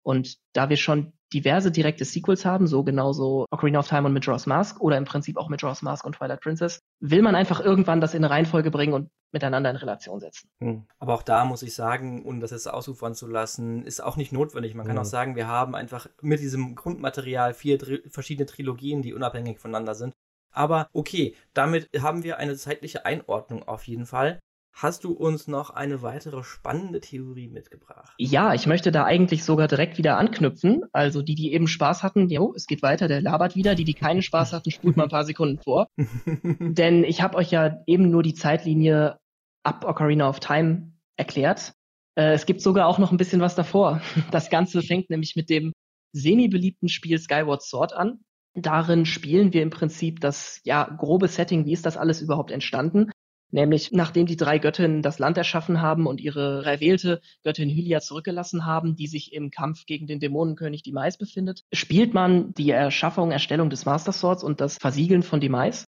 Und 0.07 0.39
da 0.53 0.69
wir 0.69 0.77
schon 0.77 1.13
diverse 1.33 1.73
direkte 1.73 2.05
Sequels 2.05 2.45
haben, 2.45 2.69
so 2.69 2.85
genauso 2.85 3.45
Ocarina 3.51 3.81
of 3.81 3.89
Time 3.89 4.07
und 4.07 4.13
Majora's 4.13 4.47
Mask 4.47 4.81
oder 4.81 4.97
im 4.97 5.05
Prinzip 5.05 5.37
auch 5.37 5.49
Majora's 5.49 5.83
Mask 5.83 6.05
und 6.05 6.15
Twilight 6.15 6.41
Princess, 6.41 6.79
will 7.01 7.23
man 7.23 7.35
einfach 7.35 7.59
irgendwann 7.59 8.01
das 8.01 8.15
in 8.15 8.25
eine 8.25 8.33
Reihenfolge 8.33 8.71
bringen 8.71 8.93
und 8.93 9.11
miteinander 9.33 9.69
in 9.69 9.75
Relation 9.75 10.21
setzen. 10.21 10.49
Hm. 10.61 10.87
Aber 11.01 11.15
auch 11.15 11.25
da 11.25 11.45
muss 11.45 11.65
ich 11.65 11.75
sagen, 11.75 12.25
ohne 12.25 12.39
das 12.39 12.53
jetzt 12.53 12.69
ausufern 12.69 13.17
zu 13.17 13.27
lassen, 13.27 13.85
ist 13.85 14.01
auch 14.01 14.17
nicht 14.17 14.31
notwendig. 14.31 14.77
Man 14.77 14.87
kann 14.87 14.97
auch 14.97 15.05
sagen, 15.05 15.35
wir 15.35 15.49
haben 15.49 15.75
einfach 15.75 16.07
mit 16.23 16.39
diesem 16.39 16.77
Grundmaterial 16.77 17.53
vier 17.53 17.77
Dri 17.77 18.09
verschiedene 18.09 18.47
Trilogien, 18.47 19.03
die 19.03 19.13
unabhängig 19.13 19.59
voneinander 19.59 19.97
sind. 19.97 20.15
Aber 20.53 20.89
okay, 20.93 21.35
damit 21.53 21.91
haben 22.01 22.23
wir 22.23 22.39
eine 22.39 22.55
zeitliche 22.55 23.05
Einordnung 23.05 23.65
auf 23.65 23.89
jeden 23.89 24.07
Fall. 24.07 24.39
Hast 24.79 25.05
du 25.05 25.13
uns 25.13 25.49
noch 25.49 25.71
eine 25.71 26.03
weitere 26.03 26.43
spannende 26.45 27.01
Theorie 27.01 27.49
mitgebracht? 27.49 28.13
Ja, 28.19 28.53
ich 28.53 28.67
möchte 28.67 28.93
da 28.93 29.05
eigentlich 29.05 29.43
sogar 29.43 29.69
direkt 29.69 29.97
wieder 29.97 30.19
anknüpfen. 30.19 30.85
Also 30.93 31.23
die, 31.23 31.35
die 31.35 31.55
eben 31.55 31.67
Spaß 31.67 32.03
hatten, 32.03 32.29
jo, 32.29 32.53
es 32.55 32.67
geht 32.67 32.83
weiter, 32.83 33.09
der 33.09 33.23
labert 33.23 33.57
wieder. 33.57 33.75
Die, 33.75 33.85
die 33.85 33.95
keinen 33.95 34.21
Spaß 34.21 34.53
hatten, 34.53 34.71
spult 34.71 34.99
mal 34.99 35.05
ein 35.05 35.09
paar 35.09 35.25
Sekunden 35.25 35.63
vor. 35.63 35.89
Denn 35.97 37.05
ich 37.05 37.23
habe 37.23 37.39
euch 37.39 37.51
ja 37.51 37.79
eben 37.87 38.11
nur 38.11 38.23
die 38.23 38.35
Zeitlinie 38.35 39.19
ab 39.63 39.87
Ocarina 39.87 40.29
of 40.29 40.41
Time 40.41 40.93
erklärt. 41.17 41.73
Äh, 42.15 42.35
es 42.35 42.45
gibt 42.45 42.61
sogar 42.61 42.87
auch 42.87 42.99
noch 42.99 43.13
ein 43.13 43.17
bisschen 43.17 43.41
was 43.41 43.55
davor. 43.55 44.03
Das 44.31 44.51
Ganze 44.51 44.83
fängt 44.83 45.09
nämlich 45.09 45.37
mit 45.37 45.49
dem 45.49 45.73
semi-beliebten 46.13 46.91
Spiel 46.91 47.19
Skyward 47.19 47.63
Sword 47.63 47.95
an. 47.95 48.21
Darin 48.53 49.07
spielen 49.07 49.55
wir 49.55 49.63
im 49.63 49.71
Prinzip 49.71 50.21
das 50.21 50.61
ja 50.65 50.85
grobe 50.85 51.29
Setting, 51.29 51.65
wie 51.65 51.73
ist 51.73 51.87
das 51.87 51.97
alles 51.97 52.21
überhaupt 52.21 52.51
entstanden? 52.51 53.11
Nämlich 53.57 53.91
nachdem 53.91 54.27
die 54.27 54.37
drei 54.37 54.59
Göttinnen 54.59 55.01
das 55.01 55.19
Land 55.19 55.39
erschaffen 55.39 55.81
haben 55.81 56.07
und 56.07 56.21
ihre 56.21 56.63
erwählte 56.67 57.23
Göttin 57.43 57.71
Hylia 57.71 58.01
zurückgelassen 58.01 58.67
haben, 58.67 58.97
die 58.97 59.07
sich 59.07 59.33
im 59.33 59.51
Kampf 59.51 59.87
gegen 59.87 60.07
den 60.07 60.21
Dämonenkönig 60.21 60.83
Demise 60.83 61.17
befindet, 61.17 61.65
spielt 61.73 62.13
man 62.13 62.53
die 62.53 62.69
Erschaffung, 62.69 63.31
Erstellung 63.31 63.71
des 63.71 63.87
Master 63.87 64.13
Swords 64.13 64.45
und 64.45 64.61
das 64.61 64.77
Versiegeln 64.77 65.23
von 65.23 65.41
Demise. 65.41 65.87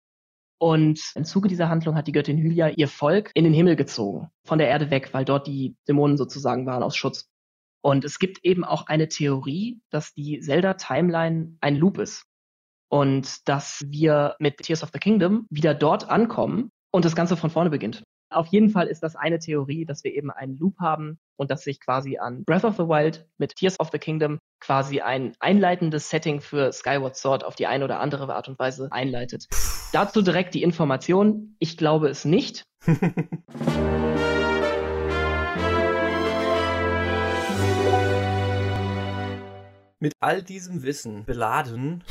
Und 0.58 1.12
im 1.14 1.24
Zuge 1.24 1.46
dieser 1.46 1.68
Handlung 1.68 1.94
hat 1.94 2.08
die 2.08 2.12
Göttin 2.12 2.36
Hylia 2.36 2.70
ihr 2.70 2.88
Volk 2.88 3.30
in 3.34 3.44
den 3.44 3.54
Himmel 3.54 3.76
gezogen, 3.76 4.26
von 4.44 4.58
der 4.58 4.66
Erde 4.66 4.90
weg, 4.90 5.10
weil 5.14 5.24
dort 5.24 5.46
die 5.46 5.76
Dämonen 5.86 6.16
sozusagen 6.16 6.66
waren 6.66 6.82
aus 6.82 6.96
Schutz. 6.96 7.28
Und 7.80 8.04
es 8.04 8.18
gibt 8.18 8.44
eben 8.44 8.64
auch 8.64 8.88
eine 8.88 9.06
Theorie, 9.06 9.80
dass 9.88 10.12
die 10.14 10.40
Zelda-Timeline 10.40 11.58
ein 11.60 11.76
Loop 11.76 11.98
ist 11.98 12.24
und 12.88 13.48
dass 13.48 13.84
wir 13.86 14.34
mit 14.40 14.56
Tears 14.56 14.82
of 14.82 14.90
the 14.92 14.98
Kingdom 14.98 15.46
wieder 15.48 15.74
dort 15.74 16.10
ankommen 16.10 16.72
und 16.92 17.04
das 17.04 17.16
Ganze 17.16 17.36
von 17.36 17.50
vorne 17.50 17.70
beginnt. 17.70 18.04
Auf 18.30 18.46
jeden 18.46 18.70
Fall 18.70 18.86
ist 18.86 19.02
das 19.02 19.16
eine 19.16 19.38
Theorie, 19.38 19.84
dass 19.84 20.04
wir 20.04 20.14
eben 20.14 20.30
einen 20.30 20.56
Loop 20.56 20.78
haben 20.78 21.18
und 21.36 21.50
dass 21.50 21.64
sich 21.64 21.80
quasi 21.80 22.18
an 22.18 22.44
Breath 22.44 22.64
of 22.64 22.76
the 22.76 22.84
Wild 22.84 23.26
mit 23.36 23.56
Tears 23.56 23.78
of 23.80 23.90
the 23.90 23.98
Kingdom 23.98 24.38
quasi 24.60 25.00
ein 25.00 25.34
einleitendes 25.40 26.08
Setting 26.08 26.40
für 26.40 26.72
Skyward 26.72 27.16
Sword 27.16 27.44
auf 27.44 27.56
die 27.56 27.66
eine 27.66 27.84
oder 27.84 28.00
andere 28.00 28.34
Art 28.34 28.48
und 28.48 28.58
Weise 28.58 28.88
einleitet. 28.90 29.46
Dazu 29.92 30.22
direkt 30.22 30.54
die 30.54 30.62
Information. 30.62 31.56
Ich 31.58 31.76
glaube 31.76 32.08
es 32.08 32.24
nicht. 32.24 32.62
Mit 40.00 40.14
all 40.20 40.42
diesem 40.42 40.82
Wissen 40.82 41.24
beladen 41.24 42.02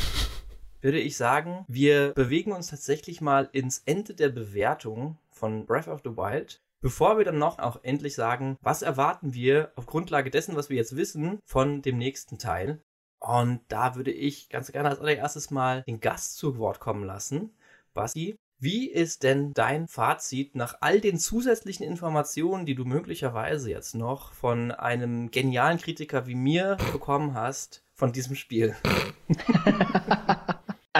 würde 0.82 1.00
ich 1.00 1.18
sagen, 1.18 1.66
wir 1.68 2.14
bewegen 2.14 2.52
uns 2.52 2.68
tatsächlich 2.68 3.22
mal 3.22 3.50
ins 3.52 3.84
Ende 3.86 4.14
der 4.14 4.30
Bewertung 4.30 5.18
von 5.30 5.66
Breath 5.66 5.88
of 5.88 6.02
the 6.04 6.18
Wild. 6.18 6.62
Bevor 6.82 7.18
wir 7.18 7.26
dann 7.26 7.38
noch 7.38 7.60
auch 7.60 7.84
endlich 7.84 8.16
sagen, 8.16 8.58
was 8.62 8.82
erwarten 8.82 9.36
wir 9.36 9.72
auf 9.76 9.86
Grundlage 9.86 10.32
dessen, 10.32 10.56
was 10.56 10.70
wir 10.70 10.78
jetzt 10.78 10.96
wissen, 10.96 11.40
von 11.46 11.84
dem 11.84 11.98
nächsten 11.98 12.40
Teil. 12.40 12.82
Und 13.20 13.62
da 13.68 13.96
würde 13.96 14.12
ich 14.12 14.50
ganz 14.50 14.72
gerne 14.72 14.90
als 14.90 15.00
allererstes 15.00 15.52
mal 15.52 15.84
den 15.84 16.00
Gast 16.00 16.38
zu 16.38 16.58
Wort 16.58 16.80
kommen 16.80 17.04
lassen. 17.04 17.52
Basti, 17.94 18.36
wie 18.58 18.88
ist 18.88 19.22
denn 19.22 19.54
dein 19.54 19.88
Fazit 19.88 20.56
nach 20.56 20.78
all 20.82 21.00
den 21.02 21.20
zusätzlichen 21.20 21.86
Informationen, 21.86 22.66
die 22.66 22.76
du 22.76 22.86
möglicherweise 22.86 23.70
jetzt 23.70 23.94
noch 23.94 24.34
von 24.34 24.72
einem 24.72 25.30
genialen 25.30 25.78
Kritiker 25.78 26.26
wie 26.26 26.36
mir 26.36 26.78
bekommen 26.92 27.36
hast, 27.36 27.84
von 27.94 28.12
diesem 28.12 28.36
Spiel? 28.36 28.76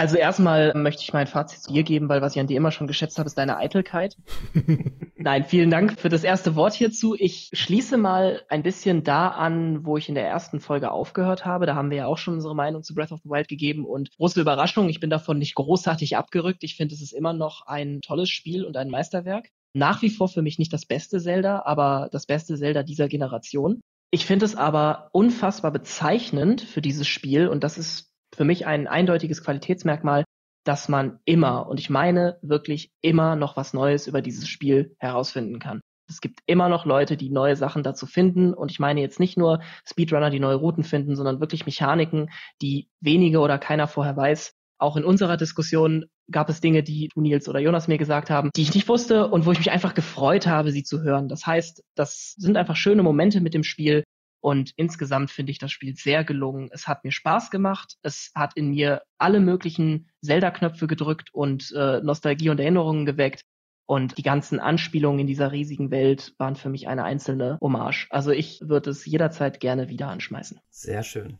Also 0.02 0.16
erstmal 0.16 0.74
möchte 0.74 1.04
ich 1.04 1.12
mein 1.12 1.28
Fazit 1.28 1.60
zu 1.60 1.72
dir 1.72 1.84
geben, 1.84 2.08
weil 2.08 2.20
was 2.20 2.34
ich 2.34 2.40
an 2.40 2.48
dir 2.48 2.56
immer 2.56 2.72
schon 2.72 2.88
geschätzt 2.88 3.18
habe, 3.18 3.28
ist 3.28 3.38
deine 3.38 3.58
Eitelkeit. 3.58 4.16
Nein, 5.16 5.44
vielen 5.44 5.70
Dank 5.70 6.00
für 6.00 6.08
das 6.08 6.24
erste 6.24 6.56
Wort 6.56 6.74
hierzu. 6.74 7.14
Ich 7.16 7.50
schließe 7.52 7.98
mal 7.98 8.42
ein 8.48 8.64
bisschen 8.64 9.04
da 9.04 9.28
an, 9.28 9.86
wo 9.86 9.96
ich 9.96 10.08
in 10.08 10.16
der 10.16 10.26
ersten 10.26 10.58
Folge 10.58 10.90
aufgehört 10.90 11.46
habe. 11.46 11.66
Da 11.66 11.76
haben 11.76 11.90
wir 11.90 11.98
ja 11.98 12.06
auch 12.06 12.18
schon 12.18 12.34
unsere 12.34 12.56
Meinung 12.56 12.82
zu 12.82 12.96
Breath 12.96 13.12
of 13.12 13.20
the 13.22 13.30
Wild 13.30 13.46
gegeben 13.46 13.84
und 13.84 14.10
große 14.16 14.40
Überraschung, 14.40 14.88
ich 14.88 14.98
bin 14.98 15.08
davon 15.08 15.38
nicht 15.38 15.54
großartig 15.54 16.16
abgerückt. 16.16 16.64
Ich 16.64 16.74
finde, 16.74 16.96
es 16.96 17.00
ist 17.00 17.12
immer 17.12 17.32
noch 17.32 17.68
ein 17.68 18.00
tolles 18.00 18.28
Spiel 18.28 18.64
und 18.64 18.76
ein 18.76 18.90
Meisterwerk. 18.90 19.50
Nach 19.72 20.02
wie 20.02 20.10
vor 20.10 20.26
für 20.26 20.42
mich 20.42 20.58
nicht 20.58 20.72
das 20.72 20.84
beste 20.84 21.20
Zelda, 21.20 21.62
aber 21.64 22.08
das 22.10 22.26
beste 22.26 22.56
Zelda 22.56 22.82
dieser 22.82 23.06
Generation. 23.06 23.80
Ich 24.10 24.26
finde 24.26 24.46
es 24.46 24.56
aber 24.56 25.10
unfassbar 25.12 25.70
bezeichnend 25.70 26.60
für 26.60 26.82
dieses 26.82 27.06
Spiel 27.06 27.46
und 27.46 27.62
das 27.62 27.78
ist 27.78 28.11
für 28.34 28.44
mich 28.44 28.66
ein 28.66 28.86
eindeutiges 28.86 29.42
Qualitätsmerkmal, 29.42 30.24
dass 30.64 30.88
man 30.88 31.18
immer, 31.24 31.68
und 31.68 31.80
ich 31.80 31.90
meine 31.90 32.38
wirklich 32.42 32.90
immer 33.02 33.36
noch 33.36 33.56
was 33.56 33.74
Neues 33.74 34.06
über 34.06 34.22
dieses 34.22 34.48
Spiel 34.48 34.94
herausfinden 34.98 35.58
kann. 35.58 35.80
Es 36.08 36.20
gibt 36.20 36.40
immer 36.46 36.68
noch 36.68 36.84
Leute, 36.84 37.16
die 37.16 37.30
neue 37.30 37.56
Sachen 37.56 37.82
dazu 37.82 38.06
finden. 38.06 38.52
Und 38.52 38.70
ich 38.70 38.78
meine 38.78 39.00
jetzt 39.00 39.18
nicht 39.18 39.38
nur 39.38 39.60
Speedrunner, 39.86 40.30
die 40.30 40.40
neue 40.40 40.56
Routen 40.56 40.84
finden, 40.84 41.16
sondern 41.16 41.40
wirklich 41.40 41.64
Mechaniken, 41.64 42.30
die 42.60 42.88
wenige 43.00 43.40
oder 43.40 43.58
keiner 43.58 43.88
vorher 43.88 44.16
weiß. 44.16 44.52
Auch 44.78 44.96
in 44.96 45.04
unserer 45.04 45.36
Diskussion 45.36 46.06
gab 46.30 46.48
es 46.48 46.60
Dinge, 46.60 46.82
die 46.82 47.08
du, 47.14 47.20
Nils 47.20 47.48
oder 47.48 47.60
Jonas 47.60 47.88
mir 47.88 47.98
gesagt 47.98 48.30
haben, 48.30 48.50
die 48.56 48.62
ich 48.62 48.74
nicht 48.74 48.88
wusste 48.88 49.28
und 49.28 49.46
wo 49.46 49.52
ich 49.52 49.58
mich 49.58 49.70
einfach 49.70 49.94
gefreut 49.94 50.46
habe, 50.46 50.72
sie 50.72 50.82
zu 50.82 51.02
hören. 51.02 51.28
Das 51.28 51.46
heißt, 51.46 51.82
das 51.94 52.34
sind 52.36 52.56
einfach 52.56 52.76
schöne 52.76 53.02
Momente 53.02 53.40
mit 53.40 53.54
dem 53.54 53.64
Spiel, 53.64 54.04
und 54.42 54.72
insgesamt 54.76 55.30
finde 55.30 55.52
ich 55.52 55.58
das 55.58 55.70
Spiel 55.70 55.94
sehr 55.94 56.24
gelungen. 56.24 56.68
Es 56.72 56.88
hat 56.88 57.04
mir 57.04 57.12
Spaß 57.12 57.50
gemacht. 57.52 57.96
Es 58.02 58.32
hat 58.34 58.56
in 58.56 58.70
mir 58.70 59.02
alle 59.16 59.38
möglichen 59.38 60.10
Zelda-Knöpfe 60.20 60.88
gedrückt 60.88 61.32
und 61.32 61.72
äh, 61.76 62.00
Nostalgie 62.00 62.50
und 62.50 62.58
Erinnerungen 62.58 63.06
geweckt. 63.06 63.44
Und 63.86 64.18
die 64.18 64.22
ganzen 64.22 64.58
Anspielungen 64.58 65.20
in 65.20 65.26
dieser 65.28 65.52
riesigen 65.52 65.92
Welt 65.92 66.34
waren 66.38 66.56
für 66.56 66.70
mich 66.70 66.88
eine 66.88 67.04
einzelne 67.04 67.56
Hommage. 67.60 68.08
Also 68.10 68.32
ich 68.32 68.60
würde 68.62 68.90
es 68.90 69.06
jederzeit 69.06 69.60
gerne 69.60 69.88
wieder 69.88 70.08
anschmeißen. 70.08 70.58
Sehr 70.70 71.04
schön. 71.04 71.38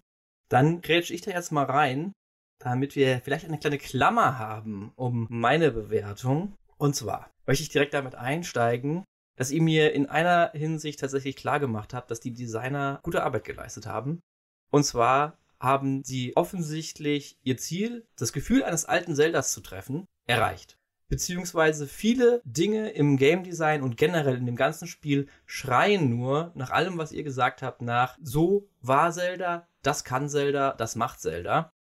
Dann 0.48 0.80
grätsch 0.80 1.10
ich 1.10 1.22
da 1.22 1.32
jetzt 1.32 1.50
mal 1.50 1.64
rein, 1.64 2.12
damit 2.60 2.94
wir 2.94 3.20
vielleicht 3.24 3.46
eine 3.46 3.58
kleine 3.58 3.78
Klammer 3.78 4.38
haben 4.38 4.92
um 4.94 5.26
meine 5.28 5.72
Bewertung. 5.72 6.54
Und 6.78 6.94
zwar 6.94 7.30
möchte 7.46 7.64
ich 7.64 7.70
direkt 7.70 7.94
damit 7.94 8.14
einsteigen, 8.14 9.04
dass 9.42 9.50
ihr 9.50 9.60
mir 9.60 9.92
in 9.92 10.08
einer 10.08 10.52
Hinsicht 10.54 11.00
tatsächlich 11.00 11.34
klar 11.34 11.58
gemacht 11.58 11.94
habt, 11.94 12.12
dass 12.12 12.20
die 12.20 12.32
Designer 12.32 13.00
gute 13.02 13.24
Arbeit 13.24 13.42
geleistet 13.42 13.86
haben. 13.86 14.22
Und 14.70 14.84
zwar 14.84 15.36
haben 15.58 16.04
sie 16.04 16.36
offensichtlich 16.36 17.40
ihr 17.42 17.56
Ziel, 17.56 18.06
das 18.16 18.32
Gefühl 18.32 18.62
eines 18.62 18.84
alten 18.84 19.16
Zeldas 19.16 19.52
zu 19.52 19.60
treffen, 19.60 20.06
erreicht. 20.28 20.78
Beziehungsweise 21.08 21.88
viele 21.88 22.40
Dinge 22.44 22.90
im 22.90 23.16
Game 23.16 23.42
Design 23.42 23.82
und 23.82 23.96
generell 23.96 24.36
in 24.36 24.46
dem 24.46 24.54
ganzen 24.54 24.86
Spiel 24.86 25.26
schreien 25.44 26.08
nur 26.08 26.52
nach 26.54 26.70
allem, 26.70 26.96
was 26.96 27.10
ihr 27.10 27.24
gesagt 27.24 27.62
habt, 27.62 27.82
nach 27.82 28.16
so 28.22 28.68
war 28.80 29.10
Zelda, 29.10 29.66
das 29.82 30.04
kann 30.04 30.28
Zelda, 30.28 30.72
das 30.74 30.94
macht 30.94 31.20
Zelda. 31.20 31.72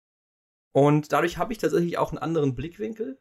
Und 0.72 1.12
dadurch 1.12 1.38
habe 1.38 1.54
ich 1.54 1.60
tatsächlich 1.60 2.00
auch 2.00 2.10
einen 2.10 2.18
anderen 2.18 2.56
Blickwinkel 2.56 3.20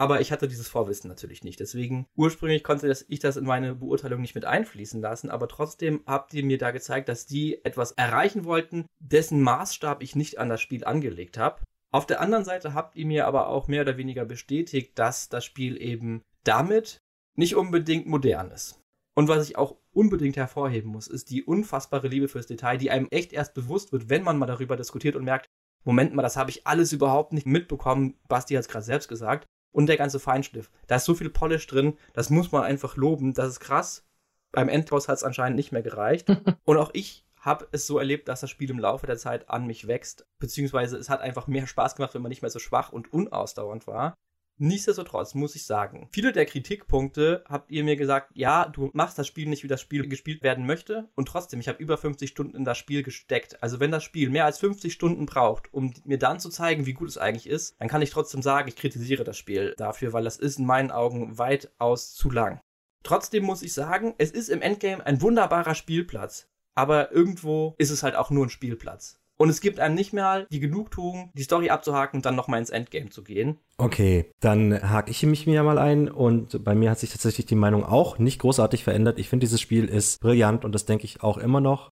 aber 0.00 0.22
ich 0.22 0.32
hatte 0.32 0.48
dieses 0.48 0.66
Vorwissen 0.66 1.08
natürlich 1.08 1.44
nicht. 1.44 1.60
Deswegen 1.60 2.06
ursprünglich 2.16 2.64
konnte 2.64 2.90
ich 3.08 3.18
das 3.18 3.36
in 3.36 3.44
meine 3.44 3.74
Beurteilung 3.74 4.22
nicht 4.22 4.34
mit 4.34 4.46
einfließen 4.46 5.02
lassen. 5.02 5.28
Aber 5.28 5.46
trotzdem 5.46 6.02
habt 6.06 6.32
ihr 6.32 6.42
mir 6.42 6.56
da 6.56 6.70
gezeigt, 6.70 7.10
dass 7.10 7.26
die 7.26 7.62
etwas 7.66 7.92
erreichen 7.92 8.46
wollten, 8.46 8.86
dessen 8.98 9.42
Maßstab 9.42 10.02
ich 10.02 10.16
nicht 10.16 10.38
an 10.38 10.48
das 10.48 10.62
Spiel 10.62 10.86
angelegt 10.86 11.36
habe. 11.36 11.60
Auf 11.92 12.06
der 12.06 12.22
anderen 12.22 12.46
Seite 12.46 12.72
habt 12.72 12.96
ihr 12.96 13.04
mir 13.04 13.26
aber 13.26 13.48
auch 13.48 13.68
mehr 13.68 13.82
oder 13.82 13.98
weniger 13.98 14.24
bestätigt, 14.24 14.98
dass 14.98 15.28
das 15.28 15.44
Spiel 15.44 15.76
eben 15.78 16.22
damit 16.44 17.02
nicht 17.36 17.54
unbedingt 17.54 18.06
modern 18.06 18.50
ist. 18.52 18.80
Und 19.14 19.28
was 19.28 19.46
ich 19.46 19.58
auch 19.58 19.76
unbedingt 19.92 20.38
hervorheben 20.38 20.90
muss, 20.90 21.08
ist 21.08 21.28
die 21.28 21.44
unfassbare 21.44 22.08
Liebe 22.08 22.28
fürs 22.28 22.46
Detail, 22.46 22.78
die 22.78 22.90
einem 22.90 23.08
echt 23.10 23.34
erst 23.34 23.52
bewusst 23.52 23.92
wird, 23.92 24.08
wenn 24.08 24.22
man 24.22 24.38
mal 24.38 24.46
darüber 24.46 24.78
diskutiert 24.78 25.14
und 25.14 25.24
merkt, 25.24 25.50
Moment 25.84 26.14
mal, 26.14 26.22
das 26.22 26.38
habe 26.38 26.48
ich 26.48 26.66
alles 26.66 26.90
überhaupt 26.94 27.34
nicht 27.34 27.46
mitbekommen. 27.46 28.14
Basti 28.28 28.54
hat 28.54 28.62
es 28.62 28.68
gerade 28.68 28.84
selbst 28.86 29.08
gesagt 29.08 29.46
und 29.72 29.86
der 29.86 29.96
ganze 29.96 30.20
Feinschliff. 30.20 30.70
Da 30.86 30.96
ist 30.96 31.04
so 31.04 31.14
viel 31.14 31.30
Polish 31.30 31.66
drin, 31.66 31.96
das 32.12 32.30
muss 32.30 32.52
man 32.52 32.62
einfach 32.62 32.96
loben. 32.96 33.34
Das 33.34 33.48
ist 33.48 33.60
krass. 33.60 34.06
Beim 34.52 34.68
Endboss 34.68 35.08
hat 35.08 35.16
es 35.16 35.24
anscheinend 35.24 35.56
nicht 35.56 35.72
mehr 35.72 35.82
gereicht. 35.82 36.28
und 36.64 36.76
auch 36.76 36.90
ich 36.92 37.24
habe 37.36 37.68
es 37.72 37.86
so 37.86 37.98
erlebt, 37.98 38.28
dass 38.28 38.40
das 38.40 38.50
Spiel 38.50 38.70
im 38.70 38.78
Laufe 38.78 39.06
der 39.06 39.16
Zeit 39.16 39.48
an 39.48 39.66
mich 39.66 39.86
wächst. 39.86 40.26
Beziehungsweise 40.38 40.98
es 40.98 41.08
hat 41.08 41.20
einfach 41.20 41.46
mehr 41.46 41.66
Spaß 41.66 41.96
gemacht, 41.96 42.14
wenn 42.14 42.22
man 42.22 42.28
nicht 42.28 42.42
mehr 42.42 42.50
so 42.50 42.58
schwach 42.58 42.92
und 42.92 43.12
unausdauernd 43.12 43.86
war. 43.86 44.14
Nichtsdestotrotz 44.62 45.34
muss 45.34 45.54
ich 45.54 45.64
sagen, 45.64 46.06
viele 46.12 46.32
der 46.32 46.44
Kritikpunkte 46.44 47.44
habt 47.48 47.70
ihr 47.70 47.82
mir 47.82 47.96
gesagt, 47.96 48.30
ja, 48.34 48.68
du 48.68 48.90
machst 48.92 49.18
das 49.18 49.26
Spiel 49.26 49.48
nicht, 49.48 49.64
wie 49.64 49.68
das 49.68 49.80
Spiel 49.80 50.06
gespielt 50.06 50.42
werden 50.42 50.66
möchte. 50.66 51.08
Und 51.14 51.28
trotzdem, 51.28 51.60
ich 51.60 51.68
habe 51.68 51.82
über 51.82 51.96
50 51.96 52.28
Stunden 52.28 52.56
in 52.58 52.66
das 52.66 52.76
Spiel 52.76 53.02
gesteckt. 53.02 53.62
Also 53.62 53.80
wenn 53.80 53.90
das 53.90 54.04
Spiel 54.04 54.28
mehr 54.28 54.44
als 54.44 54.58
50 54.58 54.92
Stunden 54.92 55.24
braucht, 55.24 55.72
um 55.72 55.94
mir 56.04 56.18
dann 56.18 56.40
zu 56.40 56.50
zeigen, 56.50 56.84
wie 56.84 56.92
gut 56.92 57.08
es 57.08 57.16
eigentlich 57.16 57.48
ist, 57.48 57.74
dann 57.80 57.88
kann 57.88 58.02
ich 58.02 58.10
trotzdem 58.10 58.42
sagen, 58.42 58.68
ich 58.68 58.76
kritisiere 58.76 59.24
das 59.24 59.38
Spiel 59.38 59.74
dafür, 59.78 60.12
weil 60.12 60.24
das 60.24 60.36
ist 60.36 60.58
in 60.58 60.66
meinen 60.66 60.90
Augen 60.90 61.38
weitaus 61.38 62.12
zu 62.14 62.28
lang. 62.28 62.60
Trotzdem 63.02 63.44
muss 63.44 63.62
ich 63.62 63.72
sagen, 63.72 64.14
es 64.18 64.30
ist 64.30 64.50
im 64.50 64.60
Endgame 64.60 65.06
ein 65.06 65.22
wunderbarer 65.22 65.74
Spielplatz. 65.74 66.48
Aber 66.74 67.12
irgendwo 67.12 67.74
ist 67.78 67.90
es 67.90 68.02
halt 68.02 68.14
auch 68.14 68.28
nur 68.28 68.44
ein 68.44 68.50
Spielplatz. 68.50 69.19
Und 69.40 69.48
es 69.48 69.62
gibt 69.62 69.80
einem 69.80 69.94
nicht 69.94 70.12
mehr 70.12 70.46
die 70.50 70.60
Genugtuung, 70.60 71.30
die 71.32 71.44
Story 71.44 71.70
abzuhaken 71.70 72.18
und 72.18 72.26
dann 72.26 72.36
nochmal 72.36 72.60
ins 72.60 72.68
Endgame 72.68 73.08
zu 73.08 73.24
gehen. 73.24 73.56
Okay, 73.78 74.30
dann 74.40 74.90
hake 74.90 75.10
ich 75.10 75.22
mich 75.22 75.46
mir 75.46 75.62
mal 75.62 75.78
ein 75.78 76.10
und 76.10 76.62
bei 76.62 76.74
mir 76.74 76.90
hat 76.90 76.98
sich 76.98 77.08
tatsächlich 77.08 77.46
die 77.46 77.54
Meinung 77.54 77.82
auch 77.82 78.18
nicht 78.18 78.38
großartig 78.38 78.84
verändert. 78.84 79.18
Ich 79.18 79.30
finde, 79.30 79.46
dieses 79.46 79.58
Spiel 79.58 79.86
ist 79.86 80.20
brillant 80.20 80.66
und 80.66 80.74
das 80.74 80.84
denke 80.84 81.06
ich 81.06 81.22
auch 81.22 81.38
immer 81.38 81.62
noch. 81.62 81.88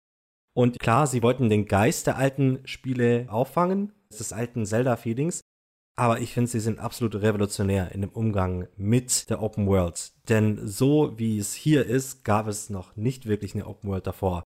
Und 0.55 0.79
klar, 0.79 1.07
sie 1.07 1.23
wollten 1.23 1.51
den 1.51 1.67
Geist 1.67 2.07
der 2.07 2.17
alten 2.17 2.61
Spiele 2.65 3.27
auffangen, 3.29 3.93
des 4.09 4.33
alten 4.33 4.65
Zelda-Feelings. 4.65 5.43
Aber 5.97 6.21
ich 6.21 6.33
finde, 6.33 6.51
sie 6.51 6.61
sind 6.61 6.79
absolut 6.79 7.15
revolutionär 7.17 7.93
in 7.93 8.01
dem 8.01 8.11
Umgang 8.11 8.69
mit 8.79 9.29
der 9.29 9.43
Open 9.43 9.67
World. 9.67 10.13
Denn 10.31 10.67
so 10.67 11.13
wie 11.19 11.37
es 11.37 11.53
hier 11.53 11.85
ist, 11.85 12.25
gab 12.25 12.47
es 12.47 12.71
noch 12.71 12.97
nicht 12.97 13.27
wirklich 13.27 13.55
eine 13.55 13.67
Open 13.67 13.91
World 13.91 14.07
davor. 14.07 14.45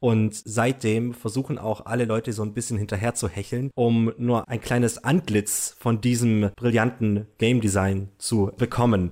Und 0.00 0.34
seitdem 0.34 1.12
versuchen 1.12 1.58
auch 1.58 1.86
alle 1.86 2.04
Leute 2.04 2.32
so 2.32 2.42
ein 2.42 2.54
bisschen 2.54 2.78
hinterher 2.78 3.14
zu 3.14 3.28
hecheln, 3.28 3.70
um 3.74 4.12
nur 4.16 4.48
ein 4.48 4.60
kleines 4.60 5.02
Antlitz 5.02 5.76
von 5.78 6.00
diesem 6.00 6.50
brillanten 6.56 7.26
Game 7.38 7.60
Design 7.60 8.10
zu 8.18 8.52
bekommen. 8.56 9.10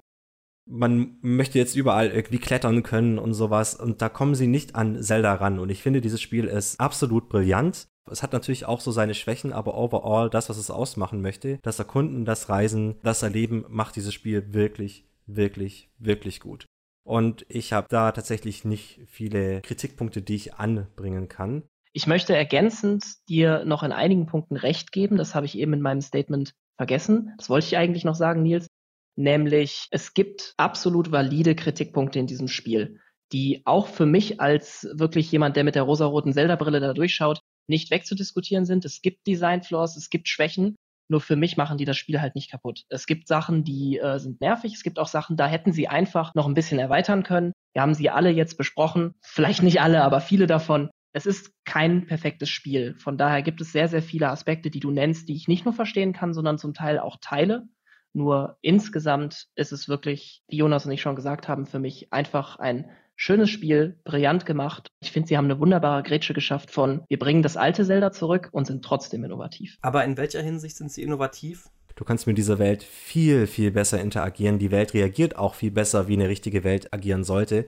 Man 0.68 1.18
möchte 1.22 1.58
jetzt 1.58 1.76
überall 1.76 2.10
irgendwie 2.10 2.38
klettern 2.38 2.82
können 2.82 3.18
und 3.18 3.34
sowas 3.34 3.74
und 3.74 4.02
da 4.02 4.08
kommen 4.08 4.34
sie 4.34 4.48
nicht 4.48 4.74
an 4.74 5.00
Zelda 5.00 5.34
ran 5.34 5.60
und 5.60 5.70
ich 5.70 5.82
finde 5.82 6.00
dieses 6.00 6.20
Spiel 6.20 6.46
ist 6.46 6.80
absolut 6.80 7.28
brillant. 7.28 7.86
Es 8.10 8.22
hat 8.22 8.32
natürlich 8.32 8.66
auch 8.66 8.80
so 8.80 8.90
seine 8.90 9.14
Schwächen, 9.14 9.52
aber 9.52 9.76
overall 9.76 10.28
das, 10.28 10.48
was 10.48 10.56
es 10.56 10.70
ausmachen 10.70 11.22
möchte, 11.22 11.58
das 11.62 11.78
Erkunden, 11.78 12.24
das 12.24 12.48
Reisen, 12.48 12.96
das 13.02 13.22
Erleben 13.22 13.64
macht 13.68 13.94
dieses 13.96 14.14
Spiel 14.14 14.54
wirklich, 14.54 15.08
wirklich, 15.26 15.90
wirklich 15.98 16.40
gut. 16.40 16.66
Und 17.06 17.46
ich 17.48 17.72
habe 17.72 17.86
da 17.88 18.10
tatsächlich 18.10 18.64
nicht 18.64 19.00
viele 19.06 19.60
Kritikpunkte, 19.60 20.22
die 20.22 20.34
ich 20.34 20.54
anbringen 20.54 21.28
kann. 21.28 21.62
Ich 21.92 22.08
möchte 22.08 22.34
ergänzend 22.34 23.04
dir 23.28 23.64
noch 23.64 23.84
in 23.84 23.92
einigen 23.92 24.26
Punkten 24.26 24.56
recht 24.56 24.90
geben. 24.90 25.16
Das 25.16 25.36
habe 25.36 25.46
ich 25.46 25.56
eben 25.56 25.72
in 25.72 25.80
meinem 25.80 26.00
Statement 26.00 26.52
vergessen. 26.76 27.32
Das 27.38 27.48
wollte 27.48 27.66
ich 27.68 27.76
eigentlich 27.76 28.04
noch 28.04 28.16
sagen, 28.16 28.42
Nils. 28.42 28.66
Nämlich, 29.14 29.86
es 29.92 30.14
gibt 30.14 30.54
absolut 30.56 31.12
valide 31.12 31.54
Kritikpunkte 31.54 32.18
in 32.18 32.26
diesem 32.26 32.48
Spiel, 32.48 32.98
die 33.32 33.62
auch 33.64 33.86
für 33.86 34.04
mich 34.04 34.40
als 34.40 34.88
wirklich 34.92 35.30
jemand, 35.30 35.54
der 35.56 35.62
mit 35.62 35.76
der 35.76 35.84
rosaroten 35.84 36.32
Zelda-Brille 36.32 36.80
da 36.80 36.92
durchschaut, 36.92 37.40
nicht 37.68 37.92
wegzudiskutieren 37.92 38.66
sind. 38.66 38.84
Es 38.84 39.00
gibt 39.00 39.28
Design-Flaws, 39.28 39.96
es 39.96 40.10
gibt 40.10 40.28
Schwächen. 40.28 40.74
Nur 41.08 41.20
für 41.20 41.36
mich 41.36 41.56
machen 41.56 41.78
die 41.78 41.84
das 41.84 41.96
Spiel 41.96 42.20
halt 42.20 42.34
nicht 42.34 42.50
kaputt. 42.50 42.84
Es 42.88 43.06
gibt 43.06 43.28
Sachen, 43.28 43.64
die 43.64 43.98
äh, 43.98 44.18
sind 44.18 44.40
nervig. 44.40 44.74
Es 44.74 44.82
gibt 44.82 44.98
auch 44.98 45.06
Sachen, 45.06 45.36
da 45.36 45.46
hätten 45.46 45.72
sie 45.72 45.88
einfach 45.88 46.34
noch 46.34 46.46
ein 46.46 46.54
bisschen 46.54 46.78
erweitern 46.78 47.22
können. 47.22 47.52
Wir 47.72 47.82
haben 47.82 47.94
sie 47.94 48.10
alle 48.10 48.30
jetzt 48.30 48.58
besprochen. 48.58 49.14
Vielleicht 49.22 49.62
nicht 49.62 49.80
alle, 49.80 50.02
aber 50.02 50.20
viele 50.20 50.46
davon. 50.46 50.90
Es 51.12 51.26
ist 51.26 51.52
kein 51.64 52.06
perfektes 52.06 52.50
Spiel. 52.50 52.94
Von 52.98 53.16
daher 53.16 53.42
gibt 53.42 53.60
es 53.60 53.72
sehr, 53.72 53.88
sehr 53.88 54.02
viele 54.02 54.28
Aspekte, 54.28 54.70
die 54.70 54.80
du 54.80 54.90
nennst, 54.90 55.28
die 55.28 55.36
ich 55.36 55.48
nicht 55.48 55.64
nur 55.64 55.74
verstehen 55.74 56.12
kann, 56.12 56.34
sondern 56.34 56.58
zum 56.58 56.74
Teil 56.74 56.98
auch 56.98 57.16
teile. 57.20 57.68
Nur 58.12 58.58
insgesamt 58.62 59.46
ist 59.54 59.72
es 59.72 59.88
wirklich, 59.88 60.42
wie 60.48 60.56
Jonas 60.56 60.86
und 60.86 60.92
ich 60.92 61.02
schon 61.02 61.16
gesagt 61.16 61.48
haben, 61.48 61.66
für 61.66 61.78
mich 61.78 62.12
einfach 62.12 62.58
ein 62.58 62.90
Schönes 63.18 63.48
Spiel, 63.48 63.98
brillant 64.04 64.44
gemacht. 64.44 64.88
Ich 65.00 65.10
finde, 65.10 65.28
sie 65.28 65.36
haben 65.38 65.46
eine 65.46 65.58
wunderbare 65.58 66.02
Grätsche 66.02 66.34
geschafft 66.34 66.70
von, 66.70 67.02
wir 67.08 67.18
bringen 67.18 67.42
das 67.42 67.56
alte 67.56 67.84
Zelda 67.84 68.12
zurück 68.12 68.50
und 68.52 68.66
sind 68.66 68.84
trotzdem 68.84 69.24
innovativ. 69.24 69.78
Aber 69.80 70.04
in 70.04 70.18
welcher 70.18 70.42
Hinsicht 70.42 70.76
sind 70.76 70.92
sie 70.92 71.02
innovativ? 71.02 71.68
Du 71.94 72.04
kannst 72.04 72.26
mit 72.26 72.36
dieser 72.36 72.58
Welt 72.58 72.82
viel, 72.82 73.46
viel 73.46 73.70
besser 73.70 74.00
interagieren. 74.00 74.58
Die 74.58 74.70
Welt 74.70 74.92
reagiert 74.92 75.36
auch 75.36 75.54
viel 75.54 75.70
besser, 75.70 76.08
wie 76.08 76.12
eine 76.12 76.28
richtige 76.28 76.62
Welt 76.62 76.92
agieren 76.92 77.24
sollte. 77.24 77.66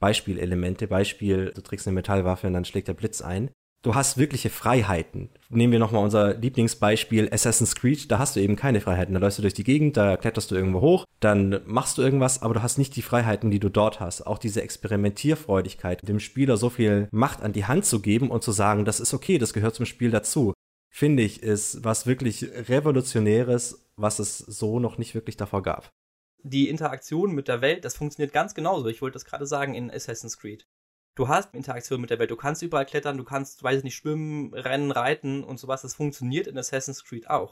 Beispielelemente, 0.00 0.86
Beispiel, 0.86 1.52
du 1.54 1.62
trägst 1.62 1.86
eine 1.86 1.94
Metallwaffe 1.94 2.46
und 2.46 2.52
dann 2.52 2.66
schlägt 2.66 2.88
der 2.88 2.94
Blitz 2.94 3.22
ein 3.22 3.50
du 3.82 3.94
hast 3.94 4.18
wirkliche 4.18 4.50
Freiheiten. 4.50 5.30
Nehmen 5.48 5.72
wir 5.72 5.78
nochmal 5.78 6.04
unser 6.04 6.34
Lieblingsbeispiel 6.34 7.32
Assassin's 7.32 7.74
Creed, 7.74 8.10
da 8.10 8.18
hast 8.18 8.36
du 8.36 8.40
eben 8.40 8.56
keine 8.56 8.80
Freiheiten. 8.80 9.14
Da 9.14 9.20
läufst 9.20 9.38
du 9.38 9.42
durch 9.42 9.54
die 9.54 9.64
Gegend, 9.64 9.96
da 9.96 10.16
kletterst 10.16 10.50
du 10.50 10.54
irgendwo 10.54 10.80
hoch, 10.80 11.04
dann 11.20 11.60
machst 11.66 11.98
du 11.98 12.02
irgendwas, 12.02 12.42
aber 12.42 12.54
du 12.54 12.62
hast 12.62 12.78
nicht 12.78 12.94
die 12.96 13.02
Freiheiten, 13.02 13.50
die 13.50 13.60
du 13.60 13.68
dort 13.68 14.00
hast. 14.00 14.26
Auch 14.26 14.38
diese 14.38 14.62
Experimentierfreudigkeit, 14.62 16.06
dem 16.06 16.20
Spieler 16.20 16.56
so 16.56 16.70
viel 16.70 17.08
Macht 17.10 17.42
an 17.42 17.52
die 17.52 17.64
Hand 17.64 17.84
zu 17.84 18.00
geben 18.00 18.30
und 18.30 18.42
zu 18.42 18.52
sagen, 18.52 18.84
das 18.84 19.00
ist 19.00 19.14
okay, 19.14 19.38
das 19.38 19.52
gehört 19.52 19.74
zum 19.74 19.86
Spiel 19.86 20.10
dazu, 20.10 20.52
finde 20.90 21.22
ich, 21.22 21.42
ist 21.42 21.84
was 21.84 22.06
wirklich 22.06 22.44
Revolutionäres, 22.68 23.90
was 23.96 24.18
es 24.18 24.38
so 24.38 24.78
noch 24.78 24.98
nicht 24.98 25.14
wirklich 25.14 25.36
davor 25.36 25.62
gab. 25.62 25.90
Die 26.42 26.68
Interaktion 26.68 27.32
mit 27.32 27.48
der 27.48 27.60
Welt, 27.60 27.84
das 27.84 27.96
funktioniert 27.96 28.32
ganz 28.32 28.54
genauso. 28.54 28.88
Ich 28.88 29.02
wollte 29.02 29.14
das 29.14 29.26
gerade 29.26 29.46
sagen 29.46 29.74
in 29.74 29.90
Assassin's 29.90 30.38
Creed 30.38 30.66
du 31.14 31.28
hast 31.28 31.54
Interaktion 31.54 32.00
mit 32.00 32.10
der 32.10 32.18
Welt, 32.18 32.30
du 32.30 32.36
kannst 32.36 32.62
überall 32.62 32.86
klettern, 32.86 33.16
du 33.16 33.24
kannst, 33.24 33.62
weiß 33.62 33.78
ich 33.78 33.84
nicht, 33.84 33.96
schwimmen, 33.96 34.54
rennen, 34.54 34.90
reiten 34.90 35.44
und 35.44 35.58
sowas. 35.58 35.82
Das 35.82 35.94
funktioniert 35.94 36.46
in 36.46 36.58
Assassin's 36.58 37.04
Creed 37.04 37.28
auch. 37.28 37.50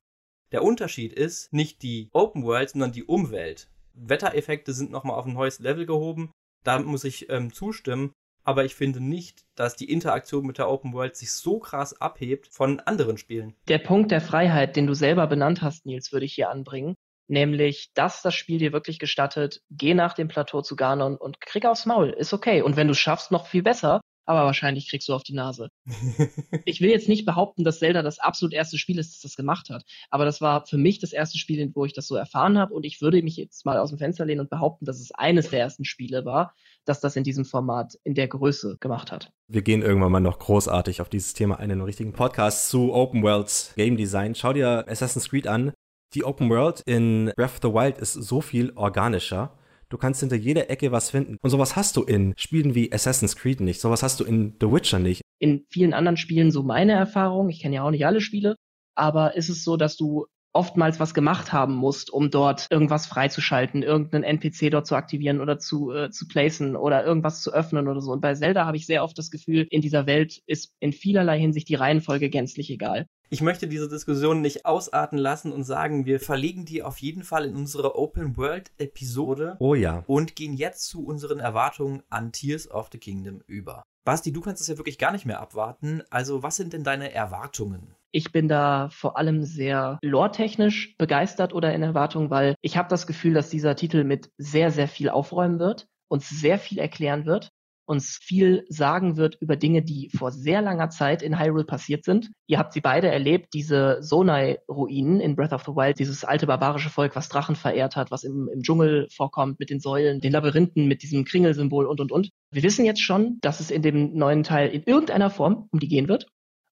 Der 0.53 0.65
Unterschied 0.65 1.13
ist 1.13 1.53
nicht 1.53 1.83
die 1.83 2.09
Open 2.13 2.45
World, 2.45 2.71
sondern 2.71 2.93
die 2.93 3.05
Umwelt. 3.05 3.69
Wettereffekte 3.93 4.73
sind 4.73 4.91
nochmal 4.91 5.19
auf 5.19 5.27
ein 5.27 5.35
neues 5.35 5.59
Level 5.59 5.85
gehoben. 5.85 6.31
Da 6.65 6.79
muss 6.79 7.05
ich 7.05 7.29
ähm, 7.29 7.53
zustimmen. 7.53 8.13
Aber 8.45 8.65
ich 8.65 8.75
finde 8.75 9.01
nicht, 9.01 9.45
dass 9.57 9.77
die 9.77 9.91
Interaktion 9.93 10.47
mit 10.47 10.57
der 10.57 10.71
Open 10.71 10.95
World 10.95 11.17
sich 11.17 11.33
so 11.33 11.59
krass 11.59 12.01
abhebt 12.01 12.49
von 12.49 12.81
anderen 12.81 13.19
Spielen. 13.19 13.55
Der 13.69 13.77
Punkt 13.77 14.11
der 14.11 14.23
Freiheit, 14.23 14.75
den 14.75 14.87
du 14.87 14.95
selber 14.95 15.27
benannt 15.27 15.61
hast, 15.61 15.85
Nils, 15.85 16.13
würde 16.13 16.25
ich 16.25 16.33
hier 16.33 16.49
anbringen 16.49 16.95
nämlich 17.29 17.91
dass 17.95 18.23
das 18.23 18.35
Spiel 18.35 18.59
dir 18.59 18.73
wirklich 18.73 18.99
gestattet, 18.99 19.63
geh 19.71 19.95
nach 19.95 20.15
dem 20.15 20.29
Plateau 20.29 20.63
zu 20.63 20.77
Ganon 20.77 21.17
und 21.17 21.41
krieg 21.41 21.67
aufs 21.67 21.87
Maul, 21.87 22.11
ist 22.11 22.33
okay. 22.33 22.63
Und 22.63 22.77
wenn 22.77 22.89
du 22.89 22.95
schaffst, 22.95 23.31
noch 23.31 23.47
viel 23.47 23.63
besser, 23.63 24.01
aber 24.29 24.45
wahrscheinlich 24.45 24.91
kriegst 24.91 25.09
du 25.09 25.15
auf 25.15 25.23
die 25.23 25.33
Nase. 25.33 25.71
ich 26.67 26.83
will 26.83 26.91
jetzt 26.91 27.09
nicht 27.09 27.25
behaupten, 27.25 27.65
dass 27.65 27.79
Zelda 27.79 28.03
das 28.03 28.19
absolut 28.19 28.53
erste 28.53 28.77
Spiel 28.77 28.99
ist, 28.99 29.15
das 29.15 29.21
das 29.23 29.37
gemacht 29.37 29.71
hat, 29.71 29.85
aber 30.11 30.27
das 30.27 30.43
war 30.43 30.67
für 30.67 30.77
mich 30.77 30.99
das 30.99 31.15
erste 31.15 31.39
Spiel, 31.39 31.71
wo 31.75 31.87
ich 31.87 31.95
das 31.95 32.07
so 32.07 32.15
erfahren 32.15 32.59
habe 32.59 32.75
und 32.75 32.85
ich 32.85 33.01
würde 33.01 33.23
mich 33.23 33.37
jetzt 33.37 33.65
mal 33.65 33.79
aus 33.79 33.89
dem 33.89 33.99
Fenster 33.99 34.27
lehnen 34.27 34.41
und 34.41 34.51
behaupten, 34.51 34.85
dass 34.85 35.01
es 35.01 35.13
eines 35.13 35.49
der 35.49 35.61
ersten 35.61 35.87
Spiele 35.87 36.27
war, 36.27 36.55
dass 36.85 37.01
das 37.01 37.17
in 37.17 37.25
diesem 37.25 37.47
Format 37.47 37.99
in 38.05 38.15
der 38.15 38.29
Größe 38.29 38.77
gemacht 38.81 39.13
hat. 39.13 39.31
Wir 39.49 39.63
gehen 39.63 39.81
irgendwann 39.81 40.13
mal 40.13 40.21
noch 40.21 40.39
großartig 40.39 41.01
auf 41.01 41.09
dieses 41.09 41.33
Thema 41.33 41.59
einen 41.59 41.81
richtigen 41.81 42.13
Podcast 42.13 42.69
zu 42.69 42.93
Open 42.93 43.23
World 43.23 43.73
Game 43.77 43.97
Design. 43.97 44.35
Schau 44.35 44.53
dir 44.53 44.85
Assassin's 44.89 45.31
Creed 45.31 45.47
an 45.47 45.73
die 46.15 46.25
Open 46.25 46.49
World 46.51 46.81
in 46.87 47.33
Breath 47.37 47.51
of 47.51 47.59
the 47.63 47.69
Wild 47.69 47.99
ist 47.99 48.15
so 48.15 48.41
viel 48.41 48.73
organischer. 48.77 49.57
Du 49.89 49.97
kannst 49.97 50.21
hinter 50.21 50.37
jeder 50.37 50.71
Ecke 50.71 50.93
was 50.93 51.11
finden. 51.11 51.39
Und 51.41 51.51
sowas 51.51 51.75
hast 51.75 51.97
du 51.97 52.03
in 52.03 52.35
Spielen 52.37 52.75
wie 52.75 52.93
Assassin's 52.93 53.37
Creed 53.37 53.61
nicht. 53.61 53.81
Sowas 53.81 54.03
hast 54.03 54.21
du 54.21 54.25
in 54.25 54.57
The 54.61 54.71
Witcher 54.71 54.99
nicht. 54.99 55.23
In 55.39 55.65
vielen 55.71 55.95
anderen 55.95 56.17
Spielen 56.17 56.51
so 56.51 56.63
meine 56.63 56.93
Erfahrung. 56.93 57.49
Ich 57.49 57.61
kenne 57.61 57.77
ja 57.77 57.83
auch 57.83 57.91
nicht 57.91 58.05
alle 58.05 58.21
Spiele. 58.21 58.57
Aber 58.95 59.37
ist 59.37 59.49
es 59.49 59.65
so, 59.65 59.77
dass 59.77 59.97
du 59.97 60.27
oftmals 60.53 60.99
was 60.99 61.15
gemacht 61.15 61.53
haben 61.53 61.75
musst, 61.75 62.11
um 62.11 62.31
dort 62.31 62.67
irgendwas 62.71 63.07
freizuschalten, 63.07 63.83
irgendeinen 63.83 64.25
NPC 64.25 64.71
dort 64.71 64.87
zu 64.87 64.97
aktivieren 64.97 65.41
oder 65.41 65.59
zu, 65.59 65.93
äh, 65.93 66.11
zu 66.11 66.27
placen 66.27 66.75
oder 66.75 67.05
irgendwas 67.05 67.43
zu 67.43 67.53
öffnen 67.53 67.87
oder 67.87 68.01
so. 68.01 68.13
Und 68.13 68.21
bei 68.21 68.35
Zelda 68.35 68.67
habe 68.67 68.77
ich 68.77 68.87
sehr 68.87 69.05
oft 69.05 69.17
das 69.19 69.31
Gefühl, 69.31 69.67
in 69.71 69.83
dieser 69.83 70.07
Welt 70.07 70.43
ist 70.47 70.73
in 70.81 70.93
vielerlei 70.93 71.39
Hinsicht 71.39 71.69
die 71.69 71.77
Reihenfolge 71.77 72.29
gänzlich 72.29 72.71
egal. 72.71 73.07
Ich 73.31 73.43
möchte 73.43 73.69
diese 73.69 73.91
Diskussion 73.91 74.41
nicht 74.41 74.65
ausarten 74.65 75.19
lassen 75.19 75.53
und 75.53 75.65
sagen, 75.65 76.07
wir 76.07 76.19
verlegen 76.19 76.65
die 76.65 76.83
auf 76.83 76.97
jeden 76.99 77.23
Fall 77.23 77.45
in 77.45 77.57
unsere 77.57 77.99
Open 77.99 78.39
World 78.39 78.71
Episode. 78.79 79.57
Oh 79.59 79.75
ja. 79.75 80.03
Und 80.07 80.35
gehen 80.35 80.55
jetzt 80.55 80.87
zu 80.87 81.05
unseren 81.05 81.39
Erwartungen 81.39 82.03
an 82.09 82.33
Tears 82.33 82.71
of 82.71 82.89
the 82.91 82.97
Kingdom 82.97 83.43
über. 83.47 83.83
Basti, 84.07 84.33
du 84.33 84.41
kannst 84.41 84.63
es 84.63 84.69
ja 84.69 84.79
wirklich 84.79 84.97
gar 84.97 85.13
nicht 85.13 85.27
mehr 85.27 85.41
abwarten. 85.41 86.03
Also, 86.09 86.43
was 86.43 86.57
sind 86.57 86.73
denn 86.73 86.85
deine 86.85 87.13
Erwartungen? 87.13 87.95
Ich 88.13 88.33
bin 88.33 88.49
da 88.49 88.89
vor 88.91 89.19
allem 89.19 89.43
sehr 89.43 89.99
lore-technisch 90.01 90.97
begeistert 90.97 91.53
oder 91.53 91.75
in 91.75 91.83
Erwartung, 91.83 92.31
weil 92.31 92.55
ich 92.63 92.79
habe 92.79 92.89
das 92.89 93.07
Gefühl, 93.07 93.35
dass 93.35 93.51
dieser 93.51 93.77
Titel 93.77 94.05
mit 94.05 94.31
sehr, 94.39 94.71
sehr 94.71 94.89
viel 94.89 95.11
aufräumen 95.11 95.59
wird, 95.59 95.87
uns 96.09 96.31
sehr 96.31 96.59
viel 96.59 96.79
erklären 96.79 97.27
wird 97.27 97.51
uns 97.89 98.19
viel 98.23 98.65
sagen 98.69 99.17
wird 99.17 99.39
über 99.41 99.57
Dinge, 99.57 99.83
die 99.83 100.11
vor 100.17 100.31
sehr 100.31 100.61
langer 100.61 100.91
Zeit 100.91 101.23
in 101.23 101.39
Hyrule 101.41 101.65
passiert 101.65 102.05
sind. 102.05 102.31
Ihr 102.47 102.59
habt 102.59 102.75
sie 102.75 102.83
beide 102.83 103.09
erlebt, 103.09 103.55
diese 103.55 104.03
Sonai-Ruinen 104.03 105.21
in 105.21 105.37
Breath 105.37 105.55
of 105.55 105.65
the 105.65 105.73
Wild, 105.73 105.99
dieses 105.99 106.25
alte 106.25 106.47
barbarische 106.47 106.91
Volk, 106.91 107.17
was 107.17 107.31
Drachen 107.31 107.57
verehrt 107.57 107.97
hat, 107.97 108.11
was 108.11 108.25
im, 108.25 108.49
im 108.53 108.63
Dschungel 108.63 109.09
vorkommt 109.11 109.59
mit 109.59 109.71
den 109.71 109.81
Säulen, 109.81 110.21
den 110.21 110.33
Labyrinthen 110.33 110.87
mit 110.87 111.03
diesem 111.03 111.25
Kringelsymbol 111.25 111.87
und, 111.87 112.01
und, 112.01 112.13
und. 112.13 112.31
Wir 112.51 112.63
wissen 112.63 112.85
jetzt 112.85 113.01
schon, 113.01 113.39
dass 113.41 113.61
es 113.61 113.71
in 113.71 113.81
dem 113.81 114.15
neuen 114.15 114.43
Teil 114.43 114.69
in 114.69 114.83
irgendeiner 114.83 115.31
Form 115.31 115.69
um 115.73 115.81
die 115.81 115.89
gehen 115.89 116.09
wird. 116.09 116.27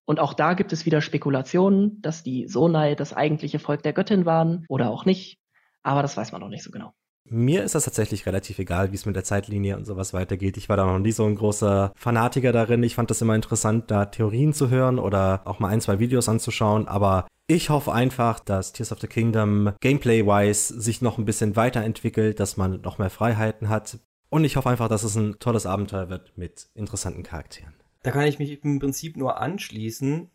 Und 0.05 0.19
auch 0.19 0.33
da 0.33 0.53
gibt 0.53 0.71
es 0.71 0.85
wieder 0.85 1.01
Spekulationen, 1.01 2.01
dass 2.01 2.23
die 2.23 2.47
Sonai 2.47 2.95
das 2.95 3.13
eigentliche 3.13 3.59
Volk 3.59 3.81
der 3.81 3.93
Göttin 3.93 4.25
waren 4.25 4.65
oder 4.69 4.89
auch 4.91 5.03
nicht. 5.03 5.39
Aber 5.81 6.01
das 6.01 6.15
weiß 6.15 6.31
man 6.31 6.41
noch 6.41 6.49
nicht 6.49 6.63
so 6.63 6.71
genau. 6.71 6.93
Mir 7.29 7.63
ist 7.63 7.75
das 7.75 7.85
tatsächlich 7.85 8.25
relativ 8.25 8.59
egal, 8.59 8.91
wie 8.91 8.95
es 8.95 9.05
mit 9.05 9.15
der 9.15 9.23
Zeitlinie 9.23 9.75
und 9.75 9.85
sowas 9.85 10.13
weitergeht. 10.13 10.55
Ich 10.57 10.69
war 10.69 10.77
da 10.77 10.85
noch 10.85 10.99
nie 10.99 11.11
so 11.11 11.25
ein 11.25 11.35
großer 11.35 11.91
Fanatiker 11.95 12.51
darin. 12.51 12.83
Ich 12.83 12.95
fand 12.95 13.09
das 13.09 13.21
immer 13.21 13.35
interessant, 13.35 13.91
da 13.91 14.05
Theorien 14.05 14.53
zu 14.53 14.69
hören 14.69 14.97
oder 14.97 15.41
auch 15.45 15.59
mal 15.59 15.69
ein, 15.69 15.81
zwei 15.81 15.99
Videos 15.99 16.29
anzuschauen. 16.29 16.87
Aber 16.87 17.27
ich 17.47 17.69
hoffe 17.69 17.91
einfach, 17.93 18.39
dass 18.39 18.71
Tears 18.71 18.91
of 18.91 19.01
the 19.01 19.07
Kingdom 19.07 19.73
gameplay-wise 19.81 20.79
sich 20.79 21.01
noch 21.01 21.17
ein 21.17 21.25
bisschen 21.25 21.55
weiterentwickelt, 21.55 22.39
dass 22.39 22.55
man 22.55 22.81
noch 22.81 22.97
mehr 22.97 23.09
Freiheiten 23.09 23.67
hat. 23.67 23.99
Und 24.29 24.45
ich 24.45 24.55
hoffe 24.55 24.69
einfach, 24.69 24.87
dass 24.87 25.03
es 25.03 25.15
ein 25.15 25.39
tolles 25.39 25.65
Abenteuer 25.65 26.09
wird 26.09 26.37
mit 26.37 26.67
interessanten 26.75 27.23
Charakteren. 27.23 27.73
Da 28.03 28.11
kann 28.11 28.27
ich 28.27 28.39
mich 28.39 28.63
im 28.63 28.79
Prinzip 28.79 29.17
nur 29.17 29.41
anschließen. 29.41 30.29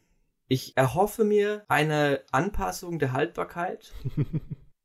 Ich 0.48 0.76
erhoffe 0.76 1.24
mir 1.24 1.64
eine 1.68 2.20
Anpassung 2.32 2.98
der 2.98 3.12
Haltbarkeit. 3.12 3.92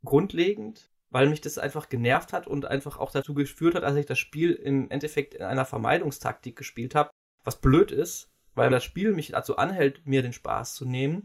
grundlegend 0.08 0.90
weil 1.18 1.30
mich 1.30 1.42
das 1.42 1.58
einfach 1.58 1.90
genervt 1.90 2.32
hat 2.32 2.46
und 2.46 2.66
einfach 2.66 3.00
auch 3.00 3.10
dazu 3.10 3.34
geführt 3.34 3.74
hat, 3.74 3.84
als 3.84 3.96
ich 3.96 4.06
das 4.06 4.20
Spiel 4.20 4.52
im 4.52 4.92
Endeffekt 4.92 5.34
in 5.34 5.42
einer 5.42 5.66
Vermeidungstaktik 5.66 6.56
gespielt 6.56 6.94
habe, 6.94 7.10
was 7.44 7.60
blöd 7.60 7.92
ist, 7.92 8.30
weil 8.54 8.70
das 8.70 8.84
Spiel 8.84 9.14
mich 9.14 9.30
dazu 9.30 9.58
anhält, 9.58 10.06
mir 10.06 10.22
den 10.22 10.32
Spaß 10.32 10.76
zu 10.76 10.86
nehmen. 10.86 11.24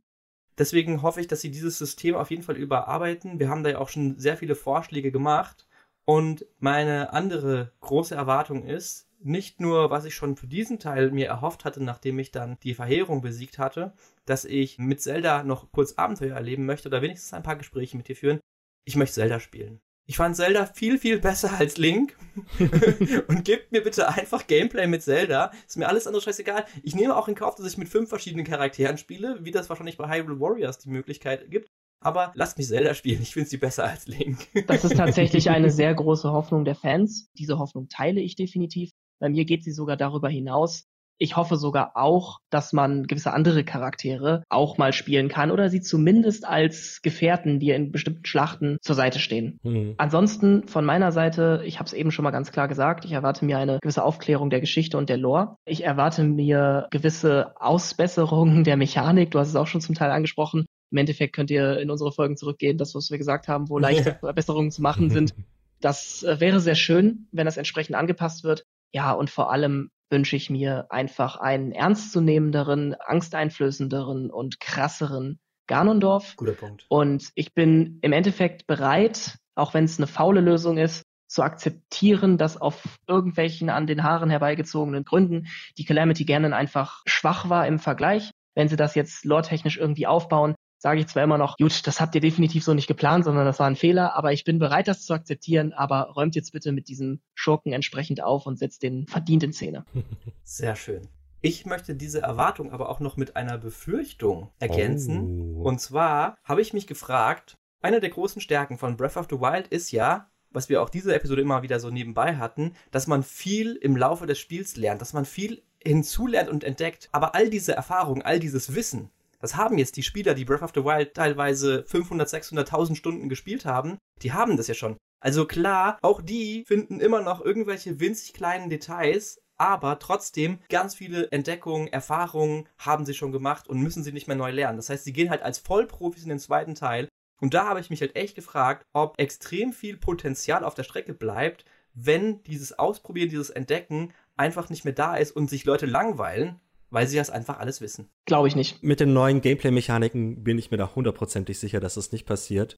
Deswegen 0.57 1.03
hoffe 1.03 1.21
ich, 1.21 1.27
dass 1.27 1.43
sie 1.43 1.51
dieses 1.51 1.77
System 1.77 2.15
auf 2.15 2.31
jeden 2.31 2.43
Fall 2.43 2.57
überarbeiten. 2.57 3.39
Wir 3.39 3.51
haben 3.51 3.63
da 3.63 3.69
ja 3.69 3.79
auch 3.81 3.91
schon 3.91 4.19
sehr 4.19 4.39
viele 4.39 4.55
Vorschläge 4.55 5.13
gemacht. 5.13 5.69
Und 6.07 6.47
meine 6.59 7.13
andere 7.13 7.73
große 7.81 8.15
Erwartung 8.15 8.65
ist, 8.65 9.11
nicht 9.21 9.61
nur, 9.61 9.91
was 9.91 10.07
ich 10.07 10.15
schon 10.15 10.37
für 10.37 10.47
diesen 10.47 10.79
Teil 10.79 11.11
mir 11.11 11.29
erhofft 11.29 11.67
hatte, 11.67 11.85
nachdem 11.85 12.19
ich 12.19 12.31
dann 12.31 12.57
die 12.63 12.73
Verheerung 12.73 13.21
besiegt 13.21 13.59
hatte, 13.59 13.93
dass 14.25 14.47
ich 14.47 14.79
mit 14.79 15.03
Zelda 15.03 15.43
noch 15.43 15.71
kurz 15.71 15.93
Abenteuer 15.99 16.35
erleben 16.35 16.65
möchte 16.65 16.89
oder 16.89 17.03
wenigstens 17.03 17.35
ein 17.35 17.43
paar 17.43 17.57
Gespräche 17.57 17.99
mit 17.99 18.09
dir 18.09 18.17
führen. 18.17 18.41
Ich 18.85 18.97
möchte 18.97 19.15
Zelda 19.15 19.41
spielen. 19.41 19.81
Ich 20.07 20.17
fand 20.17 20.35
Zelda 20.35 20.67
viel, 20.67 20.99
viel 20.99 21.21
besser 21.21 21.53
als 21.59 21.79
Link. 21.79 22.17
und 23.29 23.45
gebt 23.45 23.73
mir 23.73 23.83
bitte 23.83 24.09
einfach 24.09 24.47
Gameplay 24.47 24.87
mit 24.87 25.03
Zelda. 25.03 25.53
Ist 25.67 25.77
mir 25.77 25.89
alles 25.89 26.07
andere 26.07 26.23
scheißegal. 26.23 26.65
Ich 26.83 26.95
nehme 26.95 27.17
auch 27.17 27.29
in 27.29 27.35
Kauf, 27.35 27.55
dass 27.55 27.67
ich 27.67 27.79
mit 27.79 27.89
fünf 27.89 28.09
verschiedenen 28.09 28.45
Charakteren 28.45 28.99
spiele, 28.99 29.39
wie 29.43 29.53
das 29.53 29.69
wahrscheinlich 29.69 29.97
bei 29.97 30.09
Hyrule 30.09 30.41
Warriors 30.41 30.79
die 30.79 30.91
Möglichkeit 30.91 31.51
gibt. 31.51 31.71
Aber 32.01 32.33
lasst 32.35 32.59
mich 32.59 32.67
Zelda 32.67 32.95
spielen. 32.95 33.23
Ich 33.23 33.33
finde 33.33 33.49
sie 33.49 33.59
besser 33.59 33.85
als 33.85 34.09
Link. 34.09 34.49
das 34.67 34.85
ist 34.85 34.97
tatsächlich 34.97 35.51
eine 35.51 35.71
sehr 35.71 35.95
große 35.95 36.33
Hoffnung 36.33 36.65
der 36.65 36.75
Fans. 36.75 37.31
Diese 37.39 37.59
Hoffnung 37.59 37.89
teile 37.89 38.21
ich 38.21 38.35
definitiv. 38.35 38.91
Bei 39.21 39.29
mir 39.29 39.45
geht 39.45 39.63
sie 39.63 39.71
sogar 39.71 39.97
darüber 39.97 40.29
hinaus. 40.29 40.85
Ich 41.19 41.37
hoffe 41.37 41.57
sogar 41.57 41.97
auch, 41.97 42.39
dass 42.51 42.73
man 42.73 43.07
gewisse 43.07 43.33
andere 43.33 43.65
Charaktere 43.65 44.43
auch 44.49 44.79
mal 44.79 44.93
spielen 44.93 45.29
kann 45.29 45.51
oder 45.51 45.71
sie 45.71 45.81
zumindest 45.81 46.47
als 46.47 47.01
Gefährten, 47.03 47.61
die 47.61 47.71
in 47.71 47.93
bestimmten 47.93 48.25
Schlachten 48.25 48.79
zur 48.81 48.97
Seite 48.97 49.19
stehen. 49.19 49.59
Mhm. 49.63 49.95
Ansonsten 49.99 50.67
von 50.69 50.85
meiner 50.85 51.13
Seite, 51.13 51.63
ich 51.65 51.79
habe 51.79 51.87
es 51.87 51.93
eben 51.93 52.11
schon 52.11 52.25
mal 52.25 52.31
ganz 52.31 52.53
klar 52.53 52.69
gesagt, 52.69 53.05
ich 53.05 53.13
erwarte 53.13 53.45
mir 53.45 53.59
eine 53.59 53.79
gewisse 53.81 54.05
Aufklärung 54.05 54.51
der 54.51 54.61
Geschichte 54.61 54.99
und 54.99 55.09
der 55.09 55.19
Lore. 55.19 55.57
Ich 55.65 55.85
erwarte 55.85 56.25
mir 56.25 56.89
gewisse 56.91 57.55
Ausbesserungen 57.61 58.65
der 58.65 58.77
Mechanik. 58.77 59.31
Du 59.31 59.39
hast 59.39 59.49
es 59.49 59.57
auch 59.57 59.67
schon 59.67 59.81
zum 59.81 59.95
Teil 59.95 60.11
angesprochen. 60.11 60.67
Im 60.91 60.99
Endeffekt 60.99 61.35
könnt 61.35 61.51
ihr 61.51 61.79
in 61.79 61.91
unsere 61.91 62.13
Folgen 62.13 62.37
zurückgehen, 62.37 62.77
das, 62.77 62.95
was 62.95 63.11
wir 63.11 63.19
gesagt 63.19 63.49
haben, 63.49 63.69
wo 63.69 63.79
leichte 63.79 64.15
Verbesserungen 64.21 64.71
zu 64.71 64.83
machen 64.83 65.11
sind. 65.11 65.35
Das 65.83 66.23
äh, 66.23 66.39
wäre 66.39 66.61
sehr 66.61 66.77
schön, 66.77 67.27
wenn 67.33 67.45
das 67.45 67.57
entsprechend 67.57 67.97
angepasst 67.97 68.45
wird. 68.45 68.65
Ja, 68.93 69.13
und 69.13 69.31
vor 69.31 69.51
allem 69.51 69.91
wünsche 70.13 70.37
ich 70.37 70.51
mir 70.51 70.87
einfach 70.91 71.37
einen 71.37 71.73
ernstzunehmenderen, 71.73 72.95
angsteinflößenderen 72.95 74.31
und 74.31 74.61
krasseren 74.61 75.41
Ganondorf. 75.67 76.37
Guter 76.37 76.53
Punkt. 76.53 76.87
Und 76.89 77.31
ich 77.35 77.55
bin 77.55 77.99
im 78.03 78.13
Endeffekt 78.13 78.67
bereit, 78.67 79.39
auch 79.57 79.75
wenn 79.75 79.85
es 79.85 79.99
eine 79.99 80.07
faule 80.07 80.41
Lösung 80.41 80.79
ist, 80.79 81.03
zu 81.27 81.43
akzeptieren, 81.43 82.37
dass 82.37 82.61
auf 82.61 82.85
irgendwelchen 83.09 83.71
an 83.71 83.87
den 83.87 84.03
Haaren 84.03 84.29
herbeigezogenen 84.29 85.05
Gründen 85.05 85.47
die 85.79 85.85
Calamity 85.87 86.27
Ganon 86.27 86.53
einfach 86.53 87.03
schwach 87.07 87.49
war 87.49 87.67
im 87.67 87.79
Vergleich. 87.79 88.31
Wenn 88.55 88.69
sie 88.69 88.77
das 88.77 88.95
jetzt 88.95 89.25
lore-technisch 89.25 89.79
irgendwie 89.79 90.07
aufbauen, 90.07 90.55
sage 90.83 90.99
ich 90.99 91.07
zwar 91.07 91.23
immer 91.23 91.39
noch, 91.39 91.59
gut, 91.59 91.87
das 91.87 92.01
habt 92.01 92.17
ihr 92.17 92.21
definitiv 92.21 92.65
so 92.65 92.75
nicht 92.75 92.89
geplant, 92.89 93.25
sondern 93.25 93.45
das 93.45 93.61
war 93.61 93.69
ein 93.69 93.77
Fehler, 93.77 94.17
aber 94.17 94.33
ich 94.33 94.43
bin 94.43 94.59
bereit, 94.59 94.89
das 94.89 95.07
zu 95.07 95.15
akzeptieren, 95.15 95.73
aber 95.73 96.11
räumt 96.11 96.35
jetzt 96.35 96.51
bitte 96.51 96.73
mit 96.73 96.89
diesem 96.89 97.21
Schurken 97.35 97.73
entsprechend 97.73 98.21
auf 98.21 98.47
und 98.47 98.59
setzt 98.59 98.83
den 98.83 99.07
verdient 99.07 99.45
in 99.45 99.53
Szene. 99.53 99.85
Sehr 100.43 100.75
schön. 100.75 101.07
Ich 101.41 101.67
möchte 101.67 101.95
diese 101.95 102.23
Erwartung 102.23 102.73
aber 102.73 102.89
auch 102.89 102.99
noch 102.99 103.17
mit 103.17 103.37
einer 103.37 103.59
Befürchtung 103.59 104.51
ergänzen. 104.59 105.55
Oh. 105.57 105.69
Und 105.69 105.81
zwar 105.81 106.35
habe 106.43 106.61
ich 106.61 106.73
mich 106.73 106.89
gefragt, 106.89 107.55
eine 107.81 108.01
der 108.01 108.11
großen 108.11 108.43
Stärken 108.43 108.77
von 108.77 108.97
Breath 108.97 109.17
of 109.17 109.29
the 109.31 109.39
Wild 109.39 109.69
ist 109.69 109.93
ja, 109.93 110.31
was 110.51 110.69
wir 110.69 110.83
auch 110.83 110.91
diese 110.91 111.15
Episode 111.15 111.43
immer 111.43 111.63
wieder 111.63 111.79
so 111.79 111.91
nebenbei 111.91 112.39
hatten, 112.39 112.73
dass 112.91 113.07
man 113.07 113.23
viel 113.23 113.77
im 113.77 113.97
Laufe 113.97 114.27
des 114.27 114.41
Spiels 114.41 114.77
lernt, 114.77 115.01
dass 115.01 115.13
man 115.13 115.27
viel 115.27 115.63
hinzulernt 115.81 116.51
und 116.51 116.65
entdeckt. 116.65 117.09
Aber 117.13 117.37
all 117.37 117.51
diese 117.51 117.73
Erfahrungen, 117.73 118.23
all 118.23 118.41
dieses 118.41 118.75
Wissen, 118.75 119.11
das 119.43 119.57
haben 119.57 119.77
jetzt 119.77 119.97
die 119.97 120.05
Spieler, 120.05 120.35
die 120.35 120.45
Breath 120.45 120.63
of 120.63 120.73
the 120.75 120.85
Wild 120.85 121.15
teilweise 121.15 121.85
500, 121.85 122.29
600.000 122.29 122.95
Stunden 122.95 123.29
gespielt 123.29 123.67
haben, 123.67 123.99
die 124.23 124.33
haben 124.33 124.57
das 124.57 124.69
ja 124.69 124.75
schon. 124.75 124.97
Also 125.21 125.47
klar, 125.47 125.99
auch 126.01 126.23
die 126.23 126.65
finden 126.67 127.01
immer 127.01 127.21
noch 127.23 127.45
irgendwelche 127.45 128.01
winzig 128.01 128.33
kleinen 128.33 128.71
Details, 128.71 129.41
aber 129.59 129.99
trotzdem 129.99 130.61
ganz 130.69 130.95
viele 130.95 131.31
Entdeckungen, 131.33 131.89
Erfahrungen 131.89 132.69
haben 132.79 133.05
sie 133.05 133.15
schon 133.15 133.33
gemacht 133.33 133.69
und 133.69 133.81
müssen 133.81 134.05
sie 134.05 134.13
nicht 134.13 134.29
mehr 134.29 134.37
neu 134.37 134.51
lernen. 134.51 134.79
Das 134.79 134.91
heißt, 134.91 135.05
sie 135.05 135.13
gehen 135.13 135.31
halt 135.31 135.43
als 135.43 135.59
Vollprofis 135.59 136.23
in 136.23 136.29
den 136.29 136.39
zweiten 136.39 136.75
Teil. 136.75 137.09
Und 137.41 137.55
da 137.55 137.67
habe 137.67 137.81
ich 137.81 137.91
mich 137.91 138.01
halt 138.01 138.15
echt 138.15 138.37
gefragt, 138.37 138.85
ob 138.93 139.19
extrem 139.19 139.73
viel 139.73 139.97
Potenzial 139.97 140.65
auf 140.65 140.75
der 140.75 140.85
Strecke 140.85 141.15
bleibt, 141.15 141.65
wenn 141.95 142.43
dieses 142.45 142.79
Ausprobieren, 142.79 143.29
dieses 143.29 143.51
Entdecken 143.51 144.13
einfach 144.37 144.71
nicht 144.71 144.85
mehr 144.85 144.95
da 144.95 145.17
ist 145.17 145.33
und 145.33 145.51
sich 145.51 145.65
Leute 145.65 145.87
langweilen 145.87 146.61
weil 146.93 147.07
sie 147.07 147.17
das 147.17 147.31
einfach 147.31 147.59
alles 147.59 147.81
wissen. 147.81 148.09
Glaube 148.27 148.49
ich 148.49 148.55
nicht. 148.55 148.83
Mit 148.83 149.01
den 149.01 149.13
neuen 149.13 149.41
Gameplay-Mechaniken 149.41 150.45
bin 150.45 150.59
ich 150.59 150.71
mir 150.71 150.77
da 150.77 150.95
hundertprozentig 150.95 151.59
sicher, 151.59 151.81
dass 151.81 151.95
das 151.95 152.13
nicht 152.13 152.27
passiert. 152.27 152.77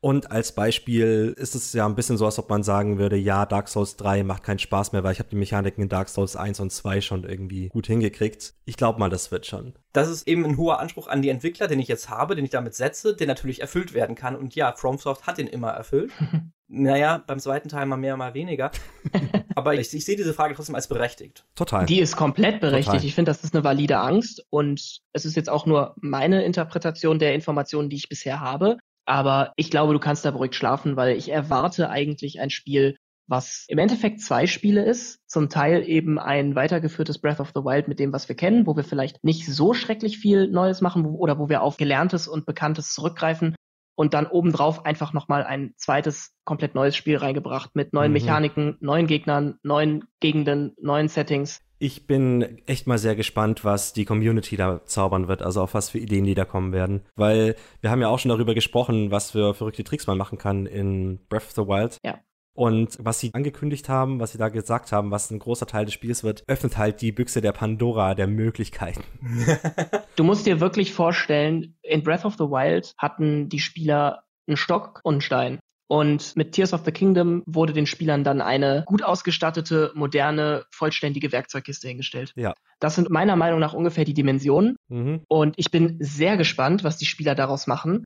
Und 0.00 0.30
als 0.30 0.52
Beispiel 0.52 1.34
ist 1.36 1.54
es 1.54 1.72
ja 1.72 1.86
ein 1.86 1.94
bisschen 1.94 2.16
so, 2.18 2.26
als 2.26 2.38
ob 2.38 2.50
man 2.50 2.62
sagen 2.62 2.98
würde, 2.98 3.16
ja, 3.16 3.46
Dark 3.46 3.68
Souls 3.68 3.96
3 3.96 4.24
macht 4.24 4.42
keinen 4.42 4.58
Spaß 4.58 4.92
mehr, 4.92 5.02
weil 5.02 5.12
ich 5.12 5.18
habe 5.18 5.30
die 5.30 5.36
Mechaniken 5.36 5.82
in 5.82 5.88
Dark 5.88 6.08
Souls 6.10 6.36
1 6.36 6.60
und 6.60 6.70
2 6.70 7.00
schon 7.00 7.24
irgendwie 7.24 7.68
gut 7.68 7.86
hingekriegt. 7.86 8.54
Ich 8.66 8.76
glaube 8.76 9.00
mal, 9.00 9.08
das 9.08 9.32
wird 9.32 9.46
schon. 9.46 9.74
Das 9.92 10.08
ist 10.08 10.28
eben 10.28 10.44
ein 10.44 10.58
hoher 10.58 10.80
Anspruch 10.80 11.08
an 11.08 11.22
die 11.22 11.30
Entwickler, 11.30 11.66
den 11.66 11.80
ich 11.80 11.88
jetzt 11.88 12.10
habe, 12.10 12.36
den 12.36 12.44
ich 12.44 12.50
damit 12.50 12.74
setze, 12.74 13.16
der 13.16 13.26
natürlich 13.26 13.62
erfüllt 13.62 13.94
werden 13.94 14.14
kann. 14.14 14.36
Und 14.36 14.54
ja, 14.54 14.72
FromSoft 14.76 15.26
hat 15.26 15.38
den 15.38 15.48
immer 15.48 15.70
erfüllt. 15.70 16.12
naja, 16.68 17.22
beim 17.26 17.38
zweiten 17.38 17.68
Teil 17.68 17.86
mal 17.86 17.96
mehr, 17.96 18.16
mal 18.16 18.34
weniger. 18.34 18.70
Aber 19.54 19.74
ich, 19.74 19.92
ich 19.94 20.04
sehe 20.04 20.16
diese 20.16 20.34
Frage 20.34 20.54
trotzdem 20.54 20.74
als 20.74 20.88
berechtigt. 20.88 21.44
Total. 21.54 21.86
Die 21.86 22.00
ist 22.00 22.16
komplett 22.16 22.60
berechtigt. 22.60 22.92
Total. 22.92 23.06
Ich 23.06 23.14
finde, 23.14 23.30
das 23.30 23.44
ist 23.44 23.54
eine 23.54 23.64
valide 23.64 23.98
Angst. 23.98 24.44
Und 24.50 25.00
es 25.12 25.24
ist 25.24 25.36
jetzt 25.36 25.48
auch 25.48 25.66
nur 25.66 25.94
meine 26.00 26.44
Interpretation 26.44 27.18
der 27.18 27.34
Informationen, 27.34 27.88
die 27.88 27.96
ich 27.96 28.08
bisher 28.08 28.40
habe. 28.40 28.78
Aber 29.06 29.52
ich 29.56 29.70
glaube, 29.70 29.92
du 29.92 30.00
kannst 30.00 30.24
da 30.24 30.32
beruhigt 30.32 30.56
schlafen, 30.56 30.96
weil 30.96 31.16
ich 31.16 31.30
erwarte 31.30 31.88
eigentlich 31.88 32.40
ein 32.40 32.50
Spiel, 32.50 32.96
was 33.28 33.64
im 33.68 33.78
Endeffekt 33.78 34.20
zwei 34.20 34.48
Spiele 34.48 34.84
ist. 34.84 35.20
Zum 35.28 35.48
Teil 35.48 35.88
eben 35.88 36.18
ein 36.18 36.56
weitergeführtes 36.56 37.20
Breath 37.20 37.38
of 37.38 37.52
the 37.54 37.62
Wild 37.62 37.86
mit 37.86 38.00
dem, 38.00 38.12
was 38.12 38.28
wir 38.28 38.36
kennen, 38.36 38.66
wo 38.66 38.76
wir 38.76 38.84
vielleicht 38.84 39.22
nicht 39.22 39.46
so 39.46 39.74
schrecklich 39.74 40.18
viel 40.18 40.48
Neues 40.48 40.80
machen 40.80 41.04
wo, 41.04 41.16
oder 41.16 41.38
wo 41.38 41.48
wir 41.48 41.62
auf 41.62 41.76
Gelerntes 41.76 42.26
und 42.26 42.46
Bekanntes 42.46 42.92
zurückgreifen 42.92 43.54
und 43.96 44.14
dann 44.14 44.26
obendrauf 44.26 44.84
einfach 44.84 45.12
nochmal 45.12 45.42
ein 45.42 45.74
zweites 45.76 46.32
komplett 46.44 46.74
neues 46.74 46.94
Spiel 46.94 47.16
reingebracht 47.16 47.74
mit 47.74 47.92
neuen 47.92 48.12
mhm. 48.12 48.18
Mechaniken, 48.18 48.76
neuen 48.80 49.08
Gegnern, 49.08 49.58
neuen 49.62 50.04
Gegenden, 50.20 50.76
neuen 50.80 51.08
Settings. 51.08 51.60
Ich 51.78 52.06
bin 52.06 52.62
echt 52.66 52.86
mal 52.86 52.96
sehr 52.96 53.16
gespannt, 53.16 53.64
was 53.64 53.92
die 53.92 54.06
Community 54.06 54.56
da 54.56 54.82
zaubern 54.86 55.28
wird, 55.28 55.42
also 55.42 55.60
auf 55.60 55.74
was 55.74 55.90
für 55.90 55.98
Ideen 55.98 56.24
die 56.24 56.34
da 56.34 56.46
kommen 56.46 56.72
werden. 56.72 57.02
Weil 57.16 57.56
wir 57.80 57.90
haben 57.90 58.00
ja 58.00 58.08
auch 58.08 58.18
schon 58.18 58.30
darüber 58.30 58.54
gesprochen, 58.54 59.10
was 59.10 59.32
für 59.32 59.52
verrückte 59.52 59.84
Tricks 59.84 60.06
man 60.06 60.16
machen 60.16 60.38
kann 60.38 60.64
in 60.64 61.18
Breath 61.28 61.44
of 61.44 61.52
the 61.52 61.62
Wild. 61.62 61.98
Ja. 62.02 62.20
Und 62.56 62.96
was 62.98 63.20
sie 63.20 63.30
angekündigt 63.34 63.88
haben, 63.88 64.18
was 64.18 64.32
sie 64.32 64.38
da 64.38 64.48
gesagt 64.48 64.90
haben, 64.90 65.10
was 65.10 65.30
ein 65.30 65.38
großer 65.38 65.66
Teil 65.66 65.84
des 65.84 65.94
Spiels 65.94 66.24
wird, 66.24 66.42
öffnet 66.46 66.78
halt 66.78 67.02
die 67.02 67.12
Büchse 67.12 67.40
der 67.40 67.52
Pandora 67.52 68.14
der 68.14 68.26
Möglichkeiten. 68.26 69.04
du 70.16 70.24
musst 70.24 70.46
dir 70.46 70.58
wirklich 70.58 70.92
vorstellen, 70.92 71.76
in 71.82 72.02
Breath 72.02 72.24
of 72.24 72.34
the 72.34 72.44
Wild 72.44 72.94
hatten 72.96 73.48
die 73.48 73.58
Spieler 73.58 74.24
einen 74.48 74.56
Stock 74.56 75.00
und 75.04 75.14
einen 75.14 75.20
Stein. 75.20 75.58
Und 75.88 76.34
mit 76.34 76.52
Tears 76.52 76.72
of 76.72 76.84
the 76.84 76.90
Kingdom 76.90 77.44
wurde 77.46 77.72
den 77.72 77.86
Spielern 77.86 78.24
dann 78.24 78.40
eine 78.40 78.82
gut 78.86 79.04
ausgestattete, 79.04 79.92
moderne, 79.94 80.64
vollständige 80.72 81.30
Werkzeugkiste 81.30 81.86
hingestellt. 81.86 82.32
Ja. 82.34 82.54
Das 82.80 82.96
sind 82.96 83.08
meiner 83.10 83.36
Meinung 83.36 83.60
nach 83.60 83.72
ungefähr 83.72 84.04
die 84.04 84.14
Dimensionen. 84.14 84.76
Mhm. 84.88 85.22
Und 85.28 85.54
ich 85.58 85.70
bin 85.70 85.96
sehr 86.00 86.36
gespannt, 86.36 86.82
was 86.82 86.96
die 86.96 87.06
Spieler 87.06 87.34
daraus 87.36 87.66
machen 87.66 88.04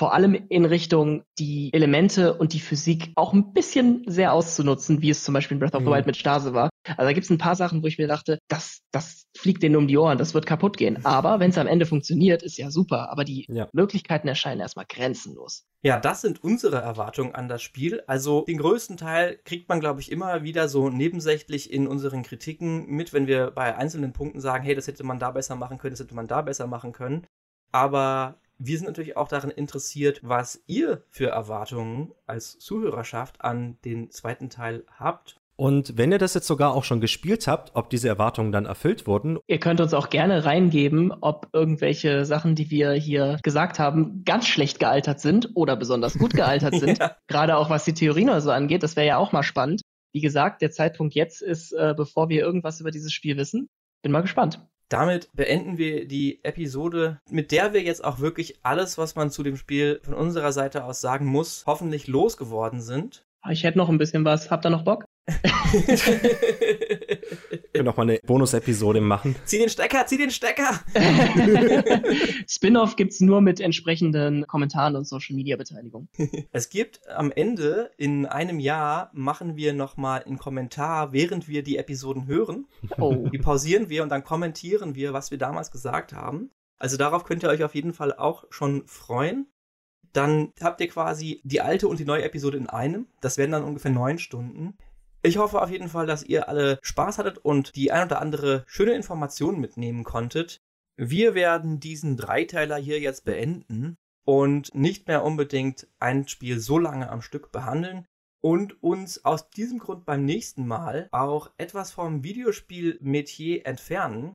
vor 0.00 0.14
allem 0.14 0.46
in 0.48 0.64
Richtung 0.64 1.24
die 1.38 1.74
Elemente 1.74 2.32
und 2.32 2.54
die 2.54 2.60
Physik 2.60 3.12
auch 3.16 3.34
ein 3.34 3.52
bisschen 3.52 4.02
sehr 4.06 4.32
auszunutzen, 4.32 5.02
wie 5.02 5.10
es 5.10 5.24
zum 5.24 5.34
Beispiel 5.34 5.56
in 5.56 5.60
Breath 5.60 5.74
of 5.74 5.82
the 5.82 5.86
mhm. 5.86 5.92
Wild 5.92 6.06
mit 6.06 6.16
Stase 6.16 6.54
war. 6.54 6.70
Also 6.86 7.02
da 7.02 7.12
gibt 7.12 7.24
es 7.24 7.30
ein 7.30 7.36
paar 7.36 7.54
Sachen, 7.54 7.82
wo 7.82 7.86
ich 7.86 7.98
mir 7.98 8.08
dachte, 8.08 8.38
das, 8.48 8.80
das 8.92 9.26
fliegt 9.36 9.62
denen 9.62 9.76
um 9.76 9.88
die 9.88 9.98
Ohren, 9.98 10.16
das 10.16 10.32
wird 10.32 10.46
kaputt 10.46 10.78
gehen. 10.78 11.04
Aber 11.04 11.38
wenn 11.38 11.50
es 11.50 11.58
am 11.58 11.66
Ende 11.66 11.84
funktioniert, 11.84 12.42
ist 12.42 12.56
ja 12.56 12.70
super. 12.70 13.10
Aber 13.10 13.24
die 13.24 13.44
ja. 13.50 13.68
Möglichkeiten 13.74 14.26
erscheinen 14.26 14.62
erstmal 14.62 14.86
grenzenlos. 14.88 15.66
Ja, 15.82 16.00
das 16.00 16.22
sind 16.22 16.42
unsere 16.42 16.78
Erwartungen 16.78 17.34
an 17.34 17.48
das 17.48 17.60
Spiel. 17.60 18.02
Also 18.06 18.46
den 18.46 18.56
größten 18.56 18.96
Teil 18.96 19.38
kriegt 19.44 19.68
man, 19.68 19.80
glaube 19.80 20.00
ich, 20.00 20.10
immer 20.10 20.42
wieder 20.42 20.68
so 20.68 20.88
nebensächlich 20.88 21.70
in 21.70 21.86
unseren 21.86 22.22
Kritiken 22.22 22.86
mit, 22.86 23.12
wenn 23.12 23.26
wir 23.26 23.50
bei 23.50 23.76
einzelnen 23.76 24.14
Punkten 24.14 24.40
sagen, 24.40 24.64
hey, 24.64 24.74
das 24.74 24.86
hätte 24.86 25.04
man 25.04 25.18
da 25.18 25.30
besser 25.30 25.56
machen 25.56 25.76
können, 25.76 25.92
das 25.92 26.00
hätte 26.00 26.14
man 26.14 26.26
da 26.26 26.40
besser 26.40 26.66
machen 26.66 26.92
können. 26.92 27.26
Aber 27.70 28.40
wir 28.60 28.76
sind 28.76 28.86
natürlich 28.86 29.16
auch 29.16 29.28
daran 29.28 29.50
interessiert, 29.50 30.20
was 30.22 30.62
ihr 30.66 31.02
für 31.08 31.28
Erwartungen 31.28 32.12
als 32.26 32.58
Zuhörerschaft 32.58 33.40
an 33.40 33.78
den 33.84 34.10
zweiten 34.10 34.50
Teil 34.50 34.84
habt. 34.98 35.36
Und 35.56 35.98
wenn 35.98 36.12
ihr 36.12 36.18
das 36.18 36.34
jetzt 36.34 36.46
sogar 36.46 36.74
auch 36.74 36.84
schon 36.84 37.00
gespielt 37.00 37.46
habt, 37.46 37.72
ob 37.74 37.90
diese 37.90 38.08
Erwartungen 38.08 38.52
dann 38.52 38.64
erfüllt 38.64 39.06
wurden. 39.06 39.38
Ihr 39.46 39.60
könnt 39.60 39.80
uns 39.80 39.92
auch 39.92 40.08
gerne 40.08 40.44
reingeben, 40.44 41.12
ob 41.20 41.48
irgendwelche 41.52 42.24
Sachen, 42.24 42.54
die 42.54 42.70
wir 42.70 42.92
hier 42.92 43.38
gesagt 43.42 43.78
haben, 43.78 44.24
ganz 44.24 44.46
schlecht 44.46 44.78
gealtert 44.78 45.20
sind 45.20 45.50
oder 45.54 45.76
besonders 45.76 46.18
gut 46.18 46.32
gealtert 46.32 46.74
sind. 46.80 46.98
ja. 46.98 47.16
Gerade 47.28 47.56
auch 47.56 47.68
was 47.68 47.84
die 47.84 47.94
Theorien 47.94 48.30
oder 48.30 48.40
so 48.40 48.50
angeht. 48.50 48.82
Das 48.82 48.96
wäre 48.96 49.06
ja 49.06 49.16
auch 49.18 49.32
mal 49.32 49.42
spannend. 49.42 49.82
Wie 50.12 50.20
gesagt, 50.20 50.62
der 50.62 50.70
Zeitpunkt 50.70 51.14
jetzt 51.14 51.42
ist, 51.42 51.72
äh, 51.72 51.94
bevor 51.96 52.28
wir 52.28 52.40
irgendwas 52.40 52.80
über 52.80 52.90
dieses 52.90 53.12
Spiel 53.12 53.36
wissen. 53.36 53.68
Bin 54.02 54.12
mal 54.12 54.22
gespannt. 54.22 54.66
Damit 54.90 55.30
beenden 55.34 55.78
wir 55.78 56.06
die 56.08 56.44
Episode, 56.44 57.20
mit 57.30 57.52
der 57.52 57.72
wir 57.72 57.80
jetzt 57.80 58.02
auch 58.02 58.18
wirklich 58.18 58.58
alles, 58.64 58.98
was 58.98 59.14
man 59.14 59.30
zu 59.30 59.44
dem 59.44 59.56
Spiel 59.56 60.00
von 60.02 60.14
unserer 60.14 60.50
Seite 60.50 60.84
aus 60.84 61.00
sagen 61.00 61.26
muss, 61.26 61.62
hoffentlich 61.64 62.08
losgeworden 62.08 62.80
sind. 62.80 63.24
Ich 63.48 63.62
hätte 63.62 63.78
noch 63.78 63.88
ein 63.88 63.98
bisschen 63.98 64.24
was. 64.24 64.50
Habt 64.50 64.66
ihr 64.66 64.70
noch 64.70 64.82
Bock? 64.82 65.04
können 67.80 67.86
noch 67.86 67.96
mal 67.96 68.02
eine 68.02 68.18
Bonus-Episode 68.26 69.00
machen. 69.00 69.36
Zieh 69.46 69.56
den 69.56 69.70
Stecker, 69.70 70.04
zieh 70.06 70.18
den 70.18 70.30
Stecker! 70.30 70.80
Spin-off 72.46 72.94
gibt's 72.96 73.20
nur 73.20 73.40
mit 73.40 73.58
entsprechenden 73.58 74.46
Kommentaren 74.46 74.96
und 74.96 75.06
Social-Media-Beteiligung. 75.06 76.08
Es 76.52 76.68
gibt 76.68 77.00
am 77.08 77.32
Ende, 77.32 77.90
in 77.96 78.26
einem 78.26 78.60
Jahr, 78.60 79.10
machen 79.14 79.56
wir 79.56 79.72
nochmal 79.72 80.24
einen 80.24 80.38
Kommentar, 80.38 81.14
während 81.14 81.48
wir 81.48 81.62
die 81.62 81.78
Episoden 81.78 82.26
hören. 82.26 82.66
Oh. 82.98 83.28
Die 83.32 83.38
pausieren 83.38 83.88
wir 83.88 84.02
und 84.02 84.10
dann 84.10 84.24
kommentieren 84.24 84.94
wir, 84.94 85.14
was 85.14 85.30
wir 85.30 85.38
damals 85.38 85.70
gesagt 85.70 86.12
haben. 86.12 86.50
Also 86.78 86.98
darauf 86.98 87.24
könnt 87.24 87.44
ihr 87.44 87.48
euch 87.48 87.64
auf 87.64 87.74
jeden 87.74 87.94
Fall 87.94 88.12
auch 88.12 88.44
schon 88.50 88.86
freuen. 88.86 89.46
Dann 90.12 90.52
habt 90.60 90.82
ihr 90.82 90.88
quasi 90.88 91.40
die 91.44 91.62
alte 91.62 91.88
und 91.88 91.98
die 91.98 92.04
neue 92.04 92.24
Episode 92.24 92.58
in 92.58 92.68
einem. 92.68 93.06
Das 93.22 93.38
werden 93.38 93.52
dann 93.52 93.64
ungefähr 93.64 93.90
neun 93.90 94.18
Stunden. 94.18 94.76
Ich 95.22 95.36
hoffe 95.36 95.60
auf 95.60 95.70
jeden 95.70 95.88
Fall, 95.88 96.06
dass 96.06 96.22
ihr 96.22 96.48
alle 96.48 96.78
Spaß 96.82 97.18
hattet 97.18 97.38
und 97.38 97.76
die 97.76 97.92
ein 97.92 98.06
oder 98.06 98.22
andere 98.22 98.64
schöne 98.66 98.92
Information 98.92 99.60
mitnehmen 99.60 100.02
konntet. 100.02 100.60
Wir 100.96 101.34
werden 101.34 101.78
diesen 101.78 102.16
Dreiteiler 102.16 102.76
hier 102.76 103.00
jetzt 103.00 103.24
beenden 103.24 103.96
und 104.24 104.74
nicht 104.74 105.08
mehr 105.08 105.22
unbedingt 105.24 105.88
ein 105.98 106.26
Spiel 106.26 106.58
so 106.58 106.78
lange 106.78 107.10
am 107.10 107.20
Stück 107.20 107.52
behandeln 107.52 108.06
und 108.42 108.82
uns 108.82 109.24
aus 109.24 109.50
diesem 109.50 109.78
Grund 109.78 110.06
beim 110.06 110.24
nächsten 110.24 110.66
Mal 110.66 111.08
auch 111.12 111.50
etwas 111.58 111.90
vom 111.90 112.24
Videospiel-Metier 112.24 113.66
entfernen 113.66 114.32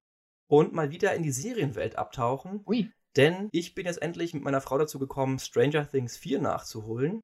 und 0.47 0.73
mal 0.73 0.91
wieder 0.91 1.15
in 1.15 1.23
die 1.23 1.31
Serienwelt 1.31 1.97
abtauchen. 1.97 2.61
Ui. 2.67 2.91
Denn 3.15 3.49
ich 3.53 3.73
bin 3.73 3.85
jetzt 3.85 4.01
endlich 4.01 4.33
mit 4.33 4.43
meiner 4.43 4.61
Frau 4.61 4.77
dazu 4.77 4.99
gekommen, 4.99 5.39
Stranger 5.39 5.89
Things 5.89 6.17
4 6.17 6.41
nachzuholen. 6.41 7.21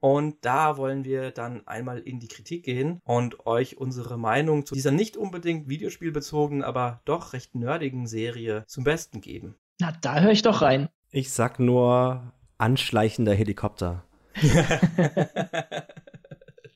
Und 0.00 0.36
da 0.40 0.76
wollen 0.78 1.04
wir 1.04 1.30
dann 1.30 1.66
einmal 1.66 1.98
in 1.98 2.18
die 2.20 2.28
Kritik 2.28 2.64
gehen 2.64 3.00
und 3.04 3.46
euch 3.46 3.76
unsere 3.76 4.18
Meinung 4.18 4.66
zu 4.66 4.74
dieser 4.74 4.90
nicht 4.90 5.16
unbedingt 5.16 5.68
videospielbezogenen, 5.68 6.64
aber 6.64 7.00
doch 7.04 7.34
recht 7.34 7.54
nerdigen 7.54 8.06
Serie 8.06 8.64
zum 8.66 8.84
Besten 8.84 9.20
geben. 9.20 9.56
Na, 9.78 9.92
da 10.00 10.20
höre 10.20 10.32
ich 10.32 10.42
doch 10.42 10.62
rein. 10.62 10.88
Ich 11.10 11.32
sag 11.32 11.58
nur 11.58 12.32
anschleichender 12.58 13.34
Helikopter. 13.34 14.04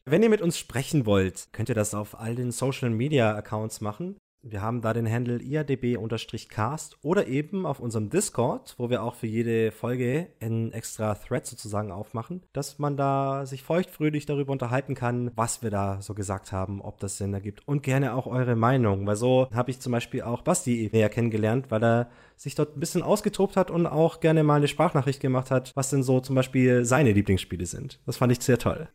Wenn 0.06 0.22
ihr 0.22 0.28
mit 0.28 0.42
uns 0.42 0.58
sprechen 0.58 1.06
wollt, 1.06 1.48
könnt 1.52 1.70
ihr 1.70 1.74
das 1.74 1.94
auf 1.94 2.20
all 2.20 2.34
den 2.34 2.52
Social 2.52 2.90
Media 2.90 3.34
Accounts 3.34 3.80
machen. 3.80 4.16
Wir 4.46 4.60
haben 4.60 4.82
da 4.82 4.92
den 4.92 5.10
Handle 5.10 5.40
iadb-cast 5.40 6.98
oder 7.02 7.26
eben 7.28 7.64
auf 7.64 7.80
unserem 7.80 8.10
Discord, 8.10 8.74
wo 8.76 8.90
wir 8.90 9.02
auch 9.02 9.14
für 9.14 9.26
jede 9.26 9.72
Folge 9.72 10.28
einen 10.38 10.70
extra 10.72 11.14
Thread 11.14 11.46
sozusagen 11.46 11.90
aufmachen, 11.90 12.42
dass 12.52 12.78
man 12.78 12.98
da 12.98 13.46
sich 13.46 13.62
feuchtfröhlich 13.62 14.26
darüber 14.26 14.52
unterhalten 14.52 14.94
kann, 14.94 15.30
was 15.34 15.62
wir 15.62 15.70
da 15.70 16.02
so 16.02 16.12
gesagt 16.12 16.52
haben, 16.52 16.82
ob 16.82 17.00
das 17.00 17.16
Sinn 17.16 17.32
ergibt. 17.32 17.66
Und 17.66 17.82
gerne 17.82 18.14
auch 18.14 18.26
eure 18.26 18.54
Meinung, 18.54 19.06
weil 19.06 19.16
so 19.16 19.48
habe 19.50 19.70
ich 19.70 19.80
zum 19.80 19.92
Beispiel 19.92 20.20
auch 20.20 20.42
Basti 20.42 20.90
näher 20.92 21.08
kennengelernt, 21.08 21.70
weil 21.70 21.82
er 21.82 22.10
sich 22.36 22.54
dort 22.54 22.76
ein 22.76 22.80
bisschen 22.80 23.02
ausgetobt 23.02 23.56
hat 23.56 23.70
und 23.70 23.86
auch 23.86 24.20
gerne 24.20 24.42
mal 24.42 24.56
eine 24.56 24.68
Sprachnachricht 24.68 25.20
gemacht 25.20 25.50
hat, 25.50 25.72
was 25.74 25.90
denn 25.90 26.02
so 26.02 26.20
zum 26.20 26.34
Beispiel 26.34 26.84
seine 26.84 27.12
Lieblingsspiele 27.12 27.66
sind. 27.66 28.00
Das 28.06 28.16
fand 28.16 28.32
ich 28.32 28.40
sehr 28.40 28.58
toll. 28.58 28.88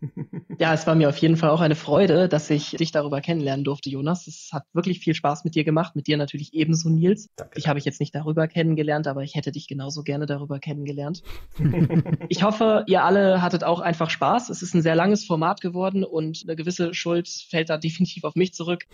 Ja, 0.59 0.73
es 0.73 0.85
war 0.87 0.95
mir 0.95 1.09
auf 1.09 1.17
jeden 1.17 1.37
Fall 1.37 1.49
auch 1.49 1.61
eine 1.61 1.75
Freude, 1.75 2.27
dass 2.27 2.49
ich 2.49 2.71
dich 2.71 2.91
darüber 2.91 3.21
kennenlernen 3.21 3.63
durfte, 3.63 3.89
Jonas. 3.89 4.27
Es 4.27 4.49
hat 4.51 4.63
wirklich 4.73 4.99
viel 4.99 5.13
Spaß 5.13 5.43
mit 5.43 5.55
dir 5.55 5.63
gemacht, 5.63 5.95
mit 5.95 6.07
dir 6.07 6.17
natürlich 6.17 6.53
ebenso, 6.53 6.89
Nils. 6.89 7.29
Danke. 7.35 7.57
Ich 7.57 7.67
habe 7.67 7.79
ich 7.79 7.85
jetzt 7.85 7.99
nicht 7.99 8.13
darüber 8.13 8.47
kennengelernt, 8.47 9.07
aber 9.07 9.23
ich 9.23 9.35
hätte 9.35 9.51
dich 9.51 9.67
genauso 9.67 10.03
gerne 10.03 10.25
darüber 10.25 10.59
kennengelernt. 10.59 11.23
ich 12.29 12.43
hoffe, 12.43 12.83
ihr 12.87 13.03
alle 13.03 13.41
hattet 13.41 13.63
auch 13.63 13.79
einfach 13.79 14.09
Spaß. 14.09 14.49
Es 14.49 14.61
ist 14.61 14.73
ein 14.73 14.81
sehr 14.81 14.95
langes 14.95 15.25
Format 15.25 15.61
geworden 15.61 16.03
und 16.03 16.43
eine 16.45 16.55
gewisse 16.55 16.93
Schuld 16.93 17.29
fällt 17.49 17.69
da 17.69 17.77
definitiv 17.77 18.23
auf 18.23 18.35
mich 18.35 18.53
zurück. 18.53 18.85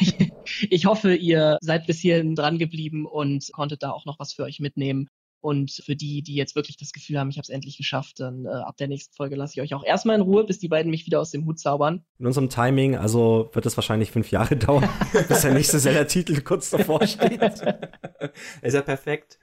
Ich, 0.00 0.14
ich 0.70 0.86
hoffe, 0.86 1.14
ihr 1.14 1.58
seid 1.60 1.86
bis 1.86 1.98
hierhin 1.98 2.34
dran 2.34 2.58
geblieben 2.58 3.06
und 3.06 3.50
konntet 3.52 3.77
da 3.78 3.90
auch 3.90 4.06
noch 4.06 4.18
was 4.18 4.32
für 4.32 4.44
euch 4.44 4.60
mitnehmen. 4.60 5.08
Und 5.40 5.70
für 5.70 5.94
die, 5.94 6.22
die 6.22 6.34
jetzt 6.34 6.56
wirklich 6.56 6.76
das 6.76 6.92
Gefühl 6.92 7.18
haben, 7.18 7.30
ich 7.30 7.36
habe 7.36 7.44
es 7.44 7.48
endlich 7.48 7.76
geschafft, 7.76 8.18
dann 8.18 8.44
äh, 8.44 8.48
ab 8.48 8.76
der 8.76 8.88
nächsten 8.88 9.14
Folge 9.14 9.36
lasse 9.36 9.52
ich 9.54 9.60
euch 9.60 9.74
auch 9.74 9.84
erstmal 9.84 10.16
in 10.16 10.22
Ruhe, 10.22 10.44
bis 10.44 10.58
die 10.58 10.66
beiden 10.66 10.90
mich 10.90 11.06
wieder 11.06 11.20
aus 11.20 11.30
dem 11.30 11.46
Hut 11.46 11.60
zaubern. 11.60 12.04
In 12.18 12.26
unserem 12.26 12.48
Timing, 12.48 12.96
also 12.96 13.48
wird 13.52 13.64
es 13.64 13.76
wahrscheinlich 13.76 14.10
fünf 14.10 14.32
Jahre 14.32 14.56
dauern, 14.56 14.88
bis 15.28 15.42
der 15.42 15.54
nächste 15.54 15.78
Zelda-Titel 15.78 16.40
kurz 16.40 16.70
davor 16.70 17.06
steht. 17.06 17.40
Ist 18.62 18.74
ja 18.74 18.82
perfekt. 18.82 19.38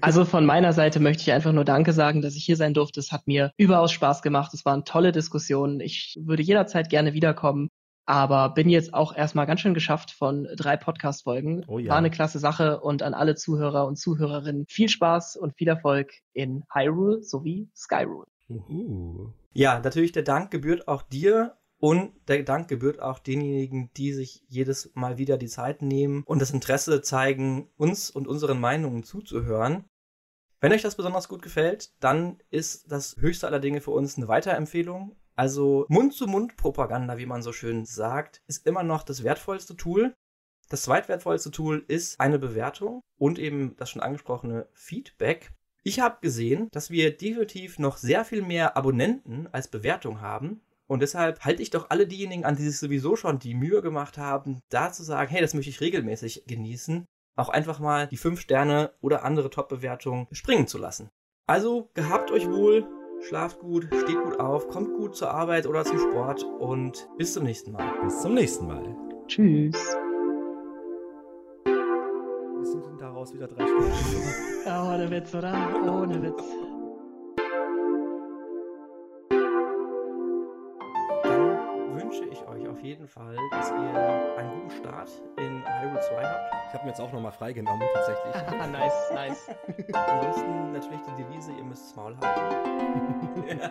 Also 0.00 0.24
von 0.24 0.46
meiner 0.46 0.72
Seite 0.72 1.00
möchte 1.00 1.22
ich 1.22 1.32
einfach 1.32 1.52
nur 1.52 1.64
Danke 1.64 1.92
sagen, 1.92 2.22
dass 2.22 2.36
ich 2.36 2.44
hier 2.44 2.56
sein 2.56 2.72
durfte. 2.72 3.00
Es 3.00 3.12
hat 3.12 3.26
mir 3.26 3.52
überaus 3.56 3.92
Spaß 3.92 4.22
gemacht. 4.22 4.54
Es 4.54 4.64
waren 4.64 4.84
tolle 4.84 5.12
Diskussionen. 5.12 5.80
Ich 5.80 6.16
würde 6.20 6.42
jederzeit 6.42 6.88
gerne 6.88 7.14
wiederkommen. 7.14 7.68
Aber 8.06 8.50
bin 8.50 8.68
jetzt 8.68 8.94
auch 8.94 9.14
erstmal 9.14 9.46
ganz 9.46 9.60
schön 9.60 9.74
geschafft 9.74 10.12
von 10.12 10.46
drei 10.56 10.76
Podcast-Folgen. 10.76 11.64
Oh 11.66 11.80
ja. 11.80 11.90
War 11.90 11.98
eine 11.98 12.10
klasse 12.10 12.38
Sache 12.38 12.80
und 12.80 13.02
an 13.02 13.14
alle 13.14 13.34
Zuhörer 13.34 13.86
und 13.86 13.96
Zuhörerinnen 13.96 14.66
viel 14.68 14.88
Spaß 14.88 15.36
und 15.36 15.56
viel 15.56 15.66
Erfolg 15.66 16.12
in 16.32 16.64
Hyrule 16.72 17.22
sowie 17.22 17.68
Skyrule. 17.74 18.26
Uhu. 18.48 19.32
Ja, 19.52 19.80
natürlich 19.80 20.12
der 20.12 20.22
Dank 20.22 20.52
gebührt 20.52 20.86
auch 20.86 21.02
dir 21.02 21.56
und 21.78 22.12
der 22.28 22.44
Dank 22.44 22.68
gebührt 22.68 23.00
auch 23.00 23.18
denjenigen, 23.18 23.90
die 23.96 24.12
sich 24.12 24.44
jedes 24.48 24.92
Mal 24.94 25.18
wieder 25.18 25.36
die 25.36 25.48
Zeit 25.48 25.82
nehmen 25.82 26.22
und 26.26 26.40
das 26.40 26.52
Interesse 26.52 27.02
zeigen, 27.02 27.68
uns 27.76 28.10
und 28.10 28.28
unseren 28.28 28.60
Meinungen 28.60 29.02
zuzuhören. 29.02 29.84
Wenn 30.60 30.72
euch 30.72 30.82
das 30.82 30.96
besonders 30.96 31.28
gut 31.28 31.42
gefällt, 31.42 31.90
dann 32.02 32.38
ist 32.50 32.90
das 32.90 33.16
höchste 33.18 33.46
aller 33.46 33.60
Dinge 33.60 33.80
für 33.80 33.90
uns 33.90 34.16
eine 34.16 34.28
Weiterempfehlung. 34.28 35.16
Also 35.36 35.84
Mund-zu-Mund-Propaganda, 35.88 37.18
wie 37.18 37.26
man 37.26 37.42
so 37.42 37.52
schön 37.52 37.84
sagt, 37.84 38.40
ist 38.46 38.66
immer 38.66 38.82
noch 38.82 39.02
das 39.02 39.22
wertvollste 39.22 39.76
Tool. 39.76 40.14
Das 40.68 40.82
zweitwertvollste 40.82 41.50
Tool 41.50 41.84
ist 41.86 42.18
eine 42.18 42.38
Bewertung 42.38 43.02
und 43.18 43.38
eben 43.38 43.76
das 43.76 43.90
schon 43.90 44.02
angesprochene 44.02 44.66
Feedback. 44.72 45.52
Ich 45.84 46.00
habe 46.00 46.18
gesehen, 46.20 46.68
dass 46.72 46.90
wir 46.90 47.16
definitiv 47.16 47.78
noch 47.78 47.98
sehr 47.98 48.24
viel 48.24 48.42
mehr 48.42 48.76
Abonnenten 48.76 49.46
als 49.52 49.68
Bewertung 49.68 50.20
haben. 50.20 50.62
Und 50.88 51.00
deshalb 51.00 51.44
halte 51.44 51.62
ich 51.62 51.70
doch 51.70 51.90
alle 51.90 52.06
diejenigen 52.06 52.44
an, 52.44 52.56
die 52.56 52.62
sich 52.64 52.78
sowieso 52.78 53.14
schon 53.14 53.38
die 53.38 53.54
Mühe 53.54 53.82
gemacht 53.82 54.18
haben, 54.18 54.60
da 54.70 54.90
zu 54.90 55.02
sagen, 55.02 55.30
hey, 55.30 55.40
das 55.40 55.54
möchte 55.54 55.70
ich 55.70 55.80
regelmäßig 55.80 56.44
genießen, 56.46 57.04
auch 57.36 57.48
einfach 57.48 57.78
mal 57.78 58.06
die 58.06 58.16
5 58.16 58.40
Sterne 58.40 58.92
oder 59.00 59.24
andere 59.24 59.50
Top-Bewertungen 59.50 60.26
springen 60.32 60.66
zu 60.66 60.78
lassen. 60.78 61.10
Also 61.46 61.90
gehabt 61.94 62.30
euch 62.30 62.48
wohl, 62.48 62.88
schlaft 63.20 63.60
gut, 63.60 63.84
steht 63.84 64.22
gut 64.22 64.38
auf, 64.40 64.68
kommt 64.68 64.94
gut 64.96 65.16
zur 65.16 65.30
Arbeit 65.30 65.66
oder 65.66 65.84
zum 65.84 65.98
Sport 65.98 66.44
und 66.58 67.08
bis 67.18 67.32
zum 67.34 67.44
nächsten 67.44 67.72
Mal. 67.72 67.92
Bis 68.04 68.20
zum 68.20 68.34
nächsten 68.34 68.66
Mal. 68.66 68.96
Tschüss. 69.26 69.74
Wir 71.64 72.64
sind 72.64 72.86
denn 72.86 72.98
daraus 72.98 73.34
wieder 73.34 73.48
drei 73.48 73.66
Stunden. 73.66 73.92
Ja, 74.66 74.92
ohne 74.92 75.08
Witz, 75.08 75.32
oder? 75.32 75.54
Ohne 75.88 76.20
Witz. 76.20 76.42
Jeden 82.86 83.08
Fall, 83.08 83.36
dass 83.50 83.70
ihr 83.70 84.36
einen 84.36 84.62
guten 84.62 84.70
Start 84.70 85.10
in 85.38 85.62
Hyrule 85.66 86.00
2 86.00 86.22
habt. 86.22 86.54
Ich 86.68 86.74
habe 86.74 86.84
mir 86.84 86.90
jetzt 86.90 87.00
auch 87.00 87.12
nochmal 87.12 87.32
freigenommen, 87.32 87.86
tatsächlich. 87.94 88.34
Ah, 88.60 88.66
nice, 88.66 89.10
nice. 89.12 89.50
Ansonsten 89.92 90.72
natürlich 90.72 91.00
die 91.02 91.22
Devise, 91.22 91.52
ihr 91.52 91.64
müsst 91.64 91.90
das 91.90 91.96
Maul 91.96 92.16
halten. 92.20 93.60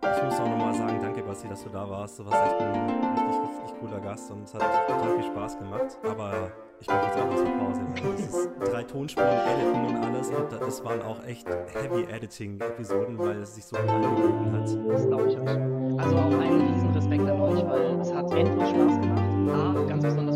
Ich 0.00 0.24
muss 0.24 0.40
auch 0.40 0.48
nochmal 0.48 0.74
sagen, 0.74 0.98
danke 1.02 1.22
Basti, 1.22 1.48
dass 1.48 1.62
du 1.62 1.68
da 1.68 1.88
warst. 1.88 2.18
Du 2.18 2.24
warst 2.24 2.42
echt 2.42 2.60
ein 2.60 3.28
richtig, 3.28 3.62
richtig 3.62 3.78
cooler 3.78 4.00
Gast 4.00 4.30
und 4.30 4.44
es 4.44 4.54
hat 4.54 4.62
total 4.86 5.14
viel 5.14 5.24
Spaß 5.24 5.58
gemacht. 5.58 5.98
Aber 6.02 6.50
ich 6.80 6.86
mache 6.86 7.06
jetzt 7.06 7.18
auch 7.18 7.36
zur 7.36 7.44
Pause. 7.44 7.80
Weil 8.02 8.12
das 8.12 8.20
ist 8.20 8.50
drei 8.72 8.82
Tonspuren, 8.84 9.28
Editen 9.28 9.86
und 9.86 10.04
alles. 10.04 10.30
Und 10.30 10.52
das 10.52 10.84
waren 10.84 11.02
auch 11.02 11.22
echt 11.24 11.46
Heavy 11.48 12.04
Editing-Episoden, 12.04 13.18
weil 13.18 13.42
es 13.42 13.54
sich 13.54 13.66
so 13.66 13.76
gut 13.76 13.88
angeboten 13.88 14.52
hat. 14.52 14.92
Das 14.92 15.06
glaube 15.06 15.28
ich 15.28 15.38
euch. 15.38 15.77
Also 15.98 16.16
auch 16.16 16.38
einen 16.40 16.60
riesen 16.60 16.90
Respekt 16.94 17.28
an 17.28 17.40
euch, 17.40 17.66
weil 17.66 18.00
es 18.00 18.14
hat 18.14 18.30
endlos 18.32 18.68
Spaß 18.70 19.00
gemacht. 19.00 19.22
A, 19.50 19.84
ganz 19.88 20.02
besonders 20.04 20.27